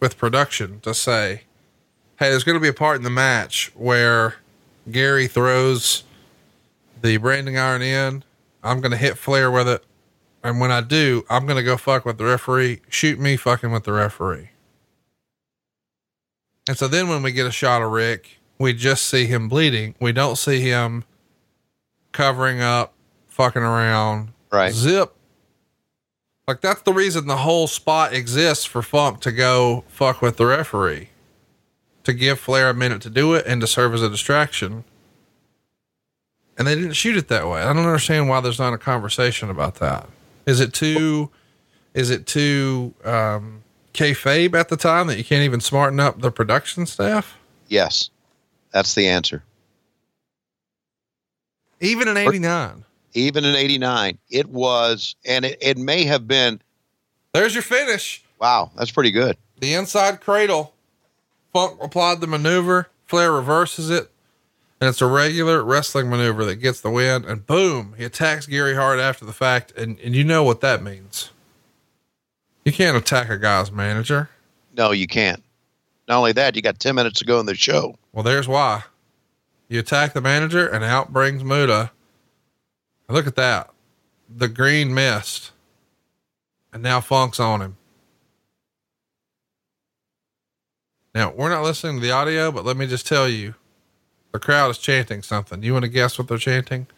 with 0.00 0.18
production 0.18 0.80
to 0.80 0.92
say, 0.94 1.42
hey, 2.18 2.30
there's 2.30 2.42
going 2.42 2.56
to 2.56 2.60
be 2.60 2.68
a 2.68 2.72
part 2.72 2.96
in 2.96 3.04
the 3.04 3.10
match 3.10 3.70
where 3.76 4.36
Gary 4.90 5.28
throws 5.28 6.02
the 7.02 7.18
branding 7.18 7.56
iron 7.56 7.82
in. 7.82 8.24
I'm 8.64 8.80
going 8.80 8.90
to 8.90 8.96
hit 8.96 9.16
Flair 9.16 9.50
with 9.50 9.68
it. 9.68 9.84
And 10.42 10.60
when 10.60 10.72
I 10.72 10.80
do, 10.80 11.24
I'm 11.30 11.46
going 11.46 11.56
to 11.56 11.62
go 11.62 11.76
fuck 11.76 12.04
with 12.04 12.18
the 12.18 12.24
referee. 12.24 12.80
Shoot 12.88 13.18
me 13.18 13.36
fucking 13.36 13.70
with 13.70 13.84
the 13.84 13.92
referee. 13.92 14.50
And 16.66 16.78
so 16.78 16.88
then 16.88 17.08
when 17.08 17.22
we 17.22 17.32
get 17.32 17.46
a 17.46 17.50
shot 17.50 17.82
of 17.82 17.90
Ric, 17.90 18.38
we 18.58 18.72
just 18.72 19.06
see 19.06 19.26
him 19.26 19.48
bleeding. 19.48 19.94
We 20.00 20.12
don't 20.12 20.36
see 20.36 20.60
him 20.60 21.04
covering 22.12 22.60
up, 22.60 22.94
fucking 23.28 23.62
around. 23.62 24.32
Right. 24.50 24.72
Zip. 24.72 25.14
Like 26.46 26.60
that's 26.60 26.82
the 26.82 26.92
reason 26.92 27.26
the 27.26 27.38
whole 27.38 27.66
spot 27.66 28.12
exists 28.12 28.64
for 28.64 28.82
Funk 28.82 29.20
to 29.20 29.32
go 29.32 29.84
fuck 29.88 30.22
with 30.22 30.36
the 30.36 30.46
referee. 30.46 31.10
To 32.04 32.12
give 32.12 32.38
Flair 32.38 32.68
a 32.68 32.74
minute 32.74 33.00
to 33.02 33.10
do 33.10 33.34
it 33.34 33.46
and 33.46 33.60
to 33.60 33.66
serve 33.66 33.94
as 33.94 34.02
a 34.02 34.10
distraction. 34.10 34.84
And 36.56 36.68
they 36.68 36.74
didn't 36.74 36.92
shoot 36.92 37.16
it 37.16 37.28
that 37.28 37.48
way. 37.48 37.62
I 37.62 37.72
don't 37.72 37.78
understand 37.78 38.28
why 38.28 38.40
there's 38.40 38.58
not 38.58 38.74
a 38.74 38.78
conversation 38.78 39.50
about 39.50 39.76
that. 39.76 40.08
Is 40.46 40.60
it 40.60 40.72
too 40.72 41.30
is 41.94 42.10
it 42.10 42.26
too 42.26 42.94
um 43.04 43.63
kayfabe 43.94 44.54
at 44.54 44.68
the 44.68 44.76
time 44.76 45.06
that 45.06 45.16
you 45.16 45.24
can't 45.24 45.44
even 45.44 45.60
smarten 45.60 45.98
up 46.00 46.20
the 46.20 46.30
production 46.30 46.84
staff? 46.84 47.38
Yes, 47.68 48.10
that's 48.72 48.94
the 48.94 49.08
answer. 49.08 49.42
Even 51.80 52.08
in 52.08 52.16
eighty 52.16 52.38
nine. 52.38 52.84
Even 53.14 53.44
in 53.44 53.54
'89, 53.54 54.18
it 54.28 54.48
was, 54.48 55.14
and 55.24 55.44
it, 55.44 55.56
it 55.60 55.78
may 55.78 56.04
have 56.04 56.26
been. 56.26 56.60
There's 57.32 57.54
your 57.54 57.62
finish. 57.62 58.24
Wow, 58.40 58.72
that's 58.76 58.90
pretty 58.90 59.12
good. 59.12 59.36
The 59.60 59.74
inside 59.74 60.20
cradle. 60.20 60.74
Funk 61.52 61.78
applied 61.80 62.20
the 62.20 62.26
maneuver. 62.26 62.88
Flair 63.06 63.30
reverses 63.32 63.88
it. 63.88 64.10
And 64.80 64.88
it's 64.88 65.00
a 65.00 65.06
regular 65.06 65.62
wrestling 65.62 66.10
maneuver 66.10 66.44
that 66.44 66.56
gets 66.56 66.80
the 66.80 66.90
win. 66.90 67.24
And 67.24 67.46
boom, 67.46 67.94
he 67.96 68.04
attacks 68.04 68.46
Gary 68.46 68.74
Hart 68.74 68.98
after 68.98 69.24
the 69.24 69.32
fact. 69.32 69.72
And, 69.76 69.98
and 70.00 70.16
you 70.16 70.24
know 70.24 70.42
what 70.42 70.60
that 70.62 70.82
means. 70.82 71.30
You 72.64 72.72
can't 72.72 72.96
attack 72.96 73.28
a 73.28 73.38
guy's 73.38 73.70
manager. 73.70 74.30
No, 74.76 74.92
you 74.92 75.06
can't. 75.06 75.42
Not 76.08 76.18
only 76.18 76.32
that, 76.32 76.56
you 76.56 76.62
got 76.62 76.78
10 76.78 76.94
minutes 76.94 77.18
to 77.20 77.24
go 77.24 77.40
in 77.40 77.46
the 77.46 77.54
show. 77.54 77.96
Well, 78.12 78.22
there's 78.22 78.48
why. 78.48 78.84
You 79.68 79.80
attack 79.80 80.12
the 80.12 80.20
manager, 80.20 80.66
and 80.66 80.84
out 80.84 81.12
brings 81.12 81.42
Muta. 81.42 81.90
Look 83.08 83.26
at 83.26 83.36
that. 83.36 83.70
The 84.34 84.48
green 84.48 84.94
mist. 84.94 85.52
And 86.72 86.82
now 86.82 87.00
Funk's 87.00 87.40
on 87.40 87.62
him. 87.62 87.76
Now, 91.14 91.32
we're 91.32 91.48
not 91.48 91.62
listening 91.62 92.00
to 92.00 92.06
the 92.06 92.10
audio, 92.10 92.50
but 92.50 92.64
let 92.64 92.76
me 92.76 92.86
just 92.86 93.06
tell 93.06 93.28
you 93.28 93.54
the 94.32 94.40
crowd 94.40 94.70
is 94.70 94.78
chanting 94.78 95.22
something. 95.22 95.62
You 95.62 95.72
want 95.72 95.84
to 95.84 95.88
guess 95.88 96.18
what 96.18 96.26
they're 96.26 96.38
chanting? 96.38 96.88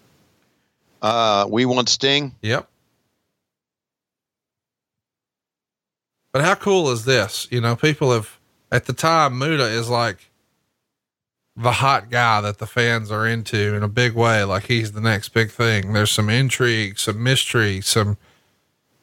Uh, 1.03 1.47
we 1.49 1.67
want 1.67 1.89
Sting. 1.91 2.35
Yep. 2.41 2.69
But 6.37 6.45
how 6.45 6.55
cool 6.55 6.91
is 6.91 7.07
this? 7.07 7.49
You 7.51 7.63
know, 7.63 7.75
people 7.77 8.13
have, 8.13 8.37
at 8.71 8.85
the 8.85 8.93
time, 8.93 9.39
Muta 9.39 9.65
is 9.69 9.89
like 9.89 10.29
the 11.57 11.73
hot 11.73 12.11
guy 12.11 12.43
that 12.43 12.59
the 12.59 12.67
fans 12.67 13.11
are 13.11 13.27
into 13.27 13.75
in 13.75 13.83
a 13.83 13.89
big 13.89 14.13
way. 14.13 14.45
Like 14.45 14.65
he's 14.67 14.93
the 14.93 15.01
next 15.01 15.31
big 15.31 15.51
thing. 15.51 15.95
There's 15.95 16.11
some 16.11 16.29
intrigue, 16.29 16.99
some 16.99 17.23
mystery, 17.23 17.81
some 17.81 18.19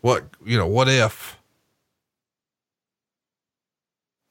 what, 0.01 0.25
you 0.45 0.59
know, 0.59 0.67
what 0.67 0.87
if? 0.87 1.39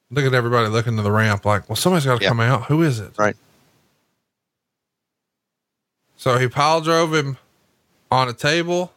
Look 0.09 0.23
at 0.23 0.33
everybody 0.33 0.69
looking 0.69 0.95
to 0.95 1.01
the 1.01 1.11
ramp 1.11 1.43
like, 1.43 1.67
well, 1.67 1.75
somebody's 1.75 2.05
got 2.05 2.19
to 2.19 2.23
Yeah. 2.23 2.29
come 2.29 2.39
out. 2.39 2.67
Who 2.67 2.83
is 2.83 3.01
it? 3.01 3.11
Right. 3.17 3.35
So 6.15 6.37
he 6.37 6.47
pile 6.47 6.79
drove 6.79 7.13
him 7.13 7.37
on 8.09 8.29
a 8.29 8.33
table. 8.33 8.93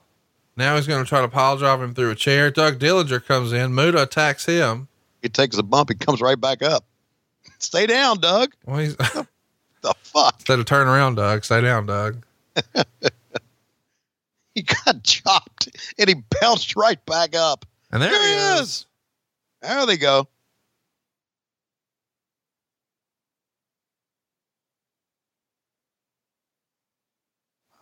Now 0.57 0.77
he's 0.77 0.87
going 0.87 1.03
to 1.05 1.09
try 1.09 1.21
to 1.21 1.29
pile 1.29 1.57
drive 1.59 1.83
him 1.83 1.95
through 1.95 2.11
a 2.11 2.15
chair. 2.15 2.51
Doug 2.51 2.79
Dillinger 2.79 3.25
comes 3.25 3.53
in. 3.53 3.75
Muta 3.75 4.03
attacks 4.03 4.47
him. 4.47 4.89
He 5.23 5.29
takes 5.29 5.59
a 5.59 5.63
bump. 5.63 5.91
He 5.91 5.95
comes 5.97 6.21
right 6.21 6.41
back 6.41 6.63
up. 6.63 6.85
Stay 7.59 7.87
down, 7.87 8.21
Doug. 8.21 8.55
Well, 8.65 8.79
he's 8.79 8.97
The 9.83 9.95
fuck? 10.03 10.35
instead 10.37 10.59
of 10.59 10.65
turn 10.65 10.89
around, 10.89 11.17
Doug. 11.17 11.45
Stay 11.45 11.61
down, 11.61 11.87
Doug. 11.87 12.25
He 14.55 14.63
got 14.63 15.05
chopped 15.05 15.69
and 15.99 16.09
he 16.09 16.15
bounced 16.41 16.77
right 16.77 17.05
back 17.05 17.37
up. 17.37 17.67
And 17.93 18.01
there, 18.01 18.09
There 18.11 18.23
he 18.23 18.29
he 18.29 18.59
is. 18.59 18.61
is. 18.63 18.87
There 19.61 19.85
they 19.85 19.99
go. 19.99 20.29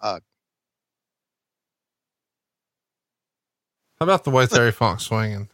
Uh, 0.01 0.21
How 4.05 4.11
about 4.11 4.25
the 4.25 4.31
way 4.31 4.45
Terry 4.47 4.71
Funk's 4.71 5.05
swinging? 5.05 5.49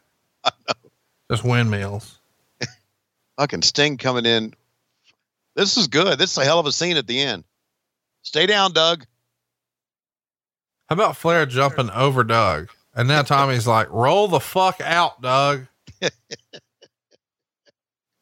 Just 1.30 1.44
windmills. 1.44 2.18
fucking 3.38 3.62
Sting 3.62 3.96
coming 3.96 4.26
in. 4.26 4.54
This 5.54 5.76
is 5.76 5.86
good. 5.86 6.18
This 6.18 6.32
is 6.32 6.38
a 6.38 6.44
hell 6.44 6.58
of 6.58 6.66
a 6.66 6.72
scene 6.72 6.96
at 6.96 7.06
the 7.06 7.20
end. 7.20 7.44
Stay 8.22 8.46
down, 8.46 8.72
Doug. 8.72 9.06
How 10.88 10.94
about 10.94 11.16
Flair 11.16 11.46
jumping 11.46 11.90
over 11.90 12.24
Doug? 12.24 12.70
And 12.92 13.06
now 13.06 13.22
Tommy's 13.22 13.68
like, 13.68 13.88
roll 13.88 14.26
the 14.26 14.40
fuck 14.40 14.80
out, 14.80 15.22
Doug. 15.22 15.68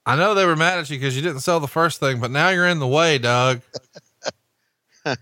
I 0.05 0.16
know 0.16 0.34
they 0.34 0.44
were 0.44 0.57
mad 0.57 0.78
at 0.78 0.90
you 0.90 0.98
because 0.98 1.16
you 1.16 1.23
didn't 1.23 1.40
sell 1.40 1.58
the 1.58 1.68
first 1.68 2.00
thing, 2.00 2.20
but 2.20 2.31
now 2.31 2.50
you're 2.50 2.68
in 2.68 2.81
the 2.81 2.86
way, 2.86 3.16
Doug. 3.16 3.62
it 5.07 5.16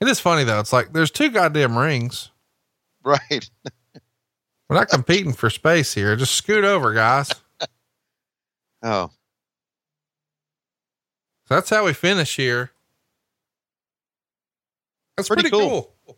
is 0.00 0.20
funny 0.20 0.44
though. 0.44 0.60
It's 0.60 0.72
like 0.72 0.92
there's 0.92 1.10
two 1.10 1.32
goddamn 1.32 1.76
rings. 1.76 2.30
Right. 3.02 3.50
We're 4.72 4.78
not 4.78 4.88
competing 4.88 5.34
for 5.34 5.50
space 5.50 5.92
here. 5.92 6.16
Just 6.16 6.34
scoot 6.34 6.64
over, 6.64 6.94
guys. 6.94 7.30
Oh, 8.84 9.10
So 11.46 11.54
That's 11.54 11.70
how 11.70 11.84
we 11.84 11.92
finish 11.92 12.34
here. 12.34 12.72
That's 15.16 15.28
Pretty 15.28 15.42
pretty, 15.50 15.56
cool. 15.56 15.94
cool. 16.04 16.16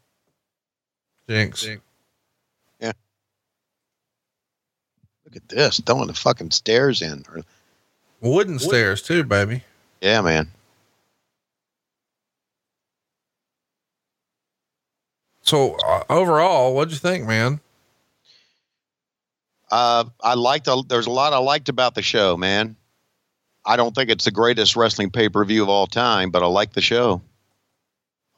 Jinx. 1.29 1.67
look 1.67 1.77
at 5.37 5.47
this. 5.49 5.79
Throwing 5.85 6.07
the 6.07 6.15
fucking 6.15 6.53
stairs 6.53 7.03
in. 7.03 7.23
Or- 7.35 7.43
Wooden 8.23 8.59
stairs 8.59 9.03
too, 9.03 9.25
baby. 9.25 9.63
Yeah, 10.01 10.23
man. 10.23 10.51
So 15.43 15.77
uh, 15.87 16.05
overall, 16.09 16.75
what'd 16.75 16.93
you 16.93 16.99
think, 16.99 17.27
man? 17.27 17.61
Uh, 19.75 20.05
I 20.23 20.35
liked. 20.35 20.69
A, 20.69 20.83
there's 20.89 21.09
a 21.09 21.11
lot 21.11 21.33
I 21.33 21.39
liked 21.39 21.69
about 21.69 21.97
the 21.97 22.03
show, 22.03 22.37
man. 22.37 22.77
I 23.67 23.75
don't 23.77 23.93
think 23.93 24.09
it's 24.09 24.25
the 24.25 24.31
greatest 24.31 24.77
wrestling 24.77 25.11
pay 25.11 25.29
per 25.29 25.45
view 25.45 25.65
of 25.65 25.69
all 25.69 25.89
time, 25.89 26.31
but 26.31 26.45
I 26.45 26.47
like 26.47 26.75
the 26.75 26.81
show 26.81 27.23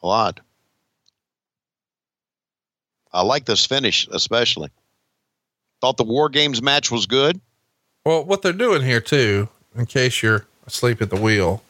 a 0.02 0.06
lot. 0.06 0.40
I 3.12 3.20
like 3.20 3.44
this 3.44 3.66
finish 3.66 4.08
especially. 4.10 4.70
Thought 5.82 5.98
the 5.98 6.05
War 6.05 6.31
Games 6.31 6.62
match 6.62 6.90
was 6.90 7.05
good. 7.05 7.39
Well, 8.06 8.24
what 8.24 8.40
they're 8.40 8.55
doing 8.55 8.81
here 8.81 9.02
too, 9.02 9.50
in 9.76 9.84
case 9.84 10.23
you're 10.23 10.47
asleep 10.66 11.02
at 11.02 11.10
the 11.10 11.20
wheel, 11.20 11.62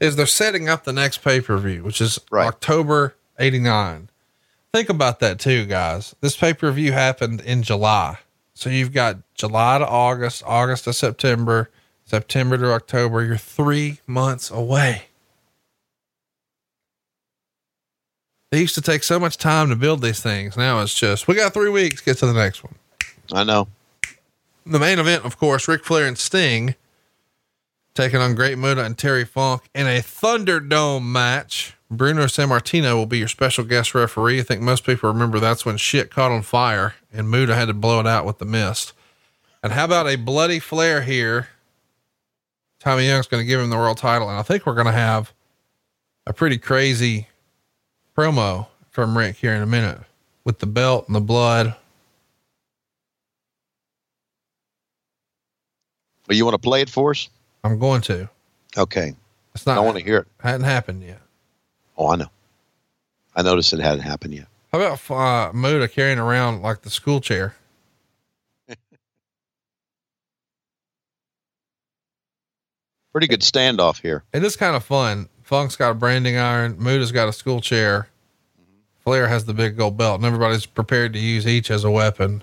is 0.00 0.16
they're 0.16 0.24
setting 0.24 0.70
up 0.70 0.84
the 0.84 0.92
next 0.94 1.18
pay 1.18 1.42
per 1.42 1.58
view, 1.58 1.84
which 1.84 2.00
is 2.00 2.18
Right. 2.30 2.46
October 2.46 3.14
'89. 3.38 4.08
Think 4.72 4.88
about 4.88 5.20
that 5.20 5.38
too, 5.38 5.66
guys. 5.66 6.14
This 6.22 6.34
pay 6.34 6.54
per 6.54 6.70
view 6.70 6.92
happened 6.92 7.42
in 7.42 7.62
July, 7.62 8.20
so 8.56 8.70
you've 8.70 8.94
got 8.94 9.18
July 9.34 9.76
to 9.76 9.86
August, 9.86 10.42
August 10.46 10.84
to 10.84 10.94
September, 10.94 11.70
September 12.06 12.56
to 12.56 12.72
October. 12.72 13.22
You're 13.22 13.36
three 13.36 14.00
months 14.06 14.50
away. 14.50 15.08
They 18.50 18.60
used 18.60 18.74
to 18.76 18.80
take 18.80 19.02
so 19.02 19.20
much 19.20 19.36
time 19.36 19.68
to 19.68 19.76
build 19.76 20.00
these 20.00 20.20
things. 20.20 20.56
Now 20.56 20.80
it's 20.80 20.94
just 20.94 21.28
we 21.28 21.34
got 21.34 21.52
three 21.52 21.68
weeks. 21.68 22.00
Get 22.00 22.16
to 22.18 22.26
the 22.26 22.32
next 22.32 22.64
one. 22.64 22.76
I 23.30 23.44
know. 23.44 23.68
The 24.64 24.78
main 24.78 24.98
event, 24.98 25.26
of 25.26 25.36
course, 25.36 25.68
Ric 25.68 25.84
Flair 25.84 26.06
and 26.06 26.16
Sting 26.16 26.76
taking 27.92 28.20
on 28.20 28.34
Great 28.34 28.56
Muta 28.56 28.82
and 28.84 28.96
Terry 28.96 29.26
Funk 29.26 29.68
in 29.74 29.86
a 29.86 30.00
Thunderdome 30.00 31.04
match. 31.04 31.75
Bruno 31.90 32.24
Sammartino 32.24 32.94
will 32.94 33.06
be 33.06 33.18
your 33.18 33.28
special 33.28 33.64
guest 33.64 33.94
referee. 33.94 34.40
I 34.40 34.42
think 34.42 34.60
most 34.60 34.84
people 34.84 35.08
remember 35.08 35.38
that's 35.38 35.64
when 35.64 35.76
shit 35.76 36.10
caught 36.10 36.32
on 36.32 36.42
fire 36.42 36.94
and 37.12 37.30
Muta 37.30 37.54
had 37.54 37.66
to 37.66 37.74
blow 37.74 38.00
it 38.00 38.06
out 38.06 38.24
with 38.24 38.38
the 38.38 38.44
mist. 38.44 38.92
And 39.62 39.72
how 39.72 39.84
about 39.84 40.08
a 40.08 40.16
bloody 40.16 40.58
Flair 40.58 41.02
here? 41.02 41.48
Tommy 42.80 43.06
Young's 43.06 43.26
going 43.26 43.40
to 43.42 43.46
give 43.46 43.60
him 43.60 43.70
the 43.70 43.76
world 43.76 43.98
title. 43.98 44.28
And 44.28 44.38
I 44.38 44.42
think 44.42 44.66
we're 44.66 44.74
going 44.74 44.86
to 44.86 44.92
have 44.92 45.32
a 46.26 46.32
pretty 46.32 46.58
crazy 46.58 47.28
promo 48.16 48.66
from 48.90 49.16
Ric 49.16 49.36
here 49.36 49.54
in 49.54 49.62
a 49.62 49.66
minute 49.66 50.00
with 50.44 50.58
the 50.58 50.66
belt 50.66 51.06
and 51.06 51.14
the 51.14 51.20
blood. 51.20 51.74
But 56.26 56.36
you 56.36 56.44
want 56.44 56.54
to 56.54 56.58
play 56.58 56.82
it 56.82 56.90
for 56.90 57.10
us? 57.12 57.28
I'm 57.62 57.78
going 57.78 58.00
to. 58.02 58.28
Okay. 58.76 59.14
It's 59.54 59.66
not 59.66 59.78
I 59.78 59.80
want 59.80 59.98
to 59.98 60.04
hear 60.04 60.18
it. 60.18 60.26
hadn't 60.40 60.64
happened 60.64 61.02
yet. 61.02 61.20
Oh, 61.96 62.08
I 62.08 62.16
know. 62.16 62.30
I 63.34 63.42
noticed 63.42 63.72
it 63.72 63.80
hadn't 63.80 64.00
happened 64.00 64.34
yet. 64.34 64.46
How 64.72 64.80
about 64.80 65.10
uh, 65.10 65.52
Muta 65.52 65.88
carrying 65.88 66.18
around 66.18 66.62
like 66.62 66.82
the 66.82 66.90
school 66.90 67.20
chair? 67.20 67.54
Pretty 73.12 73.26
good 73.26 73.40
standoff 73.40 74.00
here. 74.00 74.24
It 74.32 74.44
is 74.44 74.56
kind 74.56 74.74
of 74.76 74.84
fun. 74.84 75.28
Funk's 75.42 75.76
got 75.76 75.90
a 75.90 75.94
branding 75.94 76.36
iron. 76.36 76.76
Muta's 76.78 77.12
got 77.12 77.28
a 77.28 77.32
school 77.32 77.60
chair. 77.60 78.08
Flair 79.04 79.28
has 79.28 79.44
the 79.44 79.54
big 79.54 79.76
gold 79.76 79.96
belt, 79.96 80.16
and 80.16 80.24
everybody's 80.24 80.66
prepared 80.66 81.12
to 81.12 81.18
use 81.20 81.46
each 81.46 81.70
as 81.70 81.84
a 81.84 81.90
weapon. 81.90 82.42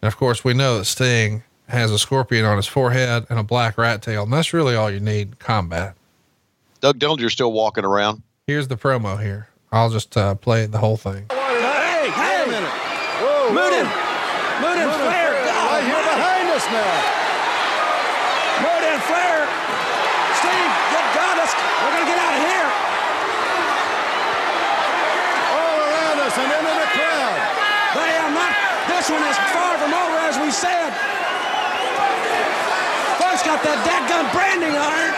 And 0.00 0.08
of 0.08 0.16
course, 0.16 0.42
we 0.42 0.54
know 0.54 0.78
that 0.78 0.86
Sting 0.86 1.42
has 1.68 1.90
a 1.90 1.98
scorpion 1.98 2.46
on 2.46 2.56
his 2.56 2.66
forehead 2.66 3.26
and 3.28 3.38
a 3.38 3.42
black 3.42 3.76
rat 3.76 4.00
tail, 4.00 4.22
and 4.22 4.32
that's 4.32 4.54
really 4.54 4.74
all 4.74 4.90
you 4.90 5.00
need 5.00 5.28
in 5.28 5.34
combat. 5.34 5.94
Doug 6.80 6.98
Dillinger's 6.98 7.32
still 7.32 7.52
walking 7.52 7.84
around. 7.84 8.22
Here's 8.50 8.66
the 8.66 8.74
promo 8.74 9.14
here. 9.14 9.46
I'll 9.70 9.94
just 9.94 10.16
uh, 10.16 10.34
play 10.34 10.66
the 10.66 10.82
whole 10.82 10.96
thing. 10.96 11.30
Hey, 11.30 12.10
hey! 12.10 12.42
a 12.50 12.58
Whoa, 13.22 13.54
Mooden! 13.54 13.86
Mooden, 14.58 14.90
Flair! 14.90 15.38
Right 15.38 15.86
here 15.86 16.02
behind 16.02 16.50
us 16.50 16.66
now. 16.66 16.94
Mooden, 18.58 18.98
Flair! 19.06 19.46
Steve, 20.42 20.72
good 20.90 21.08
God, 21.14 21.38
let's, 21.38 21.54
we're 21.54 21.94
going 21.94 22.02
to 22.02 22.10
get 22.10 22.18
out 22.18 22.34
of 22.34 22.42
here. 22.42 22.68
All 25.54 25.78
around 25.86 26.18
us 26.26 26.34
and 26.34 26.50
into 26.50 26.74
the 26.74 26.90
crowd. 26.90 27.38
They 28.02 28.12
are 28.18 28.34
not, 28.34 28.50
this 28.90 29.06
one 29.14 29.22
is 29.30 29.38
far 29.54 29.78
from 29.78 29.94
over, 29.94 30.18
as 30.26 30.34
we 30.42 30.50
said. 30.50 30.90
Funk's 33.14 33.46
got 33.46 33.62
that 33.62 33.78
dadgum 33.86 34.26
branding 34.34 34.74
iron. 34.74 35.14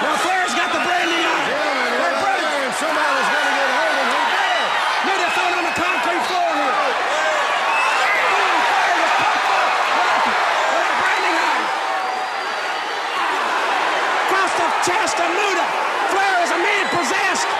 Now 0.00 0.16
Flair's 0.24 0.56
got 0.56 0.72
the 0.72 0.80
branding 0.80 1.12
iron. 1.28 1.44
They're 1.44 2.00
Right 2.00 2.24
branding. 2.24 2.40
there, 2.40 2.64
and 2.72 2.76
somebody's 2.80 3.28
going 3.36 3.48
to 3.52 3.54
get 3.60 3.68
hurt, 3.68 3.94
and 4.00 4.08
he 4.16 4.22
did. 4.32 4.64
Look, 5.04 5.16
they're 5.20 5.34
throwing 5.36 5.56
on 5.60 5.64
the 5.68 5.76
concrete 5.76 6.24
floor 6.24 6.50
here. 6.56 6.72
Boom, 8.32 8.56
Flair 8.64 8.96
just 8.96 9.14
popped 9.20 9.44
up. 9.60 9.68
With 10.72 10.88
a 10.88 10.96
branding 11.04 11.36
iron. 11.36 11.68
Across 14.24 14.52
the 14.56 14.68
chest 14.88 15.16
of 15.20 15.28
Muta. 15.36 15.66
Flair 16.16 16.34
is 16.48 16.50
a 16.56 16.60
man 16.64 16.84
possessed. 16.96 17.50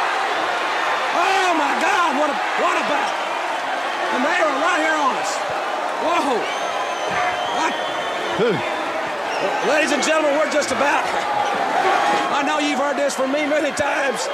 Oh 1.21 1.51
my 1.61 1.73
God, 1.85 2.10
what 2.21 2.29
a 2.31 2.37
what 2.61 2.77
a 2.77 2.85
battle. 2.85 3.17
And 4.15 4.21
they 4.27 4.39
are 4.45 4.55
right 4.61 4.81
here 4.85 4.99
on 5.01 5.15
us. 5.17 5.31
Whoa. 6.05 6.37
What? 7.57 7.73
Ladies 9.69 9.93
and 9.93 10.03
gentlemen, 10.03 10.37
we're 10.37 10.53
just 10.53 10.71
about. 10.71 11.05
I 12.37 12.43
know 12.45 12.59
you've 12.59 12.79
heard 12.79 12.97
this 12.97 13.15
from 13.15 13.33
me 13.33 13.45
many 13.47 13.73
times, 13.73 14.29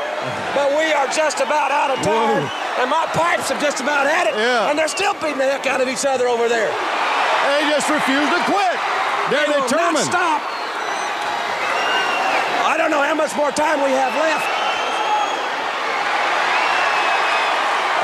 but 0.55 0.71
we 0.79 0.91
are 0.95 1.07
just 1.11 1.39
about 1.41 1.71
out 1.71 1.91
of 1.95 2.03
time. 2.03 2.43
And 2.83 2.91
my 2.91 3.07
pipes 3.15 3.49
have 3.51 3.61
just 3.63 3.81
about 3.81 4.07
had 4.07 4.27
it. 4.27 4.35
Yeah. 4.35 4.71
And 4.71 4.79
they're 4.79 4.91
still 4.91 5.15
beating 5.23 5.39
the 5.39 5.47
heck 5.49 5.67
out 5.67 5.81
of 5.81 5.89
each 5.89 6.05
other 6.07 6.27
over 6.29 6.49
there. 6.49 6.71
They 6.71 7.71
just 7.71 7.89
refuse 7.91 8.29
to 8.31 8.41
quit. 8.51 8.77
They're 9.31 9.47
They 9.47 9.61
determined. 9.67 10.07
stop. 10.07 10.43
I 12.67 12.75
don't 12.79 12.91
know 12.91 13.03
how 13.03 13.15
much 13.15 13.35
more 13.37 13.51
time 13.53 13.83
we 13.83 13.91
have 13.91 14.15
left. 14.15 14.47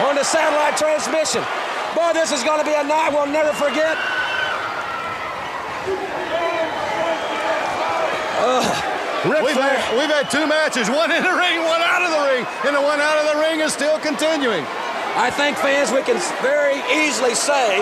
On 0.08 0.14
the 0.14 0.24
satellite 0.24 0.76
transmission. 0.76 1.42
Boy, 1.94 2.12
this 2.12 2.32
is 2.32 2.42
going 2.42 2.58
to 2.58 2.66
be 2.66 2.74
a 2.74 2.84
night 2.84 3.10
we'll 3.12 3.26
never 3.26 3.52
forget. 3.52 3.96
Ric 9.22 9.38
we've, 9.46 9.54
had, 9.54 9.78
we've 9.94 10.10
had 10.10 10.26
two 10.34 10.50
matches, 10.50 10.90
one 10.90 11.14
in 11.14 11.22
the 11.22 11.30
ring, 11.30 11.62
one 11.62 11.78
out 11.78 12.02
of 12.02 12.10
the 12.10 12.22
ring, 12.26 12.42
and 12.66 12.74
the 12.74 12.82
one 12.82 12.98
out 12.98 13.22
of 13.22 13.30
the 13.30 13.38
ring 13.38 13.62
is 13.62 13.70
still 13.70 13.94
continuing. 14.02 14.66
I 15.14 15.30
think, 15.30 15.54
fans, 15.62 15.94
we 15.94 16.02
can 16.02 16.18
very 16.42 16.82
easily 16.90 17.38
say 17.38 17.78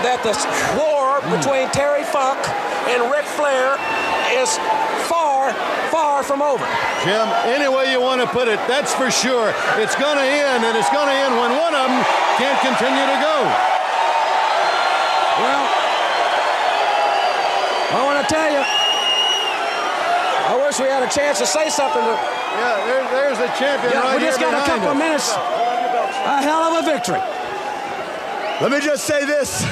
that 0.00 0.24
the 0.24 0.32
war 0.80 1.20
between 1.28 1.68
Terry 1.76 2.08
Funk 2.08 2.40
and 2.88 3.04
Ric 3.12 3.28
Flair 3.36 3.76
is 4.32 4.56
far, 5.06 5.54
far 5.90 6.22
from 6.22 6.42
over. 6.42 6.66
Jim, 7.06 7.26
any 7.46 7.70
way 7.70 7.90
you 7.90 8.00
want 8.00 8.20
to 8.20 8.26
put 8.26 8.48
it, 8.48 8.58
that's 8.66 8.92
for 8.94 9.10
sure. 9.10 9.54
It's 9.78 9.94
going 9.94 10.18
to 10.18 10.26
end, 10.26 10.64
and 10.66 10.76
it's 10.76 10.90
going 10.90 11.06
to 11.06 11.16
end 11.16 11.32
when 11.38 11.54
one 11.56 11.74
of 11.74 11.86
them 11.86 11.96
can't 12.38 12.58
continue 12.60 13.06
to 13.06 13.18
go. 13.22 13.36
Well, 15.38 15.64
I 17.92 18.00
want 18.02 18.18
to 18.20 18.26
tell 18.26 18.50
you, 18.50 18.62
I 20.46 20.54
wish 20.66 20.80
we 20.80 20.86
had 20.90 21.02
a 21.02 21.10
chance 21.12 21.38
to 21.38 21.46
say 21.46 21.68
something. 21.70 22.02
To, 22.02 22.14
Yeah, 22.58 22.82
there, 22.86 23.02
there's 23.14 23.38
the 23.38 23.48
champion 23.54 23.92
yeah, 23.92 24.00
right 24.00 24.18
we 24.18 24.26
just 24.26 24.40
got 24.40 24.54
a 24.54 24.64
couple 24.66 24.88
of 24.90 24.96
minutes. 24.96 25.30
A 25.30 26.42
hell 26.42 26.74
of 26.74 26.82
a 26.82 26.86
victory. 26.86 27.20
Let 28.60 28.72
me 28.72 28.80
just 28.80 29.04
say 29.04 29.24
this. 29.24 29.62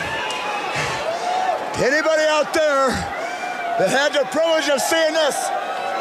Anybody 1.83 2.23
out 2.31 2.55
there 2.55 3.24
that 3.79 3.91
had 3.91 4.13
the 4.15 4.25
privilege 4.31 4.69
of 4.71 4.79
seeing 4.81 5.13
this, 5.15 5.35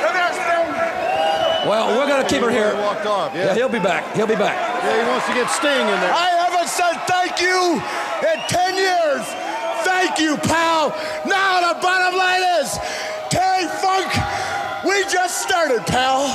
come 0.01 0.13
here, 0.13 0.33
Sting. 0.33 0.69
Well, 1.65 1.95
we're 1.97 2.07
going 2.07 2.21
to 2.21 2.29
keep 2.29 2.43
her 2.43 2.51
He 2.51 2.57
here. 2.59 2.75
walked 2.75 3.05
off. 3.07 3.33
Yeah, 3.33 3.51
Yeah. 3.51 3.53
he'll 3.55 3.71
be 3.71 3.79
back. 3.79 4.03
He'll 4.15 4.27
be 4.29 4.35
back. 4.37 4.57
yeah, 4.83 4.99
he 5.01 5.07
wants 5.09 5.25
to 5.27 5.33
get 5.33 5.47
Sting 5.49 5.71
in 5.87 5.97
there. 6.03 6.11
I 6.13 6.29
haven't 6.43 6.67
said 6.69 6.93
thank 7.07 7.39
you 7.41 7.79
in 8.21 8.37
10 8.51 8.75
years. 8.77 9.23
Thank 9.87 10.19
you, 10.19 10.37
pal. 10.37 10.91
Now 11.25 11.73
the 11.73 11.79
bottom 11.81 12.15
line 12.19 12.43
is, 12.61 12.77
Terry 13.31 13.65
Funk, 13.81 14.11
we 14.85 15.03
just 15.09 15.41
started, 15.41 15.81
pal. 15.87 16.27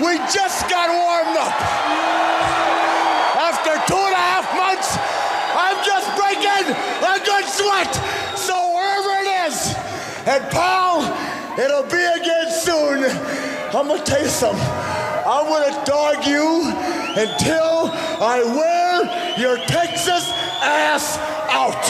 We 0.00 0.18
just 0.32 0.68
got 0.68 0.88
warmed 0.90 1.36
up. 1.36 1.54
After 3.36 3.72
two 3.86 4.00
and 4.00 4.14
a 4.16 4.24
half 4.34 4.46
months, 4.56 4.88
I'm 5.56 5.78
just 5.84 6.08
breaking 6.16 6.74
And 10.28 10.42
pal, 10.50 11.02
it'll 11.56 11.84
be 11.84 12.04
again 12.04 12.50
soon. 12.50 13.04
I'm 13.72 13.86
gonna 13.86 14.02
tell 14.02 14.20
you 14.20 14.28
something. 14.28 14.60
I'm 14.60 15.46
gonna 15.46 15.84
dog 15.84 16.26
you 16.26 16.72
until 17.16 17.90
I 18.20 18.42
wear 18.42 19.04
your 19.38 19.56
Texas 19.66 20.28
ass 20.62 21.16
out. 21.50 21.84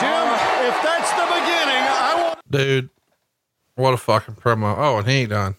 Jim, 0.00 0.28
if 0.66 0.82
that's 0.82 1.10
the 1.12 1.26
beginning, 1.26 1.84
I 1.84 2.14
want. 2.22 2.38
Dude, 2.50 2.88
what 3.74 3.92
a 3.92 3.98
fucking 3.98 4.36
promo. 4.36 4.74
Oh, 4.78 4.98
and 4.98 5.06
he 5.06 5.14
ain't 5.14 5.30
done. 5.30 5.56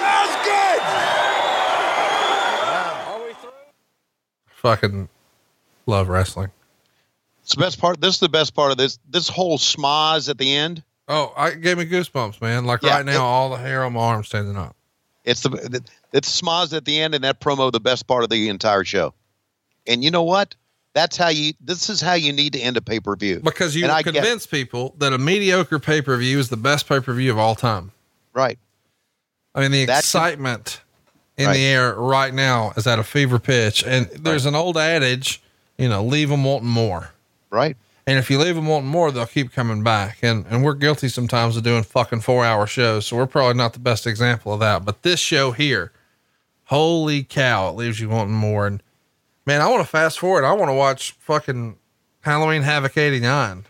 That's 0.00 0.36
good. 0.46 0.80
Are 3.12 3.20
we 3.26 3.32
through? 3.34 3.50
Fucking 4.46 5.08
love 5.84 6.08
wrestling. 6.08 6.50
It's 7.46 7.54
the 7.54 7.60
best 7.60 7.78
part. 7.80 8.00
This 8.00 8.14
is 8.14 8.20
the 8.20 8.28
best 8.28 8.54
part 8.56 8.72
of 8.72 8.76
this. 8.76 8.98
This 9.08 9.28
whole 9.28 9.56
schmoz 9.56 10.28
at 10.28 10.36
the 10.36 10.52
end. 10.52 10.82
Oh, 11.06 11.32
I 11.36 11.50
it 11.50 11.60
gave 11.60 11.78
me 11.78 11.86
goosebumps, 11.86 12.40
man. 12.40 12.64
Like 12.64 12.82
Yeah, 12.82 12.96
right 12.96 13.06
now, 13.06 13.12
it- 13.12 13.18
all 13.18 13.50
the 13.50 13.56
hair 13.58 13.84
on 13.84 13.92
my 13.92 14.00
arm 14.00 14.24
standing 14.24 14.56
up. 14.56 14.74
It's 15.24 15.42
the 15.42 15.80
it's 16.12 16.40
schmoz 16.40 16.76
at 16.76 16.84
the 16.84 17.00
end, 17.00 17.14
and 17.14 17.22
that 17.22 17.38
promo 17.40 17.70
the 17.70 17.78
best 17.78 18.08
part 18.08 18.24
of 18.24 18.30
the 18.30 18.48
entire 18.48 18.82
show. 18.82 19.14
And 19.86 20.02
you 20.02 20.10
know 20.10 20.24
what? 20.24 20.56
That's 20.92 21.16
how 21.16 21.28
you. 21.28 21.52
This 21.60 21.88
is 21.88 22.00
how 22.00 22.14
you 22.14 22.32
need 22.32 22.52
to 22.54 22.58
end 22.58 22.76
a 22.78 22.80
pay 22.82 22.98
per 22.98 23.14
view 23.14 23.38
Because 23.38 23.76
you 23.76 23.84
And 23.84 23.92
I 23.92 24.02
get- 24.02 24.14
convince 24.14 24.44
people 24.44 24.96
that 24.98 25.12
a 25.12 25.18
mediocre 25.18 25.78
pay 25.78 26.02
per 26.02 26.16
view 26.16 26.40
is 26.40 26.48
the 26.48 26.56
best 26.56 26.88
pay 26.88 26.98
per 26.98 27.12
view 27.14 27.30
of 27.30 27.38
all 27.38 27.54
time. 27.54 27.92
right. 28.32 28.58
I 29.54 29.60
mean, 29.60 29.70
the 29.70 29.84
That's- 29.86 30.02
excitement 30.04 30.80
in 31.38 31.46
Right. 31.46 31.52
the 31.54 31.64
air 31.64 31.94
right 31.94 32.34
now 32.34 32.72
is 32.76 32.88
at 32.88 32.98
a 32.98 33.04
fever 33.04 33.38
pitch. 33.38 33.84
And 33.84 34.10
there's 34.18 34.46
an 34.46 34.54
old 34.56 34.76
adage, 34.76 35.40
you 35.78 35.88
know, 35.88 36.04
leave 36.04 36.28
them 36.28 36.42
wanting 36.44 36.68
more. 36.68 37.12
Right. 37.50 37.76
And 38.06 38.18
if 38.18 38.30
you 38.30 38.38
leave 38.38 38.54
them 38.54 38.66
wanting 38.66 38.88
more, 38.88 39.10
they'll 39.10 39.26
keep 39.26 39.52
coming 39.52 39.82
back. 39.82 40.18
And 40.22 40.46
and 40.48 40.62
we're 40.64 40.74
guilty 40.74 41.08
sometimes 41.08 41.56
of 41.56 41.64
doing 41.64 41.82
fucking 41.82 42.20
four 42.20 42.44
hour 42.44 42.66
shows, 42.66 43.06
so 43.06 43.16
we're 43.16 43.26
probably 43.26 43.54
not 43.54 43.72
the 43.72 43.80
best 43.80 44.06
example 44.06 44.52
of 44.52 44.60
that. 44.60 44.84
But 44.84 45.02
this 45.02 45.18
show 45.18 45.50
here, 45.52 45.90
holy 46.64 47.24
cow, 47.24 47.68
it 47.68 47.72
leaves 47.76 47.98
you 48.00 48.08
wanting 48.08 48.34
more. 48.34 48.66
And 48.66 48.82
man, 49.44 49.60
I 49.60 49.68
want 49.68 49.82
to 49.82 49.88
fast 49.88 50.18
forward. 50.20 50.44
I 50.44 50.52
want 50.52 50.68
to 50.68 50.74
watch 50.74 51.12
fucking 51.12 51.76
Halloween 52.20 52.62
Havoc 52.62 52.96
'89, 52.96 53.64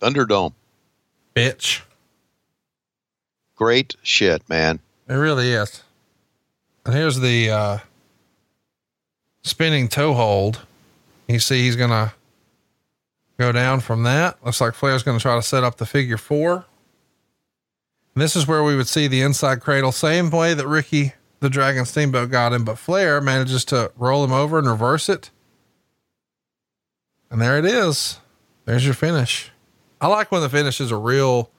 Thunderdome. 0.00 0.52
bitch. 1.34 1.80
Great 3.56 3.96
shit, 4.02 4.46
man. 4.48 4.78
It 5.08 5.14
really 5.14 5.50
is. 5.52 5.82
And 6.84 6.94
here's 6.94 7.18
the 7.20 7.50
uh, 7.50 7.78
spinning 9.42 9.88
toe 9.88 10.12
hold. 10.14 10.60
You 11.26 11.38
see, 11.38 11.62
he's 11.62 11.74
gonna 11.76 12.12
go 13.38 13.52
down 13.52 13.80
from 13.80 14.02
that. 14.04 14.44
Looks 14.44 14.60
like 14.60 14.74
Flair's 14.74 15.02
gonna 15.02 15.20
try 15.20 15.36
to 15.36 15.42
set 15.42 15.64
up 15.64 15.76
the 15.76 15.86
figure 15.86 16.18
four. 16.18 16.66
And 18.14 18.22
this 18.22 18.34
is 18.34 18.46
where 18.46 18.64
we 18.64 18.76
would 18.76 18.88
see 18.88 19.06
the 19.06 19.20
inside 19.20 19.60
cradle, 19.60 19.92
same 19.92 20.30
way 20.30 20.54
that 20.54 20.66
Ricky 20.66 21.12
the 21.40 21.50
Dragon 21.50 21.84
Steamboat 21.84 22.30
got 22.30 22.52
him, 22.52 22.64
but 22.64 22.78
Flair 22.78 23.20
manages 23.20 23.64
to 23.66 23.92
roll 23.96 24.24
him 24.24 24.32
over 24.32 24.58
and 24.58 24.66
reverse 24.66 25.08
it. 25.08 25.30
And 27.30 27.40
there 27.40 27.58
it 27.58 27.64
is. 27.64 28.18
There's 28.64 28.84
your 28.84 28.94
finish. 28.94 29.50
I 30.00 30.08
like 30.08 30.32
when 30.32 30.42
the 30.42 30.48
finish 30.48 30.80
is 30.80 30.90
a 30.90 30.96
real, 30.96 31.50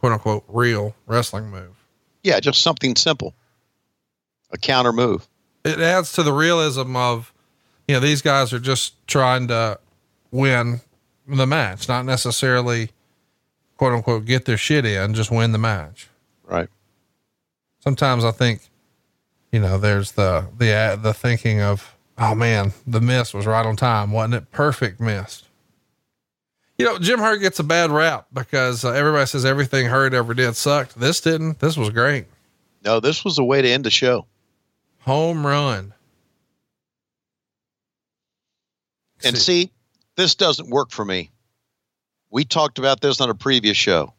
quote 0.00 0.12
unquote, 0.12 0.44
real 0.48 0.94
wrestling 1.06 1.50
move. 1.50 1.76
Yeah, 2.22 2.40
just 2.40 2.62
something 2.62 2.96
simple. 2.96 3.34
A 4.52 4.58
counter 4.58 4.92
move. 4.92 5.28
it 5.64 5.78
adds 5.78 6.12
to 6.12 6.22
the 6.22 6.32
realism 6.32 6.96
of 6.96 7.32
you 7.86 7.94
know 7.94 8.00
these 8.00 8.22
guys 8.22 8.52
are 8.52 8.58
just 8.58 9.06
trying 9.06 9.48
to 9.48 9.78
win 10.30 10.80
the 11.26 11.46
match 11.46 11.88
not 11.88 12.04
necessarily 12.04 12.90
quote 13.76 13.92
unquote 13.92 14.24
get 14.24 14.44
their 14.44 14.56
shit 14.56 14.84
in 14.84 15.14
just 15.14 15.30
win 15.30 15.52
the 15.52 15.58
match. 15.58 16.08
Right. 16.44 16.68
sometimes 17.78 18.24
i 18.24 18.30
think 18.32 18.62
you 19.52 19.60
know 19.60 19.78
there's 19.78 20.12
the 20.12 20.46
the 20.58 20.72
uh, 20.72 20.96
the 20.96 21.14
thinking 21.14 21.60
of 21.60 21.94
oh 22.18 22.34
man 22.34 22.72
the 22.86 23.00
miss 23.00 23.32
was 23.32 23.46
right 23.46 23.64
on 23.64 23.76
time. 23.76 24.10
Wasn't 24.12 24.34
it 24.34 24.50
perfect 24.50 25.00
miss. 25.00 25.44
you 26.78 26.84
know 26.84 26.98
jim 26.98 27.20
herd 27.20 27.38
gets 27.40 27.58
a 27.60 27.64
bad 27.64 27.90
rap 27.90 28.26
because 28.32 28.84
uh, 28.84 28.90
everybody 28.90 29.26
says 29.26 29.44
everything 29.44 29.86
Herd 29.86 30.12
ever 30.14 30.34
did 30.34 30.56
sucked. 30.56 30.98
This 30.98 31.20
didn't. 31.20 31.60
This 31.60 31.76
was 31.76 31.90
great. 31.90 32.26
No, 32.84 32.98
this 33.00 33.24
was 33.24 33.38
a 33.38 33.44
way 33.44 33.60
to 33.62 33.68
end 33.68 33.84
the 33.84 33.90
show. 33.90 34.26
home 35.00 35.46
run. 35.46 35.92
And 39.22 39.36
see, 39.36 39.70
this 40.20 40.34
doesn't 40.34 40.68
work 40.68 40.90
for 40.90 41.04
me. 41.04 41.30
We 42.30 42.44
talked 42.44 42.78
about 42.78 43.00
this 43.00 43.20
on 43.22 43.30
a 43.30 43.34
previous 43.34 43.76
show. 43.76 44.12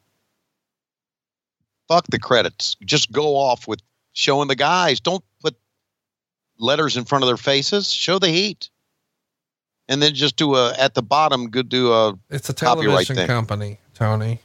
Fuck 1.87 2.07
the 2.07 2.17
credits. 2.17 2.75
Just 2.83 3.11
go 3.11 3.35
off 3.35 3.67
with 3.67 3.81
showing 4.13 4.47
the 4.47 4.55
guys. 4.55 4.99
Don't 4.99 5.23
put 5.43 5.55
letters 6.57 6.97
in 6.97 7.05
front 7.05 7.23
of 7.23 7.27
their 7.27 7.37
faces. 7.37 7.91
Show 7.91 8.17
the 8.17 8.29
heat. 8.29 8.69
And 9.87 10.01
then 10.01 10.15
just 10.15 10.37
do 10.37 10.55
a 10.55 10.73
at 10.77 10.95
the 10.95 11.03
bottom 11.03 11.49
good 11.49 11.69
do 11.69 11.91
a 11.93 12.17
it's 12.29 12.49
a 12.49 12.53
television 12.53 13.27
company 13.27 13.77
tony 13.93 14.39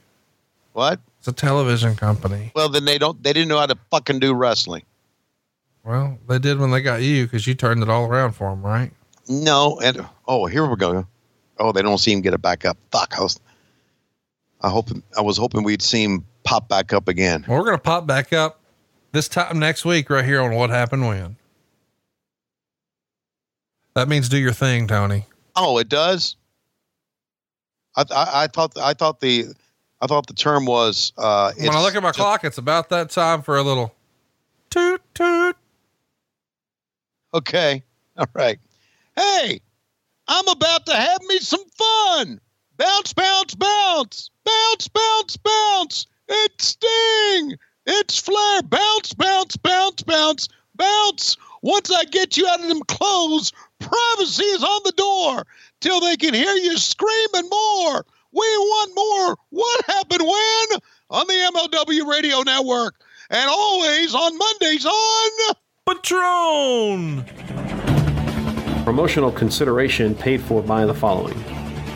What? 0.72 1.00
It's 1.18 1.28
a 1.28 1.32
television 1.32 1.94
company. 1.94 2.52
Well, 2.54 2.68
then 2.68 2.84
they 2.84 2.98
don't 2.98 3.22
they 3.22 3.32
didn't 3.32 3.48
know 3.48 3.58
how 3.58 3.66
to 3.66 3.78
fucking 3.90 4.18
do 4.18 4.34
wrestling. 4.34 4.82
Well, 5.84 6.18
they 6.28 6.40
did 6.40 6.58
when 6.58 6.72
they 6.72 6.82
got 6.82 7.02
you 7.02 7.24
because 7.24 7.46
you 7.46 7.54
turned 7.54 7.82
it 7.82 7.88
all 7.88 8.06
around 8.06 8.32
for 8.32 8.50
them, 8.50 8.62
right? 8.62 8.90
No, 9.28 9.78
and 9.80 10.04
oh, 10.26 10.46
here 10.46 10.66
we 10.66 10.76
go. 10.76 11.06
Oh, 11.58 11.72
they 11.72 11.82
don't 11.82 11.98
see 11.98 12.12
him 12.12 12.20
get 12.20 12.34
it 12.34 12.42
back 12.42 12.64
up. 12.64 12.76
Fuck. 12.92 13.18
I 13.18 13.22
was, 13.22 13.40
I 14.60 14.68
hope 14.68 14.88
I 15.16 15.20
was 15.22 15.36
hoping 15.38 15.62
we'd 15.62 15.82
see 15.82 16.02
him 16.04 16.24
pop 16.44 16.68
back 16.68 16.92
up 16.92 17.08
again. 17.08 17.44
Well, 17.48 17.58
we're 17.58 17.64
going 17.64 17.78
to 17.78 17.82
pop 17.82 18.06
back 18.06 18.32
up 18.32 18.60
this 19.12 19.28
time 19.28 19.58
next 19.58 19.84
week 19.84 20.10
right 20.10 20.24
here 20.24 20.40
on 20.42 20.54
What 20.54 20.70
Happened 20.70 21.06
When. 21.06 21.36
That 23.94 24.08
means 24.08 24.28
do 24.28 24.36
your 24.38 24.52
thing, 24.52 24.86
Tony. 24.86 25.24
Oh, 25.54 25.78
it 25.78 25.88
does. 25.88 26.36
I, 27.96 28.02
I, 28.10 28.30
I 28.42 28.46
thought 28.48 28.76
I 28.76 28.92
thought 28.92 29.20
the 29.20 29.46
I 30.02 30.06
thought 30.06 30.26
the 30.26 30.34
term 30.34 30.66
was 30.66 31.14
uh, 31.16 31.52
When 31.58 31.70
I 31.70 31.80
look 31.82 31.94
at 31.94 32.02
my 32.02 32.10
just- 32.10 32.18
clock, 32.18 32.44
it's 32.44 32.58
about 32.58 32.90
that 32.90 33.08
time 33.10 33.40
for 33.40 33.56
a 33.56 33.62
little 33.62 33.94
toot 34.68 35.00
toot. 35.14 35.56
Okay, 37.32 37.82
all 38.18 38.26
right. 38.34 38.58
Hey, 39.16 39.60
I'm 40.28 40.48
about 40.48 40.86
to 40.86 40.94
have 40.94 41.22
me 41.28 41.38
some 41.38 41.64
fun. 41.76 42.40
Bounce, 42.76 43.12
bounce, 43.12 43.54
bounce, 43.54 44.30
bounce, 44.44 44.88
bounce, 44.88 45.36
bounce. 45.36 46.06
It's 46.28 46.68
Sting. 46.68 47.56
It's 47.86 48.18
Flair. 48.18 48.62
Bounce, 48.62 49.14
bounce, 49.14 49.56
bounce, 49.56 50.02
bounce, 50.02 50.48
bounce. 50.74 51.36
Once 51.62 51.90
I 51.90 52.04
get 52.04 52.36
you 52.36 52.46
out 52.48 52.60
of 52.60 52.68
them 52.68 52.82
clothes, 52.88 53.52
privacy 53.78 54.44
is 54.44 54.62
on 54.62 54.80
the 54.84 54.92
door 54.92 55.44
till 55.80 56.00
they 56.00 56.16
can 56.16 56.34
hear 56.34 56.54
you 56.54 56.76
screaming 56.76 57.48
more. 57.48 58.04
We 58.32 58.46
want 58.46 58.92
more. 58.94 59.36
What 59.50 59.84
happened 59.86 60.22
when? 60.22 60.80
On 61.10 61.26
the 61.26 61.32
MLW 61.32 62.06
Radio 62.10 62.42
Network. 62.42 62.96
And 63.30 63.48
always 63.48 64.14
on 64.14 64.36
Mondays 64.36 64.86
on 64.86 65.54
Patreon. 65.88 67.55
Promotional 68.86 69.32
consideration 69.32 70.14
paid 70.14 70.40
for 70.40 70.62
by 70.62 70.86
the 70.86 70.94
following. 70.94 71.36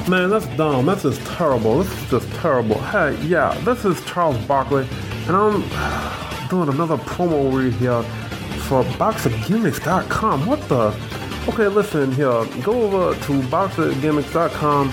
Man, 0.08 0.28
that's 0.28 0.46
dumb. 0.56 0.86
That's 0.86 1.04
just 1.04 1.24
terrible. 1.24 1.78
This 1.78 2.02
is 2.02 2.10
just 2.10 2.32
terrible. 2.40 2.80
Hey, 2.80 3.16
yeah, 3.24 3.56
this 3.60 3.84
is 3.84 4.04
Charles 4.06 4.36
Barkley, 4.46 4.88
and 5.28 5.36
I'm 5.36 6.48
doing 6.48 6.68
another 6.68 6.96
promo 6.96 7.56
read 7.56 7.74
here 7.74 8.02
for 8.62 8.82
BoxerGimmicks.com. 8.82 10.46
What 10.46 10.68
the? 10.68 10.88
Okay, 11.48 11.68
listen 11.68 12.10
here. 12.10 12.44
Go 12.64 12.82
over 12.82 13.14
to 13.14 13.32
BoxerGimmicks.com. 13.42 14.92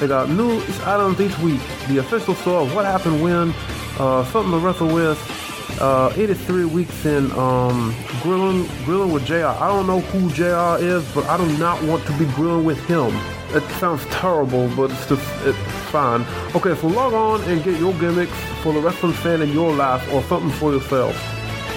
They 0.00 0.06
got 0.06 0.28
new 0.28 0.62
items 0.84 1.18
each 1.18 1.38
week. 1.38 1.62
The 1.88 1.96
official 1.96 2.34
store 2.34 2.60
of 2.60 2.74
what 2.74 2.84
happened 2.84 3.22
when, 3.22 3.54
uh, 3.98 4.22
something 4.26 4.52
to 4.52 4.58
wrestle 4.58 4.94
with, 4.94 5.18
uh, 5.80 6.12
83 6.16 6.64
weeks 6.66 7.04
in 7.04 7.30
um, 7.32 7.94
grilling, 8.22 8.68
grilling 8.84 9.12
with 9.12 9.24
JR. 9.24 9.46
I 9.46 9.68
don't 9.68 9.86
know 9.86 10.00
who 10.00 10.30
JR 10.30 10.82
is, 10.82 11.04
but 11.14 11.24
I 11.26 11.36
do 11.36 11.58
not 11.58 11.82
want 11.84 12.04
to 12.06 12.18
be 12.18 12.26
grilling 12.32 12.64
with 12.64 12.78
him. 12.86 13.14
It 13.50 13.62
sounds 13.78 14.04
terrible, 14.06 14.68
but 14.76 14.90
it's 14.90 15.08
just 15.08 15.46
it's 15.46 15.58
fine. 15.90 16.26
Okay, 16.54 16.74
so 16.74 16.86
log 16.88 17.14
on 17.14 17.42
and 17.44 17.62
get 17.64 17.78
your 17.80 17.94
gimmicks 17.94 18.36
for 18.62 18.72
the 18.72 18.80
wrestling 18.80 19.14
fan 19.14 19.40
in 19.40 19.52
your 19.52 19.72
life 19.72 20.06
or 20.12 20.22
something 20.24 20.50
for 20.50 20.72
yourself. 20.72 21.16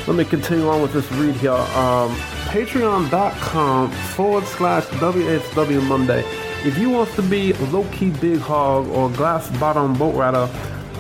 Let 0.07 0.17
me 0.17 0.25
continue 0.25 0.67
on 0.67 0.81
with 0.81 0.93
this 0.93 1.09
read 1.13 1.35
here. 1.35 1.51
Um, 1.51 2.11
Patreon.com 2.51 3.91
forward 3.91 4.43
slash 4.45 4.83
WHW 4.85 5.87
Monday. 5.87 6.25
If 6.65 6.77
you 6.77 6.89
want 6.89 7.09
to 7.11 7.21
be 7.21 7.53
low 7.53 7.85
key 7.91 8.09
big 8.09 8.39
hog 8.39 8.87
or 8.89 9.09
glass 9.09 9.49
bottom 9.57 9.93
boat 9.93 10.15
rider, 10.15 10.49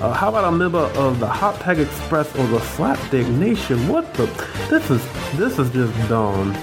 uh, 0.01 0.13
how 0.13 0.29
about 0.29 0.45
a 0.45 0.51
member 0.51 0.79
of 0.79 1.19
the 1.19 1.27
Hot 1.27 1.59
Tag 1.59 1.79
Express 1.79 2.27
or 2.35 2.47
the 2.47 2.59
Slapdick 2.59 3.29
Nation? 3.37 3.87
What 3.87 4.13
the? 4.15 4.25
This 4.69 4.89
is 4.89 5.05
this 5.37 5.59
is 5.59 5.69
just 5.69 6.09
dumb. 6.09 6.55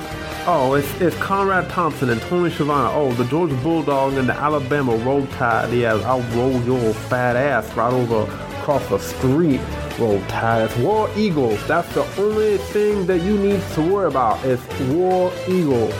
Oh, 0.50 0.74
it's, 0.74 1.00
it's 1.00 1.16
Conrad 1.18 1.68
Thompson 1.68 2.08
and 2.08 2.20
Tony 2.22 2.50
Schiavone. 2.50 2.90
Oh, 2.94 3.12
the 3.12 3.24
Georgia 3.24 3.54
Bulldog 3.56 4.14
and 4.14 4.28
the 4.28 4.32
Alabama 4.32 4.96
Roll 4.96 5.26
Tide. 5.26 5.72
Yeah, 5.72 5.94
I'll 6.06 6.22
roll 6.36 6.60
your 6.62 6.94
fat 6.94 7.36
ass 7.36 7.70
right 7.76 7.92
over 7.92 8.22
across 8.58 8.88
the 8.88 8.98
street. 8.98 9.60
Roll 9.98 10.20
Tide. 10.22 10.70
It's 10.70 10.76
War 10.78 11.10
Eagles. 11.16 11.64
That's 11.66 11.92
the 11.94 12.04
only 12.20 12.56
thing 12.56 13.06
that 13.06 13.20
you 13.20 13.36
need 13.36 13.62
to 13.74 13.82
worry 13.82 14.08
about. 14.08 14.44
It's 14.44 14.62
War 14.80 15.30
Eagles. 15.46 15.94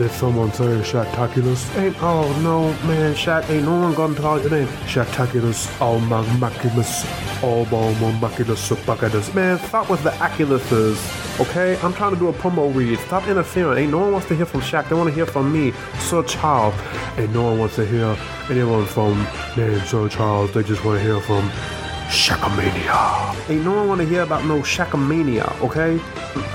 Did 0.00 0.12
someone 0.12 0.50
say 0.50 0.64
Shaqtaculous? 0.64 1.76
Ain't 1.76 1.94
oh 2.02 2.26
no 2.40 2.72
man, 2.88 3.12
Shaq 3.12 3.50
ain't 3.50 3.66
no 3.66 3.78
one 3.78 3.92
gonna 3.92 4.14
call 4.14 4.40
your 4.40 4.48
name. 4.48 4.66
Shaqtaculous, 4.86 5.78
all 5.78 6.00
magmaculous, 6.00 7.04
all 7.42 7.66
bombaculous, 7.66 8.56
supaculous. 8.56 9.34
Man, 9.34 9.58
stop 9.58 9.90
with 9.90 10.02
the 10.02 10.08
aculuses. 10.12 10.96
Okay? 11.38 11.78
I'm 11.82 11.92
trying 11.92 12.14
to 12.14 12.18
do 12.18 12.28
a 12.28 12.32
promo 12.32 12.74
read. 12.74 12.98
Stop 13.00 13.28
interfering. 13.28 13.76
Ain't 13.76 13.90
no 13.90 13.98
one 13.98 14.12
wants 14.12 14.26
to 14.28 14.34
hear 14.34 14.46
from 14.46 14.62
Shaq. 14.62 14.88
They 14.88 14.94
want 14.94 15.10
to 15.10 15.14
hear 15.14 15.26
from 15.26 15.52
me, 15.52 15.74
Sir 15.98 16.22
Charles. 16.22 16.74
Ain't 17.18 17.34
no 17.34 17.42
one 17.42 17.58
wants 17.58 17.76
to 17.76 17.84
hear 17.84 18.16
anyone 18.48 18.86
from 18.86 19.28
name 19.54 19.80
Sir 19.80 20.08
Charles. 20.08 20.50
They 20.54 20.62
just 20.62 20.82
want 20.82 20.98
to 20.98 21.04
hear 21.04 21.20
from 21.20 21.50
Shaqamania. 22.10 23.48
Ain't 23.48 23.64
no 23.64 23.72
one 23.72 23.88
want 23.88 24.00
to 24.00 24.06
hear 24.06 24.22
about 24.22 24.44
no 24.44 24.60
Shaqamania, 24.60 25.60
okay? 25.60 26.00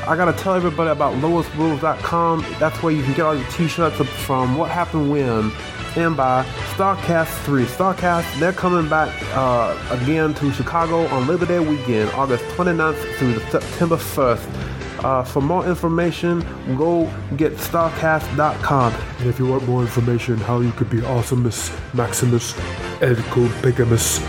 I 0.05 0.15
gotta 0.15 0.33
tell 0.33 0.53
everybody 0.53 0.89
about 0.89 1.13
lowestrules.com. 1.15 2.45
That's 2.59 2.83
where 2.83 2.93
you 2.93 3.01
can 3.03 3.13
get 3.13 3.25
all 3.25 3.35
your 3.35 3.49
t-shirts 3.49 3.97
from 4.25 4.57
What 4.57 4.69
Happened 4.69 5.09
When 5.09 5.51
and 5.95 6.17
by 6.17 6.43
Starrcast 6.75 7.43
3. 7.45 7.63
Starrcast, 7.65 8.39
they're 8.39 8.51
coming 8.51 8.89
back 8.89 9.09
uh, 9.33 9.77
again 9.91 10.33
to 10.35 10.51
Chicago 10.51 11.05
on 11.07 11.25
Labor 11.25 11.45
Day 11.45 11.59
weekend, 11.59 12.09
August 12.11 12.43
29th 12.55 13.15
through 13.15 13.39
September 13.49 13.95
1st. 13.95 15.03
Uh, 15.05 15.23
for 15.23 15.41
more 15.41 15.65
information, 15.65 16.39
go 16.75 17.09
get 17.37 17.53
Starrcast.com. 17.53 18.93
And 19.19 19.27
if 19.27 19.39
you 19.39 19.47
want 19.47 19.65
more 19.67 19.81
information 19.81 20.35
how 20.37 20.59
you 20.59 20.71
could 20.71 20.89
be 20.89 21.01
awesomeness, 21.05 21.71
Maximus, 21.93 22.53
Edical 22.99 23.47
Bigamus, 23.61 24.19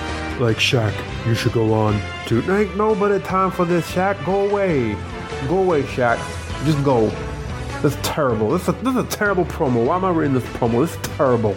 like 0.40 0.56
Shaq, 0.58 0.94
you 1.26 1.34
should 1.34 1.52
go 1.52 1.72
on 1.72 2.00
to. 2.26 2.40
Ain't 2.52 2.76
nobody 2.76 3.22
time 3.24 3.50
for 3.50 3.64
this, 3.64 3.90
Shaq. 3.90 4.24
Go 4.24 4.48
away. 4.48 4.94
Go 5.48 5.58
away, 5.58 5.82
Shaq. 5.82 6.16
Just 6.64 6.82
go. 6.84 7.08
That's 7.82 7.96
terrible. 8.02 8.50
This 8.50 8.62
is, 8.62 8.68
a, 8.68 8.72
this 8.72 8.94
is 8.94 8.96
a 8.96 9.06
terrible 9.08 9.44
promo. 9.44 9.86
Why 9.86 9.96
am 9.96 10.04
I 10.04 10.10
reading 10.10 10.34
this 10.34 10.44
promo? 10.44 10.80
This 10.86 10.94
is 10.94 11.16
terrible. 11.16 11.56